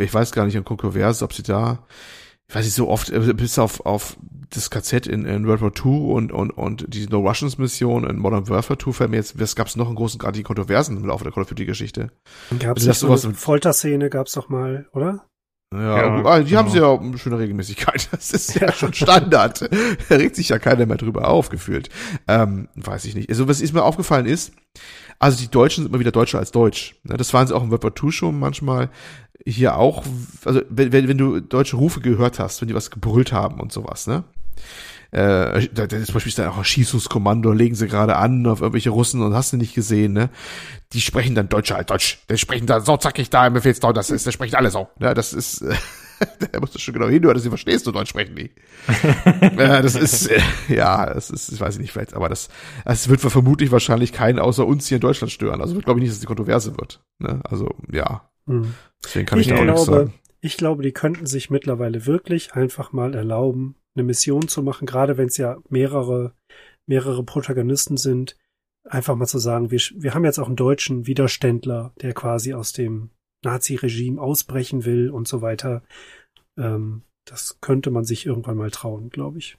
ich 0.00 0.14
weiß 0.14 0.32
gar 0.32 0.46
nicht 0.46 0.56
an 0.56 0.64
Kontroverse, 0.64 1.22
ob 1.22 1.34
sie 1.34 1.42
da, 1.42 1.84
ich 2.48 2.54
weiß 2.54 2.64
nicht, 2.64 2.74
so 2.74 2.88
oft, 2.88 3.10
äh, 3.10 3.34
bis 3.34 3.58
auf, 3.58 3.84
auf 3.84 4.16
das 4.50 4.70
KZ 4.70 5.06
in, 5.06 5.26
in 5.26 5.46
World 5.46 5.60
War 5.60 5.72
II 5.74 6.12
und, 6.12 6.32
und, 6.32 6.50
und 6.50 6.86
die 6.88 7.06
No 7.06 7.20
Russians 7.20 7.58
Mission 7.58 8.08
in 8.08 8.16
Modern 8.16 8.48
Warfare 8.48 8.78
2 8.78 8.92
fällt 8.92 9.10
mir 9.10 9.16
jetzt, 9.16 9.38
was 9.38 9.56
gab 9.56 9.66
es 9.66 9.76
noch 9.76 9.88
einen 9.88 9.96
großen 9.96 10.18
Grad 10.18 10.36
die 10.36 10.42
Kontroversen 10.42 10.96
im 10.96 11.04
Laufe 11.04 11.24
der 11.24 11.32
Call 11.32 11.42
of 11.42 11.48
Duty 11.48 11.66
Geschichte? 11.66 12.10
Gab 12.58 12.78
es 12.78 12.88
also, 12.88 13.06
sowas 13.06 13.28
Folterszene 13.38 14.08
gab's 14.08 14.32
doch 14.32 14.48
mal, 14.48 14.88
oder? 14.92 15.26
Ja, 15.72 15.80
ja 15.80 16.24
ah, 16.24 16.38
die 16.38 16.46
genau. 16.46 16.58
haben 16.58 16.70
sie 16.70 16.78
ja 16.78 16.96
eine 16.96 17.18
schöne 17.18 17.38
Regelmäßigkeit. 17.38 18.08
Das 18.16 18.30
ist 18.30 18.54
ja 18.54 18.72
schon 18.72 18.94
Standard. 18.94 19.68
da 20.08 20.14
regt 20.14 20.36
sich 20.36 20.48
ja 20.48 20.58
keiner 20.58 20.86
mehr 20.86 20.96
drüber 20.96 21.28
aufgefühlt. 21.28 21.88
Ähm, 22.28 22.68
weiß 22.76 23.04
ich 23.04 23.14
nicht. 23.14 23.28
Also 23.30 23.48
was 23.48 23.60
ist 23.60 23.72
mir 23.72 23.82
aufgefallen 23.82 24.26
ist, 24.26 24.52
also 25.18 25.38
die 25.38 25.50
Deutschen 25.50 25.82
sind 25.82 25.92
immer 25.92 26.00
wieder 26.00 26.12
deutscher 26.12 26.38
als 26.38 26.52
Deutsch. 26.52 26.96
Ne, 27.04 27.16
das 27.16 27.32
waren 27.34 27.46
sie 27.46 27.54
auch 27.54 27.62
im 27.62 27.70
World 27.70 27.82
War 27.82 27.92
II 28.02 28.12
schon 28.12 28.38
manchmal. 28.38 28.90
Hier 29.44 29.76
auch, 29.76 30.04
also 30.44 30.60
wenn, 30.68 30.92
wenn 30.92 31.18
du 31.18 31.40
deutsche 31.40 31.76
Rufe 31.76 32.00
gehört 32.00 32.38
hast, 32.38 32.60
wenn 32.60 32.68
die 32.68 32.74
was 32.74 32.90
gebrüllt 32.90 33.32
haben 33.32 33.60
und 33.60 33.72
sowas, 33.72 34.06
ne? 34.06 34.24
Äh, 35.16 35.68
da, 35.72 35.86
da 35.86 35.96
ist 35.96 36.08
zum 36.08 36.14
Beispiel 36.14 36.32
dann 36.34 36.50
auch 36.50 36.62
Schießungskommando, 36.62 37.50
legen 37.52 37.74
sie 37.74 37.88
gerade 37.88 38.16
an 38.16 38.46
auf 38.46 38.60
irgendwelche 38.60 38.90
Russen 38.90 39.22
und 39.22 39.32
hast 39.32 39.50
du 39.50 39.56
nicht 39.56 39.74
gesehen, 39.74 40.12
ne? 40.12 40.28
Die 40.92 41.00
sprechen 41.00 41.34
dann 41.34 41.48
Deutsch 41.48 41.70
halt 41.70 41.88
Deutsch. 41.88 42.18
Die 42.28 42.36
sprechen 42.36 42.66
dann 42.66 42.84
so 42.84 42.98
zackig 42.98 43.30
da 43.30 43.46
im 43.46 43.54
Befehlsdau, 43.54 43.94
das 43.94 44.10
ist, 44.10 44.26
der 44.26 44.32
spricht 44.32 44.54
alle 44.54 44.70
so. 44.70 44.88
Ne? 44.98 45.14
Das 45.14 45.32
ist, 45.32 45.62
äh, 45.62 45.74
da 46.52 46.60
musst 46.60 46.74
du 46.74 46.78
schon 46.78 46.92
genau 46.92 47.08
hinhören, 47.08 47.32
dass 47.32 47.44
du 47.44 47.48
verstehst, 47.48 47.86
du 47.86 47.92
Deutsch 47.92 48.10
sprechen 48.10 48.36
die. 48.36 48.50
äh, 49.40 49.80
das 49.80 49.94
ist, 49.94 50.30
äh, 50.30 50.38
ja, 50.68 51.06
das 51.06 51.30
ist, 51.30 51.50
ich 51.50 51.60
weiß 51.60 51.78
nicht, 51.78 51.92
vielleicht, 51.92 52.12
aber 52.12 52.28
das, 52.28 52.50
das 52.84 53.08
wird 53.08 53.22
vermutlich 53.22 53.72
wahrscheinlich 53.72 54.12
keinen 54.12 54.38
außer 54.38 54.66
uns 54.66 54.86
hier 54.86 54.96
in 54.96 55.00
Deutschland 55.02 55.32
stören. 55.32 55.62
Also 55.62 55.78
glaube 55.78 55.98
ich 55.98 56.02
nicht, 56.02 56.12
dass 56.12 56.20
die 56.20 56.26
Kontroverse 56.26 56.76
wird. 56.76 57.00
Ne? 57.20 57.40
Also, 57.44 57.74
ja. 57.90 58.28
Hm. 58.46 58.74
Deswegen 59.02 59.24
kann 59.24 59.38
ich, 59.38 59.46
ich 59.46 59.54
da 59.54 59.60
auch 59.60 59.62
glaube, 59.62 59.78
nichts 59.78 59.86
sagen. 59.86 60.14
Ich 60.42 60.56
glaube, 60.58 60.82
die 60.82 60.92
könnten 60.92 61.24
sich 61.24 61.48
mittlerweile 61.48 62.04
wirklich 62.04 62.52
einfach 62.52 62.92
mal 62.92 63.14
erlauben, 63.14 63.76
eine 63.96 64.04
Mission 64.04 64.48
zu 64.48 64.62
machen, 64.62 64.86
gerade 64.86 65.16
wenn 65.16 65.26
es 65.26 65.36
ja 65.36 65.58
mehrere, 65.68 66.34
mehrere 66.86 67.24
Protagonisten 67.24 67.96
sind, 67.96 68.36
einfach 68.84 69.16
mal 69.16 69.26
zu 69.26 69.38
sagen, 69.38 69.70
wir, 69.70 69.80
wir 69.94 70.14
haben 70.14 70.24
jetzt 70.24 70.38
auch 70.38 70.46
einen 70.46 70.56
deutschen 70.56 71.06
Widerständler, 71.06 71.92
der 72.00 72.12
quasi 72.14 72.54
aus 72.54 72.72
dem 72.72 73.10
Nazi-Regime 73.44 74.20
ausbrechen 74.20 74.84
will 74.84 75.10
und 75.10 75.28
so 75.28 75.42
weiter. 75.42 75.82
Ähm, 76.56 77.02
das 77.24 77.58
könnte 77.60 77.90
man 77.90 78.04
sich 78.04 78.26
irgendwann 78.26 78.56
mal 78.56 78.70
trauen, 78.70 79.10
glaube 79.10 79.38
ich. 79.38 79.56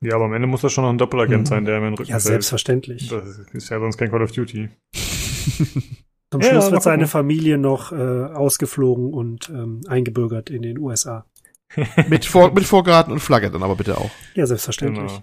Ja, 0.00 0.14
aber 0.14 0.26
am 0.26 0.32
Ende 0.32 0.46
muss 0.46 0.60
das 0.60 0.72
schon 0.72 0.84
noch 0.84 0.90
ein 0.90 0.98
Doppelagent 0.98 1.42
mhm. 1.42 1.46
sein, 1.46 1.64
der 1.64 1.80
mir 1.80 1.90
den 1.90 1.94
Rücken 1.94 2.10
Ja, 2.10 2.20
selbstverständlich. 2.20 3.08
Das 3.08 3.38
ist 3.52 3.68
ja 3.68 3.80
sonst 3.80 3.96
kein 3.96 4.10
Call 4.10 4.22
of 4.22 4.32
Duty. 4.32 4.68
Zum 6.30 6.42
Schluss 6.42 6.66
ja, 6.66 6.72
wird 6.72 6.82
seine 6.82 7.06
Familie 7.06 7.56
noch 7.56 7.90
äh, 7.90 7.96
ausgeflogen 7.96 9.12
und 9.14 9.48
ähm, 9.48 9.80
eingebürgert 9.88 10.50
in 10.50 10.62
den 10.62 10.78
USA. 10.78 11.24
Mit, 12.08 12.24
Vor 12.24 12.52
mit 12.52 12.64
Vorgarten 12.64 13.12
und 13.12 13.20
Flagge 13.20 13.50
dann 13.50 13.62
aber 13.62 13.76
bitte 13.76 13.98
auch. 13.98 14.10
Ja, 14.34 14.46
selbstverständlich. 14.46 15.12
Genau. 15.12 15.22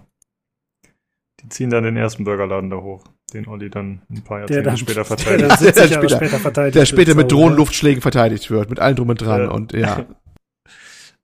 Die 1.42 1.48
ziehen 1.48 1.70
dann 1.70 1.84
den 1.84 1.96
ersten 1.96 2.24
Burgerladen 2.24 2.70
da 2.70 2.76
hoch. 2.76 3.04
den 3.32 3.46
Olli 3.46 3.68
dann 3.70 4.02
ein 4.10 4.22
paar 4.22 4.40
Jahrzehnte 4.40 4.62
dann, 4.62 4.76
später 4.76 5.04
verteidigt. 5.04 5.60
Der, 5.60 5.72
der, 5.72 5.86
später, 5.88 6.16
später 6.16 6.38
verteidigt 6.38 6.76
der 6.76 6.86
später 6.86 7.14
mit 7.14 7.30
Drohnenluftschlägen 7.30 8.00
verteidigt 8.00 8.50
wird, 8.50 8.70
mit 8.70 8.80
allem 8.80 8.96
drum 8.96 9.08
und 9.10 9.20
dran. 9.20 9.44
Äh, 9.44 9.48
und 9.48 9.72
ja. 9.72 10.06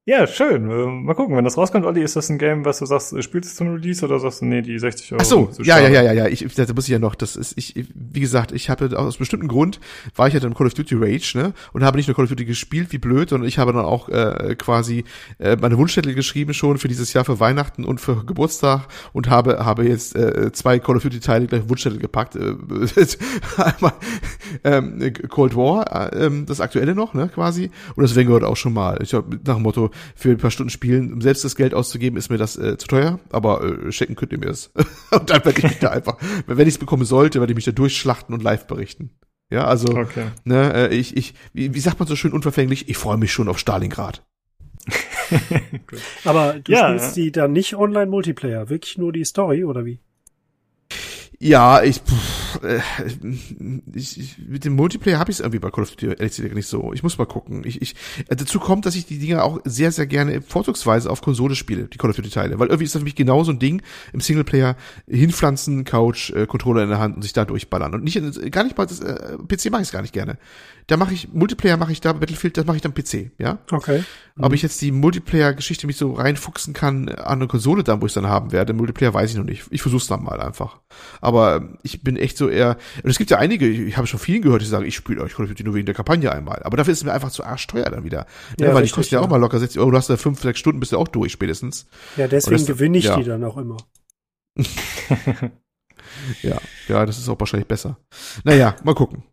Ja, 0.05 0.27
schön. 0.27 0.69
Äh, 0.69 0.87
mal 0.87 1.15
gucken, 1.15 1.37
wenn 1.37 1.45
das 1.45 1.57
rauskommt, 1.57 1.87
Olli, 1.87 2.03
ist 2.03 2.17
das 2.17 2.29
ein 2.29 2.37
Game, 2.37 2.65
was 2.65 2.81
du 2.81 2.87
sagst, 2.87 3.13
äh, 3.13 3.23
spielst 3.23 3.53
du 3.53 3.57
zum 3.57 3.73
Release 3.75 4.05
oder 4.05 4.19
sagst 4.19 4.41
du, 4.41 4.47
nee, 4.47 4.61
die 4.61 4.77
60 4.77 5.13
Euro? 5.13 5.23
Ach 5.23 5.25
so, 5.25 5.51
ja, 5.63 5.79
ja, 5.79 5.89
ja, 5.89 6.03
ja, 6.03 6.13
ja, 6.13 6.27
ich, 6.27 6.45
da 6.57 6.65
muss 6.75 6.87
ich 6.87 6.91
ja 6.91 6.99
noch, 6.99 7.15
das 7.15 7.37
ist, 7.37 7.57
ich, 7.57 7.87
wie 7.95 8.19
gesagt, 8.19 8.51
ich 8.51 8.69
habe 8.69 8.99
aus 8.99 9.19
bestimmten 9.19 9.47
Grund, 9.47 9.79
war 10.17 10.27
ich 10.27 10.35
ja 10.35 10.41
dann 10.41 10.55
Call 10.55 10.67
of 10.67 10.75
Duty 10.75 10.97
Rage, 10.97 11.35
ne, 11.37 11.55
und 11.73 11.85
habe 11.85 11.99
nicht 11.99 12.09
nur 12.09 12.17
Call 12.17 12.25
of 12.25 12.31
Duty 12.31 12.45
gespielt, 12.47 12.91
wie 12.91 12.99
blöd, 12.99 13.29
sondern 13.29 13.47
ich 13.47 13.59
habe 13.59 13.73
dann 13.73 13.85
auch 13.85 14.09
äh, 14.09 14.57
quasi 14.59 15.05
äh, 15.39 15.55
meine 15.55 15.79
Wunschzettel 15.79 16.15
geschrieben 16.15 16.53
schon 16.53 16.79
für 16.79 16.89
dieses 16.89 17.13
Jahr 17.13 17.25
für 17.25 17.39
Weihnachten 17.39 17.85
und 17.85 18.01
für 18.01 18.25
Geburtstag 18.25 18.89
und 19.13 19.31
habe 19.31 19.65
habe 19.65 19.87
jetzt 19.87 20.17
äh, 20.17 20.51
zwei 20.51 20.81
Call 20.81 20.97
of 20.97 21.05
Duty 21.05 21.21
Teile 21.21 21.47
gleich 21.47 21.69
Wunschzettel 21.69 22.01
gepackt. 22.01 22.35
Äh, 22.35 22.57
einmal 23.57 23.93
ähm, 24.65 25.13
Cold 25.29 25.55
War, 25.55 26.13
äh, 26.13 26.29
das 26.45 26.61
aktuelle 26.61 26.97
noch, 26.97 27.15
ne, 27.15 27.31
quasi, 27.33 27.71
und 27.95 28.03
das 28.03 28.17
Vanguard 28.17 28.43
auch 28.43 28.57
schon 28.57 28.73
mal. 28.73 28.99
Ich 29.01 29.15
habe 29.15 29.39
nach 29.47 29.55
dem 29.55 29.63
Motto, 29.63 29.92
für 30.15 30.31
ein 30.31 30.39
paar 30.39 30.51
Stunden 30.51 30.71
spielen, 30.71 31.13
um 31.13 31.21
selbst 31.21 31.45
das 31.45 31.57
Geld 31.57 31.75
auszugeben, 31.75 32.17
ist 32.17 32.31
mir 32.31 32.39
das 32.39 32.57
äh, 32.57 32.77
zu 32.79 32.87
teuer, 32.87 33.21
aber 33.31 33.63
äh, 33.63 33.93
schenken 33.93 34.17
könnt 34.17 34.33
ihr 34.33 34.39
mir 34.39 34.51
es. 34.51 34.71
und 35.11 35.31
dann 35.31 35.45
werde 35.45 35.59
ich 35.59 35.65
mich 35.65 35.79
da 35.79 35.91
einfach, 35.91 36.17
wenn 36.47 36.69
ich 36.69 36.75
es 36.75 36.79
bekommen 36.79 37.05
sollte, 37.05 37.41
werde 37.41 37.53
ich 37.53 37.57
mich 37.57 37.65
da 37.65 37.73
durchschlachten 37.73 38.35
und 38.35 38.43
live 38.43 38.67
berichten. 38.67 39.11
Ja, 39.51 39.65
also, 39.65 39.89
okay. 39.89 40.29
ne, 40.45 40.73
äh, 40.73 40.95
ich, 40.95 41.17
ich, 41.17 41.35
wie, 41.53 41.75
wie 41.75 41.81
sagt 41.81 41.99
man 41.99 42.09
so 42.09 42.17
schön 42.17 42.33
unverfänglich, 42.33 42.89
ich 42.89 42.97
freue 42.97 43.19
mich 43.19 43.33
schon 43.33 43.49
auf 43.49 43.59
Stalingrad. 43.59 44.25
aber 46.25 46.55
du 46.55 46.73
ja, 46.73 46.89
spielst 46.89 47.17
ja. 47.17 47.23
die 47.23 47.33
dann 47.33 47.53
nicht 47.53 47.77
online-Multiplayer, 47.77 48.71
wirklich 48.71 48.99
nur 48.99 49.13
die 49.13 49.25
Story, 49.25 49.65
oder 49.65 49.85
wie? 49.85 50.01
Ja, 51.45 51.83
ich, 51.83 51.97
pff, 51.97 52.63
äh, 52.63 52.79
ich, 53.93 54.21
ich 54.21 54.39
mit 54.39 54.65
dem 54.65 54.77
Multiplayer 54.77 55.19
habe 55.19 55.33
ich 55.33 55.39
es 55.39 55.41
irgendwie 55.41 55.59
bei 55.59 55.73
Call 55.73 55.83
of 55.83 55.91
Duty 55.91 56.07
ehrlich 56.07 56.37
gesagt 56.37 56.55
nicht 56.55 56.69
so. 56.69 56.93
Ich 56.93 57.03
muss 57.03 57.19
mal 57.19 57.25
gucken. 57.25 57.65
Ich, 57.65 57.83
ich, 57.83 57.97
äh, 58.29 58.37
dazu 58.37 58.61
kommt, 58.61 58.87
dass 58.87 58.95
ich 58.95 59.07
die 59.07 59.19
Dinger 59.19 59.43
auch 59.43 59.59
sehr, 59.65 59.91
sehr 59.91 60.07
gerne 60.07 60.41
vorzugsweise 60.41 61.11
auf 61.11 61.21
Konsole 61.21 61.57
spiele, 61.57 61.89
die 61.89 61.99
Call 61.99 62.11
of 62.11 62.17
Duty 62.17 62.31
Teile, 62.31 62.61
weil 62.61 62.69
irgendwie 62.69 62.85
ist 62.85 62.95
das 62.95 63.01
für 63.01 63.05
mich 63.07 63.17
genau 63.17 63.43
so 63.43 63.51
ein 63.51 63.59
Ding 63.59 63.83
im 64.13 64.21
Singleplayer 64.21 64.77
hinpflanzen, 65.09 65.83
Couch, 65.83 66.31
äh, 66.31 66.47
Controller 66.47 66.85
in 66.85 66.91
der 66.91 67.01
Hand 67.01 67.17
und 67.17 67.23
sich 67.23 67.33
da 67.33 67.45
durchballern 67.45 67.93
und 67.93 68.05
nicht 68.05 68.21
gar 68.53 68.63
nicht 68.63 68.79
mal 68.79 68.87
das 68.87 69.01
äh, 69.01 69.37
PC 69.37 69.73
mache 69.73 69.83
ich 69.83 69.91
gar 69.91 70.03
nicht 70.03 70.15
gerne. 70.15 70.39
Da 70.87 70.97
mache 70.97 71.15
ich 71.15 71.33
Multiplayer 71.33 71.77
mache 71.77 71.93
ich 71.93 72.01
da 72.01 72.13
Battlefield, 72.13 72.57
das 72.57 72.65
mache 72.65 72.77
ich 72.77 72.83
dann 72.83 72.95
PC, 72.95 73.31
ja? 73.39 73.59
Okay. 73.71 74.03
Mhm. 74.35 74.45
Ob 74.45 74.53
ich 74.53 74.63
jetzt 74.63 74.81
die 74.81 74.91
Multiplayer 74.93 75.55
Geschichte 75.55 75.87
mich 75.87 75.97
so 75.97 76.13
reinfuchsen 76.13 76.75
kann 76.75 77.09
an 77.09 77.39
eine 77.39 77.47
Konsole 77.47 77.85
dann, 77.85 78.01
wo 78.01 78.07
ich 78.07 78.13
dann 78.13 78.27
haben 78.27 78.53
werde, 78.53 78.73
Multiplayer 78.73 79.15
weiß 79.15 79.31
ich 79.31 79.37
noch 79.37 79.45
nicht. 79.45 79.65
Ich 79.71 79.83
versuch's 79.83 80.07
dann 80.07 80.23
mal 80.23 80.41
einfach. 80.41 80.81
Aber 81.21 81.77
ich 81.83 82.03
bin 82.03 82.17
echt 82.17 82.37
so 82.37 82.49
eher, 82.49 82.77
und 83.03 83.11
es 83.11 83.19
gibt 83.19 83.31
ja 83.31 83.39
einige, 83.39 83.69
ich 83.69 83.97
habe 83.97 84.07
schon 84.07 84.21
vielen 84.21 84.43
gehört, 84.43 84.63
die 84.63 84.67
sagen, 84.67 84.85
ich 84.85 84.95
spiele 84.95 85.23
euch 85.23 85.35
Call 85.35 85.45
of 85.45 85.51
Duty 85.51 85.65
nur 85.65 85.75
wegen 85.75 85.87
der 85.87 85.95
Kampagne 85.95 86.33
einmal. 86.33 86.63
Aber 86.65 86.77
dafür 86.77 86.93
ist 86.93 86.99
es 86.99 87.05
mir 87.05 87.13
einfach 87.13 87.31
zu 87.31 87.45
arschteuer 87.45 87.91
dann 87.91 88.05
wieder. 88.05 88.27
Ja, 88.59 88.69
ja 88.69 88.75
weil 88.75 88.85
ich 88.85 88.93
kostet 88.93 89.13
ja 89.13 89.21
auch 89.21 89.29
mal 89.29 89.39
locker 89.39 89.59
60 89.59 89.81
Euro, 89.81 89.91
du 89.91 89.97
hast 89.97 90.11
da 90.11 90.17
fünf, 90.17 90.41
sechs 90.41 90.59
Stunden, 90.59 90.81
bist 90.81 90.93
du 90.93 90.99
auch 90.99 91.09
durch 91.09 91.33
spätestens. 91.33 91.87
Ja, 92.17 92.29
deswegen 92.29 92.67
gewinne 92.67 92.99
ich 92.99 93.05
ja. 93.05 93.17
die 93.17 93.25
dann 93.25 93.45
auch 93.45 93.57
immer. 93.57 93.77
ja, 96.43 96.59
ja, 96.89 97.07
das 97.07 97.19
ist 97.19 97.29
auch 97.29 97.41
wahrscheinlich 97.41 97.69
besser. 97.69 97.99
Naja, 98.45 98.77
mal 98.85 98.95
gucken. 98.95 99.25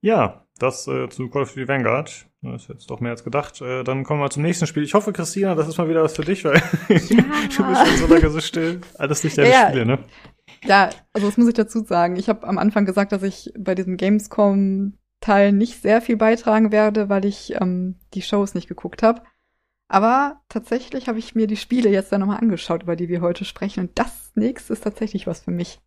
Ja, 0.00 0.46
das 0.58 0.86
äh, 0.86 1.08
zu 1.08 1.28
Call 1.28 1.42
of 1.42 1.52
Duty 1.52 1.68
Vanguard. 1.68 2.26
Das 2.42 2.62
ist 2.62 2.68
jetzt 2.68 2.90
doch 2.90 3.00
mehr 3.00 3.10
als 3.10 3.24
gedacht. 3.24 3.60
Äh, 3.60 3.82
dann 3.82 4.04
kommen 4.04 4.20
wir 4.20 4.30
zum 4.30 4.42
nächsten 4.42 4.66
Spiel. 4.66 4.84
Ich 4.84 4.94
hoffe, 4.94 5.12
Christina, 5.12 5.54
das 5.54 5.68
ist 5.68 5.78
mal 5.78 5.88
wieder 5.88 6.02
was 6.02 6.16
für 6.16 6.24
dich, 6.24 6.44
weil 6.44 6.54
ja. 6.54 6.62
du 6.88 6.96
bist 6.98 7.52
schon 7.52 7.96
so 7.96 8.06
lange 8.06 8.30
so 8.30 8.40
still. 8.40 8.80
Alles 8.98 9.24
nicht 9.24 9.36
deine 9.36 9.50
ja, 9.50 9.68
Spiele, 9.68 9.86
ne? 9.86 9.98
Ja, 10.64 10.90
also 11.12 11.26
das 11.26 11.36
muss 11.36 11.48
ich 11.48 11.54
dazu 11.54 11.84
sagen. 11.84 12.16
Ich 12.16 12.28
habe 12.28 12.46
am 12.46 12.58
Anfang 12.58 12.86
gesagt, 12.86 13.12
dass 13.12 13.22
ich 13.22 13.52
bei 13.58 13.74
diesem 13.74 13.96
Gamescom-Teil 13.96 15.52
nicht 15.52 15.82
sehr 15.82 16.00
viel 16.00 16.16
beitragen 16.16 16.72
werde, 16.72 17.08
weil 17.08 17.24
ich 17.24 17.54
ähm, 17.60 17.96
die 18.14 18.22
Shows 18.22 18.54
nicht 18.54 18.68
geguckt 18.68 19.02
habe. 19.02 19.22
Aber 19.88 20.40
tatsächlich 20.48 21.08
habe 21.08 21.18
ich 21.18 21.34
mir 21.34 21.46
die 21.46 21.56
Spiele 21.56 21.90
jetzt 21.90 22.10
dann 22.12 22.20
nochmal 22.20 22.40
angeschaut, 22.40 22.82
über 22.82 22.96
die 22.96 23.08
wir 23.08 23.20
heute 23.20 23.44
sprechen. 23.44 23.80
Und 23.80 23.98
das 23.98 24.32
nächste 24.34 24.72
ist 24.72 24.82
tatsächlich 24.82 25.26
was 25.26 25.40
für 25.40 25.52
mich. 25.52 25.80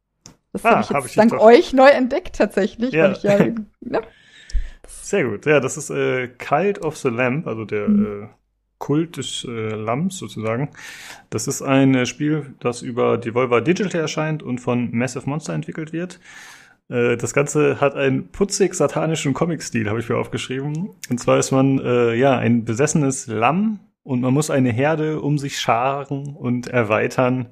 Das 0.51 0.65
ah, 0.65 0.71
habe 0.71 0.81
ich 0.81 0.89
jetzt 0.89 0.97
hab 0.97 1.05
ich 1.05 1.15
dank 1.15 1.33
euch 1.41 1.73
neu 1.73 1.89
entdeckt 1.89 2.35
tatsächlich, 2.35 2.91
ja. 2.91 3.11
ich 3.11 3.23
ja, 3.23 3.37
ne? 3.81 4.01
Sehr 4.87 5.25
gut. 5.25 5.45
Ja, 5.45 5.59
das 5.59 5.77
ist 5.77 5.89
äh, 5.89 6.27
Cult 6.27 6.79
of 6.81 6.97
the 6.97 7.09
Lamp, 7.09 7.47
also 7.47 7.65
der 7.65 7.87
mhm. 7.87 8.23
äh, 8.23 8.27
Kult 8.79 9.17
des 9.17 9.45
äh, 9.47 9.69
Lamps 9.69 10.17
sozusagen. 10.17 10.69
Das 11.29 11.47
ist 11.47 11.61
ein 11.61 11.93
äh, 11.93 12.05
Spiel, 12.05 12.55
das 12.59 12.81
über 12.81 13.17
Devolver 13.17 13.61
Digital 13.61 14.01
erscheint 14.01 14.41
und 14.41 14.59
von 14.59 14.89
Massive 14.95 15.29
Monster 15.29 15.53
entwickelt 15.53 15.93
wird. 15.93 16.19
Äh, 16.89 17.17
das 17.17 17.33
Ganze 17.33 17.79
hat 17.81 17.95
einen 17.95 18.29
putzig 18.29 18.73
satanischen 18.73 19.33
Comic-Stil, 19.33 19.89
habe 19.89 19.99
ich 19.99 20.09
mir 20.09 20.17
aufgeschrieben. 20.17 20.89
Und 21.09 21.19
zwar 21.19 21.37
ist 21.37 21.51
man 21.51 21.79
äh, 21.79 22.15
ja 22.15 22.37
ein 22.37 22.65
besessenes 22.65 23.27
Lamm 23.27 23.79
und 24.03 24.21
man 24.21 24.33
muss 24.33 24.49
eine 24.49 24.71
Herde 24.71 25.21
um 25.21 25.37
sich 25.37 25.59
scharen 25.59 26.35
und 26.35 26.67
erweitern 26.67 27.49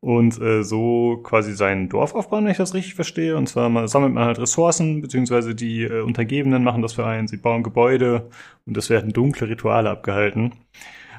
und 0.00 0.40
äh, 0.40 0.62
so 0.62 1.20
quasi 1.22 1.52
sein 1.52 1.88
Dorf 1.88 2.14
aufbauen, 2.14 2.44
wenn 2.44 2.52
ich 2.52 2.56
das 2.56 2.74
richtig 2.74 2.94
verstehe. 2.94 3.36
Und 3.36 3.48
zwar 3.48 3.68
mal, 3.68 3.86
sammelt 3.86 4.14
man 4.14 4.24
halt 4.24 4.38
Ressourcen, 4.38 5.02
beziehungsweise 5.02 5.54
die 5.54 5.82
äh, 5.82 6.00
Untergebenen 6.00 6.64
machen 6.64 6.82
das 6.82 6.94
für 6.94 7.06
einen, 7.06 7.28
sie 7.28 7.36
bauen 7.36 7.62
Gebäude 7.62 8.30
und 8.66 8.76
es 8.76 8.88
werden 8.88 9.12
dunkle 9.12 9.48
Rituale 9.48 9.90
abgehalten. 9.90 10.52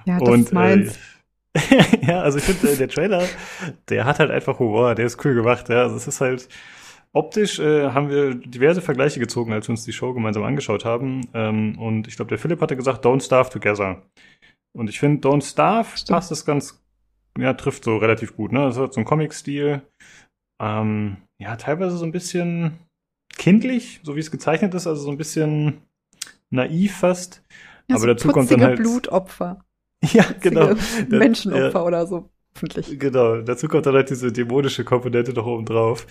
Ja, 0.06 0.20
das 0.20 0.30
und, 0.30 0.54
meins. 0.54 0.98
Äh, 1.54 1.60
ja, 2.08 2.22
also 2.22 2.38
ich 2.38 2.46
finde, 2.46 2.74
äh, 2.74 2.78
der 2.78 2.88
Trailer, 2.88 3.24
der 3.90 4.06
hat 4.06 4.20
halt 4.20 4.32
einfach 4.32 4.58
Humor, 4.60 4.96
der 4.96 5.06
ist 5.06 5.24
cool 5.26 5.36
gemacht, 5.36 5.70
ja. 5.70 5.84
Also 5.84 5.98
es 5.98 6.08
ist 6.08 6.22
halt, 6.22 6.48
optisch 7.14 7.60
äh, 7.60 7.90
haben 7.92 8.10
wir 8.10 8.36
diverse 8.36 8.82
Vergleiche 8.82 9.20
gezogen, 9.20 9.54
als 9.54 9.68
wir 9.68 9.74
uns 9.74 9.84
die 9.84 9.94
Show 9.94 10.14
gemeinsam 10.14 10.44
angeschaut 10.44 10.86
haben. 10.86 11.28
Ähm, 11.34 11.78
und 11.78 12.08
ich 12.08 12.16
glaube, 12.16 12.30
der 12.30 12.38
Philipp 12.38 12.62
hatte 12.62 12.76
gesagt, 12.76 13.06
Don't 13.06 13.24
Starve 13.24 13.50
Together. 13.50 14.02
Und 14.74 14.90
ich 14.90 15.00
finde, 15.00 15.28
Don't 15.28 15.44
Starve 15.44 15.90
Stimmt. 15.98 16.16
passt 16.16 16.32
es 16.32 16.46
ganz 16.46 16.81
ja, 17.38 17.54
trifft 17.54 17.84
so 17.84 17.98
relativ 17.98 18.36
gut, 18.36 18.52
ne? 18.52 18.60
Das 18.60 18.78
hat 18.78 18.94
so 18.94 19.00
einen 19.00 19.06
Comic-Stil. 19.06 19.82
Ähm, 20.62 21.18
ja, 21.40 21.56
teilweise 21.56 21.98
so 21.98 22.06
ein 22.06 22.12
bisschen 22.12 22.78
kindlich, 23.38 24.02
so 24.04 24.16
wie 24.16 24.20
es 24.20 24.32
gezeichnet 24.32 24.74
ist, 24.74 24.88
also 24.88 25.02
so 25.02 25.10
ein 25.12 25.18
bisschen 25.18 25.82
naiv 26.50 26.98
fast. 26.98 27.44
Ja, 27.88 27.96
Aber 27.96 28.02
so 28.02 28.08
dazu 28.08 28.28
kommt 28.30 28.52
dann 28.52 28.62
halt. 28.62 28.78
Blutopfer. 28.78 29.64
Ja, 30.14 30.26
genau. 30.40 30.74
Menschenopfer 31.10 31.80
ja, 31.80 31.86
oder 31.86 32.08
so, 32.08 32.28
hoffentlich. 32.56 33.00
Genau. 33.00 33.42
Dazu 33.42 33.68
kommt 33.68 33.86
dann 33.86 33.94
halt 33.94 34.10
diese 34.10 34.32
dämonische 34.32 34.84
Komponente 34.84 35.32
noch 35.32 35.46
oben 35.46 35.64
drauf. 35.64 36.08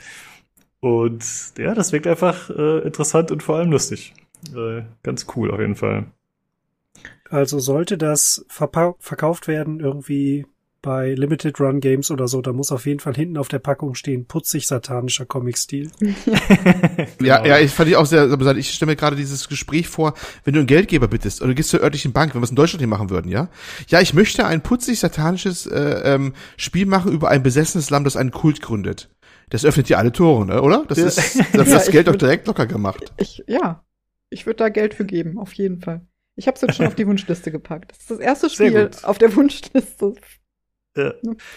Und 0.78 1.24
ja, 1.58 1.74
das 1.74 1.90
wirkt 1.90 2.06
einfach 2.06 2.50
äh, 2.50 2.78
interessant 2.86 3.32
und 3.32 3.42
vor 3.42 3.56
allem 3.56 3.72
lustig. 3.72 4.14
Äh, 4.54 4.82
ganz 5.02 5.26
cool 5.34 5.50
auf 5.50 5.58
jeden 5.58 5.74
Fall. 5.74 6.06
Also 7.28 7.58
sollte 7.58 7.98
das 7.98 8.44
verkauft 8.48 9.48
werden 9.48 9.80
irgendwie 9.80 10.46
bei 10.82 11.12
Limited 11.14 11.60
Run 11.60 11.80
Games 11.80 12.10
oder 12.10 12.26
so, 12.26 12.40
da 12.40 12.52
muss 12.52 12.72
auf 12.72 12.86
jeden 12.86 13.00
Fall 13.00 13.14
hinten 13.14 13.36
auf 13.36 13.48
der 13.48 13.58
Packung 13.58 13.94
stehen, 13.94 14.26
putzig 14.26 14.66
satanischer 14.66 15.26
Comic-Stil. 15.26 15.90
ja, 17.20 17.44
ja, 17.44 17.58
ich 17.58 17.70
fand 17.70 17.90
ich 17.90 17.96
auch 17.96 18.06
sehr, 18.06 18.30
ich 18.56 18.72
stelle 18.72 18.92
mir 18.92 18.96
gerade 18.96 19.16
dieses 19.16 19.48
Gespräch 19.48 19.88
vor, 19.88 20.14
wenn 20.44 20.54
du 20.54 20.60
einen 20.60 20.66
Geldgeber 20.66 21.08
bittest 21.08 21.40
oder 21.40 21.48
du 21.48 21.54
gehst 21.54 21.70
zur 21.70 21.80
örtlichen 21.80 22.12
Bank, 22.12 22.34
wenn 22.34 22.40
wir 22.40 22.44
es 22.44 22.50
in 22.50 22.56
Deutschland 22.56 22.80
hier 22.80 22.88
machen 22.88 23.10
würden, 23.10 23.30
ja? 23.30 23.48
Ja, 23.88 24.00
ich 24.00 24.14
möchte 24.14 24.46
ein 24.46 24.62
putzig 24.62 24.98
satanisches 25.00 25.66
äh, 25.66 26.14
ähm, 26.14 26.34
Spiel 26.56 26.86
machen 26.86 27.12
über 27.12 27.28
ein 27.28 27.42
besessenes 27.42 27.90
Lamm, 27.90 28.04
das 28.04 28.16
einen 28.16 28.30
Kult 28.30 28.62
gründet. 28.62 29.10
Das 29.50 29.64
öffnet 29.64 29.88
dir 29.88 29.98
alle 29.98 30.12
Tore, 30.12 30.46
ne, 30.46 30.62
oder? 30.62 30.84
Das 30.88 30.98
ist 30.98 31.16
das, 31.52 31.68
ja, 31.68 31.74
das 31.74 31.90
Geld 31.90 32.06
doch 32.06 32.16
direkt 32.16 32.46
locker 32.46 32.66
gemacht. 32.66 33.12
Ich, 33.18 33.44
ja, 33.46 33.84
ich 34.30 34.46
würde 34.46 34.56
da 34.58 34.68
Geld 34.68 34.94
für 34.94 35.04
geben, 35.04 35.38
auf 35.38 35.52
jeden 35.54 35.80
Fall. 35.80 36.06
Ich 36.36 36.46
habe 36.46 36.54
es 36.54 36.62
jetzt 36.62 36.76
schon 36.76 36.86
auf 36.86 36.94
die 36.94 37.06
Wunschliste 37.06 37.50
gepackt. 37.50 37.90
Das 37.90 37.98
ist 37.98 38.10
das 38.10 38.18
erste 38.18 38.48
Spiel 38.48 38.90
auf 39.02 39.18
der 39.18 39.34
Wunschliste 39.34 40.14
ja, 41.00 41.12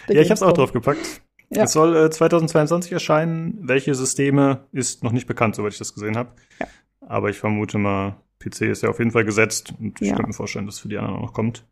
ja 0.10 0.22
ich 0.22 0.30
habe 0.30 0.34
es 0.34 0.44
auch 0.44 0.53
drauf 0.53 0.74
gepackt. 0.74 1.22
Ja. 1.49 1.64
Es 1.64 1.74
soll 1.74 1.95
äh, 1.95 2.10
2022 2.10 2.91
erscheinen. 2.91 3.60
Welche 3.61 3.94
Systeme 3.94 4.65
ist 4.72 5.03
noch 5.03 5.11
nicht 5.11 5.28
bekannt, 5.28 5.56
soweit 5.56 5.74
ich 5.74 5.80
das 5.80 5.94
gesehen 5.94 6.18
habe. 6.18 6.32
Ja. 6.60 6.68
Aber 7.02 7.30
ich 7.30 7.38
vermute 7.38 7.78
mal, 7.78 8.15
PC 8.40 8.61
ist 8.61 8.84
ja 8.84 8.90
auf 8.90 8.99
jeden 8.99 9.11
Fall 9.11 9.26
gesetzt 9.26 9.74
und 9.80 10.02
ich 10.02 10.10
ja. 10.10 10.15
könnte 10.15 10.30
mir 10.30 10.34
vorstellen, 10.34 10.65
dass 10.65 10.76
es 10.76 10.82
für 10.82 10.90
die 10.90 10.98
anderen 10.98 11.18
auch 11.18 11.22
noch 11.22 11.34
kommt. 11.34 11.65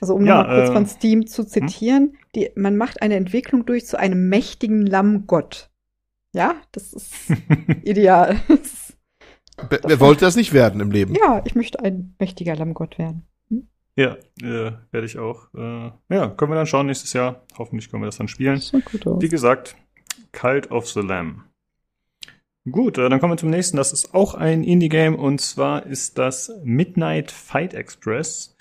Also 0.00 0.14
um 0.14 0.24
ja, 0.24 0.38
nochmal 0.38 0.56
kurz 0.56 0.70
äh, 0.70 0.72
von 0.72 0.86
Steam 0.86 1.26
zu 1.26 1.42
hm? 1.42 1.48
zitieren, 1.48 2.02
hm? 2.02 2.18
die, 2.34 2.50
man 2.56 2.76
macht 2.76 3.02
eine 3.02 3.16
Entwicklung 3.16 3.66
durch 3.66 3.86
zu 3.86 3.98
einem 3.98 4.28
mächtigen 4.28 4.86
Lammgott. 4.86 5.70
Ja, 6.34 6.54
das 6.72 6.92
ist 6.92 7.14
ideal. 7.82 8.40
Wer 9.68 10.00
wollte 10.00 10.24
das 10.24 10.36
nicht 10.36 10.52
werden 10.52 10.80
im 10.80 10.90
Leben? 10.90 11.14
Ja, 11.14 11.42
ich 11.44 11.54
möchte 11.54 11.80
ein 11.80 12.14
mächtiger 12.18 12.56
Lammgott 12.56 12.98
werden. 12.98 13.26
Ja, 13.96 14.16
äh, 14.40 14.72
werde 14.90 15.06
ich 15.06 15.18
auch. 15.18 15.52
Äh, 15.54 15.90
ja, 16.08 16.28
können 16.28 16.50
wir 16.50 16.56
dann 16.56 16.66
schauen 16.66 16.86
nächstes 16.86 17.12
Jahr. 17.12 17.44
Hoffentlich 17.58 17.90
können 17.90 18.02
wir 18.02 18.06
das 18.06 18.16
dann 18.16 18.28
spielen. 18.28 18.56
Das 18.56 18.72
gut 18.84 19.06
aus. 19.06 19.20
Wie 19.20 19.28
gesagt, 19.28 19.76
Cult 20.32 20.70
of 20.70 20.88
the 20.88 21.00
Lamb. 21.00 21.44
Gut, 22.70 22.98
äh, 22.98 23.08
dann 23.08 23.20
kommen 23.20 23.32
wir 23.32 23.38
zum 23.38 23.50
nächsten. 23.50 23.76
Das 23.76 23.92
ist 23.92 24.14
auch 24.14 24.34
ein 24.34 24.64
Indie-Game 24.64 25.16
und 25.16 25.40
zwar 25.40 25.86
ist 25.86 26.18
das 26.18 26.52
Midnight 26.62 27.30
Fight 27.30 27.74
Express. 27.74 28.56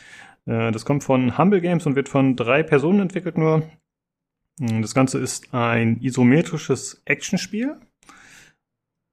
Äh, 0.46 0.72
das 0.72 0.86
kommt 0.86 1.04
von 1.04 1.38
Humble 1.38 1.62
Games 1.62 1.86
und 1.86 1.96
wird 1.96 2.10
von 2.10 2.36
drei 2.36 2.64
Personen 2.64 3.02
entwickelt 3.02 3.38
nur. 3.38 3.64
Das 4.58 4.94
Ganze 4.94 5.20
ist 5.20 5.54
ein 5.54 6.02
isometrisches 6.02 7.02
Actionspiel. 7.06 7.78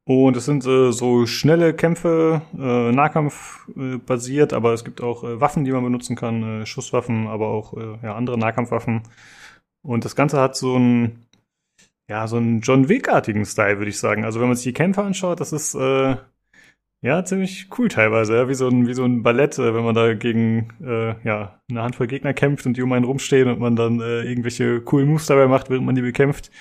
Und 0.09 0.37
es 0.37 0.45
sind 0.45 0.65
äh, 0.67 0.93
so 0.93 1.27
schnelle 1.27 1.75
Kämpfe, 1.75 2.43
äh, 2.57 2.93
Nahkampf 2.93 3.69
äh, 3.77 3.97
basiert, 3.97 4.53
aber 4.53 4.73
es 4.73 4.85
gibt 4.85 5.01
auch 5.01 5.25
äh, 5.25 5.41
Waffen, 5.41 5.65
die 5.65 5.73
man 5.73 5.83
benutzen 5.83 6.15
kann, 6.15 6.63
äh, 6.63 6.67
Schusswaffen, 6.67 7.27
aber 7.27 7.49
auch 7.49 7.77
äh, 7.77 7.99
ja, 8.05 8.15
andere 8.15 8.39
Nahkampfwaffen. 8.39 9.03
Und 9.83 10.05
das 10.05 10.15
Ganze 10.15 10.41
hat 10.41 10.57
so 10.57 10.77
einen, 10.77 11.27
ja, 12.09 12.29
so 12.29 12.37
einen 12.37 12.61
John 12.61 12.89
Wick-artigen 12.89 13.45
Style, 13.45 13.79
würde 13.79 13.91
ich 13.91 13.99
sagen. 13.99 14.25
Also 14.25 14.41
wenn 14.41 14.47
man 14.47 14.57
sich 14.57 14.67
die 14.67 14.73
Kämpfe 14.75 15.03
anschaut, 15.03 15.41
das 15.41 15.53
ist 15.53 15.75
äh, 15.75 16.17
ja 17.03 17.25
ziemlich 17.25 17.69
cool 17.77 17.89
teilweise, 17.89 18.37
ja? 18.37 18.49
wie 18.49 18.55
so 18.55 18.69
ein 18.69 18.87
wie 18.87 18.95
so 18.95 19.05
ein 19.05 19.25
Ballett, 19.25 19.59
äh, 19.59 19.75
wenn 19.75 19.85
man 19.85 19.97
da 19.97 20.15
gegen 20.15 20.73
äh, 20.85 21.15
ja 21.27 21.61
eine 21.69 21.83
Handvoll 21.83 22.07
Gegner 22.07 22.33
kämpft 22.33 22.65
und 22.67 22.77
die 22.77 22.83
um 22.83 22.93
einen 22.93 23.05
rumstehen 23.05 23.49
und 23.49 23.59
man 23.59 23.75
dann 23.75 24.01
äh, 24.01 24.23
irgendwelche 24.23 24.81
coolen 24.83 25.09
Moves 25.09 25.27
dabei 25.27 25.49
macht, 25.49 25.69
während 25.69 25.87
man 25.87 25.97
die 25.97 26.03
bekämpft 26.03 26.53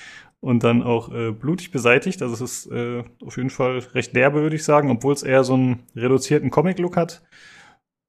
und 0.46 0.64
dann 0.64 0.84
auch 0.84 1.12
äh, 1.12 1.32
blutig 1.32 1.72
beseitigt. 1.72 2.22
Also 2.22 2.36
es 2.36 2.42
ist 2.42 2.72
äh, 2.72 3.04
auf 3.26 3.38
jeden 3.38 3.50
Fall 3.50 3.80
recht 3.96 4.16
derbe, 4.16 4.44
würde 4.44 4.56
ich 4.56 4.64
sagen, 4.64 4.92
obwohl 4.92 5.12
es 5.12 5.24
eher 5.24 5.44
so 5.44 5.56
einen 5.56 5.88
reduzierten 5.96 6.52
Comic-Look 6.52 6.96
hat. 6.98 7.24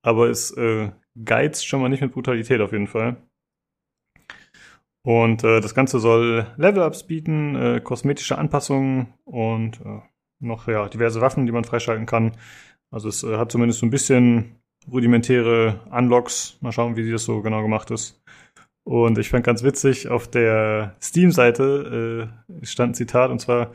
Aber 0.02 0.28
es 0.28 0.50
äh, 0.50 0.90
geizt 1.24 1.66
schon 1.66 1.80
mal 1.80 1.88
nicht 1.88 2.02
mit 2.02 2.12
Brutalität 2.12 2.60
auf 2.60 2.72
jeden 2.72 2.88
Fall. 2.88 3.16
Und 5.02 5.44
äh, 5.44 5.62
das 5.62 5.74
Ganze 5.74 5.98
soll 5.98 6.46
Level-Ups 6.58 7.04
bieten, 7.06 7.56
äh, 7.56 7.80
kosmetische 7.80 8.36
Anpassungen 8.36 9.14
und 9.24 9.80
äh, 9.80 10.02
noch 10.38 10.68
ja 10.68 10.90
diverse 10.90 11.22
Waffen, 11.22 11.46
die 11.46 11.52
man 11.52 11.64
freischalten 11.64 12.04
kann. 12.04 12.32
Also 12.90 13.08
es 13.08 13.22
äh, 13.22 13.38
hat 13.38 13.50
zumindest 13.50 13.80
so 13.80 13.86
ein 13.86 13.90
bisschen 13.90 14.56
rudimentäre 14.92 15.80
Unlocks. 15.90 16.58
Mal 16.60 16.72
schauen, 16.72 16.96
wie 16.96 17.10
das 17.10 17.24
so 17.24 17.40
genau 17.40 17.62
gemacht 17.62 17.90
ist. 17.90 18.22
Und 18.86 19.18
ich 19.18 19.30
fand 19.30 19.44
ganz 19.44 19.64
witzig, 19.64 20.08
auf 20.08 20.28
der 20.28 20.94
Steam-Seite 21.02 22.30
äh, 22.62 22.64
stand 22.64 22.92
ein 22.92 22.94
Zitat, 22.94 23.32
und 23.32 23.40
zwar 23.40 23.72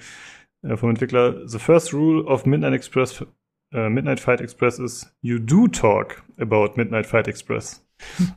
äh, 0.64 0.78
vom 0.78 0.90
Entwickler, 0.90 1.46
The 1.46 1.60
first 1.60 1.94
rule 1.94 2.24
of 2.24 2.46
Midnight 2.46 2.74
Express, 2.74 3.26
äh, 3.74 3.90
Midnight 3.90 4.22
Fight 4.22 4.40
Express 4.40 4.80
is, 4.80 5.14
you 5.22 5.38
do 5.38 5.68
talk 5.68 6.24
about 6.40 6.78
Midnight 6.78 7.06
Fight 7.06 7.28
Express. 7.28 7.86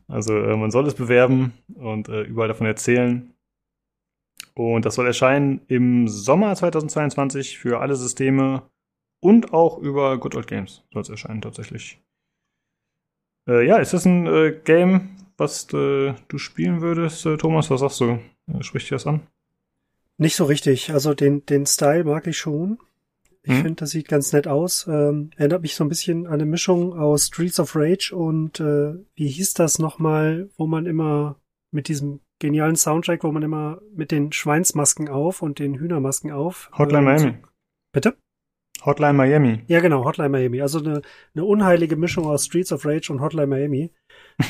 Also 0.09 0.37
äh, 0.37 0.57
man 0.57 0.73
soll 0.73 0.89
es 0.89 0.95
bewerben 0.95 1.53
und 1.75 2.09
äh, 2.09 2.23
überall 2.23 2.49
davon 2.49 2.67
erzählen. 2.67 3.33
Und 4.55 4.85
das 4.85 4.97
soll 4.97 5.07
erscheinen 5.07 5.61
im 5.69 6.09
Sommer 6.09 6.57
2022 6.57 7.57
für 7.57 7.81
alle 7.81 7.95
Systeme 7.95 8.69
und 9.23 9.53
auch 9.53 9.79
über 9.79 10.19
Good 10.19 10.35
Old 10.35 10.49
Games 10.49 10.85
soll 10.93 11.03
es 11.03 11.09
erscheinen 11.09 11.41
tatsächlich. 11.41 12.03
Äh, 13.49 13.65
ja, 13.65 13.77
ist 13.77 13.95
das 13.95 14.07
ein 14.07 14.27
äh, 14.27 14.61
Game, 14.65 15.24
was 15.37 15.65
äh, 15.73 16.15
du 16.29 16.39
spielen 16.39 16.81
würdest, 16.81 17.27
äh, 17.27 17.37
Thomas? 17.37 17.71
Was 17.71 17.81
sagst 17.81 18.01
du? 18.01 18.19
Äh, 18.47 18.63
spricht 18.63 18.91
dir 18.91 18.97
das 18.97 19.07
an? 19.07 19.27
Nicht 20.17 20.37
so 20.37 20.45
richtig. 20.45 20.93
Also 20.93 21.15
den, 21.15 21.45
den 21.47 21.67
Style 21.67 22.05
mag 22.05 22.27
ich 22.27 22.39
schon. 22.39 22.79
Ich 23.43 23.53
hm? 23.53 23.63
finde, 23.63 23.75
das 23.75 23.91
sieht 23.91 24.09
ganz 24.09 24.33
nett 24.33 24.47
aus. 24.47 24.87
Ähm, 24.89 25.31
erinnert 25.37 25.63
mich 25.63 25.75
so 25.75 25.85
ein 25.85 25.89
bisschen 25.89 26.27
an 26.27 26.35
eine 26.35 26.47
Mischung 26.47 26.99
aus 26.99 27.27
Streets 27.27 27.61
of 27.61 27.77
Rage 27.77 28.15
und 28.15 28.61
äh, 28.61 28.95
wie 29.15 29.29
hieß 29.29 29.55
das 29.55 29.79
nochmal, 29.79 30.49
wo 30.57 30.67
man 30.67 30.87
immer 30.87 31.37
mit 31.71 31.89
diesem 31.89 32.21
genialen 32.39 32.77
Soundtrack, 32.77 33.23
wo 33.23 33.33
man 33.33 33.43
immer 33.43 33.81
mit 33.95 34.13
den 34.13 34.33
Schweinsmasken 34.33 35.09
auf 35.09 35.43
und 35.43 35.59
den 35.59 35.75
Hühnermasken 35.75 36.31
auf. 36.31 36.71
Hotline 36.77 37.01
äh, 37.01 37.17
Miami. 37.17 37.37
Bitte? 37.93 38.17
Hotline 38.85 39.15
Miami. 39.15 39.63
Ja, 39.67 39.81
genau, 39.81 40.05
Hotline 40.05 40.29
Miami. 40.31 40.61
Also 40.61 40.79
eine, 40.79 41.03
eine 41.35 41.45
unheilige 41.45 41.97
Mischung 41.97 42.27
aus 42.27 42.47
Streets 42.47 42.73
of 42.73 42.85
Rage 42.85 43.13
und 43.13 43.21
Hotline 43.21 43.47
Miami. 43.47 43.93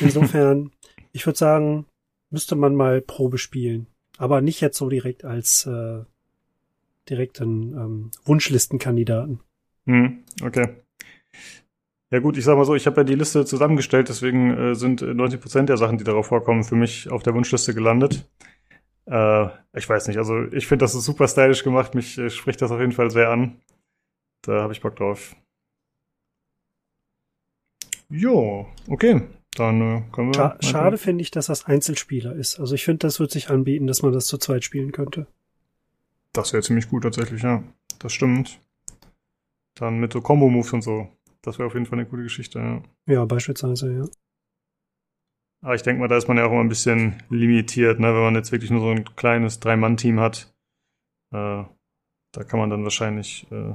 Insofern, 0.01 0.71
ich 1.15 1.25
würde 1.25 1.39
sagen, 1.39 1.85
müsste 2.29 2.57
man 2.57 2.75
mal 2.75 2.99
Probe 2.99 3.37
spielen. 3.37 3.87
Aber 4.17 4.41
nicht 4.41 4.59
jetzt 4.59 4.77
so 4.77 4.89
direkt 4.89 5.23
als 5.23 5.65
äh, 5.65 6.03
direkten 7.09 7.73
ähm, 7.73 8.11
Wunschlistenkandidaten. 8.25 9.39
Hm, 9.85 10.25
okay. 10.43 10.75
Ja 12.11 12.19
gut, 12.19 12.37
ich 12.37 12.43
sag 12.43 12.57
mal 12.57 12.65
so, 12.65 12.75
ich 12.75 12.85
habe 12.85 12.97
ja 12.97 13.03
die 13.05 13.15
Liste 13.15 13.45
zusammengestellt, 13.45 14.09
deswegen 14.09 14.57
äh, 14.57 14.75
sind 14.75 15.01
90 15.01 15.39
Prozent 15.39 15.69
der 15.69 15.77
Sachen, 15.77 15.97
die 15.97 16.03
darauf 16.03 16.27
vorkommen, 16.27 16.65
für 16.65 16.75
mich 16.75 17.09
auf 17.09 17.23
der 17.23 17.33
Wunschliste 17.33 17.73
gelandet. 17.73 18.29
Äh, 19.05 19.47
ich 19.73 19.87
weiß 19.87 20.09
nicht, 20.09 20.17
also 20.17 20.43
ich 20.51 20.67
finde, 20.67 20.83
das 20.83 20.95
ist 20.95 21.05
super 21.05 21.29
stylisch 21.29 21.63
gemacht, 21.63 21.95
mich 21.95 22.17
äh, 22.17 22.29
spricht 22.29 22.61
das 22.61 22.71
auf 22.71 22.81
jeden 22.81 22.91
Fall 22.91 23.09
sehr 23.09 23.29
an. 23.29 23.61
Da 24.41 24.61
habe 24.61 24.73
ich 24.73 24.81
Bock 24.81 24.97
drauf. 24.97 25.33
Jo, 28.09 28.67
okay. 28.89 29.21
Dann 29.55 29.81
äh, 29.81 30.03
können 30.11 30.29
wir. 30.29 30.35
Scha 30.35 30.57
schade 30.61 30.97
finde 30.97 31.21
ich, 31.21 31.31
dass 31.31 31.47
das 31.47 31.65
Einzelspieler 31.65 32.35
ist. 32.35 32.59
Also 32.59 32.75
ich 32.75 32.83
finde, 32.83 32.99
das 32.99 33.19
wird 33.19 33.31
sich 33.31 33.49
anbieten, 33.49 33.87
dass 33.87 34.01
man 34.03 34.13
das 34.13 34.27
zu 34.27 34.37
zweit 34.37 34.63
spielen 34.63 34.91
könnte. 34.91 35.27
Das 36.33 36.53
wäre 36.53 36.61
ziemlich 36.61 36.89
gut 36.89 37.03
tatsächlich, 37.03 37.41
ja. 37.41 37.63
Das 37.99 38.13
stimmt. 38.13 38.59
Dann 39.75 39.99
mit 39.99 40.13
so 40.13 40.21
Combo-Moves 40.21 40.73
und 40.73 40.81
so. 40.81 41.07
Das 41.41 41.57
wäre 41.57 41.67
auf 41.67 41.73
jeden 41.73 41.85
Fall 41.85 41.99
eine 41.99 42.07
coole 42.07 42.23
Geschichte, 42.23 42.59
ja. 42.59 42.83
Ja, 43.07 43.25
beispielsweise, 43.25 43.93
ja. 43.93 44.05
Aber 45.61 45.75
ich 45.75 45.81
denke 45.81 46.01
mal, 46.01 46.07
da 46.07 46.17
ist 46.17 46.27
man 46.27 46.37
ja 46.37 46.45
auch 46.45 46.51
immer 46.51 46.61
ein 46.61 46.69
bisschen 46.69 47.23
limitiert, 47.29 47.99
ne? 47.99 48.13
wenn 48.13 48.21
man 48.21 48.35
jetzt 48.35 48.51
wirklich 48.51 48.71
nur 48.71 48.81
so 48.81 48.89
ein 48.89 49.15
kleines 49.15 49.59
Drei-Mann-Team 49.59 50.19
hat. 50.19 50.53
Äh, 51.31 51.63
da 52.31 52.43
kann 52.43 52.59
man 52.59 52.69
dann 52.69 52.83
wahrscheinlich 52.83 53.47
äh, 53.51 53.73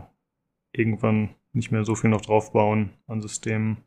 irgendwann 0.73 1.31
nicht 1.53 1.73
mehr 1.73 1.85
so 1.85 1.95
viel 1.95 2.11
noch 2.11 2.21
draufbauen 2.21 2.91
an 3.07 3.21
Systemen. 3.21 3.79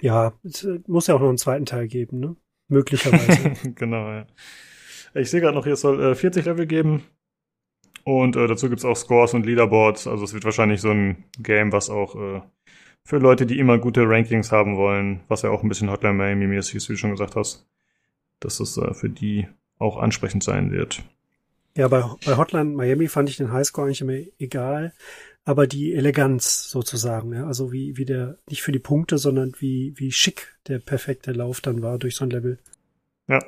Ja, 0.00 0.32
es 0.44 0.64
äh, 0.64 0.80
muss 0.86 1.06
ja 1.06 1.14
auch 1.14 1.20
noch 1.20 1.28
einen 1.28 1.38
zweiten 1.38 1.66
Teil 1.66 1.88
geben, 1.88 2.20
ne? 2.20 2.36
Möglicherweise. 2.68 3.52
genau, 3.74 4.08
ja. 4.08 4.26
Ich 5.14 5.30
sehe 5.30 5.40
gerade 5.40 5.56
noch, 5.56 5.64
hier 5.64 5.74
es 5.74 5.80
soll 5.80 6.02
äh, 6.02 6.14
40 6.14 6.44
Level 6.44 6.66
geben. 6.66 7.02
Und 8.04 8.36
äh, 8.36 8.46
dazu 8.46 8.68
gibt's 8.68 8.84
auch 8.84 8.96
Scores 8.96 9.34
und 9.34 9.46
Leaderboards. 9.46 10.06
Also 10.06 10.24
es 10.24 10.34
wird 10.34 10.44
wahrscheinlich 10.44 10.80
so 10.80 10.90
ein 10.90 11.24
Game, 11.38 11.72
was 11.72 11.90
auch 11.90 12.14
äh, 12.14 12.40
für 13.04 13.18
Leute, 13.18 13.46
die 13.46 13.58
immer 13.58 13.78
gute 13.78 14.08
Rankings 14.08 14.52
haben 14.52 14.76
wollen, 14.76 15.20
was 15.28 15.42
ja 15.42 15.50
auch 15.50 15.62
ein 15.62 15.68
bisschen 15.68 15.90
Hotline 15.90 16.14
Miami-mäßig 16.14 16.76
ist, 16.76 16.88
wie 16.88 16.94
du 16.94 16.98
schon 16.98 17.12
gesagt 17.12 17.36
hast, 17.36 17.66
dass 18.40 18.60
es 18.60 18.76
äh, 18.76 18.94
für 18.94 19.08
die 19.08 19.48
auch 19.78 19.96
ansprechend 19.96 20.42
sein 20.42 20.70
wird. 20.70 21.02
Ja, 21.76 21.88
bei, 21.88 22.02
bei 22.24 22.36
Hotline 22.36 22.70
Miami 22.70 23.08
fand 23.08 23.28
ich 23.28 23.36
den 23.36 23.52
Highscore 23.52 23.86
eigentlich 23.86 24.00
immer 24.00 24.18
egal, 24.38 24.92
aber 25.46 25.68
die 25.68 25.94
Eleganz 25.94 26.68
sozusagen, 26.68 27.32
ja, 27.32 27.46
also 27.46 27.72
wie, 27.72 27.96
wie 27.96 28.04
der, 28.04 28.36
nicht 28.50 28.62
für 28.62 28.72
die 28.72 28.80
Punkte, 28.80 29.16
sondern 29.16 29.52
wie, 29.60 29.94
wie 29.96 30.10
schick 30.10 30.58
der 30.66 30.80
perfekte 30.80 31.32
Lauf 31.32 31.60
dann 31.60 31.82
war 31.82 31.98
durch 31.98 32.16
so 32.16 32.24
ein 32.24 32.30
Level. 32.30 32.58
Ja, 33.28 33.38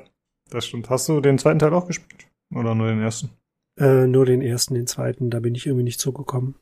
das 0.49 0.65
stimmt. 0.65 0.89
Hast 0.89 1.09
du 1.09 1.19
den 1.19 1.37
zweiten 1.37 1.59
Teil 1.59 1.73
auch 1.73 1.87
gespielt? 1.87 2.27
Oder 2.55 2.73
nur 2.73 2.87
den 2.87 3.01
ersten? 3.01 3.31
Äh, 3.77 4.07
nur 4.07 4.25
den 4.25 4.41
ersten, 4.41 4.75
den 4.75 4.87
zweiten, 4.87 5.29
da 5.29 5.41
bin 5.41 5.55
ich 5.55 5.67
irgendwie 5.67 5.83
nicht 5.83 5.99
zugekommen. 5.99 6.55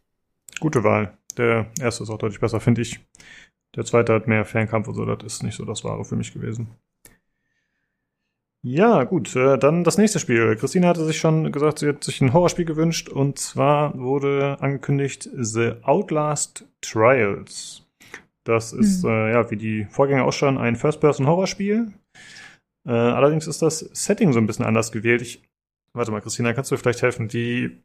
Gute 0.59 0.83
Wahl. 0.83 1.15
Der 1.37 1.71
erste 1.79 2.03
ist 2.03 2.09
auch 2.09 2.17
deutlich 2.17 2.41
besser, 2.41 2.59
finde 2.59 2.81
ich. 2.81 2.99
Der 3.75 3.85
zweite 3.85 4.13
hat 4.13 4.27
mehr 4.27 4.43
Fernkampf 4.43 4.87
und 4.87 4.95
so, 4.95 5.05
das 5.05 5.33
ist 5.33 5.43
nicht 5.43 5.55
so 5.55 5.65
das 5.65 5.83
Wahre 5.83 6.03
für 6.03 6.15
mich 6.15 6.33
gewesen. 6.33 6.71
Ja, 8.69 9.05
gut, 9.05 9.33
äh, 9.37 9.57
dann 9.57 9.85
das 9.85 9.97
nächste 9.97 10.19
Spiel. 10.19 10.57
Christine 10.57 10.87
hatte 10.87 11.05
sich 11.05 11.17
schon 11.17 11.53
gesagt, 11.53 11.79
sie 11.79 11.87
hat 11.87 12.03
sich 12.03 12.19
ein 12.19 12.33
Horrorspiel 12.33 12.65
gewünscht 12.65 13.07
und 13.07 13.39
zwar 13.39 13.97
wurde 13.97 14.57
angekündigt 14.59 15.29
The 15.33 15.75
Outlast 15.83 16.65
Trials. 16.81 17.87
Das 18.43 18.73
ist, 18.73 19.05
mhm. 19.05 19.09
äh, 19.09 19.31
ja, 19.31 19.49
wie 19.51 19.55
die 19.55 19.85
Vorgänger 19.85 20.25
ausschauen, 20.25 20.57
ein 20.57 20.75
First-Person-Horrorspiel. 20.75 21.93
Äh, 22.85 22.91
allerdings 22.91 23.47
ist 23.47 23.61
das 23.61 23.79
Setting 23.79 24.33
so 24.33 24.39
ein 24.39 24.47
bisschen 24.47 24.65
anders 24.65 24.91
gewählt. 24.91 25.21
Ich, 25.21 25.49
warte 25.93 26.11
mal, 26.11 26.19
Christina, 26.19 26.51
kannst 26.51 26.69
du 26.69 26.75
vielleicht 26.75 27.01
helfen? 27.01 27.29
Die 27.29 27.81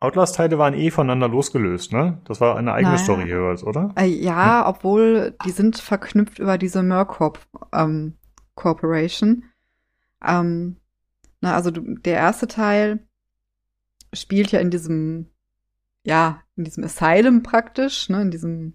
Outlast-Teile 0.00 0.58
waren 0.58 0.74
eh 0.74 0.90
voneinander 0.90 1.28
losgelöst, 1.28 1.92
ne? 1.92 2.20
Das 2.24 2.40
war 2.40 2.56
eine 2.56 2.72
eigene 2.72 2.94
naja. 2.94 3.04
Story 3.04 3.28
jeweils, 3.28 3.62
oder? 3.62 3.94
Äh, 3.96 4.06
ja, 4.06 4.62
hm? 4.62 4.74
obwohl 4.74 5.36
die 5.44 5.52
sind 5.52 5.78
verknüpft 5.78 6.40
über 6.40 6.58
diese 6.58 6.82
Mercorp 6.82 7.38
ähm, 7.72 8.14
Corporation. 8.56 9.44
Ähm, 10.24 10.76
na, 11.40 11.54
also 11.54 11.70
du, 11.70 11.96
der 11.96 12.14
erste 12.14 12.46
Teil 12.46 13.06
spielt 14.12 14.52
ja 14.52 14.60
in 14.60 14.70
diesem, 14.70 15.30
ja, 16.04 16.42
in 16.56 16.64
diesem 16.64 16.84
Asylum 16.84 17.42
praktisch, 17.42 18.08
ne, 18.08 18.22
in 18.22 18.30
diesem, 18.30 18.74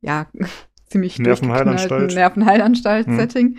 ja, 0.00 0.26
ziemlich 0.86 1.18
Nervenheilanstalt. 1.18 2.14
Nervenheilanstalt-Setting. 2.14 3.56
Hm. 3.56 3.58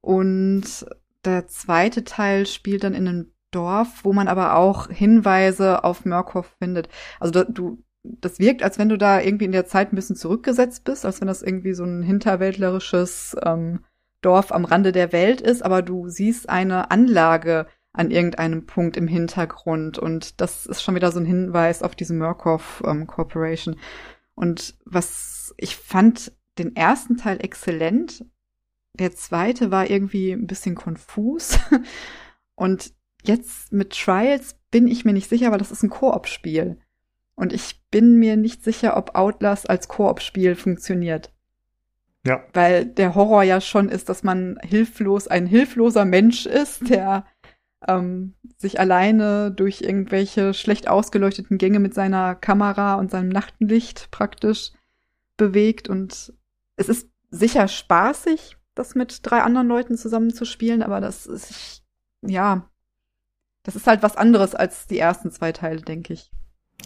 Und 0.00 0.86
der 1.24 1.46
zweite 1.46 2.04
Teil 2.04 2.46
spielt 2.46 2.84
dann 2.84 2.94
in 2.94 3.06
einem 3.06 3.32
Dorf, 3.52 4.04
wo 4.04 4.12
man 4.12 4.28
aber 4.28 4.56
auch 4.56 4.88
Hinweise 4.88 5.84
auf 5.84 6.04
Murkoff 6.04 6.56
findet. 6.58 6.88
Also 7.20 7.32
da, 7.32 7.44
du, 7.44 7.82
das 8.02 8.38
wirkt, 8.38 8.62
als 8.62 8.78
wenn 8.78 8.88
du 8.88 8.98
da 8.98 9.20
irgendwie 9.20 9.44
in 9.44 9.52
der 9.52 9.66
Zeit 9.66 9.92
ein 9.92 9.96
bisschen 9.96 10.16
zurückgesetzt 10.16 10.84
bist, 10.84 11.04
als 11.04 11.20
wenn 11.20 11.28
das 11.28 11.42
irgendwie 11.42 11.74
so 11.74 11.84
ein 11.84 12.02
hinterwäldlerisches 12.02 13.36
ähm, 13.44 13.84
Dorf 14.22 14.52
am 14.52 14.64
Rande 14.64 14.92
der 14.92 15.12
Welt 15.12 15.40
ist, 15.40 15.62
aber 15.62 15.82
du 15.82 16.08
siehst 16.08 16.48
eine 16.48 16.90
Anlage 16.90 17.66
an 17.92 18.10
irgendeinem 18.10 18.64
Punkt 18.64 18.96
im 18.96 19.06
Hintergrund 19.06 19.98
und 19.98 20.40
das 20.40 20.64
ist 20.64 20.82
schon 20.82 20.94
wieder 20.94 21.12
so 21.12 21.20
ein 21.20 21.26
Hinweis 21.26 21.82
auf 21.82 21.94
diese 21.94 22.14
Murkoff 22.14 22.82
ähm, 22.86 23.06
Corporation. 23.06 23.76
Und 24.34 24.76
was 24.86 25.54
ich 25.58 25.76
fand 25.76 26.32
den 26.58 26.74
ersten 26.74 27.18
Teil 27.18 27.38
exzellent, 27.42 28.24
der 28.94 29.12
zweite 29.12 29.70
war 29.70 29.90
irgendwie 29.90 30.32
ein 30.32 30.46
bisschen 30.46 30.74
konfus 30.74 31.58
Und 32.54 32.92
jetzt 33.24 33.72
mit 33.72 33.90
Trials 33.90 34.56
bin 34.70 34.88
ich 34.88 35.04
mir 35.04 35.12
nicht 35.12 35.28
sicher, 35.28 35.50
weil 35.50 35.58
das 35.58 35.72
ist 35.72 35.82
ein 35.82 35.90
Koop-Spiel. 35.90 36.78
Und 37.34 37.52
ich 37.52 37.82
bin 37.90 38.18
mir 38.18 38.36
nicht 38.36 38.62
sicher, 38.62 38.96
ob 38.96 39.14
Outlast 39.14 39.68
als 39.68 39.88
Koop-Spiel 39.88 40.54
funktioniert. 40.54 41.32
Ja. 42.24 42.44
Weil 42.52 42.86
der 42.86 43.14
Horror 43.14 43.42
ja 43.42 43.60
schon 43.60 43.88
ist, 43.88 44.08
dass 44.08 44.22
man 44.22 44.58
hilflos, 44.62 45.26
ein 45.28 45.46
hilfloser 45.46 46.04
Mensch 46.04 46.46
ist, 46.46 46.88
der 46.88 47.26
ähm, 47.86 48.34
sich 48.58 48.78
alleine 48.78 49.50
durch 49.50 49.82
irgendwelche 49.82 50.54
schlecht 50.54 50.88
ausgeleuchteten 50.88 51.58
Gänge 51.58 51.80
mit 51.80 51.94
seiner 51.94 52.34
Kamera 52.34 52.94
und 52.94 53.10
seinem 53.10 53.28
Nachtlicht 53.28 54.10
praktisch 54.10 54.70
bewegt. 55.36 55.88
Und 55.88 56.32
es 56.76 56.88
ist 56.88 57.08
sicher 57.30 57.66
spaßig, 57.66 58.56
das 58.74 58.94
mit 58.94 59.20
drei 59.22 59.40
anderen 59.40 59.66
Leuten 59.66 59.96
zusammen 59.96 60.32
zu 60.32 60.44
spielen, 60.44 60.82
aber 60.82 61.00
das 61.00 61.26
ist, 61.26 61.82
ja, 62.24 62.70
das 63.64 63.76
ist 63.76 63.86
halt 63.86 64.02
was 64.02 64.16
anderes 64.16 64.54
als 64.54 64.86
die 64.86 64.98
ersten 64.98 65.30
zwei 65.30 65.52
Teile, 65.52 65.82
denke 65.82 66.12
ich. 66.12 66.30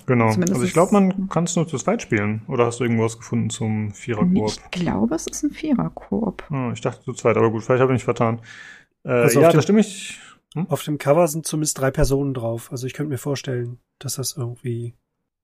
Genau. 0.07 0.31
Zumindest 0.31 0.55
also 0.55 0.67
ich 0.67 0.73
glaube, 0.73 0.93
man 0.93 1.29
kann 1.29 1.45
es 1.45 1.57
nur 1.57 1.67
zu 1.67 1.79
zweit 1.79 2.03
spielen. 2.03 2.43
Oder 2.49 2.67
hast 2.67 2.81
du 2.81 2.85
irgendwas 2.85 3.19
gefunden 3.19 3.51
zum 3.51 3.91
Vierer-Koop? 3.93 4.51
Ich 4.51 4.71
glaube, 4.71 5.15
es 5.15 5.27
ist 5.27 5.43
ein 5.43 5.51
Vierer-Koop. 5.51 6.45
Ah, 6.51 6.71
ich 6.73 6.81
dachte 6.81 7.05
zu 7.05 7.13
zweit, 7.13 7.37
aber 7.37 7.51
gut, 7.51 7.65
vielleicht 7.65 7.81
habe 7.81 7.93
ich 7.93 7.97
mich 7.97 8.05
vertan. 8.05 8.41
Äh, 9.05 9.11
also 9.11 9.41
ja, 9.41 9.51
da 9.51 9.63
stimme 9.63 9.81
ich. 9.81 10.21
Hm? 10.55 10.67
Auf 10.69 10.83
dem 10.85 10.99
Cover 10.99 11.27
sind 11.27 11.47
zumindest 11.47 11.81
drei 11.81 11.91
Personen 11.91 12.35
drauf. 12.35 12.71
Also 12.71 12.87
ich 12.87 12.95
könnte 12.95 13.11
mir 13.11 13.19
vorstellen, 13.19 13.79
dass 13.99 14.15
das 14.15 14.37
irgendwie 14.37 14.95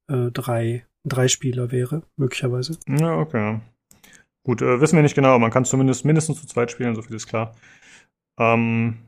äh, 0.08 0.30
drei, 0.30 0.86
drei 1.04 1.28
Spieler 1.28 1.72
wäre, 1.72 2.02
möglicherweise. 2.16 2.78
Ja, 2.88 3.18
okay. 3.18 3.60
Gut, 4.44 4.62
äh, 4.62 4.80
wissen 4.80 4.96
wir 4.96 5.02
nicht 5.02 5.14
genau. 5.14 5.38
Man 5.38 5.50
kann 5.50 5.64
zumindest 5.64 6.04
mindestens 6.04 6.40
zu 6.40 6.46
zweit 6.46 6.70
spielen, 6.70 6.94
so 6.94 7.02
viel 7.02 7.16
ist 7.16 7.26
klar. 7.26 7.54
Ähm, 8.38 8.98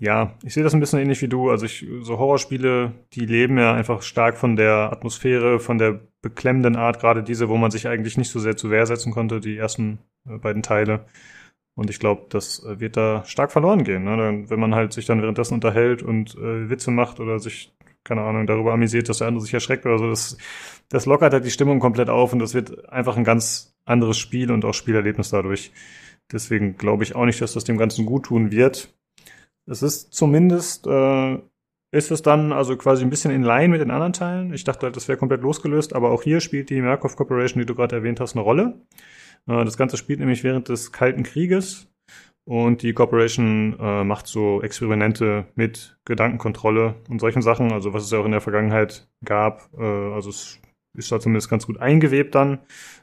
ja, 0.00 0.34
ich 0.44 0.54
sehe 0.54 0.62
das 0.62 0.74
ein 0.74 0.80
bisschen 0.80 1.00
ähnlich 1.00 1.22
wie 1.22 1.28
du. 1.28 1.50
Also 1.50 1.66
ich, 1.66 1.86
so 2.00 2.18
Horrorspiele, 2.18 2.92
die 3.12 3.26
leben 3.26 3.58
ja 3.58 3.74
einfach 3.74 4.02
stark 4.02 4.36
von 4.36 4.56
der 4.56 4.92
Atmosphäre, 4.92 5.58
von 5.58 5.78
der 5.78 6.00
beklemmenden 6.22 6.76
Art, 6.76 7.00
gerade 7.00 7.22
diese, 7.22 7.48
wo 7.48 7.56
man 7.56 7.70
sich 7.70 7.88
eigentlich 7.88 8.16
nicht 8.16 8.30
so 8.30 8.38
sehr 8.38 8.56
zu 8.56 8.70
Wehr 8.70 8.86
setzen 8.86 9.12
konnte, 9.12 9.40
die 9.40 9.56
ersten 9.56 9.98
äh, 10.28 10.38
beiden 10.38 10.62
Teile. 10.62 11.06
Und 11.74 11.90
ich 11.90 12.00
glaube, 12.00 12.26
das 12.30 12.64
äh, 12.64 12.80
wird 12.80 12.96
da 12.96 13.24
stark 13.24 13.52
verloren 13.52 13.84
gehen, 13.84 14.04
ne? 14.04 14.44
wenn 14.48 14.60
man 14.60 14.74
halt 14.74 14.92
sich 14.92 15.06
dann 15.06 15.22
währenddessen 15.22 15.54
unterhält 15.54 16.02
und 16.02 16.34
äh, 16.36 16.70
Witze 16.70 16.90
macht 16.90 17.20
oder 17.20 17.38
sich, 17.38 17.72
keine 18.04 18.22
Ahnung, 18.22 18.46
darüber 18.46 18.72
amüsiert, 18.72 19.08
dass 19.08 19.18
der 19.18 19.28
andere 19.28 19.44
sich 19.44 19.54
erschreckt 19.54 19.86
oder 19.86 19.98
so. 19.98 20.10
Das, 20.10 20.38
das 20.88 21.06
lockert 21.06 21.32
halt 21.32 21.44
die 21.44 21.50
Stimmung 21.50 21.80
komplett 21.80 22.08
auf 22.08 22.32
und 22.32 22.40
das 22.40 22.54
wird 22.54 22.88
einfach 22.88 23.16
ein 23.16 23.24
ganz 23.24 23.76
anderes 23.84 24.18
Spiel 24.18 24.50
und 24.52 24.64
auch 24.64 24.74
Spielerlebnis 24.74 25.30
dadurch. 25.30 25.72
Deswegen 26.30 26.76
glaube 26.76 27.04
ich 27.04 27.14
auch 27.14 27.24
nicht, 27.24 27.40
dass 27.40 27.54
das 27.54 27.64
dem 27.64 27.78
Ganzen 27.78 28.06
gut 28.06 28.26
tun 28.26 28.50
wird. 28.50 28.92
Es 29.70 29.82
ist 29.82 30.12
zumindest, 30.12 30.86
äh, 30.86 31.38
ist 31.92 32.10
es 32.10 32.22
dann 32.22 32.52
also 32.52 32.76
quasi 32.76 33.04
ein 33.04 33.10
bisschen 33.10 33.30
in 33.30 33.42
Line 33.42 33.68
mit 33.68 33.80
den 33.80 33.90
anderen 33.90 34.12
Teilen. 34.12 34.52
Ich 34.52 34.64
dachte 34.64 34.86
halt, 34.86 34.96
das 34.96 35.08
wäre 35.08 35.18
komplett 35.18 35.42
losgelöst, 35.42 35.94
aber 35.94 36.10
auch 36.10 36.22
hier 36.22 36.40
spielt 36.40 36.70
die 36.70 36.80
Markov 36.80 37.16
Corporation, 37.16 37.60
die 37.60 37.66
du 37.66 37.74
gerade 37.74 37.96
erwähnt 37.96 38.20
hast, 38.20 38.34
eine 38.34 38.42
Rolle. 38.42 38.80
Äh, 39.46 39.64
das 39.64 39.76
Ganze 39.76 39.96
spielt 39.96 40.20
nämlich 40.20 40.44
während 40.44 40.68
des 40.68 40.92
Kalten 40.92 41.22
Krieges 41.22 41.88
und 42.48 42.82
die 42.82 42.94
Corporation 42.94 43.76
äh, 43.78 44.04
macht 44.04 44.26
so 44.26 44.62
Experimente 44.62 45.46
mit 45.54 45.98
Gedankenkontrolle 46.06 46.94
und 47.10 47.20
solchen 47.20 47.42
Sachen, 47.42 47.72
also 47.72 47.92
was 47.92 48.04
es 48.04 48.10
ja 48.10 48.18
auch 48.18 48.24
in 48.24 48.32
der 48.32 48.40
Vergangenheit 48.40 49.06
gab. 49.22 49.68
Äh, 49.78 49.82
also 49.82 50.30
es 50.30 50.58
ist 50.96 51.12
da 51.12 51.20
zumindest 51.20 51.50
ganz 51.50 51.66
gut 51.66 51.78
eingewebt 51.78 52.34
dann 52.34 52.60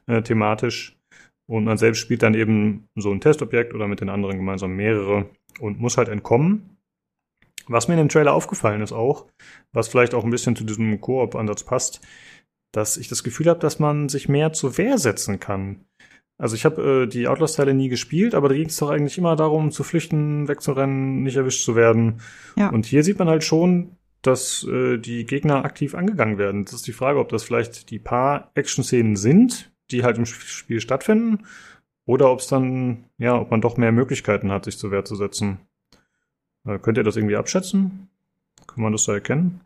äh, 0.07 0.23
thematisch. 0.23 0.97
Und 1.47 1.65
man 1.65 1.77
selbst 1.77 1.99
spielt 1.99 2.23
dann 2.23 2.33
eben 2.33 2.87
so 2.95 3.11
ein 3.11 3.21
Testobjekt 3.21 3.75
oder 3.75 3.87
mit 3.87 4.01
den 4.01 4.09
anderen 4.09 4.37
gemeinsam 4.37 4.75
mehrere 4.75 5.29
und 5.59 5.79
muss 5.79 5.97
halt 5.97 6.09
entkommen. 6.09 6.77
Was 7.67 7.87
mir 7.87 7.95
in 7.95 7.99
dem 7.99 8.09
Trailer 8.09 8.33
aufgefallen 8.33 8.81
ist 8.81 8.91
auch, 8.91 9.25
was 9.71 9.87
vielleicht 9.87 10.13
auch 10.13 10.23
ein 10.23 10.29
bisschen 10.29 10.55
zu 10.55 10.63
diesem 10.63 11.01
Koop-Ansatz 11.01 11.63
passt, 11.63 12.01
dass 12.71 12.97
ich 12.97 13.07
das 13.07 13.23
Gefühl 13.23 13.47
habe, 13.47 13.59
dass 13.59 13.79
man 13.79 14.09
sich 14.09 14.29
mehr 14.29 14.53
zur 14.53 14.77
Wehr 14.77 14.97
setzen 14.97 15.39
kann. 15.39 15.85
Also 16.37 16.55
ich 16.55 16.65
habe 16.65 17.03
äh, 17.03 17.07
die 17.07 17.27
Outlaws-Teile 17.27 17.73
nie 17.73 17.87
gespielt, 17.87 18.35
aber 18.35 18.49
da 18.49 18.55
ging 18.55 18.67
es 18.67 18.77
doch 18.77 18.89
eigentlich 18.89 19.17
immer 19.17 19.35
darum, 19.35 19.71
zu 19.71 19.83
flüchten, 19.83 20.47
wegzurennen, 20.47 21.23
nicht 21.23 21.37
erwischt 21.37 21.63
zu 21.63 21.75
werden. 21.75 22.19
Ja. 22.57 22.69
Und 22.69 22.85
hier 22.85 23.03
sieht 23.03 23.19
man 23.19 23.29
halt 23.29 23.43
schon, 23.43 23.95
dass 24.21 24.65
äh, 24.65 24.97
die 24.97 25.25
Gegner 25.25 25.63
aktiv 25.63 25.95
angegangen 25.95 26.37
werden. 26.37 26.65
Das 26.65 26.73
ist 26.73 26.87
die 26.87 26.93
Frage, 26.93 27.19
ob 27.19 27.29
das 27.29 27.43
vielleicht 27.43 27.89
die 27.89 27.99
paar 27.99 28.51
Action-Szenen 28.55 29.15
sind, 29.15 29.71
die 29.91 30.03
halt 30.03 30.17
im 30.17 30.25
Spiel 30.25 30.81
stattfinden, 30.81 31.45
oder 32.05 32.31
ob 32.31 32.39
es 32.39 32.47
dann, 32.47 33.05
ja, 33.17 33.39
ob 33.39 33.51
man 33.51 33.61
doch 33.61 33.77
mehr 33.77 33.91
Möglichkeiten 33.91 34.51
hat, 34.51 34.65
sich 34.65 34.77
zur 34.77 34.91
Wehr 34.91 35.05
zu 35.05 35.15
setzen. 35.15 35.59
Äh, 36.65 36.79
könnt 36.79 36.97
ihr 36.97 37.03
das 37.03 37.15
irgendwie 37.15 37.35
abschätzen? 37.35 38.09
Kann 38.67 38.83
man 38.83 38.91
das 38.91 39.03
so 39.03 39.11
erkennen? 39.11 39.61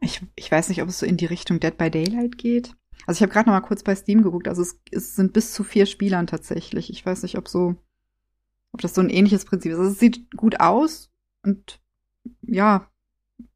Ich, 0.00 0.22
ich 0.34 0.50
weiß 0.50 0.68
nicht, 0.68 0.82
ob 0.82 0.88
es 0.88 0.98
so 0.98 1.06
in 1.06 1.16
die 1.16 1.26
Richtung 1.26 1.60
Dead 1.60 1.76
by 1.76 1.90
Daylight 1.90 2.38
geht. 2.38 2.74
Also 3.06 3.18
ich 3.18 3.22
habe 3.22 3.32
gerade 3.32 3.48
noch 3.48 3.54
mal 3.54 3.66
kurz 3.66 3.82
bei 3.82 3.94
Steam 3.94 4.22
geguckt. 4.22 4.48
Also 4.48 4.62
es, 4.62 4.80
es, 4.90 5.16
sind 5.16 5.32
bis 5.32 5.52
zu 5.52 5.62
vier 5.62 5.86
Spielern 5.86 6.26
tatsächlich. 6.26 6.90
Ich 6.90 7.04
weiß 7.04 7.22
nicht, 7.22 7.36
ob 7.38 7.48
so, 7.48 7.76
ob 8.72 8.80
das 8.80 8.94
so 8.94 9.00
ein 9.00 9.10
ähnliches 9.10 9.44
Prinzip 9.44 9.72
ist. 9.72 9.78
Also 9.78 9.90
es 9.90 9.98
sieht 9.98 10.36
gut 10.36 10.60
aus 10.60 11.10
und 11.42 11.80
ja, 12.42 12.90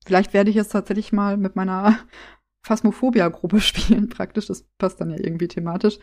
vielleicht 0.07 0.33
werde 0.33 0.51
ich 0.51 0.57
es 0.57 0.69
tatsächlich 0.69 1.13
mal 1.13 1.37
mit 1.37 1.57
meiner 1.57 1.99
Phasmophobia-Gruppe 2.63 3.61
spielen. 3.63 4.09
Praktisch, 4.09 4.47
das 4.47 4.63
passt 4.79 5.01
dann 5.01 5.11
ja 5.11 5.19
irgendwie 5.19 5.49
thematisch. 5.49 5.99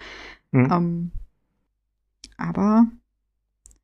Mhm. 0.51 0.71
Ähm, 0.71 1.11
aber 2.41 2.87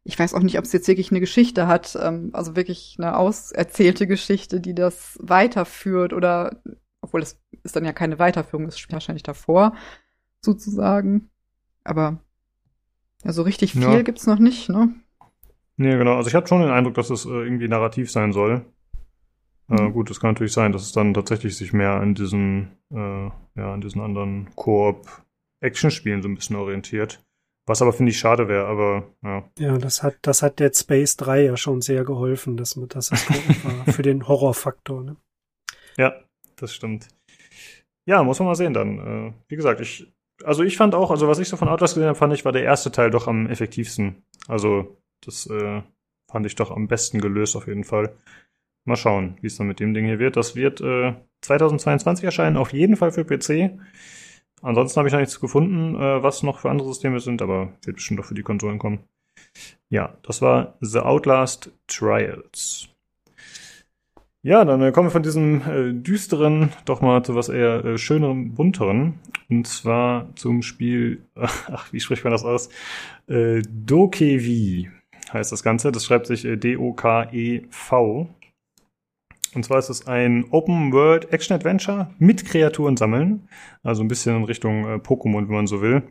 ich 0.04 0.18
weiß 0.18 0.34
auch 0.34 0.42
nicht, 0.42 0.58
ob 0.58 0.64
es 0.64 0.72
jetzt 0.72 0.88
wirklich 0.88 1.12
eine 1.12 1.20
Geschichte 1.20 1.68
hat, 1.68 1.98
ähm, 2.02 2.30
also 2.34 2.56
wirklich 2.56 2.96
eine 2.98 3.18
auserzählte 3.18 4.08
Geschichte, 4.08 4.62
die 4.62 4.74
das 4.74 5.20
weiterführt 5.22 6.14
oder, 6.14 6.62
obwohl 7.02 7.20
das 7.20 7.40
ist 7.64 7.76
dann 7.76 7.86
ja 7.86 7.94
keine 7.94 8.18
Weiterführung, 8.18 8.72
spielt 8.72 8.94
wahrscheinlich 8.94 9.24
davor, 9.24 9.76
sozusagen. 10.42 11.30
Aber 11.84 12.20
ja, 13.24 13.34
so 13.34 13.42
richtig 13.42 13.74
viel 13.74 13.82
ja. 13.82 14.02
gibt's 14.02 14.28
noch 14.28 14.40
nicht, 14.40 14.70
ne? 14.70 14.94
Nee, 15.76 15.98
genau. 15.98 16.16
Also 16.16 16.30
ich 16.30 16.36
hatte 16.36 16.48
schon 16.48 16.62
den 16.62 16.72
Eindruck, 16.72 16.96
dass 16.96 17.10
es 17.10 17.26
äh, 17.26 17.30
irgendwie 17.30 17.68
narrativ 17.68 18.10
sein 18.10 18.32
soll. 18.32 18.66
Äh, 19.70 19.82
mhm. 19.82 19.88
Äh, 19.90 19.92
gut, 19.92 20.10
es 20.10 20.20
kann 20.20 20.32
natürlich 20.32 20.54
sein, 20.54 20.72
dass 20.72 20.84
es 20.84 20.92
dann 20.92 21.14
tatsächlich 21.14 21.56
sich 21.58 21.74
mehr 21.74 21.92
an 21.92 22.16
diesen, 22.16 22.72
äh, 22.92 23.26
ja, 23.56 23.74
an 23.74 23.82
diesen 23.82 24.02
anderen 24.02 24.50
Koop-Action-Spielen 24.56 26.22
so 26.22 26.30
ein 26.30 26.36
bisschen 26.36 26.56
orientiert. 26.56 27.27
Was 27.68 27.82
aber 27.82 27.92
finde 27.92 28.12
ich 28.12 28.18
schade 28.18 28.48
wäre, 28.48 28.66
aber 28.66 29.14
ja. 29.24 29.44
Ja, 29.60 29.78
das 29.78 30.02
hat, 30.02 30.16
das 30.22 30.42
hat 30.42 30.60
Dead 30.60 30.76
Space 30.76 31.18
3 31.18 31.44
ja 31.44 31.58
schon 31.58 31.82
sehr 31.82 32.06
geholfen, 32.06 32.56
dass, 32.56 32.80
dass 32.88 33.10
das 33.10 33.30
war 33.64 33.94
für 33.94 34.02
den 34.02 34.28
Horrorfaktor, 34.28 35.04
ne? 35.04 35.18
Ja, 35.98 36.16
das 36.56 36.74
stimmt. 36.74 37.10
Ja, 38.06 38.24
muss 38.24 38.40
man 38.40 38.48
mal 38.48 38.56
sehen 38.56 38.74
dann. 38.74 39.00
Äh, 39.00 39.34
wie 39.50 39.58
gesagt, 39.58 39.82
ich, 39.82 40.08
also 40.46 40.64
ich 40.64 40.78
fand 40.78 40.96
auch, 40.96 41.12
also 41.12 41.28
was 41.28 41.40
ich 41.40 41.50
so 41.50 41.58
von 41.58 41.68
Outlast 41.68 41.96
gesehen 41.96 42.08
habe, 42.08 42.18
fand 42.18 42.34
ich, 42.34 42.46
war 42.46 42.54
der 42.54 42.64
erste 42.64 42.90
Teil 42.90 43.12
doch 43.12 43.28
am 43.28 43.48
effektivsten. 43.48 44.24
Also, 44.48 44.98
das 45.26 45.46
äh, 45.48 45.82
fand 46.32 46.46
ich 46.46 46.56
doch 46.56 46.72
am 46.72 46.88
besten 46.88 47.20
gelöst 47.20 47.58
auf 47.58 47.68
jeden 47.68 47.84
Fall. 47.84 48.16
Mal 48.86 48.96
schauen, 48.96 49.38
wie 49.42 49.48
es 49.48 49.58
dann 49.58 49.68
mit 49.68 49.82
dem 49.82 49.94
Ding 49.94 50.06
hier 50.06 50.20
wird. 50.20 50.38
Das 50.38 50.56
wird 50.56 50.80
äh, 50.80 51.16
2022 51.42 52.24
erscheinen, 52.24 52.56
auf 52.56 52.72
jeden 52.72 52.96
Fall 52.96 53.12
für 53.12 53.26
PC. 53.26 53.78
Ansonsten 54.62 54.98
habe 54.98 55.08
ich 55.08 55.14
noch 55.14 55.20
nichts 55.20 55.40
gefunden, 55.40 55.96
äh, 55.96 56.24
was 56.24 56.44
noch 56.44 56.60
für 56.60 56.70
andere 56.70 56.88
Systeme 56.88 57.20
sind, 57.20 57.42
aber 57.42 57.74
wird 57.84 57.98
bestimmt 57.98 58.20
auch 58.20 58.26
für 58.26 58.34
die 58.36 58.44
Konsolen 58.44 58.80
kommen. 58.80 59.00
Ja, 59.90 60.18
das 60.24 60.42
war 60.42 60.76
The 60.82 61.00
Outlast 61.00 61.72
Trials. 61.88 62.90
Ja, 64.44 64.64
dann 64.64 64.82
äh, 64.82 64.92
kommen 64.92 65.08
wir 65.08 65.12
von 65.12 65.24
diesem 65.24 65.62
äh, 65.62 65.94
düsteren 65.94 66.72
doch 66.86 67.02
mal 67.02 67.24
zu 67.24 67.36
was 67.36 67.50
eher 67.50 67.84
äh, 67.84 67.98
schöneren, 67.98 68.54
bunteren. 68.54 69.16
Und 69.50 69.68
zwar 69.68 70.34
zum 70.36 70.62
Spiel, 70.62 71.24
ach, 71.36 71.92
wie 71.92 72.00
spricht 72.00 72.24
man 72.24 72.32
das 72.32 72.46
aus? 72.46 72.70
Äh, 73.28 73.62
Dokevi 73.70 74.90
heißt 75.34 75.52
das 75.52 75.64
Ganze. 75.64 75.92
Das 75.92 76.06
schreibt 76.06 76.28
sich 76.28 76.46
äh, 76.46 76.56
D-O-K-E-V. 76.56 78.30
Und 79.58 79.64
zwar 79.64 79.80
ist 79.80 79.90
es 79.90 80.06
ein 80.06 80.46
Open 80.52 80.94
World 80.94 81.34
Action 81.34 81.56
Adventure 81.56 82.12
mit 82.20 82.46
Kreaturen 82.46 82.96
sammeln. 82.96 83.50
Also 83.82 84.04
ein 84.04 84.08
bisschen 84.08 84.36
in 84.36 84.44
Richtung 84.44 84.86
äh, 84.86 85.00
Pokémon, 85.00 85.48
wenn 85.48 85.56
man 85.56 85.66
so 85.66 85.82
will. 85.82 86.04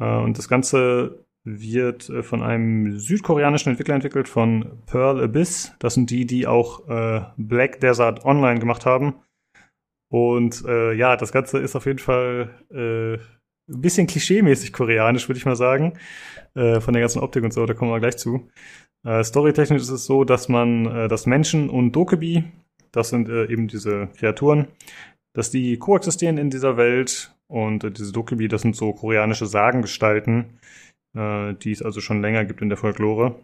Äh, 0.00 0.16
und 0.16 0.36
das 0.38 0.48
Ganze 0.48 1.24
wird 1.44 2.08
äh, 2.10 2.24
von 2.24 2.42
einem 2.42 2.98
südkoreanischen 2.98 3.70
Entwickler 3.70 3.94
entwickelt, 3.94 4.28
von 4.28 4.82
Pearl 4.86 5.22
Abyss. 5.22 5.76
Das 5.78 5.94
sind 5.94 6.10
die, 6.10 6.26
die 6.26 6.48
auch 6.48 6.88
äh, 6.88 7.20
Black 7.36 7.78
Desert 7.78 8.24
Online 8.24 8.58
gemacht 8.58 8.86
haben. 8.86 9.14
Und 10.12 10.64
äh, 10.66 10.94
ja, 10.94 11.16
das 11.16 11.30
Ganze 11.30 11.60
ist 11.60 11.76
auf 11.76 11.86
jeden 11.86 12.00
Fall 12.00 12.50
äh, 12.72 13.14
ein 13.72 13.80
bisschen 13.80 14.08
klischeemäßig 14.08 14.72
koreanisch, 14.72 15.28
würde 15.28 15.38
ich 15.38 15.46
mal 15.46 15.56
sagen. 15.56 15.94
von 16.54 16.92
der 16.92 17.00
ganzen 17.00 17.20
Optik 17.20 17.42
und 17.42 17.52
so, 17.52 17.66
da 17.66 17.74
kommen 17.74 17.90
wir 17.90 17.98
gleich 17.98 18.16
zu. 18.16 18.48
Äh, 19.04 19.22
storytechnisch 19.22 19.82
ist 19.82 19.90
es 19.90 20.06
so, 20.06 20.24
dass 20.24 20.48
man, 20.48 20.86
äh, 20.86 21.08
dass 21.08 21.26
Menschen 21.26 21.68
und 21.68 21.92
Dokebi, 21.92 22.44
das 22.94 23.08
sind 23.08 23.28
äh, 23.28 23.46
eben 23.46 23.68
diese 23.68 24.08
Kreaturen, 24.16 24.68
dass 25.34 25.50
die 25.50 25.78
koexistieren 25.78 26.38
in 26.38 26.50
dieser 26.50 26.76
Welt 26.76 27.34
und 27.48 27.84
äh, 27.84 27.90
diese 27.90 28.12
Dokebi, 28.12 28.48
das 28.48 28.62
sind 28.62 28.76
so 28.76 28.92
koreanische 28.92 29.46
Sagengestalten, 29.46 30.58
äh, 31.16 31.54
die 31.54 31.72
es 31.72 31.82
also 31.82 32.00
schon 32.00 32.22
länger 32.22 32.44
gibt 32.44 32.62
in 32.62 32.68
der 32.68 32.78
Folklore. 32.78 33.34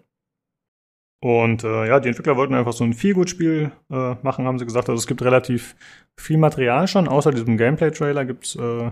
Und 1.23 1.65
äh, 1.65 1.87
ja, 1.87 2.01
die 2.01 2.09
Entwickler 2.09 2.37
wollten 2.37 2.55
einfach 2.55 2.73
so 2.73 2.85
ein 2.85 2.95
Feelgood-Spiel 2.95 3.73
äh, 3.91 4.15
machen, 4.23 4.47
haben 4.47 4.59
sie 4.59 4.65
gesagt. 4.65 4.89
Also 4.89 4.99
es 4.99 5.07
gibt 5.07 5.23
relativ 5.23 5.77
viel 6.19 6.39
Material 6.39 6.89
schon, 6.89 7.09
außer 7.09 7.31
diesem 7.31 7.59
Gameplay-Trailer 7.59 8.25
gibt's 8.25 8.57
äh, 8.57 8.91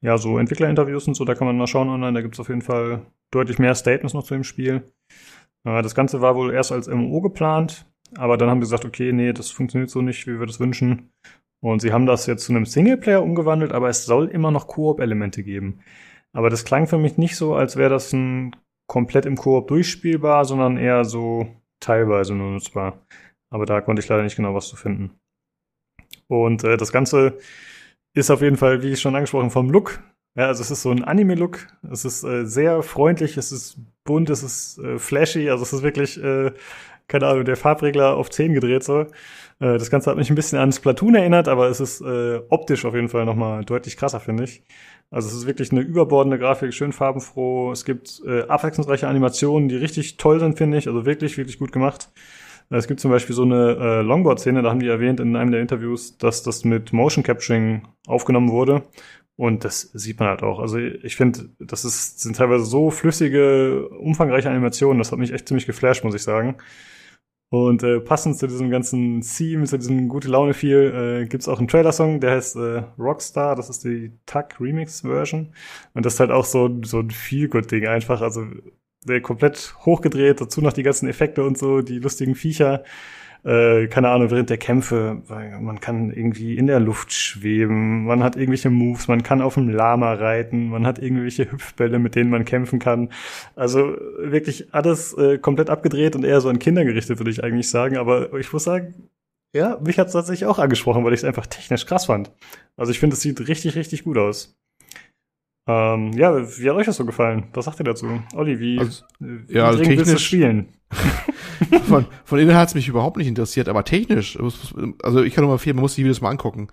ja 0.00 0.18
so 0.18 0.38
Entwicklerinterviews 0.38 1.08
und 1.08 1.14
so, 1.14 1.24
da 1.24 1.34
kann 1.34 1.48
man 1.48 1.58
mal 1.58 1.66
schauen 1.66 1.88
online, 1.88 2.12
da 2.12 2.22
gibt's 2.22 2.38
auf 2.38 2.48
jeden 2.48 2.62
Fall 2.62 3.06
deutlich 3.32 3.58
mehr 3.58 3.74
Statements 3.74 4.14
noch 4.14 4.22
zu 4.22 4.34
dem 4.34 4.44
Spiel. 4.44 4.92
Äh, 5.64 5.82
das 5.82 5.96
Ganze 5.96 6.20
war 6.20 6.36
wohl 6.36 6.52
erst 6.52 6.70
als 6.70 6.86
MMO 6.86 7.20
geplant, 7.20 7.86
aber 8.16 8.36
dann 8.36 8.48
haben 8.50 8.60
sie 8.60 8.66
gesagt, 8.66 8.84
okay, 8.84 9.12
nee, 9.12 9.32
das 9.32 9.50
funktioniert 9.50 9.90
so 9.90 10.02
nicht, 10.02 10.26
wie 10.26 10.38
wir 10.38 10.46
das 10.46 10.60
wünschen. 10.60 11.10
Und 11.60 11.80
sie 11.80 11.92
haben 11.92 12.06
das 12.06 12.26
jetzt 12.26 12.44
zu 12.44 12.52
einem 12.52 12.66
Singleplayer 12.66 13.22
umgewandelt, 13.22 13.72
aber 13.72 13.88
es 13.88 14.04
soll 14.04 14.28
immer 14.28 14.50
noch 14.50 14.68
Koop-Elemente 14.68 15.42
geben. 15.42 15.80
Aber 16.32 16.50
das 16.50 16.64
klang 16.64 16.86
für 16.86 16.98
mich 16.98 17.18
nicht 17.18 17.36
so, 17.36 17.54
als 17.54 17.76
wäre 17.76 17.90
das 17.90 18.12
ein 18.12 18.54
komplett 18.86 19.26
im 19.26 19.36
Koop 19.36 19.68
durchspielbar, 19.68 20.44
sondern 20.44 20.76
eher 20.76 21.04
so 21.04 21.48
teilweise 21.80 22.34
nur 22.34 22.52
nutzbar. 22.52 22.98
Aber 23.50 23.66
da 23.66 23.80
konnte 23.80 24.00
ich 24.00 24.08
leider 24.08 24.22
nicht 24.22 24.36
genau 24.36 24.54
was 24.54 24.68
zu 24.68 24.76
finden. 24.76 25.10
Und 26.28 26.64
äh, 26.64 26.76
das 26.76 26.92
Ganze 26.92 27.38
ist 28.14 28.30
auf 28.30 28.42
jeden 28.42 28.56
Fall, 28.56 28.82
wie 28.82 28.92
ich 28.92 29.00
schon 29.00 29.16
angesprochen, 29.16 29.50
vom 29.50 29.70
Look. 29.70 30.00
Ja, 30.36 30.46
also 30.46 30.62
es 30.62 30.70
ist 30.70 30.82
so 30.82 30.90
ein 30.90 31.04
Anime-Look. 31.04 31.66
Es 31.90 32.04
ist 32.04 32.22
äh, 32.24 32.44
sehr 32.44 32.82
freundlich, 32.82 33.36
es 33.36 33.50
ist 33.50 33.78
bunt, 34.04 34.30
es 34.30 34.42
ist 34.42 34.78
äh, 34.78 34.98
flashy. 34.98 35.50
Also 35.50 35.62
es 35.62 35.72
ist 35.72 35.82
wirklich, 35.82 36.22
äh, 36.22 36.52
keine 37.08 37.26
Ahnung, 37.26 37.44
der 37.44 37.56
Farbregler 37.56 38.16
auf 38.16 38.30
10 38.30 38.54
gedreht 38.54 38.84
so. 38.84 39.00
Äh, 39.00 39.06
das 39.58 39.90
Ganze 39.90 40.10
hat 40.10 40.16
mich 40.16 40.30
ein 40.30 40.36
bisschen 40.36 40.58
an 40.58 40.72
Splatoon 40.72 41.14
erinnert, 41.14 41.48
aber 41.48 41.68
es 41.68 41.80
ist 41.80 42.00
äh, 42.00 42.40
optisch 42.48 42.84
auf 42.84 42.94
jeden 42.94 43.08
Fall 43.08 43.24
nochmal 43.24 43.64
deutlich 43.64 43.96
krasser, 43.96 44.20
finde 44.20 44.44
ich. 44.44 44.62
Also 45.10 45.28
es 45.28 45.34
ist 45.34 45.46
wirklich 45.46 45.72
eine 45.72 45.80
überbordende 45.80 46.38
Grafik, 46.38 46.74
schön 46.74 46.92
farbenfroh. 46.92 47.72
Es 47.72 47.84
gibt 47.84 48.20
äh, 48.26 48.42
abwechslungsreiche 48.42 49.08
Animationen, 49.08 49.68
die 49.68 49.76
richtig 49.76 50.18
toll 50.18 50.38
sind, 50.38 50.58
finde 50.58 50.76
ich. 50.78 50.86
Also 50.86 51.06
wirklich, 51.06 51.38
wirklich 51.38 51.58
gut 51.58 51.72
gemacht. 51.72 52.10
Es 52.70 52.86
gibt 52.86 53.00
zum 53.00 53.10
Beispiel 53.10 53.34
so 53.34 53.44
eine 53.44 53.78
äh, 53.80 54.02
Longboard-Szene, 54.02 54.60
da 54.60 54.68
haben 54.68 54.80
die 54.80 54.88
erwähnt 54.88 55.20
in 55.20 55.36
einem 55.36 55.50
der 55.50 55.62
Interviews, 55.62 56.18
dass 56.18 56.42
das 56.42 56.64
mit 56.64 56.92
Motion 56.92 57.24
Capturing 57.24 57.88
aufgenommen 58.06 58.50
wurde. 58.50 58.82
Und 59.36 59.64
das 59.64 59.82
sieht 59.94 60.18
man 60.18 60.28
halt 60.28 60.42
auch. 60.42 60.58
Also 60.58 60.78
ich 60.78 61.16
finde, 61.16 61.48
das 61.60 61.84
ist, 61.84 62.20
sind 62.20 62.36
teilweise 62.36 62.64
so 62.64 62.90
flüssige, 62.90 63.88
umfangreiche 63.88 64.50
Animationen. 64.50 64.98
Das 64.98 65.12
hat 65.12 65.18
mich 65.18 65.32
echt 65.32 65.48
ziemlich 65.48 65.64
geflasht, 65.64 66.04
muss 66.04 66.14
ich 66.14 66.22
sagen. 66.22 66.56
Und 67.50 67.82
äh, 67.82 68.00
passend 68.00 68.36
zu 68.36 68.46
diesem 68.46 68.70
ganzen 68.70 69.22
Theme, 69.22 69.64
zu 69.64 69.78
diesem 69.78 70.08
gute 70.08 70.28
Laune 70.28 70.52
viel, 70.52 71.22
äh, 71.22 71.26
gibt 71.26 71.48
auch 71.48 71.58
einen 71.58 71.68
Trailer-Song, 71.68 72.20
der 72.20 72.32
heißt 72.32 72.56
äh, 72.56 72.82
Rockstar. 72.98 73.56
Das 73.56 73.70
ist 73.70 73.84
die 73.84 74.12
Tuck 74.26 74.60
Remix-Version. 74.60 75.54
Und 75.94 76.06
das 76.06 76.14
ist 76.14 76.20
halt 76.20 76.30
auch 76.30 76.44
so, 76.44 76.78
so 76.84 77.00
ein 77.00 77.10
Feel-Good-Ding 77.10 77.86
einfach. 77.86 78.20
Also 78.20 78.44
der 79.06 79.22
komplett 79.22 79.74
hochgedreht, 79.86 80.40
dazu 80.40 80.60
noch 80.60 80.74
die 80.74 80.82
ganzen 80.82 81.08
Effekte 81.08 81.42
und 81.44 81.56
so, 81.56 81.80
die 81.80 81.98
lustigen 81.98 82.34
Viecher 82.34 82.84
äh, 83.44 83.86
keine 83.86 84.10
Ahnung, 84.10 84.30
während 84.30 84.50
der 84.50 84.58
Kämpfe, 84.58 85.22
weil 85.26 85.60
man 85.60 85.80
kann 85.80 86.10
irgendwie 86.10 86.56
in 86.56 86.66
der 86.66 86.80
Luft 86.80 87.12
schweben, 87.12 88.04
man 88.04 88.22
hat 88.22 88.36
irgendwelche 88.36 88.70
Moves, 88.70 89.08
man 89.08 89.22
kann 89.22 89.40
auf 89.40 89.54
dem 89.54 89.68
Lama 89.68 90.14
reiten, 90.14 90.68
man 90.68 90.86
hat 90.86 90.98
irgendwelche 90.98 91.50
Hüpfbälle, 91.50 91.98
mit 91.98 92.14
denen 92.14 92.30
man 92.30 92.44
kämpfen 92.44 92.78
kann. 92.78 93.10
Also 93.56 93.96
wirklich 94.18 94.74
alles 94.74 95.14
äh, 95.14 95.38
komplett 95.38 95.70
abgedreht 95.70 96.16
und 96.16 96.24
eher 96.24 96.40
so 96.40 96.48
an 96.48 96.58
Kinder 96.58 96.84
gerichtet, 96.84 97.18
würde 97.18 97.30
ich 97.30 97.42
eigentlich 97.44 97.70
sagen. 97.70 97.96
Aber 97.96 98.32
ich 98.34 98.52
muss 98.52 98.64
sagen, 98.64 99.08
ja, 99.54 99.78
mich 99.82 99.98
hat 99.98 100.08
es 100.08 100.12
tatsächlich 100.12 100.46
auch 100.46 100.58
angesprochen, 100.58 101.04
weil 101.04 101.14
ich 101.14 101.20
es 101.20 101.24
einfach 101.24 101.46
technisch 101.46 101.86
krass 101.86 102.06
fand. 102.06 102.30
Also 102.76 102.92
ich 102.92 103.00
finde, 103.00 103.14
es 103.14 103.22
sieht 103.22 103.46
richtig, 103.48 103.76
richtig 103.76 104.04
gut 104.04 104.18
aus. 104.18 104.58
Ähm, 105.68 106.12
ja, 106.14 106.34
wie 106.34 106.70
hat 106.70 106.76
euch 106.76 106.86
das 106.86 106.96
so 106.96 107.04
gefallen? 107.04 107.48
Was 107.52 107.66
sagt 107.66 107.78
ihr 107.78 107.84
dazu? 107.84 108.06
Olli, 108.34 108.58
wie, 108.58 108.78
also, 108.78 109.04
wie 109.20 109.52
ja, 109.52 109.66
also 109.66 109.80
technisch, 109.80 109.98
willst 109.98 110.12
du 110.14 110.18
spielen? 110.18 110.68
von, 111.88 112.06
von 112.24 112.38
innen 112.38 112.56
hat 112.56 112.68
es 112.68 112.74
mich 112.74 112.88
überhaupt 112.88 113.18
nicht 113.18 113.26
interessiert, 113.26 113.68
aber 113.68 113.84
technisch, 113.84 114.38
also 115.02 115.22
ich 115.22 115.34
kann 115.34 115.44
nur 115.44 115.52
mal 115.52 115.58
viel, 115.58 115.74
man 115.74 115.82
muss 115.82 115.94
die 115.94 116.04
Videos 116.04 116.22
mal 116.22 116.30
angucken. 116.30 116.68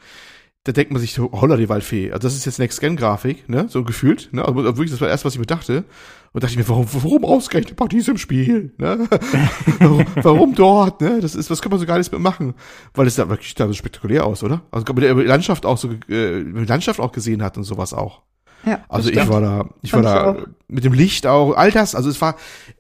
Da 0.64 0.72
denkt 0.72 0.92
man 0.92 1.00
sich 1.00 1.14
so, 1.14 1.32
holla 1.32 1.58
die 1.58 1.70
Waldfee. 1.70 2.12
Also 2.12 2.28
das 2.28 2.36
ist 2.36 2.46
jetzt 2.46 2.58
Next-Gen-Grafik, 2.58 3.50
ne, 3.50 3.68
so 3.68 3.84
gefühlt, 3.84 4.30
ne, 4.32 4.44
also 4.46 4.56
wirklich, 4.56 4.92
das 4.92 5.02
war 5.02 5.10
erst, 5.10 5.26
was 5.26 5.34
ich 5.34 5.40
mir 5.40 5.46
dachte. 5.46 5.84
Und 6.32 6.44
dachte 6.44 6.54
ich 6.54 6.58
mir, 6.58 6.68
warum, 6.68 6.88
warum 6.92 7.24
ausgerechnet 7.24 7.76
bei 7.76 7.88
diesem 7.88 8.18
Spiel, 8.18 8.74
ne? 8.78 9.08
warum, 9.80 10.06
warum 10.16 10.56
dort, 10.56 11.00
ne? 11.00 11.20
Das 11.22 11.34
ist, 11.34 11.50
was 11.50 11.62
kann 11.62 11.70
man 11.70 11.80
so 11.80 11.86
gar 11.86 11.98
nichts 11.98 12.12
mitmachen? 12.12 12.56
Weil 12.94 13.08
es 13.08 13.16
da 13.16 13.30
wirklich 13.30 13.56
da 13.56 13.68
so 13.68 13.74
spektakulär 13.74 14.26
aus, 14.26 14.44
oder? 14.44 14.64
Also, 14.70 14.86
man 14.94 15.02
die 15.02 15.24
Landschaft 15.24 15.66
auch 15.66 15.78
so, 15.78 15.92
äh, 16.10 16.42
Landschaft 16.42 17.00
auch 17.00 17.14
gesehen 17.14 17.42
hat 17.42 17.56
und 17.56 17.64
sowas 17.64 17.94
auch. 17.94 18.22
Ja, 18.66 18.84
also 18.90 19.10
ich 19.10 19.28
war 19.28 19.42
da, 19.42 19.70
ich 19.82 19.94
war 19.94 20.02
da 20.02 20.38
mit 20.68 20.84
dem 20.84 20.94
Licht 20.94 21.28
auch, 21.28 21.54
all 21.54 21.72
das, 21.72 21.96
also 21.96 22.10
es 22.10 22.20
war, 22.22 22.36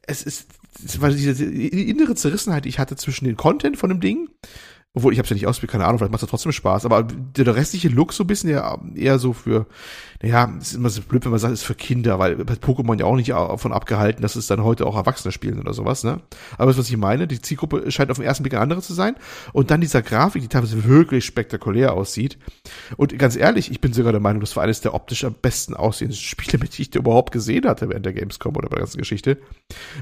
es 0.07 0.23
ist, 0.23 0.47
es 0.83 0.99
war 0.99 1.09
diese 1.09 1.43
innere 1.43 2.15
Zerrissenheit, 2.15 2.65
die 2.65 2.69
ich 2.69 2.79
hatte 2.79 2.95
zwischen 2.95 3.25
den 3.25 3.37
Content 3.37 3.77
von 3.77 3.89
dem 3.89 3.99
Ding 3.99 4.29
obwohl, 4.95 5.11
ich 5.11 5.19
habe 5.19 5.27
ja 5.27 5.33
nicht 5.33 5.45
ausprobiert, 5.45 5.73
keine 5.73 5.85
Ahnung, 5.85 5.99
vielleicht 5.99 6.13
macht 6.13 6.23
es 6.23 6.29
trotzdem 6.29 6.53
Spaß. 6.53 6.85
Aber 6.85 7.03
der 7.03 7.53
restliche 7.53 7.89
Look 7.89 8.13
so 8.13 8.23
ein 8.23 8.27
bisschen 8.27 8.49
ja 8.49 8.79
eher 8.95 9.19
so 9.19 9.33
für, 9.33 9.67
naja, 10.25 10.51
es 10.59 10.69
ist 10.69 10.73
immer 10.73 10.89
so 10.89 11.03
blöd, 11.03 11.23
wenn 11.23 11.29
man 11.29 11.39
sagt, 11.39 11.53
es 11.53 11.59
ist 11.59 11.67
für 11.67 11.75
Kinder, 11.75 12.17
weil 12.17 12.33
Pokémon 12.35 12.99
ja 12.99 13.05
auch 13.05 13.15
nicht 13.15 13.29
davon 13.29 13.71
abgehalten, 13.71 14.23
dass 14.23 14.35
es 14.35 14.47
dann 14.47 14.63
heute 14.63 14.87
auch 14.87 14.95
Erwachsene 14.95 15.31
spielen 15.31 15.59
oder 15.59 15.71
sowas, 15.71 16.03
ne? 16.03 16.19
Aber 16.57 16.71
das, 16.71 16.79
was 16.79 16.89
ich 16.89 16.97
meine, 16.97 17.27
die 17.27 17.39
Zielgruppe 17.39 17.91
scheint 17.91 18.09
auf 18.09 18.17
den 18.17 18.25
ersten 18.25 18.41
Blick 18.41 18.53
eine 18.53 18.63
andere 18.63 18.81
zu 18.81 18.95
sein. 18.95 19.15
Und 19.53 19.69
dann 19.69 19.81
dieser 19.81 20.01
Grafik, 20.01 20.41
die 20.41 20.47
teilweise 20.47 20.83
wirklich 20.85 21.25
spektakulär 21.25 21.93
aussieht. 21.93 22.39
Und 22.97 23.17
ganz 23.19 23.35
ehrlich, 23.35 23.69
ich 23.69 23.81
bin 23.81 23.93
sogar 23.93 24.13
der 24.13 24.21
Meinung, 24.21 24.41
das 24.41 24.55
war 24.55 24.63
eines 24.63 24.81
der 24.81 24.95
optisch 24.95 25.23
am 25.25 25.35
besten 25.39 25.75
aussehenden 25.75 26.17
Spiele, 26.19 26.57
die 26.57 26.81
ich 26.81 26.95
überhaupt 26.95 27.31
gesehen 27.31 27.67
hatte 27.67 27.87
während 27.89 28.07
der 28.07 28.13
Gamescom 28.13 28.55
oder 28.55 28.67
bei 28.67 28.77
der 28.77 28.85
ganzen 28.85 28.97
Geschichte. 28.97 29.37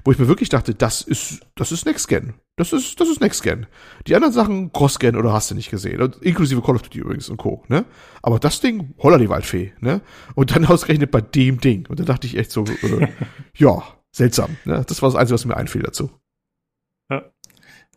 Wo 0.05 0.13
ich 0.13 0.19
mir 0.19 0.29
wirklich 0.29 0.47
dachte, 0.47 0.73
das 0.73 1.01
ist, 1.01 1.41
das 1.55 1.73
ist 1.73 1.85
Next 1.85 2.07
Gen. 2.07 2.33
Das 2.55 2.71
ist, 2.71 3.01
das 3.01 3.09
ist 3.09 3.19
Next 3.19 3.43
Gen. 3.43 3.65
Die 4.07 4.15
anderen 4.15 4.33
Sachen 4.33 4.71
Cross-Gen 4.71 5.17
oder 5.17 5.33
hast 5.33 5.51
du 5.51 5.55
nicht 5.55 5.71
gesehen. 5.71 6.01
Und 6.01 6.21
inklusive 6.21 6.61
Call 6.61 6.75
of 6.75 6.83
Duty 6.83 6.99
übrigens 6.99 7.27
und 7.27 7.37
Co. 7.37 7.63
Ne? 7.67 7.83
Aber 8.21 8.39
das 8.39 8.61
Ding, 8.61 8.93
holla 8.99 9.17
die 9.17 9.27
Waldfee, 9.27 9.73
ne? 9.79 10.01
Und 10.35 10.55
dann 10.55 10.65
ausgerechnet 10.67 11.11
bei 11.11 11.21
dem 11.21 11.59
Ding. 11.59 11.85
Und 11.87 11.99
da 11.99 12.03
dachte 12.03 12.27
ich 12.27 12.37
echt 12.37 12.51
so, 12.51 12.63
äh, 12.65 13.07
ja, 13.57 13.83
seltsam. 14.11 14.57
Ne? 14.65 14.83
Das 14.87 15.01
war 15.01 15.09
das 15.09 15.15
Einzige, 15.15 15.35
was 15.35 15.45
mir 15.45 15.57
einfiel 15.57 15.81
dazu. 15.81 16.11
Ja. 17.09 17.23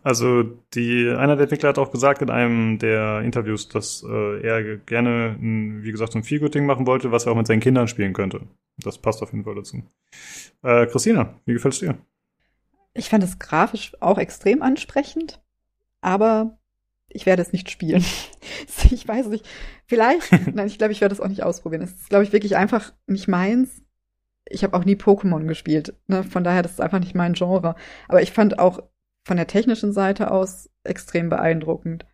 Also 0.02 0.42
die, 0.74 1.08
einer 1.08 1.34
der 1.34 1.44
Entwickler 1.44 1.70
hat 1.70 1.78
auch 1.78 1.90
gesagt 1.90 2.22
in 2.22 2.30
einem 2.30 2.78
der 2.78 3.22
Interviews, 3.22 3.68
dass 3.68 4.04
äh, 4.08 4.40
er 4.40 4.76
gerne, 4.78 5.36
ein, 5.40 5.82
wie 5.82 5.90
gesagt, 5.90 6.12
so 6.12 6.18
ein 6.18 6.24
Feelgood-Ding 6.24 6.64
machen 6.64 6.86
wollte, 6.86 7.10
was 7.10 7.26
er 7.26 7.32
auch 7.32 7.36
mit 7.36 7.46
seinen 7.46 7.60
Kindern 7.60 7.88
spielen 7.88 8.12
könnte. 8.12 8.42
Das 8.78 8.98
passt 8.98 9.22
auf 9.22 9.32
jeden 9.32 9.44
Fall 9.44 9.56
dazu. 9.56 9.82
Äh, 10.62 10.86
Christina, 10.86 11.34
wie 11.44 11.54
gefällt's 11.54 11.80
dir? 11.80 11.98
Ich 12.94 13.08
fand 13.08 13.24
es 13.24 13.38
grafisch 13.38 13.92
auch 14.00 14.18
extrem 14.18 14.62
ansprechend, 14.62 15.42
aber 16.00 16.58
ich 17.08 17.26
werde 17.26 17.42
es 17.42 17.52
nicht 17.52 17.70
spielen. 17.70 18.04
ich 18.90 19.06
weiß 19.06 19.28
nicht. 19.28 19.46
Vielleicht, 19.86 20.30
nein, 20.54 20.66
ich 20.66 20.78
glaube, 20.78 20.92
ich 20.92 21.00
werde 21.00 21.14
es 21.14 21.20
auch 21.20 21.28
nicht 21.28 21.42
ausprobieren. 21.42 21.82
Es 21.82 21.92
ist, 21.92 22.08
glaube 22.08 22.24
ich, 22.24 22.32
wirklich 22.32 22.56
einfach 22.56 22.92
nicht 23.06 23.28
meins. 23.28 23.82
Ich 24.48 24.62
habe 24.62 24.76
auch 24.76 24.84
nie 24.84 24.94
Pokémon 24.94 25.46
gespielt. 25.46 25.94
Ne? 26.06 26.22
Von 26.22 26.44
daher, 26.44 26.62
das 26.62 26.72
ist 26.72 26.80
einfach 26.80 27.00
nicht 27.00 27.14
mein 27.14 27.32
Genre. 27.32 27.74
Aber 28.08 28.22
ich 28.22 28.32
fand 28.32 28.58
auch 28.58 28.80
von 29.24 29.36
der 29.36 29.48
technischen 29.48 29.92
Seite 29.92 30.30
aus 30.30 30.70
extrem 30.84 31.28
beeindruckend. 31.28 32.06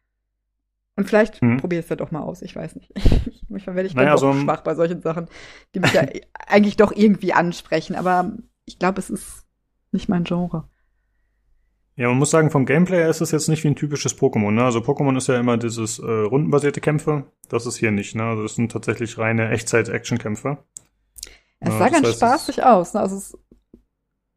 Und 0.96 1.06
vielleicht 1.06 1.40
hm. 1.40 1.56
probiere 1.56 1.80
ich 1.80 1.86
es 1.86 1.90
ja 1.90 1.96
doch 1.96 2.10
mal 2.10 2.20
aus, 2.20 2.42
ich 2.42 2.54
weiß 2.54 2.76
nicht. 2.76 2.92
Manchmal 3.48 3.76
werde 3.76 3.86
ich 3.86 3.94
naja, 3.94 4.16
so 4.16 4.32
schwach 4.32 4.60
bei 4.60 4.74
solchen 4.74 5.00
Sachen, 5.00 5.26
die 5.74 5.80
mich 5.80 5.92
ja 5.92 6.06
eigentlich 6.46 6.76
doch 6.76 6.92
irgendwie 6.92 7.32
ansprechen. 7.32 7.96
Aber 7.96 8.32
ich 8.64 8.78
glaube, 8.78 8.98
es 8.98 9.10
ist 9.10 9.46
nicht 9.90 10.08
mein 10.08 10.24
Genre. 10.24 10.68
Ja, 11.94 12.08
man 12.08 12.18
muss 12.18 12.30
sagen, 12.30 12.50
vom 12.50 12.64
Gameplay 12.64 13.08
ist 13.08 13.20
es 13.20 13.32
jetzt 13.32 13.48
nicht 13.48 13.64
wie 13.64 13.68
ein 13.68 13.76
typisches 13.76 14.16
Pokémon. 14.16 14.50
Ne? 14.50 14.64
Also 14.64 14.78
Pokémon 14.80 15.16
ist 15.16 15.28
ja 15.28 15.38
immer 15.38 15.58
dieses 15.58 15.98
äh, 15.98 16.04
rundenbasierte 16.04 16.80
Kämpfe. 16.80 17.24
Das 17.48 17.66
ist 17.66 17.76
hier 17.76 17.90
nicht. 17.90 18.14
Ne? 18.14 18.24
Also 18.24 18.42
das 18.42 18.54
sind 18.54 18.72
tatsächlich 18.72 19.18
reine 19.18 19.50
Echtzeit-Action-Kämpfe. 19.50 20.58
Es 21.60 21.78
sah 21.78 21.88
ganz 21.90 22.12
spaßig 22.14 22.64
aus. 22.64 22.94
Ne? 22.94 23.00
Also 23.00 23.16
es 23.16 23.38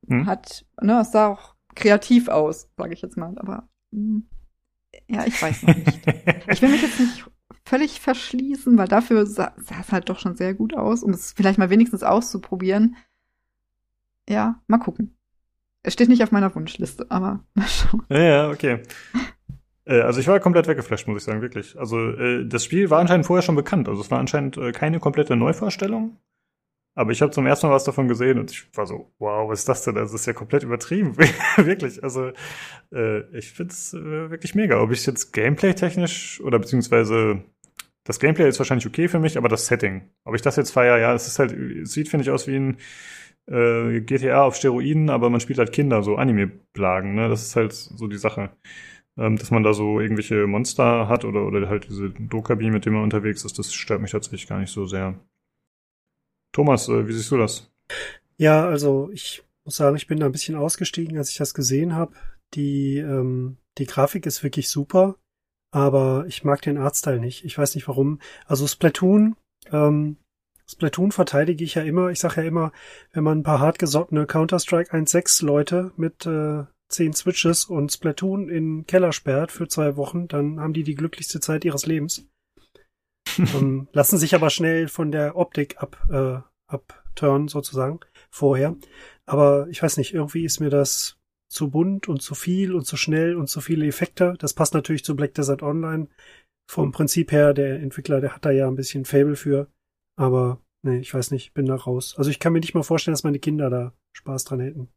hm? 0.07 0.25
hat, 0.25 0.65
ne, 0.81 0.99
es 0.99 1.11
sah 1.11 1.27
auch 1.27 1.55
kreativ 1.75 2.27
aus, 2.27 2.69
sage 2.77 2.93
ich 2.93 3.01
jetzt 3.01 3.17
mal. 3.17 3.37
Aber 3.37 3.69
mh, 3.91 3.99
hm, 3.99 4.27
ja, 5.07 5.25
ich 5.25 5.41
weiß 5.41 5.63
noch 5.63 5.75
nicht. 5.75 6.07
ich 6.47 6.61
will 6.61 6.69
mich 6.69 6.81
jetzt 6.81 6.99
nicht 6.99 7.25
völlig 7.63 7.99
verschließen, 7.99 8.77
weil 8.77 8.87
dafür 8.87 9.25
sah, 9.25 9.53
sah 9.57 9.79
es 9.79 9.91
halt 9.91 10.09
doch 10.09 10.19
schon 10.19 10.35
sehr 10.35 10.53
gut 10.53 10.75
aus, 10.75 11.03
um 11.03 11.11
es 11.11 11.33
vielleicht 11.33 11.57
mal 11.57 11.69
wenigstens 11.69 12.03
auszuprobieren. 12.03 12.95
Ja, 14.27 14.61
mal 14.67 14.77
gucken. 14.77 15.14
Es 15.85 15.93
steht 15.93 16.09
nicht 16.09 16.23
auf 16.23 16.31
meiner 16.31 16.53
Wunschliste, 16.55 17.05
aber 17.09 17.41
mal 17.53 17.67
schauen. 17.67 18.03
Ja, 18.09 18.19
ja, 18.19 18.49
okay. 18.49 18.79
Äh, 19.87 20.01
also 20.01 20.19
ich 20.19 20.27
war 20.27 20.39
komplett 20.39 20.67
weggeflasht, 20.67 21.07
muss 21.07 21.17
ich 21.17 21.25
sagen, 21.25 21.43
wirklich. 21.43 21.77
Also 21.77 22.09
äh, 22.09 22.43
das 22.47 22.65
Spiel 22.65 22.89
war 22.89 22.99
anscheinend 22.99 23.27
vorher 23.27 23.43
schon 23.43 23.53
bekannt. 23.53 23.87
Also 23.87 24.01
es 24.01 24.09
war 24.09 24.17
anscheinend 24.17 24.57
äh, 24.57 24.71
keine 24.71 24.99
komplette 24.99 25.35
Neuvorstellung. 25.35 26.17
Aber 26.95 27.11
ich 27.11 27.21
habe 27.21 27.31
zum 27.31 27.45
ersten 27.45 27.67
Mal 27.67 27.73
was 27.73 27.83
davon 27.83 28.07
gesehen 28.07 28.39
und 28.39 28.49
ich 28.49 28.67
war 28.73 28.87
so, 28.87 29.13
wow, 29.19 29.47
was 29.47 29.59
ist 29.59 29.69
das 29.69 29.83
denn? 29.83 29.93
Das 29.93 30.11
ist 30.11 30.25
ja 30.25 30.33
komplett 30.33 30.63
übertrieben. 30.63 31.15
wirklich. 31.57 32.03
Also 32.03 32.31
ich 32.89 33.51
find's 33.51 33.93
wirklich 33.93 34.55
mega. 34.55 34.81
Ob 34.81 34.91
ich 34.91 35.05
jetzt 35.05 35.33
Gameplay-technisch 35.33 36.41
oder 36.41 36.57
beziehungsweise 36.57 37.43
das 38.05 38.19
Gameplay 38.19 38.47
ist 38.47 38.59
wahrscheinlich 38.59 38.87
okay 38.87 39.07
für 39.07 39.19
mich, 39.19 39.37
aber 39.37 39.49
das 39.49 39.65
Setting. 39.65 40.09
Ob 40.23 40.35
ich 40.35 40.41
das 40.41 40.55
jetzt 40.55 40.71
feiere, 40.71 40.99
ja, 40.99 41.13
es 41.13 41.27
ist 41.27 41.39
halt, 41.39 41.51
es 41.51 41.91
sieht, 41.91 42.07
finde 42.07 42.23
ich, 42.23 42.29
aus 42.29 42.47
wie 42.47 42.55
ein 42.55 42.77
äh, 43.47 44.01
GTA 44.01 44.43
auf 44.43 44.55
Steroiden, 44.55 45.09
aber 45.09 45.29
man 45.29 45.39
spielt 45.39 45.59
halt 45.59 45.71
Kinder, 45.71 46.03
so 46.03 46.15
Anime-Plagen, 46.15 47.15
ne? 47.15 47.29
Das 47.29 47.43
ist 47.43 47.55
halt 47.55 47.73
so 47.73 48.07
die 48.07 48.17
Sache. 48.17 48.51
Ähm, 49.17 49.37
dass 49.37 49.49
man 49.49 49.63
da 49.63 49.73
so 49.73 50.01
irgendwelche 50.01 50.45
Monster 50.45 51.07
hat 51.07 51.23
oder, 51.23 51.45
oder 51.45 51.69
halt 51.69 51.87
diese 51.89 52.09
Dokabin, 52.09 52.73
mit 52.73 52.85
dem 52.85 52.93
man 52.93 53.03
unterwegs 53.03 53.45
ist, 53.45 53.57
das 53.57 53.73
stört 53.73 54.01
mich 54.01 54.11
tatsächlich 54.11 54.47
gar 54.47 54.59
nicht 54.59 54.71
so 54.71 54.85
sehr. 54.85 55.17
Thomas, 56.51 56.89
äh, 56.89 57.07
wie 57.07 57.13
siehst 57.13 57.31
du 57.31 57.37
das? 57.37 57.71
Ja, 58.37 58.65
also 58.65 59.09
ich 59.13 59.43
muss 59.63 59.77
sagen, 59.77 59.95
ich 59.95 60.07
bin 60.07 60.19
da 60.19 60.25
ein 60.25 60.31
bisschen 60.33 60.55
ausgestiegen, 60.55 61.17
als 61.17 61.29
ich 61.29 61.37
das 61.37 61.53
gesehen 61.53 61.95
habe. 61.95 62.13
Die, 62.55 62.97
ähm, 62.97 63.57
die 63.77 63.85
Grafik 63.85 64.25
ist 64.25 64.43
wirklich 64.43 64.69
super, 64.69 65.15
aber 65.71 66.25
ich 66.27 66.43
mag 66.43 66.61
den 66.61 66.77
Artstyle 66.77 67.19
nicht. 67.19 67.45
Ich 67.45 67.57
weiß 67.57 67.75
nicht 67.75 67.87
warum. 67.87 68.19
Also 68.45 68.67
Splatoon, 68.67 69.35
ähm, 69.71 70.17
Splatoon 70.69 71.11
verteidige 71.11 71.63
ich 71.63 71.75
ja 71.75 71.83
immer. 71.83 72.09
Ich 72.09 72.19
sage 72.19 72.41
ja 72.41 72.47
immer, 72.47 72.71
wenn 73.11 73.23
man 73.23 73.39
ein 73.39 73.43
paar 73.43 73.59
hartgesottene 73.59 74.25
Counter-Strike 74.25 74.91
1.6 74.91 75.45
Leute 75.45 75.91
mit 75.95 76.25
äh, 76.25 76.63
zehn 76.89 77.13
Switches 77.13 77.65
und 77.65 77.91
Splatoon 77.91 78.49
in 78.49 78.77
den 78.77 78.87
Keller 78.87 79.11
sperrt 79.11 79.51
für 79.51 79.67
zwei 79.67 79.95
Wochen, 79.95 80.27
dann 80.27 80.59
haben 80.59 80.73
die 80.73 80.83
die 80.83 80.95
glücklichste 80.95 81.39
Zeit 81.39 81.65
ihres 81.65 81.85
Lebens. 81.85 82.27
um, 83.53 83.87
lassen 83.93 84.17
sich 84.17 84.33
aber 84.35 84.49
schnell 84.49 84.87
von 84.87 85.11
der 85.11 85.35
Optik 85.35 85.77
ab, 85.77 85.97
äh, 86.09 86.39
abturnen 86.67 87.47
sozusagen 87.47 87.99
vorher. 88.31 88.75
Aber 89.25 89.67
ich 89.69 89.81
weiß 89.81 89.97
nicht, 89.97 90.13
irgendwie 90.13 90.45
ist 90.45 90.59
mir 90.59 90.69
das 90.69 91.17
zu 91.49 91.69
bunt 91.69 92.07
und 92.07 92.21
zu 92.21 92.35
viel 92.35 92.73
und 92.73 92.85
zu 92.85 92.97
schnell 92.97 93.35
und 93.35 93.47
zu 93.47 93.61
viele 93.61 93.85
Effekte. 93.87 94.35
Das 94.39 94.53
passt 94.53 94.73
natürlich 94.73 95.03
zu 95.03 95.15
Black 95.15 95.33
Desert 95.33 95.63
Online. 95.63 96.07
Vom 96.67 96.91
Prinzip 96.91 97.31
her, 97.31 97.53
der 97.53 97.79
Entwickler, 97.79 98.21
der 98.21 98.33
hat 98.33 98.43
da 98.43 98.49
ja 98.49 98.67
ein 98.67 98.75
bisschen 98.75 99.05
Fable 99.05 99.35
für. 99.35 99.67
Aber 100.15 100.59
nee, 100.81 100.97
ich 100.99 101.13
weiß 101.13 101.31
nicht, 101.31 101.53
bin 101.53 101.65
da 101.65 101.75
raus. 101.75 102.15
Also 102.17 102.29
ich 102.29 102.39
kann 102.39 102.53
mir 102.53 102.59
nicht 102.59 102.73
mal 102.73 102.83
vorstellen, 102.83 103.13
dass 103.13 103.23
meine 103.23 103.39
Kinder 103.39 103.69
da 103.69 103.93
Spaß 104.13 104.45
dran 104.45 104.59
hätten. 104.59 104.89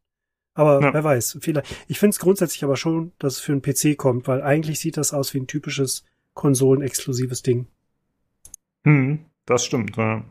Aber 0.53 0.81
ja. 0.81 0.93
wer 0.93 1.03
weiß, 1.03 1.37
vielleicht. 1.41 1.85
Ich 1.87 1.99
finde 1.99 2.11
es 2.11 2.19
grundsätzlich 2.19 2.63
aber 2.63 2.75
schon, 2.75 3.13
dass 3.19 3.35
es 3.35 3.39
für 3.39 3.51
einen 3.51 3.61
PC 3.61 3.97
kommt, 3.97 4.27
weil 4.27 4.41
eigentlich 4.41 4.79
sieht 4.79 4.97
das 4.97 5.13
aus 5.13 5.33
wie 5.33 5.39
ein 5.39 5.47
typisches 5.47 6.05
konsolenexklusives 6.33 7.43
Ding. 7.43 7.67
Hm, 8.83 9.25
das 9.45 9.65
stimmt, 9.65 9.97
ja. 9.97 10.23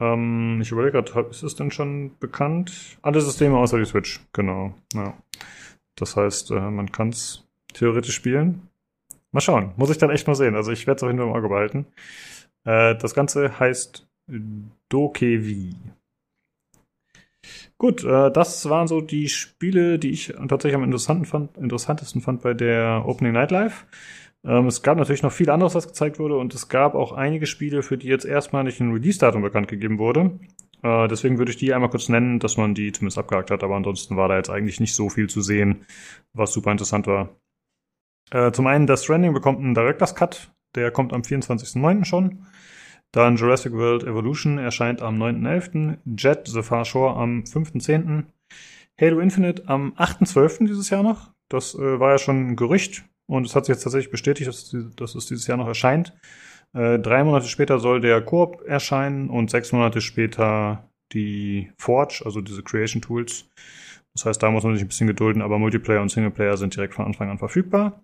Ähm, 0.00 0.60
ich 0.62 0.70
überlege 0.70 1.02
gerade, 1.02 1.28
ist 1.30 1.42
es 1.42 1.56
denn 1.56 1.70
schon 1.70 2.16
bekannt? 2.18 2.98
Alle 3.02 3.20
Systeme 3.20 3.58
außer 3.58 3.78
die 3.78 3.84
Switch, 3.84 4.20
genau. 4.32 4.74
Ja. 4.94 5.16
Das 5.96 6.16
heißt, 6.16 6.52
äh, 6.52 6.70
man 6.70 6.92
kann 6.92 7.08
es 7.08 7.44
theoretisch 7.74 8.14
spielen. 8.14 8.68
Mal 9.32 9.40
schauen, 9.40 9.72
muss 9.76 9.90
ich 9.90 9.98
dann 9.98 10.10
echt 10.10 10.26
mal 10.26 10.34
sehen. 10.34 10.54
Also 10.54 10.70
ich 10.70 10.86
werde 10.86 10.98
es 10.98 11.02
auf 11.02 11.08
jeden 11.08 11.18
Fall 11.18 11.28
im 11.28 11.34
Auge 11.34 11.48
behalten. 11.48 11.86
Äh, 12.64 12.96
das 12.96 13.14
Ganze 13.14 13.58
heißt 13.58 14.08
Dokevi. 14.88 15.74
Gut, 17.78 18.04
äh, 18.04 18.30
das 18.30 18.68
waren 18.68 18.88
so 18.88 19.00
die 19.00 19.28
Spiele, 19.28 19.98
die 19.98 20.10
ich 20.10 20.34
tatsächlich 20.48 20.74
am 20.74 20.84
interessanten 20.84 21.24
fand, 21.24 21.56
interessantesten 21.56 22.20
fand 22.20 22.42
bei 22.42 22.54
der 22.54 23.04
Opening 23.06 23.32
Night 23.32 23.50
Live. 23.50 23.86
Ähm, 24.44 24.66
es 24.66 24.82
gab 24.82 24.98
natürlich 24.98 25.22
noch 25.22 25.32
viel 25.32 25.50
anderes, 25.50 25.74
was 25.74 25.86
gezeigt 25.86 26.18
wurde, 26.18 26.36
und 26.36 26.54
es 26.54 26.68
gab 26.68 26.94
auch 26.94 27.12
einige 27.12 27.46
Spiele, 27.46 27.82
für 27.82 27.96
die 27.98 28.08
jetzt 28.08 28.24
erstmalig 28.24 28.80
ein 28.80 28.92
Release-Datum 28.92 29.42
bekannt 29.42 29.68
gegeben 29.68 29.98
wurde. 29.98 30.38
Äh, 30.82 31.08
deswegen 31.08 31.38
würde 31.38 31.50
ich 31.50 31.56
die 31.56 31.72
einmal 31.72 31.90
kurz 31.90 32.08
nennen, 32.08 32.38
dass 32.38 32.56
man 32.56 32.74
die 32.74 32.92
zumindest 32.92 33.18
abgehakt 33.18 33.50
hat, 33.50 33.62
aber 33.62 33.76
ansonsten 33.76 34.16
war 34.16 34.28
da 34.28 34.36
jetzt 34.36 34.50
eigentlich 34.50 34.80
nicht 34.80 34.94
so 34.94 35.08
viel 35.08 35.28
zu 35.28 35.40
sehen, 35.40 35.86
was 36.32 36.52
super 36.52 36.72
interessant 36.72 37.06
war. 37.06 37.36
Äh, 38.30 38.52
zum 38.52 38.66
einen, 38.66 38.86
das 38.86 39.04
Stranding 39.04 39.32
bekommt 39.32 39.60
einen 39.60 39.74
Director's 39.74 40.14
Cut, 40.14 40.52
der 40.74 40.90
kommt 40.90 41.12
am 41.12 41.22
24.09. 41.22 42.04
schon. 42.04 42.46
Dann 43.12 43.36
Jurassic 43.36 43.72
World 43.72 44.04
Evolution 44.04 44.58
erscheint 44.58 45.00
am 45.00 45.20
9.11., 45.20 45.98
Jet 46.16 46.46
The 46.46 46.62
Far 46.62 46.84
Shore 46.84 47.16
am 47.16 47.44
5.10., 47.44 48.24
Halo 49.00 49.20
Infinite 49.20 49.62
am 49.66 49.92
8.12. 49.94 50.66
dieses 50.66 50.90
Jahr 50.90 51.02
noch. 51.02 51.30
Das 51.48 51.74
äh, 51.74 52.00
war 52.00 52.10
ja 52.12 52.18
schon 52.18 52.50
ein 52.50 52.56
Gerücht 52.56 53.04
und 53.26 53.46
es 53.46 53.54
hat 53.54 53.64
sich 53.64 53.74
jetzt 53.74 53.84
tatsächlich 53.84 54.10
bestätigt, 54.10 54.48
dass, 54.48 54.74
dass 54.96 55.14
es 55.14 55.26
dieses 55.26 55.46
Jahr 55.46 55.56
noch 55.56 55.68
erscheint. 55.68 56.14
Äh, 56.74 56.98
drei 56.98 57.24
Monate 57.24 57.46
später 57.46 57.78
soll 57.78 58.00
der 58.00 58.20
Koop 58.20 58.62
erscheinen 58.66 59.30
und 59.30 59.50
sechs 59.50 59.72
Monate 59.72 60.00
später 60.00 60.90
die 61.12 61.72
Forge, 61.78 62.22
also 62.24 62.40
diese 62.40 62.62
Creation 62.62 63.00
Tools. 63.00 63.48
Das 64.14 64.26
heißt, 64.26 64.42
da 64.42 64.50
muss 64.50 64.64
man 64.64 64.74
sich 64.74 64.84
ein 64.84 64.88
bisschen 64.88 65.06
gedulden, 65.06 65.42
aber 65.42 65.58
Multiplayer 65.58 66.02
und 66.02 66.10
Singleplayer 66.10 66.56
sind 66.56 66.74
direkt 66.74 66.94
von 66.94 67.06
Anfang 67.06 67.30
an 67.30 67.38
verfügbar. 67.38 68.02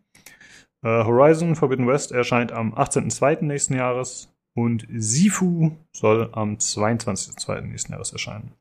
Äh, 0.84 1.04
Horizon 1.04 1.56
Forbidden 1.56 1.86
West 1.86 2.12
erscheint 2.12 2.52
am 2.52 2.74
18.02. 2.74 3.44
nächsten 3.44 3.74
Jahres 3.74 4.30
und 4.54 4.86
Sifu 4.94 5.72
soll 5.92 6.28
am 6.32 6.56
22.02. 6.56 7.62
nächsten 7.62 7.92
Jahres 7.92 8.12
erscheinen. 8.12 8.52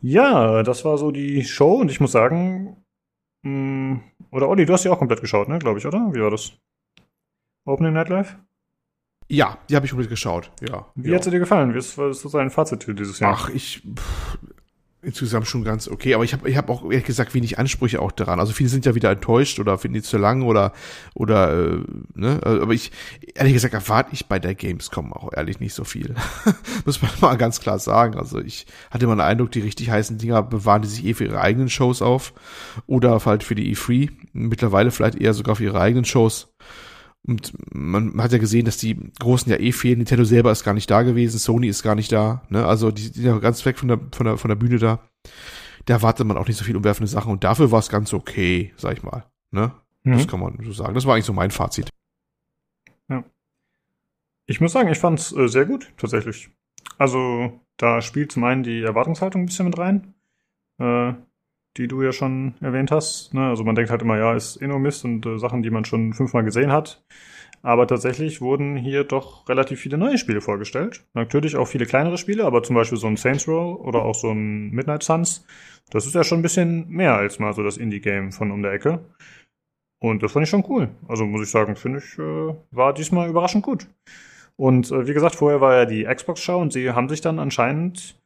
Ja, 0.00 0.62
das 0.62 0.84
war 0.84 0.98
so 0.98 1.10
die 1.10 1.44
Show 1.44 1.74
und 1.74 1.90
ich 1.90 2.00
muss 2.00 2.12
sagen, 2.12 2.76
mh, 3.42 3.50
hm, 3.50 4.00
oder 4.30 4.48
Olli, 4.48 4.64
du 4.64 4.72
hast 4.72 4.84
die 4.84 4.88
auch 4.88 4.98
komplett 4.98 5.20
geschaut, 5.20 5.48
ne, 5.48 5.58
glaube 5.58 5.78
ich, 5.78 5.86
oder? 5.86 6.10
Wie 6.12 6.20
war 6.20 6.30
das? 6.30 6.52
Opening 7.64 7.92
Night 7.92 8.08
Live? 8.08 8.36
Ja, 9.28 9.58
die 9.68 9.76
habe 9.76 9.86
ich 9.86 9.92
komplett 9.92 10.10
geschaut, 10.10 10.52
ja. 10.68 10.86
Wie 10.94 11.10
ja. 11.10 11.16
hat 11.16 11.24
sie 11.24 11.30
dir 11.30 11.38
gefallen? 11.38 11.74
Wie 11.74 11.78
ist, 11.78 11.98
was 11.98 12.16
ist 12.18 12.22
so 12.22 12.38
dein 12.38 12.50
Fazit 12.50 12.86
dieses 12.86 13.18
Jahr? 13.18 13.34
Ach, 13.36 13.48
ich, 13.48 13.82
pff, 13.94 14.38
insgesamt 15.02 15.48
schon 15.48 15.64
ganz 15.64 15.88
okay, 15.88 16.14
aber 16.14 16.22
ich 16.22 16.32
habe 16.32 16.48
ich 16.48 16.56
hab 16.56 16.70
auch 16.70 16.84
ehrlich 16.84 17.04
gesagt 17.04 17.34
wenig 17.34 17.58
Ansprüche 17.58 18.00
auch 18.00 18.12
daran. 18.12 18.38
Also 18.38 18.52
viele 18.52 18.68
sind 18.68 18.86
ja 18.86 18.94
wieder 18.94 19.10
enttäuscht 19.10 19.58
oder 19.58 19.76
finden 19.76 19.94
die 19.94 20.02
zu 20.02 20.16
lang 20.16 20.42
oder 20.42 20.72
oder 21.14 21.52
äh, 21.52 21.78
ne, 22.14 22.40
aber 22.42 22.72
ich 22.72 22.92
ehrlich 23.34 23.52
gesagt 23.52 23.74
erwarte 23.74 24.10
ich 24.12 24.26
bei 24.26 24.38
der 24.38 24.54
Gamescom 24.54 25.12
auch 25.12 25.32
ehrlich 25.32 25.58
nicht 25.58 25.74
so 25.74 25.82
viel. 25.82 26.14
Muss 26.84 27.02
man 27.02 27.10
mal 27.20 27.36
ganz 27.36 27.60
klar 27.60 27.80
sagen. 27.80 28.16
Also 28.16 28.38
ich 28.40 28.66
hatte 28.90 29.06
mal 29.08 29.16
den 29.16 29.22
Eindruck, 29.22 29.50
die 29.50 29.60
richtig 29.60 29.90
heißen 29.90 30.18
Dinger 30.18 30.42
bewahren 30.42 30.82
die 30.82 30.88
sich 30.88 31.04
eh 31.04 31.14
für 31.14 31.24
ihre 31.24 31.40
eigenen 31.40 31.68
Shows 31.68 32.00
auf 32.00 32.32
oder 32.86 33.20
halt 33.24 33.42
für 33.42 33.56
die 33.56 33.74
E3, 33.74 34.10
mittlerweile 34.32 34.92
vielleicht 34.92 35.16
eher 35.16 35.34
sogar 35.34 35.56
für 35.56 35.64
ihre 35.64 35.80
eigenen 35.80 36.04
Shows. 36.04 36.51
Und 37.26 37.52
man 37.72 38.20
hat 38.20 38.32
ja 38.32 38.38
gesehen, 38.38 38.64
dass 38.64 38.78
die 38.78 38.96
Großen 39.20 39.50
ja 39.50 39.58
eh 39.58 39.72
fehlen. 39.72 39.98
Nintendo 39.98 40.24
selber 40.24 40.50
ist 40.50 40.64
gar 40.64 40.74
nicht 40.74 40.90
da 40.90 41.02
gewesen, 41.02 41.38
Sony 41.38 41.68
ist 41.68 41.82
gar 41.82 41.94
nicht 41.94 42.10
da. 42.10 42.42
Ne? 42.48 42.66
Also 42.66 42.90
die 42.90 43.02
sind 43.02 43.24
ja 43.24 43.38
ganz 43.38 43.64
weg 43.64 43.78
von 43.78 43.88
der, 43.88 44.00
von 44.12 44.26
der, 44.26 44.38
von 44.38 44.48
der 44.48 44.56
Bühne 44.56 44.78
da. 44.78 45.00
Da 45.84 45.94
erwartet 45.94 46.26
man 46.26 46.36
auch 46.36 46.48
nicht 46.48 46.56
so 46.56 46.64
viel 46.64 46.76
umwerfende 46.76 47.08
Sachen 47.08 47.32
und 47.32 47.44
dafür 47.44 47.70
war 47.70 47.78
es 47.78 47.88
ganz 47.88 48.12
okay, 48.12 48.72
sag 48.76 48.96
ich 48.96 49.02
mal. 49.02 49.24
Ne? 49.50 49.72
Mhm. 50.02 50.12
Das 50.12 50.26
kann 50.26 50.40
man 50.40 50.58
so 50.62 50.72
sagen. 50.72 50.94
Das 50.94 51.06
war 51.06 51.14
eigentlich 51.14 51.26
so 51.26 51.32
mein 51.32 51.50
Fazit. 51.50 51.90
Ja. 53.08 53.24
Ich 54.46 54.60
muss 54.60 54.72
sagen, 54.72 54.90
ich 54.90 54.98
fand 54.98 55.20
es 55.20 55.32
äh, 55.32 55.48
sehr 55.48 55.64
gut, 55.64 55.92
tatsächlich. 55.96 56.50
Also, 56.98 57.60
da 57.76 58.00
spielt 58.00 58.32
zum 58.32 58.44
einen 58.44 58.62
die 58.62 58.82
Erwartungshaltung 58.82 59.42
ein 59.42 59.46
bisschen 59.46 59.66
mit 59.66 59.78
rein. 59.78 60.14
Äh, 60.78 61.14
die 61.76 61.88
du 61.88 62.02
ja 62.02 62.12
schon 62.12 62.54
erwähnt 62.60 62.90
hast. 62.90 63.32
Ne? 63.34 63.48
Also 63.48 63.64
man 63.64 63.74
denkt 63.74 63.90
halt 63.90 64.02
immer, 64.02 64.18
ja, 64.18 64.34
ist 64.34 64.60
nur 64.60 64.78
Mist 64.78 65.04
und 65.04 65.24
äh, 65.26 65.38
Sachen, 65.38 65.62
die 65.62 65.70
man 65.70 65.84
schon 65.84 66.12
fünfmal 66.12 66.44
gesehen 66.44 66.72
hat. 66.72 67.02
Aber 67.62 67.86
tatsächlich 67.86 68.40
wurden 68.40 68.76
hier 68.76 69.04
doch 69.04 69.48
relativ 69.48 69.80
viele 69.80 69.96
neue 69.96 70.18
Spiele 70.18 70.40
vorgestellt. 70.40 71.04
Natürlich 71.14 71.56
auch 71.56 71.66
viele 71.66 71.86
kleinere 71.86 72.18
Spiele, 72.18 72.44
aber 72.44 72.62
zum 72.64 72.74
Beispiel 72.74 72.98
so 72.98 73.06
ein 73.06 73.16
Saints 73.16 73.46
Row 73.46 73.78
oder 73.80 74.02
auch 74.02 74.16
so 74.16 74.32
ein 74.32 74.70
Midnight 74.70 75.04
Suns. 75.04 75.46
Das 75.90 76.06
ist 76.06 76.14
ja 76.14 76.24
schon 76.24 76.40
ein 76.40 76.42
bisschen 76.42 76.88
mehr 76.88 77.14
als 77.14 77.38
mal 77.38 77.52
so 77.52 77.62
das 77.62 77.76
Indie-Game 77.76 78.32
von 78.32 78.50
um 78.50 78.62
der 78.62 78.72
Ecke. 78.72 79.04
Und 80.00 80.24
das 80.24 80.32
fand 80.32 80.44
ich 80.44 80.50
schon 80.50 80.64
cool. 80.68 80.88
Also 81.06 81.24
muss 81.24 81.42
ich 81.42 81.50
sagen, 81.50 81.76
finde 81.76 81.98
ich, 81.98 82.18
äh, 82.18 82.54
war 82.72 82.92
diesmal 82.92 83.28
überraschend 83.28 83.62
gut. 83.62 83.86
Und 84.56 84.90
äh, 84.90 85.06
wie 85.06 85.14
gesagt, 85.14 85.36
vorher 85.36 85.60
war 85.60 85.76
ja 85.76 85.84
die 85.86 86.04
Xbox-Show 86.04 86.58
und 86.58 86.72
sie 86.72 86.90
haben 86.90 87.08
sich 87.08 87.20
dann 87.20 87.38
anscheinend 87.38 88.20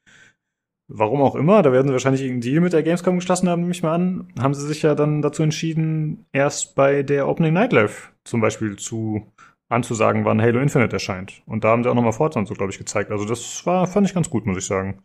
Warum 0.89 1.20
auch 1.20 1.34
immer, 1.34 1.62
da 1.62 1.73
werden 1.73 1.89
sie 1.89 1.92
wahrscheinlich 1.92 2.23
irgendeinen 2.23 2.52
Deal 2.52 2.60
mit 2.60 2.73
der 2.73 2.84
Gamescom 2.84 3.16
geschlossen 3.16 3.48
haben, 3.48 3.62
nehme 3.62 3.73
ich 3.73 3.82
mal 3.82 3.94
an, 3.94 4.28
haben 4.39 4.55
sie 4.55 4.66
sich 4.66 4.82
ja 4.82 4.94
dann 4.94 5.20
dazu 5.20 5.42
entschieden, 5.42 6.26
erst 6.32 6.76
bei 6.76 7.02
der 7.02 7.26
Opening 7.26 7.55
Night 7.55 7.73
Live 7.73 8.12
zum 8.23 8.40
Beispiel 8.40 8.76
zu 8.76 9.26
anzusagen, 9.68 10.24
wann 10.24 10.40
Halo 10.40 10.60
Infinite 10.60 10.92
erscheint. 10.92 11.42
Und 11.47 11.65
da 11.65 11.70
haben 11.70 11.82
sie 11.82 11.90
auch 11.90 11.94
nochmal 11.94 12.12
Fortnite 12.12 12.47
so, 12.47 12.55
glaube 12.55 12.70
ich, 12.70 12.78
gezeigt. 12.78 13.10
Also 13.10 13.24
das 13.24 13.66
war, 13.66 13.86
fand 13.89 14.06
ich 14.06 14.15
ganz 14.15 14.31
gut, 14.31 14.47
muss 14.47 14.58
ich 14.58 14.65
sagen. 14.65 15.02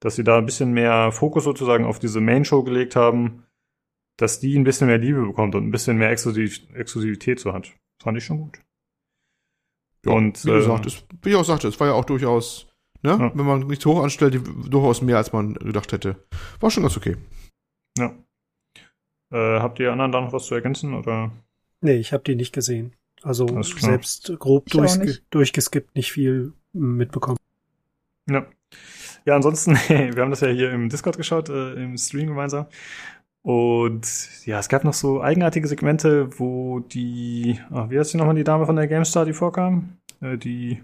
Dass 0.00 0.16
sie 0.16 0.24
da 0.24 0.38
ein 0.38 0.46
bisschen 0.46 0.72
mehr 0.72 1.12
Fokus 1.12 1.44
sozusagen 1.44 1.84
auf 1.84 2.00
diese 2.00 2.20
Main-Show 2.20 2.64
gelegt 2.64 2.96
haben, 2.96 3.44
dass 4.16 4.40
die 4.40 4.58
ein 4.58 4.64
bisschen 4.64 4.88
mehr 4.88 4.98
Liebe 4.98 5.24
bekommt 5.24 5.54
und 5.54 5.66
ein 5.66 5.70
bisschen 5.70 5.96
mehr 5.96 6.10
Exklusiv 6.10 6.60
Exklusivität 6.74 7.38
so 7.38 7.52
hat. 7.52 7.72
Fand 8.02 8.18
ich 8.18 8.24
schon 8.24 8.38
gut. 8.38 8.60
Ja, 10.04 10.12
und 10.12 10.44
wie 10.44 10.50
gesagt, 10.50 10.86
äh, 10.86 10.88
es, 10.88 11.04
wie 11.22 11.30
ich 11.30 11.36
auch 11.36 11.44
sagte, 11.44 11.68
es 11.68 11.78
war 11.78 11.88
ja 11.88 11.92
auch 11.92 12.04
durchaus 12.04 12.69
Ne? 13.02 13.10
Ja. 13.10 13.32
Wenn 13.34 13.46
man 13.46 13.66
nicht 13.66 13.84
hoch 13.86 14.02
anstellt, 14.02 14.40
durchaus 14.68 15.02
mehr, 15.02 15.16
als 15.16 15.32
man 15.32 15.54
gedacht 15.54 15.92
hätte. 15.92 16.16
War 16.60 16.70
schon 16.70 16.82
ganz 16.82 16.96
okay. 16.96 17.16
Ja. 17.98 18.14
Äh, 19.32 19.60
habt 19.60 19.78
ihr 19.78 19.92
anderen 19.92 20.12
da 20.12 20.20
noch 20.20 20.32
was 20.32 20.46
zu 20.46 20.54
ergänzen? 20.54 20.94
Oder? 20.94 21.30
Nee, 21.80 21.96
ich 21.96 22.12
habe 22.12 22.22
die 22.24 22.34
nicht 22.34 22.52
gesehen. 22.52 22.94
Also 23.22 23.46
selbst 23.62 24.32
grob 24.38 24.66
durchge 24.66 25.04
nicht. 25.04 25.24
durchgeskippt, 25.30 25.94
nicht 25.94 26.12
viel 26.12 26.52
mitbekommen. 26.72 27.36
Ja. 28.28 28.46
Ja, 29.26 29.36
ansonsten, 29.36 29.72
wir 29.88 30.22
haben 30.22 30.30
das 30.30 30.40
ja 30.40 30.48
hier 30.48 30.72
im 30.72 30.88
Discord 30.88 31.16
geschaut, 31.16 31.48
äh, 31.48 31.74
im 31.74 31.96
Stream 31.96 32.28
gemeinsam. 32.28 32.66
Und 33.42 34.46
ja, 34.46 34.58
es 34.58 34.68
gab 34.68 34.84
noch 34.84 34.92
so 34.92 35.22
eigenartige 35.22 35.66
Segmente, 35.66 36.38
wo 36.38 36.80
die, 36.80 37.58
ach, 37.70 37.88
wie 37.88 37.98
heißt 37.98 38.12
die 38.12 38.18
nochmal, 38.18 38.34
die 38.34 38.44
Dame 38.44 38.66
von 38.66 38.76
der 38.76 38.86
GameStar, 38.86 39.24
die 39.24 39.32
vorkam? 39.32 39.96
Äh, 40.20 40.36
die 40.36 40.82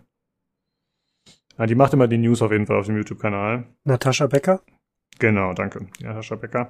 Ja, 1.59 1.67
die 1.67 1.75
macht 1.75 1.95
immer 1.95 2.09
die 2.09 2.19
News 2.19 2.43
auf 2.43 2.53
jeden 2.53 2.67
Fall 2.67 2.77
auf 2.77 2.87
dem 2.87 2.97
YouTube-Kanal. 2.97 3.65
Natascha 3.85 4.27
Becker? 4.27 4.61
Genau, 5.19 5.55
danke. 5.55 5.87
Natascha 6.01 6.37
Becker. 6.37 6.69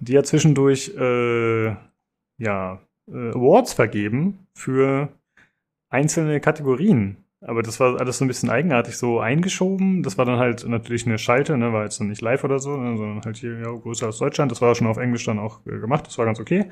Die 0.00 0.16
hat 0.16 0.26
zwischendurch 0.26 0.94
äh, 0.96 1.68
ja, 2.38 2.80
äh, 3.08 3.30
Awards 3.30 3.72
vergeben 3.72 4.46
für 4.54 5.08
einzelne 5.90 6.40
Kategorien. 6.40 7.24
Aber 7.40 7.62
das 7.62 7.78
war 7.78 8.00
alles 8.00 8.18
so 8.18 8.24
ein 8.24 8.28
bisschen 8.28 8.50
eigenartig 8.50 8.96
so 8.96 9.20
eingeschoben. 9.20 10.02
Das 10.02 10.18
war 10.18 10.24
dann 10.24 10.38
halt 10.38 10.66
natürlich 10.66 11.06
eine 11.06 11.18
Schalte, 11.18 11.56
ne, 11.56 11.72
war 11.72 11.84
jetzt 11.84 12.00
nicht 12.00 12.20
live 12.20 12.42
oder 12.42 12.58
so, 12.58 12.76
ne, 12.76 12.96
sondern 12.96 13.24
halt 13.24 13.36
hier 13.36 13.58
ja, 13.60 13.70
größer 13.70 14.06
als 14.06 14.18
Deutschland. 14.18 14.50
Das 14.50 14.60
war 14.60 14.74
schon 14.74 14.88
auf 14.88 14.96
Englisch 14.96 15.24
dann 15.24 15.38
auch 15.38 15.64
äh, 15.66 15.78
gemacht, 15.78 16.06
das 16.06 16.18
war 16.18 16.24
ganz 16.24 16.40
okay. 16.40 16.68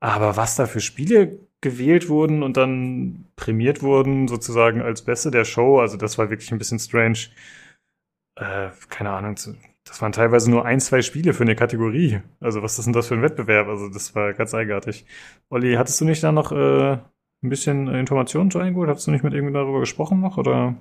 Aber 0.00 0.36
was 0.36 0.56
da 0.56 0.66
für 0.66 0.80
Spiele 0.80 1.38
gewählt 1.64 2.08
wurden 2.08 2.42
und 2.44 2.56
dann 2.56 3.26
prämiert 3.36 3.82
wurden, 3.82 4.28
sozusagen 4.28 4.82
als 4.82 5.02
Beste 5.02 5.30
der 5.32 5.44
Show, 5.44 5.80
also 5.80 5.96
das 5.96 6.18
war 6.18 6.30
wirklich 6.30 6.52
ein 6.52 6.58
bisschen 6.58 6.78
strange. 6.78 7.18
Äh, 8.36 8.68
keine 8.90 9.10
Ahnung, 9.10 9.36
das 9.84 10.02
waren 10.02 10.12
teilweise 10.12 10.50
nur 10.50 10.64
ein, 10.64 10.80
zwei 10.80 11.02
Spiele 11.02 11.32
für 11.34 11.42
eine 11.44 11.56
Kategorie. 11.56 12.20
Also 12.40 12.62
was 12.62 12.78
ist 12.78 12.84
denn 12.84 12.92
das 12.92 13.08
für 13.08 13.14
ein 13.14 13.22
Wettbewerb? 13.22 13.68
Also 13.68 13.88
das 13.88 14.14
war 14.14 14.32
ganz 14.34 14.54
eigenartig. 14.54 15.06
Olli, 15.50 15.74
hattest 15.74 16.00
du 16.00 16.04
nicht 16.04 16.22
da 16.22 16.32
noch 16.32 16.52
äh, 16.52 16.92
ein 16.92 17.48
bisschen 17.48 17.88
Informationen 17.88 18.50
zu 18.50 18.58
eingeholt? 18.58 18.88
Hast 18.90 19.06
du 19.06 19.10
nicht 19.10 19.24
mit 19.24 19.32
irgendjemandem 19.32 19.66
darüber 19.66 19.80
gesprochen 19.80 20.20
noch 20.20 20.36
oder 20.36 20.74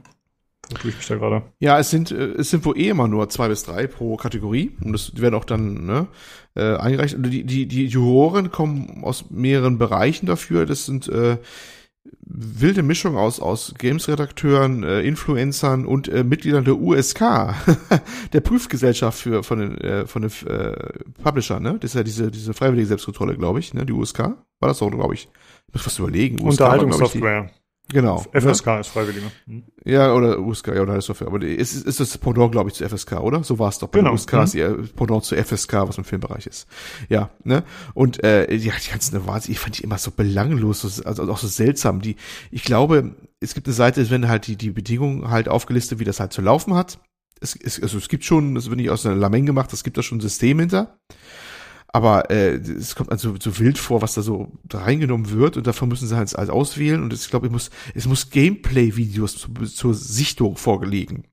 vertue 0.67 0.92
ich 0.92 0.98
mich 0.98 1.08
da 1.08 1.16
gerade? 1.16 1.43
Ja, 1.59 1.80
es 1.80 1.90
sind, 1.90 2.11
äh, 2.11 2.33
es 2.33 2.50
sind 2.50 2.66
wohl 2.66 2.77
eh 2.77 2.90
immer 2.90 3.08
nur 3.08 3.30
zwei 3.30 3.48
bis 3.50 3.64
drei 3.64 3.88
pro 3.88 4.17
Kategorie 4.17 4.72
und 4.83 4.93
das 4.93 5.19
werden 5.19 5.35
auch 5.35 5.45
dann 5.45 5.85
ne, 5.85 6.08
äh, 6.56 6.75
eingereicht. 6.75 7.17
Die, 7.19 7.43
die, 7.43 7.67
die 7.67 7.85
Juroren 7.88 8.51
kommen 8.51 9.03
aus 9.03 9.30
mehreren 9.30 9.77
Bereichen 9.77 10.25
dafür. 10.25 10.66
Das 10.66 10.85
sind 10.85 11.08
äh, 11.08 11.38
wilde 12.25 12.83
Mischung 12.83 13.17
aus, 13.17 13.40
aus 13.40 13.74
Games-Redakteuren, 13.77 14.83
äh, 14.83 15.01
Influencern 15.01 15.85
und 15.85 16.08
äh, 16.09 16.24
Mitgliedern 16.24 16.66
der 16.66 16.77
USK, 16.77 17.19
der 18.33 18.42
Prüfgesellschaft 18.42 19.19
für 19.19 19.43
von 19.43 19.59
den, 19.59 19.77
äh, 19.80 20.08
von 20.08 20.24
den 20.24 20.32
äh, 20.48 20.74
Publishern, 21.24 21.64
ne? 21.64 21.77
Das 21.80 21.92
ist 21.92 21.95
ja 21.95 22.03
diese, 22.03 22.32
diese 22.32 22.53
freiwillige 22.53 22.88
Selbstkontrolle, 22.88 23.38
glaube 23.38 23.59
ich, 23.59 23.74
ne? 23.74 23.85
Die 23.85 23.93
USK. 23.93 24.19
War 24.19 24.69
das 24.69 24.82
auch, 24.82 24.92
glaube 24.92 25.14
ich. 25.14 25.27
Ich 25.67 25.74
muss 25.74 25.85
was 25.85 26.00
überlegen. 26.00 26.35
USK 26.35 26.61
Unterhaltungssoftware. 26.61 27.50
Genau. 27.89 28.25
FSK 28.31 28.65
ne? 28.67 28.79
ist 28.79 28.87
Freiwillige. 28.87 29.31
Hm. 29.45 29.63
Ja, 29.83 30.13
oder 30.13 30.39
USK, 30.39 30.69
ja, 30.69 30.81
oder 30.81 30.99
Software. 31.01 31.27
Aber 31.27 31.41
ist, 31.41 31.73
ist 31.73 31.99
das 31.99 32.17
Pendant, 32.17 32.51
glaube 32.51 32.69
ich, 32.69 32.75
zu 32.75 32.87
FSK, 32.87 33.19
oder? 33.19 33.43
So 33.43 33.59
war 33.59 33.69
es 33.69 33.77
doch. 33.77 33.89
Bei 33.89 33.99
genau. 33.99 34.13
USK 34.13 34.33
ist 34.43 34.55
mhm. 34.55 34.89
Pendant 34.95 35.25
zu 35.25 35.35
FSK, 35.35 35.73
was 35.87 35.97
im 35.97 36.05
Filmbereich 36.05 36.47
ist. 36.47 36.67
Ja, 37.09 37.29
ne? 37.43 37.63
Und 37.93 38.23
äh, 38.23 38.51
ja, 38.55 38.73
die 38.83 38.89
ganzen 38.89 39.17
Awards, 39.17 39.49
ich 39.49 39.59
fand 39.59 39.77
die 39.77 39.83
immer 39.83 39.97
so 39.97 40.11
belanglos, 40.11 40.81
so, 40.81 41.03
also 41.03 41.29
auch 41.29 41.37
so 41.37 41.47
seltsam. 41.47 42.01
Die, 42.01 42.15
ich 42.51 42.63
glaube, 42.63 43.15
es 43.41 43.53
gibt 43.53 43.67
eine 43.67 43.73
Seite, 43.73 44.09
wenn 44.09 44.27
halt 44.27 44.47
die, 44.47 44.55
die 44.55 44.71
Bedingungen 44.71 45.29
halt 45.29 45.49
aufgelistet, 45.49 45.99
wie 45.99 46.05
das 46.05 46.19
halt 46.19 46.31
zu 46.33 46.41
laufen 46.41 46.73
hat. 46.73 46.99
Es, 47.41 47.55
es, 47.55 47.81
also 47.81 47.97
es 47.97 48.07
gibt 48.07 48.23
schon, 48.23 48.55
das 48.55 48.69
wird 48.69 48.77
nicht 48.77 48.89
aus 48.89 49.05
einer 49.05 49.15
Lameng 49.15 49.45
gemacht, 49.45 49.73
es 49.73 49.83
gibt 49.83 49.97
da 49.97 50.03
schon 50.03 50.19
ein 50.19 50.21
System 50.21 50.59
hinter. 50.59 50.97
Aber 51.95 52.31
äh, 52.31 52.55
es 52.55 52.95
kommt 52.95 53.11
also 53.11 53.35
so 53.39 53.59
wild 53.59 53.77
vor, 53.77 54.01
was 54.01 54.15
da 54.15 54.23
so 54.23 54.51
da 54.63 54.80
reingenommen 54.80 55.30
wird 55.30 55.57
und 55.57 55.67
davon 55.67 55.89
müssen 55.89 56.07
sie 56.07 56.17
halt, 56.17 56.33
halt 56.33 56.49
auswählen 56.49 57.03
und 57.03 57.13
ich 57.13 57.30
glaube, 57.30 57.45
ich 57.45 57.51
muss, 57.51 57.69
es 57.93 58.07
muss 58.07 58.31
Gameplay-Videos 58.31 59.38
zu, 59.38 59.53
zur 59.53 59.93
Sichtung 59.93 60.57
vorgelegen. 60.57 61.27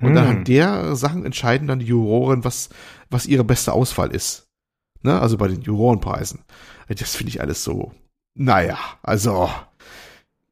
Und 0.00 0.12
mm. 0.12 0.16
anhand 0.16 0.48
der 0.48 0.96
Sachen 0.96 1.24
entscheiden 1.24 1.68
dann 1.68 1.78
die 1.78 1.86
Juroren, 1.86 2.44
was, 2.44 2.68
was 3.10 3.26
ihre 3.26 3.44
beste 3.44 3.72
Auswahl 3.72 4.10
ist. 4.10 4.48
Ne? 5.02 5.20
Also 5.20 5.38
bei 5.38 5.46
den 5.46 5.62
Jurorenpreisen. 5.62 6.44
Das 6.88 7.14
finde 7.14 7.30
ich 7.30 7.40
alles 7.40 7.62
so, 7.62 7.92
naja, 8.34 8.78
also 9.02 9.48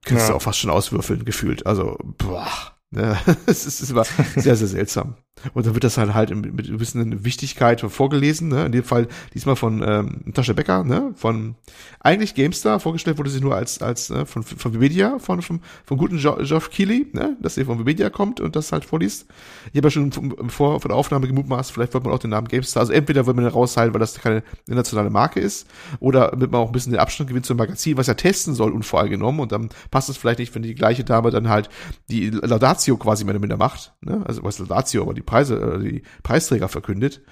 kannst 0.05 0.25
ja. 0.25 0.31
du 0.31 0.37
auch 0.37 0.43
fast 0.43 0.61
schon 0.61 0.71
auswürfeln, 0.71 1.25
gefühlt. 1.25 1.67
Also, 1.67 1.99
boah. 2.19 2.74
Es 3.47 3.67
ist, 3.67 3.91
immer 3.91 4.05
sehr, 4.37 4.57
sehr 4.57 4.69
seltsam. 4.69 5.15
Und 5.53 5.67
dann 5.67 5.75
wird 5.75 5.85
das 5.85 5.99
halt 5.99 6.15
halt 6.15 6.35
mit 6.35 6.69
ein 6.69 6.79
bisschen 6.79 7.25
Wichtigkeit 7.25 7.81
vorgelesen, 7.81 8.49
ne? 8.49 8.67
In 8.67 8.73
dem 8.73 8.85
Fall 8.85 9.09
diesmal 9.35 9.57
von 9.57 9.83
ähm, 9.87 10.33
Tasche 10.33 10.55
Becker, 10.55 10.85
ne? 10.85 11.13
Von 11.17 11.57
eigentlich 12.01 12.35
GameStar, 12.35 12.81
vorgestellt 12.81 13.19
wurde 13.19 13.31
sie 13.31 13.41
nur 13.41 13.55
als, 13.55 13.83
als 13.83 14.11
ne? 14.11 14.27
von, 14.27 14.43
von 14.43 14.73
Wikipedia, 14.73 15.19
von, 15.19 15.43
von, 15.43 15.61
von 15.85 15.99
guten 15.99 16.19
Geoff 16.19 16.71
Keighley, 16.71 17.07
ne? 17.13 17.37
Dass 17.41 17.57
sie 17.57 17.65
von 17.65 17.79
Wikipedia 17.79 18.11
kommt 18.11 18.41
und 18.41 18.57
das 18.57 18.73
halt 18.73 18.85
vorliest. 18.85 19.27
Ich 19.73 19.77
habe 19.77 19.89
ja 19.89 19.91
schon 19.91 20.13
vom, 20.13 20.49
vor 20.49 20.81
von 20.81 20.89
der 20.89 20.97
Aufnahme 20.97 21.27
gemutmaßt, 21.27 21.73
vielleicht 21.73 21.95
wird 21.95 22.05
man 22.05 22.13
auch 22.15 22.19
den 22.19 22.31
Namen 22.31 22.49
GameStar, 22.49 22.81
also 22.81 22.93
entweder 22.93 23.27
wird 23.27 23.37
man 23.37 23.45
den 23.45 23.53
raushalten, 23.53 23.93
weil 23.93 24.01
das 24.01 24.15
keine 24.15 24.43
internationale 24.67 25.11
Marke 25.11 25.41
ist, 25.41 25.67
oder 26.01 26.31
damit 26.31 26.53
man 26.53 26.61
auch 26.61 26.69
ein 26.69 26.73
bisschen 26.73 26.93
den 26.93 27.01
Abstand 27.01 27.29
gewinnt 27.29 27.47
zum 27.47 27.57
Magazin, 27.57 27.97
was 27.97 28.07
ja 28.07 28.15
testen 28.15 28.55
soll, 28.55 28.73
unvoreingenommen, 28.73 29.41
und 29.41 29.53
dann 29.53 29.69
passt 29.91 30.09
es 30.09 30.17
vielleicht 30.17 30.39
nicht, 30.39 30.55
wenn 30.55 30.63
die 30.63 30.75
gleiche 30.75 31.05
Dame 31.05 31.31
dann 31.31 31.49
halt 31.49 31.69
die 32.09 32.31
Laudatio 32.31 32.84
quasi 32.97 33.25
mehr 33.25 33.33
oder 33.33 33.41
minder 33.41 33.57
macht, 33.57 33.95
ne? 34.01 34.23
Also 34.27 34.43
was 34.45 34.59
Laudatio, 34.59 35.03
aber 35.03 35.15
die 35.15 35.23
Preise, 35.23 35.57
äh, 35.57 35.79
die 35.79 36.03
Preisträger 36.23 36.69
verkündet. 36.69 37.23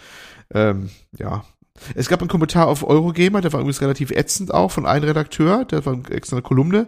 Ähm, 0.52 0.90
ja. 1.16 1.44
Es 1.94 2.08
gab 2.08 2.20
einen 2.20 2.28
Kommentar 2.28 2.66
auf 2.68 2.86
Eurogamer, 2.86 3.40
der 3.40 3.52
war 3.52 3.60
übrigens 3.60 3.81
relativ 3.81 4.10
ätzend 4.10 4.52
auch, 4.52 4.70
von 4.70 4.86
einem 4.86 5.05
Redakteur, 5.06 5.64
der 5.64 5.84
war 5.86 5.98
extra 6.10 6.36
eine 6.36 6.42
Kolumne. 6.42 6.86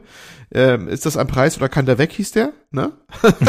Ähm, 0.52 0.88
ist 0.88 1.06
das 1.06 1.16
ein 1.16 1.26
Preis 1.26 1.56
oder 1.56 1.68
kann 1.68 1.86
der 1.86 1.98
weg, 1.98 2.12
hieß 2.12 2.32
der, 2.32 2.52
ne? 2.70 2.92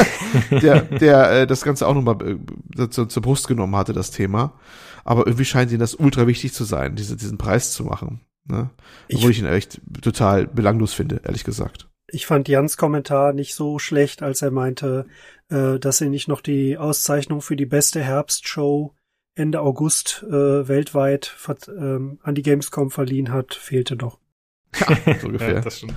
der, 0.50 0.82
der 0.82 1.32
äh, 1.32 1.48
das 1.48 1.62
Ganze 1.64 1.88
auch 1.88 1.94
nochmal 1.94 2.18
äh, 2.22 2.90
zur, 2.90 3.10
zur 3.10 3.22
Brust 3.22 3.48
genommen 3.48 3.76
hatte, 3.76 3.94
das 3.94 4.12
Thema. 4.12 4.54
Aber 5.04 5.28
irgendwie 5.28 5.46
scheint 5.46 5.72
ihnen 5.72 5.82
das 5.82 5.96
ultra 5.96 6.26
wichtig 6.26 6.54
zu 6.54 6.64
sein, 6.64 6.96
diese, 6.96 7.16
diesen 7.16 7.38
Preis 7.38 7.74
zu 7.74 7.84
machen. 7.84 8.22
Ne? 8.46 8.70
Obwohl 9.14 9.32
ich, 9.32 9.38
ich 9.38 9.44
ihn 9.44 9.50
echt 9.50 9.82
total 10.02 10.48
belanglos 10.48 10.94
finde, 10.94 11.22
ehrlich 11.26 11.44
gesagt. 11.44 11.88
Ich 12.16 12.28
fand 12.28 12.48
Jans 12.48 12.78
Kommentar 12.78 13.34
nicht 13.34 13.56
so 13.56 13.78
schlecht, 13.78 14.24
als 14.24 14.42
er 14.42 14.50
meinte, 14.50 15.06
äh, 15.50 15.78
dass 15.80 16.00
er 16.00 16.08
nicht 16.08 16.30
noch 16.30 16.40
die 16.40 16.78
Auszeichnung 16.78 17.42
für 17.42 17.58
die 17.58 17.66
beste 17.66 18.02
Herbstshow 18.02 18.94
Ende 19.36 19.60
August 19.60 20.24
äh, 20.26 20.66
weltweit 20.66 21.36
ähm, 21.68 22.20
an 22.24 22.34
die 22.36 22.42
Gamescom 22.42 22.90
verliehen 22.90 23.34
hat, 23.34 23.54
fehlte 23.54 23.98
doch. 23.98 24.18
Ja, 24.80 24.96
so 25.20 25.28
ungefähr. 25.28 25.56
ja, 25.56 25.60
das 25.60 25.80
stimmt. 25.80 25.96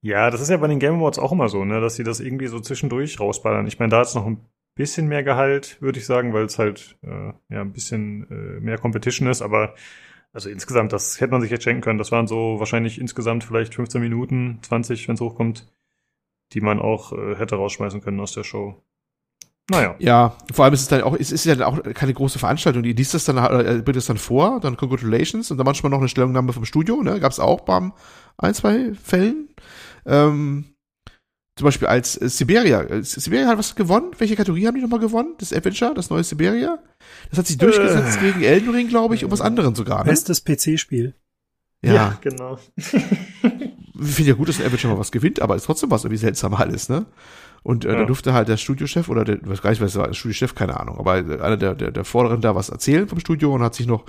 Ja, 0.00 0.30
das 0.30 0.40
ist 0.40 0.48
ja 0.48 0.58
bei 0.58 0.68
den 0.68 0.78
Game 0.78 0.94
Awards 0.94 1.18
auch 1.18 1.32
immer 1.32 1.48
so, 1.48 1.64
ne, 1.64 1.80
dass 1.80 1.96
sie 1.96 2.04
das 2.04 2.20
irgendwie 2.20 2.46
so 2.46 2.60
zwischendurch 2.60 3.18
rausballern. 3.18 3.66
Ich 3.66 3.80
meine, 3.80 3.90
da 3.90 4.02
ist 4.02 4.14
noch 4.14 4.26
ein 4.26 4.46
bisschen 4.76 5.08
mehr 5.08 5.24
Gehalt, 5.24 5.76
würde 5.82 5.98
ich 5.98 6.06
sagen, 6.06 6.34
weil 6.34 6.44
es 6.44 6.60
halt 6.60 6.96
äh, 7.02 7.32
ja 7.52 7.62
ein 7.62 7.72
bisschen 7.72 8.30
äh, 8.30 8.60
mehr 8.60 8.78
Competition 8.78 9.26
ist, 9.26 9.42
aber 9.42 9.74
also 10.36 10.50
insgesamt, 10.50 10.92
das 10.92 11.18
hätte 11.18 11.32
man 11.32 11.40
sich 11.40 11.50
jetzt 11.50 11.64
schenken 11.64 11.80
können. 11.80 11.98
Das 11.98 12.12
waren 12.12 12.26
so 12.26 12.58
wahrscheinlich 12.58 13.00
insgesamt 13.00 13.42
vielleicht 13.42 13.74
15 13.74 14.02
Minuten, 14.02 14.58
20, 14.60 15.08
wenn 15.08 15.14
es 15.14 15.20
hochkommt, 15.22 15.66
die 16.52 16.60
man 16.60 16.78
auch 16.78 17.14
äh, 17.14 17.36
hätte 17.36 17.56
rausschmeißen 17.56 18.02
können 18.02 18.20
aus 18.20 18.32
der 18.32 18.44
Show. 18.44 18.82
Naja. 19.70 19.96
Ja, 19.98 20.36
vor 20.52 20.66
allem 20.66 20.74
ist 20.74 20.82
es 20.82 20.88
dann 20.88 21.00
auch, 21.00 21.16
es 21.18 21.32
ist 21.32 21.46
ja 21.46 21.54
dann 21.54 21.66
auch 21.66 21.82
keine 21.94 22.12
große 22.12 22.38
Veranstaltung. 22.38 22.82
Die 22.82 22.92
liest 22.92 23.14
das 23.14 23.24
dann, 23.24 23.38
äh, 23.38 23.78
bittet 23.78 23.96
es 23.96 24.06
dann 24.06 24.18
vor, 24.18 24.60
dann 24.60 24.76
Congratulations 24.76 25.50
und 25.50 25.56
dann 25.56 25.64
manchmal 25.64 25.90
noch 25.90 25.98
eine 25.98 26.08
Stellungnahme 26.08 26.52
vom 26.52 26.66
Studio, 26.66 27.02
ne? 27.02 27.18
Gab 27.18 27.32
es 27.32 27.40
auch 27.40 27.62
beim 27.62 27.94
ein, 28.36 28.52
zwei 28.52 28.92
Fällen. 28.92 29.48
Ähm, 30.04 30.75
zum 31.56 31.64
Beispiel 31.64 31.88
als 31.88 32.20
äh, 32.20 32.28
Siberia. 32.28 32.82
Äh, 32.82 33.02
Siberia 33.02 33.48
hat 33.48 33.58
was 33.58 33.74
gewonnen. 33.74 34.12
Welche 34.18 34.36
Kategorie 34.36 34.66
haben 34.66 34.74
die 34.74 34.82
nochmal 34.82 35.00
gewonnen? 35.00 35.34
Das 35.38 35.52
Adventure, 35.52 35.94
das 35.94 36.10
neue 36.10 36.22
Siberia? 36.22 36.78
Das 37.30 37.38
hat 37.38 37.46
sich 37.46 37.56
durchgesetzt 37.56 38.18
äh. 38.18 38.20
gegen 38.20 38.42
Elden 38.42 38.70
Ring, 38.70 38.88
glaube 38.88 39.14
ich, 39.14 39.24
und 39.24 39.30
was 39.30 39.40
anderen 39.40 39.74
sogar. 39.74 40.04
Ne? 40.04 40.10
Bestes 40.10 40.44
PC-Spiel. 40.44 41.14
Ja. 41.82 41.92
ja, 41.92 42.18
genau. 42.20 42.58
ich 42.76 42.84
finde 42.92 44.30
ja 44.30 44.34
gut, 44.34 44.48
dass 44.48 44.58
ein 44.58 44.66
Adventure 44.66 44.94
mal 44.94 45.00
was 45.00 45.12
gewinnt, 45.12 45.40
aber 45.40 45.56
ist 45.56 45.64
trotzdem 45.64 45.90
was 45.90 46.04
irgendwie 46.04 46.20
seltsam 46.20 46.54
alles, 46.54 46.88
ne? 46.88 47.06
Und 47.66 47.84
äh, 47.84 47.92
ja. 47.92 47.98
da 47.98 48.04
durfte 48.04 48.32
halt 48.32 48.46
der 48.46 48.58
Studiochef 48.58 49.08
oder 49.08 49.24
der, 49.24 49.38
weiß 49.42 49.60
gar 49.60 49.70
nicht, 49.70 49.82
was 49.82 49.96
war, 49.96 50.06
der 50.06 50.14
Studiochef, 50.14 50.54
keine 50.54 50.78
Ahnung, 50.78 51.00
aber 51.00 51.14
einer 51.14 51.56
der, 51.56 51.74
der, 51.74 51.90
der 51.90 52.04
Vorderen 52.04 52.40
da 52.40 52.54
was 52.54 52.68
erzählen 52.68 53.08
vom 53.08 53.18
Studio 53.18 53.52
und 53.52 53.64
hat 53.64 53.74
sich 53.74 53.88
noch 53.88 54.04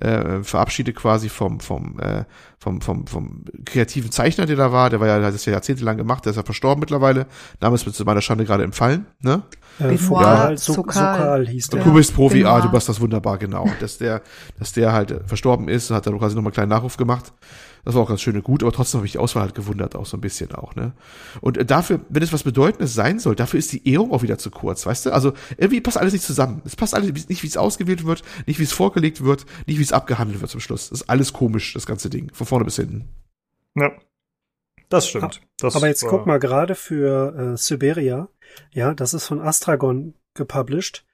äh, 0.00 0.42
verabschiedet 0.42 0.96
quasi 0.96 1.28
vom, 1.28 1.60
vom, 1.60 2.00
äh, 2.00 2.24
vom, 2.58 2.80
vom, 2.80 3.06
vom 3.06 3.44
kreativen 3.66 4.10
Zeichner, 4.10 4.46
der 4.46 4.56
da 4.56 4.72
war. 4.72 4.88
Der 4.88 5.00
war 5.00 5.06
ja, 5.06 5.22
hat 5.22 5.34
das 5.34 5.44
ja 5.44 5.52
jahrzehntelang 5.52 5.98
gemacht, 5.98 6.24
der 6.24 6.30
ist 6.30 6.36
ja 6.36 6.44
verstorben 6.44 6.80
mittlerweile. 6.80 7.26
Damals 7.60 7.84
wird 7.84 7.94
zu 7.94 8.06
meiner 8.06 8.22
Schande 8.22 8.46
gerade 8.46 8.64
entfallen, 8.64 9.04
ne? 9.20 9.42
Äh, 9.80 9.98
so, 9.98 10.14
Sokal. 10.14 10.56
Sokal 10.56 11.46
hieß 11.46 11.68
der. 11.68 11.84
Du 11.84 11.92
bist 11.92 12.14
Profi, 12.14 12.38
Benoit. 12.38 12.54
ah, 12.54 12.66
du 12.66 12.72
machst 12.72 12.88
das 12.88 13.02
wunderbar, 13.02 13.36
genau. 13.36 13.68
dass 13.80 13.98
der, 13.98 14.22
dass 14.58 14.72
der 14.72 14.94
halt 14.94 15.20
verstorben 15.26 15.68
ist, 15.68 15.90
hat 15.90 16.06
er 16.06 16.12
quasi 16.16 16.36
nochmal 16.36 16.52
einen 16.52 16.54
kleinen 16.54 16.70
Nachruf 16.70 16.96
gemacht. 16.96 17.34
Das 17.84 17.94
war 17.94 18.02
auch 18.02 18.08
ganz 18.08 18.22
schön 18.22 18.36
und 18.36 18.44
gut, 18.44 18.62
aber 18.62 18.72
trotzdem 18.72 18.98
habe 18.98 19.06
ich 19.06 19.12
die 19.12 19.18
Auswahl 19.18 19.42
halt 19.42 19.54
gewundert, 19.54 19.94
auch 19.94 20.06
so 20.06 20.16
ein 20.16 20.20
bisschen 20.20 20.52
auch, 20.52 20.74
ne? 20.74 20.92
Und 21.40 21.58
äh, 21.58 21.64
dafür, 21.64 22.00
wenn 22.08 22.22
es 22.22 22.32
was 22.32 22.42
Bedeutendes 22.42 22.94
sein 22.94 23.18
soll, 23.18 23.36
dafür 23.36 23.58
ist 23.58 23.72
die 23.72 23.88
Ehrung 23.88 24.12
auch 24.12 24.22
wieder 24.22 24.38
zu 24.38 24.50
kurz, 24.50 24.86
weißt 24.86 25.06
du? 25.06 25.12
Also 25.12 25.32
irgendwie 25.56 25.80
passt 25.80 25.98
alles 25.98 26.12
nicht 26.12 26.24
zusammen. 26.24 26.62
Es 26.64 26.76
passt 26.76 26.94
alles 26.94 27.28
nicht, 27.28 27.42
wie 27.42 27.46
es 27.46 27.56
ausgewählt 27.56 28.04
wird, 28.06 28.22
nicht 28.46 28.58
wie 28.58 28.64
es 28.64 28.72
vorgelegt 28.72 29.24
wird, 29.24 29.44
nicht 29.66 29.78
wie 29.78 29.82
es 29.82 29.92
abgehandelt 29.92 30.40
wird 30.40 30.50
zum 30.50 30.60
Schluss. 30.60 30.88
Das 30.88 31.02
ist 31.02 31.10
alles 31.10 31.32
komisch, 31.32 31.74
das 31.74 31.86
ganze 31.86 32.10
Ding, 32.10 32.32
von 32.32 32.46
vorne 32.46 32.64
bis 32.64 32.76
hinten. 32.76 33.08
Ja. 33.74 33.92
Das 34.88 35.08
stimmt. 35.08 35.40
Das 35.58 35.76
aber 35.76 35.88
jetzt 35.88 36.06
guck 36.06 36.26
mal 36.26 36.38
gerade 36.38 36.74
für 36.74 37.54
äh, 37.54 37.56
Siberia, 37.56 38.28
ja, 38.70 38.94
das 38.94 39.14
ist 39.14 39.26
von 39.26 39.40
Astragon 39.40 40.14
gepublished. 40.34 41.04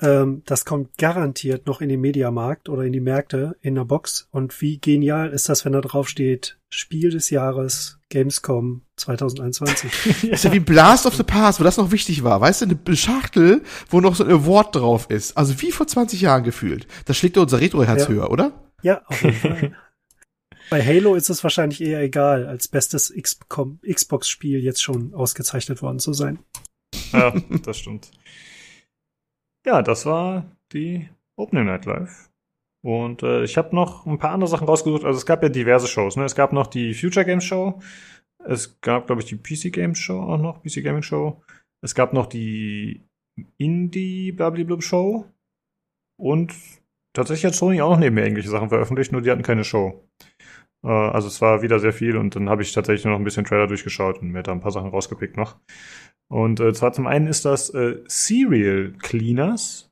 Ähm, 0.00 0.42
das 0.44 0.64
kommt 0.64 0.98
garantiert 0.98 1.66
noch 1.66 1.80
in 1.80 1.88
den 1.88 2.00
Mediamarkt 2.00 2.68
oder 2.68 2.82
in 2.82 2.92
die 2.92 3.00
Märkte 3.00 3.56
in 3.62 3.74
der 3.74 3.84
Box. 3.84 4.28
Und 4.30 4.60
wie 4.60 4.78
genial 4.78 5.30
ist 5.30 5.48
das, 5.48 5.64
wenn 5.64 5.72
da 5.72 5.80
drauf 5.80 6.08
steht, 6.08 6.58
Spiel 6.68 7.10
des 7.10 7.30
Jahres 7.30 7.98
Gamescom 8.10 8.82
2021. 8.96 10.22
ja. 10.22 10.30
Ist 10.32 10.44
ja 10.44 10.52
wie 10.52 10.60
Blast 10.60 11.06
of 11.06 11.14
the 11.14 11.22
Past, 11.22 11.60
wo 11.60 11.64
das 11.64 11.76
noch 11.76 11.90
wichtig 11.90 12.24
war. 12.24 12.40
Weißt 12.40 12.62
du, 12.62 12.66
eine 12.66 12.96
Schachtel, 12.96 13.62
wo 13.88 14.00
noch 14.00 14.14
so 14.14 14.24
ein 14.24 14.30
Award 14.30 14.76
drauf 14.76 15.06
ist. 15.08 15.36
Also 15.36 15.60
wie 15.62 15.72
vor 15.72 15.86
20 15.86 16.20
Jahren 16.20 16.44
gefühlt. 16.44 16.86
Das 17.06 17.16
schlägt 17.16 17.38
unser 17.38 17.60
Retro-Herz 17.60 18.02
ja. 18.02 18.08
höher, 18.08 18.30
oder? 18.30 18.52
Ja, 18.82 19.02
auf 19.06 19.22
jeden 19.22 19.36
Fall. 19.36 19.76
Bei 20.70 20.84
Halo 20.84 21.14
ist 21.14 21.30
es 21.30 21.44
wahrscheinlich 21.44 21.80
eher 21.80 22.00
egal, 22.00 22.46
als 22.46 22.66
bestes 22.66 23.14
Xbox-Spiel 23.14 24.58
jetzt 24.62 24.82
schon 24.82 25.14
ausgezeichnet 25.14 25.80
worden 25.80 26.00
zu 26.00 26.12
sein. 26.12 26.40
Ja, 27.12 27.32
das 27.64 27.78
stimmt. 27.78 28.10
Ja, 29.66 29.82
das 29.82 30.06
war 30.06 30.46
die 30.72 31.08
Opening 31.36 31.66
Night 31.66 31.86
Live. 31.86 32.30
Und 32.84 33.24
äh, 33.24 33.42
ich 33.42 33.58
habe 33.58 33.74
noch 33.74 34.06
ein 34.06 34.18
paar 34.18 34.30
andere 34.30 34.48
Sachen 34.48 34.68
rausgesucht. 34.68 35.04
Also 35.04 35.18
es 35.18 35.26
gab 35.26 35.42
ja 35.42 35.48
diverse 35.48 35.88
Shows. 35.88 36.16
Ne? 36.16 36.24
Es 36.24 36.36
gab 36.36 36.52
noch 36.52 36.68
die 36.68 36.94
Future 36.94 37.26
Games 37.26 37.42
Show. 37.44 37.80
Es 38.44 38.80
gab, 38.80 39.06
glaube 39.06 39.22
ich, 39.22 39.26
die 39.26 39.36
PC 39.36 39.72
Games 39.72 39.98
Show 39.98 40.20
auch 40.20 40.38
noch, 40.38 40.62
PC 40.62 40.84
Gaming 40.84 41.02
Show. 41.02 41.42
Es 41.82 41.96
gab 41.96 42.12
noch 42.12 42.26
die 42.26 43.02
Indie 43.58 44.30
Blablabla 44.30 44.80
Show. 44.80 45.26
Und 46.16 46.54
tatsächlich 47.12 47.46
hat 47.46 47.54
Sony 47.54 47.80
auch 47.80 47.90
noch 47.90 47.98
neben 47.98 48.14
mir 48.14 48.22
irgendwelche 48.22 48.50
Sachen 48.50 48.68
veröffentlicht, 48.68 49.10
nur 49.10 49.20
die 49.20 49.30
hatten 49.32 49.42
keine 49.42 49.64
Show. 49.64 50.08
Äh, 50.84 50.88
also 50.88 51.26
es 51.26 51.40
war 51.42 51.62
wieder 51.62 51.80
sehr 51.80 51.92
viel 51.92 52.16
und 52.16 52.36
dann 52.36 52.48
habe 52.48 52.62
ich 52.62 52.72
tatsächlich 52.72 53.04
noch 53.04 53.16
ein 53.16 53.24
bisschen 53.24 53.44
Trailer 53.44 53.66
durchgeschaut 53.66 54.20
und 54.20 54.30
mir 54.30 54.44
da 54.44 54.52
ein 54.52 54.60
paar 54.60 54.70
Sachen 54.70 54.90
rausgepickt 54.90 55.36
noch. 55.36 55.56
Und 56.28 56.60
äh, 56.60 56.72
zwar 56.72 56.92
zum 56.92 57.06
einen 57.06 57.28
ist 57.28 57.44
das 57.44 57.70
äh, 57.70 58.02
Serial 58.06 58.94
Cleaners. 58.98 59.90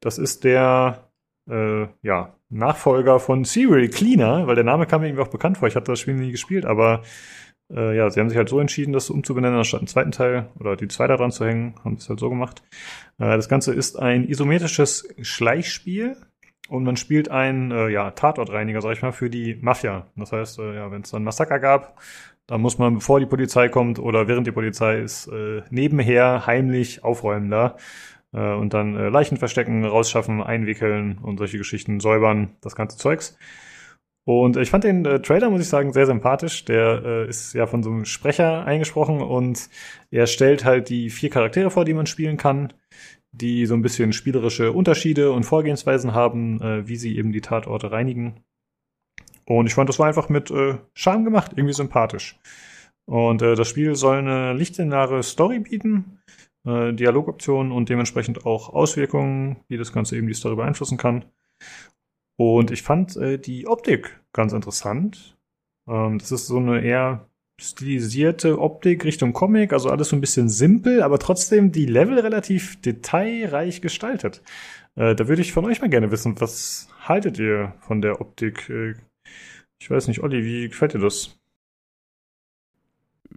Das 0.00 0.18
ist 0.18 0.44
der 0.44 1.10
äh, 1.50 1.86
ja, 2.02 2.34
Nachfolger 2.48 3.18
von 3.20 3.44
Serial 3.44 3.88
Cleaner, 3.88 4.46
weil 4.46 4.54
der 4.54 4.64
Name 4.64 4.86
kam 4.86 5.00
mir 5.00 5.08
irgendwie 5.08 5.22
auch 5.22 5.28
bekannt 5.28 5.58
vor. 5.58 5.68
Ich 5.68 5.76
hatte 5.76 5.92
das 5.92 6.00
Spiel 6.00 6.14
nie 6.14 6.30
gespielt, 6.30 6.64
aber 6.64 7.02
äh, 7.70 7.96
ja, 7.96 8.08
sie 8.10 8.20
haben 8.20 8.28
sich 8.28 8.38
halt 8.38 8.48
so 8.48 8.60
entschieden, 8.60 8.92
das 8.92 9.10
umzubenennen, 9.10 9.58
anstatt 9.58 9.80
einen 9.80 9.88
zweiten 9.88 10.12
Teil 10.12 10.48
oder 10.58 10.76
die 10.76 10.88
zwei 10.88 11.06
dran 11.08 11.32
zu 11.32 11.44
hängen, 11.44 11.74
haben 11.84 11.94
es 11.94 12.08
halt 12.08 12.20
so 12.20 12.30
gemacht. 12.30 12.62
Äh, 13.18 13.36
das 13.36 13.48
Ganze 13.48 13.74
ist 13.74 13.98
ein 13.98 14.28
isometrisches 14.28 15.08
Schleichspiel 15.20 16.16
und 16.68 16.84
man 16.84 16.96
spielt 16.96 17.30
einen 17.30 17.70
äh, 17.72 17.88
ja, 17.88 18.12
Tatortreiniger, 18.12 18.80
sag 18.80 18.92
ich 18.92 19.02
mal, 19.02 19.12
für 19.12 19.30
die 19.30 19.56
Mafia. 19.60 20.06
Das 20.16 20.32
heißt, 20.32 20.58
äh, 20.60 20.76
ja, 20.76 20.90
wenn 20.90 21.02
es 21.02 21.10
dann 21.10 21.24
Massaker 21.24 21.58
gab, 21.58 22.00
da 22.46 22.58
muss 22.58 22.78
man, 22.78 22.94
bevor 22.94 23.20
die 23.20 23.26
Polizei 23.26 23.68
kommt 23.68 23.98
oder 23.98 24.28
während 24.28 24.46
die 24.46 24.52
Polizei 24.52 25.00
ist, 25.00 25.26
äh, 25.28 25.62
nebenher 25.70 26.46
heimlich 26.46 27.02
aufräumen 27.02 27.50
da 27.50 27.76
äh, 28.32 28.54
und 28.54 28.74
dann 28.74 28.96
äh, 28.96 29.08
Leichen 29.08 29.36
verstecken, 29.36 29.84
rausschaffen, 29.84 30.42
einwickeln 30.42 31.18
und 31.18 31.38
solche 31.38 31.58
Geschichten 31.58 32.00
säubern, 32.00 32.56
das 32.60 32.76
ganze 32.76 32.98
Zeugs. 32.98 33.36
Und 34.24 34.56
ich 34.56 34.70
fand 34.70 34.82
den 34.82 35.04
äh, 35.04 35.22
Trailer, 35.22 35.50
muss 35.50 35.60
ich 35.60 35.68
sagen, 35.68 35.92
sehr 35.92 36.06
sympathisch. 36.06 36.64
Der 36.64 37.02
äh, 37.04 37.28
ist 37.28 37.52
ja 37.52 37.66
von 37.66 37.84
so 37.84 37.90
einem 37.90 38.04
Sprecher 38.04 38.64
eingesprochen 38.64 39.20
und 39.20 39.68
er 40.10 40.26
stellt 40.26 40.64
halt 40.64 40.88
die 40.88 41.10
vier 41.10 41.30
Charaktere 41.30 41.70
vor, 41.70 41.84
die 41.84 41.94
man 41.94 42.06
spielen 42.06 42.36
kann, 42.36 42.72
die 43.30 43.66
so 43.66 43.74
ein 43.74 43.82
bisschen 43.82 44.12
spielerische 44.12 44.72
Unterschiede 44.72 45.30
und 45.30 45.44
Vorgehensweisen 45.44 46.12
haben, 46.12 46.60
äh, 46.60 46.88
wie 46.88 46.96
sie 46.96 47.16
eben 47.16 47.32
die 47.32 47.40
Tatorte 47.40 47.92
reinigen. 47.92 48.40
Und 49.46 49.66
ich 49.66 49.74
fand, 49.74 49.88
das 49.88 49.98
war 49.98 50.06
einfach 50.06 50.28
mit 50.28 50.50
äh, 50.50 50.78
Charme 50.94 51.24
gemacht, 51.24 51.52
irgendwie 51.54 51.74
sympathisch. 51.74 52.38
Und 53.06 53.42
äh, 53.42 53.54
das 53.54 53.68
Spiel 53.68 53.94
soll 53.94 54.18
eine 54.18 54.52
lichtnahre 54.52 55.22
Story 55.22 55.60
bieten, 55.60 56.20
äh, 56.64 56.92
Dialogoptionen 56.92 57.72
und 57.72 57.88
dementsprechend 57.88 58.44
auch 58.44 58.70
Auswirkungen, 58.70 59.58
wie 59.68 59.76
das 59.76 59.92
Ganze 59.92 60.16
eben 60.16 60.26
die 60.26 60.34
Story 60.34 60.56
beeinflussen 60.56 60.98
kann. 60.98 61.24
Und 62.36 62.70
ich 62.70 62.82
fand 62.82 63.16
äh, 63.16 63.38
die 63.38 63.66
Optik 63.66 64.20
ganz 64.32 64.52
interessant. 64.52 65.38
Ähm, 65.88 66.18
das 66.18 66.32
ist 66.32 66.48
so 66.48 66.58
eine 66.58 66.82
eher 66.82 67.28
stilisierte 67.58 68.60
Optik 68.60 69.04
Richtung 69.04 69.32
Comic, 69.32 69.72
also 69.72 69.88
alles 69.88 70.10
so 70.10 70.16
ein 70.16 70.20
bisschen 70.20 70.48
simpel, 70.48 71.02
aber 71.02 71.18
trotzdem 71.18 71.72
die 71.72 71.86
Level 71.86 72.18
relativ 72.18 72.80
detailreich 72.82 73.80
gestaltet. 73.80 74.42
Äh, 74.96 75.14
da 75.14 75.28
würde 75.28 75.40
ich 75.40 75.52
von 75.52 75.64
euch 75.64 75.80
mal 75.80 75.88
gerne 75.88 76.10
wissen, 76.10 76.38
was 76.40 76.88
haltet 77.00 77.38
ihr 77.38 77.74
von 77.80 78.02
der 78.02 78.20
Optik? 78.20 78.68
Äh, 78.68 78.94
ich 79.78 79.90
weiß 79.90 80.08
nicht, 80.08 80.22
Olli, 80.22 80.44
wie 80.44 80.68
gefällt 80.68 80.94
dir 80.94 81.00
das? 81.00 81.38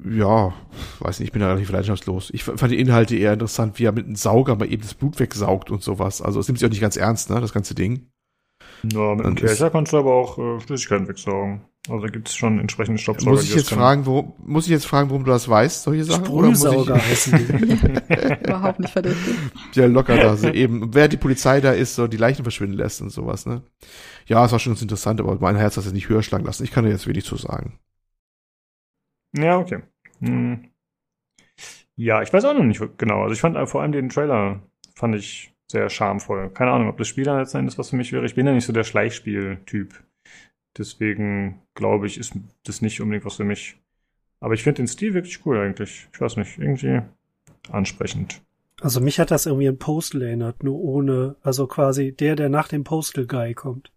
Ja, 0.06 0.54
weiß 1.00 1.20
nicht, 1.20 1.28
ich 1.28 1.32
bin 1.34 1.42
da 1.42 1.48
relativ 1.48 1.72
leidenschaftslos. 1.72 2.30
Ich 2.32 2.44
fand 2.44 2.72
die 2.72 2.80
Inhalte 2.80 3.18
eher 3.18 3.34
interessant, 3.34 3.80
wie 3.80 3.86
er 3.86 3.92
mit 3.92 4.06
einem 4.06 4.16
Sauger 4.16 4.56
mal 4.56 4.72
eben 4.72 4.82
das 4.82 4.94
Blut 4.94 5.20
wegsaugt 5.20 5.72
und 5.72 5.84
sowas. 5.84 6.22
Also 6.22 6.40
es 6.40 6.48
nimmt 6.48 6.60
sich 6.60 6.66
auch 6.66 6.72
nicht 6.72 6.82
ganz 6.82 6.96
ernst, 6.96 7.30
ne, 7.30 7.42
das 7.42 7.54
ganze 7.54 7.76
Ding. 7.76 8.10
Ja, 8.84 9.16
mit 9.16 9.26
dem 9.26 9.36
Kercher 9.36 9.70
kannst 9.70 9.92
du 9.92 9.98
aber 9.98 10.14
auch 10.14 10.38
äh, 10.38 10.60
Flüssigkeiten 10.62 11.08
wegsaugen. 11.08 11.66
Also 11.88 12.06
da 12.06 12.12
gibt 12.12 12.28
es 12.28 12.36
schon 12.36 12.60
entsprechende 12.60 13.00
Staubsauger. 13.00 13.32
Muss 13.32 13.44
ich 13.44 13.56
jetzt 13.56 13.70
fragen, 13.70 14.06
warum, 14.06 14.34
muss 14.40 14.66
ich 14.66 14.72
jetzt 14.72 14.86
fragen, 14.86 15.10
warum 15.10 15.24
du 15.24 15.32
das 15.32 15.48
weißt, 15.48 15.84
solche 15.84 16.04
Sachen? 16.04 16.26
Sprühsauger 16.26 16.96
heißen 16.96 17.38
die. 17.38 18.44
Überhaupt 18.44 18.80
nicht 18.80 18.92
verdächtig. 18.92 19.36
Ja, 19.74 19.86
locker 19.86 20.18
da, 20.18 20.36
so 20.36 20.50
eben, 20.50 20.94
wer 20.94 21.08
die 21.08 21.18
Polizei 21.18 21.62
da 21.62 21.72
ist, 21.72 21.96
so 21.96 22.08
die 22.08 22.18
Leichen 22.18 22.44
verschwinden 22.44 22.78
lässt 22.78 23.02
und 23.02 23.10
sowas, 23.12 23.46
ne? 23.46 23.64
Ja, 24.28 24.46
es 24.46 24.52
war 24.52 24.60
schon 24.60 24.76
interessant, 24.76 25.20
aber 25.20 25.38
mein 25.40 25.56
Herz 25.56 25.78
hat 25.78 25.86
es 25.86 25.94
nicht 25.94 26.10
höher 26.10 26.22
schlagen 26.22 26.46
lassen. 26.46 26.64
Ich 26.64 26.72
kann 26.72 26.84
dir 26.84 26.92
jetzt 26.92 27.08
wenig 27.08 27.26
zu 27.26 27.38
sagen. 27.38 27.80
Ja, 29.36 29.58
okay. 29.58 29.82
Hm. 30.20 30.70
Ja, 31.96 32.22
ich 32.22 32.32
weiß 32.32 32.46
auch 32.46 32.54
noch 32.54 32.64
nicht 32.64 32.82
genau. 32.98 33.24
Also 33.24 33.34
ich 33.34 33.42
fand 33.42 33.58
vor 33.70 33.82
allem 33.82 33.92
den 33.92 34.10
Trailer 34.10 34.62
fand 34.96 35.16
ich 35.16 35.54
sehr 35.68 35.90
charmvoll. 35.90 36.50
Keine 36.50 36.72
Ahnung, 36.72 36.90
ob 36.90 36.98
das 36.98 37.08
Spiel 37.08 37.24
dann 37.24 37.40
letzten 37.40 37.58
Endes 37.58 37.78
was 37.78 37.90
für 37.90 37.96
mich 37.96 38.12
wäre. 38.12 38.26
Ich 38.26 38.36
bin 38.36 38.46
ja 38.46 38.54
nicht 38.54 38.66
so 38.66 38.74
der 38.74 38.84
Schleichspiel-Typ. 38.84 40.04
Deswegen 40.78 41.62
glaube 41.74 42.08
ich, 42.08 42.18
ist 42.18 42.34
das 42.64 42.82
nicht 42.82 43.02
unbedingt 43.02 43.26
was 43.26 43.36
für 43.36 43.44
mich. 43.44 43.80
Aber 44.40 44.54
ich 44.54 44.64
finde 44.64 44.78
den 44.78 44.88
Stil 44.88 45.14
wirklich 45.14 45.46
cool 45.46 45.58
eigentlich. 45.58 46.08
Ich 46.14 46.22
weiß 46.22 46.38
nicht, 46.38 46.58
irgendwie 46.58 47.02
ansprechend. 47.70 48.42
Also 48.82 49.02
mich 49.02 49.20
hat 49.20 49.32
das 49.32 49.46
irgendwie 49.46 49.68
an 49.68 49.78
Postal 49.78 50.22
erinnert, 50.22 50.64
nur 50.64 50.80
ohne, 50.80 51.36
also 51.42 51.68
quasi 51.68 52.14
der, 52.14 52.36
der 52.36 52.50
nach 52.50 52.70
dem 52.70 52.86
Postal 52.86 53.26
Guy 53.26 53.54
kommt. 53.54 53.92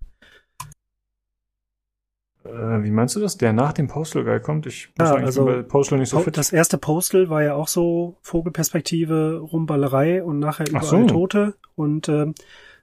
Äh, 2.45 2.83
wie 2.83 2.91
meinst 2.91 3.15
du 3.15 3.21
das? 3.21 3.37
Der 3.37 3.53
nach 3.53 3.73
dem 3.73 3.87
Postal 3.87 4.25
Guy 4.25 4.41
kommt? 4.41 4.67
Ich 4.67 4.93
muss 4.99 5.09
ja, 5.09 5.15
also 5.15 5.45
bei 5.45 5.63
Postal 5.63 6.01
nicht 6.01 6.09
so 6.09 6.19
fit. 6.19 6.37
Das 6.37 6.53
erste 6.53 6.79
Postal 6.79 7.29
war 7.29 7.45
ja 7.45 7.55
auch 7.55 7.69
so 7.69 8.17
Vogelperspektive, 8.23 9.39
Rumballerei 9.39 10.25
und 10.25 10.41
nachher 10.41 10.69
überall 10.69 10.85
so. 10.85 11.07
Tote. 11.07 11.55
Und 11.77 12.09
ähm, 12.09 12.35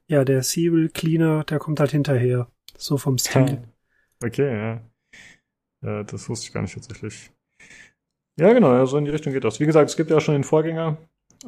ja, 0.07 0.23
der 0.23 0.43
Serial 0.43 0.87
Cleaner, 0.89 1.43
der 1.43 1.59
kommt 1.59 1.81
halt 1.81 1.91
hinterher. 1.91 2.47
So 2.77 2.97
vom 2.97 3.17
Stil. 3.17 3.63
Okay, 4.23 4.55
ja. 4.55 4.81
ja. 5.81 6.03
Das 6.03 6.29
wusste 6.29 6.47
ich 6.47 6.53
gar 6.53 6.61
nicht 6.61 6.73
tatsächlich. 6.73 7.31
Ja, 8.39 8.53
genau, 8.53 8.73
ja, 8.73 8.85
so 8.85 8.97
in 8.97 9.05
die 9.05 9.11
Richtung 9.11 9.33
geht 9.33 9.43
das. 9.43 9.59
Wie 9.59 9.65
gesagt, 9.65 9.89
es 9.89 9.97
gibt 9.97 10.09
ja 10.09 10.21
schon 10.21 10.33
den 10.33 10.43
Vorgänger. 10.45 10.97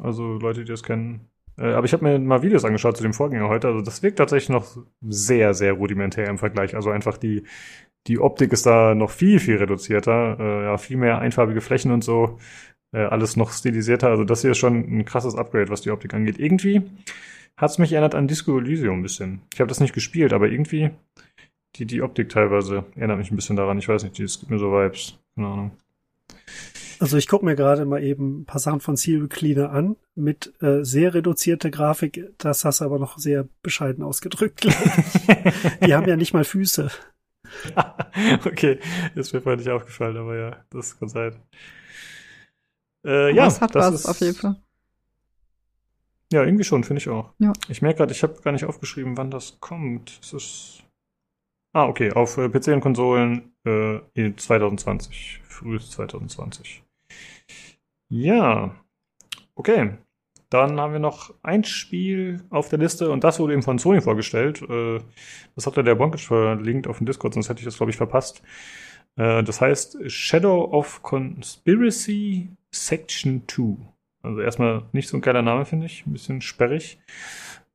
Also 0.01 0.37
Leute, 0.37 0.63
die 0.65 0.71
das 0.71 0.83
kennen. 0.83 1.29
Äh, 1.57 1.73
aber 1.73 1.85
ich 1.85 1.93
habe 1.93 2.03
mir 2.03 2.19
mal 2.19 2.41
Videos 2.41 2.65
angeschaut 2.65 2.97
zu 2.97 3.03
dem 3.03 3.13
Vorgänger 3.13 3.47
heute. 3.47 3.67
Also 3.67 3.81
das 3.81 4.03
wirkt 4.03 4.17
tatsächlich 4.17 4.49
noch 4.49 4.77
sehr, 5.01 5.53
sehr 5.53 5.73
rudimentär 5.73 6.27
im 6.27 6.37
Vergleich. 6.37 6.75
Also 6.75 6.89
einfach 6.89 7.17
die, 7.17 7.43
die 8.07 8.19
Optik 8.19 8.51
ist 8.51 8.65
da 8.65 8.95
noch 8.95 9.11
viel, 9.11 9.39
viel 9.39 9.57
reduzierter. 9.57 10.37
Äh, 10.39 10.63
ja, 10.65 10.77
viel 10.77 10.97
mehr 10.97 11.19
einfarbige 11.19 11.61
Flächen 11.61 11.91
und 11.91 12.03
so. 12.03 12.39
Äh, 12.93 13.03
alles 13.03 13.37
noch 13.37 13.51
stilisierter. 13.51 14.09
Also 14.09 14.23
das 14.23 14.41
hier 14.41 14.51
ist 14.51 14.57
schon 14.57 14.75
ein 14.75 15.05
krasses 15.05 15.35
Upgrade, 15.35 15.69
was 15.69 15.81
die 15.81 15.91
Optik 15.91 16.13
angeht. 16.13 16.39
Irgendwie 16.39 16.81
hat 17.57 17.71
es 17.71 17.77
mich 17.77 17.93
erinnert 17.93 18.15
an 18.15 18.27
Disco 18.27 18.57
Elysium 18.57 18.99
ein 18.99 19.03
bisschen. 19.03 19.41
Ich 19.53 19.59
habe 19.59 19.69
das 19.69 19.79
nicht 19.79 19.93
gespielt, 19.93 20.33
aber 20.33 20.49
irgendwie 20.49 20.91
die, 21.75 21.85
die 21.85 22.01
Optik 22.01 22.29
teilweise 22.29 22.85
erinnert 22.95 23.17
mich 23.17 23.31
ein 23.31 23.35
bisschen 23.35 23.55
daran. 23.55 23.77
Ich 23.77 23.87
weiß 23.87 24.03
nicht, 24.03 24.19
es 24.19 24.39
gibt 24.39 24.51
mir 24.51 24.59
so 24.59 24.71
Vibes. 24.71 25.17
Keine 25.35 25.47
Ahnung. 25.47 25.71
Also 26.99 27.17
ich 27.17 27.27
gucke 27.27 27.43
mir 27.43 27.55
gerade 27.55 27.85
mal 27.85 28.03
eben 28.03 28.41
ein 28.41 28.45
paar 28.45 28.59
Sachen 28.59 28.79
von 28.79 28.95
Serial 28.95 29.27
Cleaner 29.27 29.71
an 29.71 29.95
mit 30.13 30.53
äh, 30.61 30.83
sehr 30.83 31.15
reduzierter 31.15 31.71
Grafik. 31.71 32.31
Das 32.37 32.63
hast 32.63 32.81
du 32.81 32.85
aber 32.85 32.99
noch 32.99 33.17
sehr 33.17 33.47
bescheiden 33.63 34.03
ausgedrückt. 34.03 34.65
Die 35.85 35.95
haben 35.95 36.07
ja 36.07 36.15
nicht 36.15 36.33
mal 36.33 36.43
Füße. 36.43 36.91
okay, 38.45 38.79
ist 39.15 39.33
mir 39.33 39.41
vorher 39.41 39.57
nicht 39.57 39.69
aufgefallen, 39.69 40.17
aber 40.17 40.37
ja, 40.37 40.65
das 40.69 40.99
kann 40.99 41.09
sein. 41.09 41.35
Äh, 43.05 43.33
ja, 43.35 43.45
das 43.45 43.61
hat 43.61 43.73
das 43.73 43.93
was 43.93 43.99
ist, 44.01 44.05
auf 44.05 44.19
jeden 44.19 44.35
Fall. 44.35 44.55
Ja, 46.31 46.43
irgendwie 46.43 46.63
schon, 46.63 46.83
finde 46.83 47.01
ich 47.01 47.09
auch. 47.09 47.33
Ja. 47.39 47.51
Ich 47.67 47.81
merke 47.81 47.97
gerade, 47.97 48.13
ich 48.13 48.23
habe 48.23 48.39
gar 48.41 48.51
nicht 48.51 48.65
aufgeschrieben, 48.65 49.17
wann 49.17 49.31
das 49.31 49.59
kommt. 49.59 50.19
Es 50.21 50.33
ist. 50.33 50.83
Ah, 51.73 51.85
okay, 51.85 52.11
auf 52.11 52.37
äh, 52.37 52.49
PC 52.49 52.67
und 52.69 52.81
Konsolen 52.81 53.53
äh, 53.65 53.99
2020. 54.35 55.39
Frühes 55.43 55.89
2020. 55.91 56.83
Ja. 58.09 58.75
Okay. 59.55 59.97
Dann 60.49 60.81
haben 60.81 60.91
wir 60.91 60.99
noch 60.99 61.33
ein 61.43 61.63
Spiel 61.63 62.43
auf 62.49 62.67
der 62.67 62.79
Liste 62.79 63.09
und 63.09 63.23
das 63.23 63.39
wurde 63.39 63.53
eben 63.53 63.63
von 63.63 63.79
Sony 63.79 64.01
vorgestellt. 64.01 64.61
Äh, 64.63 64.99
das 65.55 65.65
hat 65.65 65.77
der 65.77 65.95
Bonkic 65.95 66.19
verlinkt 66.19 66.87
auf 66.87 66.97
dem 66.97 67.05
Discord, 67.05 67.33
sonst 67.33 67.47
hätte 67.47 67.59
ich 67.59 67.65
das, 67.65 67.77
glaube 67.77 67.91
ich, 67.91 67.97
verpasst. 67.97 68.43
Äh, 69.15 69.43
das 69.43 69.61
heißt 69.61 70.11
Shadow 70.11 70.65
of 70.73 71.01
Conspiracy 71.03 72.49
Section 72.69 73.43
2. 73.47 73.77
Also 74.23 74.41
erstmal 74.41 74.83
nicht 74.91 75.07
so 75.07 75.17
ein 75.17 75.21
geiler 75.21 75.41
Name, 75.41 75.65
finde 75.65 75.85
ich. 75.85 76.05
Ein 76.05 76.13
bisschen 76.13 76.41
sperrig. 76.41 76.99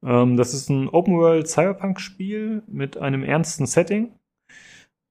Ähm, 0.04 0.36
das 0.36 0.54
ist 0.54 0.68
ein 0.70 0.88
Open-World 0.88 1.48
Cyberpunk-Spiel 1.48 2.62
mit 2.66 2.96
einem 2.96 3.22
ernsten 3.22 3.66
Setting. 3.66 4.12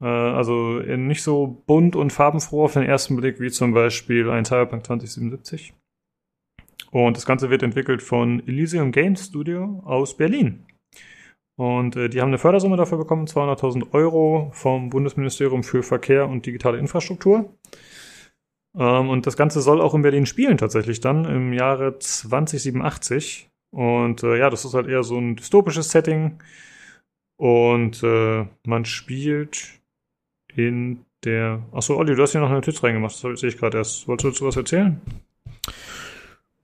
Äh, 0.02 0.08
also 0.08 0.80
nicht 0.80 1.24
so 1.24 1.64
bunt 1.66 1.96
und 1.96 2.12
farbenfroh 2.12 2.66
auf 2.66 2.74
den 2.74 2.84
ersten 2.84 3.16
Blick 3.16 3.40
wie 3.40 3.50
zum 3.50 3.74
Beispiel 3.74 4.30
ein 4.30 4.46
Cyberpunk 4.46 4.86
2077. 4.86 5.74
Und 6.92 7.18
das 7.18 7.26
Ganze 7.26 7.50
wird 7.50 7.64
entwickelt 7.64 8.02
von 8.02 8.46
Elysium 8.48 8.92
Games 8.92 9.26
Studio 9.26 9.82
aus 9.86 10.16
Berlin. 10.16 10.66
Und 11.58 11.96
äh, 11.96 12.10
die 12.10 12.22
haben 12.22 12.30
eine 12.30 12.38
Fördersumme 12.38 12.78
dafür 12.78 12.98
bekommen, 12.98 13.28
200.000 13.28 13.94
Euro 13.94 14.50
vom 14.54 14.90
Bundesministerium 14.90 15.64
für 15.64 15.84
Verkehr 15.84 16.28
und 16.28 16.46
digitale 16.46 16.78
Infrastruktur. 16.78 17.54
Ähm, 18.78 19.10
und 19.10 19.26
das 19.26 19.38
Ganze 19.38 19.62
soll 19.62 19.82
auch 19.82 19.94
in 19.94 20.02
Berlin 20.02 20.26
spielen 20.26 20.58
tatsächlich 20.58 21.00
dann 21.00 21.26
im 21.26 21.54
Jahre 21.54 21.98
2087. 21.98 23.50
Und 23.76 24.24
äh, 24.24 24.38
ja, 24.40 24.50
das 24.50 24.64
ist 24.64 24.74
halt 24.74 24.88
eher 24.88 25.04
so 25.04 25.18
ein 25.18 25.36
dystopisches 25.36 25.90
Setting. 25.92 26.40
Und 27.36 28.02
äh, 28.04 28.46
man 28.66 28.86
spielt 28.86 29.82
in 30.56 31.04
der. 31.26 31.62
Achso, 31.74 31.98
Olli, 31.98 32.16
du 32.16 32.22
hast 32.24 32.32
hier 32.32 32.40
noch 32.40 32.48
eine 32.48 32.56
Notiz 32.56 32.82
reingemacht. 32.82 33.22
Das 33.22 33.40
sehe 33.42 33.50
ich 33.50 33.58
gerade 33.58 33.80
erst. 33.80 34.08
Wolltest 34.08 34.24
du 34.24 34.30
dazu 34.30 34.46
was 34.46 34.56
erzählen? 34.56 35.02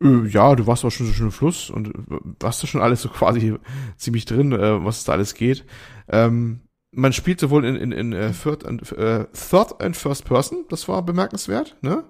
Äh, 0.02 0.26
ja, 0.30 0.56
du 0.56 0.66
warst 0.68 0.86
auch 0.86 0.90
schon 0.90 1.06
so 1.06 1.12
schön 1.12 1.26
im 1.26 1.32
Fluss 1.34 1.70
und 1.70 1.90
äh, 1.90 2.20
warst 2.40 2.64
da 2.64 2.68
schon 2.68 2.82
alles 2.82 3.02
so 3.02 3.10
quasi 3.10 3.58
ziemlich 3.98 4.24
drin, 4.24 4.54
äh, 4.54 4.86
was 4.86 5.04
da 5.04 5.12
alles 5.12 5.34
geht. 5.34 5.66
Ähm, 6.08 6.62
man 6.92 7.12
spielt 7.12 7.42
sowohl 7.42 7.66
in, 7.66 7.76
in, 7.76 7.92
in 7.92 8.14
äh, 8.14 8.32
Third, 8.32 8.66
and, 8.66 8.90
äh, 8.94 9.26
Third 9.34 9.82
and 9.82 9.98
First 9.98 10.24
Person, 10.24 10.64
das 10.70 10.88
war 10.88 11.04
bemerkenswert, 11.04 11.76
ne? 11.82 12.06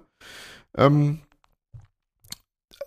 Ähm, 0.76 1.18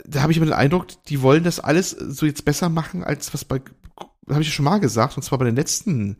da 0.07 0.21
habe 0.21 0.31
ich 0.31 0.37
immer 0.37 0.47
den 0.47 0.53
Eindruck, 0.53 0.87
die 1.05 1.21
wollen 1.21 1.43
das 1.43 1.59
alles 1.59 1.91
so 1.91 2.25
jetzt 2.25 2.45
besser 2.45 2.69
machen, 2.69 3.03
als 3.03 3.33
was 3.33 3.45
bei, 3.45 3.61
habe 4.29 4.41
ich 4.41 4.53
schon 4.53 4.65
mal 4.65 4.79
gesagt, 4.79 5.17
und 5.17 5.23
zwar 5.23 5.39
bei 5.39 5.45
den 5.45 5.55
letzten 5.55 6.17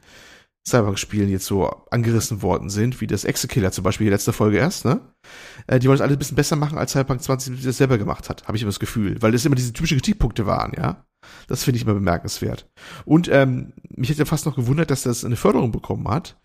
Cyberpunk-Spielen 0.68 1.30
jetzt 1.30 1.46
so 1.46 1.68
angerissen 1.92 2.42
worden 2.42 2.70
sind, 2.70 3.00
wie 3.00 3.08
das 3.08 3.24
Exekiller 3.24 3.72
zum 3.72 3.84
Beispiel, 3.84 4.06
die 4.06 4.12
letzte 4.12 4.34
Folge 4.34 4.58
erst, 4.58 4.86
ne? 4.86 5.00
Äh, 5.68 5.80
die 5.80 5.88
wollen 5.88 5.98
das 5.98 6.02
alles 6.02 6.16
ein 6.16 6.20
bisschen 6.20 6.36
besser 6.36 6.56
machen, 6.56 6.78
als 6.78 6.92
Cyberpunk 6.92 7.22
20 7.22 7.64
das 7.64 7.78
selber 7.78 7.98
gemacht 7.98 8.30
hat, 8.30 8.48
habe 8.48 8.58
ich 8.58 8.64
immer 8.64 8.72
das 8.72 8.80
Gefühl, 8.80 9.22
weil 9.22 9.32
das 9.32 9.46
immer 9.46 9.56
diese 9.56 9.74
typischen 9.74 9.98
Kritikpunkte 9.98 10.46
waren, 10.46 10.74
ja? 10.76 11.06
Das 11.48 11.64
finde 11.64 11.78
ich 11.78 11.84
immer 11.84 11.94
bemerkenswert. 11.94 12.68
Und 13.04 13.30
ähm, 13.32 13.74
mich 13.90 14.10
hätte 14.10 14.26
fast 14.26 14.46
noch 14.46 14.56
gewundert, 14.56 14.92
dass 14.92 15.04
das 15.04 15.26
eine 15.26 15.36
Förderung 15.36 15.72
bekommen 15.72 16.08
hat, 16.08 16.38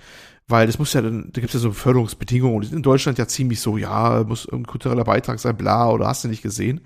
weil 0.50 0.66
das 0.66 0.78
muss 0.78 0.92
ja 0.92 1.02
dann, 1.02 1.30
da 1.32 1.40
gibt 1.40 1.54
es 1.54 1.54
ja 1.54 1.60
so 1.60 1.72
Förderungsbedingungen, 1.72 2.60
die 2.60 2.68
sind 2.68 2.78
in 2.78 2.82
Deutschland 2.82 3.18
ja 3.18 3.26
ziemlich 3.26 3.60
so, 3.60 3.76
ja, 3.76 4.24
muss 4.26 4.48
ein 4.50 4.66
kultureller 4.66 5.04
Beitrag 5.04 5.38
sein, 5.38 5.56
bla, 5.56 5.90
oder 5.90 6.06
hast 6.06 6.24
du 6.24 6.28
nicht 6.28 6.42
gesehen. 6.42 6.80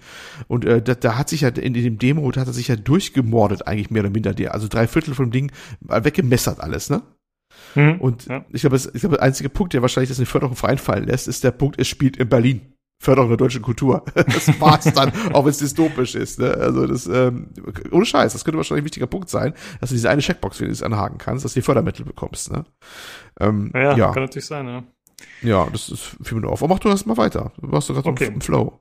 Und 0.48 0.64
äh, 0.64 0.82
da, 0.82 0.94
da 0.94 1.16
hat 1.18 1.28
sich 1.28 1.42
ja 1.42 1.48
in, 1.48 1.74
in 1.74 1.84
dem 1.84 1.98
Demo, 1.98 2.30
da 2.30 2.42
hat 2.42 2.48
er 2.48 2.52
sich 2.52 2.68
ja 2.68 2.76
durchgemordet, 2.76 3.66
eigentlich 3.66 3.90
mehr 3.90 4.02
oder 4.02 4.10
minder 4.10 4.34
der. 4.34 4.54
Also 4.54 4.68
drei 4.68 4.86
Viertel 4.86 5.14
vom 5.14 5.30
Ding 5.30 5.52
weggemessert 5.80 6.60
alles, 6.60 6.90
ne? 6.90 7.02
Mhm, 7.74 8.00
und 8.00 8.26
ja. 8.26 8.44
ich 8.50 8.60
glaube, 8.60 8.76
ich 8.76 9.00
glaube, 9.00 9.16
der 9.16 9.22
einzige 9.22 9.48
Punkt, 9.48 9.72
der 9.72 9.82
wahrscheinlich 9.82 10.10
das 10.10 10.18
eine 10.18 10.26
Förderung 10.26 10.56
vereinfallen 10.56 11.06
lässt, 11.06 11.28
ist 11.28 11.44
der 11.44 11.50
Punkt, 11.50 11.78
es 11.80 11.88
spielt 11.88 12.16
in 12.16 12.28
Berlin. 12.28 12.73
Förderung 12.98 13.28
der 13.28 13.36
deutschen 13.36 13.62
Kultur. 13.62 14.04
Das 14.14 14.60
war's 14.60 14.84
dann, 14.92 15.12
auch 15.32 15.44
wenn 15.44 15.50
es 15.50 15.58
dystopisch 15.58 16.14
ist. 16.14 16.38
Ne? 16.38 16.54
Also 16.54 16.86
das, 16.86 17.06
ähm, 17.06 17.48
ohne 17.90 18.04
Scheiß, 18.04 18.32
das 18.32 18.44
könnte 18.44 18.56
wahrscheinlich 18.56 18.82
ein 18.82 18.86
wichtiger 18.86 19.06
Punkt 19.06 19.28
sein, 19.28 19.54
dass 19.80 19.90
du 19.90 19.94
diese 19.94 20.10
eine 20.10 20.22
Checkbox 20.22 20.60
wenigstens 20.60 20.84
anhaken 20.84 21.18
kannst, 21.18 21.44
dass 21.44 21.54
du 21.54 21.60
die 21.60 21.64
Fördermittel 21.64 22.04
bekommst. 22.04 22.52
Ne? 22.52 22.64
Ähm, 23.40 23.70
ja, 23.74 23.96
ja, 23.96 24.12
kann 24.12 24.22
natürlich 24.22 24.46
sein, 24.46 24.66
ja. 24.66 24.84
Ja, 25.42 25.68
das 25.70 25.88
ist 25.90 26.16
viel 26.22 26.38
mir 26.38 26.48
auf. 26.48 26.62
Aber 26.62 26.74
mach 26.74 26.80
du 26.80 26.88
das 26.88 27.06
mal 27.06 27.16
weiter. 27.16 27.52
Du 27.60 27.70
warst 27.70 27.88
gerade 27.88 28.08
okay. 28.08 28.26
im 28.26 28.40
Flow. 28.40 28.80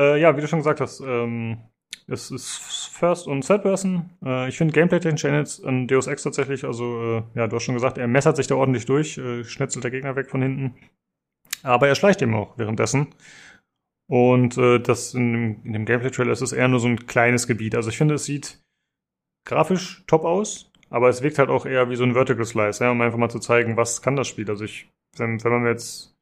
Äh, 0.00 0.20
ja, 0.20 0.36
wie 0.36 0.40
du 0.40 0.48
schon 0.48 0.60
gesagt 0.60 0.80
hast, 0.80 1.00
ähm, 1.00 1.58
es 2.06 2.30
ist 2.30 2.90
First- 2.92 3.26
und 3.26 3.46
Third-Person. 3.46 4.10
Äh, 4.24 4.48
ich 4.48 4.56
finde 4.56 4.72
Gameplay-technisch 4.72 5.64
an 5.64 5.86
Deus 5.86 6.06
Ex 6.06 6.22
tatsächlich. 6.22 6.64
Also, 6.64 7.02
äh, 7.02 7.22
ja, 7.34 7.46
du 7.46 7.56
hast 7.56 7.64
schon 7.64 7.74
gesagt, 7.74 7.98
er 7.98 8.08
messert 8.08 8.36
sich 8.36 8.46
da 8.46 8.56
ordentlich 8.56 8.86
durch, 8.86 9.18
äh, 9.18 9.44
schnetzelt 9.44 9.84
der 9.84 9.90
Gegner 9.90 10.16
weg 10.16 10.30
von 10.30 10.42
hinten. 10.42 10.74
Aber 11.62 11.88
er 11.88 11.94
schleicht 11.94 12.20
eben 12.22 12.34
auch 12.34 12.58
währenddessen. 12.58 13.08
Und 14.10 14.58
äh, 14.58 14.80
das 14.80 15.14
in 15.14 15.32
dem, 15.32 15.72
dem 15.72 15.84
Gameplay-Trailer 15.86 16.32
ist 16.32 16.42
es 16.42 16.52
eher 16.52 16.68
nur 16.68 16.80
so 16.80 16.88
ein 16.88 17.06
kleines 17.06 17.46
Gebiet. 17.46 17.74
Also 17.74 17.88
ich 17.88 17.96
finde, 17.96 18.14
es 18.14 18.24
sieht 18.24 18.60
grafisch 19.46 20.04
top 20.06 20.24
aus, 20.24 20.70
aber 20.90 21.08
es 21.08 21.22
wirkt 21.22 21.38
halt 21.38 21.48
auch 21.48 21.66
eher 21.66 21.88
wie 21.90 21.96
so 21.96 22.04
ein 22.04 22.14
Vertical 22.14 22.44
Slice, 22.44 22.84
ja, 22.84 22.90
um 22.90 23.00
einfach 23.00 23.18
mal 23.18 23.30
zu 23.30 23.38
zeigen, 23.38 23.76
was 23.76 24.02
kann 24.02 24.16
das 24.16 24.28
Spiel. 24.28 24.48
Also 24.48 24.64
ich, 24.64 24.88
wenn, 25.16 25.42
wenn 25.42 25.52
man 25.52 25.66
jetzt, 25.66 26.14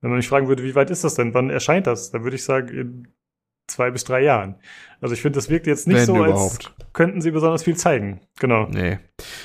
wenn 0.00 0.10
man 0.10 0.18
mich 0.18 0.28
fragen 0.28 0.48
würde, 0.48 0.62
wie 0.62 0.74
weit 0.74 0.90
ist 0.90 1.04
das 1.04 1.14
denn, 1.14 1.34
wann 1.34 1.50
erscheint 1.50 1.86
das, 1.86 2.10
dann 2.10 2.24
würde 2.24 2.36
ich 2.36 2.44
sagen, 2.44 2.68
in 2.68 3.08
zwei 3.70 3.90
bis 3.90 4.04
drei 4.04 4.22
Jahren. 4.22 4.56
Also 5.00 5.14
ich 5.14 5.22
finde, 5.22 5.36
das 5.36 5.48
wirkt 5.48 5.66
jetzt 5.66 5.86
nicht 5.86 5.96
Wenn 5.96 6.06
so, 6.06 6.16
überhaupt. 6.16 6.74
als 6.76 6.92
könnten 6.92 7.20
sie 7.20 7.30
besonders 7.30 7.62
viel 7.62 7.76
zeigen. 7.76 8.20
Genau. 8.38 8.66
Nee. 8.66 8.98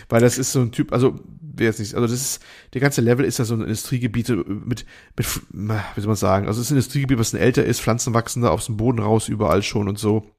Weil 0.09 0.21
das 0.21 0.37
ist 0.37 0.51
so 0.51 0.61
ein 0.61 0.71
Typ, 0.71 0.93
also 0.93 1.19
jetzt 1.59 1.79
nicht, 1.79 1.95
also 1.95 2.07
das 2.07 2.13
ist, 2.15 2.43
der 2.73 2.81
ganze 2.81 3.01
Level 3.01 3.25
ist 3.25 3.39
ja 3.39 3.45
so 3.45 3.55
ein 3.55 3.61
Industriegebiet 3.61 4.29
mit, 4.29 4.85
mit, 5.15 5.41
wie 5.51 6.01
soll 6.01 6.07
man 6.07 6.15
sagen, 6.15 6.47
also 6.47 6.61
es 6.61 6.67
ist 6.67 6.71
ein 6.71 6.75
Industriegebiet, 6.75 7.19
was 7.19 7.33
ein 7.33 7.39
älter 7.39 7.65
ist, 7.65 7.81
Pflanzen 7.81 8.13
wachsen 8.13 8.41
da 8.41 8.49
aus 8.49 8.67
dem 8.67 8.77
Boden 8.77 8.99
raus, 8.99 9.27
überall 9.27 9.63
schon 9.63 9.87
und 9.87 9.99
so. 9.99 10.31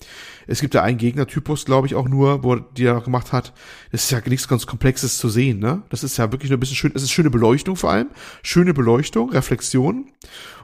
Es 0.46 0.60
gibt 0.60 0.74
da 0.74 0.82
einen 0.82 0.98
Gegnertypus, 0.98 1.64
glaube 1.64 1.86
ich, 1.86 1.94
auch 1.94 2.08
nur, 2.08 2.42
wo 2.44 2.56
die 2.56 2.84
er 2.84 3.00
gemacht 3.00 3.32
hat. 3.32 3.52
Das 3.92 4.04
ist 4.04 4.10
ja 4.10 4.20
nichts 4.26 4.48
ganz 4.48 4.66
Komplexes 4.66 5.18
zu 5.18 5.28
sehen, 5.28 5.58
ne? 5.58 5.82
Das 5.90 6.02
ist 6.04 6.16
ja 6.16 6.32
wirklich 6.32 6.50
nur 6.50 6.56
ein 6.56 6.60
bisschen 6.60 6.76
schön, 6.76 6.92
es 6.94 7.02
ist 7.02 7.10
schöne 7.10 7.30
Beleuchtung 7.30 7.76
vor 7.76 7.90
allem, 7.90 8.08
schöne 8.42 8.74
Beleuchtung, 8.74 9.30
Reflexion 9.30 10.06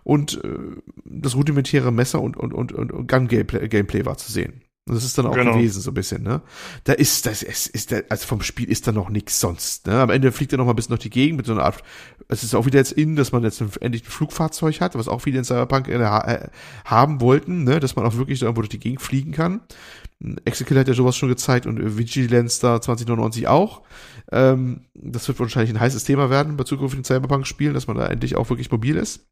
und 0.03 0.43
äh, 0.45 0.49
das 1.05 1.35
rudimentäre 1.35 1.93
Messer 1.93 2.21
und, 2.23 2.37
und, 2.37 2.53
und, 2.53 2.73
und 2.73 3.09
Gun-Gameplay 3.09 3.69
Gameplay 3.69 4.07
war 4.07 4.17
zu 4.17 4.33
sehen. 4.33 4.64
Das 4.87 5.03
ist 5.03 5.17
dann 5.17 5.27
auch 5.27 5.35
genau. 5.35 5.55
gewesen, 5.55 5.81
so 5.81 5.91
ein 5.91 5.95
bisschen, 5.95 6.23
ne? 6.23 6.43
Da 6.85 6.93
ist, 6.93 7.25
das 7.25 7.43
ist, 7.43 7.69
ist 7.69 7.91
der, 7.91 8.05
also 8.11 8.27
vom 8.27 8.43
Spiel 8.43 8.71
ist 8.71 8.87
da 8.87 8.93
noch 8.93 9.09
nichts 9.09 9.41
sonst, 9.41 9.87
ne? 9.87 9.99
Am 9.99 10.11
Ende 10.11 10.31
fliegt 10.31 10.53
er 10.53 10.59
noch 10.59 10.67
mal 10.67 10.73
ein 10.73 10.77
bisschen 10.77 10.91
durch 10.91 11.01
die 11.01 11.11
Gegend 11.11 11.39
mit 11.39 11.47
so 11.47 11.53
einer 11.53 11.63
Art, 11.63 11.83
es 12.29 12.45
ist 12.45 12.55
auch 12.55 12.67
wieder 12.67 12.81
jetzt 12.81 12.93
in, 12.93 13.17
dass 13.17 13.33
man 13.33 13.43
jetzt 13.45 13.63
endlich 13.81 14.05
ein 14.05 14.11
Flugfahrzeug 14.11 14.83
hat, 14.83 14.95
was 14.95 15.09
auch 15.09 15.21
viele 15.21 15.39
in 15.39 15.45
Cyberpunk 15.45 15.89
äh, 15.89 15.95
äh, 15.95 16.49
haben 16.85 17.23
wollten, 17.23 17.65
ne? 17.65 17.81
Dass 17.81 17.97
man 17.97 18.05
auch 18.05 18.17
wirklich 18.17 18.43
irgendwo 18.43 18.61
durch 18.61 18.69
die 18.69 18.79
Gegend 18.79 19.01
fliegen 19.01 19.33
kann. 19.33 19.63
Exekill 20.45 20.79
hat 20.79 20.89
ja 20.89 20.95
sowas 20.95 21.17
schon 21.17 21.31
gezeigt 21.31 21.65
und 21.67 21.97
Vigilance 21.97 22.61
da 22.61 22.79
2099 22.79 23.49
auch. 23.49 23.83
Ähm, 24.33 24.83
das 24.93 25.29
wird 25.29 25.41
wahrscheinlich 25.41 25.75
ein 25.75 25.81
heißes 25.81 26.05
Thema 26.05 26.29
werden 26.29 26.59
bei 26.59 26.65
zukünftigen 26.65 27.05
Cyberpunk-Spielen, 27.05 27.73
dass 27.73 27.87
man 27.87 27.97
da 27.97 28.07
endlich 28.07 28.37
auch 28.37 28.51
wirklich 28.51 28.71
mobil 28.71 28.97
ist. 28.97 29.27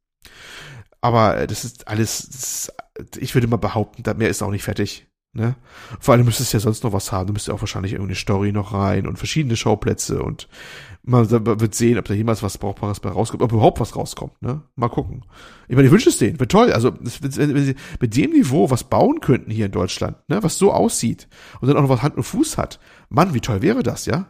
Aber 1.03 1.37
äh, 1.37 1.47
das 1.47 1.65
ist 1.65 1.89
alles, 1.89 2.27
das 2.31 2.43
ist, 2.43 2.73
ich 3.19 3.35
würde 3.35 3.49
mal 3.49 3.57
behaupten, 3.57 4.03
da 4.03 4.15
mehr 4.15 4.31
ist 4.31 4.43
auch 4.43 4.51
nicht 4.51 4.65
fertig. 4.65 5.07
Ne? 5.35 5.57
Vor 5.99 6.13
allem 6.13 6.27
müsstest 6.27 6.53
du 6.53 6.59
ja 6.59 6.61
sonst 6.61 6.85
noch 6.85 6.93
was 6.93 7.11
haben. 7.11 7.29
Du 7.29 7.33
müsstest 7.33 7.49
ja 7.49 7.55
auch 7.55 7.63
wahrscheinlich 7.63 7.93
irgendeine 7.93 8.17
Story 8.17 8.53
noch 8.53 8.75
rein 8.75 9.07
und 9.07 9.17
verschiedene 9.17 9.57
Schauplätze 9.57 10.23
und 10.23 10.47
man 11.05 11.29
wird 11.31 11.75
sehen, 11.75 11.99
ob 11.99 12.05
da 12.05 12.15
jemals 12.15 12.43
was 12.43 12.59
Brauchbares 12.59 13.01
bei 13.01 13.09
rauskommt, 13.09 13.43
ob 13.43 13.51
überhaupt 13.51 13.81
was 13.81 13.97
rauskommt. 13.97 14.41
Ne? 14.41 14.63
Mal 14.77 14.89
gucken. 14.89 15.25
Ich 15.69 15.75
meine, 15.75 15.87
ich 15.87 15.93
wünsche 15.93 16.11
es 16.11 16.19
denen. 16.19 16.39
Wird 16.39 16.53
toll. 16.53 16.73
Also 16.73 16.93
wenn, 17.01 17.55
wenn 17.55 17.65
sie 17.65 17.75
mit 17.99 18.17
dem 18.17 18.31
Niveau 18.31 18.71
was 18.71 18.85
bauen 18.85 19.21
könnten 19.21 19.51
hier 19.51 19.67
in 19.67 19.73
Deutschland, 19.73 20.17
ne? 20.29 20.43
was 20.43 20.59
so 20.59 20.73
aussieht 20.73 21.29
und 21.61 21.69
dann 21.69 21.77
auch 21.77 21.83
noch 21.83 21.89
was 21.89 22.03
Hand 22.03 22.17
und 22.17 22.23
Fuß 22.23 22.59
hat. 22.59 22.79
Mann, 23.09 23.35
wie 23.35 23.41
toll 23.41 23.63
wäre 23.63 23.83
das, 23.83 24.07
ja? 24.07 24.29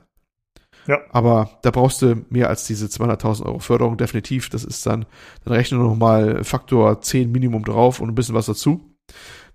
Ja. 0.87 0.99
Aber 1.11 1.51
da 1.63 1.71
brauchst 1.71 2.03
du 2.03 2.25
mehr 2.31 2.49
als 2.49 2.65
diese 2.65 2.87
200.000 2.87 3.45
Euro 3.45 3.59
Förderung, 3.59 3.97
definitiv. 3.97 4.49
Das 4.49 4.65
ist 4.65 4.87
dann, 4.87 5.05
dann 5.45 5.55
rechne 5.55 5.79
noch 5.79 5.95
mal 5.95 6.43
Faktor 6.43 7.01
10 7.01 7.31
Minimum 7.31 7.65
drauf 7.65 8.01
und 8.01 8.09
ein 8.09 8.15
bisschen 8.15 8.35
was 8.35 8.47
dazu 8.47 8.93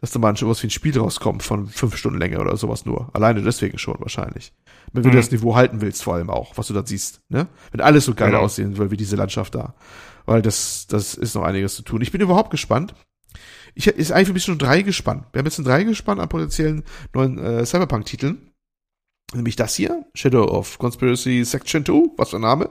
dass 0.01 0.11
da 0.11 0.19
mal 0.19 0.33
was 0.39 0.63
wie 0.63 0.67
ein 0.67 0.71
Spiel 0.71 0.97
rauskommt 0.97 1.43
von 1.43 1.67
fünf 1.67 1.97
Stunden 1.97 2.19
Länge 2.19 2.39
oder 2.39 2.55
sowas 2.57 2.85
nur. 2.85 3.09
Alleine 3.13 3.41
deswegen 3.41 3.77
schon 3.77 3.99
wahrscheinlich. 3.99 4.53
Wenn 4.93 5.03
du 5.03 5.09
mhm. 5.09 5.15
das 5.15 5.31
Niveau 5.31 5.55
halten 5.55 5.81
willst, 5.81 6.03
vor 6.03 6.15
allem 6.15 6.29
auch, 6.29 6.57
was 6.57 6.67
du 6.67 6.73
da 6.73 6.85
siehst, 6.85 7.21
ne? 7.29 7.47
Wenn 7.71 7.81
alles 7.81 8.05
so 8.05 8.13
geil 8.13 8.31
genau. 8.31 8.43
aussehen 8.43 8.75
soll 8.75 8.91
wie 8.91 8.97
diese 8.97 9.15
Landschaft 9.15 9.55
da. 9.55 9.75
Weil 10.25 10.41
das, 10.41 10.87
das 10.87 11.15
ist 11.15 11.35
noch 11.35 11.43
einiges 11.43 11.75
zu 11.75 11.81
tun. 11.81 12.01
Ich 12.01 12.11
bin 12.11 12.21
überhaupt 12.21 12.51
gespannt. 12.51 12.93
Ich 13.73 13.87
ist 13.87 14.11
eigentlich 14.11 14.29
ein 14.29 14.33
bisschen 14.33 14.53
schon 14.53 14.67
drei 14.67 14.81
gespannt. 14.81 15.25
Wir 15.31 15.39
haben 15.39 15.45
jetzt 15.45 15.57
ein 15.57 15.65
drei 15.65 15.83
gespannt 15.83 16.19
an 16.19 16.29
potenziellen 16.29 16.83
neuen 17.13 17.37
äh, 17.37 17.65
Cyberpunk-Titeln. 17.65 18.51
Nämlich 19.33 19.57
das 19.57 19.75
hier, 19.75 20.05
Shadow 20.13 20.45
of 20.45 20.77
Conspiracy 20.79 21.43
Section 21.43 21.85
2, 21.85 22.13
was 22.15 22.29
für 22.29 22.37
ein 22.37 22.43
Name, 22.43 22.69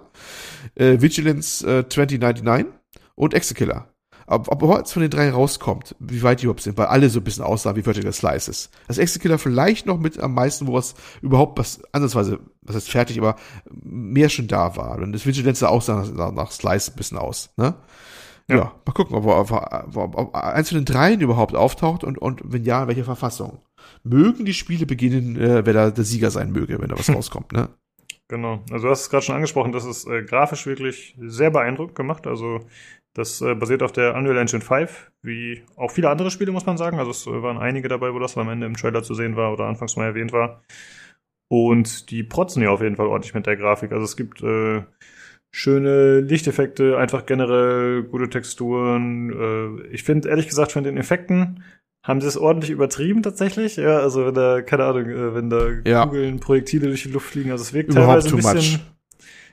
äh, 0.75 1.01
Vigilance 1.01 1.67
äh, 1.67 1.87
2099 1.87 2.67
und 3.15 3.35
Exekiller 3.35 3.95
ob, 4.27 4.51
ob 4.51 4.79
jetzt 4.79 4.93
von 4.93 5.03
den 5.03 5.11
drei 5.11 5.31
rauskommt, 5.31 5.95
wie 6.01 6.23
weit 6.23 6.41
die 6.41 6.45
überhaupt 6.45 6.63
sind, 6.63 6.77
weil 6.77 6.87
alle 6.87 7.09
so 7.09 7.21
ein 7.21 7.25
bisschen 7.25 7.45
aussahen 7.45 7.77
wie 7.77 7.83
Vertical 7.83 8.13
Slices. 8.13 8.71
Das 8.89 8.99
Exekiller 8.99 9.39
vielleicht 9.39 9.87
noch 9.87 9.99
mit 9.99 10.19
am 10.19 10.35
meisten, 10.35 10.67
wo 10.67 10.77
es 10.79 10.95
überhaupt 11.23 11.59
was 11.59 11.81
ansatzweise, 11.93 12.41
was 12.63 12.77
heißt 12.77 12.91
fertig, 12.91 13.19
aber 13.19 13.37
mehr 13.71 14.29
schon 14.29 14.49
da 14.49 14.77
war. 14.77 14.99
Und 14.99 15.13
das 15.13 15.27
Vigilance 15.27 15.69
auch 15.69 15.83
sah 15.83 16.05
nach, 16.05 16.33
nach 16.33 16.51
Slice 16.51 16.91
ein 16.91 16.97
bisschen 16.97 17.19
aus, 17.19 17.51
ne? 17.57 17.75
Ja, 18.49 18.57
ja 18.57 18.73
mal 18.85 18.93
gucken, 18.93 19.17
ob, 19.17 19.27
ob, 19.27 19.51
ob, 19.97 20.17
ob 20.17 20.35
eins 20.35 20.69
von 20.69 20.79
den 20.79 20.85
dreien 20.85 21.21
überhaupt 21.21 21.55
auftaucht 21.55 22.05
und, 22.05 22.19
und 22.19 22.41
wenn 22.45 22.65
ja, 22.65 22.83
in 22.83 22.89
welcher 22.89 23.05
Verfassung. 23.05 23.59
Mögen 24.03 24.45
die 24.45 24.55
Spiele 24.55 24.87
beginnen, 24.87 25.37
äh, 25.37 25.65
wer 25.65 25.73
da 25.73 25.91
der 25.91 26.05
Sieger 26.05 26.31
sein 26.31 26.51
möge, 26.51 26.81
wenn 26.81 26.89
da 26.89 26.99
was 26.99 27.09
rauskommt, 27.15 27.53
ne? 27.53 27.69
Genau. 28.29 28.61
Also 28.73 28.87
du 28.87 28.91
hast 28.91 29.03
es 29.03 29.11
gerade 29.11 29.25
schon 29.25 29.37
angesprochen, 29.37 29.71
das 29.71 29.85
ist 29.85 30.07
äh, 30.07 30.23
grafisch 30.25 30.67
wirklich 30.67 31.17
sehr 31.21 31.51
beeindruckend 31.51 31.95
gemacht. 31.95 32.27
Also 32.27 32.61
das 33.17 33.41
äh, 33.41 33.55
basiert 33.55 33.83
auf 33.83 33.93
der 33.93 34.15
Unreal 34.15 34.36
Engine 34.36 34.61
5, 34.61 35.11
wie 35.23 35.62
auch 35.77 35.91
viele 35.91 36.11
andere 36.11 36.31
Spiele, 36.31 36.53
muss 36.53 36.67
man 36.67 36.77
sagen. 36.77 36.99
Also 36.99 37.11
es 37.12 37.27
äh, 37.27 37.43
waren 37.43 37.57
einige 37.57 37.89
dabei, 37.89 38.12
wo 38.12 38.19
das 38.19 38.36
am 38.36 38.49
Ende 38.51 38.67
im 38.67 38.77
Trailer 38.77 39.03
zu 39.03 39.15
sehen 39.15 39.36
war 39.36 39.53
oder 39.53 39.65
anfangs 39.65 39.97
mal 39.97 40.05
erwähnt 40.05 40.33
war. 40.33 40.62
Und 41.49 42.11
die 42.11 42.23
protzen 42.23 42.62
ja 42.62 42.70
auf 42.70 42.83
jeden 42.83 42.97
Fall 42.97 43.07
ordentlich 43.07 43.33
mit 43.33 43.47
der 43.47 43.57
Grafik. 43.57 43.93
Also 43.93 44.05
es 44.05 44.17
gibt 44.17 44.43
äh, 44.43 44.83
schöne 45.51 46.20
Lichteffekte, 46.20 46.99
einfach 46.99 47.25
generell 47.25 48.03
gute 48.03 48.28
Texturen. 48.28 49.31
Äh, 49.31 49.86
ich 49.95 50.03
finde, 50.03 50.28
ehrlich 50.28 50.49
gesagt, 50.49 50.73
von 50.73 50.85
den 50.85 50.99
Effekten 50.99 51.62
haben 52.03 52.20
sie 52.20 52.28
es 52.28 52.36
ordentlich 52.36 52.70
übertrieben 52.70 53.23
tatsächlich. 53.23 53.77
Ja, 53.77 54.01
also 54.01 54.27
wenn 54.27 54.35
da, 54.35 54.61
keine 54.61 54.85
Ahnung, 54.85 55.09
äh, 55.09 55.35
wenn 55.35 55.49
da 55.49 55.69
ja. 55.86 56.05
Kugeln, 56.05 56.39
Projektile 56.39 56.89
durch 56.89 57.05
die 57.05 57.12
Luft 57.12 57.31
fliegen, 57.31 57.51
also 57.51 57.62
es 57.62 57.73
wirkt 57.73 57.93
Überhaupt 57.93 58.25
teilweise 58.25 58.51
ein 58.51 58.55
bisschen. 58.55 58.73
Much. 58.75 58.95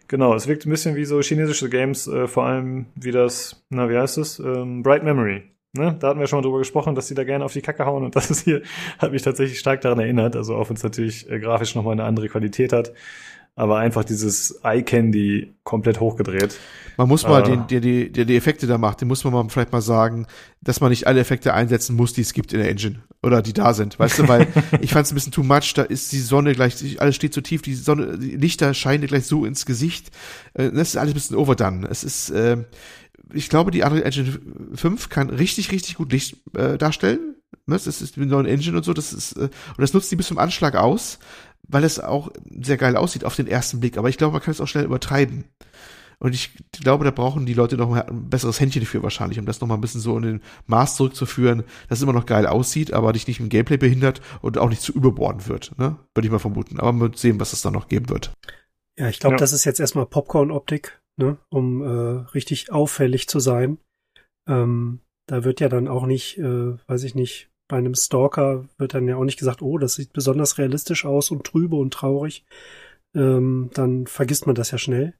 Genau, 0.07 0.33
es 0.35 0.47
wirkt 0.47 0.65
ein 0.65 0.69
bisschen 0.69 0.95
wie 0.95 1.05
so 1.05 1.21
chinesische 1.21 1.69
Games, 1.69 2.07
äh, 2.07 2.27
vor 2.27 2.45
allem 2.45 2.85
wie 2.95 3.11
das, 3.11 3.63
na, 3.69 3.89
wie 3.89 3.97
heißt 3.97 4.17
es? 4.17 4.39
Ähm, 4.39 4.83
Bright 4.83 5.03
Memory. 5.03 5.43
Ne? 5.75 5.95
Da 5.99 6.09
hatten 6.09 6.19
wir 6.19 6.27
schon 6.27 6.37
mal 6.37 6.43
drüber 6.43 6.59
gesprochen, 6.59 6.93
dass 6.93 7.07
die 7.07 7.15
da 7.15 7.23
gerne 7.23 7.43
auf 7.45 7.53
die 7.53 7.61
Kacke 7.61 7.85
hauen 7.85 8.03
und 8.03 8.15
das 8.15 8.29
ist 8.29 8.43
hier, 8.43 8.61
hat 8.99 9.11
mich 9.11 9.21
tatsächlich 9.23 9.59
stark 9.59 9.81
daran 9.81 9.99
erinnert, 9.99 10.35
also 10.35 10.55
auch 10.55 10.69
wenn 10.69 10.75
es 10.75 10.83
natürlich 10.83 11.29
äh, 11.29 11.39
grafisch 11.39 11.73
nochmal 11.75 11.93
eine 11.93 12.03
andere 12.03 12.29
Qualität 12.29 12.73
hat 12.73 12.93
aber 13.55 13.77
einfach 13.77 14.03
dieses 14.03 14.59
Eye 14.63 14.81
Candy 14.81 15.53
komplett 15.63 15.99
hochgedreht. 15.99 16.57
Man 16.97 17.07
muss 17.07 17.23
mal, 17.23 17.41
äh, 17.41 17.43
den, 17.43 17.67
der, 17.67 17.81
die, 17.81 18.11
der 18.11 18.25
die 18.25 18.35
Effekte 18.35 18.65
da 18.65 18.77
macht, 18.77 19.01
den 19.01 19.07
muss 19.07 19.23
man 19.23 19.33
mal 19.33 19.47
vielleicht 19.49 19.71
mal 19.71 19.81
sagen, 19.81 20.25
dass 20.61 20.81
man 20.81 20.89
nicht 20.89 21.05
alle 21.05 21.19
Effekte 21.19 21.53
einsetzen 21.53 21.95
muss, 21.95 22.13
die 22.13 22.21
es 22.21 22.33
gibt 22.33 22.53
in 22.53 22.59
der 22.59 22.69
Engine 22.69 23.03
oder 23.21 23.41
die 23.41 23.53
da 23.53 23.73
sind, 23.73 23.99
weißt 23.99 24.19
du, 24.19 24.27
weil 24.27 24.47
ich 24.81 24.91
fand 24.91 25.05
es 25.05 25.11
ein 25.11 25.15
bisschen 25.15 25.31
too 25.31 25.43
much, 25.43 25.73
da 25.75 25.83
ist 25.83 26.11
die 26.11 26.19
Sonne 26.19 26.53
gleich, 26.53 26.99
alles 26.99 27.15
steht 27.15 27.33
so 27.33 27.41
tief, 27.41 27.61
die 27.61 27.75
Sonne, 27.75 28.17
die 28.17 28.35
Lichter 28.35 28.73
scheinen 28.73 29.01
dir 29.01 29.07
gleich 29.07 29.27
so 29.27 29.45
ins 29.45 29.65
Gesicht, 29.65 30.11
äh, 30.55 30.71
das 30.71 30.89
ist 30.89 30.97
alles 30.97 31.11
ein 31.11 31.15
bisschen 31.15 31.37
overdone. 31.37 31.87
Es 31.89 32.03
ist, 32.03 32.31
äh, 32.31 32.57
ich 33.33 33.49
glaube, 33.49 33.71
die 33.71 33.83
Unreal 33.83 34.03
Engine 34.03 34.39
5 34.73 35.09
kann 35.09 35.29
richtig, 35.29 35.71
richtig 35.71 35.95
gut 35.95 36.11
Licht 36.11 36.37
äh, 36.55 36.77
darstellen. 36.77 37.35
Das 37.65 37.87
ist 37.87 38.17
mit 38.17 38.29
neuen 38.29 38.45
Engine 38.45 38.75
und 38.75 38.83
so, 38.83 38.93
das 38.93 39.13
ist, 39.13 39.33
äh, 39.33 39.43
und 39.43 39.79
das 39.79 39.93
nutzt 39.93 40.11
die 40.11 40.15
bis 40.15 40.27
zum 40.27 40.37
Anschlag 40.37 40.75
aus 40.75 41.19
weil 41.67 41.83
es 41.83 41.99
auch 41.99 42.31
sehr 42.61 42.77
geil 42.77 42.95
aussieht 42.95 43.25
auf 43.25 43.35
den 43.35 43.47
ersten 43.47 43.79
Blick. 43.79 43.97
Aber 43.97 44.09
ich 44.09 44.17
glaube, 44.17 44.33
man 44.33 44.41
kann 44.41 44.51
es 44.51 44.61
auch 44.61 44.67
schnell 44.67 44.85
übertreiben. 44.85 45.45
Und 46.19 46.33
ich 46.33 46.51
glaube, 46.71 47.03
da 47.03 47.11
brauchen 47.11 47.45
die 47.45 47.53
Leute 47.53 47.75
noch 47.75 47.89
mal 47.89 48.03
ein 48.03 48.29
besseres 48.29 48.59
Händchen 48.59 48.85
für 48.85 49.03
wahrscheinlich, 49.03 49.39
um 49.39 49.45
das 49.45 49.59
noch 49.59 49.67
mal 49.67 49.75
ein 49.75 49.81
bisschen 49.81 49.99
so 49.99 50.15
in 50.15 50.23
den 50.23 50.41
Maß 50.67 50.95
zurückzuführen, 50.95 51.63
dass 51.89 51.99
es 51.99 52.03
immer 52.03 52.13
noch 52.13 52.25
geil 52.25 52.47
aussieht, 52.47 52.93
aber 52.93 53.11
dich 53.11 53.27
nicht 53.27 53.41
im 53.41 53.49
Gameplay 53.49 53.75
behindert 53.75 54.21
und 54.41 54.57
auch 54.57 54.69
nicht 54.69 54.81
zu 54.81 54.93
überborden 54.93 55.47
wird, 55.47 55.77
ne? 55.77 55.97
Würde 56.13 56.25
ich 56.25 56.31
mal 56.31 56.39
vermuten. 56.39 56.79
Aber 56.79 56.93
mal 56.93 57.11
sehen, 57.13 57.41
was 57.41 57.51
es 57.51 57.61
da 57.61 57.71
noch 57.71 57.89
geben 57.89 58.07
wird. 58.07 58.31
Ja, 58.97 59.09
ich 59.09 59.19
glaube, 59.19 59.33
ja. 59.33 59.39
das 59.39 59.51
ist 59.51 59.65
jetzt 59.65 59.81
erstmal 59.81 60.05
Popcorn-Optik, 60.05 61.01
ne? 61.17 61.37
Um 61.49 61.81
äh, 61.81 62.25
richtig 62.33 62.71
auffällig 62.71 63.27
zu 63.27 63.39
sein. 63.39 63.79
Ähm, 64.47 65.01
da 65.27 65.43
wird 65.43 65.59
ja 65.59 65.67
dann 65.67 65.87
auch 65.87 66.05
nicht, 66.05 66.37
äh, 66.37 66.77
weiß 66.87 67.03
ich 67.03 67.15
nicht, 67.15 67.49
bei 67.73 67.79
einem 67.79 67.95
Stalker 67.95 68.69
wird 68.77 68.93
dann 68.93 69.07
ja 69.07 69.15
auch 69.15 69.23
nicht 69.23 69.39
gesagt, 69.39 69.63
oh, 69.63 69.79
das 69.79 69.95
sieht 69.95 70.13
besonders 70.13 70.59
realistisch 70.59 71.05
aus 71.05 71.31
und 71.31 71.43
trübe 71.43 71.75
und 71.75 71.91
traurig. 71.91 72.45
Ähm, 73.15 73.71
dann 73.73 74.05
vergisst 74.05 74.45
man 74.45 74.53
das 74.53 74.69
ja 74.69 74.77
schnell. 74.77 75.15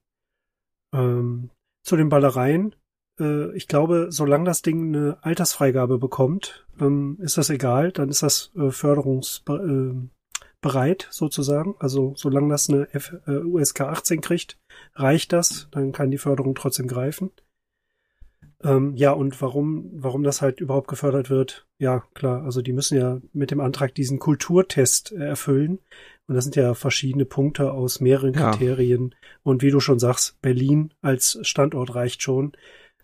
Ähm, 0.93 1.49
zu 1.83 1.95
den 1.95 2.09
Ballereien. 2.09 2.75
Äh, 3.19 3.57
ich 3.57 3.67
glaube, 3.67 4.09
solange 4.11 4.45
das 4.45 4.61
Ding 4.61 4.93
eine 4.93 5.17
Altersfreigabe 5.23 5.97
bekommt, 5.97 6.67
ähm, 6.79 7.17
ist 7.21 7.39
das 7.39 7.49
egal. 7.49 7.91
Dann 7.91 8.09
ist 8.09 8.21
das 8.21 8.51
äh, 8.55 8.69
förderungsbereit 8.69 10.11
äh, 10.61 11.07
sozusagen. 11.09 11.73
Also 11.79 12.13
solange 12.15 12.49
das 12.49 12.69
eine 12.69 12.87
F 12.93 13.15
äh, 13.25 13.37
USK 13.37 13.81
18 13.81 14.21
kriegt, 14.21 14.59
reicht 14.93 15.33
das. 15.33 15.69
Dann 15.71 15.91
kann 15.91 16.11
die 16.11 16.19
Förderung 16.19 16.53
trotzdem 16.53 16.85
greifen. 16.85 17.31
Ähm, 18.63 18.95
ja, 18.95 19.11
und 19.11 19.41
warum, 19.41 19.89
warum 19.93 20.23
das 20.23 20.41
halt 20.41 20.61
überhaupt 20.61 20.87
gefördert 20.87 21.29
wird, 21.29 21.67
ja, 21.79 22.03
klar, 22.13 22.43
also 22.43 22.61
die 22.61 22.71
müssen 22.71 22.97
ja 22.97 23.19
mit 23.33 23.51
dem 23.51 23.59
Antrag 23.59 23.93
diesen 23.93 24.19
Kulturtest 24.19 25.11
äh, 25.11 25.25
erfüllen. 25.25 25.79
Und 26.27 26.35
das 26.35 26.45
sind 26.45 26.55
ja 26.55 26.73
verschiedene 26.73 27.25
Punkte 27.25 27.73
aus 27.73 27.99
mehreren 27.99 28.33
ja. 28.33 28.51
Kriterien. 28.51 29.13
Und 29.43 29.61
wie 29.61 29.71
du 29.71 29.81
schon 29.81 29.99
sagst, 29.99 30.41
Berlin 30.41 30.93
als 31.01 31.37
Standort 31.41 31.93
reicht 31.95 32.21
schon. 32.21 32.53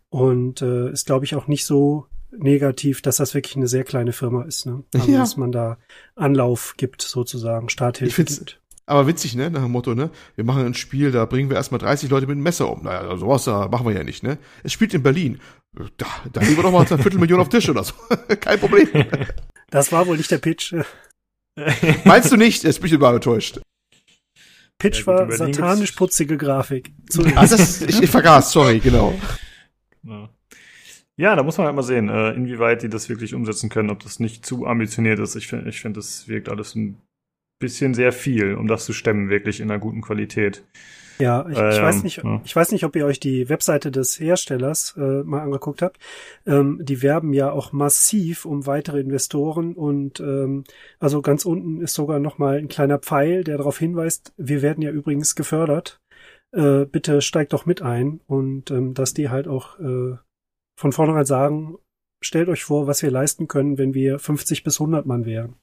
Und 0.09 0.61
äh, 0.61 0.91
ist, 0.91 1.05
glaube 1.05 1.25
ich, 1.25 1.35
auch 1.35 1.47
nicht 1.47 1.65
so 1.65 2.05
negativ, 2.31 3.01
dass 3.01 3.17
das 3.17 3.33
wirklich 3.33 3.55
eine 3.55 3.67
sehr 3.67 3.83
kleine 3.83 4.13
Firma 4.13 4.43
ist, 4.43 4.65
ne? 4.65 4.83
Also, 4.93 5.11
ja. 5.11 5.19
dass 5.19 5.35
man 5.35 5.51
da 5.51 5.77
Anlauf 6.15 6.75
gibt, 6.77 7.01
sozusagen, 7.01 7.69
Starthilfe 7.69 8.23
gibt. 8.23 8.58
Aber 8.89 9.05
witzig, 9.05 9.35
ne? 9.35 9.51
Nach 9.51 9.61
dem 9.61 9.71
Motto, 9.71 9.93
ne? 9.93 10.09
Wir 10.35 10.43
machen 10.43 10.65
ein 10.65 10.73
Spiel, 10.73 11.11
da 11.11 11.25
bringen 11.25 11.51
wir 11.51 11.57
erstmal 11.57 11.79
30 11.79 12.09
Leute 12.09 12.25
mit 12.25 12.33
einem 12.33 12.41
Messer 12.41 12.71
um. 12.71 12.81
Naja, 12.81 13.15
sowas 13.17 13.43
da 13.43 13.67
machen 13.67 13.85
wir 13.85 13.93
ja 13.93 14.03
nicht, 14.03 14.23
ne? 14.23 14.39
Es 14.63 14.73
spielt 14.73 14.95
in 14.95 15.03
Berlin. 15.03 15.39
Da, 15.97 16.07
da 16.33 16.41
legen 16.41 16.55
wir 16.55 16.63
doch 16.63 16.71
mal 16.71 16.87
eine 16.87 16.97
Viertelmillion 16.97 17.39
auf 17.39 17.49
Tisch 17.49 17.69
oder 17.69 17.83
so. 17.83 17.93
Kein 18.41 18.59
Problem. 18.59 18.87
Das 19.71 19.91
war 19.91 20.07
wohl 20.07 20.17
nicht 20.17 20.31
der 20.31 20.39
Pitch. 20.39 20.73
Meinst 22.03 22.31
du 22.31 22.37
nicht? 22.37 22.63
Jetzt 22.63 22.79
bin 22.79 22.87
ich 22.87 22.93
überall 22.93 23.13
enttäuscht. 23.13 23.59
Pitch 24.79 25.01
ja, 25.01 25.05
war 25.05 25.31
satanisch 25.31 25.91
putzige 25.91 26.37
Grafik. 26.37 26.91
ah, 27.35 27.45
das, 27.45 27.83
ich, 27.83 28.01
ich 28.01 28.09
vergaß, 28.09 28.51
sorry, 28.51 28.79
genau. 28.79 29.13
Ja. 30.01 30.27
Ja, 31.17 31.35
da 31.35 31.43
muss 31.43 31.59
man 31.59 31.67
halt 31.67 31.75
mal 31.75 31.83
sehen, 31.83 32.09
äh, 32.09 32.31
inwieweit 32.31 32.81
die 32.81 32.89
das 32.89 33.09
wirklich 33.09 33.35
umsetzen 33.35 33.69
können, 33.69 33.91
ob 33.91 33.99
das 33.99 34.19
nicht 34.19 34.43
zu 34.43 34.65
ambitioniert 34.65 35.19
ist. 35.19 35.35
Ich 35.35 35.45
finde, 35.45 35.69
ich 35.69 35.79
finde, 35.81 35.99
das 35.99 36.27
wirkt 36.27 36.49
alles 36.49 36.73
ein 36.73 36.99
bisschen 37.59 37.93
sehr 37.93 38.11
viel, 38.11 38.55
um 38.55 38.67
das 38.67 38.85
zu 38.85 38.93
stemmen, 38.93 39.29
wirklich 39.29 39.59
in 39.59 39.69
einer 39.69 39.79
guten 39.79 40.01
Qualität. 40.01 40.63
Ja, 41.19 41.45
ich, 41.49 41.57
ähm, 41.57 41.69
ich 41.69 41.81
weiß 41.81 42.03
nicht, 42.03 42.23
ja. 42.23 42.41
ich 42.45 42.55
weiß 42.55 42.71
nicht, 42.71 42.85
ob 42.85 42.95
ihr 42.95 43.05
euch 43.05 43.19
die 43.19 43.49
Webseite 43.49 43.91
des 43.91 44.19
Herstellers 44.19 44.95
äh, 44.97 45.23
mal 45.23 45.41
angeguckt 45.41 45.81
habt. 45.81 45.99
Ähm, 46.47 46.79
die 46.81 47.01
werben 47.01 47.33
ja 47.33 47.51
auch 47.51 47.73
massiv 47.73 48.45
um 48.45 48.65
weitere 48.65 49.01
Investoren 49.01 49.73
und 49.73 50.21
ähm, 50.21 50.63
also 50.99 51.21
ganz 51.21 51.43
unten 51.43 51.81
ist 51.81 51.93
sogar 51.93 52.19
noch 52.19 52.37
mal 52.37 52.57
ein 52.57 52.69
kleiner 52.69 52.99
Pfeil, 52.99 53.43
der 53.43 53.57
darauf 53.57 53.77
hinweist, 53.77 54.33
wir 54.37 54.61
werden 54.61 54.81
ja 54.81 54.91
übrigens 54.91 55.35
gefördert. 55.35 55.99
Äh, 56.53 56.85
bitte 56.85 57.21
steigt 57.21 57.51
doch 57.51 57.65
mit 57.65 57.81
ein 57.81 58.21
und 58.25 58.71
ähm, 58.71 58.93
dass 58.93 59.13
die 59.13 59.29
halt 59.29 59.47
auch 59.47 59.77
äh, 59.79 60.15
von 60.79 60.91
vornherein 60.93 61.25
sagen, 61.25 61.75
stellt 62.21 62.47
euch 62.47 62.63
vor, 62.63 62.87
was 62.87 63.03
wir 63.03 63.11
leisten 63.11 63.49
können, 63.49 63.77
wenn 63.77 63.93
wir 63.93 64.19
50 64.19 64.63
bis 64.63 64.79
100 64.79 65.05
Mann 65.05 65.25
wären. 65.25 65.55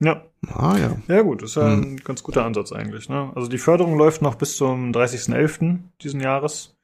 Ja. 0.00 0.24
Ah, 0.48 0.76
ja. 0.78 0.96
Ja, 1.08 1.22
gut, 1.22 1.42
ist 1.42 1.56
ja 1.56 1.72
hm. 1.72 1.80
ein 1.80 1.96
ganz 1.98 2.22
guter 2.22 2.44
Ansatz 2.44 2.72
eigentlich. 2.72 3.08
Ne? 3.08 3.32
Also 3.34 3.48
die 3.48 3.58
Förderung 3.58 3.96
läuft 3.96 4.22
noch 4.22 4.34
bis 4.34 4.56
zum 4.56 4.92
30.11. 4.92 5.78
diesen 6.02 6.20
Jahres. 6.20 6.76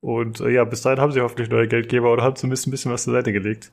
Und 0.00 0.40
äh, 0.40 0.50
ja, 0.50 0.64
bis 0.64 0.82
dahin 0.82 1.00
haben 1.00 1.12
sie 1.12 1.20
hoffentlich 1.20 1.48
neue 1.50 1.66
Geldgeber 1.66 2.12
oder 2.12 2.22
haben 2.22 2.36
zumindest 2.36 2.66
ein 2.66 2.70
bisschen 2.70 2.92
was 2.92 3.04
zur 3.04 3.14
Seite 3.14 3.32
gelegt. 3.32 3.72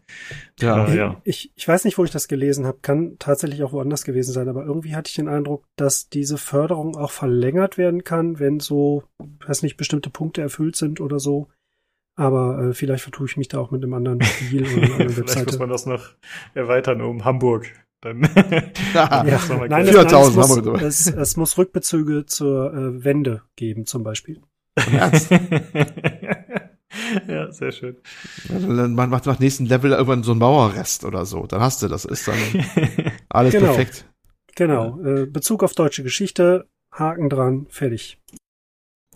Ja, 0.60 0.88
äh, 0.88 0.98
ja. 0.98 1.22
Ich, 1.24 1.52
ich 1.56 1.68
weiß 1.68 1.86
nicht, 1.86 1.98
wo 1.98 2.04
ich 2.04 2.12
das 2.12 2.28
gelesen 2.28 2.66
habe, 2.66 2.80
kann 2.82 3.18
tatsächlich 3.20 3.62
auch 3.62 3.74
woanders 3.74 4.04
gewesen 4.04 4.32
sein, 4.32 4.50
aber 4.50 4.66
irgendwie 4.66 4.96
hatte 4.96 5.10
ich 5.10 5.16
den 5.16 5.28
Eindruck, 5.28 5.66
dass 5.76 6.10
diese 6.10 6.38
Förderung 6.38 6.96
auch 6.96 7.12
verlängert 7.12 7.78
werden 7.78 8.04
kann, 8.04 8.40
wenn 8.40 8.60
so, 8.60 9.04
weiß 9.46 9.64
nicht, 9.64 9.78
bestimmte 9.78 10.10
Punkte 10.10 10.42
erfüllt 10.42 10.76
sind 10.76 11.02
oder 11.02 11.20
so. 11.20 11.50
Aber 12.16 12.70
äh, 12.70 12.74
vielleicht 12.74 13.04
vertue 13.04 13.28
ich 13.28 13.38
mich 13.38 13.48
da 13.48 13.60
auch 13.60 13.72
mit 13.72 13.84
einem 13.84 13.94
anderen 13.94 14.24
Spiel 14.24 14.64
oder 14.64 14.72
einer 14.72 14.94
anderen 14.94 15.00
Webseite. 15.18 15.32
Vielleicht 15.32 15.46
muss 15.48 15.60
man 15.60 15.70
das 15.70 15.86
noch 15.86 16.10
erweitern 16.54 17.02
um 17.02 17.26
Hamburg. 17.26 17.72
Dann 18.04 18.22
ja. 18.94 19.26
ja. 19.26 19.68
Nein, 19.68 19.88
4000 19.88 20.38
es, 20.38 20.48
muss, 20.66 20.82
es, 20.82 21.08
es 21.08 21.38
muss 21.38 21.58
Rückbezüge 21.58 22.26
zur 22.26 22.74
äh, 22.74 23.04
Wende 23.04 23.44
geben, 23.56 23.86
zum 23.86 24.04
Beispiel. 24.04 24.42
ja, 27.28 27.52
sehr 27.52 27.72
schön. 27.72 27.98
Man 28.50 29.10
macht 29.10 29.26
nach 29.26 29.40
nächsten 29.40 29.66
Level 29.66 29.92
irgendwann 29.92 30.24
so 30.24 30.32
einen 30.32 30.40
Mauerrest 30.40 31.06
oder 31.06 31.26
so. 31.26 31.46
Dann 31.46 31.62
hast 31.62 31.82
du 31.84 31.88
das. 31.88 32.06
Ist 32.06 32.28
dann 32.28 32.38
alles 33.30 33.54
genau. 33.54 33.68
perfekt. 33.68 34.06
Genau. 34.56 35.00
Äh, 35.04 35.26
Bezug 35.26 35.64
auf 35.64 35.74
deutsche 35.74 36.04
Geschichte, 36.04 36.68
Haken 36.92 37.30
dran, 37.30 37.68
fertig. 37.70 38.20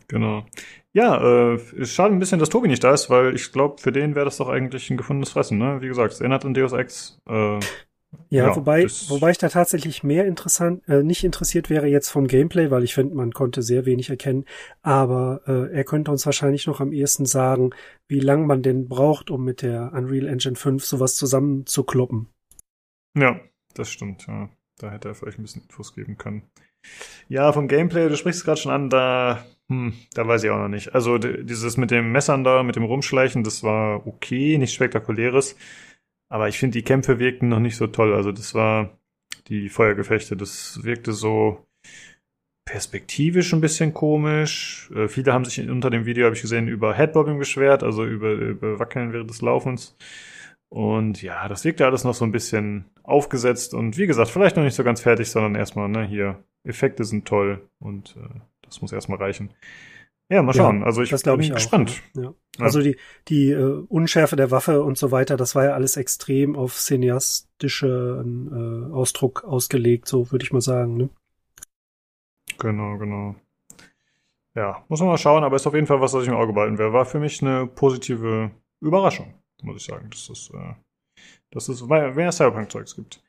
Genau. 0.08 0.46
Ja, 0.94 1.22
äh, 1.22 1.60
es 1.78 1.94
schade 1.94 2.14
ein 2.14 2.20
bisschen, 2.20 2.40
dass 2.40 2.50
Tobi 2.50 2.68
nicht 2.68 2.84
da 2.84 2.94
ist, 2.94 3.10
weil 3.10 3.36
ich 3.36 3.52
glaube, 3.52 3.80
für 3.80 3.92
den 3.92 4.16
wäre 4.16 4.26
das 4.26 4.38
doch 4.38 4.48
eigentlich 4.50 4.90
ein 4.90 4.98
gefundenes 4.98 5.30
Fressen, 5.30 5.58
ne? 5.58 5.82
Wie 5.82 5.88
gesagt, 5.88 6.14
es 6.14 6.22
erinnert 6.22 6.46
an 6.46 6.54
Deus 6.54 6.72
Ex. 6.72 7.20
Äh, 7.30 7.60
ja, 8.30 8.48
ja, 8.48 8.56
wobei, 8.56 8.86
wobei 9.08 9.32
ich 9.32 9.38
da 9.38 9.50
tatsächlich 9.50 10.04
mehr 10.04 10.26
interessant, 10.26 10.88
äh, 10.88 11.04
nicht 11.04 11.24
interessiert 11.24 11.70
wäre 11.70 11.88
jetzt 11.88 12.10
vom 12.10 12.28
Gameplay, 12.28 12.72
weil 12.72 12.84
ich 12.84 12.94
finde, 12.94 13.16
man 13.16 13.32
konnte 13.32 13.62
sehr 13.62 13.86
wenig 13.86 14.10
erkennen. 14.10 14.46
Aber 14.82 15.42
äh, 15.46 15.74
er 15.74 15.84
könnte 15.84 16.12
uns 16.12 16.26
wahrscheinlich 16.26 16.68
noch 16.68 16.80
am 16.80 16.94
ehesten 16.94 17.26
sagen, 17.26 17.72
wie 18.08 18.20
lang 18.20 18.48
man 18.48 18.64
denn 18.64 18.88
braucht, 18.88 19.30
um 19.30 19.44
mit 19.44 19.62
der 19.62 19.92
Unreal 19.94 20.28
Engine 20.28 20.56
5 20.56 20.84
sowas 20.84 21.16
zusammenzukloppen. 21.16 22.28
Ja, 23.18 23.40
das 23.74 23.90
stimmt. 23.90 24.26
Ja. 24.28 24.50
Da 24.80 24.92
hätte 24.92 25.08
er 25.08 25.16
vielleicht 25.16 25.40
ein 25.40 25.44
bisschen 25.44 25.64
Infos 25.64 25.94
geben 25.94 26.18
können. 26.18 26.44
Ja, 27.28 27.52
vom 27.52 27.68
Gameplay, 27.68 28.08
du 28.08 28.16
sprichst 28.16 28.40
es 28.40 28.46
gerade 28.46 28.62
schon 28.62 28.72
an, 28.72 28.90
da, 28.90 29.44
hm, 29.70 29.94
da 30.14 30.28
weiß 30.28 30.44
ich 30.44 30.50
auch 30.50 30.60
noch 30.60 30.68
nicht. 30.68 30.94
Also 30.94 31.18
dieses 31.18 31.78
mit 31.78 31.92
dem 31.92 32.12
Messern 32.12 32.44
da, 32.44 32.64
mit 32.64 32.76
dem 32.76 32.84
Rumschleichen, 32.84 33.44
das 33.44 33.64
war 33.64 34.06
okay, 34.06 34.58
nichts 34.58 34.76
Spektakuläres. 34.76 35.56
Aber 36.30 36.48
ich 36.48 36.60
finde, 36.60 36.78
die 36.78 36.84
Kämpfe 36.84 37.20
wirkten 37.20 37.50
noch 37.50 37.60
nicht 37.60 37.78
so 37.78 37.88
toll. 37.88 38.14
Also 38.14 38.32
das 38.32 38.54
war 38.54 38.98
die 39.48 39.70
Feuergefechte, 39.70 40.36
das 40.36 40.84
wirkte 40.84 41.14
so 41.14 41.66
perspektivisch 42.66 43.54
ein 43.54 43.62
bisschen 43.62 43.94
komisch. 43.94 44.92
Äh, 44.94 45.08
viele 45.08 45.34
haben 45.34 45.46
sich 45.46 45.60
unter 45.70 45.90
dem 45.90 46.06
Video, 46.06 46.26
habe 46.26 46.36
ich 46.36 46.42
gesehen, 46.42 46.68
über 46.68 46.94
Headbobbing 46.94 47.40
beschwert, 47.40 47.82
also 47.82 48.06
über, 48.06 48.34
über 48.34 48.78
Wackeln 48.78 49.14
während 49.14 49.30
des 49.30 49.42
Laufens. 49.42 49.96
Und 50.70 51.22
ja, 51.22 51.48
das 51.48 51.64
wirkt 51.64 51.80
ja 51.80 51.88
alles 51.88 52.04
noch 52.04 52.14
so 52.14 52.26
ein 52.26 52.34
bisschen 52.34 52.86
aufgesetzt 53.04 53.74
und 53.74 53.98
wie 53.98 54.06
gesagt, 54.06 54.30
vielleicht 54.30 54.58
noch 54.58 54.64
nicht 54.64 54.76
so 54.76 54.84
ganz 54.84 55.00
fertig, 55.00 55.32
sondern 55.32 55.56
erstmal, 55.56 55.88
ne, 55.88 56.06
hier, 56.06 56.44
Effekte 56.66 57.06
sind 57.06 57.26
toll 57.26 57.62
und 57.80 58.18
äh, 58.18 58.40
das 58.64 58.82
muss 58.82 58.92
erstmal 58.92 59.20
reichen. 59.20 59.52
Ja, 60.30 60.44
mal 60.44 60.54
schauen. 60.54 60.82
Ja, 60.82 60.86
also 60.86 61.02
ich 61.02 61.12
bin 61.12 61.40
ich 61.40 61.54
gespannt. 61.54 62.04
Auch, 62.16 62.22
ja. 62.22 62.34
Ja. 62.58 62.66
Also 62.66 62.82
die, 62.82 62.98
die 63.28 63.52
äh, 63.52 63.86
Unschärfe 63.88 64.36
der 64.36 64.52
Waffe 64.52 64.84
und 64.84 64.98
so 64.98 65.12
weiter, 65.12 65.38
das 65.38 65.56
war 65.56 65.66
ja 65.66 65.74
alles 65.74 65.96
extrem 65.96 66.56
auf 66.56 66.76
cineastischen 66.76 68.90
äh, 68.90 68.94
Ausdruck 68.94 69.44
ausgelegt, 69.46 70.08
so 70.08 70.32
würde 70.32 70.44
ich 70.44 70.52
mal 70.52 70.62
sagen. 70.62 70.98
Ne? 70.98 71.10
Genau, 72.58 72.98
genau. 72.98 73.36
Ja, 74.56 74.84
muss 74.90 75.00
man 75.00 75.10
mal 75.10 75.18
schauen, 75.18 75.44
aber 75.44 75.56
ist 75.56 75.68
auf 75.68 75.76
jeden 75.76 75.88
Fall 75.88 76.02
was, 76.02 76.14
was 76.14 76.24
ich 76.24 76.30
im 76.30 76.36
Auge 76.36 76.52
behalten 76.52 76.78
werde. 76.78 76.94
War 76.94 77.06
für 77.06 77.20
mich 77.20 77.42
eine 77.42 77.68
positive 77.68 78.52
Überraschung, 78.82 79.36
muss 79.62 79.78
ich 79.78 79.86
sagen, 79.86 80.10
dass 80.10 80.30
es, 80.30 80.50
äh, 80.50 80.74
dass 81.52 81.70
es 81.70 81.86
mehr 81.86 82.32
Cyberpunk-Zeugs 82.32 82.96
gibt. 82.96 83.24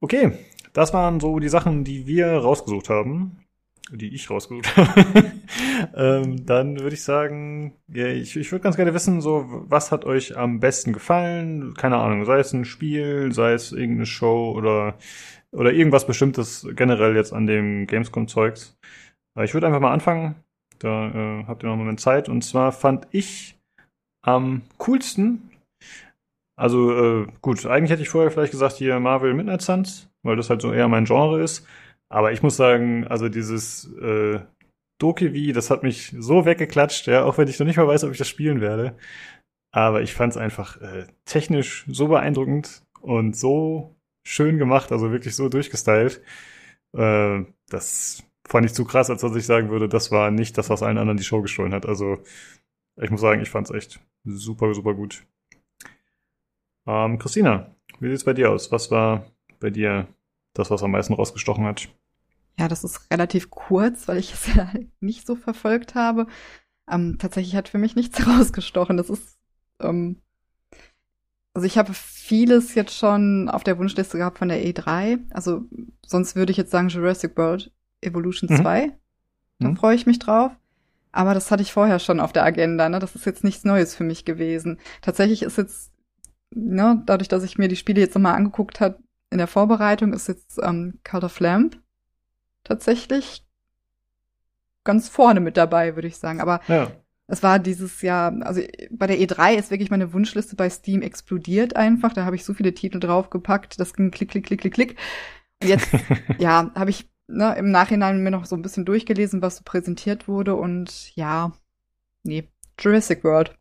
Okay, 0.00 0.32
das 0.72 0.92
waren 0.92 1.20
so 1.20 1.38
die 1.38 1.48
Sachen, 1.48 1.84
die 1.84 2.06
wir 2.06 2.38
rausgesucht 2.38 2.90
haben 2.90 3.44
die 3.92 4.14
ich 4.14 4.30
rausgesucht 4.30 4.76
habe, 4.76 5.32
ähm, 5.94 6.46
dann 6.46 6.80
würde 6.80 6.94
ich 6.94 7.02
sagen, 7.02 7.74
ja, 7.92 8.06
ich, 8.06 8.36
ich 8.36 8.52
würde 8.52 8.62
ganz 8.62 8.76
gerne 8.76 8.94
wissen, 8.94 9.20
so, 9.20 9.46
was 9.68 9.92
hat 9.92 10.04
euch 10.04 10.36
am 10.36 10.60
besten 10.60 10.92
gefallen? 10.92 11.74
Keine 11.74 11.96
Ahnung, 11.96 12.24
sei 12.24 12.38
es 12.38 12.52
ein 12.52 12.64
Spiel, 12.64 13.32
sei 13.32 13.52
es 13.52 13.72
irgendeine 13.72 14.06
Show 14.06 14.52
oder, 14.56 14.98
oder 15.52 15.72
irgendwas 15.72 16.06
Bestimmtes 16.06 16.66
generell 16.74 17.16
jetzt 17.16 17.32
an 17.32 17.46
dem 17.46 17.86
Gamescom-Zeugs. 17.86 18.76
Ich 19.42 19.54
würde 19.54 19.66
einfach 19.66 19.80
mal 19.80 19.92
anfangen. 19.92 20.34
Da 20.80 21.08
äh, 21.08 21.44
habt 21.46 21.62
ihr 21.62 21.66
noch 21.66 21.74
einen 21.74 21.82
Moment 21.82 22.00
Zeit. 22.00 22.28
Und 22.28 22.42
zwar 22.42 22.72
fand 22.72 23.06
ich 23.12 23.56
am 24.22 24.62
coolsten, 24.78 25.48
also 26.58 27.22
äh, 27.22 27.26
gut, 27.40 27.64
eigentlich 27.66 27.90
hätte 27.92 28.02
ich 28.02 28.08
vorher 28.08 28.32
vielleicht 28.32 28.50
gesagt 28.50 28.74
hier 28.76 28.98
Marvel 28.98 29.32
Midnight 29.32 29.62
Suns, 29.62 30.10
weil 30.24 30.34
das 30.34 30.50
halt 30.50 30.60
so 30.60 30.72
eher 30.72 30.88
mein 30.88 31.04
Genre 31.04 31.40
ist. 31.40 31.64
Aber 32.08 32.32
ich 32.32 32.42
muss 32.42 32.56
sagen, 32.56 33.06
also 33.06 33.28
dieses 33.28 33.92
äh, 34.00 34.40
Dokevi, 34.98 35.52
das 35.52 35.70
hat 35.70 35.82
mich 35.82 36.14
so 36.18 36.44
weggeklatscht, 36.44 37.06
ja, 37.06 37.24
auch 37.24 37.38
wenn 37.38 37.48
ich 37.48 37.58
noch 37.58 37.66
nicht 37.66 37.76
mal 37.76 37.86
weiß, 37.86 38.04
ob 38.04 38.12
ich 38.12 38.18
das 38.18 38.28
spielen 38.28 38.60
werde. 38.60 38.96
Aber 39.70 40.02
ich 40.02 40.14
fand 40.14 40.32
es 40.32 40.36
einfach 40.36 40.80
äh, 40.80 41.06
technisch 41.24 41.84
so 41.88 42.08
beeindruckend 42.08 42.82
und 43.00 43.36
so 43.36 43.94
schön 44.24 44.58
gemacht, 44.58 44.92
also 44.92 45.12
wirklich 45.12 45.36
so 45.36 45.48
durchgestylt. 45.48 46.22
Äh, 46.94 47.44
das 47.68 48.24
fand 48.46 48.66
ich 48.66 48.74
zu 48.74 48.84
krass, 48.84 49.10
als 49.10 49.20
dass 49.20 49.36
ich 49.36 49.46
sagen 49.46 49.70
würde, 49.70 49.88
das 49.88 50.10
war 50.10 50.30
nicht 50.30 50.56
das, 50.58 50.70
was 50.70 50.82
allen 50.82 50.98
anderen 50.98 51.18
die 51.18 51.24
Show 51.24 51.42
gestohlen 51.42 51.74
hat. 51.74 51.86
Also 51.86 52.18
ich 52.96 53.10
muss 53.10 53.20
sagen, 53.20 53.42
ich 53.42 53.50
fand 53.50 53.68
es 53.68 53.74
echt 53.74 54.00
super, 54.24 54.74
super 54.74 54.94
gut. 54.94 55.24
Ähm, 56.86 57.18
Christina, 57.18 57.74
wie 58.00 58.08
sieht's 58.08 58.24
bei 58.24 58.32
dir 58.32 58.50
aus? 58.50 58.72
Was 58.72 58.90
war 58.90 59.26
bei 59.60 59.70
dir 59.70 60.08
das, 60.58 60.70
was 60.70 60.82
am 60.82 60.90
meisten 60.90 61.14
rausgestochen 61.14 61.64
hat? 61.64 61.88
Ja, 62.58 62.68
das 62.68 62.84
ist 62.84 63.10
relativ 63.12 63.50
kurz, 63.50 64.08
weil 64.08 64.18
ich 64.18 64.32
es 64.32 64.46
ja 64.54 64.70
nicht 65.00 65.26
so 65.26 65.36
verfolgt 65.36 65.94
habe. 65.94 66.26
Ähm, 66.90 67.16
tatsächlich 67.18 67.54
hat 67.56 67.68
für 67.68 67.78
mich 67.78 67.96
nichts 67.96 68.26
rausgestochen. 68.26 68.96
Das 68.96 69.10
ist, 69.10 69.38
ähm, 69.80 70.20
also 71.54 71.66
ich 71.66 71.78
habe 71.78 71.92
vieles 71.94 72.74
jetzt 72.74 72.96
schon 72.96 73.48
auf 73.48 73.64
der 73.64 73.78
Wunschliste 73.78 74.18
gehabt 74.18 74.38
von 74.38 74.48
der 74.48 74.64
E3. 74.64 75.20
Also 75.30 75.62
sonst 76.04 76.36
würde 76.36 76.50
ich 76.50 76.58
jetzt 76.58 76.70
sagen 76.70 76.88
Jurassic 76.88 77.36
World 77.36 77.72
Evolution 78.00 78.48
mhm. 78.50 78.56
2. 78.56 78.92
Da 79.60 79.68
mhm. 79.68 79.76
freue 79.76 79.96
ich 79.96 80.06
mich 80.06 80.18
drauf. 80.18 80.52
Aber 81.10 81.34
das 81.34 81.50
hatte 81.50 81.62
ich 81.62 81.72
vorher 81.72 81.98
schon 81.98 82.20
auf 82.20 82.32
der 82.32 82.44
Agenda. 82.44 82.88
Ne? 82.88 82.98
Das 82.98 83.14
ist 83.14 83.26
jetzt 83.26 83.44
nichts 83.44 83.64
Neues 83.64 83.94
für 83.94 84.04
mich 84.04 84.24
gewesen. 84.24 84.78
Tatsächlich 85.00 85.42
ist 85.42 85.58
jetzt, 85.58 85.90
ne, 86.54 87.02
dadurch, 87.06 87.28
dass 87.28 87.42
ich 87.42 87.58
mir 87.58 87.68
die 87.68 87.76
Spiele 87.76 88.00
jetzt 88.00 88.14
nochmal 88.14 88.34
angeguckt 88.34 88.80
habe, 88.80 88.98
in 89.30 89.38
der 89.38 89.46
Vorbereitung 89.46 90.12
ist 90.12 90.28
jetzt 90.28 90.58
ähm, 90.62 90.98
Cult 91.04 91.24
of 91.24 91.40
Lamp 91.40 91.80
tatsächlich 92.64 93.44
ganz 94.84 95.08
vorne 95.08 95.40
mit 95.40 95.56
dabei, 95.56 95.96
würde 95.96 96.08
ich 96.08 96.16
sagen. 96.16 96.40
Aber 96.40 96.60
ja. 96.68 96.90
es 97.26 97.42
war 97.42 97.58
dieses 97.58 98.00
Jahr, 98.02 98.34
also 98.42 98.62
bei 98.90 99.06
der 99.06 99.18
E3 99.18 99.54
ist 99.54 99.70
wirklich 99.70 99.90
meine 99.90 100.12
Wunschliste 100.12 100.56
bei 100.56 100.70
Steam 100.70 101.02
explodiert 101.02 101.76
einfach. 101.76 102.12
Da 102.12 102.24
habe 102.24 102.36
ich 102.36 102.44
so 102.44 102.54
viele 102.54 102.74
Titel 102.74 103.00
draufgepackt, 103.00 103.78
das 103.78 103.94
ging 103.94 104.10
klick, 104.10 104.30
klick, 104.30 104.46
klick, 104.46 104.60
klick, 104.60 104.74
klick. 104.74 104.96
Und 105.62 105.68
jetzt, 105.68 105.88
ja, 106.38 106.72
habe 106.74 106.90
ich 106.90 107.10
ne, 107.26 107.54
im 107.58 107.70
Nachhinein 107.70 108.22
mir 108.22 108.30
noch 108.30 108.46
so 108.46 108.56
ein 108.56 108.62
bisschen 108.62 108.84
durchgelesen, 108.84 109.42
was 109.42 109.56
so 109.56 109.62
präsentiert 109.64 110.26
wurde 110.28 110.54
und 110.54 111.14
ja, 111.14 111.52
nee, 112.22 112.48
Jurassic 112.80 113.24
World. 113.24 113.56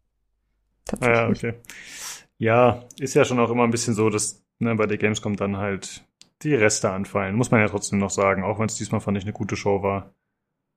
Tatsächlich. 0.85 1.41
Ja, 1.41 1.49
okay. 1.49 1.59
Ja, 2.37 2.83
ist 2.99 3.15
ja 3.15 3.25
schon 3.25 3.39
auch 3.39 3.49
immer 3.49 3.63
ein 3.63 3.71
bisschen 3.71 3.95
so, 3.95 4.09
dass 4.09 4.46
ne, 4.59 4.75
bei 4.75 4.85
der 4.85 4.97
Gamescom 4.97 5.35
dann 5.35 5.57
halt 5.57 6.03
die 6.43 6.55
Reste 6.55 6.91
anfallen. 6.91 7.35
Muss 7.35 7.51
man 7.51 7.61
ja 7.61 7.67
trotzdem 7.67 7.99
noch 7.99 8.09
sagen, 8.09 8.43
auch 8.43 8.59
wenn 8.59 8.67
es 8.67 8.75
diesmal 8.75 9.01
fand 9.01 9.17
ich 9.17 9.23
eine 9.23 9.33
gute 9.33 9.55
Show 9.55 9.81
war. 9.83 10.13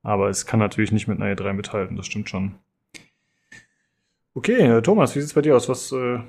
Aber 0.03 0.29
es 0.31 0.47
kann 0.47 0.61
natürlich 0.61 0.93
nicht 0.93 1.09
mit 1.09 1.21
einer 1.21 1.35
E3 1.35 1.53
mithalten, 1.53 1.97
das 1.97 2.07
stimmt 2.07 2.31
schon. 2.31 2.55
Okay, 4.35 4.61
äh, 4.61 4.83
Thomas, 4.83 5.15
wie 5.15 5.21
sieht's 5.21 5.35
bei 5.35 5.43
dir 5.43 5.57
aus? 5.57 5.69
Was 5.69 5.93
äh, 5.93 6.21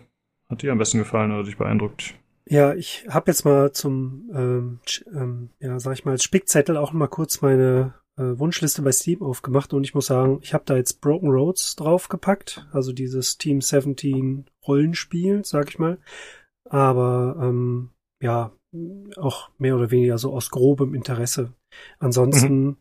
hat 0.49 0.61
dir 0.61 0.71
am 0.71 0.77
besten 0.77 0.97
gefallen 0.97 1.31
oder 1.31 1.43
dich 1.43 1.57
beeindruckt? 1.57 2.15
Ja, 2.45 2.73
ich 2.73 3.05
habe 3.07 3.31
jetzt 3.31 3.45
mal 3.45 3.71
zum, 3.71 4.29
ähm, 4.33 4.79
ähm, 5.13 5.49
ja, 5.59 5.79
sag 5.79 5.93
ich 5.93 6.03
mal, 6.03 6.11
als 6.11 6.23
Spickzettel 6.23 6.75
auch 6.75 6.91
mal 6.91 7.07
kurz 7.07 7.41
meine 7.41 7.93
äh, 8.17 8.37
Wunschliste 8.37 8.81
bei 8.81 8.91
Steam 8.91 9.21
aufgemacht 9.21 9.73
und 9.73 9.83
ich 9.83 9.93
muss 9.93 10.07
sagen, 10.07 10.39
ich 10.41 10.53
habe 10.53 10.63
da 10.65 10.75
jetzt 10.75 10.99
Broken 10.99 11.29
Roads 11.29 11.75
draufgepackt, 11.77 12.67
also 12.73 12.91
dieses 12.91 13.37
Team 13.37 13.61
17 13.61 14.45
Rollenspiel, 14.67 15.45
sag 15.45 15.69
ich 15.69 15.79
mal. 15.79 15.97
Aber 16.71 17.35
ähm, 17.41 17.89
ja, 18.21 18.53
auch 19.17 19.49
mehr 19.57 19.75
oder 19.75 19.91
weniger 19.91 20.17
so 20.17 20.33
aus 20.33 20.51
grobem 20.51 20.95
Interesse. 20.95 21.51
Ansonsten, 21.99 22.63
mhm. 22.63 22.77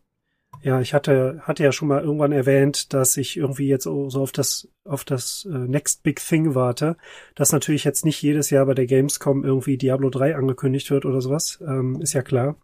ja, 0.61 0.79
ich 0.79 0.93
hatte, 0.93 1.41
hatte 1.41 1.63
ja 1.63 1.73
schon 1.73 1.89
mal 1.89 2.01
irgendwann 2.01 2.31
erwähnt, 2.31 2.93
dass 2.93 3.17
ich 3.17 3.35
irgendwie 3.35 3.67
jetzt 3.67 3.83
so 3.83 4.07
auf 4.13 4.31
das, 4.31 4.69
auf 4.85 5.03
das 5.03 5.45
äh, 5.51 5.57
Next 5.57 6.03
Big 6.03 6.25
Thing 6.25 6.55
warte, 6.55 6.95
dass 7.35 7.51
natürlich 7.51 7.83
jetzt 7.83 8.05
nicht 8.05 8.21
jedes 8.21 8.49
Jahr 8.49 8.65
bei 8.65 8.75
der 8.75 8.85
Gamescom 8.85 9.43
irgendwie 9.43 9.77
Diablo 9.77 10.09
3 10.09 10.37
angekündigt 10.37 10.89
wird 10.89 11.05
oder 11.05 11.19
sowas, 11.19 11.61
ähm, 11.67 11.99
ist 12.01 12.13
ja 12.13 12.21
klar. 12.21 12.55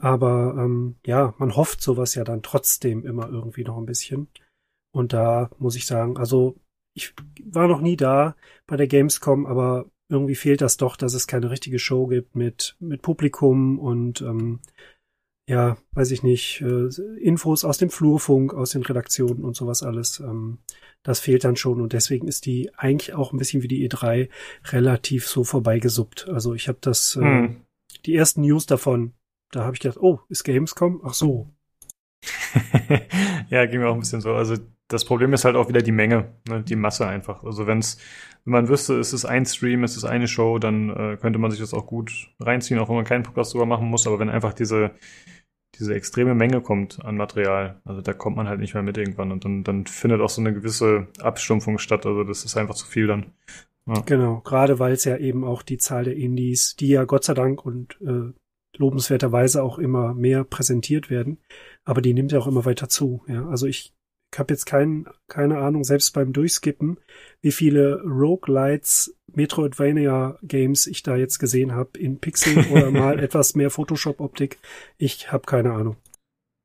Aber 0.00 0.56
ähm, 0.58 0.96
ja, 1.06 1.32
man 1.38 1.54
hofft 1.54 1.80
sowas 1.80 2.16
ja 2.16 2.24
dann 2.24 2.42
trotzdem 2.42 3.06
immer 3.06 3.28
irgendwie 3.28 3.62
noch 3.62 3.78
ein 3.78 3.86
bisschen. 3.86 4.28
Und 4.92 5.12
da 5.12 5.48
muss 5.58 5.76
ich 5.76 5.86
sagen, 5.86 6.16
also 6.18 6.56
ich 6.92 7.14
war 7.44 7.68
noch 7.68 7.80
nie 7.80 7.96
da 7.96 8.34
bei 8.66 8.76
der 8.76 8.88
Gamescom, 8.88 9.46
aber 9.46 9.86
irgendwie 10.08 10.34
fehlt 10.34 10.60
das 10.60 10.76
doch, 10.76 10.96
dass 10.96 11.14
es 11.14 11.26
keine 11.26 11.50
richtige 11.50 11.78
Show 11.78 12.06
gibt 12.06 12.36
mit, 12.36 12.76
mit 12.78 13.02
Publikum 13.02 13.78
und 13.78 14.20
ähm, 14.20 14.60
ja, 15.48 15.76
weiß 15.92 16.10
ich 16.10 16.22
nicht, 16.22 16.60
äh, 16.60 16.88
Infos 17.20 17.64
aus 17.64 17.78
dem 17.78 17.90
Flurfunk, 17.90 18.52
aus 18.52 18.70
den 18.70 18.82
Redaktionen 18.82 19.44
und 19.44 19.54
sowas 19.54 19.82
alles. 19.82 20.18
Ähm, 20.20 20.58
das 21.04 21.20
fehlt 21.20 21.44
dann 21.44 21.54
schon 21.54 21.80
und 21.80 21.92
deswegen 21.92 22.26
ist 22.26 22.46
die 22.46 22.74
eigentlich 22.76 23.14
auch 23.14 23.32
ein 23.32 23.38
bisschen 23.38 23.62
wie 23.62 23.68
die 23.68 23.88
E3 23.88 24.28
relativ 24.66 25.28
so 25.28 25.44
vorbeigesuppt. 25.44 26.28
Also 26.28 26.54
ich 26.54 26.66
habe 26.66 26.78
das, 26.80 27.16
äh, 27.16 27.20
hm. 27.20 27.56
die 28.06 28.16
ersten 28.16 28.40
News 28.40 28.66
davon, 28.66 29.12
da 29.52 29.64
habe 29.64 29.74
ich 29.74 29.80
gedacht, 29.80 29.98
oh, 30.00 30.20
ist 30.28 30.42
Gamescom? 30.42 31.00
Ach 31.04 31.14
so. 31.14 31.48
ja, 33.50 33.66
ging 33.66 33.80
mir 33.80 33.88
auch 33.88 33.94
ein 33.94 34.00
bisschen 34.00 34.20
so. 34.20 34.34
Also 34.34 34.56
das 34.88 35.04
Problem 35.04 35.32
ist 35.32 35.44
halt 35.44 35.56
auch 35.56 35.68
wieder 35.68 35.82
die 35.82 35.92
Menge, 35.92 36.32
ne? 36.48 36.62
die 36.62 36.76
Masse 36.76 37.06
einfach. 37.06 37.42
Also 37.42 37.66
wenn's, 37.66 37.98
wenn 38.44 38.52
man 38.52 38.68
wüsste, 38.68 38.98
es 38.98 39.12
ist 39.12 39.24
ein 39.24 39.44
Stream, 39.44 39.82
es 39.82 39.96
ist 39.96 40.04
eine 40.04 40.28
Show, 40.28 40.58
dann 40.58 40.90
äh, 40.90 41.16
könnte 41.20 41.38
man 41.38 41.50
sich 41.50 41.60
das 41.60 41.74
auch 41.74 41.86
gut 41.86 42.30
reinziehen, 42.38 42.78
auch 42.78 42.88
wenn 42.88 42.96
man 42.96 43.04
keinen 43.04 43.24
Podcast 43.24 43.52
drüber 43.52 43.66
machen 43.66 43.88
muss. 43.88 44.06
Aber 44.06 44.18
wenn 44.18 44.30
einfach 44.30 44.54
diese, 44.54 44.92
diese 45.74 45.94
extreme 45.94 46.34
Menge 46.34 46.60
kommt 46.60 47.04
an 47.04 47.16
Material, 47.16 47.80
also 47.84 48.00
da 48.00 48.12
kommt 48.12 48.36
man 48.36 48.48
halt 48.48 48.60
nicht 48.60 48.74
mehr 48.74 48.84
mit 48.84 48.96
irgendwann 48.96 49.32
und 49.32 49.44
dann, 49.44 49.64
dann 49.64 49.86
findet 49.86 50.20
auch 50.20 50.30
so 50.30 50.40
eine 50.40 50.54
gewisse 50.54 51.08
Abstumpfung 51.20 51.78
statt. 51.78 52.06
Also 52.06 52.22
das 52.22 52.44
ist 52.44 52.56
einfach 52.56 52.74
zu 52.74 52.86
viel 52.86 53.08
dann. 53.08 53.32
Ja. 53.86 54.00
Genau, 54.04 54.40
gerade 54.40 54.78
weil 54.78 54.92
es 54.92 55.04
ja 55.04 55.16
eben 55.16 55.44
auch 55.44 55.62
die 55.62 55.78
Zahl 55.78 56.04
der 56.04 56.16
Indies, 56.16 56.76
die 56.76 56.88
ja 56.88 57.04
Gott 57.04 57.24
sei 57.24 57.34
Dank 57.34 57.64
und 57.64 57.98
äh, 58.00 58.32
lobenswerterweise 58.78 59.62
auch 59.62 59.78
immer 59.78 60.14
mehr 60.14 60.44
präsentiert 60.44 61.10
werden, 61.10 61.38
aber 61.84 62.02
die 62.02 62.14
nimmt 62.14 62.32
ja 62.32 62.38
auch 62.38 62.46
immer 62.46 62.64
weiter 62.64 62.88
zu. 62.88 63.22
Ja, 63.28 63.48
also 63.48 63.66
ich 63.66 63.95
ich 64.36 64.38
habe 64.38 64.52
jetzt 64.52 64.66
kein, 64.66 65.06
keine 65.28 65.56
Ahnung, 65.56 65.82
selbst 65.82 66.12
beim 66.12 66.34
Durchskippen, 66.34 66.98
wie 67.40 67.52
viele 67.52 68.02
Roguelites 68.02 69.16
Metroidvania 69.32 70.38
Games 70.42 70.86
ich 70.86 71.02
da 71.02 71.16
jetzt 71.16 71.38
gesehen 71.38 71.72
habe 71.72 71.98
in 71.98 72.18
Pixel 72.18 72.66
oder 72.70 72.90
mal 72.90 73.18
etwas 73.18 73.54
mehr 73.54 73.70
Photoshop 73.70 74.20
Optik. 74.20 74.58
Ich 74.98 75.32
habe 75.32 75.46
keine 75.46 75.72
Ahnung. 75.72 75.96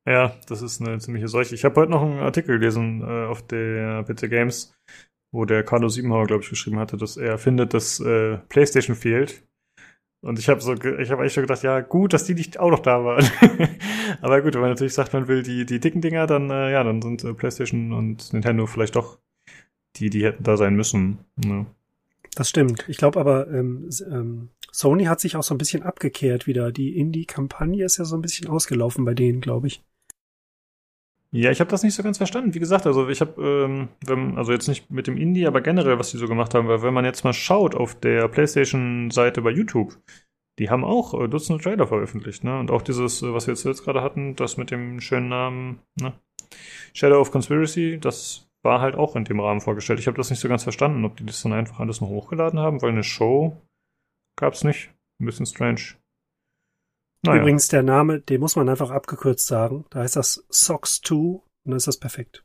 Ja, 0.06 0.36
das 0.50 0.62
ist 0.62 0.82
eine 0.82 1.00
ziemliche 1.00 1.30
Seuche. 1.30 1.56
Ich 1.56 1.64
habe 1.64 1.80
heute 1.80 1.92
noch 1.92 2.02
einen 2.02 2.20
Artikel 2.20 2.60
gelesen 2.60 3.04
äh, 3.04 3.28
auf 3.28 3.42
der 3.42 4.04
PC 4.04 4.30
Games, 4.30 4.74
wo 5.34 5.46
der 5.46 5.64
Carlo 5.64 5.88
Siebenhauer, 5.88 6.28
glaube 6.28 6.44
ich, 6.44 6.50
geschrieben 6.50 6.78
hatte, 6.78 6.98
dass 6.98 7.16
er 7.16 7.38
findet, 7.38 7.74
dass 7.74 8.02
äh, 8.02 8.38
PlayStation 8.50 8.98
fehlt 8.98 9.44
und 10.22 10.38
ich 10.38 10.50
habe 10.50 10.62
so, 10.62 10.74
ich 10.74 11.10
habe 11.12 11.22
eigentlich 11.22 11.34
schon 11.34 11.44
gedacht, 11.44 11.64
ja, 11.64 11.82
gut, 11.82 12.14
dass 12.14 12.26
die 12.26 12.36
nicht 12.36 12.60
auch 12.60 12.70
noch 12.70 12.82
da 12.82 13.04
waren. 13.04 13.28
Aber 14.22 14.42
gut, 14.42 14.54
wenn 14.54 14.62
man 14.62 14.70
natürlich 14.70 14.94
sagt, 14.94 15.14
man 15.14 15.28
will 15.28 15.42
die, 15.42 15.66
die 15.66 15.80
dicken 15.80 16.02
Dinger, 16.02 16.28
dann, 16.28 16.50
äh, 16.52 16.72
ja, 16.72 16.84
dann 16.84 17.02
sind 17.02 17.24
äh, 17.24 17.34
PlayStation 17.34 17.92
und 17.92 18.32
Nintendo 18.32 18.68
vielleicht 18.68 18.96
doch 18.96 19.18
die, 19.96 20.12
die 20.12 20.24
hätten 20.24 20.44
da 20.44 20.58
sein 20.58 20.76
müssen. 20.76 21.20
Ne? 21.36 21.66
Das 22.36 22.50
stimmt. 22.50 22.86
Ich 22.88 22.98
glaube 22.98 23.20
aber, 23.20 23.50
ähm, 23.50 23.90
ähm, 24.12 24.50
Sony 24.72 25.06
hat 25.06 25.20
sich 25.20 25.36
auch 25.36 25.44
so 25.44 25.56
ein 25.56 25.58
bisschen 25.58 25.84
abgekehrt 25.84 26.46
wieder. 26.48 26.72
Die 26.72 26.98
Indie-Kampagne 26.98 27.84
ist 27.84 27.98
ja 27.98 28.06
so 28.06 28.16
ein 28.16 28.22
bisschen 28.22 28.48
ausgelaufen 28.48 29.04
bei 29.04 29.14
denen, 29.14 29.42
glaube 29.42 29.68
ich. 29.68 29.84
Ja, 31.34 31.50
ich 31.50 31.62
habe 31.62 31.70
das 31.70 31.84
nicht 31.84 31.96
so 31.96 32.04
ganz 32.04 32.18
verstanden. 32.18 32.54
Wie 32.54 32.60
gesagt, 32.60 32.86
also 32.86 33.08
ich 33.08 33.22
habe, 33.22 33.90
ähm, 34.10 34.38
also 34.38 34.52
jetzt 34.52 34.68
nicht 34.68 34.92
mit 34.92 35.08
dem 35.08 35.16
Indie, 35.16 35.48
aber 35.48 35.62
generell, 35.62 35.98
was 35.98 36.12
die 36.12 36.18
so 36.18 36.28
gemacht 36.28 36.54
haben, 36.54 36.68
weil 36.68 36.82
wenn 36.82 36.94
man 36.94 37.06
jetzt 37.06 37.24
mal 37.24 37.32
schaut 37.32 37.74
auf 37.74 37.98
der 37.98 38.28
PlayStation-Seite 38.28 39.42
bei 39.42 39.52
YouTube, 39.52 39.98
die 40.60 40.70
haben 40.70 40.84
auch 40.84 41.14
äh, 41.14 41.30
Dutzende 41.30 41.64
Trailer 41.64 41.88
veröffentlicht, 41.88 42.44
ne? 42.44 42.60
Und 42.60 42.70
auch 42.70 42.82
dieses, 42.82 43.22
äh, 43.22 43.34
was 43.34 43.48
wir 43.48 43.54
jetzt, 43.54 43.64
jetzt 43.64 43.86
gerade 43.86 44.02
hatten, 44.02 44.36
das 44.36 44.58
mit 44.58 44.72
dem 44.72 45.00
schönen 45.00 45.30
Namen, 45.30 45.80
ne? 46.02 46.14
Shadow 46.94 47.22
of 47.22 47.32
Conspiracy, 47.32 47.98
das 48.00 48.50
war 48.62 48.82
halt 48.82 48.96
auch 48.96 49.16
in 49.16 49.24
dem 49.24 49.40
Rahmen 49.40 49.62
vorgestellt. 49.62 50.00
Ich 50.00 50.08
habe 50.08 50.18
das 50.18 50.30
nicht 50.30 50.40
so 50.40 50.50
ganz 50.50 50.64
verstanden, 50.64 51.06
ob 51.06 51.16
die 51.16 51.26
das 51.26 51.42
dann 51.42 51.54
einfach 51.54 51.80
alles 51.80 52.02
noch 52.02 52.10
hochgeladen 52.10 52.60
haben, 52.60 52.82
weil 52.82 52.92
eine 52.92 53.04
Show 53.04 53.58
gab's 54.38 54.66
nicht. 54.66 54.92
Ein 55.20 55.26
bisschen 55.26 55.46
strange. 55.46 55.82
Naja. 57.24 57.42
Übrigens, 57.42 57.68
der 57.68 57.84
Name, 57.84 58.20
den 58.20 58.40
muss 58.40 58.56
man 58.56 58.68
einfach 58.68 58.90
abgekürzt 58.90 59.46
sagen. 59.46 59.86
Da 59.90 60.00
heißt 60.00 60.16
das 60.16 60.46
Socks 60.50 61.02
2 61.02 61.16
und 61.16 61.42
dann 61.66 61.78
ist 61.78 61.88
das 61.88 62.00
perfekt. 62.00 62.44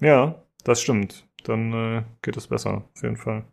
Ja, 0.00 0.42
das 0.64 0.80
stimmt. 0.80 1.26
Dann 1.44 1.72
äh, 1.72 2.02
geht 2.22 2.36
es 2.36 2.48
besser, 2.48 2.84
auf 2.94 3.02
jeden 3.02 3.16
Fall. 3.16 3.44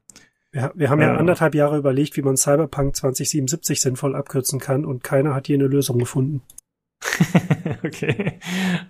Wir, 0.52 0.72
wir 0.76 0.90
haben 0.90 1.02
ja. 1.02 1.14
ja 1.14 1.18
anderthalb 1.18 1.56
Jahre 1.56 1.78
überlegt, 1.78 2.16
wie 2.16 2.22
man 2.22 2.38
Cyberpunk 2.38 2.96
2077 2.96 3.82
sinnvoll 3.82 4.16
abkürzen 4.16 4.60
kann 4.60 4.86
und 4.86 5.04
keiner 5.04 5.34
hat 5.34 5.48
hier 5.48 5.58
eine 5.58 5.68
Lösung 5.68 6.00
gefunden. 6.00 6.42
okay. 7.84 8.40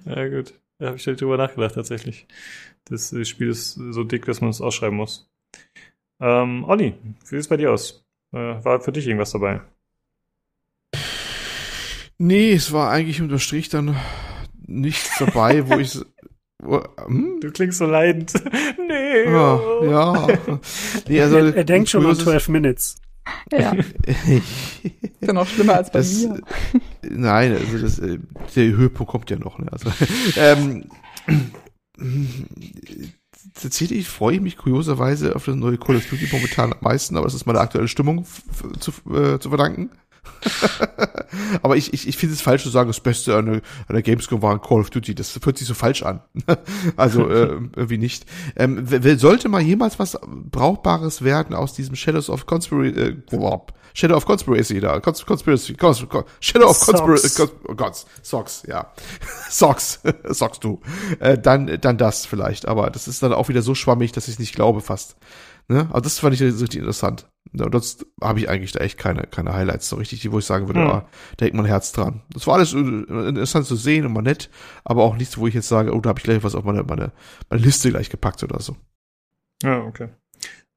Ja, 0.06 0.28
gut. 0.30 0.60
Da 0.78 0.88
habe 0.88 0.98
ich 0.98 1.08
halt 1.08 1.20
drüber 1.20 1.38
nachgedacht, 1.38 1.76
tatsächlich. 1.76 2.28
Das 2.86 3.12
äh, 3.14 3.26
Spiel 3.26 3.50
ist 3.50 3.74
so 3.74 4.04
dick, 4.04 4.26
dass 4.26 4.42
man 4.42 4.50
es 4.50 4.62
ausschreiben 4.62 4.98
muss. 4.98 5.30
Ähm, 6.20 6.64
Olli, 6.66 6.96
wie 7.04 7.26
sieht 7.26 7.40
es 7.40 7.48
bei 7.48 7.58
dir 7.58 7.72
aus? 7.72 8.06
Äh, 8.34 8.64
war 8.64 8.82
für 8.82 8.92
dich 8.92 9.08
irgendwas 9.08 9.32
dabei? 9.32 9.62
Nee, 12.26 12.54
es 12.54 12.72
war 12.72 12.90
eigentlich 12.90 13.22
unter 13.22 13.38
Strich 13.38 13.68
dann 13.68 13.98
nichts 14.66 15.18
dabei, 15.20 15.70
wo 15.70 15.78
ich. 15.78 16.00
hm? 16.64 17.40
Du 17.42 17.52
klingst 17.52 17.80
so 17.80 17.86
leidend. 17.86 18.32
nee. 18.88 19.26
Ja. 19.26 19.60
ja. 19.84 20.28
Nee, 21.10 21.20
also, 21.20 21.36
er, 21.36 21.54
er 21.54 21.64
denkt 21.66 21.90
schon 21.90 22.06
an 22.06 22.16
12 22.16 22.48
Minutes. 22.48 22.96
Ja. 23.52 23.74
ist 24.06 24.42
ja 25.20 25.34
noch 25.34 25.46
schlimmer 25.48 25.76
als 25.76 25.92
bei 25.92 26.00
das, 26.00 26.14
mir. 26.14 26.40
Nein, 27.02 27.58
also 27.58 27.78
das, 27.78 28.00
äh, 28.00 28.20
der 28.56 28.72
Höhepunkt 28.72 29.12
kommt 29.12 29.30
ja 29.30 29.38
noch. 29.38 29.60
Ne? 29.60 29.70
Also, 29.70 29.92
ähm, 30.38 30.86
tatsächlich 33.54 34.08
freue 34.08 34.36
ich 34.36 34.42
mich 34.42 34.56
kurioserweise 34.56 35.36
auf 35.36 35.44
das 35.44 35.56
neue 35.56 35.78
Call 35.78 35.98
of 35.98 36.06
Duty 36.06 36.30
momentan 36.32 36.72
am 36.72 36.80
meisten, 36.80 37.18
aber 37.18 37.26
das 37.26 37.34
ist 37.34 37.46
meine 37.46 37.60
aktuelle 37.60 37.90
Stimmung 37.90 38.26
zu, 38.80 38.92
äh, 39.14 39.40
zu 39.40 39.50
verdanken. 39.50 39.90
Aber 41.62 41.78
ich, 41.78 41.94
ich, 41.94 42.08
ich 42.08 42.18
finde 42.18 42.36
es 42.36 42.42
falsch 42.42 42.64
zu 42.64 42.70
sagen, 42.70 42.88
das 42.88 43.00
Beste 43.00 43.36
an 43.36 43.46
der, 43.46 43.56
an 43.88 43.94
der 43.94 44.02
Gamescom 44.02 44.42
war 44.42 44.54
ein 44.54 44.62
Call 44.62 44.80
of 44.80 44.90
Duty. 44.90 45.16
Das 45.16 45.32
fühlt 45.32 45.58
sich 45.58 45.68
so 45.68 45.74
falsch 45.74 46.04
an. 46.04 46.22
also 46.96 47.30
äh, 47.30 47.60
irgendwie 47.76 47.98
nicht. 47.98 48.26
Ähm, 48.56 48.86
sollte 49.18 49.50
mal 49.50 49.62
jemals 49.62 50.00
was 50.00 50.18
Brauchbares 50.24 51.24
werden 51.24 51.56
aus 51.56 51.74
diesem 51.74 51.96
Shadows 51.96 52.30
of 52.30 52.46
Conspiracy, 52.46 53.00
äh, 53.00 53.16
Shadow 53.94 54.16
of 54.16 54.26
Conspiracy 54.26 54.80
da, 54.80 55.00
Cons 55.00 55.26
Conspiracy, 55.26 55.76
Cons 55.76 56.06
Shadow 56.40 56.68
of 56.68 56.80
Conspiracy, 56.80 57.44
oh 57.68 57.76
Gott, 57.76 58.06
Socks, 58.24 58.64
ja, 58.68 58.92
Socks, 59.50 60.02
Socks 60.30 60.60
du, 60.60 60.82
äh, 61.20 61.38
dann, 61.38 61.78
dann 61.80 61.98
das 61.98 62.26
vielleicht. 62.26 62.68
Aber 62.68 62.90
das 62.90 63.08
ist 63.08 63.22
dann 63.22 63.34
auch 63.34 63.50
wieder 63.50 63.62
so 63.62 63.76
schwammig, 63.76 64.12
dass 64.12 64.28
ich 64.28 64.36
es 64.36 64.40
nicht 64.40 64.56
glaube 64.56 64.82
fast. 64.82 65.16
Ne? 65.68 65.88
Aber 65.90 66.02
das 66.02 66.20
fand 66.20 66.36
ich 66.36 66.42
richtig 66.42 66.80
interessant. 66.80 67.30
Ja, 67.54 67.70
das 67.70 68.06
habe 68.22 68.40
ich 68.40 68.50
eigentlich 68.50 68.72
da 68.72 68.80
echt 68.80 68.98
keine, 68.98 69.24
keine 69.24 69.54
Highlights 69.54 69.90
so 69.90 69.96
richtig, 69.96 70.30
wo 70.32 70.40
ich 70.40 70.46
sagen 70.46 70.68
würde, 70.68 70.82
mhm. 70.82 70.88
ah, 70.88 71.06
da 71.38 71.46
hängt 71.46 71.56
mein 71.56 71.66
Herz 71.66 71.92
dran. 71.92 72.22
Das 72.32 72.48
war 72.48 72.56
alles 72.56 72.74
äh, 72.74 72.78
interessant 72.78 73.66
zu 73.66 73.76
sehen 73.76 74.06
und 74.06 74.14
mal 74.14 74.22
nett, 74.22 74.50
aber 74.84 75.04
auch 75.04 75.16
nichts, 75.16 75.38
wo 75.38 75.48
ich 75.48 75.54
jetzt 75.54 75.68
sage, 75.68 75.94
oh, 75.94 76.02
da 76.02 76.10
habe 76.10 76.20
ich 76.20 76.24
gleich 76.24 76.44
was 76.44 76.56
auf 76.56 76.64
meine, 76.64 76.84
meine, 76.84 77.12
meine 77.50 77.62
Liste 77.62 77.92
gleich 77.92 78.10
gepackt 78.10 78.44
oder 78.44 78.60
so. 78.60 78.76
Ja, 79.62 79.82
okay. 79.82 80.10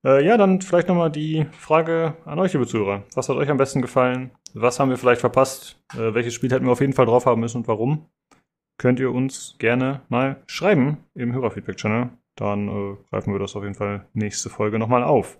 Äh, 0.05 0.25
ja, 0.25 0.37
dann 0.37 0.61
vielleicht 0.61 0.89
nochmal 0.89 1.11
die 1.11 1.47
Frage 1.53 2.15
an 2.25 2.39
euch, 2.39 2.53
liebe 2.53 2.67
Zuhörer. 2.67 3.05
Was 3.15 3.29
hat 3.29 3.37
euch 3.37 3.51
am 3.51 3.57
besten 3.57 3.83
gefallen? 3.83 4.31
Was 4.55 4.79
haben 4.79 4.91
wir 4.91 4.99
vielleicht 4.99 5.21
verpasst? 5.21 5.81
Äh, 5.95 6.15
welches 6.15 6.35
Spiel 6.35 6.51
hätten 6.51 6.67
wir 6.67 6.73
auf 6.73 6.81
jeden 6.81 6.93
Fall 6.93 7.07
drauf 7.07 7.27
haben 7.27 7.41
müssen 7.41 7.59
und 7.59 7.69
warum? 7.69 8.07
Könnt 8.79 9.01
ihr 9.01 9.11
uns 9.11 9.57
gerne 9.59 10.03
mal 10.09 10.43
schreiben 10.47 10.99
im 11.15 11.33
Hörerfeedback-Channel 11.33 12.11
dann 12.37 12.69
äh, 12.69 12.97
greifen 13.11 13.33
wir 13.33 13.41
das 13.41 13.57
auf 13.57 13.63
jeden 13.63 13.75
Fall 13.75 14.07
nächste 14.13 14.51
Folge 14.51 14.79
nochmal 14.79 15.03
auf. 15.03 15.39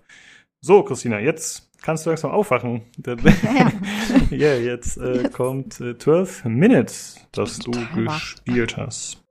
So, 0.59 0.83
Christina, 0.83 1.19
jetzt 1.19 1.71
kannst 1.81 2.05
du 2.05 2.09
langsam 2.09 2.31
aufwachen. 2.31 2.81
Ja, 3.05 3.17
ja. 4.31 4.55
jetzt, 4.55 4.97
äh, 4.97 5.29
kommt 5.29 5.79
äh, 5.79 5.97
12 5.97 6.45
Minutes, 6.45 7.27
das 7.31 7.59
du 7.59 7.71
gespielt 7.93 8.77
hast. 8.77 9.23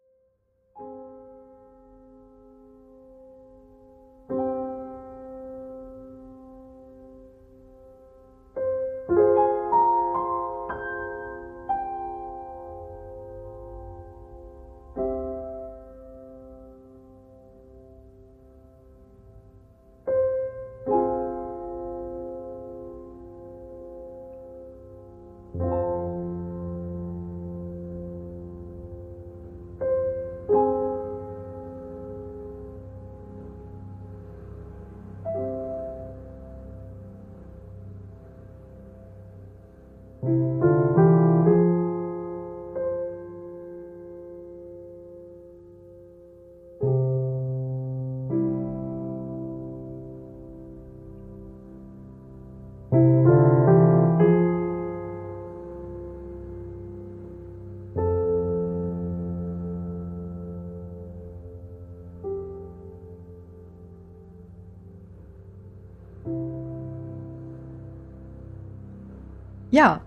Ja. 69.77 70.01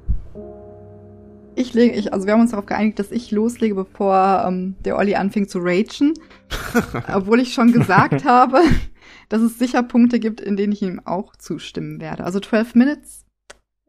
Ich 1.54 1.76
lege, 1.76 1.94
ich, 1.94 2.12
also 2.12 2.26
wir 2.26 2.34
haben 2.34 2.42
uns 2.42 2.50
darauf 2.50 2.66
geeinigt, 2.66 2.98
dass 2.98 3.12
ich 3.12 3.30
loslege, 3.30 3.76
bevor 3.76 4.44
ähm, 4.48 4.76
der 4.84 4.98
Olli 4.98 5.14
anfing 5.14 5.48
zu 5.48 5.60
ragen. 5.60 6.16
obwohl 7.14 7.40
ich 7.40 7.54
schon 7.54 7.72
gesagt 7.72 8.26
habe, 8.26 8.62
dass 9.30 9.44
es 9.44 9.60
sicher 9.60 9.84
Punkte 9.84 10.20
gibt, 10.20 10.42
in 10.42 10.58
denen 10.58 10.74
ich 10.74 10.82
ihm 10.82 11.00
auch 11.06 11.36
zustimmen 11.36 12.02
werde. 12.02 12.24
Also 12.24 12.40
12 12.40 12.74
Minutes. 12.74 13.26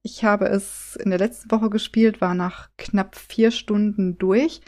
Ich 0.02 0.22
habe 0.22 0.48
es 0.48 0.96
in 1.02 1.08
der 1.08 1.18
letzten 1.18 1.50
Woche 1.50 1.70
gespielt, 1.70 2.20
war 2.20 2.34
nach 2.34 2.68
knapp 2.76 3.16
vier 3.16 3.50
Stunden 3.50 4.18
durch. 4.18 4.60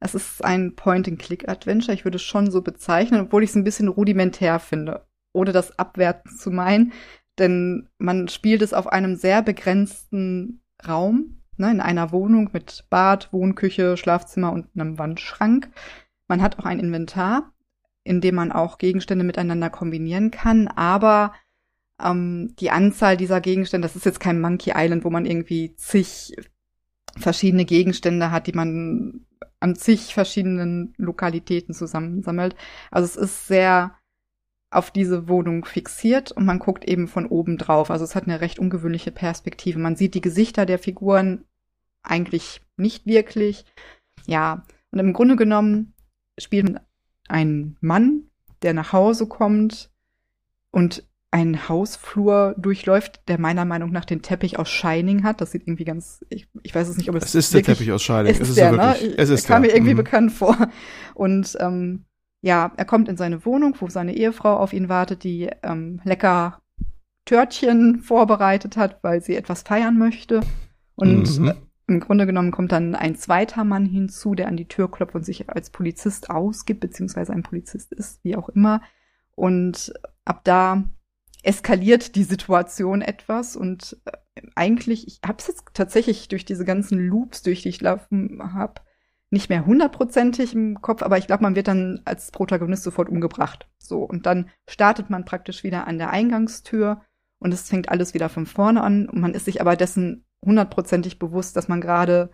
Es 0.00 0.16
ist 0.16 0.44
ein 0.44 0.74
Point-and-Click-Adventure. 0.74 1.94
Ich 1.94 2.04
würde 2.04 2.16
es 2.16 2.22
schon 2.22 2.50
so 2.50 2.62
bezeichnen, 2.62 3.20
obwohl 3.20 3.44
ich 3.44 3.50
es 3.50 3.56
ein 3.56 3.64
bisschen 3.64 3.86
rudimentär 3.86 4.58
finde. 4.58 5.06
Ohne 5.32 5.52
das 5.52 5.78
abwerten 5.78 6.36
zu 6.36 6.50
meinen. 6.50 6.92
Denn 7.38 7.88
man 7.98 8.28
spielt 8.28 8.62
es 8.62 8.72
auf 8.72 8.86
einem 8.86 9.16
sehr 9.16 9.42
begrenzten 9.42 10.60
Raum, 10.86 11.42
ne, 11.56 11.70
in 11.70 11.80
einer 11.80 12.12
Wohnung 12.12 12.50
mit 12.52 12.84
Bad, 12.90 13.32
Wohnküche, 13.32 13.96
Schlafzimmer 13.96 14.52
und 14.52 14.66
einem 14.74 14.98
Wandschrank. 14.98 15.70
Man 16.26 16.42
hat 16.42 16.58
auch 16.58 16.64
ein 16.64 16.80
Inventar, 16.80 17.52
in 18.04 18.20
dem 18.20 18.34
man 18.34 18.52
auch 18.52 18.78
Gegenstände 18.78 19.24
miteinander 19.24 19.70
kombinieren 19.70 20.30
kann, 20.30 20.68
aber 20.68 21.32
ähm, 22.02 22.54
die 22.58 22.70
Anzahl 22.70 23.16
dieser 23.16 23.40
Gegenstände, 23.40 23.86
das 23.86 23.96
ist 23.96 24.04
jetzt 24.04 24.20
kein 24.20 24.40
Monkey 24.40 24.72
Island, 24.74 25.04
wo 25.04 25.10
man 25.10 25.26
irgendwie 25.26 25.74
zig 25.76 26.34
verschiedene 27.16 27.64
Gegenstände 27.64 28.30
hat, 28.30 28.46
die 28.46 28.52
man 28.52 29.26
an 29.60 29.74
zig 29.74 30.14
verschiedenen 30.14 30.94
Lokalitäten 30.96 31.74
zusammensammelt. 31.74 32.54
Also 32.90 33.06
es 33.06 33.16
ist 33.16 33.48
sehr 33.48 33.97
auf 34.70 34.90
diese 34.90 35.28
Wohnung 35.28 35.64
fixiert 35.64 36.32
und 36.32 36.44
man 36.44 36.58
guckt 36.58 36.84
eben 36.84 37.08
von 37.08 37.26
oben 37.26 37.56
drauf. 37.56 37.90
Also 37.90 38.04
es 38.04 38.14
hat 38.14 38.24
eine 38.24 38.40
recht 38.40 38.58
ungewöhnliche 38.58 39.10
Perspektive. 39.10 39.78
Man 39.78 39.96
sieht 39.96 40.14
die 40.14 40.20
Gesichter 40.20 40.66
der 40.66 40.78
Figuren 40.78 41.44
eigentlich 42.02 42.60
nicht 42.76 43.06
wirklich. 43.06 43.64
Ja, 44.26 44.64
und 44.90 44.98
im 44.98 45.12
Grunde 45.12 45.36
genommen 45.36 45.94
spielt 46.38 46.80
ein 47.28 47.76
Mann, 47.80 48.24
der 48.62 48.74
nach 48.74 48.92
Hause 48.92 49.26
kommt 49.26 49.90
und 50.70 51.08
einen 51.30 51.68
Hausflur 51.68 52.54
durchläuft, 52.56 53.28
der 53.28 53.38
meiner 53.38 53.66
Meinung 53.66 53.90
nach 53.90 54.06
den 54.06 54.22
Teppich 54.22 54.58
aus 54.58 54.70
Shining 54.70 55.24
hat. 55.24 55.40
Das 55.40 55.50
sieht 55.50 55.62
irgendwie 55.66 55.84
ganz, 55.84 56.24
ich, 56.30 56.48
ich 56.62 56.74
weiß 56.74 56.88
es 56.88 56.96
nicht, 56.96 57.10
ob 57.10 57.16
es, 57.16 57.24
es 57.24 57.34
ist 57.34 57.54
der 57.54 57.62
Teppich 57.62 57.92
aus 57.92 58.02
Shining. 58.02 58.32
Es 58.32 58.40
ist, 58.40 58.56
der, 58.56 58.72
ne? 58.72 58.96
Es 59.16 59.28
ist 59.28 59.46
kam 59.46 59.62
der. 59.62 59.70
mir 59.70 59.76
irgendwie 59.76 59.94
mhm. 59.94 59.98
bekannt 59.98 60.32
vor. 60.32 60.56
Und 61.14 61.56
ähm, 61.60 62.06
ja, 62.40 62.72
er 62.76 62.84
kommt 62.84 63.08
in 63.08 63.16
seine 63.16 63.44
Wohnung, 63.44 63.74
wo 63.80 63.88
seine 63.88 64.14
Ehefrau 64.14 64.56
auf 64.56 64.72
ihn 64.72 64.88
wartet, 64.88 65.24
die 65.24 65.50
ähm, 65.62 66.00
lecker 66.04 66.60
Törtchen 67.24 68.00
vorbereitet 68.00 68.76
hat, 68.76 69.02
weil 69.02 69.20
sie 69.20 69.36
etwas 69.36 69.62
feiern 69.62 69.98
möchte. 69.98 70.40
Und 70.94 71.38
mhm. 71.38 71.52
im 71.86 72.00
Grunde 72.00 72.26
genommen 72.26 72.52
kommt 72.52 72.72
dann 72.72 72.94
ein 72.94 73.16
zweiter 73.16 73.64
Mann 73.64 73.84
hinzu, 73.84 74.34
der 74.34 74.48
an 74.48 74.56
die 74.56 74.68
Tür 74.68 74.90
klopft 74.90 75.14
und 75.14 75.24
sich 75.24 75.50
als 75.50 75.70
Polizist 75.70 76.30
ausgibt, 76.30 76.80
beziehungsweise 76.80 77.32
ein 77.32 77.42
Polizist 77.42 77.92
ist, 77.92 78.24
wie 78.24 78.36
auch 78.36 78.48
immer. 78.48 78.82
Und 79.34 79.92
ab 80.24 80.40
da 80.44 80.84
eskaliert 81.42 82.14
die 82.14 82.24
Situation 82.24 83.02
etwas 83.02 83.56
und 83.56 83.96
äh, 84.04 84.12
eigentlich, 84.54 85.06
ich 85.06 85.20
habe 85.24 85.38
es 85.38 85.46
jetzt 85.48 85.64
tatsächlich 85.74 86.28
durch 86.28 86.44
diese 86.44 86.64
ganzen 86.64 86.98
Loops, 86.98 87.42
durch 87.42 87.62
die 87.62 87.68
ich 87.68 87.80
laufen 87.80 88.40
habe, 88.54 88.80
nicht 89.30 89.50
mehr 89.50 89.66
hundertprozentig 89.66 90.54
im 90.54 90.80
Kopf, 90.80 91.02
aber 91.02 91.18
ich 91.18 91.26
glaube, 91.26 91.42
man 91.42 91.54
wird 91.54 91.68
dann 91.68 92.00
als 92.04 92.30
Protagonist 92.30 92.82
sofort 92.82 93.08
umgebracht. 93.08 93.68
So, 93.78 94.02
und 94.02 94.26
dann 94.26 94.50
startet 94.68 95.10
man 95.10 95.24
praktisch 95.24 95.64
wieder 95.64 95.86
an 95.86 95.98
der 95.98 96.10
Eingangstür 96.10 97.02
und 97.38 97.52
es 97.52 97.68
fängt 97.68 97.88
alles 97.90 98.14
wieder 98.14 98.28
von 98.28 98.46
vorne 98.46 98.82
an 98.82 99.08
und 99.08 99.20
man 99.20 99.34
ist 99.34 99.44
sich 99.44 99.60
aber 99.60 99.76
dessen 99.76 100.24
hundertprozentig 100.44 101.18
bewusst, 101.18 101.56
dass 101.56 101.68
man 101.68 101.80
gerade 101.80 102.30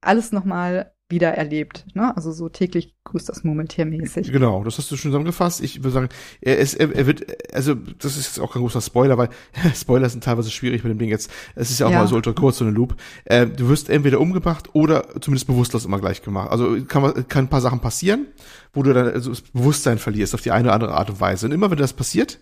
alles 0.00 0.32
nochmal 0.32 0.94
wieder 1.08 1.32
erlebt. 1.32 1.86
Ne? 1.94 2.14
Also 2.14 2.32
so 2.32 2.48
täglich 2.48 2.94
grüßt 3.04 3.28
das 3.28 3.42
Murmeltier-mäßig. 3.42 4.30
Genau, 4.30 4.62
das 4.62 4.76
hast 4.76 4.90
du 4.90 4.96
schon 4.96 5.10
zusammengefasst. 5.10 5.62
Ich 5.62 5.78
würde 5.78 5.90
sagen, 5.90 6.08
er, 6.40 6.58
ist, 6.58 6.74
er, 6.74 6.94
er 6.94 7.06
wird, 7.06 7.54
also 7.54 7.74
das 7.74 8.16
ist 8.16 8.26
jetzt 8.26 8.40
auch 8.40 8.52
kein 8.52 8.60
großer 8.60 8.82
Spoiler, 8.82 9.16
weil 9.16 9.30
Spoiler 9.74 10.08
sind 10.10 10.24
teilweise 10.24 10.50
schwierig 10.50 10.84
mit 10.84 10.90
dem 10.90 10.98
Ding 10.98 11.08
jetzt. 11.08 11.30
Es 11.54 11.70
ist 11.70 11.78
ja 11.78 11.86
auch 11.86 11.90
ja. 11.90 12.00
mal 12.00 12.08
so 12.08 12.16
ultra 12.16 12.32
kurz, 12.32 12.58
so 12.58 12.64
eine 12.64 12.74
Loop. 12.74 12.96
Äh, 13.24 13.46
du 13.46 13.68
wirst 13.68 13.88
entweder 13.88 14.20
umgebracht 14.20 14.68
oder 14.74 15.08
zumindest 15.20 15.46
bewusstlos 15.46 15.86
immer 15.86 15.98
gleich 15.98 16.22
gemacht. 16.22 16.50
Also 16.50 16.84
kann, 16.84 17.26
kann 17.28 17.46
ein 17.46 17.50
paar 17.50 17.62
Sachen 17.62 17.80
passieren, 17.80 18.26
wo 18.74 18.82
du 18.82 18.92
dann 18.92 19.08
also 19.08 19.30
das 19.30 19.40
Bewusstsein 19.40 19.98
verlierst 19.98 20.34
auf 20.34 20.42
die 20.42 20.50
eine 20.50 20.68
oder 20.68 20.74
andere 20.74 20.94
Art 20.94 21.08
und 21.08 21.20
Weise. 21.20 21.46
Und 21.46 21.52
immer 21.52 21.70
wenn 21.70 21.78
das 21.78 21.94
passiert, 21.94 22.38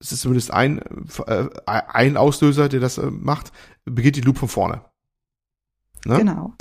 es 0.00 0.10
ist 0.10 0.22
zumindest 0.22 0.50
ein, 0.50 0.80
äh, 1.26 1.48
ein 1.66 2.16
Auslöser, 2.16 2.68
der 2.68 2.80
das 2.80 2.98
äh, 2.98 3.10
macht, 3.10 3.52
beginnt 3.84 4.16
die 4.16 4.22
Loop 4.22 4.38
von 4.38 4.48
vorne. 4.48 4.82
Ne? 6.06 6.18
Genau. 6.18 6.54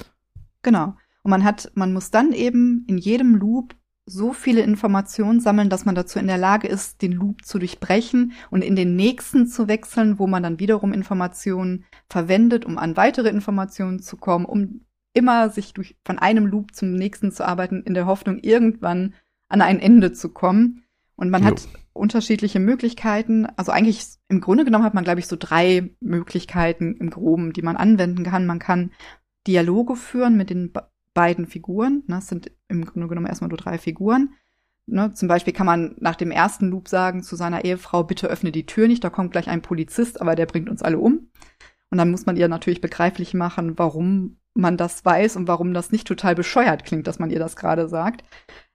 Genau. 0.61 0.95
Und 1.29 1.31
man 1.31 1.43
hat, 1.43 1.71
man 1.75 1.93
muss 1.93 2.09
dann 2.09 2.31
eben 2.31 2.85
in 2.87 2.97
jedem 2.97 3.35
Loop 3.35 3.75
so 4.07 4.33
viele 4.33 4.61
Informationen 4.61 5.39
sammeln, 5.39 5.69
dass 5.69 5.85
man 5.85 5.93
dazu 5.93 6.17
in 6.17 6.25
der 6.25 6.39
Lage 6.39 6.67
ist, 6.67 7.03
den 7.03 7.11
Loop 7.11 7.45
zu 7.45 7.59
durchbrechen 7.59 8.31
und 8.49 8.63
in 8.63 8.75
den 8.75 8.95
nächsten 8.95 9.45
zu 9.45 9.67
wechseln, 9.67 10.17
wo 10.17 10.25
man 10.25 10.41
dann 10.41 10.59
wiederum 10.59 10.91
Informationen 10.91 11.85
verwendet, 12.09 12.65
um 12.65 12.79
an 12.79 12.97
weitere 12.97 13.29
Informationen 13.29 13.99
zu 13.99 14.17
kommen, 14.17 14.45
um 14.45 14.81
immer 15.13 15.51
sich 15.51 15.75
durch, 15.75 15.95
von 16.03 16.17
einem 16.17 16.47
Loop 16.47 16.73
zum 16.73 16.95
nächsten 16.95 17.31
zu 17.31 17.47
arbeiten, 17.47 17.83
in 17.83 17.93
der 17.93 18.07
Hoffnung, 18.07 18.39
irgendwann 18.39 19.13
an 19.49 19.61
ein 19.61 19.79
Ende 19.79 20.13
zu 20.13 20.29
kommen. 20.29 20.83
Und 21.15 21.29
man 21.29 21.43
jo. 21.43 21.49
hat 21.49 21.67
unterschiedliche 21.93 22.59
Möglichkeiten. 22.59 23.45
Also 23.55 23.71
eigentlich 23.71 24.03
im 24.29 24.41
Grunde 24.41 24.65
genommen 24.65 24.83
hat 24.83 24.95
man, 24.95 25.03
glaube 25.03 25.19
ich, 25.19 25.27
so 25.27 25.35
drei 25.37 25.91
Möglichkeiten 25.99 26.95
im 26.95 27.11
Groben, 27.11 27.53
die 27.53 27.61
man 27.61 27.77
anwenden 27.77 28.23
kann. 28.23 28.47
Man 28.47 28.57
kann 28.57 28.89
Dialoge 29.45 29.95
führen 29.95 30.35
mit 30.35 30.49
den 30.49 30.73
beiden 31.13 31.47
Figuren. 31.47 32.03
Ne, 32.07 32.17
es 32.17 32.27
sind 32.27 32.51
im 32.67 32.85
Grunde 32.85 33.07
genommen 33.07 33.27
erstmal 33.27 33.49
nur 33.49 33.57
drei 33.57 33.77
Figuren. 33.77 34.33
Ne, 34.85 35.13
zum 35.13 35.27
Beispiel 35.27 35.53
kann 35.53 35.65
man 35.65 35.95
nach 35.99 36.15
dem 36.15 36.31
ersten 36.31 36.69
Loop 36.69 36.87
sagen 36.87 37.23
zu 37.23 37.35
seiner 37.35 37.63
Ehefrau, 37.63 38.03
bitte 38.03 38.27
öffne 38.27 38.51
die 38.51 38.65
Tür 38.65 38.87
nicht, 38.87 39.03
da 39.03 39.09
kommt 39.09 39.31
gleich 39.31 39.47
ein 39.47 39.61
Polizist, 39.61 40.19
aber 40.19 40.35
der 40.35 40.47
bringt 40.47 40.69
uns 40.69 40.81
alle 40.81 40.97
um. 40.97 41.29
Und 41.91 41.97
dann 41.97 42.11
muss 42.11 42.25
man 42.25 42.35
ihr 42.35 42.47
natürlich 42.47 42.81
begreiflich 42.81 43.33
machen, 43.33 43.77
warum 43.77 44.37
man 44.53 44.77
das 44.77 45.05
weiß 45.05 45.35
und 45.35 45.47
warum 45.47 45.73
das 45.73 45.91
nicht 45.91 46.07
total 46.07 46.35
bescheuert 46.35 46.85
klingt, 46.85 47.07
dass 47.07 47.19
man 47.19 47.29
ihr 47.29 47.39
das 47.39 47.55
gerade 47.55 47.87
sagt. 47.87 48.23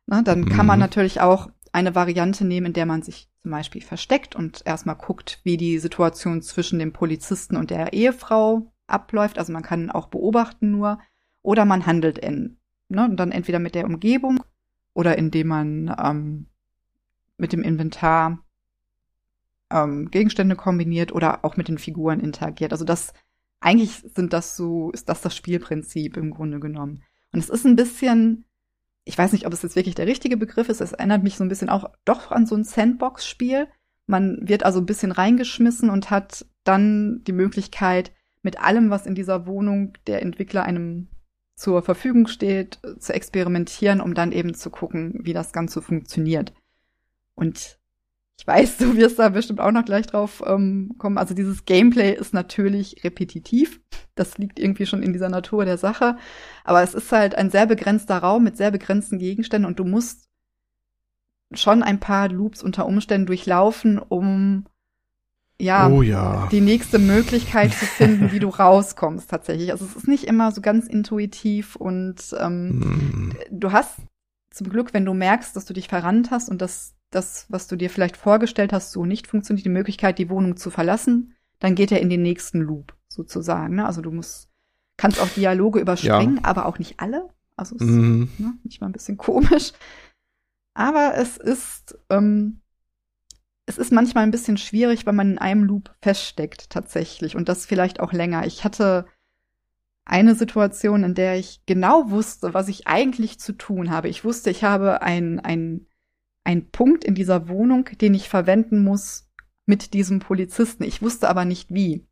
Ne, 0.06 0.22
dann 0.22 0.42
mhm. 0.42 0.48
kann 0.48 0.66
man 0.66 0.78
mhm. 0.78 0.82
natürlich 0.82 1.20
auch 1.20 1.48
eine 1.72 1.94
Variante 1.94 2.44
nehmen, 2.44 2.66
in 2.66 2.72
der 2.72 2.86
man 2.86 3.02
sich 3.02 3.28
zum 3.42 3.50
Beispiel 3.50 3.82
versteckt 3.82 4.36
und 4.36 4.62
erstmal 4.64 4.96
guckt, 4.96 5.40
wie 5.42 5.56
die 5.56 5.78
Situation 5.78 6.40
zwischen 6.40 6.78
dem 6.78 6.92
Polizisten 6.92 7.56
und 7.56 7.70
der 7.70 7.92
Ehefrau 7.92 8.72
abläuft. 8.86 9.38
Also 9.38 9.52
man 9.52 9.62
kann 9.62 9.90
auch 9.90 10.06
beobachten 10.06 10.70
nur. 10.70 11.00
Oder 11.44 11.66
man 11.66 11.84
handelt 11.84 12.18
in, 12.18 12.56
ne, 12.89 13.05
und 13.05 13.16
dann 13.18 13.31
entweder 13.31 13.58
mit 13.58 13.74
der 13.74 13.84
Umgebung 13.84 14.42
oder 14.94 15.18
indem 15.18 15.48
man 15.48 15.94
ähm, 16.02 16.47
mit 17.36 17.52
dem 17.52 17.62
Inventar 17.62 18.42
ähm, 19.70 20.10
Gegenstände 20.10 20.56
kombiniert 20.56 21.12
oder 21.12 21.44
auch 21.44 21.58
mit 21.58 21.68
den 21.68 21.76
Figuren 21.76 22.18
interagiert. 22.18 22.73
Also 22.73 22.86
das, 22.86 23.12
eigentlich 23.60 24.02
sind 24.14 24.32
das 24.32 24.56
so, 24.56 24.90
ist 24.92 25.10
das 25.10 25.20
das 25.20 25.36
Spielprinzip 25.36 26.16
im 26.16 26.31
Grunde 26.31 26.60
genommen. 26.60 27.02
Und 27.31 27.40
es 27.40 27.50
ist 27.50 27.66
ein 27.66 27.76
bisschen, 27.76 28.47
ich 29.05 29.18
weiß 29.18 29.32
nicht, 29.32 29.47
ob 29.47 29.52
es 29.52 29.60
jetzt 29.60 29.76
wirklich 29.76 29.94
der 29.94 30.06
richtige 30.06 30.39
Begriff 30.39 30.70
ist, 30.70 30.81
es 30.81 30.92
erinnert 30.92 31.23
mich 31.23 31.36
so 31.36 31.44
ein 31.44 31.50
bisschen 31.50 31.68
auch 31.68 31.90
doch 32.06 32.31
an 32.31 32.47
so 32.47 32.55
ein 32.55 32.64
Sandbox-Spiel. 32.64 33.68
Man 34.06 34.48
wird 34.48 34.64
also 34.64 34.81
ein 34.81 34.86
bisschen 34.86 35.12
reingeschmissen 35.12 35.90
und 35.90 36.10
hat 36.10 36.47
dann 36.62 37.23
die 37.24 37.32
Möglichkeit, 37.32 38.12
mit 38.40 38.60
allem, 38.60 38.89
was 38.89 39.05
in 39.05 39.14
dieser 39.14 39.47
Wohnung 39.47 39.92
der 40.06 40.23
Entwickler 40.23 40.62
einem 40.62 41.08
zur 41.57 41.83
Verfügung 41.83 42.26
steht, 42.26 42.81
zu 42.99 43.12
experimentieren, 43.12 44.00
um 44.00 44.15
dann 44.15 44.33
eben 44.33 44.55
zu 44.55 44.70
gucken, 44.70 45.20
wie 45.23 45.33
das 45.33 45.52
Ganze 45.52 45.83
funktioniert. 45.83 46.52
Und 47.34 47.78
ich 48.39 48.47
weiß, 48.47 48.78
du 48.78 48.97
wirst 48.97 49.18
da 49.18 49.28
bestimmt 49.28 49.60
auch 49.60 49.70
noch 49.70 49.84
gleich 49.84 50.07
drauf 50.07 50.42
ähm, 50.47 50.94
kommen. 50.99 51.18
Also 51.18 51.34
dieses 51.34 51.65
Gameplay 51.65 52.15
ist 52.15 52.34
natürlich 52.34 53.05
repetitiv. 53.05 53.81
Das 54.15 54.39
liegt 54.39 54.58
irgendwie 54.58 54.86
schon 54.86 55.02
in 55.02 55.12
dieser 55.12 55.28
Natur 55.28 55.65
der 55.65 55.78
Sache. 55.78 56.16
Aber 56.65 56.83
es 56.83 56.94
ist 56.94 57.12
halt 57.12 57.34
ein 57.36 57.50
sehr 57.50 57.66
begrenzter 57.66 58.18
Raum 58.18 58.44
mit 58.44 58.57
sehr 58.57 58.70
begrenzten 58.70 59.18
Gegenständen 59.18 59.68
und 59.68 59.78
du 59.78 59.84
musst 59.84 60.28
schon 61.52 61.83
ein 61.83 62.00
paar 62.00 62.28
Loops 62.28 62.62
unter 62.62 62.86
Umständen 62.86 63.26
durchlaufen, 63.26 63.99
um 63.99 64.66
ja, 65.60 65.89
oh, 65.89 66.02
ja, 66.02 66.49
die 66.50 66.60
nächste 66.60 66.99
Möglichkeit 66.99 67.73
zu 67.73 67.86
finden, 67.86 68.33
wie 68.33 68.41
du 68.41 68.49
rauskommst 68.58 69.31
tatsächlich. 69.31 69.70
Also 69.70 69.84
es 69.84 69.94
ist 69.94 70.08
nicht 70.08 70.24
immer 70.24 70.50
so 70.50 70.60
ganz 70.60 70.86
intuitiv 70.86 71.76
und 71.76 72.16
ähm, 72.39 72.78
mm. 72.78 73.36
du 73.50 73.73
hast 73.73 73.97
zum 74.50 74.68
Glück, 74.68 74.94
wenn 74.94 75.05
du 75.05 75.15
merkst, 75.15 75.55
dass 75.55 75.65
du 75.65 75.73
dich 75.73 75.89
verrannt 75.89 76.31
hast 76.31 76.49
und 76.49 76.60
dass 76.60 76.94
das, 77.10 77.47
was 77.49 77.68
du 77.68 77.76
dir 77.76 77.91
vielleicht 77.91 78.16
vorgestellt 78.16 78.73
hast, 78.73 78.92
so 78.92 79.05
nicht 79.05 79.26
funktioniert, 79.26 79.65
die 79.65 79.70
Möglichkeit, 79.70 80.18
die 80.18 80.28
Wohnung 80.28 80.57
zu 80.57 80.70
verlassen, 80.70 81.34
dann 81.60 81.74
geht 81.74 81.92
er 81.92 82.00
in 82.00 82.10
den 82.10 82.23
nächsten 82.23 82.60
Loop 82.60 82.94
sozusagen. 83.08 83.76
Ne? 83.76 83.86
Also 83.86 84.00
du 84.00 84.10
musst, 84.10 84.50
kannst 84.97 85.20
auch 85.20 85.28
Dialoge 85.28 85.81
überspringen, 85.81 86.36
ja. 86.36 86.44
aber 86.44 86.66
auch 86.66 86.78
nicht 86.78 86.99
alle. 86.99 87.28
Also 87.57 87.76
es 87.76 87.83
mm. 87.83 88.23
ist 88.24 88.41
ne, 88.41 88.55
nicht 88.65 88.81
mal 88.81 88.89
ein 88.89 88.92
bisschen 88.92 89.16
komisch. 89.16 89.73
Aber 90.74 91.15
es 91.16 91.36
ist 91.36 91.97
ähm, 92.10 92.60
es 93.67 93.78
ist 93.78 93.93
manchmal 93.93 94.25
ein 94.25 94.31
bisschen 94.31 94.57
schwierig, 94.57 95.07
weil 95.07 95.15
man 95.15 95.33
in 95.33 95.39
einem 95.39 95.65
Loop 95.65 95.94
feststeckt 96.02 96.70
tatsächlich 96.70 97.36
und 97.36 97.49
das 97.49 97.67
vielleicht 97.67 98.01
auch 98.01 98.12
länger. 98.12 98.47
Ich 98.47 98.65
hatte 98.65 99.07
eine 100.05 100.34
Situation, 100.34 101.02
in 101.02 101.15
der 101.15 101.39
ich 101.39 101.62
genau 101.65 102.10
wusste, 102.10 102.52
was 102.52 102.68
ich 102.68 102.86
eigentlich 102.86 103.41
zu 103.41 103.52
tun 103.52 103.91
habe. 103.91 104.09
Ich 104.09 104.25
wusste, 104.25 104.51
ich 104.51 104.65
habe 104.65 105.01
einen 105.02 105.86
ein 106.47 106.70
Punkt 106.70 107.05
in 107.05 107.15
dieser 107.15 107.49
Wohnung, 107.49 107.89
den 108.02 108.12
ich 108.12 108.28
verwenden 108.28 108.84
muss 108.84 109.31
mit 109.65 109.94
diesem 109.94 110.18
Polizisten. 110.18 110.84
Ich 110.84 111.01
wusste 111.01 111.31
aber 111.31 111.47
nicht 111.47 111.73
wie. 111.73 112.07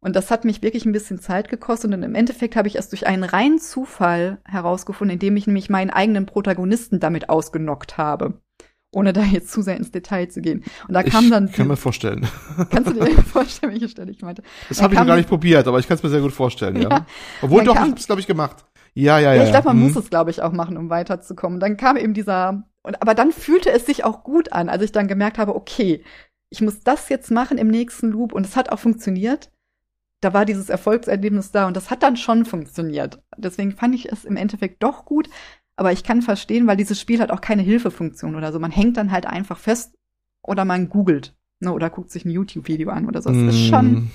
Und 0.00 0.16
das 0.16 0.30
hat 0.30 0.46
mich 0.46 0.62
wirklich 0.62 0.86
ein 0.86 0.92
bisschen 0.92 1.18
Zeit 1.18 1.50
gekostet 1.50 1.92
und 1.92 2.02
im 2.02 2.14
Endeffekt 2.14 2.56
habe 2.56 2.68
ich 2.68 2.76
es 2.76 2.88
durch 2.88 3.06
einen 3.06 3.24
reinen 3.24 3.58
Zufall 3.58 4.40
herausgefunden, 4.46 5.14
indem 5.14 5.36
ich 5.36 5.46
nämlich 5.46 5.68
meinen 5.68 5.90
eigenen 5.90 6.24
Protagonisten 6.24 6.98
damit 6.98 7.28
ausgenockt 7.28 7.98
habe 7.98 8.40
ohne 8.90 9.12
da 9.12 9.22
jetzt 9.22 9.50
zu 9.50 9.62
sehr 9.62 9.76
ins 9.76 9.90
Detail 9.90 10.28
zu 10.28 10.40
gehen. 10.40 10.64
Und 10.86 10.94
da 10.94 11.02
kam 11.02 11.30
dann. 11.30 11.48
Ich 11.48 11.52
kann 11.52 11.68
mir 11.68 11.76
vorstellen. 11.76 12.26
Kannst 12.70 12.90
du 12.90 12.94
dir 12.94 13.22
vorstellen, 13.22 13.72
welche 13.72 13.88
Stelle 13.88 14.10
ich 14.10 14.22
meinte? 14.22 14.42
Das 14.68 14.80
habe 14.82 14.94
ich 14.94 15.00
noch 15.00 15.06
gar 15.06 15.16
nicht 15.16 15.28
probiert, 15.28 15.66
aber 15.66 15.78
ich 15.78 15.86
kann 15.86 15.96
es 15.96 16.02
mir 16.02 16.08
sehr 16.08 16.20
gut 16.20 16.32
vorstellen, 16.32 16.76
ja. 16.76 16.88
ja. 16.88 17.06
Obwohl 17.42 17.64
doch, 17.64 17.74
kam, 17.74 17.90
ich 17.90 18.00
es, 18.00 18.06
glaube 18.06 18.20
ich, 18.20 18.26
gemacht. 18.26 18.64
Ja, 18.94 19.18
ja, 19.18 19.32
ja. 19.32 19.38
ja 19.38 19.44
ich 19.44 19.50
glaube, 19.50 19.68
man 19.68 19.76
hm. 19.76 19.84
muss 19.84 19.96
es, 19.96 20.10
glaube 20.10 20.30
ich, 20.30 20.42
auch 20.42 20.52
machen, 20.52 20.76
um 20.76 20.90
weiterzukommen. 20.90 21.60
Dann 21.60 21.76
kam 21.76 21.96
eben 21.96 22.14
dieser, 22.14 22.64
und, 22.82 23.00
aber 23.02 23.14
dann 23.14 23.32
fühlte 23.32 23.70
es 23.70 23.86
sich 23.86 24.04
auch 24.04 24.24
gut 24.24 24.52
an, 24.52 24.68
als 24.68 24.82
ich 24.82 24.92
dann 24.92 25.06
gemerkt 25.06 25.38
habe, 25.38 25.54
okay, 25.54 26.02
ich 26.50 26.62
muss 26.62 26.80
das 26.80 27.08
jetzt 27.08 27.30
machen 27.30 27.58
im 27.58 27.68
nächsten 27.68 28.08
Loop 28.08 28.32
und 28.32 28.46
es 28.46 28.56
hat 28.56 28.70
auch 28.70 28.78
funktioniert. 28.78 29.50
Da 30.20 30.32
war 30.32 30.44
dieses 30.44 30.68
Erfolgserlebnis 30.68 31.52
da 31.52 31.66
und 31.66 31.76
das 31.76 31.90
hat 31.90 32.02
dann 32.02 32.16
schon 32.16 32.44
funktioniert. 32.44 33.22
Deswegen 33.36 33.72
fand 33.72 33.94
ich 33.94 34.10
es 34.10 34.24
im 34.24 34.36
Endeffekt 34.36 34.82
doch 34.82 35.04
gut. 35.04 35.28
Aber 35.78 35.92
ich 35.92 36.02
kann 36.02 36.22
verstehen, 36.22 36.66
weil 36.66 36.76
dieses 36.76 37.00
Spiel 37.00 37.20
hat 37.20 37.30
auch 37.30 37.40
keine 37.40 37.62
Hilfefunktion 37.62 38.34
oder 38.34 38.52
so. 38.52 38.58
Man 38.58 38.72
hängt 38.72 38.96
dann 38.96 39.12
halt 39.12 39.26
einfach 39.26 39.58
fest 39.58 39.96
oder 40.42 40.64
man 40.64 40.88
googelt 40.88 41.36
ne, 41.60 41.72
oder 41.72 41.88
guckt 41.88 42.10
sich 42.10 42.24
ein 42.24 42.32
YouTube-Video 42.32 42.90
an 42.90 43.06
oder 43.06 43.22
so. 43.22 43.30
Das 43.30 43.38
mm. 43.38 43.48
ist 43.48 43.66
schon. 43.68 43.92
Mm. 43.92 44.10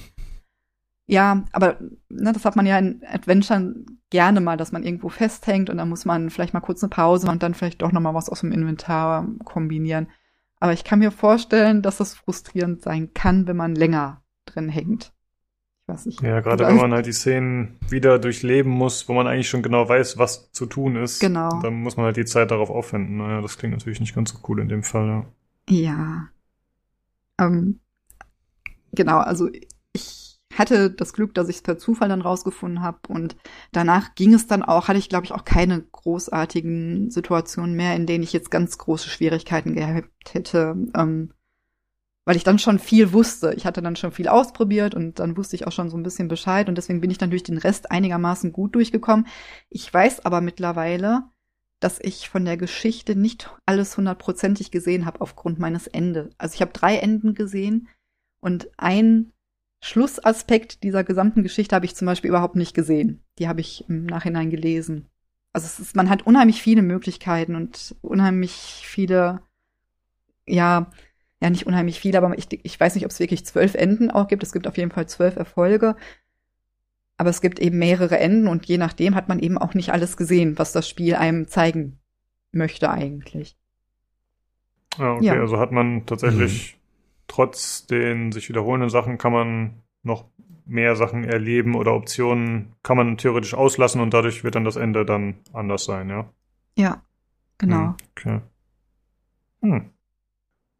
Ja, 1.08 1.46
aber 1.54 1.80
ne, 2.10 2.34
das 2.34 2.44
hat 2.44 2.58
man 2.58 2.66
ja 2.66 2.78
in 2.78 3.02
Adventuren 3.10 4.02
gerne 4.10 4.42
mal, 4.42 4.58
dass 4.58 4.74
man 4.74 4.84
irgendwo 4.84 5.08
festhängt 5.08 5.70
und 5.70 5.78
dann 5.78 5.88
muss 5.88 6.04
man 6.04 6.30
vielleicht 6.30 6.54
mal 6.54 6.60
kurz 6.60 6.84
eine 6.84 6.90
Pause 6.90 7.32
und 7.32 7.42
dann 7.42 7.54
vielleicht 7.54 7.82
doch 7.82 7.94
noch 7.94 8.02
mal 8.02 8.14
was 8.14 8.28
aus 8.28 8.42
dem 8.42 8.52
Inventar 8.52 9.26
kombinieren. 9.46 10.08
Aber 10.60 10.74
ich 10.74 10.84
kann 10.84 11.00
mir 11.00 11.12
vorstellen, 11.12 11.82
dass 11.82 11.96
das 11.96 12.14
frustrierend 12.14 12.82
sein 12.82 13.14
kann, 13.14 13.48
wenn 13.48 13.56
man 13.58 13.74
länger 13.74 14.22
drin 14.46 14.68
hängt. 14.68 15.14
Ich 15.84 15.94
weiß 15.94 16.06
nicht. 16.06 16.22
Ja, 16.22 16.40
gerade 16.40 16.66
wenn 16.66 16.78
man 16.78 16.94
halt 16.94 17.08
die 17.08 17.12
Szenen 17.12 17.78
wieder 17.90 18.18
durchleben 18.18 18.72
muss, 18.72 19.10
wo 19.10 19.14
man 19.14 19.28
eigentlich 19.28 19.50
schon 19.50 19.64
genau 19.64 19.90
weiß, 19.90 20.18
was 20.18 20.50
zu 20.54 20.66
tun 20.66 20.96
ist. 20.96 21.20
Genau. 21.20 21.60
Dann 21.62 21.74
muss 21.74 21.98
man 21.98 22.06
halt 22.06 22.16
die 22.16 22.24
Zeit 22.24 22.52
darauf 22.52 22.70
aufwenden. 22.70 23.18
Naja, 23.18 23.42
das 23.42 23.58
klingt 23.58 23.74
natürlich 23.74 24.00
nicht 24.00 24.16
ganz 24.16 24.32
so 24.32 24.40
cool 24.48 24.62
in 24.62 24.70
dem 24.70 24.84
Fall, 24.84 25.08
ja. 25.08 25.26
Ja. 25.70 26.30
Ähm, 27.38 27.82
genau, 28.94 29.18
also 29.18 29.50
ich 29.92 30.40
hatte 30.54 30.90
das 30.92 31.14
Glück, 31.14 31.34
dass 31.34 31.50
ich 31.50 31.58
es 31.58 31.62
per 31.62 31.78
Zufall 31.78 32.10
dann 32.10 32.22
rausgefunden 32.22 32.82
habe 32.82 33.00
und 33.10 33.36
danach 33.72 34.16
ging 34.16 34.34
es 34.34 34.48
dann 34.48 34.64
auch, 34.64 34.88
hatte 34.88 35.00
ich 35.00 35.10
glaube 35.10 35.26
ich 35.26 35.32
auch 35.32 35.46
keine 35.46 35.82
großartigen 35.82 37.10
Situationen 37.10 37.76
mehr, 37.76 37.96
in 37.96 38.06
denen 38.06 38.24
ich 38.24 38.34
jetzt 38.34 38.52
ganz 38.52 38.78
große 38.78 39.10
Schwierigkeiten 39.10 39.74
gehabt 39.74 40.34
hätte, 40.34 40.76
ähm, 40.96 41.32
weil 42.26 42.36
ich 42.36 42.44
dann 42.44 42.60
schon 42.60 42.80
viel 42.80 43.12
wusste. 43.12 43.54
Ich 43.56 43.66
hatte 43.66 43.82
dann 43.82 43.96
schon 43.96 44.12
viel 44.12 44.28
ausprobiert 44.28 44.96
und 44.96 45.20
dann 45.20 45.36
wusste 45.36 45.56
ich 45.56 45.68
auch 45.68 45.72
schon 45.72 45.90
so 45.90 45.98
ein 45.98 46.04
bisschen 46.04 46.28
Bescheid 46.28 46.70
und 46.70 46.78
deswegen 46.78 47.02
bin 47.02 47.12
ich 47.12 47.18
dann 47.18 47.30
durch 47.30 47.44
den 47.44 47.58
Rest 47.58 47.92
einigermaßen 47.92 48.54
gut 48.54 48.76
durchgekommen. 48.76 49.28
Ich 49.70 49.94
weiß 49.94 50.26
aber 50.26 50.42
mittlerweile, 50.42 51.24
dass 51.80 52.00
ich 52.00 52.30
von 52.30 52.46
der 52.46 52.56
Geschichte 52.56 53.16
nicht 53.16 53.52
alles 53.66 53.98
hundertprozentig 53.98 54.72
gesehen 54.72 55.06
habe 55.06 55.20
aufgrund 55.20 55.60
meines 55.60 55.88
Ende. 55.88 56.30
Also 56.38 56.56
ich 56.56 56.62
habe 56.62 56.72
drei 56.72 56.98
Enden 56.98 57.34
gesehen 57.34 57.90
und 58.40 58.70
ein 58.78 59.34
Schlussaspekt 59.82 60.84
dieser 60.84 61.04
gesamten 61.04 61.44
Geschichte 61.44 61.76
habe 61.76 61.86
ich 61.86 61.96
zum 61.96 62.06
Beispiel 62.06 62.30
überhaupt 62.30 62.56
nicht 62.56 62.74
gesehen. 62.74 63.22
Die 63.38 63.50
habe 63.50 63.60
ich 63.60 63.84
im 63.90 64.06
Nachhinein 64.06 64.50
gelesen. 64.50 65.10
Also 65.52 65.68
ist, 65.82 65.94
man 65.96 66.10
hat 66.10 66.26
unheimlich 66.26 66.62
viele 66.62 66.82
Möglichkeiten 66.82 67.56
und 67.56 67.94
unheimlich 68.02 68.82
viele, 68.86 69.42
ja, 70.48 70.90
ja 71.44 71.50
nicht 71.50 71.68
unheimlich 71.68 72.00
viele, 72.00 72.18
aber 72.18 72.38
ich, 72.38 72.48
ich 72.64 72.80
weiß 72.80 72.96
nicht, 72.96 73.04
ob 73.04 73.12
es 73.12 73.20
wirklich 73.20 73.46
zwölf 73.46 73.76
Enden 73.76 74.10
auch 74.10 74.28
gibt. 74.28 74.44
Es 74.44 74.54
gibt 74.54 74.66
auf 74.66 74.78
jeden 74.78 74.92
Fall 74.92 75.08
zwölf 75.08 75.36
Erfolge. 75.36 75.96
Aber 77.18 77.30
es 77.30 77.42
gibt 77.42 77.60
eben 77.60 77.78
mehrere 77.78 78.18
Enden 78.18 78.48
und 78.48 78.66
je 78.66 78.78
nachdem 78.78 79.14
hat 79.14 79.28
man 79.28 79.40
eben 79.40 79.58
auch 79.58 79.74
nicht 79.74 79.92
alles 79.92 80.18
gesehen, 80.18 80.58
was 80.58 80.72
das 80.72 80.88
Spiel 80.90 81.16
einem 81.16 81.48
zeigen 81.48 82.00
möchte 82.52 82.90
eigentlich. 82.90 83.58
Ah, 84.98 85.16
okay, 85.16 85.26
ja. 85.26 85.34
also 85.34 85.60
hat 85.60 85.72
man 85.72 86.06
tatsächlich 86.06 86.76
mhm. 86.76 86.80
trotz 87.28 87.86
den 87.88 88.32
sich 88.32 88.48
wiederholenden 88.48 88.90
Sachen 88.90 89.18
kann 89.18 89.34
man 89.34 89.82
noch 90.02 90.26
mehr 90.66 90.96
Sachen 90.96 91.24
erleben 91.26 91.76
oder 91.76 91.94
Optionen 91.94 92.74
kann 92.84 92.96
man 92.96 93.18
theoretisch 93.18 93.54
auslassen 93.54 94.02
und 94.02 94.14
dadurch 94.14 94.44
wird 94.44 94.56
dann 94.56 94.64
das 94.64 94.78
Ende 94.78 95.06
dann 95.06 95.36
anders 95.52 95.84
sein, 95.84 96.10
ja? 96.10 96.30
Ja, 96.78 97.02
genau. 97.58 97.88
Hm, 97.88 97.96
okay. 98.12 98.42
Hm. 99.62 99.93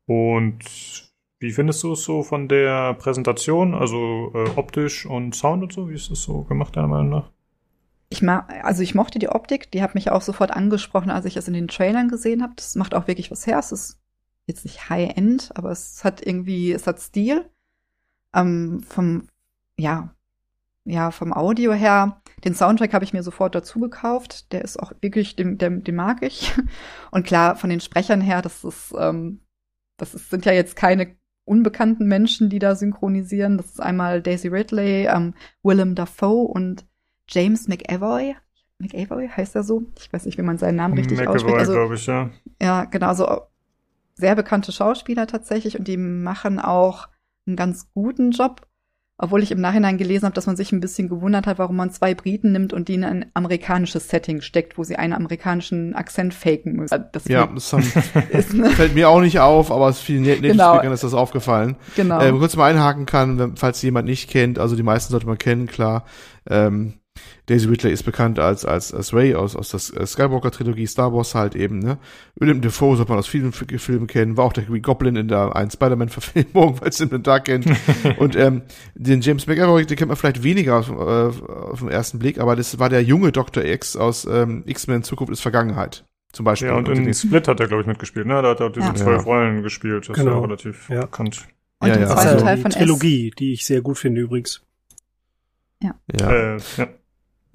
Und 0.06 1.12
wie 1.40 1.52
findest 1.52 1.84
du 1.84 1.94
es 1.94 2.04
so 2.04 2.24
von 2.24 2.48
der 2.48 2.94
Präsentation, 2.94 3.74
also 3.74 4.32
äh, 4.34 4.50
optisch 4.56 5.06
und 5.06 5.36
Sound 5.36 5.64
und 5.64 5.74
so? 5.74 5.90
Wie 5.90 5.96
ist 5.96 6.10
das 6.10 6.24
so 6.24 6.44
gemacht, 6.44 6.76
deiner 6.76 6.88
Meinung 6.88 7.10
nach? 7.10 7.32
Ich 8.10 8.22
mag, 8.22 8.64
also 8.64 8.84
ich 8.84 8.96
mochte 8.96 9.20
die 9.20 9.30
Optik, 9.30 9.72
die 9.72 9.82
hat 9.82 9.96
mich 9.96 10.12
auch 10.12 10.22
sofort 10.22 10.52
angesprochen, 10.52 11.10
als 11.10 11.26
ich 11.26 11.36
es 11.36 11.48
in 11.48 11.54
den 11.54 11.68
Trailern 11.68 12.10
gesehen 12.10 12.44
habe. 12.44 12.54
Das 12.56 12.76
macht 12.76 12.94
auch 12.94 13.08
wirklich 13.08 13.32
was 13.32 13.48
her. 13.48 13.58
Es 13.58 13.72
ist 13.72 14.00
jetzt 14.46 14.66
nicht 14.66 14.90
High-End, 14.90 15.52
aber 15.56 15.72
es 15.72 16.04
hat 16.04 16.26
irgendwie, 16.26 16.72
es 16.72 16.86
hat 16.88 17.00
Stil. 17.00 17.50
Ähm, 18.34 18.84
vom, 18.88 19.28
ja, 19.78 20.14
ja, 20.86 21.12
vom 21.12 21.34
Audio 21.34 21.74
her. 21.74 22.22
Den 22.44 22.56
Soundtrack 22.56 22.94
habe 22.94 23.06
ich 23.06 23.14
mir 23.14 23.24
sofort 23.24 23.56
dazu 23.56 23.80
gekauft. 23.80 24.52
Der 24.52 24.64
ist 24.64 24.80
auch 24.80 24.92
wirklich, 25.02 25.36
den, 25.36 25.58
den, 25.58 25.84
den 25.84 25.96
mag 25.96 26.22
ich. 26.22 26.54
Und 27.12 27.26
klar, 27.26 27.56
von 27.56 27.70
den 27.70 27.80
Sprechern 27.80 28.22
her, 28.22 28.42
das 28.42 28.64
ist, 28.64 28.94
ähm, 28.98 29.40
das 30.04 30.14
ist, 30.14 30.30
sind 30.30 30.46
ja 30.46 30.52
jetzt 30.52 30.76
keine 30.76 31.16
unbekannten 31.46 32.08
Menschen, 32.08 32.50
die 32.50 32.60
da 32.60 32.76
synchronisieren. 32.76 33.58
Das 33.58 33.68
ist 33.68 33.82
einmal 33.82 34.22
Daisy 34.22 34.50
Ridley, 34.50 35.08
ähm, 35.08 35.34
Willem 35.64 35.96
Dafoe 35.96 36.46
und 36.48 36.86
James 37.30 37.70
McAvoy. 37.70 38.36
McAvoy 38.80 39.30
heißt 39.30 39.56
er 39.56 39.64
so? 39.64 39.84
Ich 39.98 40.12
weiß 40.12 40.26
nicht, 40.26 40.38
wie 40.38 40.44
man 40.44 40.58
seinen 40.58 40.76
Namen 40.76 40.96
richtig 40.96 41.18
McAvoy, 41.18 41.36
ausspricht. 41.36 41.58
Also, 41.58 41.72
glaube 41.72 41.96
ich, 41.96 42.06
ja. 42.06 42.30
Ja, 42.62 42.84
genau, 42.86 43.14
so 43.14 43.42
sehr 44.16 44.36
bekannte 44.36 44.72
Schauspieler 44.74 45.26
tatsächlich 45.26 45.80
und 45.80 45.88
die 45.88 45.98
machen 45.98 46.60
auch 46.60 47.08
einen 47.48 47.56
ganz 47.56 47.92
guten 47.94 48.32
Job. 48.32 48.68
Obwohl 49.24 49.42
ich 49.42 49.52
im 49.52 49.62
Nachhinein 49.62 49.98
gelesen 49.98 50.26
habe, 50.26 50.36
dass 50.36 50.48
man 50.48 50.58
sich 50.58 50.74
ein 50.74 50.82
bisschen 50.82 51.08
gewundert 51.08 51.48
hat, 51.48 51.58
warum 51.58 51.78
man 51.78 51.92
zwei 51.92 52.14
Briten 52.14 52.52
nimmt 52.52 52.74
und 52.74 52.90
die 52.90 52.96
in 52.96 53.06
ein 53.06 53.26
amerikanisches 53.34 54.10
Setting 54.10 54.42
steckt, 54.42 54.78
wo 54.78 54.84
sie 54.84 54.98
einen 54.98 55.14
amerikanischen 55.14 55.96
Akzent 55.96 56.34
faken 56.34 56.74
müssen. 56.74 57.06
Das 57.14 57.26
ja, 57.30 57.48
das 57.48 57.72
haben, 57.72 57.84
fällt 58.72 58.96
mir 58.96 59.08
auch 59.08 59.22
nicht 59.22 59.40
auf, 59.40 59.72
aber 59.72 59.88
es 59.88 60.00
fiel 60.00 60.20
nicht 60.20 60.42
genau. 60.42 60.78
ist 60.82 61.06
das 61.06 61.14
aufgefallen. 61.14 61.78
Genau. 61.96 62.20
Ähm, 62.20 62.40
kurz 62.40 62.58
mal 62.58 62.70
einhaken 62.70 63.06
kann, 63.06 63.54
falls 63.56 63.82
jemand 63.82 64.10
nicht 64.10 64.30
kennt, 64.30 64.60
also 64.60 64.76
die 64.76 64.84
meisten 64.84 65.12
sollte 65.12 65.26
man 65.26 65.38
kennen, 65.38 65.68
klar. 65.68 66.04
Ähm, 66.50 66.96
Daisy 67.48 67.68
Ridley 67.68 67.92
ist 67.92 68.04
bekannt 68.04 68.40
als, 68.40 68.66
als, 68.66 68.94
als 68.94 69.14
Ray 69.14 69.36
aus, 69.36 69.56
aus 69.56 69.70
der 69.70 70.02
äh, 70.02 70.06
Skywalker-Trilogie, 70.08 70.88
Star 70.88 71.14
Wars 71.14 71.36
halt 71.36 71.56
eben, 71.56 71.80
ne? 71.80 71.98
William 72.36 72.62
Defoe 72.62 72.96
sollte 72.96 73.12
man 73.12 73.20
aus 73.20 73.28
vielen 73.28 73.52
Filmen 73.52 74.08
kennen, 74.08 74.38
war 74.38 74.46
auch 74.46 74.54
der 74.54 74.64
Green 74.64 74.82
Goblin 74.82 75.16
in 75.16 75.28
der 75.28 75.56
einen 75.56 75.70
Spider-Man-Verfilmung, 75.70 76.76
falls 76.82 77.00
ihr 77.00 77.08
den 77.08 77.24
da 77.24 77.40
kennt. 77.40 77.66
Und 78.18 78.36
ähm, 78.36 78.64
den 78.96 79.22
James 79.22 79.46
McAvoy, 79.46 79.86
den 79.86 79.98
kennt 79.98 80.08
man 80.08 80.18
vielleicht 80.18 80.44
weniger 80.44 80.80
auf, 80.80 80.90
äh, 80.90 80.94
auf 80.94 81.80
den 81.80 81.90
ersten 81.90 82.20
Blick, 82.20 82.40
aber 82.40 82.56
das 82.56 82.80
war 82.80 82.90
der 82.90 83.04
junge 83.04 83.32
Dr. 83.32 83.64
X 83.64 83.96
aus 83.96 84.26
ähm, 84.26 84.64
X-Men 84.66 85.04
Zukunft 85.04 85.34
ist 85.34 85.42
Vergangenheit. 85.42 86.06
Zum 86.32 86.46
Beispiel. 86.46 86.70
Ja, 86.70 86.76
und, 86.76 86.90
und 86.90 86.98
in 86.98 87.14
Split 87.14 87.48
hat 87.48 87.60
er, 87.60 87.68
glaube 87.68 87.82
ich, 87.82 87.88
mitgespielt, 87.88 88.26
ne? 88.26 88.42
Da 88.42 88.50
hat 88.50 88.60
er 88.60 88.72
diese 88.72 88.88
ja. 88.88 88.96
zwölf 88.96 89.26
Rollen 89.26 89.62
gespielt. 89.62 90.10
Das 90.10 90.16
genau. 90.16 90.32
ist 90.32 90.36
ja 90.36 90.42
relativ 90.42 90.90
ja. 90.90 91.02
bekannt. 91.02 91.48
Und 91.80 91.90
ja, 91.90 92.00
ja. 92.00 92.08
Also 92.08 92.44
Teil 92.44 92.58
von 92.58 92.72
die 92.72 92.78
Trilogie, 92.78 93.28
S 93.28 93.36
die 93.36 93.54
ich 93.54 93.66
sehr 93.66 93.82
gut 93.82 94.00
finde 94.00 94.22
übrigens. 94.22 94.64
Ja. 95.84 95.94
Ja. 96.20 96.32
Äh, 96.32 96.58
ja. 96.78 96.88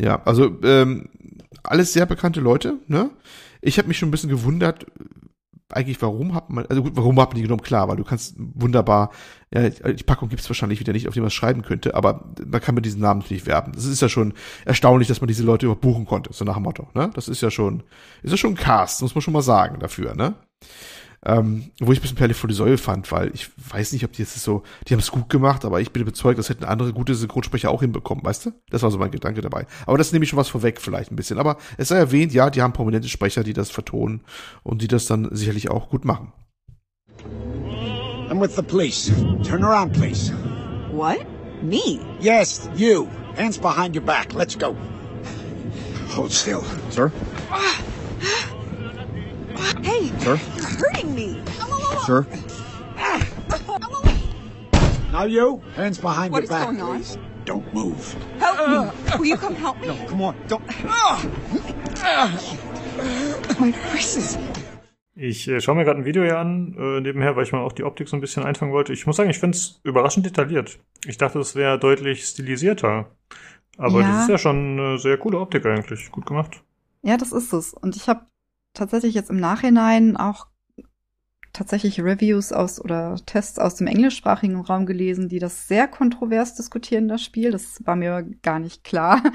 Ja, 0.00 0.22
also 0.24 0.56
ähm, 0.62 1.08
alles 1.62 1.92
sehr 1.92 2.06
bekannte 2.06 2.40
Leute. 2.40 2.78
Ne? 2.86 3.10
Ich 3.60 3.78
habe 3.78 3.88
mich 3.88 3.98
schon 3.98 4.08
ein 4.08 4.12
bisschen 4.12 4.30
gewundert, 4.30 4.86
eigentlich 5.70 6.00
warum 6.00 6.34
hat 6.34 6.48
man, 6.50 6.64
also 6.66 6.82
gut, 6.82 6.92
warum 6.94 7.20
hat 7.20 7.30
man 7.30 7.36
die 7.36 7.42
genommen? 7.42 7.62
Klar, 7.62 7.88
weil 7.88 7.96
du 7.96 8.04
kannst 8.04 8.36
wunderbar, 8.38 9.10
ja, 9.52 9.68
die 9.68 10.04
Packung 10.04 10.28
gibt's 10.28 10.48
wahrscheinlich 10.48 10.80
wieder 10.80 10.92
nicht, 10.92 11.08
auf 11.08 11.14
die 11.14 11.20
man 11.20 11.30
schreiben 11.30 11.62
könnte, 11.62 11.94
aber 11.94 12.32
man 12.46 12.60
kann 12.60 12.74
mit 12.74 12.86
diesen 12.86 13.02
Namen 13.02 13.20
natürlich 13.20 13.46
werben. 13.46 13.72
Das 13.72 13.84
ist 13.84 14.00
ja 14.00 14.08
schon 14.08 14.32
erstaunlich, 14.64 15.08
dass 15.08 15.20
man 15.20 15.28
diese 15.28 15.42
Leute 15.42 15.66
überhaupt 15.66 15.82
buchen 15.82 16.06
konnte, 16.06 16.32
so 16.32 16.44
nach 16.44 16.54
dem 16.54 16.62
Motto. 16.62 16.88
Ne? 16.94 17.10
Das 17.14 17.28
ist 17.28 17.42
ja 17.42 17.50
schon, 17.50 17.82
ist 18.22 18.30
ja 18.30 18.36
schon 18.36 18.52
ein 18.52 18.56
Cast, 18.56 19.02
muss 19.02 19.14
man 19.14 19.22
schon 19.22 19.34
mal 19.34 19.42
sagen 19.42 19.78
dafür. 19.78 20.14
Ne? 20.14 20.34
Ähm, 21.26 21.70
wo 21.80 21.90
ich 21.92 21.98
ein 21.98 22.02
bisschen 22.02 22.16
Perle 22.16 22.34
vor 22.34 22.48
die 22.48 22.54
Säule 22.54 22.78
fand, 22.78 23.10
weil 23.10 23.32
ich 23.34 23.50
weiß 23.70 23.92
nicht, 23.92 24.04
ob 24.04 24.12
die 24.12 24.22
jetzt 24.22 24.38
so, 24.38 24.62
die 24.86 24.94
haben 24.94 25.00
es 25.00 25.10
gut 25.10 25.28
gemacht, 25.28 25.64
aber 25.64 25.80
ich 25.80 25.90
bin 25.90 26.02
überzeugt, 26.02 26.38
das 26.38 26.48
hätten 26.48 26.64
andere 26.64 26.92
gute 26.92 27.14
Synchronsprecher 27.14 27.70
auch 27.70 27.80
hinbekommen, 27.80 28.24
weißt 28.24 28.46
du? 28.46 28.52
Das 28.70 28.82
war 28.82 28.90
so 28.90 28.98
mein 28.98 29.10
Gedanke 29.10 29.40
dabei. 29.40 29.66
Aber 29.86 29.98
das 29.98 30.12
nehme 30.12 30.22
ich 30.24 30.28
schon 30.28 30.38
was 30.38 30.48
vorweg 30.48 30.80
vielleicht 30.80 31.10
ein 31.10 31.16
bisschen. 31.16 31.38
Aber 31.38 31.56
es 31.76 31.88
sei 31.88 31.96
erwähnt, 31.96 32.32
ja, 32.32 32.50
die 32.50 32.62
haben 32.62 32.72
prominente 32.72 33.08
Sprecher, 33.08 33.42
die 33.42 33.52
das 33.52 33.70
vertonen 33.70 34.20
und 34.62 34.80
die 34.80 34.88
das 34.88 35.06
dann 35.06 35.28
sicherlich 35.32 35.70
auch 35.70 35.90
gut 35.90 36.04
machen. 36.04 36.32
I'm 38.30 38.40
with 38.40 38.54
the 38.54 38.62
police. 38.62 39.10
Turn 39.42 39.64
around, 39.64 39.94
please. 39.94 40.30
What? 40.92 41.26
Me? 41.62 41.98
Yes, 42.20 42.68
you. 42.76 43.08
Hands 43.36 43.58
behind 43.58 43.96
your 43.96 44.04
back. 44.04 44.34
Let's 44.34 44.54
go. 44.54 44.76
Hold 46.14 46.32
still. 46.32 46.62
Sir? 46.90 47.10
Hey, 49.82 50.08
Sir? 50.20 50.38
you're 50.56 50.66
hurting 50.78 51.14
me. 51.14 51.42
Sir? 52.06 52.24
Now 55.12 55.24
you, 55.24 55.60
hands 55.74 55.98
behind 55.98 56.32
What 56.32 56.38
your 56.38 56.44
is 56.44 56.48
back, 56.50 56.64
going 56.66 56.80
on? 56.80 56.96
please. 56.98 57.18
Don't 57.44 57.74
move. 57.74 58.14
Help 58.38 58.68
me. 58.68 59.18
Will 59.18 59.26
you 59.26 59.36
come 59.36 59.54
help 59.56 59.80
me? 59.80 59.88
No, 59.88 59.96
come 60.06 60.22
on. 60.22 60.36
Don't. 60.46 60.62
My 63.58 63.72
braces. 63.90 64.38
Ich 65.16 65.48
äh, 65.48 65.60
schaue 65.60 65.74
mir 65.74 65.84
gerade 65.84 65.98
ein 65.98 66.04
Video 66.04 66.22
hier 66.22 66.38
an, 66.38 66.76
äh, 66.78 67.00
nebenher, 67.00 67.34
weil 67.34 67.42
ich 67.42 67.50
mal 67.52 67.60
auch 67.62 67.72
die 67.72 67.82
Optik 67.82 68.08
so 68.08 68.16
ein 68.16 68.20
bisschen 68.20 68.44
einfangen 68.44 68.72
wollte. 68.72 68.92
Ich 68.92 69.06
muss 69.06 69.16
sagen, 69.16 69.30
ich 69.30 69.40
finde 69.40 69.56
es 69.56 69.80
überraschend 69.82 70.24
detailliert. 70.26 70.78
Ich 71.06 71.18
dachte, 71.18 71.40
es 71.40 71.56
wäre 71.56 71.78
deutlich 71.80 72.24
stilisierter. 72.24 73.10
Aber 73.76 74.00
Ja. 74.02 74.08
das 74.08 74.22
ist 74.22 74.28
ja 74.28 74.38
schon 74.38 74.78
eine 74.78 74.98
sehr 74.98 75.16
coole 75.18 75.40
Optik 75.40 75.66
eigentlich. 75.66 76.12
Gut 76.12 76.26
gemacht. 76.26 76.62
Ja, 77.02 77.16
das 77.16 77.32
ist 77.32 77.52
es. 77.52 77.74
Und 77.74 77.96
ich 77.96 78.08
habe 78.08 78.20
tatsächlich 78.78 79.14
jetzt 79.14 79.30
im 79.30 79.40
Nachhinein 79.40 80.16
auch 80.16 80.46
tatsächlich 81.52 82.00
Reviews 82.00 82.52
aus 82.52 82.80
oder 82.80 83.16
Tests 83.26 83.58
aus 83.58 83.74
dem 83.74 83.86
englischsprachigen 83.86 84.60
Raum 84.60 84.86
gelesen, 84.86 85.28
die 85.28 85.38
das 85.38 85.66
sehr 85.66 85.88
kontrovers 85.88 86.54
diskutieren, 86.54 87.08
das 87.08 87.22
Spiel. 87.22 87.50
Das 87.50 87.84
war 87.84 87.96
mir 87.96 88.24
gar 88.42 88.58
nicht 88.58 88.84
klar. 88.84 89.22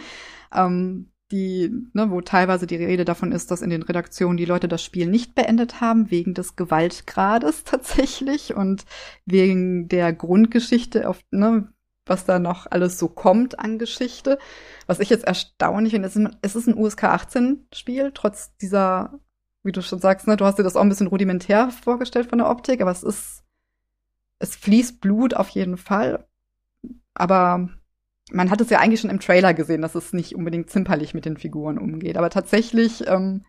Ähm, 0.56 1.12
die, 1.32 1.72
ne, 1.94 2.12
wo 2.12 2.22
teilweise 2.22 2.68
die 2.68 2.76
Rede 2.76 3.06
davon 3.06 3.32
ist, 3.32 3.50
dass 3.50 3.64
in 3.64 3.72
den 3.72 3.82
Redaktionen 3.82 4.38
die 4.38 4.46
Leute 4.46 4.68
das 4.68 4.84
Spiel 4.84 5.08
nicht 5.08 5.34
beendet 5.34 5.82
haben, 5.82 6.12
wegen 6.12 6.36
des 6.36 6.56
Gewaltgrades 6.56 7.64
tatsächlich 7.66 8.54
und 8.54 8.86
wegen 9.26 9.88
der 9.88 10.14
Grundgeschichte, 10.14 11.10
auf, 11.10 11.22
ne, 11.32 11.74
was 12.06 12.26
da 12.26 12.38
noch 12.38 12.68
alles 12.70 13.00
so 13.00 13.08
kommt 13.08 13.58
an 13.60 13.80
Geschichte. 13.80 14.38
Was 14.86 15.00
ich 15.00 15.10
jetzt 15.10 15.26
erstaunlich 15.26 15.94
finde, 15.94 16.08
es 16.08 16.16
ist, 16.16 16.28
es 16.44 16.56
ist 16.56 16.68
ein 16.68 16.78
USK 16.78 17.06
18 17.06 17.66
Spiel, 17.74 18.12
trotz 18.14 18.56
dieser 18.58 19.20
wie 19.64 19.72
du 19.72 19.82
schon 19.82 20.00
sagst, 20.00 20.28
ne, 20.28 20.38
du 20.38 20.46
hast 20.46 20.60
dir 20.60 20.64
das 20.64 20.76
auch 20.76 20.82
ein 20.82 20.90
bisschen 20.90 21.08
rudimentär 21.08 21.70
vorgestellt 21.70 22.30
von 22.30 22.40
der 22.40 22.50
Optik, 22.50 22.82
aber 22.82 22.92
es 22.92 23.04
ist, 23.04 23.44
es 24.40 24.56
fließt 24.56 25.02
Blut 25.02 25.34
auf 25.34 25.50
jeden 25.50 25.78
Fall. 25.78 26.28
Aber 27.14 27.70
man 28.32 28.50
hat 28.50 28.62
es 28.62 28.70
ja 28.70 28.80
eigentlich 28.80 29.02
schon 29.02 29.10
im 29.10 29.20
Trailer 29.20 29.54
gesehen, 29.54 29.82
dass 29.82 29.96
es 29.96 30.14
nicht 30.14 30.36
unbedingt 30.36 30.70
zimperlich 30.70 31.14
mit 31.14 31.26
den 31.26 31.38
Figuren 31.38 31.78
umgeht. 31.78 32.18
Aber 32.18 32.30
tatsächlich 32.30 33.08
ähm, 33.08 33.46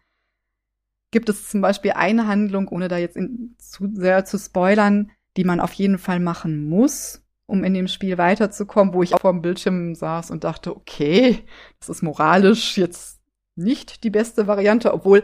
gibt 1.10 1.28
es 1.28 1.48
zum 1.48 1.60
Beispiel 1.60 1.92
eine 1.92 2.26
Handlung, 2.26 2.68
ohne 2.68 2.88
da 2.88 2.96
jetzt 2.96 3.16
in, 3.16 3.56
zu 3.58 3.88
sehr 3.94 4.24
zu 4.24 4.38
spoilern, 4.38 5.10
die 5.36 5.44
man 5.44 5.60
auf 5.60 5.72
jeden 5.72 5.98
Fall 5.98 6.20
machen 6.20 6.68
muss, 6.68 7.22
um 7.46 7.64
in 7.64 7.74
dem 7.74 7.88
Spiel 7.88 8.18
weiterzukommen, 8.18 8.94
wo 8.94 9.02
ich 9.02 9.14
auch 9.14 9.20
vor 9.20 9.32
dem 9.32 9.42
Bildschirm 9.42 9.94
saß 9.94 10.30
und 10.30 10.44
dachte, 10.44 10.76
okay, 10.76 11.44
das 11.80 11.88
ist 11.88 12.02
moralisch 12.02 12.78
jetzt 12.78 13.20
nicht 13.56 14.04
die 14.04 14.10
beste 14.10 14.46
Variante, 14.46 14.92
obwohl 14.92 15.22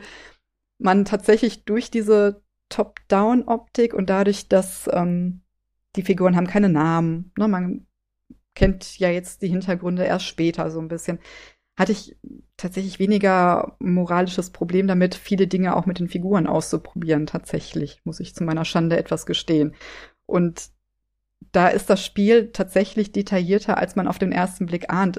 man 0.80 1.04
tatsächlich 1.04 1.64
durch 1.64 1.90
diese 1.90 2.42
Top-Down-Optik 2.68 3.94
und 3.94 4.10
dadurch, 4.10 4.48
dass 4.48 4.88
ähm, 4.92 5.42
die 5.96 6.02
Figuren 6.02 6.36
haben 6.36 6.46
keine 6.46 6.68
Namen, 6.68 7.32
ne, 7.36 7.48
man 7.48 7.86
kennt 8.54 8.98
ja 8.98 9.10
jetzt 9.10 9.42
die 9.42 9.48
Hintergründe 9.48 10.04
erst 10.04 10.26
später 10.26 10.70
so 10.70 10.80
ein 10.80 10.88
bisschen, 10.88 11.18
hatte 11.76 11.92
ich 11.92 12.16
tatsächlich 12.56 12.98
weniger 12.98 13.76
moralisches 13.78 14.50
Problem 14.50 14.86
damit, 14.86 15.14
viele 15.14 15.46
Dinge 15.46 15.76
auch 15.76 15.86
mit 15.86 15.98
den 15.98 16.08
Figuren 16.08 16.46
auszuprobieren, 16.46 17.26
tatsächlich, 17.26 18.00
muss 18.04 18.20
ich 18.20 18.34
zu 18.34 18.44
meiner 18.44 18.64
Schande 18.64 18.98
etwas 18.98 19.24
gestehen. 19.24 19.74
Und 20.26 20.70
da 21.52 21.68
ist 21.68 21.88
das 21.88 22.04
Spiel 22.04 22.52
tatsächlich 22.52 23.12
detaillierter, 23.12 23.78
als 23.78 23.96
man 23.96 24.08
auf 24.08 24.18
den 24.18 24.30
ersten 24.30 24.66
Blick 24.66 24.92
ahnt. 24.92 25.18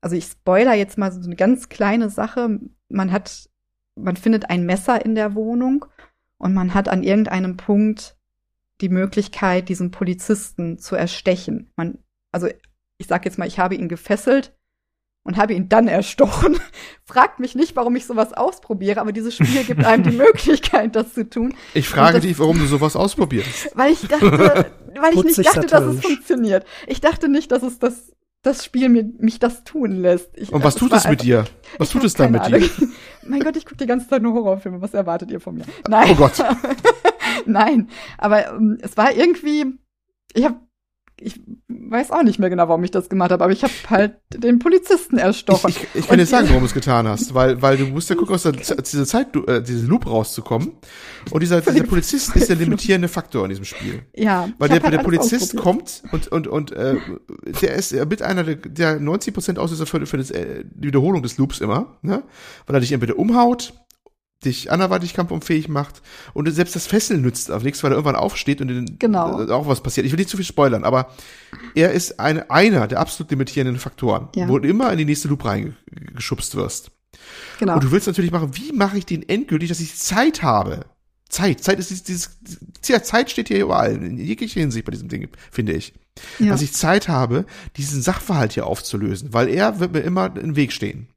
Also 0.00 0.16
ich 0.16 0.24
spoiler 0.24 0.74
jetzt 0.74 0.96
mal 0.96 1.12
so 1.12 1.20
eine 1.20 1.36
ganz 1.36 1.68
kleine 1.68 2.08
Sache. 2.08 2.60
Man 2.88 3.12
hat, 3.12 3.49
man 3.96 4.16
findet 4.16 4.50
ein 4.50 4.64
Messer 4.64 5.04
in 5.04 5.14
der 5.14 5.34
Wohnung 5.34 5.84
und 6.38 6.54
man 6.54 6.74
hat 6.74 6.88
an 6.88 7.02
irgendeinem 7.02 7.56
Punkt 7.56 8.16
die 8.80 8.88
Möglichkeit, 8.88 9.68
diesen 9.68 9.90
Polizisten 9.90 10.78
zu 10.78 10.96
erstechen. 10.96 11.70
Man, 11.76 11.98
also 12.32 12.48
ich 12.98 13.06
sag 13.06 13.24
jetzt 13.24 13.38
mal, 13.38 13.46
ich 13.46 13.58
habe 13.58 13.74
ihn 13.74 13.88
gefesselt 13.88 14.54
und 15.22 15.36
habe 15.36 15.54
ihn 15.54 15.68
dann 15.68 15.88
erstochen. 15.88 16.58
Fragt 17.04 17.40
mich 17.40 17.54
nicht, 17.54 17.76
warum 17.76 17.96
ich 17.96 18.06
sowas 18.06 18.32
ausprobiere, 18.32 19.00
aber 19.00 19.12
dieses 19.12 19.34
Spiel 19.34 19.64
gibt 19.64 19.84
einem 19.84 20.04
die 20.04 20.10
Möglichkeit, 20.16 20.96
das 20.96 21.14
zu 21.14 21.28
tun. 21.28 21.54
Ich 21.74 21.88
frage 21.88 22.20
dich, 22.20 22.38
warum 22.38 22.58
du 22.58 22.66
sowas 22.66 22.96
ausprobierst. 22.96 23.70
Weil 23.74 23.92
ich 23.92 24.06
dachte, 24.06 24.70
weil 25.00 25.14
ich 25.14 25.24
nicht 25.36 25.46
dachte, 25.46 25.66
dass 25.66 25.84
es 25.84 26.00
funktioniert. 26.00 26.64
Ich 26.86 27.00
dachte 27.00 27.28
nicht, 27.28 27.52
dass 27.52 27.62
es 27.62 27.78
das, 27.78 28.12
das 28.42 28.64
Spiel 28.64 28.88
mir, 28.88 29.04
mich 29.18 29.38
das 29.38 29.64
tun 29.64 29.92
lässt. 29.92 30.30
Ich, 30.36 30.52
und 30.52 30.64
was 30.64 30.74
tut 30.74 30.92
es 30.92 31.06
mit 31.06 31.22
dir? 31.22 31.44
Was 31.78 31.90
tut 31.90 32.04
es 32.04 32.14
dann 32.14 32.32
mit 32.32 32.40
Ahnung. 32.40 32.60
dir? 32.60 32.88
mein 33.26 33.40
Gott, 33.40 33.56
ich 33.56 33.64
gucke 33.64 33.76
die 33.76 33.86
ganze 33.86 34.08
Zeit 34.08 34.22
nur 34.22 34.32
Horrorfilme. 34.32 34.80
Was 34.80 34.94
erwartet 34.94 35.30
ihr 35.30 35.40
von 35.40 35.56
mir? 35.56 35.64
Nein. 35.88 36.10
Oh 36.12 36.14
Gott. 36.14 36.42
Nein, 37.46 37.88
aber 38.18 38.54
um, 38.54 38.78
es 38.80 38.96
war 38.96 39.12
irgendwie, 39.12 39.66
ich 40.34 40.44
habe 40.44 40.56
ich 41.20 41.40
weiß 41.68 42.10
auch 42.10 42.22
nicht 42.22 42.38
mehr 42.38 42.50
genau, 42.50 42.68
warum 42.68 42.82
ich 42.84 42.90
das 42.90 43.08
gemacht 43.08 43.30
habe, 43.30 43.44
aber 43.44 43.52
ich 43.52 43.62
habe 43.62 43.72
halt 43.88 44.14
den 44.32 44.58
Polizisten 44.58 45.18
erstochen. 45.18 45.70
Ich, 45.70 45.82
ich, 45.82 45.88
ich 45.94 46.08
kann 46.08 46.18
dir 46.18 46.26
sagen, 46.26 46.48
warum 46.48 46.62
du 46.62 46.66
es 46.66 46.74
getan 46.74 47.06
hast, 47.06 47.34
weil, 47.34 47.60
weil 47.62 47.76
du 47.76 47.86
musst 47.86 48.10
ja 48.10 48.16
gucken, 48.16 48.34
aus 48.34 48.42
der, 48.42 48.52
dieser 48.52 49.06
Zeit, 49.06 49.34
äh, 49.46 49.62
diesen 49.62 49.88
Loop 49.88 50.06
rauszukommen. 50.06 50.72
Und 51.30 51.42
dieser, 51.42 51.60
dieser 51.60 51.84
Polizist 51.84 52.34
ist 52.36 52.48
der 52.48 52.56
limitierende 52.56 53.08
Faktor 53.08 53.44
in 53.44 53.50
diesem 53.50 53.64
Spiel. 53.64 54.02
Ja. 54.14 54.48
Weil 54.58 54.68
der, 54.68 54.82
halt 54.82 54.94
der 54.94 54.98
Polizist 54.98 55.56
kommt 55.56 56.02
und, 56.12 56.28
und, 56.28 56.46
und 56.46 56.72
äh, 56.72 56.96
der 57.60 57.74
ist 57.74 57.92
mit 57.92 58.22
einer 58.22 58.44
der, 58.44 58.56
der 58.56 59.00
90 59.00 59.34
Prozent 59.34 59.58
Auslöser 59.58 59.86
für, 59.86 60.04
für 60.06 60.16
das, 60.16 60.30
äh, 60.30 60.64
die 60.64 60.88
Wiederholung 60.88 61.22
des 61.22 61.38
Loops 61.38 61.60
immer, 61.60 61.98
ne? 62.02 62.22
Weil 62.66 62.76
er 62.76 62.80
dich 62.80 62.92
entweder 62.92 63.18
umhaut 63.18 63.74
dich 64.44 64.72
anderweitig 64.72 65.14
kampfunfähig 65.14 65.68
macht 65.68 66.00
und 66.32 66.50
selbst 66.50 66.74
das 66.74 66.86
Fesseln 66.86 67.20
nützt 67.20 67.50
auf 67.50 67.62
nichts, 67.62 67.82
weil 67.82 67.92
er 67.92 67.96
irgendwann 67.96 68.16
aufsteht 68.16 68.60
und 68.60 68.98
genau. 68.98 69.46
auch 69.50 69.68
was 69.68 69.82
passiert. 69.82 70.06
Ich 70.06 70.12
will 70.12 70.18
nicht 70.18 70.30
zu 70.30 70.38
viel 70.38 70.46
spoilern, 70.46 70.84
aber 70.84 71.10
er 71.74 71.92
ist 71.92 72.18
eine, 72.18 72.50
einer 72.50 72.86
der 72.88 73.00
absolut 73.00 73.30
limitierenden 73.30 73.78
Faktoren, 73.78 74.28
ja. 74.34 74.48
wo 74.48 74.58
du 74.58 74.68
immer 74.68 74.90
in 74.92 74.98
die 74.98 75.04
nächste 75.04 75.28
Loop 75.28 75.44
reingeschubst 75.44 76.54
wirst. 76.56 76.90
Genau. 77.58 77.74
Und 77.74 77.84
du 77.84 77.90
willst 77.90 78.06
natürlich 78.06 78.30
machen, 78.30 78.56
wie 78.56 78.72
mache 78.72 78.96
ich 78.96 79.04
den 79.04 79.28
endgültig, 79.28 79.68
dass 79.68 79.80
ich 79.80 79.96
Zeit 79.96 80.42
habe? 80.42 80.86
Zeit, 81.28 81.62
Zeit 81.62 81.78
ist 81.78 82.08
dieses, 82.08 82.38
dieses 82.40 83.02
Zeit 83.04 83.30
steht 83.30 83.48
hier 83.48 83.60
überall, 83.60 83.94
in 83.94 84.18
jeglicher 84.18 84.60
Hinsicht 84.60 84.84
bei 84.84 84.90
diesem 84.90 85.08
Ding, 85.08 85.28
finde 85.50 85.72
ich. 85.72 85.94
Ja. 86.38 86.50
Dass 86.50 86.62
ich 86.62 86.72
Zeit 86.72 87.08
habe, 87.08 87.46
diesen 87.76 88.02
Sachverhalt 88.02 88.52
hier 88.52 88.66
aufzulösen, 88.66 89.32
weil 89.32 89.48
er 89.48 89.78
wird 89.78 89.92
mir 89.92 90.00
immer 90.00 90.34
im 90.36 90.56
Weg 90.56 90.72
stehen. 90.72 91.08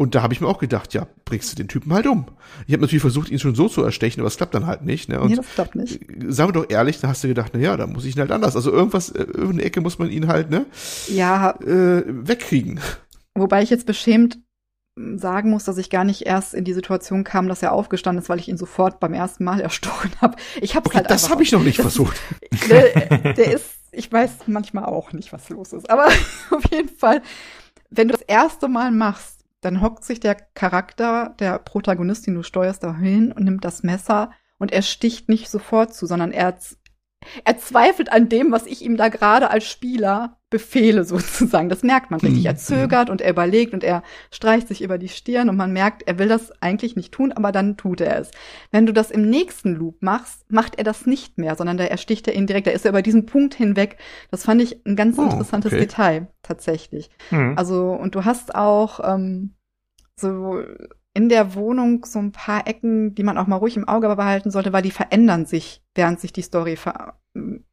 Und 0.00 0.14
da 0.14 0.22
habe 0.22 0.32
ich 0.32 0.40
mir 0.40 0.46
auch 0.46 0.60
gedacht, 0.60 0.94
ja, 0.94 1.08
bringst 1.24 1.50
du 1.50 1.56
den 1.56 1.66
Typen 1.66 1.92
halt 1.92 2.06
um. 2.06 2.26
Ich 2.68 2.72
habe 2.72 2.82
natürlich 2.82 3.02
versucht, 3.02 3.30
ihn 3.30 3.40
schon 3.40 3.56
so 3.56 3.68
zu 3.68 3.82
erstechen, 3.82 4.20
aber 4.20 4.28
es 4.28 4.36
klappt 4.36 4.54
dann 4.54 4.64
halt 4.64 4.82
nicht. 4.82 5.08
Ne? 5.08 5.20
Und 5.20 5.30
nee, 5.30 5.36
das 5.36 5.48
klappt 5.48 5.74
nicht. 5.74 6.00
Sagen 6.28 6.50
wir 6.50 6.52
doch 6.52 6.70
ehrlich, 6.70 7.00
da 7.00 7.08
hast 7.08 7.24
du 7.24 7.28
gedacht, 7.28 7.50
na 7.52 7.58
ja, 7.58 7.76
da 7.76 7.88
muss 7.88 8.04
ich 8.04 8.14
ihn 8.14 8.20
halt 8.20 8.30
anders. 8.30 8.54
Also 8.54 8.70
irgendwas, 8.70 9.10
äh, 9.10 9.24
irgendeine 9.24 9.64
Ecke 9.64 9.80
muss 9.80 9.98
man 9.98 10.08
ihn 10.08 10.28
halt, 10.28 10.50
ne? 10.50 10.66
Ja. 11.08 11.50
Äh, 11.62 12.04
wegkriegen. 12.06 12.78
Wobei 13.34 13.62
ich 13.64 13.70
jetzt 13.70 13.86
beschämt 13.86 14.38
sagen 15.16 15.50
muss, 15.50 15.64
dass 15.64 15.78
ich 15.78 15.90
gar 15.90 16.04
nicht 16.04 16.22
erst 16.22 16.54
in 16.54 16.64
die 16.64 16.72
Situation 16.72 17.24
kam, 17.24 17.48
dass 17.48 17.62
er 17.62 17.72
aufgestanden 17.72 18.22
ist, 18.22 18.28
weil 18.28 18.38
ich 18.38 18.48
ihn 18.48 18.56
sofort 18.56 19.00
beim 19.00 19.14
ersten 19.14 19.44
Mal 19.44 19.60
erstochen 19.60 20.12
habe. 20.20 20.36
Ich 20.60 20.76
hab's 20.76 20.86
okay, 20.86 20.98
halt 20.98 21.10
Das 21.10 21.28
habe 21.30 21.42
ich 21.42 21.52
noch 21.52 21.62
nicht 21.62 21.80
versucht. 21.80 22.20
Der, 22.68 23.32
der 23.34 23.52
ist, 23.52 23.66
ich 23.92 24.10
weiß 24.10 24.30
manchmal 24.46 24.84
auch 24.84 25.12
nicht, 25.12 25.32
was 25.32 25.48
los 25.48 25.72
ist. 25.72 25.90
Aber 25.90 26.06
auf 26.50 26.70
jeden 26.70 26.88
Fall, 26.88 27.22
wenn 27.90 28.08
du 28.08 28.12
das 28.12 28.22
erste 28.22 28.68
Mal 28.68 28.90
machst, 28.90 29.37
dann 29.60 29.80
hockt 29.80 30.04
sich 30.04 30.20
der 30.20 30.34
Charakter, 30.34 31.34
der 31.38 31.58
Protagonist, 31.58 32.26
den 32.26 32.34
du 32.34 32.42
steuerst, 32.42 32.82
da 32.82 32.96
hin 32.96 33.32
und 33.32 33.44
nimmt 33.44 33.64
das 33.64 33.82
Messer 33.82 34.32
und 34.58 34.72
er 34.72 34.82
sticht 34.82 35.28
nicht 35.28 35.48
sofort 35.48 35.94
zu, 35.94 36.06
sondern 36.06 36.32
er, 36.32 36.56
er 37.44 37.58
zweifelt 37.58 38.12
an 38.12 38.28
dem, 38.28 38.52
was 38.52 38.66
ich 38.66 38.82
ihm 38.82 38.96
da 38.96 39.08
gerade 39.08 39.50
als 39.50 39.64
Spieler 39.64 40.37
befehle, 40.50 41.04
sozusagen. 41.04 41.68
Das 41.68 41.82
merkt 41.82 42.10
man 42.10 42.20
richtig. 42.20 42.44
Er 42.46 42.52
mhm. 42.52 42.58
zögert 42.58 43.10
und 43.10 43.20
er 43.20 43.30
überlegt 43.30 43.74
und 43.74 43.84
er 43.84 44.02
streicht 44.30 44.68
sich 44.68 44.82
über 44.82 44.98
die 44.98 45.08
Stirn 45.08 45.48
und 45.48 45.56
man 45.56 45.72
merkt, 45.72 46.02
er 46.06 46.18
will 46.18 46.28
das 46.28 46.52
eigentlich 46.62 46.96
nicht 46.96 47.12
tun, 47.12 47.32
aber 47.32 47.52
dann 47.52 47.76
tut 47.76 48.00
er 48.00 48.18
es. 48.18 48.30
Wenn 48.70 48.86
du 48.86 48.92
das 48.92 49.10
im 49.10 49.28
nächsten 49.28 49.74
Loop 49.74 50.02
machst, 50.02 50.50
macht 50.50 50.76
er 50.76 50.84
das 50.84 51.06
nicht 51.06 51.38
mehr, 51.38 51.56
sondern 51.56 51.76
da 51.76 51.84
ersticht 51.84 52.28
er 52.28 52.34
ihn 52.34 52.46
direkt. 52.46 52.66
Da 52.66 52.70
ist 52.70 52.84
er 52.84 52.90
über 52.90 53.02
diesen 53.02 53.26
Punkt 53.26 53.54
hinweg. 53.54 53.98
Das 54.30 54.44
fand 54.44 54.62
ich 54.62 54.84
ein 54.86 54.96
ganz 54.96 55.18
oh, 55.18 55.22
interessantes 55.22 55.72
okay. 55.72 55.80
Detail, 55.80 56.28
tatsächlich. 56.42 57.10
Mhm. 57.30 57.54
Also, 57.56 57.92
und 57.92 58.14
du 58.14 58.24
hast 58.24 58.54
auch 58.54 59.00
ähm, 59.04 59.54
so 60.16 60.62
in 61.14 61.28
der 61.28 61.54
Wohnung 61.54 62.04
so 62.04 62.20
ein 62.20 62.32
paar 62.32 62.66
Ecken, 62.66 63.14
die 63.14 63.22
man 63.24 63.38
auch 63.38 63.46
mal 63.46 63.56
ruhig 63.56 63.76
im 63.76 63.88
Auge 63.88 64.14
behalten 64.14 64.50
sollte, 64.50 64.72
weil 64.72 64.82
die 64.82 64.90
verändern 64.90 65.46
sich, 65.46 65.82
während 65.94 66.20
sich 66.20 66.32
die 66.32 66.42
Story 66.42 66.78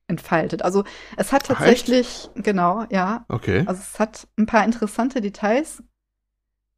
entfaltet. 0.07 0.61
Also 0.61 0.83
es 1.17 1.31
hat 1.31 1.47
tatsächlich, 1.47 2.29
Echt? 2.35 2.43
genau, 2.43 2.85
ja. 2.89 3.25
Okay. 3.27 3.63
Also 3.65 3.81
es 3.81 3.99
hat 3.99 4.27
ein 4.37 4.45
paar 4.45 4.63
interessante 4.63 5.21
Details, 5.21 5.83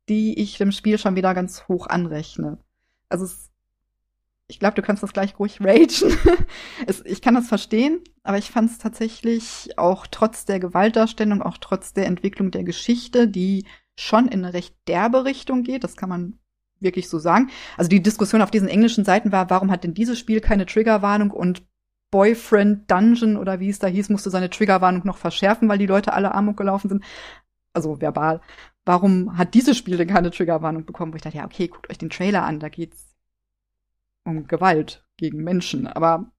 die 0.10 0.40
ich 0.40 0.58
dem 0.58 0.72
Spiel 0.72 0.98
schon 0.98 1.16
wieder 1.16 1.34
ganz 1.34 1.68
hoch 1.68 1.88
anrechne. 1.88 2.58
Also 3.10 3.26
es, 3.26 3.50
ich 4.48 4.60
glaube, 4.60 4.76
du 4.76 4.82
kannst 4.82 5.04
das 5.04 5.14
gleich 5.14 5.38
ruhig 5.40 5.60
ragen. 5.60 5.88
es, 6.88 7.04
ich 7.06 7.22
kann 7.22 7.36
das 7.36 7.48
verstehen, 7.48 8.00
aber 8.24 8.38
ich 8.38 8.50
fand 8.50 8.72
es 8.72 8.78
tatsächlich 8.78 9.78
auch 9.78 10.08
trotz 10.08 10.46
der 10.46 10.60
Gewaltdarstellung, 10.60 11.42
auch 11.42 11.58
trotz 11.58 11.94
der 11.94 12.06
Entwicklung 12.06 12.52
der 12.52 12.64
Geschichte, 12.64 13.28
die 13.28 13.66
schon 13.96 14.28
in 14.28 14.46
eine 14.46 14.54
recht 14.54 14.76
derbe 14.88 15.26
Richtung 15.26 15.64
geht, 15.64 15.84
das 15.84 15.98
kann 15.98 16.10
man 16.10 16.40
wirklich 16.80 17.10
so 17.10 17.18
sagen. 17.20 17.50
Also 17.76 17.90
die 17.90 18.04
Diskussion 18.04 18.42
auf 18.42 18.52
diesen 18.52 18.68
englischen 18.68 19.04
Seiten 19.04 19.32
war, 19.32 19.50
warum 19.50 19.72
hat 19.72 19.84
denn 19.84 19.96
dieses 19.96 20.20
Spiel 20.20 20.40
keine 20.40 20.66
Triggerwarnung 20.66 21.32
und 21.32 21.64
Boyfriend 22.12 22.90
Dungeon 22.90 23.38
oder 23.38 23.60
wie 23.60 23.70
es 23.70 23.80
da 23.80 23.88
hieß, 23.88 24.10
musste 24.10 24.30
seine 24.30 24.50
Triggerwarnung 24.50 25.02
noch 25.06 25.18
verschärfen, 25.18 25.68
weil 25.68 25.78
die 25.78 25.86
Leute 25.86 26.14
alle 26.14 26.34
Amok 26.34 26.58
gelaufen 26.58 26.90
sind. 26.90 27.04
Also 27.74 28.02
verbal. 28.02 28.42
Warum 28.86 29.38
hat 29.38 29.54
dieses 29.54 29.78
Spiel 29.78 29.98
denn 29.98 30.08
keine 30.08 30.32
Triggerwarnung 30.32 30.86
bekommen? 30.86 31.12
Wo 31.12 31.18
ich 31.18 31.22
dachte, 31.22 31.38
ja, 31.38 31.46
okay, 31.46 31.68
guckt 31.68 31.90
euch 31.90 31.98
den 31.98 32.10
Trailer 32.10 32.44
an, 32.44 32.60
da 32.60 32.70
geht's 32.70 33.06
um 34.24 34.48
Gewalt 34.48 35.06
gegen 35.18 35.44
Menschen. 35.44 35.88
Aber 35.88 36.32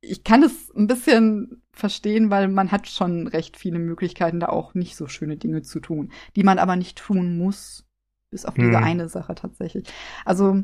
ich 0.00 0.24
kann 0.24 0.42
es 0.42 0.70
ein 0.74 0.86
bisschen 0.86 1.62
verstehen, 1.72 2.30
weil 2.30 2.48
man 2.48 2.72
hat 2.72 2.88
schon 2.88 3.26
recht 3.26 3.56
viele 3.56 3.78
Möglichkeiten, 3.78 4.40
da 4.40 4.48
auch 4.48 4.74
nicht 4.74 4.96
so 4.96 5.06
schöne 5.06 5.36
Dinge 5.36 5.62
zu 5.62 5.80
tun, 5.80 6.12
die 6.36 6.42
man 6.42 6.58
aber 6.58 6.76
nicht 6.76 6.98
tun 6.98 7.38
muss, 7.38 7.86
bis 8.30 8.44
auf 8.44 8.54
diese 8.54 8.78
hm. 8.78 8.84
eine 8.84 9.08
Sache 9.08 9.34
tatsächlich. 9.34 9.86
Also 10.24 10.62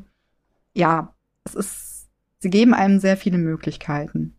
ja, 0.74 1.14
es 1.44 1.54
ist, 1.54 2.08
sie 2.38 2.50
geben 2.50 2.74
einem 2.74 2.98
sehr 2.98 3.16
viele 3.16 3.38
Möglichkeiten. 3.38 4.35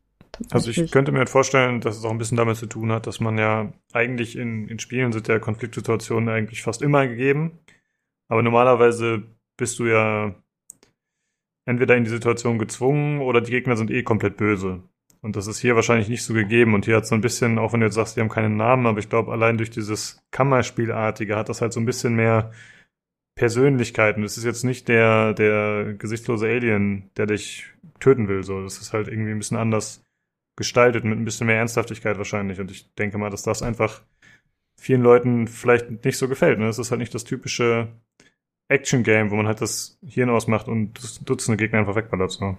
Also 0.52 0.70
ich 0.70 0.92
könnte 0.92 1.12
mir 1.12 1.20
halt 1.20 1.30
vorstellen, 1.30 1.82
dass 1.82 1.98
es 1.98 2.06
auch 2.06 2.12
ein 2.12 2.18
bisschen 2.18 2.38
damit 2.38 2.58
zu 2.58 2.68
tun 2.68 2.92
hat, 2.92 3.08
dass 3.08 3.20
man 3.20 3.38
ja 3.38 3.74
eigentlich 3.94 4.38
in, 4.38 4.68
in 4.68 4.80
Spielen 4.80 5.12
sind 5.12 5.28
ja 5.28 5.40
Konfliktsituationen 5.40 6.30
eigentlich 6.30 6.62
fast 6.62 6.82
immer 6.82 7.08
gegeben. 7.08 7.60
Aber 8.28 8.44
normalerweise 8.44 9.24
bist 9.58 9.80
du 9.80 9.86
ja 9.86 10.36
entweder 11.66 11.98
in 11.98 12.04
die 12.04 12.10
Situation 12.10 12.60
gezwungen 12.60 13.22
oder 13.22 13.42
die 13.42 13.52
Gegner 13.52 13.76
sind 13.76 13.92
eh 13.92 14.04
komplett 14.04 14.38
böse. 14.38 14.84
Und 15.22 15.36
das 15.36 15.48
ist 15.48 15.60
hier 15.60 15.76
wahrscheinlich 15.76 16.10
nicht 16.10 16.24
so 16.24 16.34
gegeben. 16.34 16.74
Und 16.74 16.86
hier 16.86 16.96
hat 16.96 17.08
so 17.08 17.16
ein 17.16 17.22
bisschen, 17.22 17.58
auch 17.58 17.74
wenn 17.74 17.80
du 17.80 17.88
jetzt 17.88 17.96
sagst, 17.96 18.16
die 18.16 18.22
haben 18.22 18.30
keinen 18.30 18.56
Namen, 18.56 18.86
aber 18.86 19.00
ich 19.00 19.10
glaube, 19.10 19.32
allein 19.32 19.58
durch 19.58 19.70
dieses 19.70 20.22
Kammerspielartige 20.32 21.36
hat 21.36 21.50
das 21.50 21.62
halt 21.62 21.74
so 21.74 21.80
ein 21.80 21.86
bisschen 21.86 22.16
mehr 22.16 22.52
Persönlichkeiten. 23.36 24.22
Das 24.22 24.38
ist 24.38 24.46
jetzt 24.46 24.64
nicht 24.64 24.88
der, 24.88 25.34
der 25.34 25.94
gesichtslose 25.94 26.48
Alien, 26.48 27.10
der 27.18 27.26
dich 27.26 27.66
töten 28.00 28.28
will. 28.28 28.44
So, 28.44 28.64
das 28.64 28.80
ist 28.80 28.94
halt 28.94 29.08
irgendwie 29.08 29.32
ein 29.32 29.40
bisschen 29.40 29.58
anders 29.58 30.07
gestaltet, 30.58 31.06
mit 31.06 31.18
ein 31.18 31.24
bisschen 31.24 31.48
mehr 31.48 31.58
Ernsthaftigkeit 31.58 32.18
wahrscheinlich. 32.18 32.60
Und 32.60 32.72
ich 32.72 32.94
denke 32.96 33.18
mal, 33.18 33.30
dass 33.30 33.44
das 33.44 33.62
einfach 33.62 34.02
vielen 34.80 35.02
Leuten 35.02 35.48
vielleicht 35.48 36.04
nicht 36.04 36.18
so 36.18 36.28
gefällt. 36.28 36.60
Ne? 36.60 36.66
Das 36.66 36.80
ist 36.80 36.92
halt 36.92 37.00
nicht 37.00 37.16
das 37.16 37.24
typische 37.24 37.88
Action-Game, 38.68 39.32
wo 39.32 39.36
man 39.36 39.48
halt 39.48 39.62
das 39.62 39.98
Hirn 40.06 40.30
ausmacht 40.30 40.68
und 40.68 41.28
Dutzende 41.30 41.58
Gegner 41.58 41.80
einfach 41.80 41.96
wegballert. 41.96 42.32
So. 42.32 42.58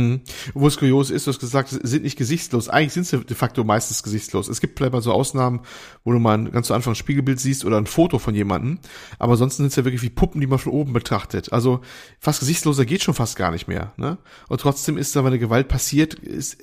Mhm. 0.00 0.20
Wo 0.54 0.66
es 0.66 0.78
kurios 0.78 1.10
ist, 1.10 1.26
du 1.26 1.30
hast 1.30 1.40
gesagt, 1.40 1.68
sind 1.70 2.02
nicht 2.02 2.16
gesichtslos. 2.16 2.68
Eigentlich 2.68 2.92
sind 2.92 3.06
sie 3.06 3.24
de 3.24 3.36
facto 3.36 3.64
meistens 3.64 4.02
gesichtslos. 4.02 4.48
Es 4.48 4.60
gibt 4.60 4.78
vielleicht 4.78 4.92
mal 4.92 5.02
so 5.02 5.12
Ausnahmen, 5.12 5.60
wo 6.04 6.12
du 6.12 6.18
mal 6.18 6.44
ganz 6.50 6.68
zu 6.68 6.74
Anfang 6.74 6.92
ein 6.92 6.96
Spiegelbild 6.96 7.40
siehst 7.40 7.64
oder 7.64 7.78
ein 7.78 7.86
Foto 7.86 8.18
von 8.18 8.34
jemandem. 8.34 8.78
Aber 9.18 9.36
sonst 9.36 9.56
sind 9.56 9.66
es 9.66 9.76
ja 9.76 9.84
wirklich 9.84 10.02
wie 10.02 10.10
Puppen, 10.10 10.40
die 10.40 10.46
man 10.46 10.58
von 10.58 10.72
oben 10.72 10.92
betrachtet. 10.92 11.52
Also 11.52 11.80
fast 12.18 12.40
gesichtsloser 12.40 12.84
geht 12.84 13.02
schon 13.02 13.14
fast 13.14 13.36
gar 13.36 13.50
nicht 13.50 13.68
mehr. 13.68 13.92
Ne? 13.96 14.18
Und 14.48 14.60
trotzdem 14.60 14.96
ist 14.96 15.14
da, 15.16 15.20
wenn 15.20 15.28
eine 15.28 15.38
Gewalt 15.38 15.68
passiert, 15.68 16.14
ist, 16.14 16.62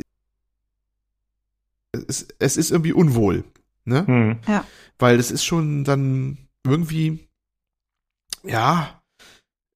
es, 1.92 2.28
es 2.40 2.58
ist 2.58 2.72
irgendwie 2.72 2.94
unwohl. 2.94 3.44
Ne? 3.86 4.04
Mhm. 4.08 4.40
Ja. 4.48 4.66
Weil 5.00 5.20
es 5.20 5.32
ist 5.32 5.44
schon 5.46 5.84
dann 5.84 6.38
irgendwie, 6.66 7.28
ja, 8.44 9.02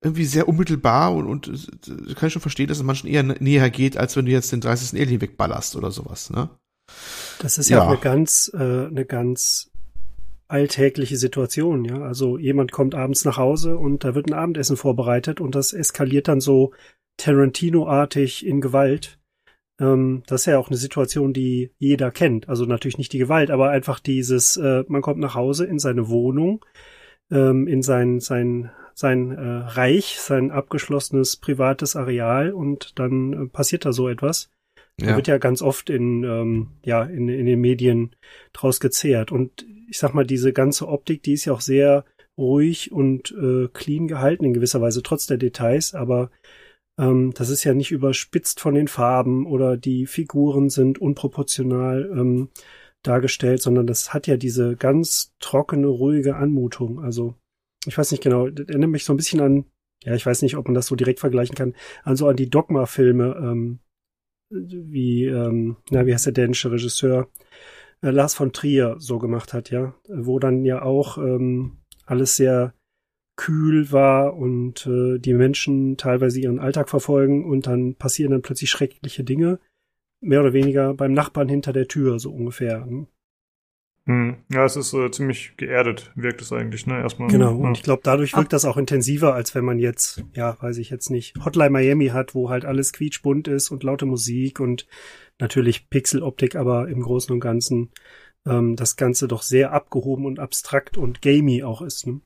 irgendwie 0.03 0.25
sehr 0.25 0.47
unmittelbar 0.47 1.13
und, 1.13 1.27
und 1.27 1.47
äh, 1.87 2.13
kann 2.15 2.27
ich 2.27 2.33
schon 2.33 2.41
verstehen, 2.41 2.67
dass 2.67 2.77
es 2.77 2.83
manchen 2.83 3.07
eher 3.07 3.23
näher 3.23 3.69
geht, 3.69 3.97
als 3.97 4.15
wenn 4.15 4.25
du 4.25 4.31
jetzt 4.31 4.51
den 4.51 4.61
30. 4.61 4.99
Alien 4.99 5.21
wegballerst 5.21 5.75
oder 5.75 5.91
sowas, 5.91 6.29
ne? 6.29 6.49
Das 7.39 7.57
ist 7.57 7.69
ja, 7.69 7.77
ja. 7.77 7.87
eine 7.87 7.97
ganz, 7.97 8.51
äh, 8.53 8.57
eine 8.87 9.05
ganz 9.05 9.71
alltägliche 10.47 11.17
Situation, 11.17 11.85
ja. 11.85 12.01
Also 12.01 12.37
jemand 12.37 12.71
kommt 12.71 12.95
abends 12.95 13.23
nach 13.25 13.37
Hause 13.37 13.77
und 13.77 14.03
da 14.03 14.15
wird 14.15 14.27
ein 14.27 14.33
Abendessen 14.33 14.75
vorbereitet 14.75 15.39
und 15.39 15.55
das 15.55 15.71
eskaliert 15.71 16.27
dann 16.27 16.41
so 16.41 16.73
Tarantino-artig 17.17 18.45
in 18.45 18.59
Gewalt. 18.59 19.19
Ähm, 19.81 20.23
das 20.27 20.41
ist 20.41 20.45
ja 20.45 20.59
auch 20.59 20.69
eine 20.69 20.77
Situation, 20.77 21.33
die 21.33 21.71
jeder 21.77 22.11
kennt. 22.11 22.47
Also 22.47 22.65
natürlich 22.65 22.97
nicht 22.97 23.11
die 23.11 23.17
Gewalt, 23.17 23.51
aber 23.51 23.71
einfach 23.71 23.99
dieses, 23.99 24.55
äh, 24.55 24.83
man 24.87 25.01
kommt 25.01 25.19
nach 25.19 25.35
Hause 25.35 25.65
in 25.65 25.79
seine 25.79 26.07
Wohnung, 26.07 26.63
ähm, 27.31 27.67
in 27.67 27.81
sein, 27.81 28.19
sein 28.19 28.71
sein 28.93 29.31
äh, 29.31 29.41
Reich, 29.41 30.17
sein 30.19 30.51
abgeschlossenes 30.51 31.37
privates 31.37 31.95
Areal 31.95 32.51
und 32.53 32.99
dann 32.99 33.33
äh, 33.33 33.47
passiert 33.47 33.85
da 33.85 33.93
so 33.93 34.07
etwas. 34.07 34.51
Ja. 34.99 35.07
Da 35.07 35.15
wird 35.15 35.27
ja 35.27 35.37
ganz 35.37 35.61
oft 35.61 35.89
in, 35.89 36.23
ähm, 36.23 36.67
ja, 36.83 37.03
in, 37.03 37.27
in 37.27 37.45
den 37.45 37.59
Medien 37.59 38.15
draus 38.53 38.79
gezehrt. 38.79 39.31
Und 39.31 39.65
ich 39.89 39.97
sag 39.97 40.13
mal, 40.13 40.25
diese 40.25 40.53
ganze 40.53 40.87
Optik, 40.87 41.23
die 41.23 41.33
ist 41.33 41.45
ja 41.45 41.53
auch 41.53 41.61
sehr 41.61 42.05
ruhig 42.37 42.91
und 42.91 43.31
äh, 43.31 43.67
clean 43.73 44.07
gehalten 44.07 44.45
in 44.45 44.53
gewisser 44.53 44.81
Weise, 44.81 45.03
trotz 45.03 45.25
der 45.25 45.37
Details, 45.37 45.93
aber 45.93 46.29
ähm, 47.01 47.33
das 47.33 47.49
ist 47.49 47.63
ja 47.63 47.73
nicht 47.73 47.91
überspitzt 47.91 48.59
von 48.59 48.75
den 48.75 48.87
Farben 48.87 49.47
oder 49.47 49.75
die 49.75 50.05
Figuren 50.05 50.69
sind 50.69 51.01
unproportional 51.01 52.09
ähm, 52.15 52.49
dargestellt, 53.01 53.61
sondern 53.61 53.87
das 53.87 54.13
hat 54.13 54.27
ja 54.27 54.37
diese 54.37 54.75
ganz 54.75 55.33
trockene, 55.39 55.87
ruhige 55.87 56.35
Anmutung. 56.35 56.99
Also 57.03 57.35
ich 57.87 57.97
weiß 57.97 58.11
nicht 58.11 58.23
genau, 58.23 58.49
das 58.49 58.67
erinnert 58.67 58.91
mich 58.91 59.03
so 59.03 59.13
ein 59.13 59.17
bisschen 59.17 59.41
an, 59.41 59.65
ja, 60.03 60.13
ich 60.13 60.25
weiß 60.25 60.43
nicht, 60.43 60.55
ob 60.55 60.67
man 60.67 60.75
das 60.75 60.87
so 60.87 60.95
direkt 60.95 61.19
vergleichen 61.19 61.55
kann, 61.55 61.73
an 62.03 62.15
so 62.15 62.27
an 62.27 62.35
die 62.35 62.49
Dogma-Filme, 62.49 63.35
ähm, 63.41 63.79
wie, 64.49 65.25
ähm, 65.25 65.77
na, 65.89 66.05
wie 66.05 66.13
heißt 66.13 66.27
der 66.27 66.33
dänische 66.33 66.71
Regisseur, 66.71 67.29
äh, 68.01 68.11
Lars 68.11 68.35
von 68.35 68.53
Trier 68.53 68.95
so 68.99 69.17
gemacht 69.17 69.53
hat, 69.53 69.71
ja, 69.71 69.95
wo 70.07 70.37
dann 70.37 70.65
ja 70.65 70.83
auch 70.83 71.17
ähm, 71.17 71.77
alles 72.05 72.35
sehr 72.35 72.73
kühl 73.41 73.91
war 73.91 74.37
und 74.37 74.85
äh, 74.85 75.17
die 75.17 75.33
Menschen 75.33 75.97
teilweise 75.97 76.39
ihren 76.39 76.59
Alltag 76.59 76.89
verfolgen 76.89 77.43
und 77.43 77.65
dann 77.65 77.95
passieren 77.95 78.31
dann 78.31 78.43
plötzlich 78.43 78.69
schreckliche 78.69 79.23
Dinge, 79.23 79.59
mehr 80.19 80.41
oder 80.41 80.53
weniger 80.53 80.93
beim 80.93 81.13
Nachbarn 81.13 81.49
hinter 81.49 81.73
der 81.73 81.87
Tür, 81.87 82.19
so 82.19 82.31
ungefähr. 82.31 82.85
Hm? 82.85 83.07
Hm. 84.05 84.35
Ja, 84.51 84.63
es 84.63 84.75
ist 84.75 84.93
äh, 84.93 85.09
ziemlich 85.09 85.57
geerdet, 85.57 86.11
wirkt 86.13 86.39
es 86.43 86.53
eigentlich, 86.53 86.85
ne? 86.85 87.01
Erstmal. 87.01 87.29
Genau, 87.29 87.55
und 87.55 87.75
ich 87.75 87.81
glaube, 87.81 88.03
dadurch 88.03 88.35
wirkt 88.35 88.53
das 88.53 88.63
auch 88.63 88.77
intensiver, 88.77 89.33
als 89.33 89.55
wenn 89.55 89.65
man 89.65 89.79
jetzt, 89.79 90.23
ja, 90.35 90.55
weiß 90.61 90.77
ich 90.77 90.91
jetzt 90.91 91.09
nicht, 91.09 91.33
Hotline 91.43 91.71
Miami 91.71 92.09
hat, 92.09 92.35
wo 92.35 92.51
halt 92.51 92.63
alles 92.63 92.93
quietschbunt 92.93 93.47
ist 93.47 93.71
und 93.71 93.81
laute 93.81 94.05
Musik 94.05 94.59
und 94.59 94.85
natürlich 95.39 95.89
Pixeloptik, 95.89 96.55
aber 96.55 96.89
im 96.89 97.01
Großen 97.01 97.33
und 97.33 97.39
Ganzen 97.39 97.89
ähm, 98.45 98.75
das 98.75 98.97
Ganze 98.97 99.27
doch 99.27 99.41
sehr 99.41 99.71
abgehoben 99.71 100.27
und 100.27 100.39
abstrakt 100.39 100.95
und 100.95 101.23
gamey 101.23 101.63
auch 101.63 101.81
ist, 101.81 102.05
ne? 102.05 102.21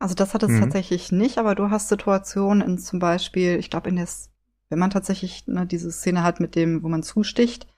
Also 0.00 0.16
das 0.16 0.34
hat 0.34 0.42
es 0.42 0.50
mhm. 0.50 0.60
tatsächlich 0.60 1.12
nicht, 1.12 1.38
aber 1.38 1.54
du 1.54 1.70
hast 1.70 1.88
Situationen 1.88 2.66
in 2.66 2.78
zum 2.78 2.98
Beispiel, 2.98 3.56
ich 3.58 3.70
glaube 3.70 3.88
in 3.88 3.96
der, 3.96 4.08
wenn 4.68 4.78
man 4.80 4.90
tatsächlich 4.90 5.46
ne, 5.46 5.66
diese 5.66 5.92
Szene 5.92 6.24
hat 6.24 6.40
mit 6.40 6.56
dem, 6.56 6.82
wo 6.82 6.88
man 6.88 7.04
zusticht, 7.04 7.68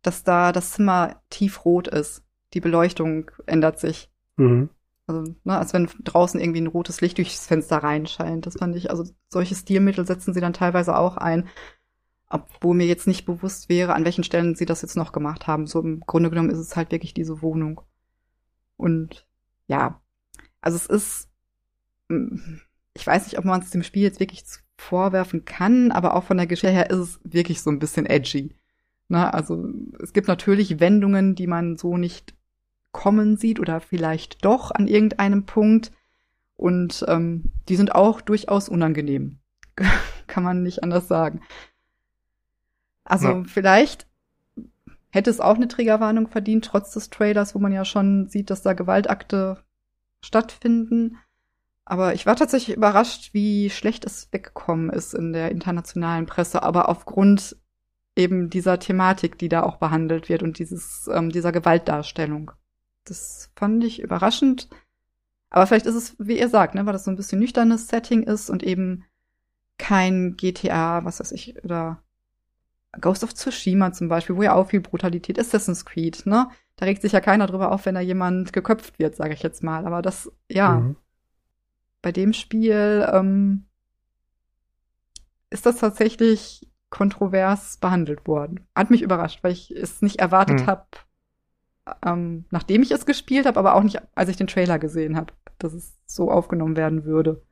dass 0.00 0.24
da 0.24 0.52
das 0.52 0.72
Zimmer 0.72 1.20
tiefrot 1.28 1.88
ist 1.88 2.24
die 2.54 2.60
Beleuchtung 2.60 3.30
ändert 3.46 3.78
sich. 3.78 4.10
Mhm. 4.36 4.70
Also, 5.06 5.34
ne, 5.44 5.58
als 5.58 5.72
wenn 5.72 5.88
draußen 6.04 6.40
irgendwie 6.40 6.60
ein 6.60 6.68
rotes 6.68 7.00
Licht 7.00 7.18
durchs 7.18 7.46
Fenster 7.46 7.78
reinscheint. 7.78 8.46
Das 8.46 8.56
fand 8.56 8.76
ich, 8.76 8.90
also 8.90 9.04
solche 9.28 9.54
Stilmittel 9.54 10.06
setzen 10.06 10.32
sie 10.32 10.40
dann 10.40 10.52
teilweise 10.52 10.96
auch 10.96 11.16
ein, 11.16 11.48
obwohl 12.28 12.76
mir 12.76 12.86
jetzt 12.86 13.06
nicht 13.06 13.26
bewusst 13.26 13.68
wäre, 13.68 13.94
an 13.94 14.04
welchen 14.04 14.24
Stellen 14.24 14.54
sie 14.54 14.64
das 14.64 14.82
jetzt 14.82 14.96
noch 14.96 15.12
gemacht 15.12 15.46
haben. 15.46 15.66
So 15.66 15.80
im 15.80 16.00
Grunde 16.00 16.30
genommen 16.30 16.50
ist 16.50 16.58
es 16.58 16.76
halt 16.76 16.92
wirklich 16.92 17.14
diese 17.14 17.42
Wohnung. 17.42 17.82
Und 18.76 19.26
ja, 19.66 20.00
also 20.60 20.76
es 20.76 20.86
ist, 20.86 21.28
ich 22.94 23.06
weiß 23.06 23.24
nicht, 23.24 23.38
ob 23.38 23.44
man 23.44 23.60
es 23.60 23.70
dem 23.70 23.82
Spiel 23.82 24.02
jetzt 24.02 24.20
wirklich 24.20 24.44
vorwerfen 24.76 25.44
kann, 25.44 25.92
aber 25.92 26.14
auch 26.14 26.24
von 26.24 26.36
der 26.36 26.46
Geschichte 26.46 26.72
her 26.72 26.90
ist 26.90 26.98
es 26.98 27.20
wirklich 27.24 27.62
so 27.62 27.70
ein 27.70 27.78
bisschen 27.78 28.06
edgy. 28.06 28.54
Ne? 29.08 29.32
Also 29.32 29.68
es 30.02 30.12
gibt 30.12 30.28
natürlich 30.28 30.80
Wendungen, 30.80 31.34
die 31.34 31.46
man 31.46 31.76
so 31.76 31.96
nicht 31.96 32.34
kommen 32.90 33.36
sieht 33.36 33.58
oder 33.58 33.80
vielleicht 33.80 34.44
doch 34.44 34.70
an 34.70 34.86
irgendeinem 34.88 35.44
Punkt. 35.44 35.92
Und 36.56 37.04
ähm, 37.08 37.50
die 37.68 37.76
sind 37.76 37.94
auch 37.94 38.20
durchaus 38.20 38.68
unangenehm. 38.68 39.38
Kann 40.26 40.44
man 40.44 40.62
nicht 40.62 40.82
anders 40.82 41.08
sagen. 41.08 41.40
Also 43.04 43.28
ja. 43.28 43.44
vielleicht 43.44 44.06
hätte 45.10 45.30
es 45.30 45.40
auch 45.40 45.56
eine 45.56 45.68
Triggerwarnung 45.68 46.28
verdient, 46.28 46.64
trotz 46.64 46.92
des 46.92 47.10
Trailers, 47.10 47.54
wo 47.54 47.58
man 47.58 47.72
ja 47.72 47.84
schon 47.84 48.28
sieht, 48.28 48.50
dass 48.50 48.62
da 48.62 48.72
Gewaltakte 48.72 49.62
stattfinden. 50.22 51.18
Aber 51.92 52.14
ich 52.14 52.24
war 52.24 52.36
tatsächlich 52.36 52.74
überrascht, 52.74 53.34
wie 53.34 53.68
schlecht 53.68 54.06
es 54.06 54.32
weggekommen 54.32 54.88
ist 54.88 55.12
in 55.12 55.34
der 55.34 55.50
internationalen 55.50 56.24
Presse. 56.24 56.62
Aber 56.62 56.88
aufgrund 56.88 57.54
eben 58.16 58.48
dieser 58.48 58.78
Thematik, 58.78 59.36
die 59.36 59.50
da 59.50 59.62
auch 59.62 59.76
behandelt 59.76 60.30
wird 60.30 60.42
und 60.42 60.58
dieses, 60.58 61.06
ähm, 61.12 61.28
dieser 61.28 61.52
Gewaltdarstellung. 61.52 62.52
Das 63.04 63.50
fand 63.56 63.84
ich 63.84 64.00
überraschend. 64.00 64.70
Aber 65.50 65.66
vielleicht 65.66 65.84
ist 65.84 65.94
es, 65.94 66.16
wie 66.18 66.38
ihr 66.38 66.48
sagt, 66.48 66.74
ne, 66.74 66.86
weil 66.86 66.94
das 66.94 67.04
so 67.04 67.10
ein 67.10 67.16
bisschen 67.16 67.40
nüchternes 67.40 67.88
Setting 67.88 68.22
ist 68.22 68.48
und 68.48 68.62
eben 68.62 69.04
kein 69.76 70.38
GTA, 70.38 71.04
was 71.04 71.20
weiß 71.20 71.32
ich, 71.32 71.62
oder 71.62 72.02
Ghost 73.02 73.22
of 73.22 73.34
Tsushima 73.34 73.92
zum 73.92 74.08
Beispiel, 74.08 74.36
wo 74.36 74.42
ja 74.42 74.54
auch 74.54 74.70
viel 74.70 74.80
Brutalität, 74.80 75.38
Assassin's 75.38 75.84
Creed, 75.84 76.24
ne? 76.24 76.48
Da 76.76 76.86
regt 76.86 77.02
sich 77.02 77.12
ja 77.12 77.20
keiner 77.20 77.46
drüber 77.46 77.70
auf, 77.70 77.84
wenn 77.84 77.96
da 77.96 78.00
jemand 78.00 78.54
geköpft 78.54 78.98
wird, 78.98 79.14
sage 79.14 79.34
ich 79.34 79.42
jetzt 79.42 79.62
mal. 79.62 79.86
Aber 79.86 80.00
das, 80.00 80.32
ja, 80.48 80.80
mhm. 80.80 80.96
Bei 82.02 82.12
dem 82.12 82.32
Spiel 82.32 83.08
ähm, 83.12 83.64
ist 85.50 85.66
das 85.66 85.76
tatsächlich 85.76 86.68
kontrovers 86.90 87.78
behandelt 87.78 88.26
worden. 88.26 88.66
Hat 88.76 88.90
mich 88.90 89.02
überrascht, 89.02 89.42
weil 89.42 89.52
ich 89.52 89.70
es 89.70 90.02
nicht 90.02 90.18
erwartet 90.20 90.60
mhm. 90.60 90.66
habe, 90.66 90.86
ähm, 92.04 92.44
nachdem 92.50 92.82
ich 92.82 92.90
es 92.90 93.06
gespielt 93.06 93.46
habe, 93.46 93.58
aber 93.58 93.74
auch 93.74 93.82
nicht, 93.82 94.00
als 94.14 94.28
ich 94.28 94.36
den 94.36 94.46
Trailer 94.46 94.78
gesehen 94.78 95.16
habe, 95.16 95.32
dass 95.58 95.72
es 95.72 95.96
so 96.06 96.30
aufgenommen 96.30 96.76
werden 96.76 97.04
würde. 97.04 97.42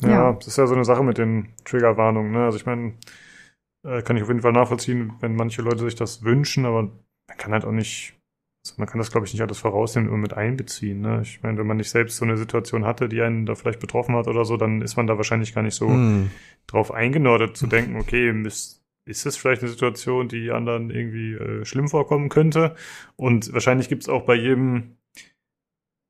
Ja, 0.00 0.08
ja, 0.08 0.32
das 0.32 0.48
ist 0.48 0.58
ja 0.58 0.66
so 0.66 0.74
eine 0.74 0.84
Sache 0.84 1.02
mit 1.02 1.18
den 1.18 1.54
Triggerwarnungen. 1.64 2.32
Ne? 2.32 2.44
Also 2.44 2.56
ich 2.56 2.66
meine, 2.66 2.94
äh, 3.84 4.02
kann 4.02 4.16
ich 4.16 4.22
auf 4.22 4.28
jeden 4.28 4.42
Fall 4.42 4.52
nachvollziehen, 4.52 5.14
wenn 5.20 5.36
manche 5.36 5.62
Leute 5.62 5.84
sich 5.84 5.94
das 5.94 6.22
wünschen, 6.22 6.66
aber 6.66 6.82
man 6.82 7.38
kann 7.38 7.52
halt 7.52 7.64
auch 7.64 7.72
nicht, 7.72 8.14
also 8.64 8.74
man 8.76 8.86
kann 8.86 8.98
das, 8.98 9.10
glaube 9.10 9.26
ich, 9.26 9.32
nicht 9.32 9.42
alles 9.42 9.58
vorausnehmen 9.58 10.08
und 10.10 10.20
mit 10.20 10.34
einbeziehen. 10.34 11.00
Ne? 11.00 11.20
Ich 11.22 11.42
meine, 11.42 11.58
wenn 11.58 11.66
man 11.66 11.78
nicht 11.78 11.90
selbst 11.90 12.16
so 12.16 12.24
eine 12.24 12.36
Situation 12.36 12.84
hatte, 12.84 13.08
die 13.08 13.20
einen 13.20 13.44
da 13.44 13.56
vielleicht 13.56 13.80
betroffen 13.80 14.14
hat 14.14 14.28
oder 14.28 14.44
so, 14.44 14.56
dann 14.56 14.82
ist 14.82 14.96
man 14.96 15.08
da 15.08 15.16
wahrscheinlich 15.16 15.52
gar 15.52 15.62
nicht 15.62 15.74
so 15.74 15.88
mm. 15.88 16.30
drauf 16.68 16.92
eingenordet 16.92 17.56
zu 17.56 17.66
denken, 17.66 17.96
okay, 17.96 18.30
ist, 18.46 18.84
ist 19.04 19.26
das 19.26 19.36
vielleicht 19.36 19.62
eine 19.62 19.70
Situation, 19.70 20.28
die 20.28 20.52
anderen 20.52 20.90
irgendwie 20.90 21.32
äh, 21.32 21.64
schlimm 21.64 21.88
vorkommen 21.88 22.28
könnte? 22.28 22.76
Und 23.16 23.52
wahrscheinlich 23.52 23.88
gibt 23.88 24.02
es 24.02 24.08
auch 24.08 24.22
bei 24.22 24.36
jedem 24.36 24.96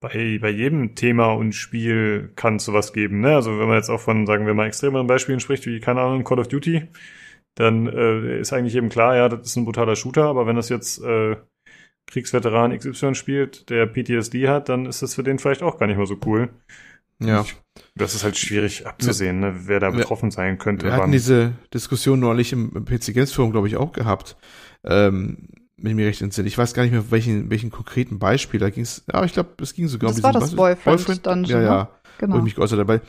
bei, 0.02 0.39
bei 0.40 0.50
jedem 0.50 0.94
Thema 0.94 1.32
und 1.32 1.55
Spiel 1.55 2.32
kann 2.34 2.56
es 2.56 2.64
sowas 2.64 2.92
geben. 2.92 3.20
Ne? 3.20 3.34
Also 3.34 3.58
wenn 3.58 3.68
man 3.68 3.76
jetzt 3.76 3.89
auch 3.89 4.00
von, 4.00 4.26
sagen 4.26 4.47
wir 4.47 4.52
mal, 4.52 4.66
extremeren 4.66 5.06
Beispielen 5.06 5.40
spricht, 5.40 5.64
wie, 5.64 5.81
keine 5.81 6.02
Ahnung, 6.02 6.24
Call 6.24 6.40
of 6.40 6.48
Duty, 6.48 6.89
dann 7.55 7.86
äh, 7.86 8.40
ist 8.40 8.52
eigentlich 8.52 8.74
eben 8.74 8.89
klar, 8.89 9.16
ja, 9.16 9.28
das 9.28 9.47
ist 9.47 9.56
ein 9.56 9.64
brutaler 9.64 9.97
Shooter, 9.97 10.24
aber 10.24 10.47
wenn 10.47 10.56
das 10.56 10.68
jetzt 10.68 11.02
äh, 11.02 11.36
Kriegsveteran 12.06 12.76
XY 12.76 13.14
spielt, 13.14 13.70
der 13.70 13.86
PTSD 13.86 14.48
hat, 14.48 14.68
dann 14.68 14.86
ist 14.86 15.02
das 15.02 15.14
für 15.14 15.22
den 15.22 15.39
vielleicht 15.39 15.62
auch 15.62 15.78
gar 15.78 15.86
nicht 15.86 15.97
mehr 15.97 16.06
so 16.06 16.18
cool. 16.26 16.50
Ja. 17.20 17.44
Das 17.94 18.14
ist 18.14 18.24
halt 18.24 18.36
schwierig 18.36 18.86
abzusehen, 18.86 19.40
ne, 19.40 19.55
wer 19.64 19.81
da 19.81 19.90
betroffen 19.90 20.31
sein 20.31 20.58
könnte. 20.58 20.86
Wir 20.86 20.92
hatten 20.94 21.12
diese 21.12 21.52
Diskussion 21.72 22.20
neulich 22.20 22.52
im 22.52 22.84
PC 22.84 23.14
Games 23.14 23.32
Forum, 23.32 23.52
glaube 23.52 23.68
ich, 23.68 23.76
auch 23.76 23.92
gehabt. 23.92 24.36
Ähm, 24.84 25.48
wenn 25.82 25.90
ich 25.90 25.97
mir 25.97 26.06
recht 26.06 26.22
entsinne. 26.22 26.48
Ich 26.48 26.56
weiß 26.56 26.74
gar 26.74 26.84
nicht 26.84 26.92
mehr, 26.92 27.10
welchen, 27.10 27.50
welchen 27.50 27.70
konkreten 27.70 28.18
Beispiel 28.18 28.60
da 28.60 28.70
ging 28.70 28.84
es. 28.84 29.02
Aber 29.08 29.26
ich 29.26 29.32
glaube, 29.32 29.50
es 29.60 29.74
ging 29.74 29.89
sogar 29.89 30.10
das 30.10 30.18
um 30.18 30.22
diesen 30.22 30.34
war 30.34 30.40
das 30.40 30.55
Boyfriend, 30.55 30.84
Boyfriend 30.84 31.26
Dungeon, 31.26 31.62
ja, 31.62 31.66
ja, 31.66 31.89
genau. 32.18 32.34
wo 32.34 32.39
ich 32.39 32.44
mich 32.44 32.55
geäußert 32.55 32.78
habe. 32.78 33.00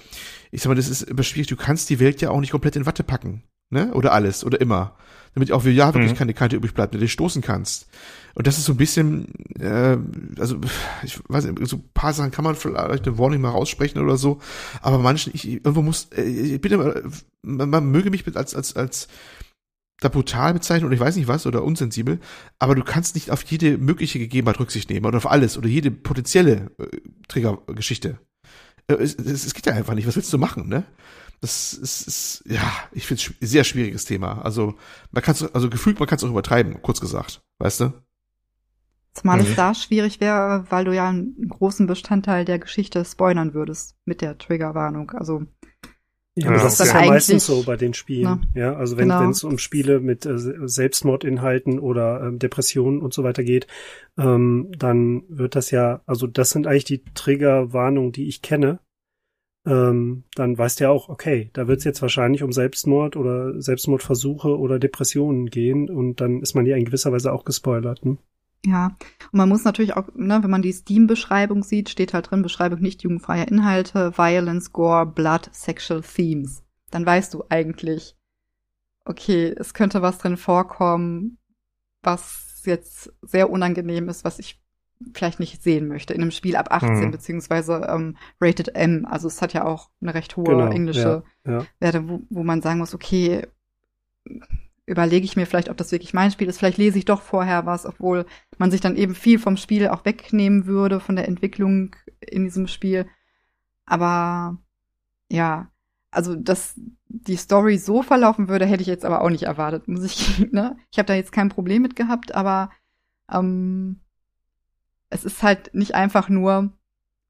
Ich 0.52 0.62
sag 0.62 0.70
mal, 0.70 0.76
das 0.76 0.90
ist 0.90 1.04
immer 1.04 1.24
schwierig. 1.24 1.48
Du 1.48 1.56
kannst 1.56 1.90
die 1.90 2.00
Welt 2.00 2.22
ja 2.22 2.32
auch 2.32 2.40
nicht 2.40 2.52
komplett 2.52 2.76
in 2.76 2.86
Watte 2.86 3.04
packen, 3.04 3.44
ne? 3.70 3.94
Oder 3.94 4.12
alles 4.12 4.44
oder 4.44 4.60
immer, 4.60 4.96
damit 5.36 5.52
auch 5.52 5.62
für 5.62 5.70
ja 5.70 5.94
wirklich 5.94 6.14
mhm. 6.14 6.18
keine 6.18 6.34
Kante 6.34 6.56
übrig 6.56 6.74
bleibt, 6.74 6.94
mit 6.94 7.02
der 7.02 7.08
du 7.08 7.12
stoßen 7.12 7.42
kannst. 7.42 7.88
Und 8.36 8.48
das 8.48 8.58
ist 8.58 8.66
so 8.66 8.74
ein 8.74 8.78
bisschen, 8.78 9.28
äh, 9.60 9.98
also 10.40 10.60
ich 11.04 11.20
weiß 11.28 11.46
nicht, 11.46 11.68
so 11.68 11.78
ein 11.78 11.90
paar 11.94 12.14
Sachen 12.14 12.32
kann 12.32 12.44
man 12.44 12.56
vielleicht 12.56 13.08
eine 13.08 13.18
Warning 13.18 13.42
mal 13.42 13.50
raussprechen 13.50 14.02
oder 14.02 14.18
so, 14.18 14.40
aber 14.82 14.98
manchen, 14.98 15.34
ich 15.36 15.48
irgendwo 15.48 15.82
muss, 15.82 16.10
äh, 16.16 16.24
ich 16.24 16.66
immer, 16.66 16.96
man, 17.44 17.70
man 17.70 17.86
möge 17.92 18.10
mich 18.10 18.26
als 18.36 18.56
als 18.56 18.76
als 18.76 19.08
da 20.00 20.10
brutal 20.10 20.54
bezeichnen 20.54 20.86
oder 20.86 20.96
ich 20.96 21.00
weiß 21.00 21.16
nicht 21.16 21.28
was 21.28 21.46
oder 21.46 21.64
unsensibel, 21.64 22.20
aber 22.60 22.76
du 22.76 22.84
kannst 22.84 23.16
nicht 23.16 23.32
auf 23.32 23.44
jede 23.44 23.78
mögliche 23.78 24.20
Gegebenheit 24.20 24.60
Rücksicht 24.60 24.90
nehmen 24.90 25.06
oder 25.06 25.18
auf 25.18 25.30
alles 25.30 25.58
oder 25.58 25.68
jede 25.68 25.92
potenzielle 25.92 26.72
äh, 26.80 26.88
Triggergeschichte. 27.28 28.18
Äh, 28.88 28.96
es, 28.96 29.16
es, 29.16 29.46
es 29.46 29.54
geht 29.54 29.66
ja 29.66 29.74
einfach 29.74 29.94
nicht. 29.94 30.08
Was 30.08 30.16
willst 30.16 30.34
du 30.34 30.38
machen, 30.38 30.68
ne? 30.68 30.86
Das 31.40 31.74
ist, 31.74 32.08
ist 32.08 32.44
ja, 32.48 32.72
ich 32.94 33.06
finde 33.06 33.22
es 33.22 33.50
sehr 33.50 33.64
schwieriges 33.64 34.06
Thema. 34.06 34.42
Also 34.44 34.76
man 35.12 35.22
kann 35.24 35.36
also 35.54 35.70
gefühlt, 35.70 36.00
man 36.00 36.08
kann 36.08 36.18
es 36.18 36.24
auch 36.24 36.30
übertreiben, 36.30 36.82
kurz 36.82 37.02
gesagt, 37.02 37.42
weißt 37.60 37.82
du? 37.82 37.94
Zumal 39.14 39.40
mhm. 39.40 39.46
es 39.46 39.56
da 39.56 39.76
schwierig 39.76 40.20
wäre, 40.20 40.66
weil 40.70 40.86
du 40.86 40.94
ja 40.94 41.10
einen 41.10 41.48
großen 41.48 41.86
Bestandteil 41.86 42.46
der 42.46 42.60
Geschichte 42.60 43.06
spoilern 43.06 43.54
würdest 43.54 43.96
mit 44.06 44.22
der 44.22 44.38
Triggerwarnung. 44.38 45.12
Also 45.12 45.44
ja, 46.36 46.52
ja 46.52 46.64
das 46.64 46.80
ist 46.80 46.92
ja 46.92 47.06
meistens 47.06 47.46
so 47.46 47.64
bei 47.64 47.76
den 47.76 47.94
Spielen. 47.94 48.24
Na, 48.24 48.60
ja, 48.60 48.76
also 48.76 48.98
wenn 48.98 49.10
genau. 49.10 49.30
es 49.30 49.44
um 49.44 49.60
Spiele 49.60 50.00
mit 50.00 50.26
äh, 50.26 50.38
Selbstmordinhalten 50.38 51.78
oder 51.78 52.24
ähm, 52.24 52.40
Depressionen 52.40 53.02
und 53.02 53.14
so 53.14 53.24
weiter 53.24 53.44
geht, 53.44 53.68
ähm, 54.18 54.72
dann 54.78 55.24
wird 55.30 55.56
das 55.56 55.70
ja, 55.70 56.02
also 56.08 56.26
das 56.26 56.50
sind 56.50 56.66
eigentlich 56.66 56.86
die 56.86 57.04
Triggerwarnungen, 57.14 58.14
die 58.14 58.28
ich 58.28 58.42
kenne. 58.42 58.80
Ähm, 59.66 60.24
dann 60.36 60.58
weißt 60.58 60.80
du 60.80 60.86
ja 60.86 60.90
auch, 60.90 61.08
okay, 61.08 61.52
da 61.54 61.68
wird 61.68 61.80
es 61.80 61.86
jetzt 61.86 62.02
wahrscheinlich 62.02 62.42
um 62.42 62.52
Selbstmord 62.52 63.16
oder 63.16 63.62
Selbstmordversuche 63.62 64.58
oder 64.58 64.80
Depressionen 64.80 65.46
gehen 65.46 65.90
und 65.90 66.20
dann 66.20 66.42
ist 66.42 66.56
man 66.56 66.66
ja 66.66 66.76
in 66.76 66.86
gewisser 66.86 67.12
Weise 67.12 67.32
auch 67.32 67.46
gespoilert. 67.46 68.04
Ne? 68.04 68.18
Ja, 68.66 68.96
und 69.32 69.38
man 69.38 69.50
muss 69.50 69.66
natürlich 69.66 69.96
auch, 69.96 70.08
ne, 70.16 70.42
wenn 70.42 70.50
man 70.50 70.62
die 70.62 70.72
Steam-Beschreibung 70.72 71.64
sieht, 71.64 71.90
steht 71.90 72.14
halt 72.14 72.32
drin, 72.32 72.42
Beschreibung 72.42 72.80
nicht 72.80 73.04
jugendfreier 73.04 73.48
Inhalte, 73.48 74.18
Violence, 74.18 74.72
Gore, 74.72 75.06
Blood, 75.06 75.50
Sexual 75.52 76.02
Themes. 76.02 76.64
Dann 76.90 77.06
weißt 77.06 77.34
du 77.34 77.44
eigentlich, 77.50 78.16
okay, 79.06 79.54
es 79.58 79.74
könnte 79.74 80.02
was 80.02 80.18
drin 80.18 80.38
vorkommen, 80.38 81.40
was 82.02 82.62
jetzt 82.66 83.12
sehr 83.22 83.50
unangenehm 83.50 84.08
ist, 84.08 84.24
was 84.24 84.40
ich 84.40 84.62
vielleicht 85.14 85.40
nicht 85.40 85.62
sehen 85.62 85.88
möchte 85.88 86.14
in 86.14 86.22
einem 86.22 86.32
Spiel 86.32 86.56
ab 86.56 86.72
18 86.72 87.08
mhm. 87.08 87.12
beziehungsweise 87.12 87.88
ähm, 87.90 88.16
Rated 88.40 88.76
M. 88.76 89.06
Also 89.06 89.28
es 89.28 89.42
hat 89.42 89.52
ja 89.52 89.66
auch 89.66 89.90
eine 90.02 90.14
recht 90.14 90.38
hohe 90.38 90.46
genau, 90.46 90.68
englische 90.68 91.24
ja, 91.46 91.52
ja. 91.52 91.66
Werte, 91.80 92.08
wo, 92.08 92.22
wo 92.30 92.44
man 92.44 92.62
sagen 92.62 92.80
muss, 92.80 92.96
okay, 92.96 93.46
überlege 94.86 95.26
ich 95.26 95.36
mir 95.36 95.46
vielleicht, 95.46 95.70
ob 95.70 95.78
das 95.78 95.92
wirklich 95.92 96.14
mein 96.14 96.32
Spiel 96.32 96.48
ist. 96.48 96.58
Vielleicht 96.58 96.78
lese 96.78 96.98
ich 96.98 97.06
doch 97.06 97.22
vorher 97.22 97.66
was, 97.66 97.86
obwohl 97.86 98.26
man 98.58 98.72
sich 98.72 98.82
dann 98.82 98.98
eben 98.98 99.16
viel 99.16 99.40
vom 99.40 99.58
Spiel 99.58 99.88
auch 99.88 100.06
wegnehmen 100.06 100.66
würde, 100.66 101.00
von 101.00 101.16
der 101.16 101.28
Entwicklung 101.28 101.96
in 102.20 102.44
diesem 102.44 102.68
Spiel. 102.68 103.08
Aber 103.86 104.58
ja, 105.32 105.72
also 106.12 106.36
dass 106.36 106.80
die 107.08 107.38
Story 107.38 107.78
so 107.78 108.02
verlaufen 108.02 108.50
würde, 108.50 108.66
hätte 108.66 108.82
ich 108.82 108.88
jetzt 108.88 109.06
aber 109.06 109.22
auch 109.22 109.30
nicht 109.30 109.44
erwartet, 109.44 109.88
muss 109.88 110.04
ich, 110.04 110.40
ne? 110.52 110.78
Ich 110.92 110.98
habe 110.98 111.08
da 111.08 111.14
jetzt 111.14 111.32
kein 111.32 111.50
Problem 111.50 111.82
mit 111.82 111.96
gehabt, 111.96 112.34
aber 112.36 112.70
ähm, 113.32 114.02
es 115.10 115.24
ist 115.24 115.44
halt 115.44 115.74
nicht 115.74 115.96
einfach 115.96 116.28
nur, 116.30 116.74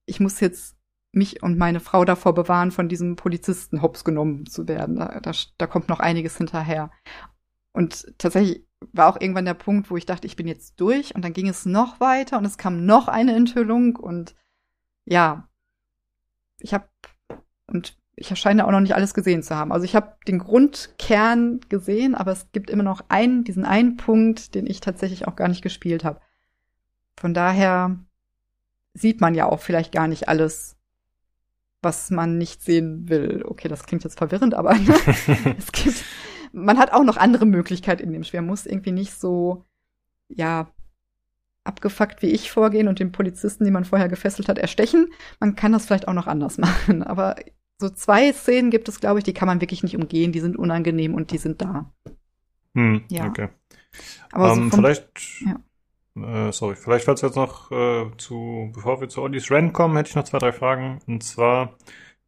ich 0.06 0.20
muss 0.20 0.40
jetzt 0.40 0.78
mich 1.12 1.44
und 1.44 1.58
meine 1.58 1.80
Frau 1.80 2.06
davor 2.06 2.34
bewahren, 2.34 2.72
von 2.72 2.90
diesem 2.90 3.16
Polizisten 3.16 3.82
hops 3.82 4.04
genommen 4.04 4.48
zu 4.48 4.68
werden. 4.68 4.96
Da, 4.96 5.20
da, 5.20 5.32
da 5.58 5.68
kommt 5.68 5.90
noch 5.90 6.00
einiges 6.00 6.38
hinterher. 6.38 6.92
Und 7.74 8.14
tatsächlich 8.18 8.66
war 8.92 9.08
auch 9.08 9.20
irgendwann 9.20 9.46
der 9.46 9.54
Punkt, 9.56 9.90
wo 9.90 9.98
ich 9.98 10.06
dachte, 10.06 10.28
ich 10.28 10.36
bin 10.36 10.48
jetzt 10.48 10.80
durch 10.80 11.16
und 11.16 11.24
dann 11.24 11.34
ging 11.34 11.50
es 11.50 11.66
noch 11.66 12.00
weiter 12.00 12.38
und 12.38 12.46
es 12.46 12.58
kam 12.58 12.86
noch 12.86 13.08
eine 13.08 13.36
Enthüllung 13.36 13.96
und 13.96 14.36
ja, 15.06 15.50
ich 16.60 16.74
habe 16.74 16.88
und 17.68 17.98
ich 18.16 18.30
erscheine 18.30 18.66
auch 18.66 18.72
noch 18.72 18.80
nicht 18.80 18.96
alles 18.96 19.14
gesehen 19.14 19.42
zu 19.42 19.56
haben. 19.56 19.72
Also 19.72 19.86
ich 19.86 19.96
habe 19.96 20.16
den 20.28 20.38
Grundkern 20.38 21.62
gesehen, 21.68 22.14
aber 22.14 22.32
es 22.32 22.52
gibt 22.52 22.70
immer 22.70 22.84
noch 22.84 23.04
einen, 23.10 23.44
diesen 23.44 23.66
einen 23.66 23.98
Punkt, 23.98 24.54
den 24.54 24.68
ich 24.68 24.82
tatsächlich 24.82 25.28
auch 25.28 25.36
gar 25.36 25.48
nicht 25.48 25.64
gespielt 25.64 26.04
habe. 26.04 26.22
Von 27.18 27.34
daher 27.34 27.98
sieht 28.94 29.20
man 29.20 29.34
ja 29.34 29.48
auch 29.48 29.60
vielleicht 29.60 29.92
gar 29.92 30.08
nicht 30.08 30.30
alles, 30.30 30.78
was 31.82 32.12
man 32.12 32.38
nicht 32.38 32.62
sehen 32.62 33.10
will. 33.10 33.44
Okay, 33.46 33.68
das 33.68 33.86
klingt 33.86 34.04
jetzt 34.04 34.18
verwirrend, 34.20 34.54
aber 34.54 34.76
es 35.58 35.72
gibt 35.72 36.04
man 36.54 36.78
hat 36.78 36.94
auch 36.94 37.04
noch 37.04 37.18
andere 37.18 37.46
Möglichkeiten 37.46 38.04
in 38.04 38.14
dem 38.14 38.24
Spiel. 38.24 38.40
Man 38.40 38.48
muss 38.48 38.66
irgendwie 38.66 38.92
nicht 38.92 39.14
so, 39.14 39.66
ja, 40.30 40.68
abgefuckt 41.64 42.22
wie 42.22 42.30
ich 42.30 42.52
vorgehen 42.52 42.88
und 42.88 43.00
den 43.00 43.12
Polizisten, 43.12 43.66
die 43.66 43.72
man 43.72 43.86
vorher 43.86 44.08
gefesselt 44.08 44.48
hat, 44.48 44.58
erstechen. 44.58 45.12
Man 45.40 45.56
kann 45.56 45.72
das 45.72 45.86
vielleicht 45.86 46.08
auch 46.08 46.14
noch 46.14 46.28
anders 46.28 46.58
machen. 46.60 47.04
Aber 47.04 47.36
so 47.80 47.90
zwei 47.90 48.32
Szenen 48.32 48.70
gibt 48.70 48.88
es, 48.88 49.00
glaube 49.00 49.20
ich, 49.20 49.26
die 49.26 49.34
kann 49.34 49.48
man 49.48 49.62
wirklich 49.62 49.84
nicht 49.84 49.96
umgehen. 49.96 50.32
Die 50.32 50.40
sind 50.40 50.58
unangenehm 50.58 51.16
und 51.16 51.32
die 51.32 51.38
sind 51.38 51.62
da. 51.62 51.92
Hm, 52.76 53.04
ja. 53.10 53.28
Okay. 53.28 53.50
Aber 54.32 54.54
um, 54.54 54.58
so 54.58 54.62
ähm, 54.64 54.72
vielleicht, 54.72 55.42
ja. 55.42 56.48
äh, 56.48 56.52
sorry, 56.52 56.76
vielleicht 56.76 57.06
falls 57.06 57.22
jetzt 57.22 57.36
noch 57.36 57.72
äh, 57.72 58.06
zu, 58.18 58.72
bevor 58.74 59.02
wir 59.02 59.10
zu 59.10 59.22
Ollies 59.22 59.52
Rand 59.52 59.74
kommen, 59.74 59.96
hätte 59.98 60.10
ich 60.10 60.16
noch 60.16 60.24
zwei, 60.24 60.40
drei 60.40 60.52
Fragen. 60.52 61.00
Und 61.08 61.24
zwar, 61.24 61.78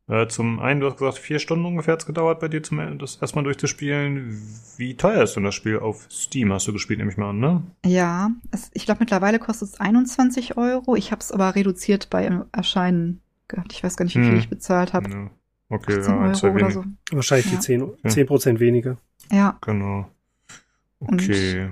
äh, 0.07 0.27
zum 0.27 0.59
einen, 0.59 0.81
du 0.81 0.87
hast 0.87 0.97
gesagt, 0.97 1.17
vier 1.17 1.39
Stunden 1.39 1.65
ungefähr 1.65 1.93
hat 1.93 2.01
es 2.01 2.05
gedauert 2.05 2.39
bei 2.39 2.47
dir, 2.47 2.61
zum, 2.61 2.99
das 2.99 3.15
erstmal 3.15 3.43
durchzuspielen. 3.43 4.39
Wie 4.77 4.95
teuer 4.95 5.23
ist 5.23 5.35
denn 5.35 5.43
das 5.43 5.55
Spiel 5.55 5.79
auf 5.79 6.07
Steam? 6.11 6.53
Hast 6.53 6.67
du 6.67 6.73
gespielt, 6.73 6.99
nehme 6.99 7.11
ich 7.11 7.17
mal 7.17 7.31
an, 7.31 7.39
ne? 7.39 7.63
Ja, 7.83 8.29
es, 8.51 8.69
ich 8.73 8.85
glaube 8.85 8.99
mittlerweile 8.99 9.39
kostet 9.39 9.69
es 9.69 9.79
21 9.79 10.57
Euro. 10.57 10.95
Ich 10.95 11.11
habe 11.11 11.21
es 11.21 11.31
aber 11.31 11.55
reduziert 11.55 12.11
bei 12.11 12.29
Erscheinen 12.51 13.21
gehabt. 13.47 13.73
Ich 13.73 13.83
weiß 13.83 13.97
gar 13.97 14.05
nicht, 14.05 14.15
wie 14.15 14.23
viel 14.23 14.31
hm. 14.31 14.39
ich 14.39 14.49
bezahlt 14.49 14.93
habe. 14.93 15.09
Ja. 15.09 15.31
Okay, 15.69 15.99
ja, 15.99 16.19
ein, 16.19 16.35
zwei 16.35 16.51
oder 16.51 16.69
so. 16.69 16.83
Wahrscheinlich 17.11 17.47
ja. 17.47 17.53
die 17.53 17.59
10, 17.59 17.93
10 18.07 18.27
Prozent 18.27 18.59
weniger. 18.59 18.97
Ja. 19.31 19.57
Genau. 19.61 20.07
Okay. 20.99 21.71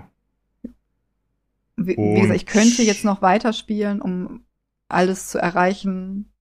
Und, 1.75 1.87
wie, 1.87 1.95
wie 1.97 2.21
gesagt, 2.21 2.35
ich 2.35 2.45
könnte 2.47 2.81
jetzt 2.81 3.05
noch 3.05 3.21
weiterspielen, 3.21 4.01
um 4.01 4.43
alles 4.89 5.27
zu 5.29 5.37
erreichen, 5.37 6.32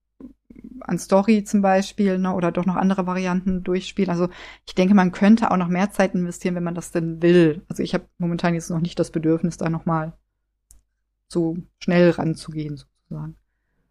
an 0.85 0.99
Story 0.99 1.45
zum 1.45 1.63
Beispiel, 1.63 2.19
ne, 2.19 2.35
oder 2.35 2.53
doch 2.53 2.67
noch 2.67 2.77
andere 2.77 3.07
Varianten 3.07 3.63
durchspielen. 3.63 4.11
Also 4.11 4.29
ich 4.67 4.75
denke, 4.75 4.95
man 4.95 5.13
könnte 5.13 5.51
auch 5.51 5.57
noch 5.57 5.69
mehr 5.69 5.91
Zeit 5.91 6.15
investieren, 6.15 6.55
wenn 6.55 6.65
man 6.65 6.75
das 6.75 6.91
denn 6.91 7.23
will. 7.23 7.63
Also 7.69 7.83
ich 7.83 7.95
habe 7.95 8.05
momentan 8.19 8.55
jetzt 8.55 8.71
noch 8.71 8.81
nicht 8.81 8.99
das 8.99 9.11
Bedürfnis, 9.11 9.57
da 9.57 9.69
noch 9.69 9.87
mal 9.87 10.13
so 11.29 11.57
schnell 11.79 12.11
ranzugehen, 12.11 12.77
sozusagen. 12.77 13.37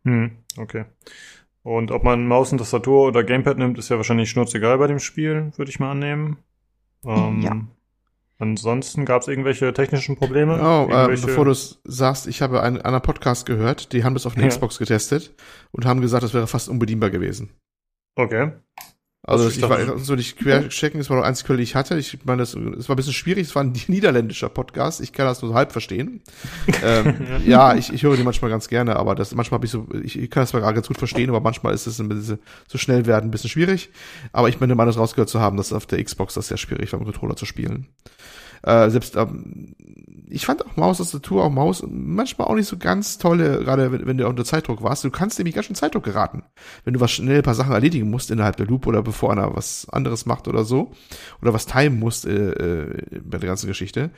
Hm, 0.03 0.31
okay. 0.57 0.85
Und 1.63 1.91
ob 1.91 2.03
man 2.03 2.27
Maus 2.27 2.51
und 2.51 2.57
Tastatur 2.57 3.07
oder 3.07 3.23
Gamepad 3.23 3.57
nimmt, 3.57 3.77
ist 3.77 3.89
ja 3.89 3.97
wahrscheinlich 3.97 4.29
schnurzegal 4.29 4.77
bei 4.77 4.87
dem 4.87 4.99
Spiel, 4.99 5.51
würde 5.57 5.69
ich 5.69 5.79
mal 5.79 5.91
annehmen. 5.91 6.37
Ähm, 7.03 7.41
ja. 7.41 7.61
Ansonsten 8.41 9.05
gab 9.05 9.21
es 9.21 9.27
irgendwelche 9.27 9.71
technischen 9.71 10.15
Probleme? 10.15 10.59
Oh, 10.59 10.91
äh, 10.91 11.09
bevor 11.09 11.45
du 11.45 11.51
es 11.51 11.79
sagst, 11.83 12.25
ich 12.25 12.41
habe 12.41 12.63
einen, 12.63 12.81
einen 12.81 12.99
Podcast 12.99 13.45
gehört, 13.45 13.93
die 13.93 14.03
haben 14.03 14.15
das 14.15 14.25
auf 14.25 14.33
der 14.33 14.41
ja. 14.41 14.49
Xbox 14.49 14.79
getestet 14.79 15.35
und 15.69 15.85
haben 15.85 16.01
gesagt, 16.01 16.23
das 16.23 16.33
wäre 16.33 16.47
fast 16.47 16.67
unbedienbar 16.67 17.11
gewesen. 17.11 17.51
Okay. 18.15 18.53
Also 19.23 19.47
ich, 19.47 19.57
ich 19.57 19.69
war 19.69 19.99
so 19.99 20.15
nicht 20.15 20.37
querchecken, 20.37 20.99
das 20.99 21.11
war 21.11 21.17
noch 21.17 21.23
einzige 21.23 21.47
Quelle, 21.47 21.57
die 21.57 21.63
ich 21.63 21.75
hatte. 21.75 21.95
Ich 21.97 22.17
meine, 22.25 22.39
das, 22.39 22.55
es 22.55 22.89
war 22.89 22.95
ein 22.95 22.97
bisschen 22.97 23.13
schwierig, 23.13 23.47
es 23.47 23.55
war 23.55 23.63
ein 23.63 23.71
niederländischer 23.87 24.49
Podcast, 24.49 24.99
ich 24.99 25.13
kann 25.13 25.27
das 25.27 25.43
nur 25.43 25.51
so 25.51 25.55
halb 25.55 25.71
verstehen. 25.71 26.21
ähm, 26.83 27.15
ja, 27.45 27.75
ich, 27.75 27.93
ich 27.93 28.01
höre 28.01 28.17
die 28.17 28.23
manchmal 28.23 28.49
ganz 28.49 28.67
gerne, 28.67 28.95
aber 28.95 29.13
das 29.13 29.35
manchmal 29.35 29.59
habe 29.59 29.65
ich 29.67 29.71
so, 29.71 29.87
ich, 30.03 30.17
ich 30.17 30.29
kann 30.31 30.41
das 30.41 30.49
zwar 30.49 30.73
ganz 30.73 30.87
gut 30.87 30.97
verstehen, 30.97 31.29
aber 31.29 31.39
manchmal 31.39 31.75
ist 31.75 31.85
es 31.85 31.99
ein 31.99 32.09
bisschen 32.09 32.39
so 32.67 32.79
schnell 32.79 33.05
werden 33.05 33.27
ein 33.27 33.31
bisschen 33.31 33.51
schwierig. 33.51 33.91
Aber 34.33 34.49
ich 34.49 34.59
meine, 34.59 34.73
meines 34.73 34.97
rausgehört 34.97 35.29
zu 35.29 35.39
haben, 35.39 35.55
dass 35.55 35.71
auf 35.71 35.85
der 35.85 36.03
Xbox 36.03 36.33
das 36.33 36.47
sehr 36.47 36.57
schwierig 36.57 36.91
war, 36.91 36.99
mit 36.99 37.07
Controller 37.07 37.35
zu 37.35 37.45
spielen. 37.45 37.87
Äh, 38.63 38.89
selbst 38.89 39.15
ähm, 39.15 39.75
ich 40.31 40.45
fand 40.45 40.65
auch 40.65 40.77
Maus 40.77 40.99
Tastatur, 40.99 41.43
auch 41.43 41.49
Maus 41.49 41.83
manchmal 41.87 42.47
auch 42.47 42.55
nicht 42.55 42.67
so 42.67 42.77
ganz 42.77 43.17
tolle, 43.17 43.59
gerade 43.59 43.91
wenn, 43.91 44.07
wenn 44.07 44.17
du 44.17 44.27
unter 44.27 44.45
Zeitdruck 44.45 44.81
warst. 44.81 45.03
Du 45.03 45.11
kannst 45.11 45.37
nämlich 45.37 45.53
ganz 45.53 45.67
schön 45.67 45.75
Zeitdruck 45.75 46.03
geraten. 46.03 46.43
Wenn 46.85 46.93
du 46.93 47.01
was 47.01 47.11
schnell 47.11 47.37
ein 47.37 47.43
paar 47.43 47.53
Sachen 47.53 47.73
erledigen 47.73 48.09
musst 48.09 48.31
innerhalb 48.31 48.55
der 48.55 48.65
Loop 48.65 48.87
oder 48.87 49.01
bevor 49.01 49.31
einer 49.31 49.55
was 49.55 49.89
anderes 49.89 50.25
macht 50.25 50.47
oder 50.47 50.63
so. 50.63 50.91
Oder 51.41 51.53
was 51.53 51.65
timen 51.65 51.99
musst 51.99 52.25
äh, 52.25 52.51
äh, 52.51 53.21
bei 53.23 53.39
der 53.39 53.49
ganzen 53.49 53.67
Geschichte. 53.67 54.11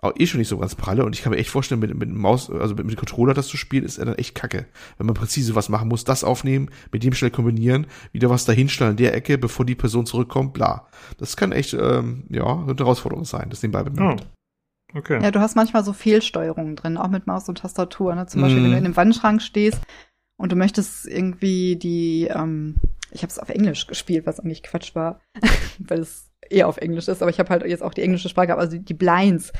Auch 0.00 0.12
eh 0.16 0.26
schon 0.26 0.38
nicht 0.38 0.48
so 0.48 0.58
ganz 0.58 0.76
pralle. 0.76 1.04
Und 1.04 1.16
ich 1.16 1.22
kann 1.22 1.32
mir 1.32 1.38
echt 1.38 1.50
vorstellen, 1.50 1.80
mit, 1.80 1.92
mit 1.92 2.08
Maus, 2.08 2.50
also 2.50 2.74
mit, 2.76 2.86
mit 2.86 2.96
Controller 2.96 3.34
das 3.34 3.48
zu 3.48 3.56
spielen, 3.56 3.84
ist 3.84 3.98
dann 3.98 4.14
echt 4.14 4.36
kacke. 4.36 4.66
Wenn 4.96 5.06
man 5.06 5.14
präzise 5.14 5.56
was 5.56 5.68
machen 5.68 5.88
muss, 5.88 6.04
das 6.04 6.22
aufnehmen, 6.22 6.70
mit 6.92 7.02
dem 7.02 7.14
schnell 7.14 7.32
kombinieren, 7.32 7.88
wieder 8.12 8.30
was 8.30 8.44
dahinstellen 8.44 8.92
in 8.92 8.96
der 8.96 9.14
Ecke, 9.14 9.38
bevor 9.38 9.66
die 9.66 9.74
Person 9.74 10.06
zurückkommt, 10.06 10.52
bla. 10.52 10.86
Das 11.18 11.36
kann 11.36 11.50
echt, 11.50 11.74
ähm, 11.74 12.24
ja, 12.30 12.44
eine 12.46 12.76
Herausforderung 12.76 13.24
sein, 13.24 13.50
das 13.50 13.62
nebenbei 13.62 13.82
bemerkt. 13.82 14.24
Oh. 14.24 14.98
Okay. 14.98 15.20
Ja, 15.22 15.30
du 15.30 15.40
hast 15.40 15.54
manchmal 15.56 15.84
so 15.84 15.92
Fehlsteuerungen 15.92 16.74
drin, 16.76 16.96
auch 16.96 17.08
mit 17.08 17.26
Maus 17.26 17.48
und 17.48 17.58
Tastatur. 17.58 18.14
Ne? 18.14 18.26
Zum 18.26 18.40
Beispiel, 18.40 18.62
wenn 18.62 18.70
du 18.70 18.70
Mhm. 18.70 18.78
in 18.78 18.84
einem 18.86 18.96
Wandschrank 18.96 19.42
stehst 19.42 19.80
und 20.38 20.50
du 20.52 20.56
möchtest 20.56 21.06
irgendwie 21.06 21.76
die, 21.76 22.28
ähm, 22.30 22.76
ich 23.10 23.22
habe 23.22 23.30
es 23.30 23.38
auf 23.38 23.50
Englisch 23.50 23.86
gespielt, 23.86 24.26
was 24.26 24.40
eigentlich 24.40 24.62
Quatsch 24.62 24.94
war, 24.94 25.20
weil 25.80 25.98
es 26.00 26.30
eher 26.48 26.68
auf 26.68 26.78
Englisch 26.78 27.08
ist, 27.08 27.20
aber 27.20 27.30
ich 27.30 27.38
habe 27.38 27.50
halt 27.50 27.66
jetzt 27.66 27.82
auch 27.82 27.92
die 27.92 28.00
englische 28.02 28.28
Sprache, 28.30 28.46
gehabt, 28.46 28.62
also 28.62 28.78
die 28.78 28.94
Blinds 28.94 29.52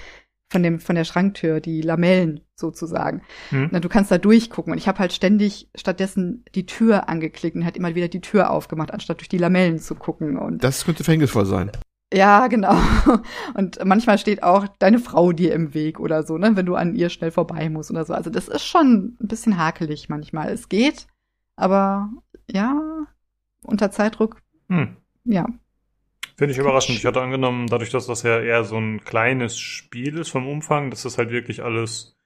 von 0.50 0.62
dem 0.62 0.80
von 0.80 0.94
der 0.96 1.04
Schranktür, 1.04 1.60
die 1.60 1.82
Lamellen 1.82 2.40
sozusagen. 2.54 3.22
Hm. 3.50 3.68
Na, 3.70 3.80
du 3.80 3.88
kannst 3.88 4.10
da 4.10 4.18
durchgucken 4.18 4.72
und 4.72 4.78
ich 4.78 4.88
habe 4.88 4.98
halt 4.98 5.12
ständig 5.12 5.68
stattdessen 5.74 6.44
die 6.54 6.66
Tür 6.66 7.08
angeklickt 7.08 7.54
und 7.56 7.64
hat 7.64 7.76
immer 7.76 7.94
wieder 7.94 8.08
die 8.08 8.20
Tür 8.22 8.50
aufgemacht, 8.50 8.92
anstatt 8.92 9.20
durch 9.20 9.28
die 9.28 9.38
Lamellen 9.38 9.78
zu 9.78 9.94
gucken 9.94 10.38
und 10.38 10.64
Das 10.64 10.84
könnte 10.84 11.04
verhängnisvoll 11.04 11.44
sein. 11.46 11.70
ja, 12.12 12.46
genau. 12.46 12.74
Und 13.54 13.84
manchmal 13.84 14.16
steht 14.16 14.42
auch 14.42 14.66
deine 14.78 14.98
Frau 14.98 15.32
dir 15.32 15.52
im 15.52 15.74
Weg 15.74 16.00
oder 16.00 16.22
so, 16.22 16.38
ne, 16.38 16.56
wenn 16.56 16.64
du 16.64 16.74
an 16.74 16.94
ihr 16.94 17.10
schnell 17.10 17.30
vorbei 17.30 17.68
musst 17.68 17.90
oder 17.90 18.04
so. 18.06 18.14
Also 18.14 18.30
das 18.30 18.48
ist 18.48 18.64
schon 18.64 19.18
ein 19.20 19.28
bisschen 19.28 19.58
hakelig 19.58 20.08
manchmal. 20.08 20.48
Es 20.50 20.70
geht, 20.70 21.06
aber 21.56 22.08
ja, 22.50 22.80
unter 23.62 23.90
Zeitdruck, 23.90 24.40
Hm. 24.70 24.96
ja. 25.24 25.44
Finde 26.38 26.52
ich 26.52 26.58
überraschend. 26.58 26.96
Ich 26.96 27.04
hatte 27.04 27.20
angenommen, 27.20 27.66
dadurch, 27.66 27.90
dass 27.90 28.06
das 28.06 28.22
ja 28.22 28.40
eher 28.40 28.62
so 28.62 28.76
ein 28.76 29.04
kleines 29.04 29.58
Spiel 29.58 30.16
ist 30.18 30.30
vom 30.30 30.46
Umfang, 30.46 30.88
dass 30.88 31.02
das 31.02 31.18
halt 31.18 31.30
wirklich 31.30 31.64
alles 31.64 32.16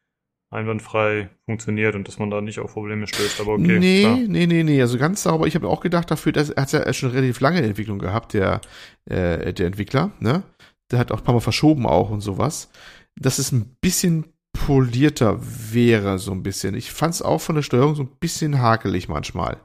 einwandfrei 0.51 1.31
funktioniert 1.47 1.95
und 1.95 2.07
dass 2.07 2.19
man 2.19 2.29
da 2.29 2.43
nicht 2.43 2.59
auf 2.59 2.75
Probleme 2.75 3.07
stößt. 3.07 3.41
Aber 3.41 3.53
okay. 3.53 3.79
nee, 3.79 4.01
klar. 4.03 4.17
nee, 4.17 4.47
nee, 4.47 4.65
nee. 4.65 4.83
Also 4.83 4.99
ganz 4.99 5.23
sauber. 5.23 5.47
Ich 5.47 5.55
habe 5.55 5.67
auch 5.67 5.81
gedacht, 5.81 6.11
dafür, 6.11 6.33
dass 6.33 6.51
er 6.51 6.63
hat 6.63 6.73
ja 6.73 6.93
schon 6.93 7.11
relativ 7.11 7.41
lange 7.41 7.63
Entwicklung 7.63 7.99
gehabt, 7.99 8.35
der, 8.35 8.61
äh, 9.07 9.55
der 9.55 9.67
Entwickler, 9.67 10.13
ne? 10.21 10.43
Der 10.91 10.99
hat 10.99 11.11
auch 11.11 11.19
ein 11.21 11.25
paar 11.25 11.35
Mal 11.35 11.41
verschoben 11.41 11.87
auch 11.87 12.11
und 12.11 12.21
sowas. 12.21 12.71
Dass 13.17 13.39
es 13.39 13.51
ein 13.51 13.77
bisschen 13.81 14.27
polierter 14.53 15.39
wäre, 15.41 16.19
so 16.19 16.33
ein 16.33 16.43
bisschen. 16.43 16.75
Ich 16.75 16.93
fand 16.93 17.15
es 17.15 17.23
auch 17.23 17.41
von 17.41 17.55
der 17.55 17.63
Steuerung 17.63 17.95
so 17.95 18.03
ein 18.03 18.11
bisschen 18.21 18.61
hakelig 18.61 19.09
manchmal. 19.09 19.57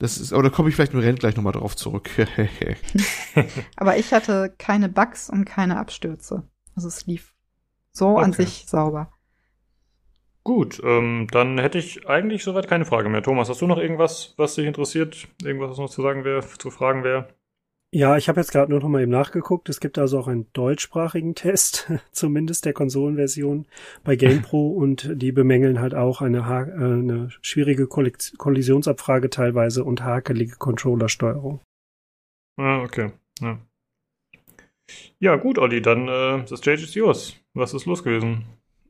Das 0.00 0.18
ist, 0.18 0.32
aber 0.32 0.42
da 0.42 0.48
komme 0.50 0.68
ich 0.70 0.74
vielleicht 0.74 0.94
im 0.94 0.98
Rennen 1.00 1.18
gleich 1.18 1.36
nochmal 1.36 1.52
drauf 1.52 1.76
zurück. 1.76 2.10
Aber 3.76 3.96
ich 3.96 4.12
hatte 4.12 4.54
keine 4.58 4.88
Bugs 4.88 5.28
und 5.30 5.44
keine 5.44 5.78
Abstürze. 5.78 6.48
Also 6.74 6.88
es 6.88 7.06
lief 7.06 7.34
so 7.92 8.18
an 8.18 8.32
Okay. 8.32 8.36
sich 8.36 8.66
sauber. 8.68 9.12
Gut, 10.44 10.80
ähm, 10.84 11.28
dann 11.30 11.58
hätte 11.58 11.78
ich 11.78 12.06
eigentlich 12.08 12.44
soweit 12.44 12.68
keine 12.68 12.84
Frage 12.84 13.08
mehr. 13.08 13.22
Thomas, 13.22 13.48
hast 13.48 13.60
du 13.62 13.66
noch 13.66 13.78
irgendwas, 13.78 14.34
was 14.36 14.54
dich 14.54 14.66
interessiert? 14.66 15.28
Irgendwas, 15.42 15.70
was 15.70 15.78
noch 15.78 15.90
zu 15.90 16.02
sagen 16.02 16.24
wäre, 16.24 16.42
zu 16.46 16.70
fragen 16.70 17.04
wäre? 17.04 17.28
Ja, 17.92 18.16
ich 18.16 18.28
habe 18.28 18.40
jetzt 18.40 18.52
gerade 18.52 18.70
nur 18.70 18.80
noch 18.80 18.88
mal 18.88 19.02
eben 19.02 19.10
nachgeguckt. 19.10 19.68
Es 19.68 19.80
gibt 19.80 19.98
also 19.98 20.20
auch 20.20 20.28
einen 20.28 20.46
deutschsprachigen 20.52 21.34
Test, 21.34 21.90
zumindest 22.12 22.64
der 22.64 22.72
Konsolenversion 22.72 23.66
bei 24.04 24.16
GamePro 24.16 24.68
und 24.76 25.10
die 25.14 25.32
bemängeln 25.32 25.80
halt 25.80 25.94
auch 25.94 26.20
eine, 26.22 26.46
ha 26.46 26.62
äh, 26.62 26.72
eine 26.72 27.30
schwierige 27.42 27.88
Kollisionsabfrage 27.88 29.30
teilweise 29.30 29.82
und 29.84 30.04
hakelige 30.04 30.56
Controllersteuerung. 30.56 31.60
Ah, 32.58 32.82
okay. 32.82 33.12
Ja, 33.40 33.58
ja 35.18 35.36
gut, 35.36 35.58
Olli, 35.58 35.82
dann 35.82 36.08
äh, 36.08 36.44
das 36.48 36.58
Stage 36.58 36.82
ist 36.82 36.94
yours. 36.94 37.36
Was 37.54 37.74
ist 37.74 37.86
los 37.86 38.02
gewesen? 38.02 38.44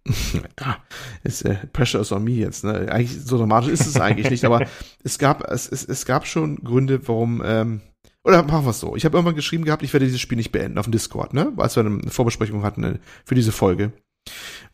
ja, 0.61 0.79
ist, 1.25 1.43
äh, 1.43 1.67
Pressure 1.73 2.01
is 2.01 2.13
on 2.13 2.25
me 2.25 2.33
jetzt. 2.33 2.65
Ne? 2.65 2.91
Eigentlich 2.91 3.21
so 3.25 3.39
dramatisch 3.39 3.71
ist 3.71 3.87
es 3.87 4.01
eigentlich 4.01 4.31
nicht, 4.31 4.45
aber 4.45 4.67
es 5.05 5.19
gab 5.19 5.45
es, 5.51 5.71
es, 5.71 5.85
es 5.85 6.07
gab 6.07 6.27
schon 6.27 6.57
Gründe, 6.57 7.07
warum. 7.07 7.43
Ähm, 7.45 7.81
oder 8.25 8.43
machen 8.43 8.67
wir 8.67 8.71
es 8.71 8.81
so. 8.81 8.97
Ich 8.97 9.05
habe 9.05 9.17
irgendwann 9.17 9.37
geschrieben 9.37 9.65
gehabt, 9.65 9.83
ich 9.83 9.93
werde 9.93 10.07
dieses 10.07 10.21
Spiel 10.21 10.37
nicht 10.37 10.53
beenden 10.53 10.79
auf 10.79 10.87
dem 10.87 10.93
Discord, 10.93 11.35
ne? 11.35 11.53
Als 11.57 11.77
wir 11.77 11.85
eine 11.85 12.11
Vorbesprechung 12.11 12.63
hatten 12.63 12.85
äh, 12.85 12.99
für 13.25 13.35
diese 13.35 13.53
Folge. 13.53 13.93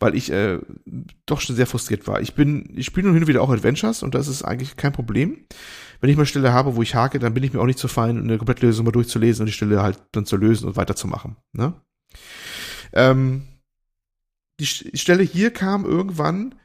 Weil 0.00 0.16
ich 0.16 0.32
äh, 0.32 0.58
doch 1.24 1.40
schon 1.40 1.54
sehr 1.54 1.68
frustriert 1.68 2.08
war. 2.08 2.20
Ich 2.20 2.34
bin, 2.34 2.74
ich 2.76 2.86
spiele 2.86 3.06
nun 3.06 3.14
hin 3.14 3.22
und 3.22 3.28
wieder 3.28 3.42
auch 3.42 3.50
Adventures 3.50 4.02
und 4.02 4.14
das 4.14 4.26
ist 4.26 4.42
eigentlich 4.42 4.76
kein 4.76 4.92
Problem. 4.92 5.46
Wenn 6.00 6.10
ich 6.10 6.16
mal 6.16 6.26
Stelle 6.26 6.52
habe, 6.52 6.74
wo 6.74 6.82
ich 6.82 6.94
hake, 6.94 7.20
dann 7.20 7.32
bin 7.32 7.44
ich 7.44 7.52
mir 7.52 7.60
auch 7.60 7.66
nicht 7.66 7.78
zu 7.78 7.88
fein, 7.88 8.18
eine 8.18 8.38
Komplettlösung 8.38 8.84
mal 8.84 8.90
durchzulesen 8.90 9.42
und 9.42 9.46
die 9.46 9.52
Stelle 9.52 9.82
halt 9.82 10.02
dann 10.12 10.26
zu 10.26 10.36
lösen 10.36 10.66
und 10.66 10.76
weiterzumachen. 10.76 11.36
Ne? 11.52 11.74
Ähm, 12.92 13.42
die 14.58 14.66
St- 14.66 14.90
die 14.90 14.98
Stelle 14.98 15.22
hier 15.22 15.52
kam 15.52 15.84
irgendwann, 15.84 16.56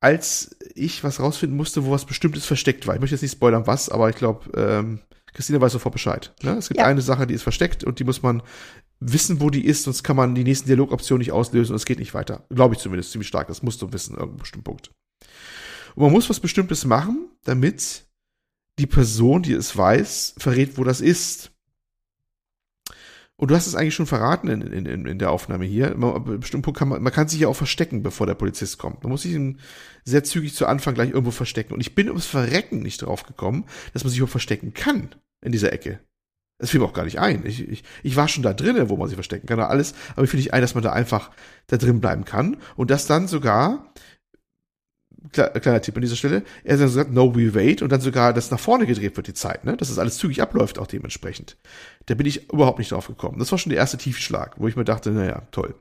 als 0.00 0.56
ich 0.74 1.02
was 1.02 1.18
rausfinden 1.18 1.56
musste, 1.56 1.84
wo 1.84 1.90
was 1.90 2.06
Bestimmtes 2.06 2.46
versteckt 2.46 2.86
war. 2.86 2.94
Ich 2.94 3.00
möchte 3.00 3.16
jetzt 3.16 3.22
nicht 3.22 3.32
spoilern, 3.32 3.66
was, 3.66 3.88
aber 3.88 4.08
ich 4.08 4.16
glaube, 4.16 4.50
ähm, 4.56 5.00
Christina 5.34 5.60
weiß 5.60 5.72
sofort 5.72 5.92
Bescheid. 5.92 6.32
Ne? 6.42 6.52
Es 6.52 6.68
gibt 6.68 6.80
Ja. 6.80 6.86
eine 6.86 7.02
Sache, 7.02 7.26
die 7.26 7.34
ist 7.34 7.42
versteckt 7.42 7.84
und 7.84 7.98
die 7.98 8.04
muss 8.04 8.22
man 8.22 8.42
wissen, 9.00 9.40
wo 9.40 9.50
die 9.50 9.64
ist, 9.66 9.82
sonst 9.82 10.04
kann 10.04 10.16
man 10.16 10.34
die 10.34 10.44
nächsten 10.44 10.66
Dialogoptionen 10.68 11.18
nicht 11.18 11.32
auslösen 11.32 11.72
und 11.72 11.76
es 11.76 11.84
geht 11.84 11.98
nicht 11.98 12.14
weiter. 12.14 12.46
Glaube 12.50 12.74
ich 12.74 12.80
zumindest 12.80 13.10
ziemlich 13.10 13.28
stark. 13.28 13.48
Das 13.48 13.62
musst 13.62 13.82
du 13.82 13.92
wissen, 13.92 14.14
irgendeinem 14.14 14.38
bestimmten 14.38 14.64
Punkt. 14.64 14.90
Und 15.96 16.04
man 16.04 16.12
muss 16.12 16.30
was 16.30 16.40
Bestimmtes 16.40 16.84
machen, 16.84 17.28
damit 17.44 18.06
die 18.78 18.86
Person, 18.86 19.42
die 19.42 19.52
es 19.52 19.76
weiß, 19.76 20.34
verrät, 20.38 20.78
wo 20.78 20.84
das 20.84 21.00
ist. 21.00 21.50
Und 23.36 23.50
du 23.50 23.56
hast 23.56 23.66
es 23.66 23.74
eigentlich 23.74 23.94
schon 23.94 24.06
verraten 24.06 24.48
in, 24.48 24.62
in, 24.86 25.06
in 25.06 25.18
der 25.18 25.32
Aufnahme 25.32 25.64
hier. 25.64 25.96
Man, 25.96 26.40
kann 26.72 26.88
man, 26.88 27.02
man 27.02 27.12
kann 27.12 27.26
sich 27.26 27.40
ja 27.40 27.48
auch 27.48 27.56
verstecken, 27.56 28.04
bevor 28.04 28.26
der 28.28 28.34
Polizist 28.34 28.78
kommt. 28.78 29.02
Man 29.02 29.10
muss 29.10 29.22
sich 29.22 29.36
sehr 30.04 30.22
zügig 30.22 30.54
zu 30.54 30.66
Anfang 30.66 30.94
gleich 30.94 31.10
irgendwo 31.10 31.32
verstecken. 31.32 31.74
Und 31.74 31.80
ich 31.80 31.96
bin 31.96 32.08
ums 32.08 32.26
Verrecken 32.26 32.78
nicht 32.78 33.02
drauf 33.02 33.24
gekommen, 33.24 33.64
dass 33.92 34.04
man 34.04 34.10
sich 34.10 34.18
überhaupt 34.18 34.30
verstecken 34.30 34.72
kann 34.72 35.14
in 35.44 35.52
dieser 35.52 35.72
Ecke. 35.72 36.00
Das 36.58 36.70
fiel 36.70 36.80
mir 36.80 36.86
auch 36.86 36.92
gar 36.92 37.04
nicht 37.04 37.18
ein. 37.18 37.44
Ich, 37.46 37.68
ich, 37.68 37.84
ich 38.02 38.16
war 38.16 38.28
schon 38.28 38.42
da 38.42 38.54
drinnen, 38.54 38.88
wo 38.88 38.96
man 38.96 39.08
sich 39.08 39.16
verstecken 39.16 39.46
kann, 39.46 39.60
alles, 39.60 39.94
aber 40.12 40.24
ich 40.24 40.30
fiel 40.30 40.38
nicht 40.38 40.54
ein, 40.54 40.62
dass 40.62 40.74
man 40.74 40.84
da 40.84 40.92
einfach 40.92 41.30
da 41.66 41.76
drin 41.76 42.00
bleiben 42.00 42.24
kann. 42.24 42.56
Und 42.76 42.90
das 42.90 43.06
dann 43.06 43.26
sogar, 43.26 43.92
kleiner 45.32 45.80
Tipp 45.80 45.96
an 45.96 46.02
dieser 46.02 46.16
Stelle, 46.16 46.42
er 46.64 46.74
hat 46.74 46.80
gesagt, 46.80 47.12
no, 47.12 47.34
we 47.34 47.54
wait, 47.54 47.82
und 47.82 47.90
dann 47.90 48.00
sogar, 48.00 48.32
dass 48.32 48.50
nach 48.50 48.58
vorne 48.58 48.86
gedreht 48.86 49.16
wird, 49.16 49.26
die 49.26 49.34
Zeit, 49.34 49.64
ne? 49.64 49.76
Dass 49.76 49.88
das 49.88 49.98
alles 49.98 50.18
zügig 50.18 50.42
abläuft, 50.42 50.78
auch 50.78 50.86
dementsprechend. 50.86 51.56
Da 52.06 52.14
bin 52.14 52.26
ich 52.26 52.50
überhaupt 52.52 52.78
nicht 52.78 52.92
drauf 52.92 53.06
gekommen. 53.06 53.38
Das 53.38 53.50
war 53.50 53.58
schon 53.58 53.70
der 53.70 53.78
erste 53.78 53.96
Tiefschlag, 53.96 54.54
wo 54.58 54.68
ich 54.68 54.76
mir 54.76 54.84
dachte, 54.84 55.10
naja, 55.10 55.42
toll. 55.50 55.74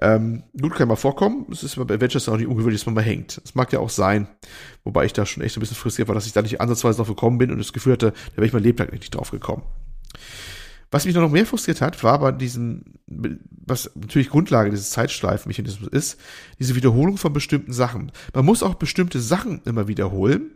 Ähm, 0.00 0.42
gut, 0.60 0.74
kann 0.74 0.88
mal 0.88 0.96
vorkommen. 0.96 1.46
Es 1.50 1.62
ist 1.62 1.76
bei 1.76 1.94
Adventures 1.94 2.28
auch 2.28 2.36
nicht 2.36 2.46
ungewöhnlich, 2.48 2.80
dass 2.80 2.86
man 2.86 2.94
mal 2.94 3.04
hängt. 3.04 3.40
Das 3.42 3.54
mag 3.54 3.72
ja 3.72 3.78
auch 3.78 3.90
sein. 3.90 4.28
Wobei 4.84 5.06
ich 5.06 5.12
da 5.12 5.24
schon 5.24 5.42
echt 5.42 5.56
ein 5.56 5.60
bisschen 5.60 5.76
frustriert 5.76 6.08
war, 6.08 6.14
dass 6.14 6.26
ich 6.26 6.32
da 6.32 6.42
nicht 6.42 6.60
ansatzweise 6.60 6.98
drauf 6.98 7.08
gekommen 7.08 7.38
bin 7.38 7.50
und 7.50 7.58
das 7.58 7.72
Gefühl 7.72 7.94
hatte, 7.94 8.12
da 8.30 8.36
wäre 8.36 8.46
ich 8.46 8.52
mein 8.52 8.62
Lebtag 8.62 8.92
nicht 8.92 9.14
drauf 9.14 9.30
gekommen. 9.30 9.62
Was 10.92 11.06
mich 11.06 11.14
noch 11.14 11.30
mehr 11.30 11.46
frustriert 11.46 11.80
hat, 11.80 12.04
war 12.04 12.18
bei 12.18 12.32
diesem, 12.32 12.84
was 13.06 13.90
natürlich 13.94 14.28
Grundlage 14.28 14.70
dieses 14.70 14.90
Zeitschleifenmechanismus 14.90 15.88
ist, 15.88 16.20
diese 16.58 16.74
Wiederholung 16.74 17.16
von 17.16 17.32
bestimmten 17.32 17.72
Sachen. 17.72 18.12
Man 18.34 18.44
muss 18.44 18.62
auch 18.62 18.74
bestimmte 18.74 19.18
Sachen 19.18 19.62
immer 19.64 19.88
wiederholen. 19.88 20.52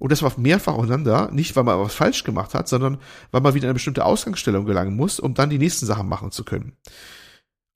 Und 0.00 0.10
das 0.10 0.22
war 0.22 0.32
mehrfach 0.38 0.74
aufeinander, 0.74 1.30
nicht 1.30 1.54
weil 1.54 1.62
man 1.62 1.78
was 1.78 1.94
falsch 1.94 2.24
gemacht 2.24 2.52
hat, 2.52 2.68
sondern 2.68 2.98
weil 3.30 3.40
man 3.40 3.54
wieder 3.54 3.64
in 3.64 3.68
eine 3.68 3.74
bestimmte 3.74 4.04
Ausgangsstellung 4.04 4.66
gelangen 4.66 4.96
muss, 4.96 5.20
um 5.20 5.34
dann 5.34 5.50
die 5.50 5.58
nächsten 5.58 5.86
Sachen 5.86 6.08
machen 6.08 6.32
zu 6.32 6.44
können. 6.44 6.72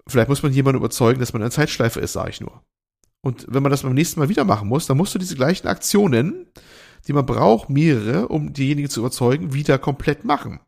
Vielleicht 0.07 0.29
muss 0.29 0.43
man 0.43 0.53
jemanden 0.53 0.79
überzeugen, 0.79 1.21
dass 1.21 1.33
man 1.33 1.43
eine 1.43 1.53
Zeitschleife 1.53 2.01
ist, 2.01 2.13
sage 2.13 2.31
ich 2.31 2.41
nur. 2.41 2.63
Und 3.23 3.47
wenn 3.49 3.63
man 3.63 3.71
das 3.71 3.85
beim 3.85 3.95
nächsten 3.95 4.19
Mal 4.19 4.29
wieder 4.29 4.45
machen 4.45 4.69
muss, 4.69 4.87
dann 4.87 4.97
musst 4.97 5.15
du 5.15 5.19
diese 5.19 5.37
gleichen 5.37 5.69
Aktionen, 5.69 6.49
die 7.07 7.13
man 7.13 7.25
braucht, 7.25 7.71
mehrere, 7.71 8.29
um 8.29 8.53
diejenigen 8.53 8.91
zu 8.91 9.01
überzeugen, 9.01 9.55
wieder 9.55 9.79
komplett 9.79 10.25
machen. 10.25 10.61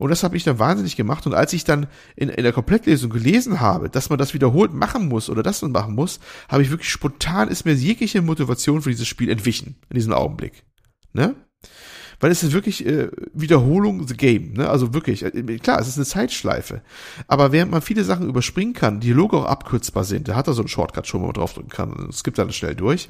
Und 0.00 0.08
das 0.08 0.22
habe 0.22 0.34
ich 0.34 0.44
dann 0.44 0.58
wahnsinnig 0.58 0.96
gemacht. 0.96 1.26
Und 1.26 1.34
als 1.34 1.52
ich 1.52 1.64
dann 1.64 1.86
in, 2.16 2.30
in 2.30 2.42
der 2.42 2.54
Komplettlesung 2.54 3.10
gelesen 3.10 3.60
habe, 3.60 3.90
dass 3.90 4.08
man 4.08 4.18
das 4.18 4.32
wiederholt 4.32 4.72
machen 4.72 5.08
muss 5.08 5.28
oder 5.28 5.42
das 5.42 5.60
man 5.60 5.72
machen 5.72 5.94
muss, 5.94 6.20
habe 6.48 6.62
ich 6.62 6.70
wirklich 6.70 6.88
spontan 6.88 7.48
ist 7.48 7.66
mir 7.66 7.74
jegliche 7.74 8.22
Motivation 8.22 8.80
für 8.80 8.88
dieses 8.88 9.06
Spiel 9.06 9.28
entwichen 9.28 9.76
in 9.90 9.96
diesem 9.96 10.14
Augenblick. 10.14 10.64
Ne? 11.12 11.34
Weil 12.20 12.30
es 12.30 12.42
ist 12.42 12.52
wirklich 12.52 12.86
äh, 12.86 13.08
Wiederholung 13.32 14.06
the 14.06 14.16
game, 14.16 14.52
ne? 14.52 14.68
Also 14.68 14.92
wirklich, 14.92 15.24
äh, 15.24 15.58
klar, 15.58 15.80
es 15.80 15.88
ist 15.88 15.96
eine 15.96 16.04
Zeitschleife. 16.04 16.82
Aber 17.26 17.50
während 17.50 17.72
man 17.72 17.80
viele 17.80 18.04
Sachen 18.04 18.28
überspringen 18.28 18.74
kann, 18.74 19.00
Dialoge 19.00 19.38
auch 19.38 19.46
abkürzbar 19.46 20.04
sind, 20.04 20.28
da 20.28 20.36
hat 20.36 20.46
er 20.46 20.52
so 20.52 20.60
einen 20.60 20.68
Shortcut 20.68 21.06
schon, 21.06 21.22
wo 21.22 21.26
man 21.26 21.34
draufdrücken 21.34 21.70
kann, 21.70 22.08
es 22.10 22.22
gibt 22.22 22.38
dann 22.38 22.52
schnell 22.52 22.74
durch, 22.74 23.08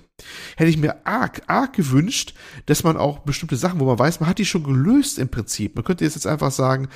hätte 0.57 0.71
ich 0.71 0.79
mir 0.79 1.07
arg, 1.07 1.43
arg 1.49 1.73
gewünscht, 1.73 2.35
dass 2.67 2.85
man 2.85 2.97
auch 2.97 3.21
bestimmte 3.21 3.57
Sachen, 3.57 3.81
wo 3.81 3.85
man 3.85 3.99
weiß, 3.99 4.21
man 4.21 4.29
hat 4.29 4.39
die 4.39 4.45
schon 4.45 4.63
gelöst 4.63 5.19
im 5.19 5.29
Prinzip. 5.29 5.75
Man 5.75 5.85
könnte 5.85 6.05
jetzt 6.05 6.27
einfach 6.27 6.53
sagen, 6.53 6.89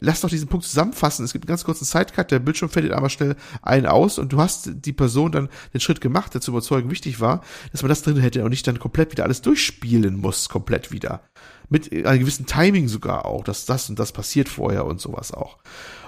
lass 0.00 0.20
doch 0.20 0.28
diesen 0.28 0.48
Punkt 0.48 0.66
zusammenfassen. 0.66 1.24
Es 1.24 1.32
gibt 1.32 1.44
einen 1.44 1.52
ganz 1.52 1.64
kurzen 1.64 1.84
Sidecut, 1.84 2.30
der 2.30 2.38
Bildschirm 2.38 2.68
fällt 2.68 2.92
einmal 2.92 3.10
schnell 3.10 3.36
ein 3.62 3.86
aus 3.86 4.18
und 4.18 4.32
du 4.32 4.38
hast 4.38 4.70
die 4.84 4.92
Person 4.92 5.32
dann 5.32 5.48
den 5.72 5.80
Schritt 5.80 6.00
gemacht, 6.02 6.34
der 6.34 6.42
zu 6.42 6.50
überzeugen 6.50 6.90
wichtig 6.90 7.20
war, 7.20 7.42
dass 7.70 7.82
man 7.82 7.88
das 7.88 8.02
drin 8.02 8.18
hätte 8.18 8.44
und 8.44 8.50
nicht 8.50 8.66
dann 8.66 8.78
komplett 8.78 9.12
wieder 9.12 9.24
alles 9.24 9.40
durchspielen 9.40 10.16
muss, 10.16 10.48
komplett 10.48 10.92
wieder. 10.92 11.22
Mit 11.68 11.90
einem 11.92 12.20
gewissen 12.20 12.46
Timing 12.46 12.88
sogar 12.88 13.24
auch, 13.24 13.44
dass 13.44 13.64
das 13.64 13.88
und 13.88 13.98
das 13.98 14.12
passiert 14.12 14.48
vorher 14.48 14.84
und 14.84 15.00
sowas 15.00 15.32
auch. 15.32 15.58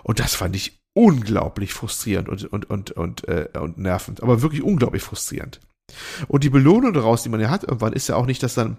Und 0.02 0.20
das 0.20 0.34
fand 0.34 0.54
ich 0.56 0.78
unglaublich 0.94 1.72
frustrierend 1.72 2.28
und, 2.28 2.44
und, 2.44 2.70
und, 2.70 2.90
und, 2.92 3.28
äh, 3.28 3.48
und 3.58 3.78
nervend, 3.78 4.22
aber 4.22 4.42
wirklich 4.42 4.62
unglaublich 4.62 5.02
frustrierend. 5.02 5.60
Und 6.28 6.44
die 6.44 6.50
Belohnung 6.50 6.92
daraus, 6.92 7.22
die 7.22 7.28
man 7.28 7.40
ja 7.40 7.50
hat 7.50 7.64
irgendwann, 7.64 7.92
ist 7.92 8.08
ja 8.08 8.16
auch 8.16 8.26
nicht, 8.26 8.42
dass 8.42 8.54
dann 8.54 8.78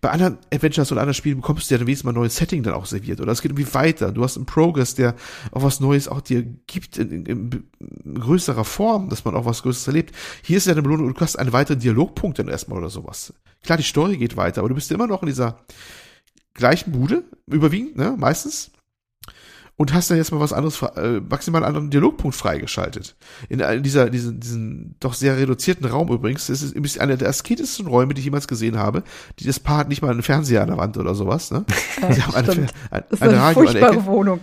bei 0.00 0.10
anderen 0.10 0.38
Adventures 0.52 0.90
oder 0.90 1.00
anderen 1.00 1.14
Spielen 1.14 1.36
bekommst 1.36 1.70
du 1.70 1.74
ja 1.74 1.78
dann 1.78 1.86
wenigstens 1.86 2.04
mal 2.04 2.12
ein 2.12 2.16
neues 2.16 2.36
Setting 2.36 2.62
dann 2.62 2.74
auch 2.74 2.86
serviert. 2.86 3.20
Oder 3.20 3.32
es 3.32 3.42
geht 3.42 3.52
irgendwie 3.52 3.72
weiter. 3.74 4.12
Du 4.12 4.22
hast 4.22 4.36
einen 4.36 4.46
Progress, 4.46 4.94
der 4.94 5.14
auch 5.52 5.62
was 5.62 5.80
Neues 5.80 6.08
auch 6.08 6.20
dir 6.20 6.42
gibt 6.42 6.98
in, 6.98 7.26
in, 7.26 7.64
in 8.04 8.14
größerer 8.14 8.64
Form, 8.64 9.10
dass 9.10 9.24
man 9.24 9.34
auch 9.34 9.44
was 9.44 9.62
Größeres 9.62 9.86
erlebt. 9.86 10.14
Hier 10.42 10.56
ist 10.56 10.66
ja 10.66 10.72
eine 10.72 10.82
Belohnung, 10.82 11.14
du 11.14 11.20
hast 11.20 11.36
einen 11.36 11.52
weiteren 11.52 11.80
Dialogpunkt 11.80 12.38
dann 12.38 12.48
erstmal 12.48 12.78
oder 12.78 12.90
sowas. 12.90 13.32
Klar, 13.62 13.78
die 13.78 13.84
Story 13.84 14.16
geht 14.16 14.36
weiter, 14.36 14.60
aber 14.60 14.70
du 14.70 14.74
bist 14.74 14.90
immer 14.90 15.06
noch 15.06 15.22
in 15.22 15.28
dieser 15.28 15.60
gleichen 16.54 16.92
Bude, 16.92 17.24
überwiegend, 17.46 17.96
ne, 17.96 18.16
meistens 18.18 18.72
und 19.80 19.94
hast 19.94 20.10
dann 20.10 20.18
jetzt 20.18 20.30
mal 20.30 20.40
was 20.40 20.52
anderes, 20.52 20.82
äh, 20.82 21.22
maximal 21.26 21.64
einen 21.64 21.68
anderen 21.68 21.88
Dialogpunkt 21.88 22.36
freigeschaltet. 22.36 23.16
In, 23.48 23.60
in 23.60 23.82
dieser, 23.82 24.10
diesen, 24.10 24.38
diesen 24.38 24.94
doch 25.00 25.14
sehr 25.14 25.38
reduzierten 25.38 25.86
Raum 25.86 26.10
übrigens. 26.10 26.48
Das 26.48 26.60
ist 26.60 27.00
einer 27.00 27.16
der 27.16 27.30
asketesten 27.30 27.86
Räume, 27.86 28.12
die 28.12 28.18
ich 28.18 28.26
jemals 28.26 28.46
gesehen 28.46 28.76
habe. 28.76 29.04
Die, 29.38 29.46
das 29.46 29.58
Paar 29.58 29.78
hat 29.78 29.88
nicht 29.88 30.02
mal 30.02 30.10
einen 30.10 30.22
Fernseher 30.22 30.60
an 30.60 30.68
der 30.68 30.76
Wand 30.76 30.98
oder 30.98 31.14
sowas. 31.14 31.50
Ne? 31.50 31.64
Ja, 32.02 32.12
Sie 32.12 32.22
haben 32.22 32.34
eine, 32.34 32.50
eine, 32.50 32.68
eine, 32.90 33.04
eine 33.20 33.36
Radio 33.40 33.68
an 33.68 33.72
der 33.74 33.88
Ecke. 33.88 34.04
Wohnung. 34.04 34.40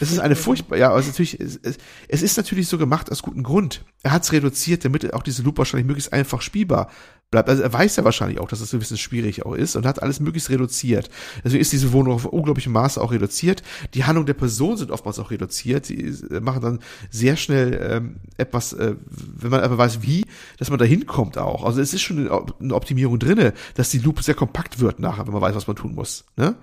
Es 0.00 0.10
ist 0.10 0.20
eine 0.20 0.36
furchtbar, 0.36 0.78
ja, 0.78 0.90
also 0.90 1.08
natürlich, 1.08 1.38
es, 1.38 1.60
es, 2.08 2.22
ist 2.22 2.36
natürlich 2.38 2.68
so 2.68 2.78
gemacht 2.78 3.10
aus 3.10 3.22
gutem 3.22 3.42
Grund. 3.42 3.84
Er 4.02 4.12
hat 4.12 4.22
es 4.22 4.32
reduziert, 4.32 4.86
damit 4.86 5.12
auch 5.12 5.22
diese 5.22 5.42
Loop 5.42 5.58
wahrscheinlich 5.58 5.86
möglichst 5.86 6.14
einfach 6.14 6.40
spielbar 6.40 6.88
bleibt. 7.32 7.48
Also 7.48 7.64
er 7.64 7.72
weiß 7.72 7.96
ja 7.96 8.04
wahrscheinlich 8.04 8.38
auch, 8.38 8.46
dass 8.46 8.60
das 8.60 8.72
ein 8.72 8.78
bisschen 8.78 8.98
schwierig 8.98 9.44
auch 9.44 9.54
ist 9.54 9.74
und 9.74 9.84
hat 9.84 10.00
alles 10.00 10.20
möglichst 10.20 10.50
reduziert. 10.50 11.10
Deswegen 11.42 11.60
ist 11.60 11.72
diese 11.72 11.92
Wohnung 11.92 12.14
auf 12.14 12.26
unglaublichem 12.26 12.72
Maße 12.72 13.00
auch 13.00 13.10
reduziert. 13.10 13.64
Die 13.94 14.04
Handlung 14.04 14.26
der 14.26 14.34
Person 14.34 14.76
sind 14.76 14.92
oftmals 14.92 15.18
auch 15.18 15.32
reduziert. 15.32 15.88
Die 15.88 16.04
äh, 16.04 16.38
machen 16.40 16.62
dann 16.62 16.78
sehr 17.10 17.36
schnell 17.36 17.80
ähm, 17.82 18.16
etwas, 18.36 18.72
äh, 18.74 18.94
wenn 19.10 19.50
man 19.50 19.60
aber 19.60 19.78
weiß 19.78 20.02
wie, 20.02 20.24
dass 20.58 20.70
man 20.70 20.78
da 20.78 20.84
hinkommt 20.84 21.38
auch. 21.38 21.64
Also 21.64 21.80
es 21.80 21.92
ist 21.92 22.02
schon 22.02 22.30
eine 22.60 22.74
Optimierung 22.74 23.18
drinne, 23.18 23.54
dass 23.74 23.90
die 23.90 23.98
Loop 23.98 24.22
sehr 24.22 24.34
kompakt 24.34 24.78
wird 24.78 25.00
nachher, 25.00 25.26
wenn 25.26 25.32
man 25.32 25.42
weiß, 25.42 25.56
was 25.56 25.66
man 25.66 25.74
tun 25.74 25.94
muss. 25.94 26.24
Ne? 26.36 26.54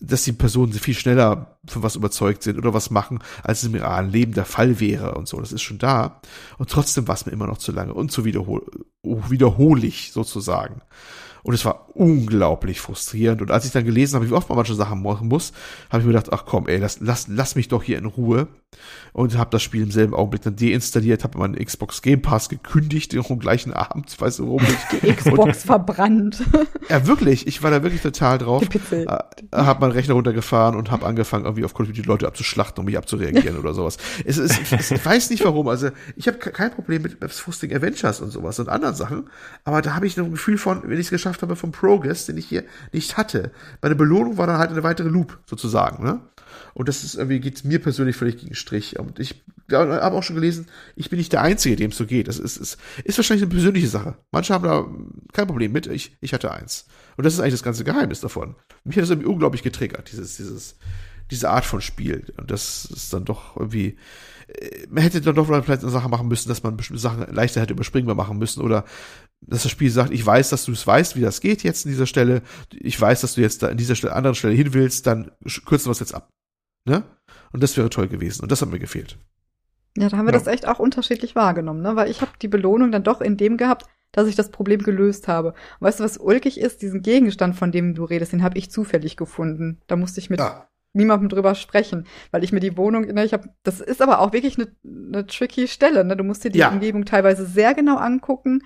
Dass 0.00 0.24
die 0.24 0.32
Personen 0.32 0.72
viel 0.72 0.94
schneller 0.94 1.58
von 1.66 1.82
was 1.82 1.96
überzeugt 1.96 2.42
sind 2.42 2.58
oder 2.58 2.72
was 2.72 2.90
machen, 2.90 3.20
als 3.42 3.62
es 3.62 3.68
im 3.68 3.74
realen 3.74 4.10
Leben 4.10 4.32
der 4.32 4.46
Fall 4.46 4.80
wäre 4.80 5.14
und 5.14 5.28
so. 5.28 5.38
Das 5.38 5.52
ist 5.52 5.62
schon 5.62 5.78
da. 5.78 6.20
Und 6.58 6.70
trotzdem 6.70 7.06
war 7.06 7.14
es 7.14 7.26
mir 7.26 7.32
immer 7.32 7.46
noch 7.46 7.58
zu 7.58 7.70
lange 7.72 7.92
und 7.94 8.10
zu 8.10 8.24
wiederhol 8.24 8.64
wiederholig 9.02 10.12
sozusagen. 10.12 10.82
Und 11.42 11.54
es 11.54 11.64
war 11.64 11.88
unglaublich 11.94 12.80
frustrierend. 12.80 13.42
Und 13.42 13.50
als 13.50 13.64
ich 13.64 13.72
dann 13.72 13.84
gelesen 13.84 14.16
habe, 14.16 14.28
wie 14.28 14.32
oft 14.32 14.48
man 14.48 14.56
manche 14.56 14.74
Sachen 14.74 15.02
machen 15.02 15.28
muss, 15.28 15.52
habe 15.90 16.00
ich 16.00 16.06
mir 16.06 16.12
gedacht, 16.12 16.32
ach 16.32 16.44
komm, 16.46 16.68
ey, 16.68 16.78
lass, 16.78 17.00
lass, 17.00 17.28
lass 17.28 17.54
mich 17.54 17.68
doch 17.68 17.82
hier 17.82 17.98
in 17.98 18.06
Ruhe. 18.06 18.48
Und 19.12 19.36
habe 19.36 19.50
das 19.50 19.62
Spiel 19.62 19.82
im 19.82 19.90
selben 19.90 20.14
Augenblick 20.14 20.42
dann 20.42 20.54
deinstalliert, 20.54 21.24
habe 21.24 21.38
meinen 21.38 21.56
Xbox 21.56 22.02
Game 22.02 22.22
Pass 22.22 22.48
gekündigt, 22.48 23.16
am 23.16 23.38
gleichen 23.40 23.72
Abend, 23.72 24.08
ich 24.08 24.20
weiß 24.20 24.38
nicht 24.38 24.48
warum. 24.48 24.62
Die 25.02 25.12
Xbox 25.12 25.42
und, 25.42 25.56
verbrannt. 25.56 26.42
Ja, 26.88 27.06
wirklich. 27.06 27.46
Ich 27.46 27.62
war 27.62 27.70
da 27.70 27.84
wirklich 27.84 28.02
total 28.02 28.38
drauf. 28.38 28.64
Äh, 28.90 29.06
habe 29.52 29.80
meinen 29.80 29.92
Rechner 29.92 30.14
runtergefahren 30.14 30.76
und 30.76 30.90
habe 30.90 31.06
angefangen, 31.06 31.44
irgendwie 31.44 31.64
auf 31.64 31.72
Call 31.72 31.86
of 31.86 31.92
Duty 31.92 32.02
Leute 32.02 32.26
abzuschlachten, 32.26 32.80
um 32.80 32.86
mich 32.86 32.98
abzureagieren 32.98 33.56
oder 33.60 33.74
sowas. 33.74 33.96
Es 34.24 34.38
ist, 34.38 34.72
es, 34.72 34.90
ich 34.90 35.04
weiß 35.04 35.30
nicht 35.30 35.44
warum. 35.44 35.68
Also 35.68 35.90
ich 36.16 36.26
habe 36.26 36.38
kein 36.38 36.72
Problem 36.72 37.02
mit 37.02 37.16
Frusting 37.32 37.72
Adventures 37.72 38.20
und 38.20 38.30
sowas 38.30 38.58
und 38.58 38.68
anderen 38.68 38.96
Sachen. 38.96 39.30
Aber 39.64 39.82
da 39.82 39.94
habe 39.94 40.06
ich 40.06 40.16
noch 40.16 40.24
ein 40.24 40.32
Gefühl 40.32 40.58
von, 40.58 40.82
wenn 40.82 40.94
ich 40.98 41.06
es 41.06 41.10
geschafft 41.10 41.29
geschafft 41.30 41.42
habe 41.42 41.56
vom 41.56 41.72
Progress, 41.72 42.26
den 42.26 42.36
ich 42.36 42.46
hier 42.46 42.64
nicht 42.92 43.16
hatte. 43.16 43.52
Meine 43.82 43.94
Belohnung 43.94 44.36
war 44.36 44.46
dann 44.46 44.58
halt 44.58 44.70
eine 44.70 44.82
weitere 44.82 45.08
Loop, 45.08 45.38
sozusagen, 45.46 46.04
ne? 46.04 46.20
Und 46.74 46.88
das 46.88 47.04
ist 47.04 47.14
irgendwie, 47.14 47.40
geht 47.40 47.64
mir 47.64 47.80
persönlich 47.80 48.16
völlig 48.16 48.38
gegen 48.38 48.54
Strich. 48.54 48.98
Und 48.98 49.20
ich 49.20 49.42
habe 49.70 50.12
auch 50.12 50.22
schon 50.22 50.36
gelesen, 50.36 50.66
ich 50.96 51.08
bin 51.08 51.18
nicht 51.18 51.32
der 51.32 51.42
Einzige, 51.42 51.76
dem 51.76 51.90
es 51.90 51.96
so 51.96 52.06
geht. 52.06 52.26
Das 52.26 52.38
ist, 52.38 52.56
ist, 52.56 52.76
ist 53.04 53.18
wahrscheinlich 53.18 53.44
eine 53.44 53.52
persönliche 53.52 53.88
Sache. 53.88 54.16
Manche 54.32 54.54
haben 54.54 54.64
da 54.64 54.86
kein 55.32 55.46
Problem 55.46 55.72
mit. 55.72 55.86
Ich, 55.86 56.16
ich 56.20 56.32
hatte 56.32 56.50
eins. 56.50 56.86
Und 57.16 57.24
das 57.24 57.34
ist 57.34 57.40
eigentlich 57.40 57.54
das 57.54 57.62
ganze 57.62 57.84
Geheimnis 57.84 58.20
davon. 58.20 58.56
Mich 58.84 58.96
hat 58.96 59.02
das 59.02 59.10
irgendwie 59.10 59.28
unglaublich 59.28 59.62
getriggert, 59.62 60.10
dieses, 60.10 60.36
dieses, 60.36 60.76
diese 61.30 61.50
Art 61.50 61.64
von 61.64 61.80
Spiel. 61.80 62.32
Und 62.36 62.50
das 62.50 62.84
ist 62.84 63.12
dann 63.12 63.24
doch 63.24 63.56
irgendwie, 63.56 63.96
äh, 64.48 64.86
man 64.88 65.02
hätte 65.02 65.20
dann 65.20 65.36
doch 65.36 65.46
vielleicht 65.46 65.82
eine 65.82 65.90
Sache 65.90 66.08
machen 66.08 66.28
müssen, 66.28 66.48
dass 66.48 66.62
man 66.62 66.76
bestimmte 66.76 67.00
Sachen 67.00 67.32
leichter 67.32 67.60
hätte 67.60 67.74
überspringbar 67.74 68.16
machen 68.16 68.38
müssen 68.38 68.62
oder 68.62 68.84
dass 69.40 69.62
das 69.62 69.72
Spiel 69.72 69.90
sagt, 69.90 70.12
ich 70.12 70.24
weiß, 70.24 70.50
dass 70.50 70.64
du 70.64 70.72
es 70.72 70.86
weißt, 70.86 71.16
wie 71.16 71.22
das 71.22 71.40
geht 71.40 71.62
jetzt 71.62 71.86
an 71.86 71.92
dieser 71.92 72.06
Stelle. 72.06 72.42
Ich 72.72 73.00
weiß, 73.00 73.22
dass 73.22 73.34
du 73.34 73.40
jetzt 73.40 73.62
da 73.62 73.68
an 73.68 73.76
dieser 73.76 73.94
Stelle, 73.94 74.14
anderen 74.14 74.34
Stelle 74.34 74.54
hin 74.54 74.74
willst, 74.74 75.06
dann 75.06 75.30
kürzen 75.64 75.86
wir 75.86 75.92
es 75.92 76.00
jetzt 76.00 76.14
ab. 76.14 76.28
Ne? 76.84 77.04
Und 77.52 77.62
das 77.62 77.76
wäre 77.76 77.90
toll 77.90 78.08
gewesen. 78.08 78.42
Und 78.42 78.52
das 78.52 78.62
hat 78.62 78.70
mir 78.70 78.78
gefehlt. 78.78 79.18
Ja, 79.96 80.08
da 80.08 80.16
haben 80.16 80.26
wir 80.26 80.32
ja. 80.32 80.38
das 80.38 80.46
echt 80.46 80.68
auch 80.68 80.78
unterschiedlich 80.78 81.34
wahrgenommen, 81.34 81.82
ne? 81.82 81.96
Weil 81.96 82.10
ich 82.10 82.20
habe 82.20 82.30
die 82.40 82.48
Belohnung 82.48 82.92
dann 82.92 83.02
doch 83.02 83.20
in 83.20 83.36
dem 83.36 83.56
gehabt, 83.56 83.86
dass 84.12 84.28
ich 84.28 84.36
das 84.36 84.50
Problem 84.50 84.82
gelöst 84.82 85.26
habe. 85.26 85.48
Und 85.48 85.86
weißt 85.86 86.00
du, 86.00 86.04
was 86.04 86.18
ulkig 86.18 86.60
ist? 86.60 86.82
Diesen 86.82 87.02
Gegenstand, 87.02 87.56
von 87.56 87.72
dem 87.72 87.94
du 87.94 88.04
redest, 88.04 88.32
den 88.32 88.42
habe 88.42 88.56
ich 88.56 88.70
zufällig 88.70 89.16
gefunden. 89.16 89.80
Da 89.88 89.96
musste 89.96 90.20
ich 90.20 90.30
mit 90.30 90.38
ja. 90.38 90.68
niemandem 90.92 91.28
drüber 91.28 91.56
sprechen, 91.56 92.06
weil 92.30 92.44
ich 92.44 92.52
mir 92.52 92.60
die 92.60 92.76
Wohnung, 92.76 93.02
ne, 93.02 93.24
ich 93.24 93.32
habe, 93.32 93.48
das 93.64 93.80
ist 93.80 94.00
aber 94.00 94.20
auch 94.20 94.32
wirklich 94.32 94.58
eine, 94.58 94.68
eine 94.84 95.26
tricky 95.26 95.66
Stelle. 95.66 96.04
Ne? 96.04 96.16
Du 96.16 96.24
musst 96.24 96.44
dir 96.44 96.50
die 96.50 96.60
ja. 96.60 96.70
Umgebung 96.70 97.04
teilweise 97.04 97.44
sehr 97.44 97.74
genau 97.74 97.96
angucken 97.96 98.62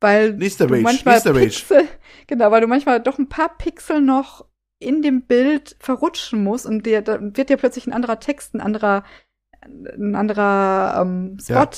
weil 0.00 0.34
nächster 0.34 0.66
du 0.66 0.74
Rage, 0.74 0.82
manchmal 0.82 1.14
nächster 1.14 1.32
Pixel, 1.34 1.76
Rage. 1.76 1.88
genau, 2.26 2.50
weil 2.50 2.60
du 2.60 2.66
manchmal 2.66 3.00
doch 3.00 3.18
ein 3.18 3.28
paar 3.28 3.56
Pixel 3.56 4.00
noch 4.00 4.46
in 4.78 5.02
dem 5.02 5.22
Bild 5.22 5.76
verrutschen 5.78 6.42
musst 6.42 6.66
und 6.66 6.86
dir, 6.86 7.02
da 7.02 7.18
wird 7.20 7.50
dir 7.50 7.56
plötzlich 7.56 7.86
ein 7.86 7.92
anderer 7.92 8.18
Text, 8.18 8.54
ein 8.54 8.60
anderer, 8.60 9.04
ein 9.62 10.14
anderer 10.14 11.02
ähm, 11.02 11.36
Spot 11.40 11.54
ja. 11.54 11.68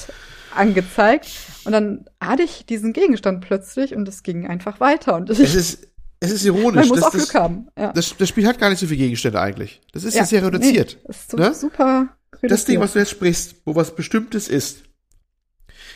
angezeigt 0.55 1.29
und 1.65 1.73
dann 1.73 2.05
hatte 2.21 2.45
ich 2.45 2.65
diesen 2.65 2.93
Gegenstand 2.93 3.45
plötzlich 3.45 3.95
und 3.95 4.07
es 4.07 4.23
ging 4.23 4.47
einfach 4.47 4.79
weiter 4.79 5.17
und 5.17 5.31
es 5.31 5.41
ist 5.41 5.89
es 6.23 6.31
ist 6.31 6.45
ironisch. 6.45 6.89
Man 6.89 6.89
muss 6.89 7.01
das, 7.01 7.09
auch 7.09 7.11
Glück 7.11 7.35
haben. 7.35 7.67
Ja. 7.77 7.93
Das, 7.93 8.17
das 8.17 8.29
Spiel 8.29 8.47
hat 8.47 8.61
gar 8.61 8.71
nicht 8.71 8.79
so 8.79 8.87
viele 8.87 8.99
Gegenstände 8.99 9.41
eigentlich. 9.41 9.81
Das 9.93 10.05
ist 10.05 10.15
ja, 10.15 10.25
sehr 10.25 10.45
reduziert. 10.45 10.99
Nee, 11.03 11.11
ist 11.11 11.33
so 11.33 11.37
ne? 11.37 11.53
super 11.53 12.17
reduziert. 12.35 12.53
Das 12.53 12.65
Ding, 12.65 12.79
was 12.79 12.93
du 12.93 13.01
jetzt 13.01 13.11
sprichst, 13.11 13.57
wo 13.65 13.75
was 13.75 13.97
Bestimmtes 13.97 14.47
ist. 14.47 14.85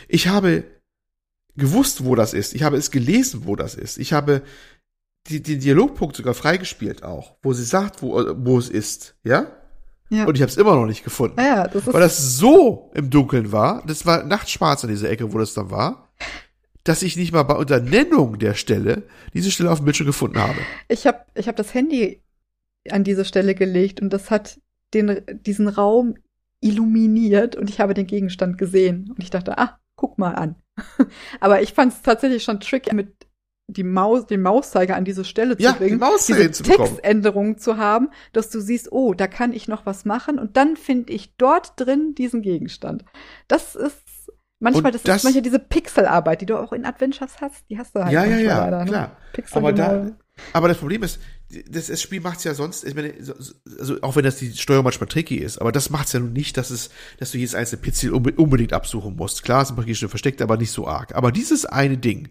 Ich 0.09 0.27
habe 0.27 0.65
gewusst, 1.57 2.05
wo 2.05 2.15
das 2.15 2.35
ist. 2.35 2.55
Ich 2.55 2.63
habe 2.63 2.77
es 2.77 2.91
gelesen, 2.91 3.43
wo 3.45 3.57
das 3.57 3.75
ist. 3.75 3.99
Ich 3.99 4.13
habe 4.13 4.43
die, 5.29 5.43
den 5.43 5.61
Dialogpunkt 5.61 6.17
sogar 6.17 6.35
freigespielt 6.35 7.03
auch, 7.03 7.37
wo 7.43 7.53
sie 7.53 7.65
sagt, 7.65 8.03
wo, 8.03 8.25
wo 8.37 8.59
es 8.59 8.69
ist, 8.69 9.17
ja? 9.25 9.51
Ja. 10.09 10.25
Und 10.25 10.37
ich 10.37 10.43
habe 10.43 10.51
es 10.51 10.57
immer 10.57 10.77
noch 10.77 10.87
nicht 10.87 11.03
gefunden. 11.03 11.41
Ja, 11.41 11.67
das 11.67 11.87
ist 11.87 11.93
weil 11.93 12.01
das 12.01 12.37
so 12.37 12.93
im 12.95 13.11
Dunkeln 13.11 13.51
war, 13.51 13.83
das 13.87 14.07
war 14.07 14.23
nachtschwarz 14.23 14.85
an 14.85 14.91
dieser 14.91 15.11
Ecke, 15.11 15.33
wo 15.33 15.39
das 15.39 15.55
dann 15.55 15.71
war, 15.71 16.09
dass 16.85 17.03
ich 17.03 17.17
nicht 17.17 17.33
mal 17.33 17.43
bei 17.43 17.57
Unternennung 17.57 18.39
der 18.39 18.55
Stelle 18.55 19.03
diese 19.35 19.51
Stelle 19.51 19.73
auf 19.73 19.81
dem 19.81 19.85
Bildschirm 19.87 20.07
gefunden 20.07 20.39
habe. 20.39 20.59
Ich 20.89 21.09
habe 21.09 21.19
ich 21.35 21.49
hab 21.49 21.57
das 21.57 21.75
Handy 21.75 22.23
an 22.89 23.03
diese 23.03 23.25
Stelle 23.25 23.57
gelegt 23.57 24.01
und 24.01 24.13
das 24.13 24.31
hat 24.31 24.61
den, 24.95 25.23
diesen 25.45 25.67
Raum 25.67 26.15
illuminiert 26.61 27.57
und 27.57 27.69
ich 27.69 27.81
habe 27.81 27.95
den 27.95 28.07
Gegenstand 28.07 28.59
gesehen. 28.59 29.11
Und 29.11 29.23
ich 29.23 29.31
dachte, 29.31 29.59
ah, 29.59 29.79
guck 29.97 30.19
mal 30.19 30.35
an. 30.35 30.57
Aber 31.41 31.63
ich 31.63 31.73
fand 31.73 31.93
es 31.93 32.03
tatsächlich 32.03 32.45
schon 32.45 32.61
tricky, 32.61 32.95
mit 32.95 33.27
die 33.69 33.83
Maus, 33.83 34.27
den 34.27 34.43
Mauszeiger 34.43 34.95
an 34.97 35.05
diese 35.05 35.25
Stelle 35.25 35.57
ja, 35.59 35.73
zu 35.73 35.79
bringen, 35.79 36.01
die 36.01 36.33
diese 36.33 36.51
zu 36.53 36.63
Textänderung 36.63 37.59
zu 37.59 37.77
haben, 37.77 38.11
dass 38.33 38.49
du 38.51 38.61
siehst, 38.61 38.93
oh, 38.93 39.13
da 39.13 39.27
kann 39.27 39.53
ich 39.53 39.67
noch 39.67 39.87
was 39.87 40.05
machen 40.05 40.39
und 40.39 40.57
dann 40.57 40.77
finde 40.77 41.13
ich 41.13 41.37
dort 41.37 41.73
drin 41.77 42.15
diesen 42.15 42.43
Gegenstand. 42.43 43.05
Das 43.49 43.75
ist 43.75 44.31
manchmal, 44.61 44.93
das, 44.93 45.03
das, 45.03 45.17
ist 45.17 45.25
manchmal 45.25 45.43
diese 45.43 45.59
Pixelarbeit, 45.59 46.43
die 46.43 46.47
du 46.47 46.59
auch 46.59 46.73
in 46.73 46.85
Adventures 46.85 47.41
hast, 47.41 47.69
die 47.69 47.77
hast 47.77 47.97
du 47.97 48.05
halt 48.05 48.13
ja, 48.13 48.25
ja, 48.25 48.39
ja, 48.39 48.59
leider, 48.65 48.85
ne? 48.85 48.91
klar. 48.91 49.17
Ne? 49.37 49.45
Aber 49.53 49.73
da, 49.73 50.17
aber 50.53 50.69
das 50.69 50.79
Problem 50.79 51.03
ist, 51.03 51.21
das, 51.69 51.87
das 51.87 52.03
Spiel 52.03 52.21
macht's 52.21 52.45
ja 52.45 52.55
sonst, 52.55 52.85
ich 52.85 52.95
meine, 52.95 53.15
also 53.79 54.01
auch 54.03 54.17
wenn 54.17 54.25
das 54.25 54.37
die 54.37 54.53
Steuerung 54.53 54.85
manchmal 54.85 55.09
tricky 55.09 55.37
ist, 55.37 55.59
aber 55.59 55.71
das 55.71 55.91
macht's 55.91 56.13
ja 56.13 56.21
nun 56.21 56.33
nicht, 56.33 56.57
dass 56.57 56.71
es, 56.71 56.91
dass 57.19 57.31
du 57.31 57.39
jedes 57.39 57.55
einzelne 57.55 57.83
Pixel 57.83 58.13
unbedingt 58.13 58.73
absuchen 58.73 59.17
musst. 59.17 59.45
Klar, 59.45 59.63
es 59.63 59.71
ist 59.71 59.79
ein 59.79 59.95
schon 59.95 60.09
versteckt, 60.09 60.43
aber 60.43 60.57
nicht 60.57 60.73
so 60.73 60.89
arg. 60.89 61.15
Aber 61.15 61.31
dieses 61.31 61.65
eine 61.65 61.99
Ding, 61.99 62.29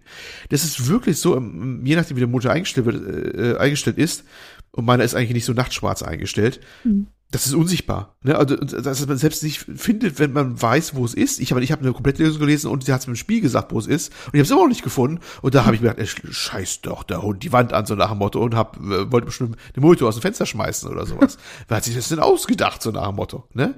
das 0.50 0.66
ist 0.66 0.88
wirklich 0.88 1.18
so, 1.18 1.35
je 1.35 1.95
nachdem 1.95 2.18
wie 2.18 2.22
der 2.22 2.30
Motor 2.30 2.52
eingestellt 2.52 2.85
wird, 2.85 3.35
äh, 3.35 3.58
eingestellt 3.58 3.98
ist, 3.98 4.24
und 4.72 4.84
meiner 4.84 5.06
ist 5.06 5.16
eigentlich 5.16 5.32
nicht 5.32 5.45
so 5.45 5.53
nachtschwarz 5.53 6.03
eingestellt. 6.03 6.60
Mhm 6.84 7.08
das 7.32 7.48
ist 7.48 7.54
unsichtbar. 7.54 8.16
Ne? 8.22 8.38
Also, 8.38 8.56
dass 8.56 9.06
man 9.08 9.18
selbst 9.18 9.44
nicht 9.44 9.60
findet, 9.60 10.20
wenn 10.20 10.32
man 10.32 10.62
weiß, 10.62 10.95
wo 10.95 11.04
es 11.04 11.14
ist. 11.14 11.40
Ich 11.40 11.52
habe 11.52 11.64
ich 11.64 11.72
hab 11.72 11.82
eine 11.82 11.92
komplette 11.92 12.24
Lösung 12.24 12.40
gelesen 12.40 12.70
und 12.70 12.86
sie 12.86 12.94
hat 12.94 13.02
es 13.02 13.08
mit 13.08 13.16
dem 13.16 13.20
Spiel 13.20 13.42
gesagt, 13.42 13.72
wo 13.72 13.80
es 13.80 13.88
ist. 13.88 14.14
Und 14.28 14.36
ich 14.36 14.40
habe 14.40 14.44
es 14.44 14.52
immer 14.52 14.62
noch 14.62 14.70
nicht 14.70 14.84
gefunden. 14.84 15.20
Und 15.42 15.56
da 15.56 15.66
habe 15.66 15.76
ich 15.76 15.82
mir 15.82 15.94
gedacht, 15.94 16.00
ey, 16.24 16.32
scheiß 16.32 16.82
doch 16.82 17.04
der 17.04 17.24
Hund 17.24 17.44
die 17.44 17.52
Wand 17.52 17.74
an, 17.74 17.86
so 17.86 17.95
nach 17.95 18.10
dem 18.10 18.20
Motto. 18.20 18.42
Und 18.42 18.56
hab, 18.56 18.78
äh, 18.78 19.12
wollte 19.12 19.26
bestimmt 19.26 19.58
den 19.76 19.82
Monitor 19.82 20.08
aus 20.08 20.16
dem 20.16 20.22
Fenster 20.22 20.45
schmeißen 20.45 20.90
oder 20.90 21.06
sowas. 21.06 21.38
Wer 21.68 21.78
hat 21.78 21.84
sich 21.84 21.95
das 21.95 22.10
denn 22.10 22.20
ausgedacht, 22.20 22.82
so 22.82 22.92
nach 22.92 23.08
dem 23.08 23.16
Motto? 23.16 23.48
Ne? 23.54 23.76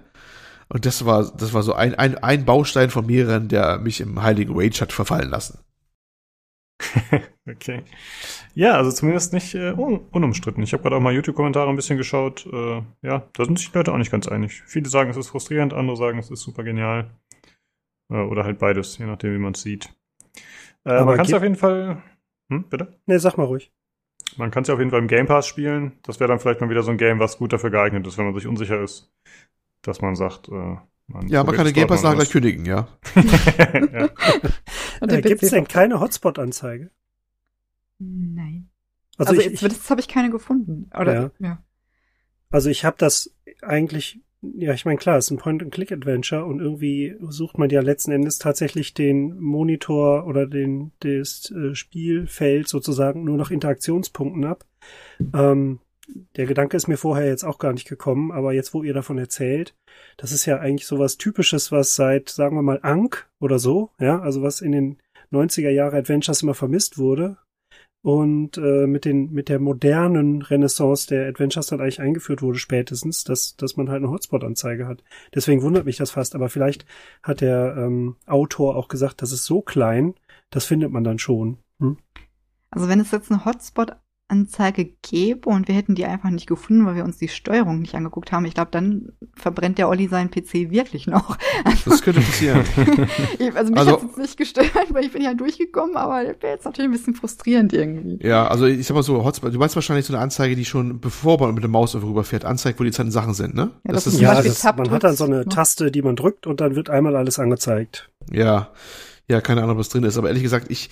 Und 0.70 0.86
das 0.86 1.06
war, 1.06 1.32
das 1.32 1.54
war 1.54 1.64
so 1.64 1.74
ein, 1.74 1.96
ein, 1.96 2.18
ein 2.18 2.46
Baustein 2.46 2.90
von 2.90 3.06
mehreren, 3.06 3.48
der 3.48 3.80
mich 3.80 4.02
im 4.02 4.22
heiligen 4.22 4.54
Rage 4.56 4.82
hat 4.82 4.92
verfallen 4.92 5.30
lassen. 5.30 5.60
okay. 7.50 7.84
Ja, 8.54 8.74
also 8.76 8.92
zumindest 8.92 9.34
nicht 9.34 9.56
äh, 9.56 9.72
un 9.72 10.00
unumstritten. 10.12 10.64
Ich 10.64 10.74
habe 10.74 10.84
gerade 10.84 10.96
auch 10.96 11.02
mal 11.02 11.14
YouTube-Kommentare 11.14 11.70
ein 11.70 11.76
bisschen 11.76 11.98
geschaut. 11.98 12.46
Äh, 12.52 12.82
ja, 13.02 13.28
da 13.34 13.46
sind 13.46 13.60
sich 13.60 13.72
die 13.72 13.78
Leute 13.78 13.94
auch 13.94 13.98
nicht 13.98 14.12
ganz 14.12 14.28
einig. 14.28 14.64
Viele 14.66 14.90
sagen, 14.90 15.10
es 15.10 15.18
ist 15.18 15.30
frustrierend, 15.30 15.74
andere 15.74 15.98
sagen, 15.98 16.20
es 16.20 16.30
ist 16.30 16.42
super 16.42 16.64
genial. 16.64 17.10
Äh, 18.10 18.18
oder 18.18 18.44
halt 18.44 18.60
beides, 18.60 18.98
je 18.98 19.06
nachdem, 19.06 19.34
wie 19.34 19.40
man 19.40 19.54
es 19.54 19.62
sieht. 19.62 19.90
Äh, 20.86 21.04
man 21.04 21.18
kann 21.18 21.26
es 21.26 21.34
auf 21.34 21.44
jeden 21.44 21.56
Fall. 21.56 22.02
Hm, 22.50 22.66
bitte? 22.70 23.00
Nee, 23.06 23.18
sag 23.18 23.38
mal 23.38 23.44
ruhig. 23.44 23.72
Man 24.38 24.52
kann 24.52 24.62
es 24.62 24.68
ja 24.68 24.74
auf 24.74 24.80
jeden 24.80 24.92
Fall 24.92 25.00
im 25.00 25.08
Game 25.08 25.26
Pass 25.26 25.48
spielen. 25.48 25.94
Das 26.04 26.20
wäre 26.20 26.28
dann 26.28 26.40
vielleicht 26.40 26.62
mal 26.62 26.70
wieder 26.70 26.84
so 26.84 26.92
ein 26.92 26.98
Game, 26.98 27.20
was 27.20 27.38
gut 27.38 27.54
dafür 27.54 27.70
geeignet 27.70 28.06
ist, 28.08 28.18
wenn 28.18 28.26
man 28.26 28.36
sich 28.36 28.48
unsicher 28.48 28.82
ist, 28.82 29.12
dass 29.82 30.02
man 30.02 30.16
sagt, 30.16 30.50
äh, 30.50 30.76
man 31.08 31.28
ja, 31.28 31.44
man 31.44 31.56
kann 31.56 31.66
den 31.66 31.74
Game 31.74 31.88
Pass 31.88 32.04
nachher 32.04 32.16
gleich 32.16 32.30
kündigen, 32.30 32.66
ja. 32.66 32.88
ja. 33.16 34.10
äh, 35.02 35.22
Gibt 35.22 35.44
es 35.44 35.52
denn 35.52 35.68
keine 35.68 36.00
Hotspot-Anzeige? 36.00 36.92
Nein. 38.00 38.70
Also, 39.18 39.32
also 39.32 39.42
ich, 39.42 39.62
jetzt, 39.62 39.90
habe 39.90 40.00
ich 40.00 40.08
keine 40.08 40.30
gefunden. 40.30 40.90
Oder, 40.98 41.14
ja. 41.14 41.32
ja. 41.40 41.64
Also 42.50 42.70
ich 42.70 42.86
habe 42.86 42.98
das 43.00 43.36
eigentlich, 43.62 44.22
ja, 44.42 44.74
ich 44.74 44.86
meine, 44.86 44.98
klar, 44.98 45.18
es 45.18 45.26
ist 45.26 45.32
ein 45.32 45.38
Point-and-Click-Adventure 45.38 46.46
und 46.46 46.60
irgendwie 46.60 47.16
sucht 47.28 47.58
man 47.58 47.70
ja 47.70 47.82
letzten 47.82 48.12
Endes 48.12 48.38
tatsächlich 48.38 48.94
den 48.94 49.38
Monitor 49.40 50.28
oder 50.28 50.46
den 50.46 50.92
das 51.00 51.52
äh, 51.52 51.76
Spielfeld 51.76 52.68
sozusagen 52.68 53.24
nur 53.24 53.38
nach 53.38 53.52
Interaktionspunkten 53.52 54.46
ab. 54.46 54.66
Ähm, 55.34 55.80
der 56.38 56.46
Gedanke 56.46 56.78
ist 56.78 56.88
mir 56.88 56.98
vorher 56.98 57.28
jetzt 57.28 57.44
auch 57.44 57.58
gar 57.58 57.74
nicht 57.74 57.90
gekommen, 57.90 58.32
aber 58.32 58.54
jetzt, 58.54 58.74
wo 58.74 58.84
ihr 58.84 58.94
davon 58.94 59.18
erzählt, 59.18 59.76
das 60.16 60.32
ist 60.32 60.46
ja 60.46 60.60
eigentlich 60.60 60.88
sowas 60.88 61.18
Typisches, 61.18 61.72
was 61.72 61.96
seit, 61.96 62.30
sagen 62.30 62.56
wir 62.56 62.62
mal, 62.62 62.80
Ankh 62.82 63.26
oder 63.40 63.60
so, 63.60 63.92
ja, 64.00 64.22
also 64.22 64.42
was 64.42 64.62
in 64.62 64.72
den 64.72 64.98
90er 65.34 65.70
Jahre 65.70 65.98
Adventures 65.98 66.44
immer 66.44 66.54
vermisst 66.54 66.98
wurde 66.98 67.38
und 68.08 68.58
äh, 68.58 68.88
mit 68.88 69.04
den 69.04 69.34
mit 69.34 69.50
der 69.50 69.60
modernen 69.60 70.42
Renaissance 70.42 71.08
der 71.08 71.28
Adventures 71.28 71.68
dann 71.68 71.82
eigentlich 71.82 72.00
eingeführt 72.00 72.42
wurde 72.42 72.58
spätestens, 72.58 73.26
dass 73.26 73.58
dass 73.58 73.76
man 73.76 73.90
halt 73.90 74.02
eine 74.02 74.10
Hotspot-Anzeige 74.10 74.88
hat. 74.88 75.04
Deswegen 75.36 75.62
wundert 75.62 75.84
mich 75.84 75.98
das 75.98 76.12
fast, 76.12 76.34
aber 76.34 76.48
vielleicht 76.48 76.86
hat 77.22 77.42
der 77.42 77.76
ähm, 77.78 78.16
Autor 78.26 78.78
auch 78.78 78.88
gesagt, 78.88 79.22
das 79.22 79.34
ist 79.34 79.44
so 79.44 79.62
klein, 79.62 80.14
das 80.52 80.64
findet 80.64 80.90
man 80.90 81.04
dann 81.04 81.20
schon. 81.20 81.58
Hm? 81.82 81.98
Also 82.70 82.88
wenn 82.88 83.02
es 83.02 83.12
jetzt 83.12 83.30
eine 83.30 83.44
Hotspot 83.44 83.98
Anzeige 84.30 84.90
gäbe 85.02 85.50
und 85.50 85.68
wir 85.68 85.76
hätten 85.76 85.96
die 85.96 86.06
einfach 86.06 86.30
nicht 86.30 86.48
gefunden, 86.48 86.86
weil 86.86 86.96
wir 86.96 87.06
uns 87.06 87.18
die 87.18 87.30
Steuerung 87.30 87.80
nicht 87.80 87.96
angeguckt 87.96 88.32
haben, 88.32 88.46
ich 88.46 88.54
glaube, 88.54 88.72
dann 88.72 89.14
verbrennt 89.36 89.78
der 89.78 89.88
Olli 89.88 90.08
seinen 90.08 90.30
PC 90.30 90.70
wirklich 90.70 91.08
noch. 91.08 91.38
Also, 91.64 91.90
das 91.90 92.02
könnte 92.02 92.22
passieren. 92.22 92.64
also 93.56 93.72
mich 93.72 93.80
also, 93.80 93.92
hat 93.94 94.12
es 94.12 94.18
nicht 94.18 94.38
gestört, 94.38 94.72
weil 94.92 95.06
ich 95.06 95.12
bin 95.12 95.22
ja 95.22 95.34
durchgekommen, 95.34 95.96
aber 95.96 96.24
wäre 96.24 96.54
jetzt 96.54 96.66
natürlich 96.66 96.90
ein 96.90 96.92
bisschen 96.92 97.16
frustrierend 97.16 97.74
irgendwie. 97.74 98.26
Ja, 98.26 98.48
also 98.48 98.66
ich 98.66 98.86
sag 98.86 98.96
mal 98.96 99.04
so, 99.04 99.24
Hotspot, 99.24 99.54
du 99.54 99.60
meinst 99.60 99.76
wahrscheinlich 99.76 100.06
so 100.06 100.14
eine 100.14 100.22
Anzeige, 100.22 100.56
die 100.56 100.66
schon 100.66 101.00
bevor 101.00 101.40
man 101.40 101.54
mit 101.54 101.64
der 101.64 101.70
Maus 101.70 101.96
rüberfährt, 101.96 102.46
anzeigt, 102.46 102.80
wo 102.80 102.84
die 102.84 102.92
Sachen 102.92 103.34
sind, 103.34 103.56
ne? 103.56 103.72
Ja, 103.86 103.94
das, 103.94 104.04
das 104.04 104.16
ist 104.16 104.20
ja, 104.20 104.42
das, 104.42 104.64
man 104.64 104.92
hat 104.92 105.04
dann 105.04 105.16
so 105.16 105.26
eine 105.26 105.46
Taste, 105.46 105.92
die 105.92 106.02
man 106.02 106.16
drückt 106.16 106.48
und 106.48 106.62
dann 106.62 106.76
wird 106.76 106.90
einmal 106.90 107.16
alles 107.16 107.40
angezeigt. 107.40 108.10
Ja. 108.32 108.70
Ja, 109.30 109.42
keine 109.42 109.62
Ahnung, 109.62 109.78
was 109.78 109.90
drin 109.90 110.04
ist, 110.04 110.18
aber 110.18 110.30
ehrlich 110.30 110.44
gesagt, 110.44 110.68
ich, 110.72 110.90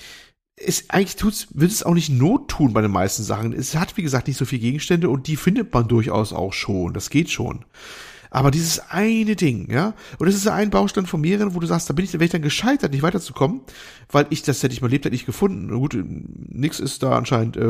es 0.58 0.90
eigentlich 0.90 1.18
tut's, 1.18 1.48
wird 1.52 1.72
es 1.72 1.84
auch 1.84 1.94
nicht 1.94 2.10
Not 2.10 2.50
tun 2.50 2.74
bei 2.74 2.82
den 2.82 2.92
meisten 2.92 3.24
Sachen. 3.24 3.54
Es 3.54 3.76
hat, 3.76 3.98
wie 3.98 4.04
gesagt, 4.04 4.28
nicht 4.28 4.38
so 4.38 4.46
viele 4.46 4.62
Gegenstände 4.62 5.10
und 5.10 5.28
die 5.28 5.36
findet 5.36 5.74
man 5.74 5.88
durchaus 5.88 6.32
auch 6.34 6.54
schon. 6.54 6.94
Das 6.94 7.10
geht 7.10 7.30
schon. 7.30 7.66
Aber 8.36 8.52
dieses 8.52 8.82
eine 8.90 9.38
Ding, 9.38 9.72
ja, 9.72 9.94
und 10.20 10.26
das 10.26 10.36
ist 10.36 10.46
ein 10.46 10.70
Baustein 10.70 11.06
von 11.06 11.22
mehreren, 11.22 11.56
wo 11.56 11.62
du 11.62 11.68
sagst, 11.68 11.90
da 11.90 11.94
bin 11.94 12.04
ich, 12.04 12.12
da 12.12 12.20
wäre 12.20 12.26
ich 12.26 12.32
dann 12.32 12.42
gescheitert, 12.42 12.92
nicht 12.92 13.02
weiterzukommen, 13.02 13.62
weil 14.12 14.26
ich 14.30 14.42
das 14.42 14.62
hätte 14.62 14.74
ich 14.74 14.82
mal 14.82 14.90
lebt, 14.90 15.06
hätte 15.06 15.16
ich 15.16 15.26
gefunden. 15.26 15.70
Gut, 15.70 15.98
nix 15.98 16.82
ist 16.82 17.02
da 17.02 17.18
anscheinend 17.18 17.56
äh, 17.56 17.66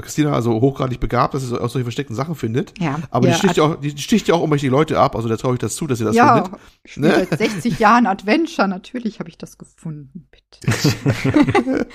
Christina 0.00 0.32
also 0.32 0.58
hochgradig 0.62 1.00
begabt, 1.00 1.34
dass 1.34 1.46
sie 1.46 1.60
auch 1.60 1.68
solche 1.68 1.84
versteckten 1.84 2.16
Sachen 2.16 2.34
findet. 2.34 2.72
Ja. 2.78 2.98
Aber 3.10 3.28
ja, 3.28 3.34
die 3.34 3.38
sticht 3.40 3.58
ja 3.58 3.64
auch, 3.64 3.76
die 3.78 3.90
sticht 3.90 4.26
ja 4.28 4.34
auch 4.34 4.40
irgendwelche 4.40 4.68
Leute 4.68 4.98
ab, 4.98 5.16
also 5.16 5.28
da 5.28 5.36
traue 5.36 5.52
ich 5.52 5.60
das 5.60 5.76
zu, 5.76 5.86
dass 5.86 5.98
sie 5.98 6.06
das 6.06 6.16
ja, 6.16 6.44
findet. 6.44 6.60
Ich 6.84 6.96
ne? 6.96 7.26
seit 7.28 7.38
60 7.38 7.78
Jahren 7.78 8.06
Adventure, 8.06 8.68
natürlich 8.68 9.18
habe 9.18 9.28
ich 9.28 9.36
das 9.36 9.58
gefunden, 9.58 10.28
bitte. 10.30 11.86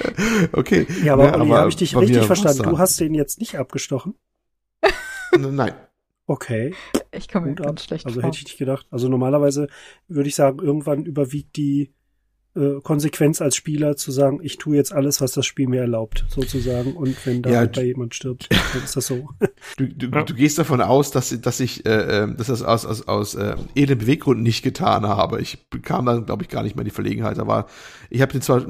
okay. 0.51 0.85
Ja, 1.03 1.13
aber, 1.13 1.25
ja, 1.25 1.33
aber 1.33 1.57
habe 1.57 1.69
ich 1.69 1.75
dich 1.75 1.97
richtig 1.97 2.23
verstanden? 2.23 2.61
Du 2.61 2.77
hast 2.77 2.99
den 2.99 3.15
jetzt 3.15 3.39
nicht 3.39 3.57
abgestochen? 3.57 4.13
Nein. 5.35 5.73
Okay. 6.31 6.73
Ich 7.11 7.27
komme 7.27 7.47
mir 7.47 7.55
ganz 7.55 7.83
schlecht 7.83 8.05
Also 8.05 8.21
hätte 8.21 8.37
ich 8.37 8.45
nicht 8.45 8.57
gedacht. 8.57 8.87
Also 8.89 9.09
normalerweise 9.09 9.67
würde 10.07 10.29
ich 10.29 10.35
sagen, 10.35 10.59
irgendwann 10.59 11.03
überwiegt 11.03 11.57
die 11.57 11.93
äh, 12.55 12.79
Konsequenz 12.81 13.41
als 13.41 13.57
Spieler 13.57 13.97
zu 13.97 14.11
sagen, 14.11 14.39
ich 14.41 14.57
tue 14.57 14.77
jetzt 14.77 14.93
alles, 14.93 15.19
was 15.19 15.33
das 15.33 15.45
Spiel 15.45 15.67
mir 15.67 15.81
erlaubt, 15.81 16.23
sozusagen. 16.29 16.95
Und 16.95 17.25
wenn 17.25 17.41
da 17.41 17.49
ja, 17.49 17.65
bei 17.65 17.83
jemand 17.83 18.15
stirbt, 18.15 18.47
dann 18.73 18.81
ist 18.81 18.95
das 18.95 19.07
so. 19.07 19.27
Du, 19.75 19.87
du, 19.87 20.07
ja. 20.07 20.23
du 20.23 20.33
gehst 20.33 20.57
davon 20.57 20.79
aus, 20.79 21.11
dass, 21.11 21.37
dass 21.41 21.59
ich 21.59 21.85
äh, 21.85 22.21
ähm, 22.21 22.37
dass 22.37 22.47
das 22.47 22.63
aus, 22.63 22.85
aus, 22.85 23.09
aus 23.09 23.35
äh, 23.35 23.57
edlen 23.75 23.99
Beweggründen 23.99 24.43
nicht 24.43 24.63
getan 24.63 25.05
habe. 25.05 25.41
Ich 25.41 25.67
kam 25.81 26.05
dann, 26.05 26.25
glaube 26.25 26.43
ich, 26.43 26.49
gar 26.49 26.63
nicht 26.63 26.77
mehr 26.77 26.83
in 26.83 26.89
die 26.89 26.95
Verlegenheit. 26.95 27.39
Aber 27.39 27.67
ich 28.09 28.21
habe 28.21 28.31
den 28.31 28.41
zwar 28.41 28.65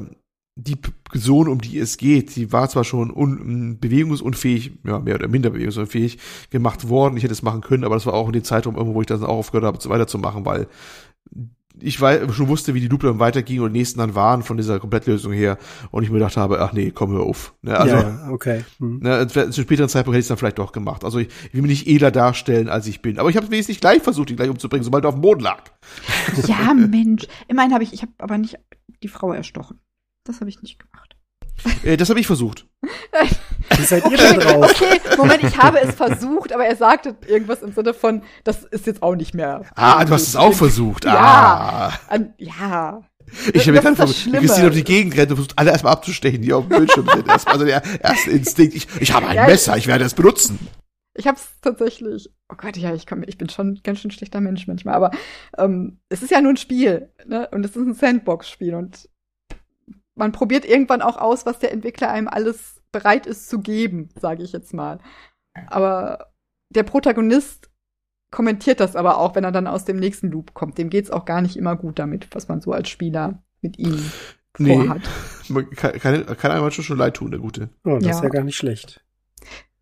die 0.56 0.76
Person, 0.76 1.48
um 1.48 1.62
die 1.62 1.80
es 1.80 1.98
geht, 1.98 2.36
die 2.36 2.52
war 2.52 2.70
zwar 2.70 2.84
schon 2.84 3.12
un, 3.12 3.80
bewegungsunfähig, 3.80 4.80
ja, 4.86 5.00
mehr 5.00 5.16
oder 5.16 5.28
minder 5.28 5.50
bewegungsunfähig 5.50 6.18
gemacht 6.50 6.90
worden. 6.90 7.18
Ich 7.18 7.24
hätte 7.24 7.34
es 7.34 7.42
machen 7.42 7.62
können, 7.62 7.84
aber 7.84 7.96
das 7.96 8.06
war 8.06 8.14
auch 8.14 8.28
in 8.28 8.34
dem 8.34 8.44
Zeitraum 8.44 8.76
irgendwo, 8.76 8.96
wo 8.96 9.02
ich 9.02 9.08
dann 9.08 9.24
auch 9.24 9.30
aufgehört 9.30 9.66
habe, 9.66 9.90
weiterzumachen, 9.90 10.46
weil 10.46 10.68
ich 11.80 12.02
war, 12.02 12.32
schon 12.34 12.48
wusste, 12.48 12.74
wie 12.74 12.82
die 12.82 12.88
Lupe 12.88 13.08
dann 13.08 13.20
weiterging 13.20 13.62
und 13.62 13.72
nächsten 13.72 14.00
dann 14.00 14.14
waren 14.14 14.44
von 14.44 14.58
dieser 14.58 14.80
Komplettlösung 14.80 15.32
her 15.32 15.58
und 15.90 16.04
ich 16.04 16.10
mir 16.10 16.20
gedacht 16.20 16.38
habe, 16.38 16.62
ach 16.62 16.74
nee, 16.74 16.92
komm 16.92 17.12
hör 17.12 17.22
auf. 17.22 17.54
Ne, 17.62 17.78
also, 17.78 17.96
ja, 17.96 18.30
okay. 18.30 18.64
Hm. 18.80 19.00
Ne, 19.00 19.26
zu 19.28 19.42
einem 19.42 19.54
späteren 19.54 19.90
Zeitpunkt 19.90 20.16
hätte 20.16 20.20
ich 20.20 20.26
es 20.26 20.28
dann 20.28 20.38
vielleicht 20.38 20.60
doch 20.60 20.74
gemacht. 20.74 21.04
Also 21.04 21.20
ich, 21.20 21.30
ich 21.48 21.54
will 21.54 21.62
mich 21.62 21.72
nicht 21.72 21.88
edler 21.88 22.12
darstellen, 22.12 22.70
als 22.70 22.88
ich 22.88 23.02
bin. 23.02 23.20
Aber 23.20 23.30
ich 23.30 23.36
habe 23.36 23.46
es 23.46 23.52
wenigstens 23.52 23.80
gleich 23.80 24.02
versucht, 24.02 24.30
ihn 24.30 24.36
gleich 24.36 24.50
umzubringen, 24.50 24.84
sobald 24.84 25.06
er 25.06 25.10
auf 25.10 25.16
dem 25.16 25.22
Boden 25.22 25.42
lag. 25.42 25.64
Ja, 26.46 26.74
Mensch. 26.74 27.26
Immerhin 27.48 27.74
habe 27.74 27.84
ich, 27.84 27.94
ich 27.94 28.02
habe 28.02 28.12
aber 28.18 28.38
nicht 28.38 28.60
die 29.02 29.08
Frau 29.08 29.32
erstochen. 29.32 29.80
Das 30.24 30.40
habe 30.40 30.50
ich 30.50 30.62
nicht 30.62 30.80
gemacht. 30.80 31.16
Äh, 31.84 31.98
das 31.98 32.10
habe 32.10 32.20
ich 32.20 32.28
versucht. 32.28 32.66
Wie 33.78 33.84
seid 33.84 34.04
ihr 34.06 34.20
okay, 34.20 34.38
drauf? 34.38 34.72
Okay, 34.72 35.00
Moment, 35.18 35.44
ich 35.44 35.58
habe 35.58 35.80
es 35.80 35.96
versucht, 35.96 36.54
aber 36.54 36.66
er 36.66 36.76
sagte 36.76 37.16
irgendwas 37.28 37.62
im 37.62 37.72
Sinne 37.72 37.94
von, 37.94 38.24
das 38.44 38.64
ist 38.64 38.88
jetzt 38.88 39.02
auch 39.02 39.16
nicht 39.16 39.34
mehr. 39.34 39.64
Ah, 39.76 40.04
du 40.04 40.14
hast 40.14 40.28
es 40.28 40.36
auch 40.36 40.54
versucht. 40.54 41.06
Ja. 41.06 41.16
Ah. 41.16 42.00
An, 42.08 42.34
ja. 42.38 43.04
Ich 43.54 43.62
habe 43.62 43.74
mir 43.74 43.82
dann 43.82 43.96
versucht, 43.96 44.34
Christine 44.34 44.68
auf 44.68 44.74
die 44.74 44.84
Gegend 44.84 45.16
rennt 45.16 45.32
und 45.32 45.38
versucht, 45.38 45.58
alle 45.58 45.72
erstmal 45.72 45.94
abzustechen, 45.94 46.42
die 46.42 46.54
auf 46.54 46.68
dem 46.68 46.78
Bildschirm 46.78 47.08
sind. 47.08 47.30
Also 47.30 47.66
der 47.66 47.82
erste 48.02 48.32
Instinkt, 48.32 48.76
ich, 48.76 48.88
ich 49.00 49.14
habe 49.14 49.28
ein 49.28 49.36
ja, 49.36 49.46
Messer, 49.46 49.78
ich 49.78 49.88
werde 49.88 50.04
es 50.04 50.14
benutzen. 50.14 50.60
Ich 51.14 51.28
habe 51.28 51.38
es 51.38 51.50
tatsächlich, 51.62 52.30
oh 52.50 52.56
Gott, 52.56 52.78
ja, 52.78 52.94
ich, 52.94 53.06
komm, 53.06 53.24
ich 53.26 53.38
bin 53.38 53.50
schon 53.50 53.80
ganz 53.84 54.00
schön 54.00 54.12
schlechter 54.12 54.42
Mensch 54.42 54.68
manchmal, 54.68 54.96
aber 54.96 55.12
ähm, 55.58 56.00
es 56.10 56.24
ist 56.24 56.32
ja 56.32 56.42
nur 56.42 56.54
ein 56.54 56.58
Spiel, 56.58 57.10
ne? 57.26 57.48
Und 57.52 57.66
es 57.66 57.76
ist 57.76 57.86
ein 57.86 57.94
Sandbox-Spiel 57.94 58.76
und 58.76 59.10
man 60.22 60.32
probiert 60.32 60.66
irgendwann 60.66 61.02
auch 61.02 61.18
aus, 61.18 61.48
was 61.48 61.58
der 61.58 61.72
Entwickler 61.72 62.12
einem 62.12 62.28
alles 62.28 62.80
bereit 62.92 63.26
ist 63.26 63.50
zu 63.50 63.60
geben, 63.60 64.10
sage 64.20 64.44
ich 64.44 64.52
jetzt 64.52 64.72
mal. 64.72 65.00
Aber 65.66 66.28
der 66.70 66.84
Protagonist 66.84 67.72
kommentiert 68.30 68.80
das 68.80 68.96
aber 68.96 69.18
auch, 69.18 69.34
wenn 69.34 69.44
er 69.44 69.52
dann 69.52 69.66
aus 69.66 69.84
dem 69.84 69.98
nächsten 69.98 70.30
Loop 70.30 70.54
kommt. 70.54 70.78
Dem 70.78 70.92
geht's 70.92 71.10
auch 71.10 71.26
gar 71.26 71.42
nicht 71.42 71.58
immer 71.58 71.76
gut 71.76 71.98
damit, 71.98 72.28
was 72.36 72.48
man 72.48 72.62
so 72.62 72.72
als 72.72 72.88
Spieler 72.90 73.42
mit 73.62 73.80
ihm 73.80 74.00
nee, 74.60 74.76
vorhat. 74.76 75.02
Kann, 75.76 76.00
kann, 76.00 76.38
kann 76.38 76.52
einem 76.52 76.72
schon 76.72 76.98
leid 77.00 77.16
tun, 77.16 77.32
der 77.32 77.40
Gute. 77.40 77.70
Oh, 77.84 77.96
das 77.96 78.06
ja. 78.06 78.12
ist 78.12 78.24
ja 78.24 78.30
gar 78.30 78.44
nicht 78.44 78.56
schlecht. 78.56 79.04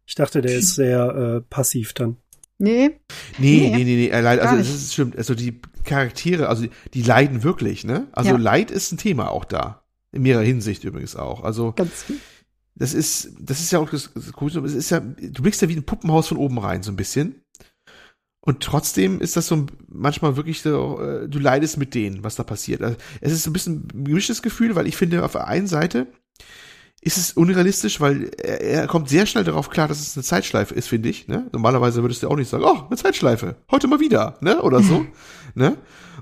Ich 0.06 0.16
dachte, 0.16 0.42
der 0.42 0.56
ist 0.56 0.74
sehr 0.74 1.10
äh, 1.10 1.42
passiv 1.42 1.94
dann. 1.94 2.16
Nee. 2.58 3.00
Nee, 3.38 3.72
nee, 3.72 3.84
nee, 3.84 3.84
nee, 3.84 4.08
er 4.08 4.22
leidet, 4.22 4.46
also 4.46 4.56
es 4.56 4.74
ist 4.74 4.94
stimmt, 4.94 5.18
also 5.18 5.36
die 5.36 5.62
Charaktere, 5.84 6.48
also 6.48 6.66
die 6.94 7.04
leiden 7.04 7.44
wirklich, 7.44 7.84
ne? 7.84 8.08
Also 8.14 8.32
ja. 8.32 8.38
Leid 8.38 8.72
ist 8.72 8.92
ein 8.92 8.98
Thema 8.98 9.30
auch 9.30 9.46
da. 9.46 9.84
In 10.12 10.24
mehrerer 10.24 10.44
Hinsicht 10.44 10.84
übrigens 10.84 11.16
auch. 11.16 11.44
Also 11.44 11.74
Ganz 11.74 12.04
viel. 12.04 12.18
das 12.76 12.94
ist, 12.94 13.32
das 13.40 13.60
ist 13.60 13.72
ja 13.72 13.80
auch 13.80 13.90
das, 13.90 14.12
das 14.14 14.32
es 14.66 14.74
ist 14.74 14.90
ja, 14.90 15.00
du 15.00 15.42
blickst 15.42 15.62
ja 15.62 15.70
wie 15.70 15.76
ein 15.76 15.86
Puppenhaus 15.86 16.28
von 16.28 16.38
oben 16.38 16.58
rein, 16.58 16.84
so 16.84 16.92
ein 16.92 16.96
bisschen. 16.96 17.44
Und 18.42 18.62
trotzdem 18.62 19.20
ist 19.20 19.36
das 19.36 19.48
so 19.48 19.66
manchmal 19.88 20.36
wirklich 20.38 20.62
so, 20.62 21.00
äh, 21.02 21.28
du 21.28 21.40
leidest 21.40 21.78
mit 21.78 21.94
denen, 21.94 22.24
was 22.24 22.36
da 22.36 22.44
passiert. 22.44 22.82
Also, 22.82 22.98
es 23.22 23.34
ist 23.34 23.44
so 23.44 23.50
ein 23.50 23.54
bisschen 23.54 23.88
ein 23.94 24.06
gemischtes 24.06 24.42
Gefühl, 24.42 24.76
weil 24.76 24.88
ich 24.88 24.96
finde, 24.96 25.24
auf 25.24 25.34
der 25.34 25.48
einen 25.48 25.68
Seite 25.68 26.08
ist 27.02 27.18
es 27.18 27.34
unrealistisch, 27.34 28.02
weil 28.02 28.32
er, 28.38 28.62
er 28.62 28.88
kommt 28.88 29.10
sehr 29.10 29.26
schnell 29.26 29.44
darauf 29.44 29.70
klar, 29.70 29.88
dass 29.88 30.00
es 30.00 30.18
eine 30.18 30.24
Zeitschleife 30.24 30.74
ist, 30.74 30.88
finde 30.88 31.10
ich. 31.10 31.28
Ne? 31.28 31.48
Normalerweise 31.52 32.02
würdest 32.02 32.24
du 32.24 32.30
auch 32.30 32.36
nicht 32.36 32.50
sagen, 32.50 32.64
oh, 32.64 32.86
eine 32.88 32.98
Zeitschleife, 32.98 33.58
heute 33.72 33.88
mal 33.88 34.00
wieder, 34.00 34.38
ne? 34.42 34.62
Oder 34.62 34.82
so. 34.82 35.06
ne? 35.54 35.78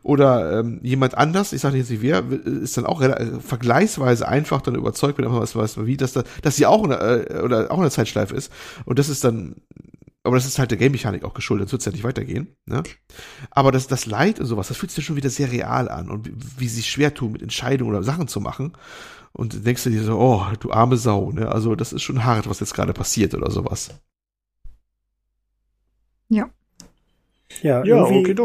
Oder 0.07 0.61
ähm, 0.61 0.79
jemand 0.83 1.17
anders, 1.17 1.51
ich 1.51 1.59
sage 1.59 1.75
jetzt 1.75 1.89
nicht 1.89 2.01
wer, 2.01 2.23
ist 2.31 2.77
dann 2.77 2.85
auch 2.85 3.03
vergleichsweise 3.41 4.25
einfach 4.25 4.61
dann 4.61 4.75
überzeugt, 4.75 5.17
wenn 5.17 5.25
man 5.25 5.41
was 5.41 5.53
weiß 5.53 5.85
wie, 5.85 5.97
dass 5.97 6.13
da, 6.13 6.23
dass 6.41 6.55
sie 6.55 6.65
auch 6.65 6.85
eine, 6.85 6.95
äh, 6.95 7.41
oder 7.41 7.69
auch 7.71 7.79
eine 7.79 7.91
Zeitschleife 7.91 8.33
ist. 8.33 8.49
Und 8.85 8.99
das 8.99 9.09
ist 9.09 9.25
dann 9.25 9.55
aber 10.23 10.37
das 10.37 10.45
ist 10.45 10.59
halt 10.59 10.71
der 10.71 10.77
Game-Mechanik 10.77 11.25
auch 11.25 11.33
geschuldet, 11.33 11.67
sonst 11.67 11.85
wird 11.85 11.93
ja 11.93 11.97
nicht 11.97 12.05
weitergehen. 12.05 12.55
Ne? 12.65 12.83
Aber 13.51 13.73
das, 13.73 13.87
das 13.87 14.05
Leid 14.05 14.39
und 14.39 14.45
sowas, 14.45 14.69
das 14.69 14.77
fühlt 14.77 14.91
sich 14.91 15.03
ja 15.03 15.07
schon 15.07 15.15
wieder 15.17 15.29
sehr 15.29 15.51
real 15.51 15.89
an 15.89 16.09
und 16.09 16.25
wie, 16.25 16.33
wie 16.57 16.67
sie 16.69 16.83
schwer 16.83 17.13
tun, 17.13 17.33
mit 17.33 17.41
Entscheidungen 17.41 17.91
oder 17.91 18.03
Sachen 18.03 18.29
zu 18.29 18.39
machen. 18.39 18.73
Und 19.33 19.65
denkst 19.65 19.83
du 19.83 19.89
dir 19.89 20.03
so, 20.03 20.17
oh, 20.17 20.45
du 20.61 20.71
arme 20.71 20.95
Sau, 20.95 21.31
ne? 21.31 21.49
Also 21.49 21.75
das 21.75 21.91
ist 21.91 22.01
schon 22.01 22.23
hart, 22.23 22.49
was 22.49 22.61
jetzt 22.61 22.73
gerade 22.73 22.93
passiert 22.93 23.35
oder 23.35 23.51
sowas. 23.51 23.89
Ja. 26.29 26.49
Ja, 27.61 27.83
ja 27.83 28.07
irgendwie, 28.07 28.35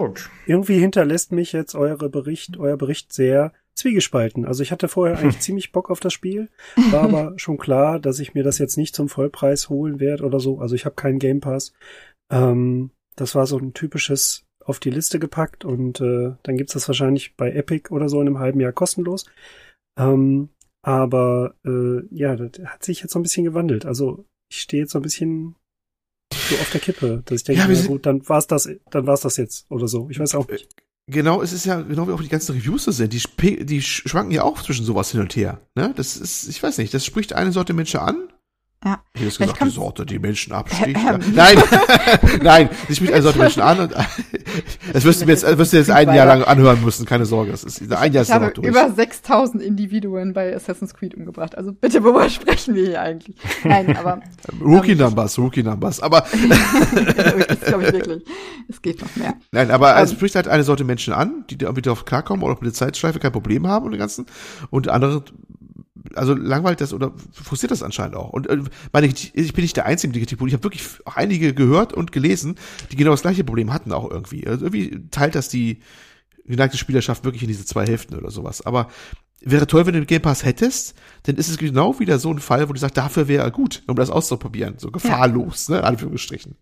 irgendwie 0.46 0.78
hinterlässt 0.78 1.32
mich 1.32 1.52
jetzt 1.52 1.74
eure 1.74 2.08
Bericht, 2.08 2.58
euer 2.58 2.76
Bericht 2.76 3.12
sehr 3.12 3.52
zwiegespalten. 3.74 4.44
Also 4.44 4.62
ich 4.62 4.70
hatte 4.70 4.88
vorher 4.88 5.18
eigentlich 5.18 5.40
ziemlich 5.40 5.72
Bock 5.72 5.90
auf 5.90 6.00
das 6.00 6.12
Spiel, 6.12 6.48
war 6.90 7.02
aber 7.02 7.32
schon 7.36 7.58
klar, 7.58 7.98
dass 7.98 8.18
ich 8.18 8.34
mir 8.34 8.42
das 8.42 8.58
jetzt 8.58 8.76
nicht 8.76 8.94
zum 8.94 9.08
Vollpreis 9.08 9.68
holen 9.68 10.00
werde 10.00 10.24
oder 10.24 10.40
so. 10.40 10.58
Also 10.58 10.74
ich 10.74 10.84
habe 10.84 10.94
keinen 10.94 11.18
Game 11.18 11.40
Pass. 11.40 11.72
Ähm, 12.30 12.90
das 13.16 13.34
war 13.34 13.46
so 13.46 13.58
ein 13.58 13.74
typisches 13.74 14.44
auf 14.64 14.78
die 14.78 14.90
Liste 14.90 15.18
gepackt 15.18 15.64
und 15.64 16.00
äh, 16.00 16.34
dann 16.42 16.56
gibt's 16.56 16.74
das 16.74 16.88
wahrscheinlich 16.88 17.36
bei 17.36 17.50
Epic 17.52 17.92
oder 17.92 18.08
so 18.08 18.20
in 18.20 18.28
einem 18.28 18.38
halben 18.38 18.60
Jahr 18.60 18.72
kostenlos. 18.72 19.26
Ähm, 19.98 20.50
aber 20.82 21.54
äh, 21.64 22.02
ja, 22.10 22.36
das 22.36 22.64
hat 22.64 22.84
sich 22.84 23.00
jetzt 23.00 23.12
so 23.12 23.18
ein 23.18 23.22
bisschen 23.22 23.44
gewandelt. 23.44 23.86
Also 23.86 24.24
ich 24.50 24.60
stehe 24.60 24.82
jetzt 24.82 24.92
so 24.92 24.98
ein 24.98 25.02
bisschen 25.02 25.56
so 26.32 26.56
auf 26.56 26.70
der 26.70 26.80
Kippe, 26.80 27.22
dass 27.24 27.36
ich 27.36 27.44
denke, 27.44 27.62
ja, 27.62 27.68
na 27.68 27.86
gut, 27.86 28.06
dann 28.06 28.28
war's 28.28 28.46
das, 28.46 28.68
dann 28.90 29.06
war's 29.06 29.20
das 29.20 29.36
jetzt 29.36 29.66
oder 29.70 29.88
so. 29.88 30.08
Ich 30.10 30.18
weiß 30.18 30.34
auch 30.34 30.48
nicht. 30.48 30.68
Genau, 31.08 31.42
es 31.42 31.52
ist 31.52 31.66
ja 31.66 31.80
genau 31.80 32.06
wie 32.06 32.12
auch 32.12 32.22
die 32.22 32.28
ganzen 32.28 32.54
Reviews 32.54 32.84
so 32.84 32.92
sind. 32.92 33.12
Die, 33.12 33.66
die 33.66 33.82
schwanken 33.82 34.32
ja 34.32 34.44
auch 34.44 34.62
zwischen 34.62 34.84
sowas 34.84 35.10
hin 35.10 35.20
und 35.20 35.34
her. 35.34 35.60
Ne? 35.74 35.92
Das 35.96 36.16
ist, 36.16 36.48
ich 36.48 36.62
weiß 36.62 36.78
nicht, 36.78 36.94
das 36.94 37.04
spricht 37.04 37.32
eine 37.32 37.52
Sorte 37.52 37.74
Menschen 37.74 38.00
an 38.00 38.28
ja. 38.84 39.00
Hier 39.16 39.28
ist 39.28 39.38
gesagt, 39.38 39.62
die 39.62 39.70
Sorte, 39.70 40.04
die 40.04 40.18
Menschen 40.18 40.52
absticht. 40.52 40.96
Ja. 40.96 41.18
Nein, 41.32 41.56
nein, 42.42 42.70
ich 42.88 42.96
spricht 42.96 43.12
eine 43.12 43.22
Sorte 43.22 43.38
Menschen 43.38 43.62
an 43.62 43.78
und 43.78 43.92
das 44.92 45.04
wirst 45.04 45.20
du 45.20 45.26
mir 45.26 45.32
jetzt, 45.32 45.58
wirst 45.58 45.72
du 45.72 45.76
jetzt 45.76 45.90
ein 45.90 46.12
Jahr 46.12 46.26
lang 46.26 46.42
anhören 46.42 46.82
müssen, 46.82 47.06
keine 47.06 47.24
Sorge. 47.24 47.52
Das 47.52 47.62
ist, 47.62 47.80
ein 47.80 47.88
Jahr 48.12 48.24
ich 48.24 48.28
ist 48.28 48.34
habe 48.34 48.50
durch. 48.50 48.66
über 48.66 48.90
6000 48.90 49.62
Individuen 49.62 50.32
bei 50.32 50.54
Assassin's 50.54 50.94
Creed 50.94 51.14
umgebracht. 51.14 51.56
Also 51.56 51.72
bitte, 51.72 52.02
worüber 52.02 52.28
sprechen 52.30 52.74
wir 52.74 52.86
hier 52.86 53.02
eigentlich? 53.02 53.36
Nein, 53.62 53.96
aber. 53.96 54.20
Rookie 54.60 54.92
ähm, 54.92 54.98
Numbers, 54.98 55.38
Rookie 55.38 55.62
Numbers, 55.62 56.00
aber. 56.00 56.24
das 57.48 57.60
glaube 57.60 57.84
ich 57.84 57.92
wirklich. 57.92 58.24
Es 58.68 58.82
geht 58.82 59.00
noch 59.00 59.14
mehr. 59.14 59.34
Nein, 59.52 59.70
aber 59.70 59.96
es 59.98 60.10
ähm, 60.10 60.16
spricht 60.16 60.34
halt 60.34 60.48
eine 60.48 60.64
Sorte 60.64 60.82
Menschen 60.84 61.12
an, 61.12 61.44
die 61.50 61.58
damit 61.58 61.86
darauf 61.86 62.04
klarkommen 62.04 62.42
oder 62.44 62.54
mit 62.54 62.64
der 62.64 62.72
Zeitschleife 62.72 63.20
kein 63.20 63.32
Problem 63.32 63.68
haben 63.68 63.86
und 63.86 63.92
den 63.92 64.00
ganzen. 64.00 64.26
Und 64.70 64.88
andere 64.88 65.22
also 66.14 66.34
langweilt 66.34 66.80
das 66.80 66.92
oder 66.92 67.12
frustriert 67.32 67.70
das 67.70 67.82
anscheinend 67.82 68.16
auch. 68.16 68.30
Und 68.30 68.48
äh, 68.48 68.58
meine, 68.92 69.06
ich, 69.06 69.34
ich 69.34 69.52
bin 69.52 69.62
nicht 69.62 69.76
der 69.76 69.86
Einzige 69.86 70.08
mit 70.08 70.16
dem 70.16 70.20
Kritikpunkt. 70.22 70.50
Ich 70.50 70.54
habe 70.54 70.64
wirklich 70.64 70.82
auch 71.04 71.16
einige 71.16 71.54
gehört 71.54 71.92
und 71.92 72.12
gelesen, 72.12 72.56
die 72.90 72.96
genau 72.96 73.12
das 73.12 73.22
gleiche 73.22 73.44
Problem 73.44 73.72
hatten 73.72 73.92
auch 73.92 74.10
irgendwie. 74.10 74.46
Also 74.46 74.66
irgendwie 74.66 75.08
teilt 75.10 75.34
das 75.34 75.48
die 75.48 75.80
geneigte 76.44 76.76
Spielerschaft 76.76 77.24
wirklich 77.24 77.42
in 77.42 77.48
diese 77.48 77.64
zwei 77.64 77.86
Hälften 77.86 78.16
oder 78.16 78.30
sowas. 78.30 78.64
Aber 78.66 78.88
wäre 79.40 79.66
toll, 79.66 79.86
wenn 79.86 79.94
du 79.94 80.00
den 80.00 80.06
Game 80.06 80.22
Pass 80.22 80.44
hättest, 80.44 80.94
dann 81.24 81.36
ist 81.36 81.48
es 81.48 81.58
genau 81.58 81.98
wieder 81.98 82.18
so 82.18 82.30
ein 82.30 82.38
Fall, 82.38 82.68
wo 82.68 82.72
du 82.72 82.78
sagst, 82.78 82.96
dafür 82.96 83.28
wäre 83.28 83.44
er 83.44 83.50
gut, 83.50 83.82
um 83.86 83.96
das 83.96 84.10
auszuprobieren. 84.10 84.74
So 84.78 84.90
gefahrlos, 84.90 85.68
ja. 85.68 85.76
ne? 85.76 85.84
Anführungsstrichen. 85.84 86.56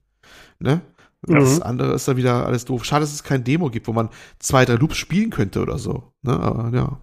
Ne? 0.59 0.83
Das 1.23 1.57
mhm. 1.57 1.63
andere 1.63 1.95
ist 1.95 2.09
dann 2.09 2.17
wieder 2.17 2.47
alles 2.47 2.65
doof. 2.65 2.85
Schade, 2.85 3.03
dass 3.03 3.13
es 3.13 3.23
kein 3.23 3.45
Demo 3.45 3.71
gibt, 3.71 3.89
wo 3.89 3.93
man 3.93 4.09
zwei, 4.39 4.65
drei 4.65 4.75
Loops 4.75 4.97
spielen 4.97 5.31
könnte 5.31 5.61
oder 5.61 5.79
so. 5.79 6.13
Ne? 6.23 6.33
Aber 6.33 6.75
ja. 6.75 7.03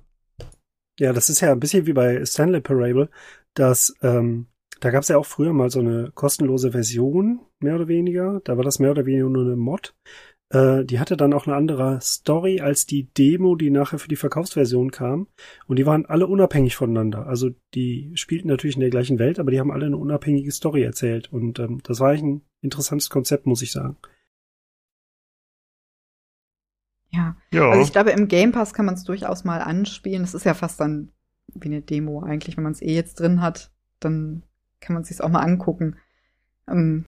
Ja, 1.00 1.14
das 1.14 1.30
ist 1.30 1.42
ja 1.42 1.52
ein 1.52 1.60
bisschen 1.60 1.86
wie 1.86 1.94
bei 1.94 2.24
Stanley 2.26 2.62
Parable, 2.62 3.10
dass 3.54 3.94
ähm, 4.02 4.48
da 4.80 4.92
gab 4.92 5.04
es 5.04 5.10
ja 5.10 5.18
auch 5.18 5.26
früher 5.26 5.54
mal 5.54 5.70
so 5.70 5.80
eine 5.80 6.12
kostenlose 6.14 6.72
Version, 6.72 7.40
mehr 7.60 7.76
oder 7.76 7.88
weniger. 7.88 8.42
Da 8.44 8.58
war 8.58 8.64
das 8.64 8.80
mehr 8.80 8.92
oder 8.92 9.06
weniger 9.06 9.30
nur 9.30 9.46
eine 9.46 9.56
Mod. 9.56 9.96
Äh, 10.50 10.86
die 10.86 11.00
hatte 11.00 11.18
dann 11.18 11.34
auch 11.34 11.48
eine 11.48 11.56
andere 11.56 12.00
Story 12.02 12.62
als 12.62 12.86
die 12.86 13.12
Demo, 13.14 13.56
die 13.56 13.70
nachher 13.70 14.00
für 14.00 14.08
die 14.08 14.16
Verkaufsversion 14.16 14.92
kam. 14.92 15.28
Und 15.68 15.78
die 15.78 15.86
waren 15.86 16.06
alle 16.06 16.28
unabhängig 16.28 16.76
voneinander. 16.76 17.28
Also 17.28 17.50
die 17.74 18.12
spielten 18.16 18.48
natürlich 18.48 18.76
in 18.76 18.82
der 18.82 18.90
gleichen 18.90 19.20
Welt, 19.20 19.40
aber 19.40 19.52
die 19.52 19.60
haben 19.60 19.72
alle 19.72 19.88
eine 19.88 19.98
unabhängige 19.98 20.52
Story 20.52 20.84
erzählt. 20.84 21.32
Und 21.32 21.60
ähm, 21.60 21.80
das 21.84 22.00
war 22.00 22.10
eigentlich 22.10 22.24
ein 22.24 22.42
interessantes 22.62 23.10
Konzept, 23.10 23.46
muss 23.46 23.62
ich 23.62 23.72
sagen. 23.72 23.98
Ja. 27.10 27.38
ja. 27.52 27.70
Also 27.70 27.82
ich 27.82 27.92
glaube, 27.92 28.12
im 28.12 28.28
Game 28.28 28.52
Pass 28.52 28.74
kann 28.74 28.86
man 28.86 28.96
es 28.96 29.04
durchaus 29.04 29.44
mal 29.44 29.62
anspielen. 29.62 30.24
Es 30.24 30.34
ist 30.34 30.46
ja 30.46 30.54
fast 30.54 30.80
dann 30.80 31.12
wie 31.54 31.70
eine 31.70 31.82
Demo 31.82 32.24
eigentlich. 32.24 32.58
Wenn 32.58 32.64
man 32.64 32.74
es 32.74 32.82
eh 32.82 32.94
jetzt 32.94 33.20
drin 33.20 33.42
hat, 33.42 33.72
dann 34.00 34.44
kann 34.80 34.94
man 34.94 35.04
es 35.04 35.10
sich 35.10 35.22
auch 35.22 35.30
mal 35.30 35.42
angucken. 35.42 35.98
Ähm, 36.70 37.06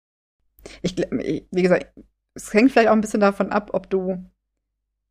ich, 0.82 0.96
wie 0.96 1.62
gesagt, 1.62 1.92
es 2.34 2.52
hängt 2.52 2.72
vielleicht 2.72 2.88
auch 2.88 2.94
ein 2.94 3.00
bisschen 3.00 3.20
davon 3.20 3.52
ab, 3.52 3.70
ob 3.72 3.88
du 3.90 4.24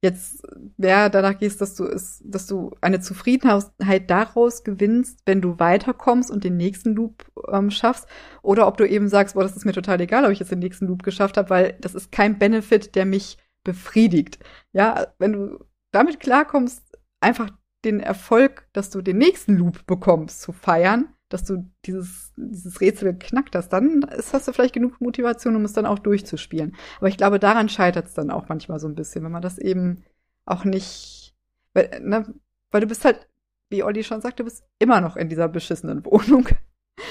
jetzt 0.02 0.46
wer 0.78 1.10
danach 1.10 1.40
gehst, 1.40 1.62
dass 1.62 1.76
du 1.76 1.86
es, 1.86 2.22
dass 2.26 2.46
du 2.46 2.76
eine 2.82 3.00
Zufriedenheit 3.00 4.10
daraus 4.10 4.66
gewinnst, 4.66 5.22
wenn 5.26 5.40
du 5.40 5.60
weiterkommst 5.60 6.30
und 6.30 6.44
den 6.44 6.58
nächsten 6.58 6.94
Loop 6.94 7.26
ähm, 7.50 7.72
schaffst, 7.72 8.08
oder 8.42 8.68
ob 8.68 8.76
du 8.76 8.88
eben 8.88 9.08
sagst, 9.08 9.36
boah, 9.36 9.44
das 9.44 9.56
ist 9.56 9.66
mir 9.66 9.72
total 9.72 10.02
egal, 10.02 10.26
ob 10.26 10.32
ich 10.32 10.40
jetzt 10.40 10.52
den 10.52 10.60
nächsten 10.60 10.88
Loop 10.88 11.04
geschafft 11.04 11.38
habe, 11.38 11.50
weil 11.50 11.78
das 11.80 11.96
ist 11.96 12.12
kein 12.12 12.38
Benefit, 12.38 12.96
der 12.96 13.06
mich 13.06 13.38
befriedigt. 13.64 14.40
Ja, 14.72 15.08
wenn 15.20 15.34
du 15.34 15.66
damit 15.92 16.20
klarkommst, 16.20 16.84
einfach 17.22 17.50
den 17.86 18.00
Erfolg, 18.00 18.68
dass 18.74 18.90
du 18.90 19.02
den 19.02 19.18
nächsten 19.18 19.56
Loop 19.56 19.86
bekommst, 19.86 20.42
zu 20.42 20.52
feiern, 20.52 21.14
dass 21.30 21.44
du 21.44 21.70
dieses, 21.86 22.32
dieses 22.36 22.80
Rätsel 22.80 23.14
geknackt 23.14 23.56
hast, 23.56 23.70
dann 23.70 24.06
hast 24.10 24.48
du 24.48 24.54
vielleicht 24.54 24.74
genug 24.74 25.02
Motivation, 25.02 25.56
um 25.56 25.66
es 25.66 25.74
dann 25.74 25.86
auch 25.86 26.00
durchzuspielen. 26.00 26.76
Aber 27.00 27.08
ich 27.08 27.18
glaube, 27.18 27.40
daran 27.40 27.70
scheitert 27.70 28.08
es 28.08 28.14
dann 28.14 28.30
auch 28.30 28.50
manchmal 28.50 28.80
so 28.80 28.88
ein 28.88 28.96
bisschen, 28.96 29.24
wenn 29.24 29.32
man 29.32 29.42
das 29.42 29.58
eben 29.58 30.04
auch 30.46 30.64
nicht, 30.64 31.36
weil, 31.74 32.02
ne, 32.02 32.34
weil 32.72 32.82
du 32.82 32.88
bist 32.88 33.04
halt, 33.04 33.28
wie 33.70 33.84
Olli 33.84 34.04
schon 34.04 34.22
sagt, 34.22 34.40
du 34.40 34.44
bist 34.44 34.64
immer 34.78 35.02
noch 35.02 35.16
in 35.16 35.30
dieser 35.30 35.48
beschissenen 35.48 36.06
Wohnung. 36.06 36.48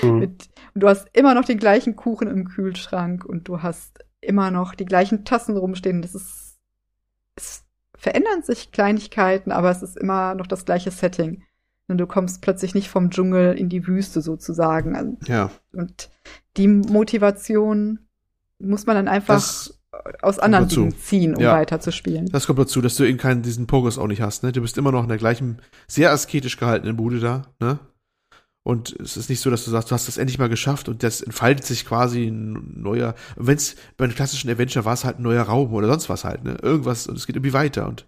Mhm. 0.03 0.19
Mit, 0.19 0.49
und 0.75 0.83
du 0.83 0.89
hast 0.89 1.09
immer 1.13 1.35
noch 1.35 1.45
den 1.45 1.59
gleichen 1.59 1.97
Kuchen 1.97 2.29
im 2.29 2.49
Kühlschrank 2.49 3.25
und 3.25 3.49
du 3.49 3.63
hast 3.63 4.05
immer 4.23 4.51
noch 4.51 4.75
die 4.75 4.87
gleichen 4.87 5.25
Tassen 5.25 5.57
rumstehen. 5.57 6.01
Das 6.01 6.15
ist, 6.15 6.59
es 7.37 7.65
verändern 7.95 8.43
sich 8.43 8.73
Kleinigkeiten, 8.73 9.53
aber 9.53 9.71
es 9.71 9.83
ist 9.83 9.97
immer 9.97 10.35
noch 10.35 10.47
das 10.47 10.65
gleiche 10.65 10.91
Setting. 10.91 11.43
Und 11.89 11.99
du 11.99 12.07
kommst 12.07 12.41
plötzlich 12.41 12.75
nicht 12.75 12.89
vom 12.89 13.11
Dschungel 13.11 13.55
in 13.55 13.69
die 13.69 13.87
Wüste 13.87 14.23
sozusagen. 14.23 15.19
Ja. 15.27 15.51
Und 15.73 16.11
die 16.57 16.69
Motivation 16.69 17.99
muss 18.59 18.87
man 18.87 18.97
dann 18.97 19.09
einfach 19.09 19.35
das 19.35 19.79
aus 20.23 20.39
anderen 20.39 20.69
Dingen 20.69 20.97
ziehen, 20.97 21.37
um 21.37 21.43
ja. 21.43 21.53
weiterzuspielen. 21.53 22.27
Das 22.27 22.47
kommt 22.47 22.59
dazu, 22.59 22.81
dass 22.81 22.97
du 22.97 23.05
eben 23.05 23.19
keinen 23.19 23.43
diesen 23.43 23.67
Progress 23.67 23.99
auch 23.99 24.07
nicht 24.07 24.23
hast, 24.23 24.43
ne? 24.43 24.53
Du 24.53 24.63
bist 24.63 24.79
immer 24.79 24.91
noch 24.91 25.03
in 25.03 25.09
der 25.09 25.19
gleichen, 25.19 25.61
sehr 25.87 26.13
asketisch 26.13 26.57
gehaltenen 26.57 26.97
Bude 26.97 27.21
da, 27.21 27.43
ne? 27.61 27.79
Und 28.65 28.95
es 29.01 29.17
ist 29.17 29.29
nicht 29.29 29.41
so, 29.41 29.51
dass 29.51 29.65
du 29.65 29.71
sagst, 29.71 29.91
du 29.91 29.95
hast 29.95 30.07
das 30.07 30.19
endlich 30.19 30.39
mal 30.39 30.49
geschafft 30.49 30.89
und 30.89 31.03
das 31.03 31.21
entfaltet 31.21 31.65
sich 31.65 31.85
quasi 31.85 32.27
ein 32.27 32.81
neuer, 32.81 33.15
wenn 33.37 33.57
es 33.57 33.75
bei 33.97 34.05
einem 34.05 34.15
klassischen 34.15 34.49
Adventure 34.51 34.85
war 34.85 34.95
es 34.95 35.05
halt 35.05 35.19
ein 35.19 35.23
neuer 35.23 35.43
Raum 35.43 35.73
oder 35.75 35.89
sonst 35.89 36.09
was 36.09 36.25
halt, 36.25 36.45
ne? 36.45 36.57
Irgendwas 36.63 37.09
und 37.09 37.17
es 37.17 37.27
geht 37.27 37.35
irgendwie 37.35 37.55
weiter 37.55 37.89
und 37.89 38.07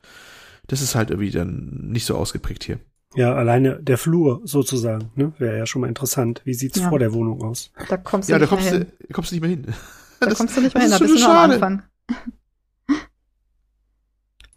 das 0.68 0.80
ist 0.80 0.94
halt 0.94 1.10
irgendwie 1.10 1.32
dann 1.32 1.88
nicht 1.90 2.06
so 2.06 2.16
ausgeprägt 2.16 2.62
hier. 2.62 2.78
Ja, 3.16 3.34
alleine 3.34 3.82
der 3.82 3.98
Flur 3.98 4.42
sozusagen, 4.44 5.10
ne? 5.16 5.32
Wäre 5.38 5.58
ja 5.58 5.66
schon 5.66 5.80
mal 5.80 5.88
interessant. 5.88 6.40
Wie 6.44 6.54
sieht's 6.54 6.78
ja. 6.78 6.88
vor 6.88 7.00
der 7.00 7.12
Wohnung 7.12 7.42
aus? 7.42 7.72
Da 7.88 7.96
kommst 7.96 8.28
du 8.28 8.32
ja, 8.32 8.38
nicht 8.38 8.50
da 8.50 8.54
kommst 8.54 8.70
mehr 8.70 8.80
du, 8.80 8.86
hin. 8.86 9.12
kommst 9.12 9.30
du 9.30 9.34
nicht 9.34 9.42
mehr 9.42 9.50
hin. 9.50 9.66
Da 10.20 10.28
das, 10.30 10.38
kommst 10.38 10.56
du 10.56 10.60
nicht 10.60 10.74
mehr 10.74 10.84
hin, 10.84 10.92
da 10.92 10.98
bist 10.98 11.14
du 11.16 11.18
noch 11.18 11.28
am 11.28 11.50
Anfang. 11.50 11.82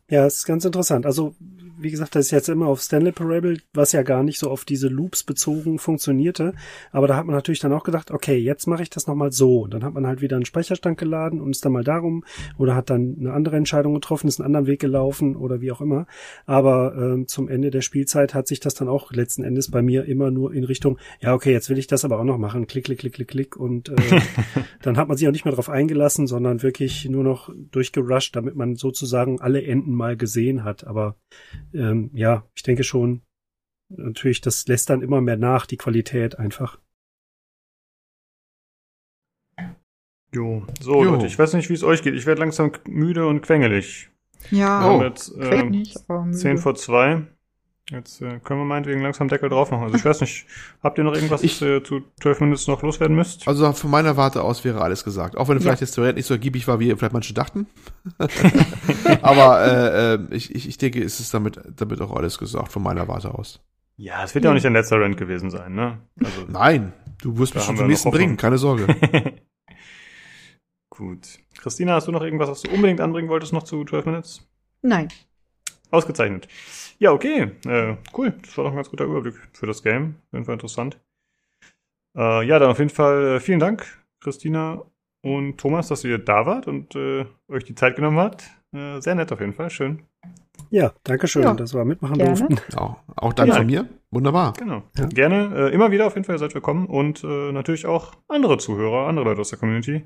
Ja, 0.09 0.25
es 0.25 0.37
ist 0.37 0.45
ganz 0.45 0.63
interessant. 0.63 1.05
Also 1.05 1.35
wie 1.79 1.91
gesagt, 1.91 2.15
das 2.15 2.25
ist 2.25 2.31
jetzt 2.31 2.49
immer 2.49 2.67
auf 2.67 2.81
Stanley 2.81 3.11
Parable, 3.11 3.57
was 3.73 3.91
ja 3.91 4.01
gar 4.01 4.23
nicht 4.23 4.39
so 4.39 4.49
auf 4.49 4.65
diese 4.65 4.87
Loops 4.87 5.23
bezogen 5.23 5.79
funktionierte. 5.79 6.53
Aber 6.91 7.07
da 7.07 7.15
hat 7.15 7.25
man 7.25 7.35
natürlich 7.35 7.59
dann 7.59 7.73
auch 7.73 7.83
gedacht, 7.83 8.11
okay, 8.11 8.37
jetzt 8.37 8.67
mache 8.67 8.83
ich 8.83 8.89
das 8.89 9.07
nochmal 9.07 9.31
so. 9.31 9.61
Und 9.61 9.73
dann 9.73 9.83
hat 9.83 9.93
man 9.93 10.07
halt 10.07 10.21
wieder 10.21 10.35
einen 10.35 10.45
Speicherstand 10.45 10.97
geladen 10.97 11.39
und 11.39 11.51
ist 11.51 11.63
dann 11.63 11.71
mal 11.71 11.83
darum 11.83 12.23
oder 12.57 12.75
hat 12.75 12.89
dann 12.89 13.15
eine 13.19 13.33
andere 13.33 13.57
Entscheidung 13.57 13.93
getroffen, 13.93 14.27
ist 14.27 14.39
einen 14.39 14.47
anderen 14.47 14.67
Weg 14.67 14.79
gelaufen 14.79 15.35
oder 15.35 15.61
wie 15.61 15.71
auch 15.71 15.81
immer. 15.81 16.07
Aber 16.45 16.95
ähm, 16.97 17.27
zum 17.27 17.47
Ende 17.47 17.69
der 17.69 17.81
Spielzeit 17.81 18.33
hat 18.33 18.47
sich 18.47 18.59
das 18.59 18.73
dann 18.73 18.87
auch 18.87 19.11
letzten 19.11 19.43
Endes 19.43 19.69
bei 19.69 19.81
mir 19.81 20.05
immer 20.05 20.31
nur 20.31 20.53
in 20.53 20.63
Richtung, 20.63 20.97
ja, 21.19 21.33
okay, 21.33 21.51
jetzt 21.51 21.69
will 21.69 21.77
ich 21.77 21.87
das 21.87 22.05
aber 22.05 22.19
auch 22.19 22.23
noch 22.23 22.37
machen. 22.37 22.67
Klick, 22.67 22.85
klick, 22.85 22.99
klick, 22.99 23.13
klick, 23.13 23.27
klick. 23.27 23.55
Und 23.55 23.89
äh, 23.89 23.95
dann 24.81 24.97
hat 24.97 25.07
man 25.07 25.17
sich 25.17 25.27
auch 25.27 25.31
nicht 25.31 25.45
mehr 25.45 25.51
darauf 25.51 25.69
eingelassen, 25.69 26.27
sondern 26.27 26.63
wirklich 26.63 27.05
nur 27.05 27.23
noch 27.23 27.49
durchgerusht, 27.71 28.35
damit 28.35 28.55
man 28.55 28.75
sozusagen 28.75 29.39
alle 29.41 29.63
Enden 29.63 29.93
mal 29.93 30.17
gesehen 30.17 30.63
hat. 30.63 30.85
Aber 30.87 31.15
ähm, 31.73 32.09
ja, 32.13 32.45
ich 32.55 32.63
denke 32.63 32.83
schon, 32.83 33.21
natürlich, 33.89 34.41
das 34.41 34.67
lässt 34.67 34.89
dann 34.89 35.01
immer 35.01 35.21
mehr 35.21 35.37
nach, 35.37 35.65
die 35.65 35.77
Qualität 35.77 36.37
einfach. 36.37 36.79
Jo, 40.33 40.65
so 40.81 41.03
jo. 41.03 41.11
Leute, 41.11 41.25
ich 41.25 41.39
weiß 41.39 41.53
nicht, 41.53 41.69
wie 41.69 41.73
es 41.73 41.83
euch 41.83 42.01
geht. 42.01 42.13
Ich 42.13 42.25
werde 42.25 42.41
langsam 42.41 42.71
müde 42.85 43.27
und 43.27 43.41
quengelig. 43.41 44.09
Ja, 44.51 44.81
haben 44.81 45.01
jetzt 45.01 45.35
äh, 45.37 45.63
nicht, 45.63 45.97
10 46.31 46.57
vor 46.57 46.75
2. 46.75 47.25
Jetzt 47.89 48.21
äh, 48.21 48.39
können 48.39 48.59
wir 48.59 48.65
meinetwegen 48.65 49.01
langsam 49.01 49.29
Deckel 49.29 49.47
drauf 49.47 49.71
machen. 49.71 49.83
Also 49.83 49.95
ich 49.95 50.03
weiß 50.03 50.19
nicht, 50.19 50.45
habt 50.83 50.97
ihr 50.97 51.05
noch 51.05 51.13
irgendwas, 51.13 51.41
ich, 51.41 51.61
äh, 51.61 51.81
zu 51.83 52.01
12 52.19 52.41
Minuten 52.41 52.69
noch 52.69 52.81
loswerden 52.81 53.15
müsst? 53.15 53.47
Also 53.47 53.71
von 53.71 53.89
meiner 53.89 54.17
Warte 54.17 54.41
aus 54.43 54.65
wäre 54.65 54.81
alles 54.81 55.05
gesagt. 55.05 55.37
Auch 55.37 55.47
wenn 55.47 55.57
ja. 55.57 55.61
vielleicht 55.61 55.81
jetzt 55.81 55.95
theoretisch 55.95 56.17
nicht 56.17 56.25
so 56.25 56.33
ergiebig 56.33 56.67
war, 56.67 56.81
wie 56.81 56.93
vielleicht 56.95 57.13
manche 57.13 57.33
dachten. 57.33 57.67
Aber 59.21 59.65
äh, 59.65 60.15
äh, 60.15 60.19
ich, 60.31 60.53
ich, 60.53 60.67
ich 60.67 60.77
denke, 60.77 61.01
es 61.01 61.21
ist 61.21 61.33
damit, 61.33 61.61
damit 61.77 62.01
auch 62.01 62.13
alles 62.13 62.37
gesagt, 62.37 62.73
von 62.73 62.83
meiner 62.83 63.07
Warte 63.07 63.33
aus. 63.33 63.61
Ja, 63.95 64.23
es 64.23 64.35
wird 64.35 64.43
ja 64.43 64.51
auch 64.51 64.53
nicht 64.53 64.63
der 64.63 64.71
letzte 64.71 64.99
Rent 64.99 65.17
gewesen 65.17 65.49
sein, 65.49 65.73
ne? 65.73 65.99
Also, 66.23 66.45
Nein, 66.47 66.93
du 67.21 67.37
wirst 67.39 67.55
mich 67.55 67.63
schon 67.63 67.77
zum 67.77 67.87
nächsten 67.87 68.11
bringen, 68.11 68.37
keine 68.37 68.57
Sorge. 68.57 68.85
Gut. 70.89 71.39
Christina, 71.57 71.93
hast 71.93 72.07
du 72.07 72.11
noch 72.11 72.21
irgendwas, 72.21 72.49
was 72.49 72.61
du 72.61 72.71
unbedingt 72.71 73.01
anbringen 73.01 73.29
wolltest 73.29 73.53
noch 73.53 73.63
zu 73.63 73.83
12 73.85 74.05
Minutes? 74.05 74.47
Nein. 74.81 75.07
Ausgezeichnet. 75.89 76.47
Ja, 76.99 77.11
okay. 77.11 77.51
Äh, 77.65 77.95
cool. 78.17 78.33
Das 78.41 78.57
war 78.57 78.65
doch 78.65 78.71
ein 78.71 78.75
ganz 78.75 78.89
guter 78.89 79.05
Überblick 79.05 79.35
für 79.53 79.67
das 79.67 79.83
Game. 79.83 80.15
Auf 80.27 80.33
jeden 80.33 80.45
Fall 80.45 80.53
interessant. 80.53 80.99
Äh, 82.17 82.45
ja, 82.47 82.57
dann 82.57 82.71
auf 82.71 82.79
jeden 82.79 82.89
Fall 82.89 83.35
äh, 83.35 83.39
vielen 83.39 83.59
Dank, 83.59 83.85
Christina 84.19 84.81
und 85.21 85.57
Thomas, 85.57 85.87
dass 85.87 86.03
ihr 86.03 86.17
da 86.17 86.45
wart 86.45 86.67
und 86.67 86.95
äh, 86.95 87.25
euch 87.47 87.63
die 87.63 87.75
Zeit 87.75 87.95
genommen 87.95 88.17
habt. 88.17 88.43
Äh, 88.73 88.99
sehr 89.01 89.13
nett 89.13 89.31
auf 89.31 89.39
jeden 89.39 89.53
Fall. 89.53 89.69
Schön. 89.69 90.03
Ja, 90.71 90.91
danke 91.03 91.27
schön, 91.27 91.43
ja. 91.43 91.53
dass 91.53 91.75
wir 91.75 91.85
mitmachen 91.85 92.17
Gerne. 92.17 92.35
durften. 92.35 92.59
Ja, 92.73 92.97
auch 93.15 93.33
danke 93.33 93.51
ja. 93.51 93.57
von 93.57 93.67
mir. 93.67 93.87
Wunderbar. 94.09 94.53
Genau. 94.57 94.81
Ja. 94.97 95.05
Gerne. 95.05 95.69
Äh, 95.69 95.73
immer 95.73 95.91
wieder 95.91 96.07
auf 96.07 96.15
jeden 96.15 96.25
Fall, 96.25 96.35
ihr 96.35 96.39
seid 96.39 96.55
willkommen. 96.55 96.87
Und 96.87 97.23
natürlich 97.23 97.85
auch 97.85 98.13
andere 98.27 98.57
Zuhörer, 98.57 99.07
andere 99.07 99.25
Leute 99.25 99.41
aus 99.41 99.49
der 99.49 99.59
Community. 99.59 100.03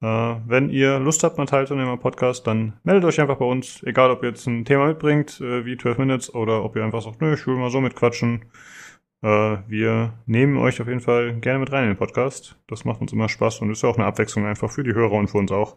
Äh, 0.00 0.06
wenn 0.46 0.70
ihr 0.70 0.98
Lust 1.00 1.24
habt, 1.24 1.38
mal 1.38 1.46
teilzunehmen 1.46 1.90
am 1.90 1.98
Podcast, 1.98 2.46
dann 2.46 2.78
meldet 2.84 3.04
euch 3.04 3.20
einfach 3.20 3.38
bei 3.38 3.44
uns. 3.44 3.82
Egal, 3.82 4.10
ob 4.10 4.22
ihr 4.22 4.28
jetzt 4.28 4.46
ein 4.46 4.64
Thema 4.64 4.86
mitbringt, 4.86 5.40
äh, 5.40 5.64
wie 5.64 5.76
12 5.76 5.98
Minutes, 5.98 6.34
oder 6.34 6.64
ob 6.64 6.76
ihr 6.76 6.84
einfach 6.84 7.02
sagt, 7.02 7.20
nö, 7.20 7.34
ich 7.34 7.46
will 7.46 7.56
mal 7.56 7.70
so 7.70 7.80
mitquatschen. 7.80 8.44
Äh, 9.22 9.58
wir 9.66 10.14
nehmen 10.26 10.56
euch 10.56 10.80
auf 10.80 10.86
jeden 10.86 11.00
Fall 11.00 11.40
gerne 11.40 11.58
mit 11.58 11.72
rein 11.72 11.84
in 11.84 11.90
den 11.90 11.98
Podcast. 11.98 12.60
Das 12.68 12.84
macht 12.84 13.00
uns 13.00 13.12
immer 13.12 13.28
Spaß 13.28 13.60
und 13.60 13.70
ist 13.70 13.82
ja 13.82 13.88
auch 13.88 13.96
eine 13.96 14.06
Abwechslung 14.06 14.46
einfach 14.46 14.70
für 14.70 14.84
die 14.84 14.94
Hörer 14.94 15.12
und 15.12 15.28
für 15.28 15.38
uns 15.38 15.50
auch. 15.50 15.76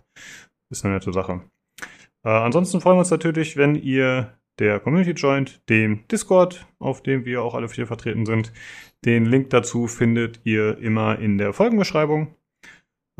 Ist 0.69 0.85
eine 0.85 0.93
nette 0.93 1.11
Sache. 1.11 1.41
Ansonsten 2.23 2.79
freuen 2.81 2.97
wir 2.97 2.99
uns 2.99 3.09
natürlich, 3.09 3.57
wenn 3.57 3.75
ihr 3.75 4.37
der 4.59 4.79
Community 4.79 5.11
joint, 5.11 5.67
dem 5.69 6.07
Discord, 6.07 6.67
auf 6.77 7.01
dem 7.01 7.25
wir 7.25 7.41
auch 7.41 7.55
alle 7.55 7.67
vier 7.67 7.87
vertreten 7.87 8.27
sind. 8.27 8.53
Den 9.03 9.25
Link 9.25 9.49
dazu 9.49 9.87
findet 9.87 10.39
ihr 10.43 10.77
immer 10.77 11.17
in 11.17 11.39
der 11.39 11.51
Folgenbeschreibung. 11.51 12.35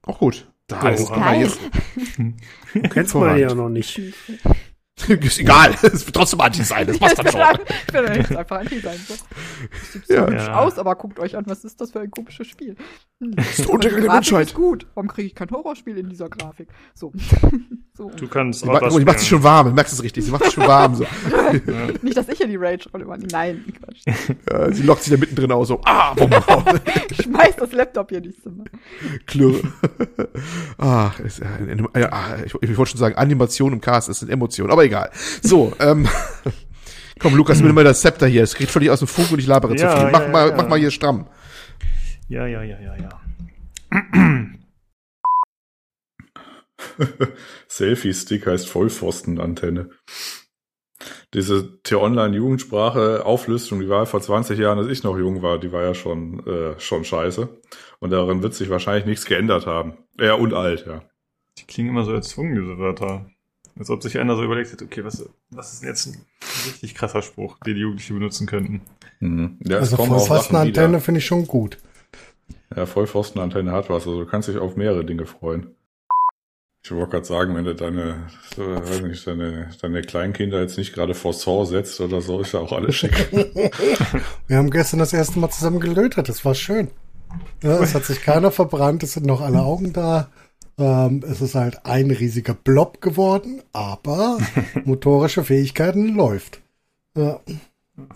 Auch 0.00 0.20
gut. 0.20 0.50
Da 0.68 0.88
ist 0.88 1.12
geil. 1.12 1.50
Du 2.74 2.88
kennst 2.88 3.14
man 3.14 3.38
ja 3.38 3.54
noch 3.54 3.68
nicht. 3.68 4.00
ist 5.08 5.38
egal, 5.38 5.74
es 5.82 6.06
wird 6.06 6.14
trotzdem 6.14 6.40
Anti 6.40 6.62
sein, 6.62 6.86
das 6.86 6.98
passt 6.98 7.18
dann 7.24 7.28
schon. 7.28 7.40
ich 7.88 7.94
will 7.94 8.04
echt 8.04 8.36
einfach 8.36 8.60
Anti 8.60 8.80
sein. 8.80 8.98
So. 9.06 9.14
Das 9.14 9.92
sieht 9.92 10.06
so 10.06 10.14
ja. 10.14 10.26
hübsch 10.26 10.46
ja. 10.46 10.54
aus, 10.54 10.78
aber 10.78 10.94
guckt 10.96 11.18
euch 11.18 11.36
an, 11.36 11.44
was 11.46 11.64
ist 11.64 11.80
das 11.80 11.90
für 11.92 12.00
ein 12.00 12.10
komisches 12.10 12.46
Spiel? 12.46 12.76
Hm. 13.20 13.34
Das 13.34 13.58
ist 13.58 13.60
der 13.60 13.70
Untergang 13.70 14.02
der 14.02 14.12
Menschheit. 14.12 14.48
ist 14.48 14.54
gut. 14.54 14.86
Warum 14.94 15.08
kriege 15.08 15.26
ich 15.26 15.34
kein 15.34 15.50
Horrorspiel 15.50 15.96
in 15.96 16.08
dieser 16.08 16.28
Grafik? 16.28 16.68
So. 16.94 17.12
so. 17.94 18.10
Du 18.10 18.28
kannst 18.28 18.60
sie, 18.60 18.66
ma 18.66 18.90
sie 18.90 19.04
macht 19.04 19.20
sich 19.20 19.28
schon 19.28 19.42
warm, 19.42 19.68
du 19.68 19.72
merkst 19.72 19.94
es 19.94 20.02
richtig, 20.02 20.24
sie 20.24 20.30
macht 20.30 20.44
sich 20.44 20.54
schon 20.54 20.66
warm. 20.66 20.94
So. 20.94 21.06
Nicht, 22.02 22.16
dass 22.16 22.28
ich 22.28 22.38
hier 22.38 22.48
die 22.48 22.56
Rage-Rolle 22.56 23.06
mache. 23.06 23.20
Nein, 23.30 23.64
Quatsch. 23.78 24.36
Ja, 24.50 24.72
sie 24.72 24.82
lockt 24.82 25.02
sich 25.02 25.12
da 25.12 25.18
mittendrin 25.18 25.52
aus 25.52 25.68
so, 25.68 25.80
ah, 25.84 26.14
Schmeiß 27.22 27.56
das 27.56 27.72
Laptop 27.72 28.10
hier 28.10 28.20
nicht 28.20 28.42
so. 28.42 28.50
Klirr. 29.26 29.60
Ach, 30.78 31.18
ist, 31.20 31.40
äh, 31.40 31.44
äh, 31.94 32.46
ich, 32.46 32.54
ich 32.60 32.76
wollte 32.76 32.90
schon 32.90 32.98
sagen, 32.98 33.14
Animation 33.16 33.72
im 33.72 33.80
Cast 33.80 34.08
ist 34.08 34.22
eine 34.22 34.32
Emotion, 34.32 34.70
aber 34.70 34.84
egal 34.84 34.91
egal. 34.92 35.10
So, 35.42 35.72
ähm, 35.80 36.06
komm, 37.18 37.34
Lukas, 37.34 37.60
nimm 37.60 37.74
mal 37.74 37.84
das 37.84 38.02
Zepter 38.02 38.26
hier. 38.26 38.42
Es 38.42 38.54
geht 38.54 38.70
völlig 38.70 38.90
aus 38.90 38.98
dem 38.98 39.08
Funk 39.08 39.32
und 39.32 39.38
ich 39.38 39.46
labere 39.46 39.74
ja, 39.76 39.90
zu 39.90 39.96
viel. 39.96 40.10
Mach, 40.10 40.22
ja, 40.22 40.28
mal, 40.28 40.48
ja. 40.50 40.56
mach 40.56 40.68
mal 40.68 40.78
hier 40.78 40.90
stramm. 40.90 41.26
Ja, 42.28 42.46
ja, 42.46 42.62
ja, 42.62 42.78
ja, 42.80 42.96
ja. 42.96 43.08
Selfie-Stick 47.68 48.46
heißt 48.46 48.68
Vollpfostenantenne. 48.68 49.90
Diese 51.34 51.82
T-Online-Jugendsprache, 51.82 53.24
Auflistung, 53.24 53.80
die 53.80 53.88
war 53.88 54.06
vor 54.06 54.20
20 54.20 54.58
Jahren, 54.58 54.78
als 54.78 54.88
ich 54.88 55.02
noch 55.02 55.18
jung 55.18 55.42
war, 55.42 55.58
die 55.58 55.72
war 55.72 55.82
ja 55.82 55.94
schon, 55.94 56.46
äh, 56.46 56.78
schon 56.78 57.04
scheiße. 57.04 57.48
Und 57.98 58.10
darin 58.10 58.42
wird 58.42 58.54
sich 58.54 58.70
wahrscheinlich 58.70 59.06
nichts 59.06 59.24
geändert 59.24 59.66
haben. 59.66 59.98
Ja, 60.18 60.34
und 60.34 60.54
alt, 60.54 60.86
ja. 60.86 61.02
Die 61.58 61.64
klingen 61.64 61.90
immer 61.90 62.04
so 62.04 62.12
erzwungen, 62.12 62.54
diese 62.54 62.78
Wörter. 62.78 63.31
Als 63.78 63.90
ob 63.90 64.02
sich 64.02 64.18
einer 64.18 64.36
so 64.36 64.44
überlegt 64.44 64.72
hat, 64.72 64.82
okay, 64.82 65.04
was, 65.04 65.24
was 65.50 65.72
ist 65.72 65.82
denn 65.82 65.88
jetzt 65.88 66.06
ein 66.06 66.24
richtig 66.66 66.94
krasser 66.94 67.22
Spruch, 67.22 67.58
den 67.66 67.74
die 67.74 67.80
Jugendlichen 67.80 68.14
benutzen 68.14 68.46
könnten. 68.46 68.82
Mhm. 69.20 69.58
Ja, 69.64 69.78
also 69.78 69.96
Vollpfostenantenne 69.96 71.00
finde 71.00 71.18
ich 71.18 71.26
schon 71.26 71.46
gut. 71.46 71.78
Ja, 72.76 72.86
Vollpfostenantenne 72.86 73.72
hat 73.72 73.88
was, 73.88 74.06
also 74.06 74.24
du 74.24 74.26
kannst 74.26 74.48
dich 74.48 74.58
auf 74.58 74.76
mehrere 74.76 75.04
Dinge 75.04 75.26
freuen. 75.26 75.74
Ich 76.84 76.90
wollte 76.90 77.12
gerade 77.12 77.24
sagen, 77.24 77.54
wenn 77.54 77.64
du 77.64 77.76
deine, 77.76 78.26
weiß 78.56 79.02
nicht, 79.02 79.24
deine, 79.24 79.70
deine 79.80 80.02
Kleinkinder 80.02 80.60
jetzt 80.60 80.76
nicht 80.76 80.92
gerade 80.92 81.14
vor 81.14 81.32
Saw 81.32 81.64
setzt 81.64 82.00
oder 82.00 82.20
so, 82.20 82.40
ist 82.40 82.52
ja 82.52 82.60
auch 82.60 82.72
alles 82.72 82.96
schick. 82.96 83.14
Wir 84.48 84.56
haben 84.56 84.70
gestern 84.70 84.98
das 84.98 85.12
erste 85.12 85.38
Mal 85.38 85.50
zusammen 85.50 85.78
gelötet, 85.78 86.28
das 86.28 86.44
war 86.44 86.56
schön. 86.56 86.90
Ja, 87.62 87.80
es 87.80 87.94
hat 87.94 88.04
sich 88.04 88.20
keiner 88.20 88.50
verbrannt, 88.50 89.04
es 89.04 89.12
sind 89.12 89.26
noch 89.26 89.40
alle 89.40 89.62
Augen 89.62 89.92
da. 89.92 90.28
Ähm, 90.78 91.22
es 91.28 91.40
ist 91.40 91.54
halt 91.54 91.84
ein 91.84 92.10
riesiger 92.10 92.54
Blob 92.54 93.00
geworden, 93.00 93.62
aber 93.72 94.38
motorische 94.84 95.44
Fähigkeiten 95.44 96.14
läuft. 96.14 96.60
Ja. 97.16 97.40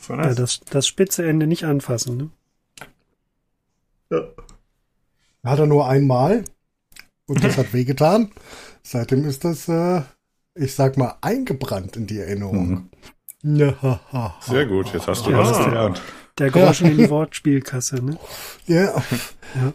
ja 0.09 0.35
das, 0.35 0.61
das 0.61 0.87
spitze 0.87 1.27
Ende 1.27 1.47
nicht 1.47 1.65
anfassen, 1.65 2.17
ne? 2.17 2.31
Ja. 4.11 4.23
Hat 5.45 5.59
er 5.59 5.67
nur 5.67 5.89
einmal 5.89 6.45
und 7.27 7.45
das 7.45 7.57
hat 7.57 7.73
wehgetan. 7.73 8.31
Seitdem 8.83 9.27
ist 9.27 9.45
das 9.45 9.69
äh, 9.69 10.03
ich 10.57 10.75
sag 10.75 10.97
mal, 10.97 11.17
eingebrannt 11.21 11.97
in 11.97 12.07
die 12.07 12.19
Erinnerung. 12.19 12.91
Mhm. 13.43 13.59
Ja, 13.59 14.01
Sehr 14.41 14.67
gut, 14.67 14.93
jetzt 14.93 15.07
hast 15.07 15.27
du 15.27 15.31
ja, 15.31 15.39
was 15.39 15.65
gelernt. 15.65 16.03
Der 16.39 16.51
Groschen 16.51 16.91
in 16.91 16.97
die 16.97 17.09
Wortspielkasse, 17.09 18.03
ne? 18.05 18.19
Ja. 18.67 18.95
ja. 19.55 19.73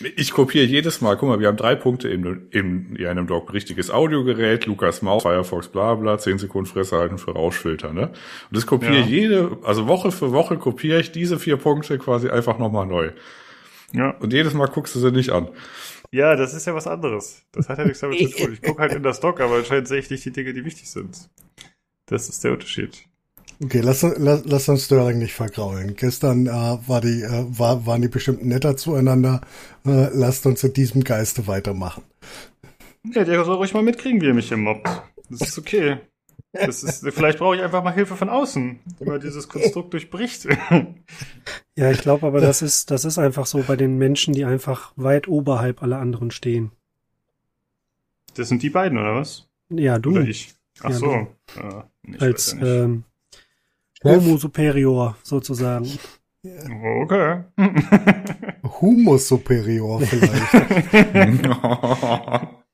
Ich 0.00 0.30
kopiere 0.30 0.64
jedes 0.64 1.00
Mal, 1.00 1.16
guck 1.16 1.28
mal, 1.28 1.40
wir 1.40 1.48
haben 1.48 1.56
drei 1.56 1.74
Punkte 1.74 2.08
in, 2.08 2.48
in, 2.52 2.94
in 2.94 3.06
einem 3.06 3.26
Doc. 3.26 3.52
Richtiges 3.52 3.90
Audiogerät, 3.90 4.64
Lukas 4.66 5.02
Maus, 5.02 5.24
Firefox, 5.24 5.68
bla 5.68 5.96
bla, 5.96 6.18
10 6.18 6.38
Sekunden 6.38 6.70
Fresse 6.70 6.96
halten 6.96 7.18
für 7.18 7.32
Rauschfilter, 7.32 7.92
ne? 7.92 8.08
Und 8.08 8.56
das 8.56 8.64
kopiere 8.64 9.00
ja. 9.00 9.06
jede, 9.06 9.58
also 9.64 9.88
Woche 9.88 10.12
für 10.12 10.30
Woche 10.30 10.56
kopiere 10.56 11.00
ich 11.00 11.10
diese 11.10 11.40
vier 11.40 11.56
Punkte 11.56 11.98
quasi 11.98 12.28
einfach 12.28 12.58
nochmal 12.58 12.86
neu. 12.86 13.10
Ja. 13.92 14.10
Und 14.20 14.32
jedes 14.32 14.54
Mal 14.54 14.66
guckst 14.66 14.94
du 14.94 15.00
sie 15.00 15.10
nicht 15.10 15.30
an. 15.30 15.48
Ja, 16.12 16.36
das 16.36 16.54
ist 16.54 16.66
ja 16.66 16.74
was 16.74 16.86
anderes. 16.86 17.42
Das 17.50 17.68
hat 17.68 17.78
ja 17.78 17.84
nichts 17.84 18.00
damit 18.00 18.18
zu 18.18 18.36
tun. 18.36 18.52
Ich 18.52 18.62
gucke 18.62 18.80
halt 18.80 18.92
in 18.92 19.02
das 19.02 19.18
Doc, 19.18 19.40
aber 19.40 19.56
anscheinend 19.56 19.88
sehe 19.88 19.98
ich 19.98 20.10
nicht 20.10 20.24
die 20.24 20.32
Dinge, 20.32 20.52
die 20.52 20.64
wichtig 20.64 20.88
sind. 20.90 21.28
Das 22.06 22.28
ist 22.28 22.44
der 22.44 22.52
Unterschied. 22.52 23.07
Okay, 23.62 23.80
lass, 23.80 24.02
lass, 24.02 24.42
lass 24.44 24.68
uns 24.68 24.84
Sterling 24.84 25.18
nicht 25.18 25.34
vergraulen. 25.34 25.96
Gestern 25.96 26.46
äh, 26.46 26.50
war 26.50 27.00
die, 27.00 27.22
äh, 27.22 27.44
war, 27.48 27.86
waren 27.86 28.02
die 28.02 28.08
bestimmt 28.08 28.44
netter 28.44 28.76
zueinander. 28.76 29.40
Äh, 29.84 30.10
lasst 30.12 30.46
uns 30.46 30.62
in 30.62 30.72
diesem 30.72 31.02
Geiste 31.02 31.46
weitermachen. 31.48 32.04
Ja, 33.14 33.24
der 33.24 33.44
soll 33.44 33.56
ruhig 33.56 33.74
mal 33.74 33.82
mitkriegen, 33.82 34.20
wie 34.20 34.28
er 34.28 34.34
mich 34.34 34.48
hier 34.48 34.56
mobbt. 34.56 34.88
Das 35.28 35.40
ist 35.40 35.58
okay. 35.58 35.98
Das 36.52 36.82
ist, 36.82 37.06
vielleicht 37.10 37.38
brauche 37.38 37.56
ich 37.56 37.62
einfach 37.62 37.84
mal 37.84 37.92
Hilfe 37.92 38.16
von 38.16 38.28
außen, 38.28 38.78
die 39.00 39.04
mal 39.04 39.18
dieses 39.18 39.48
Konstrukt 39.48 39.92
durchbricht. 39.92 40.48
Ja, 41.76 41.90
ich 41.90 42.00
glaube 42.00 42.26
aber, 42.26 42.40
das 42.40 42.62
ist, 42.62 42.90
das 42.90 43.04
ist 43.04 43.18
einfach 43.18 43.46
so 43.46 43.62
bei 43.62 43.76
den 43.76 43.98
Menschen, 43.98 44.34
die 44.34 44.44
einfach 44.44 44.92
weit 44.96 45.28
oberhalb 45.28 45.82
aller 45.82 45.98
anderen 45.98 46.30
stehen. 46.30 46.72
Das 48.34 48.48
sind 48.48 48.62
die 48.62 48.70
beiden, 48.70 48.98
oder 48.98 49.16
was? 49.16 49.48
Ja, 49.68 49.98
du. 49.98 50.10
Oder 50.10 50.22
ich. 50.22 50.54
Ach 50.80 50.90
ja, 50.90 50.96
so. 50.96 51.28
Ja, 51.56 51.88
Als 52.18 52.56
ähm, 52.60 53.04
Homo 54.04 54.36
superior 54.38 55.16
sozusagen. 55.22 55.98
Okay. 57.02 57.44
Humus 58.80 59.26
superior 59.28 60.00
vielleicht. 60.00 60.52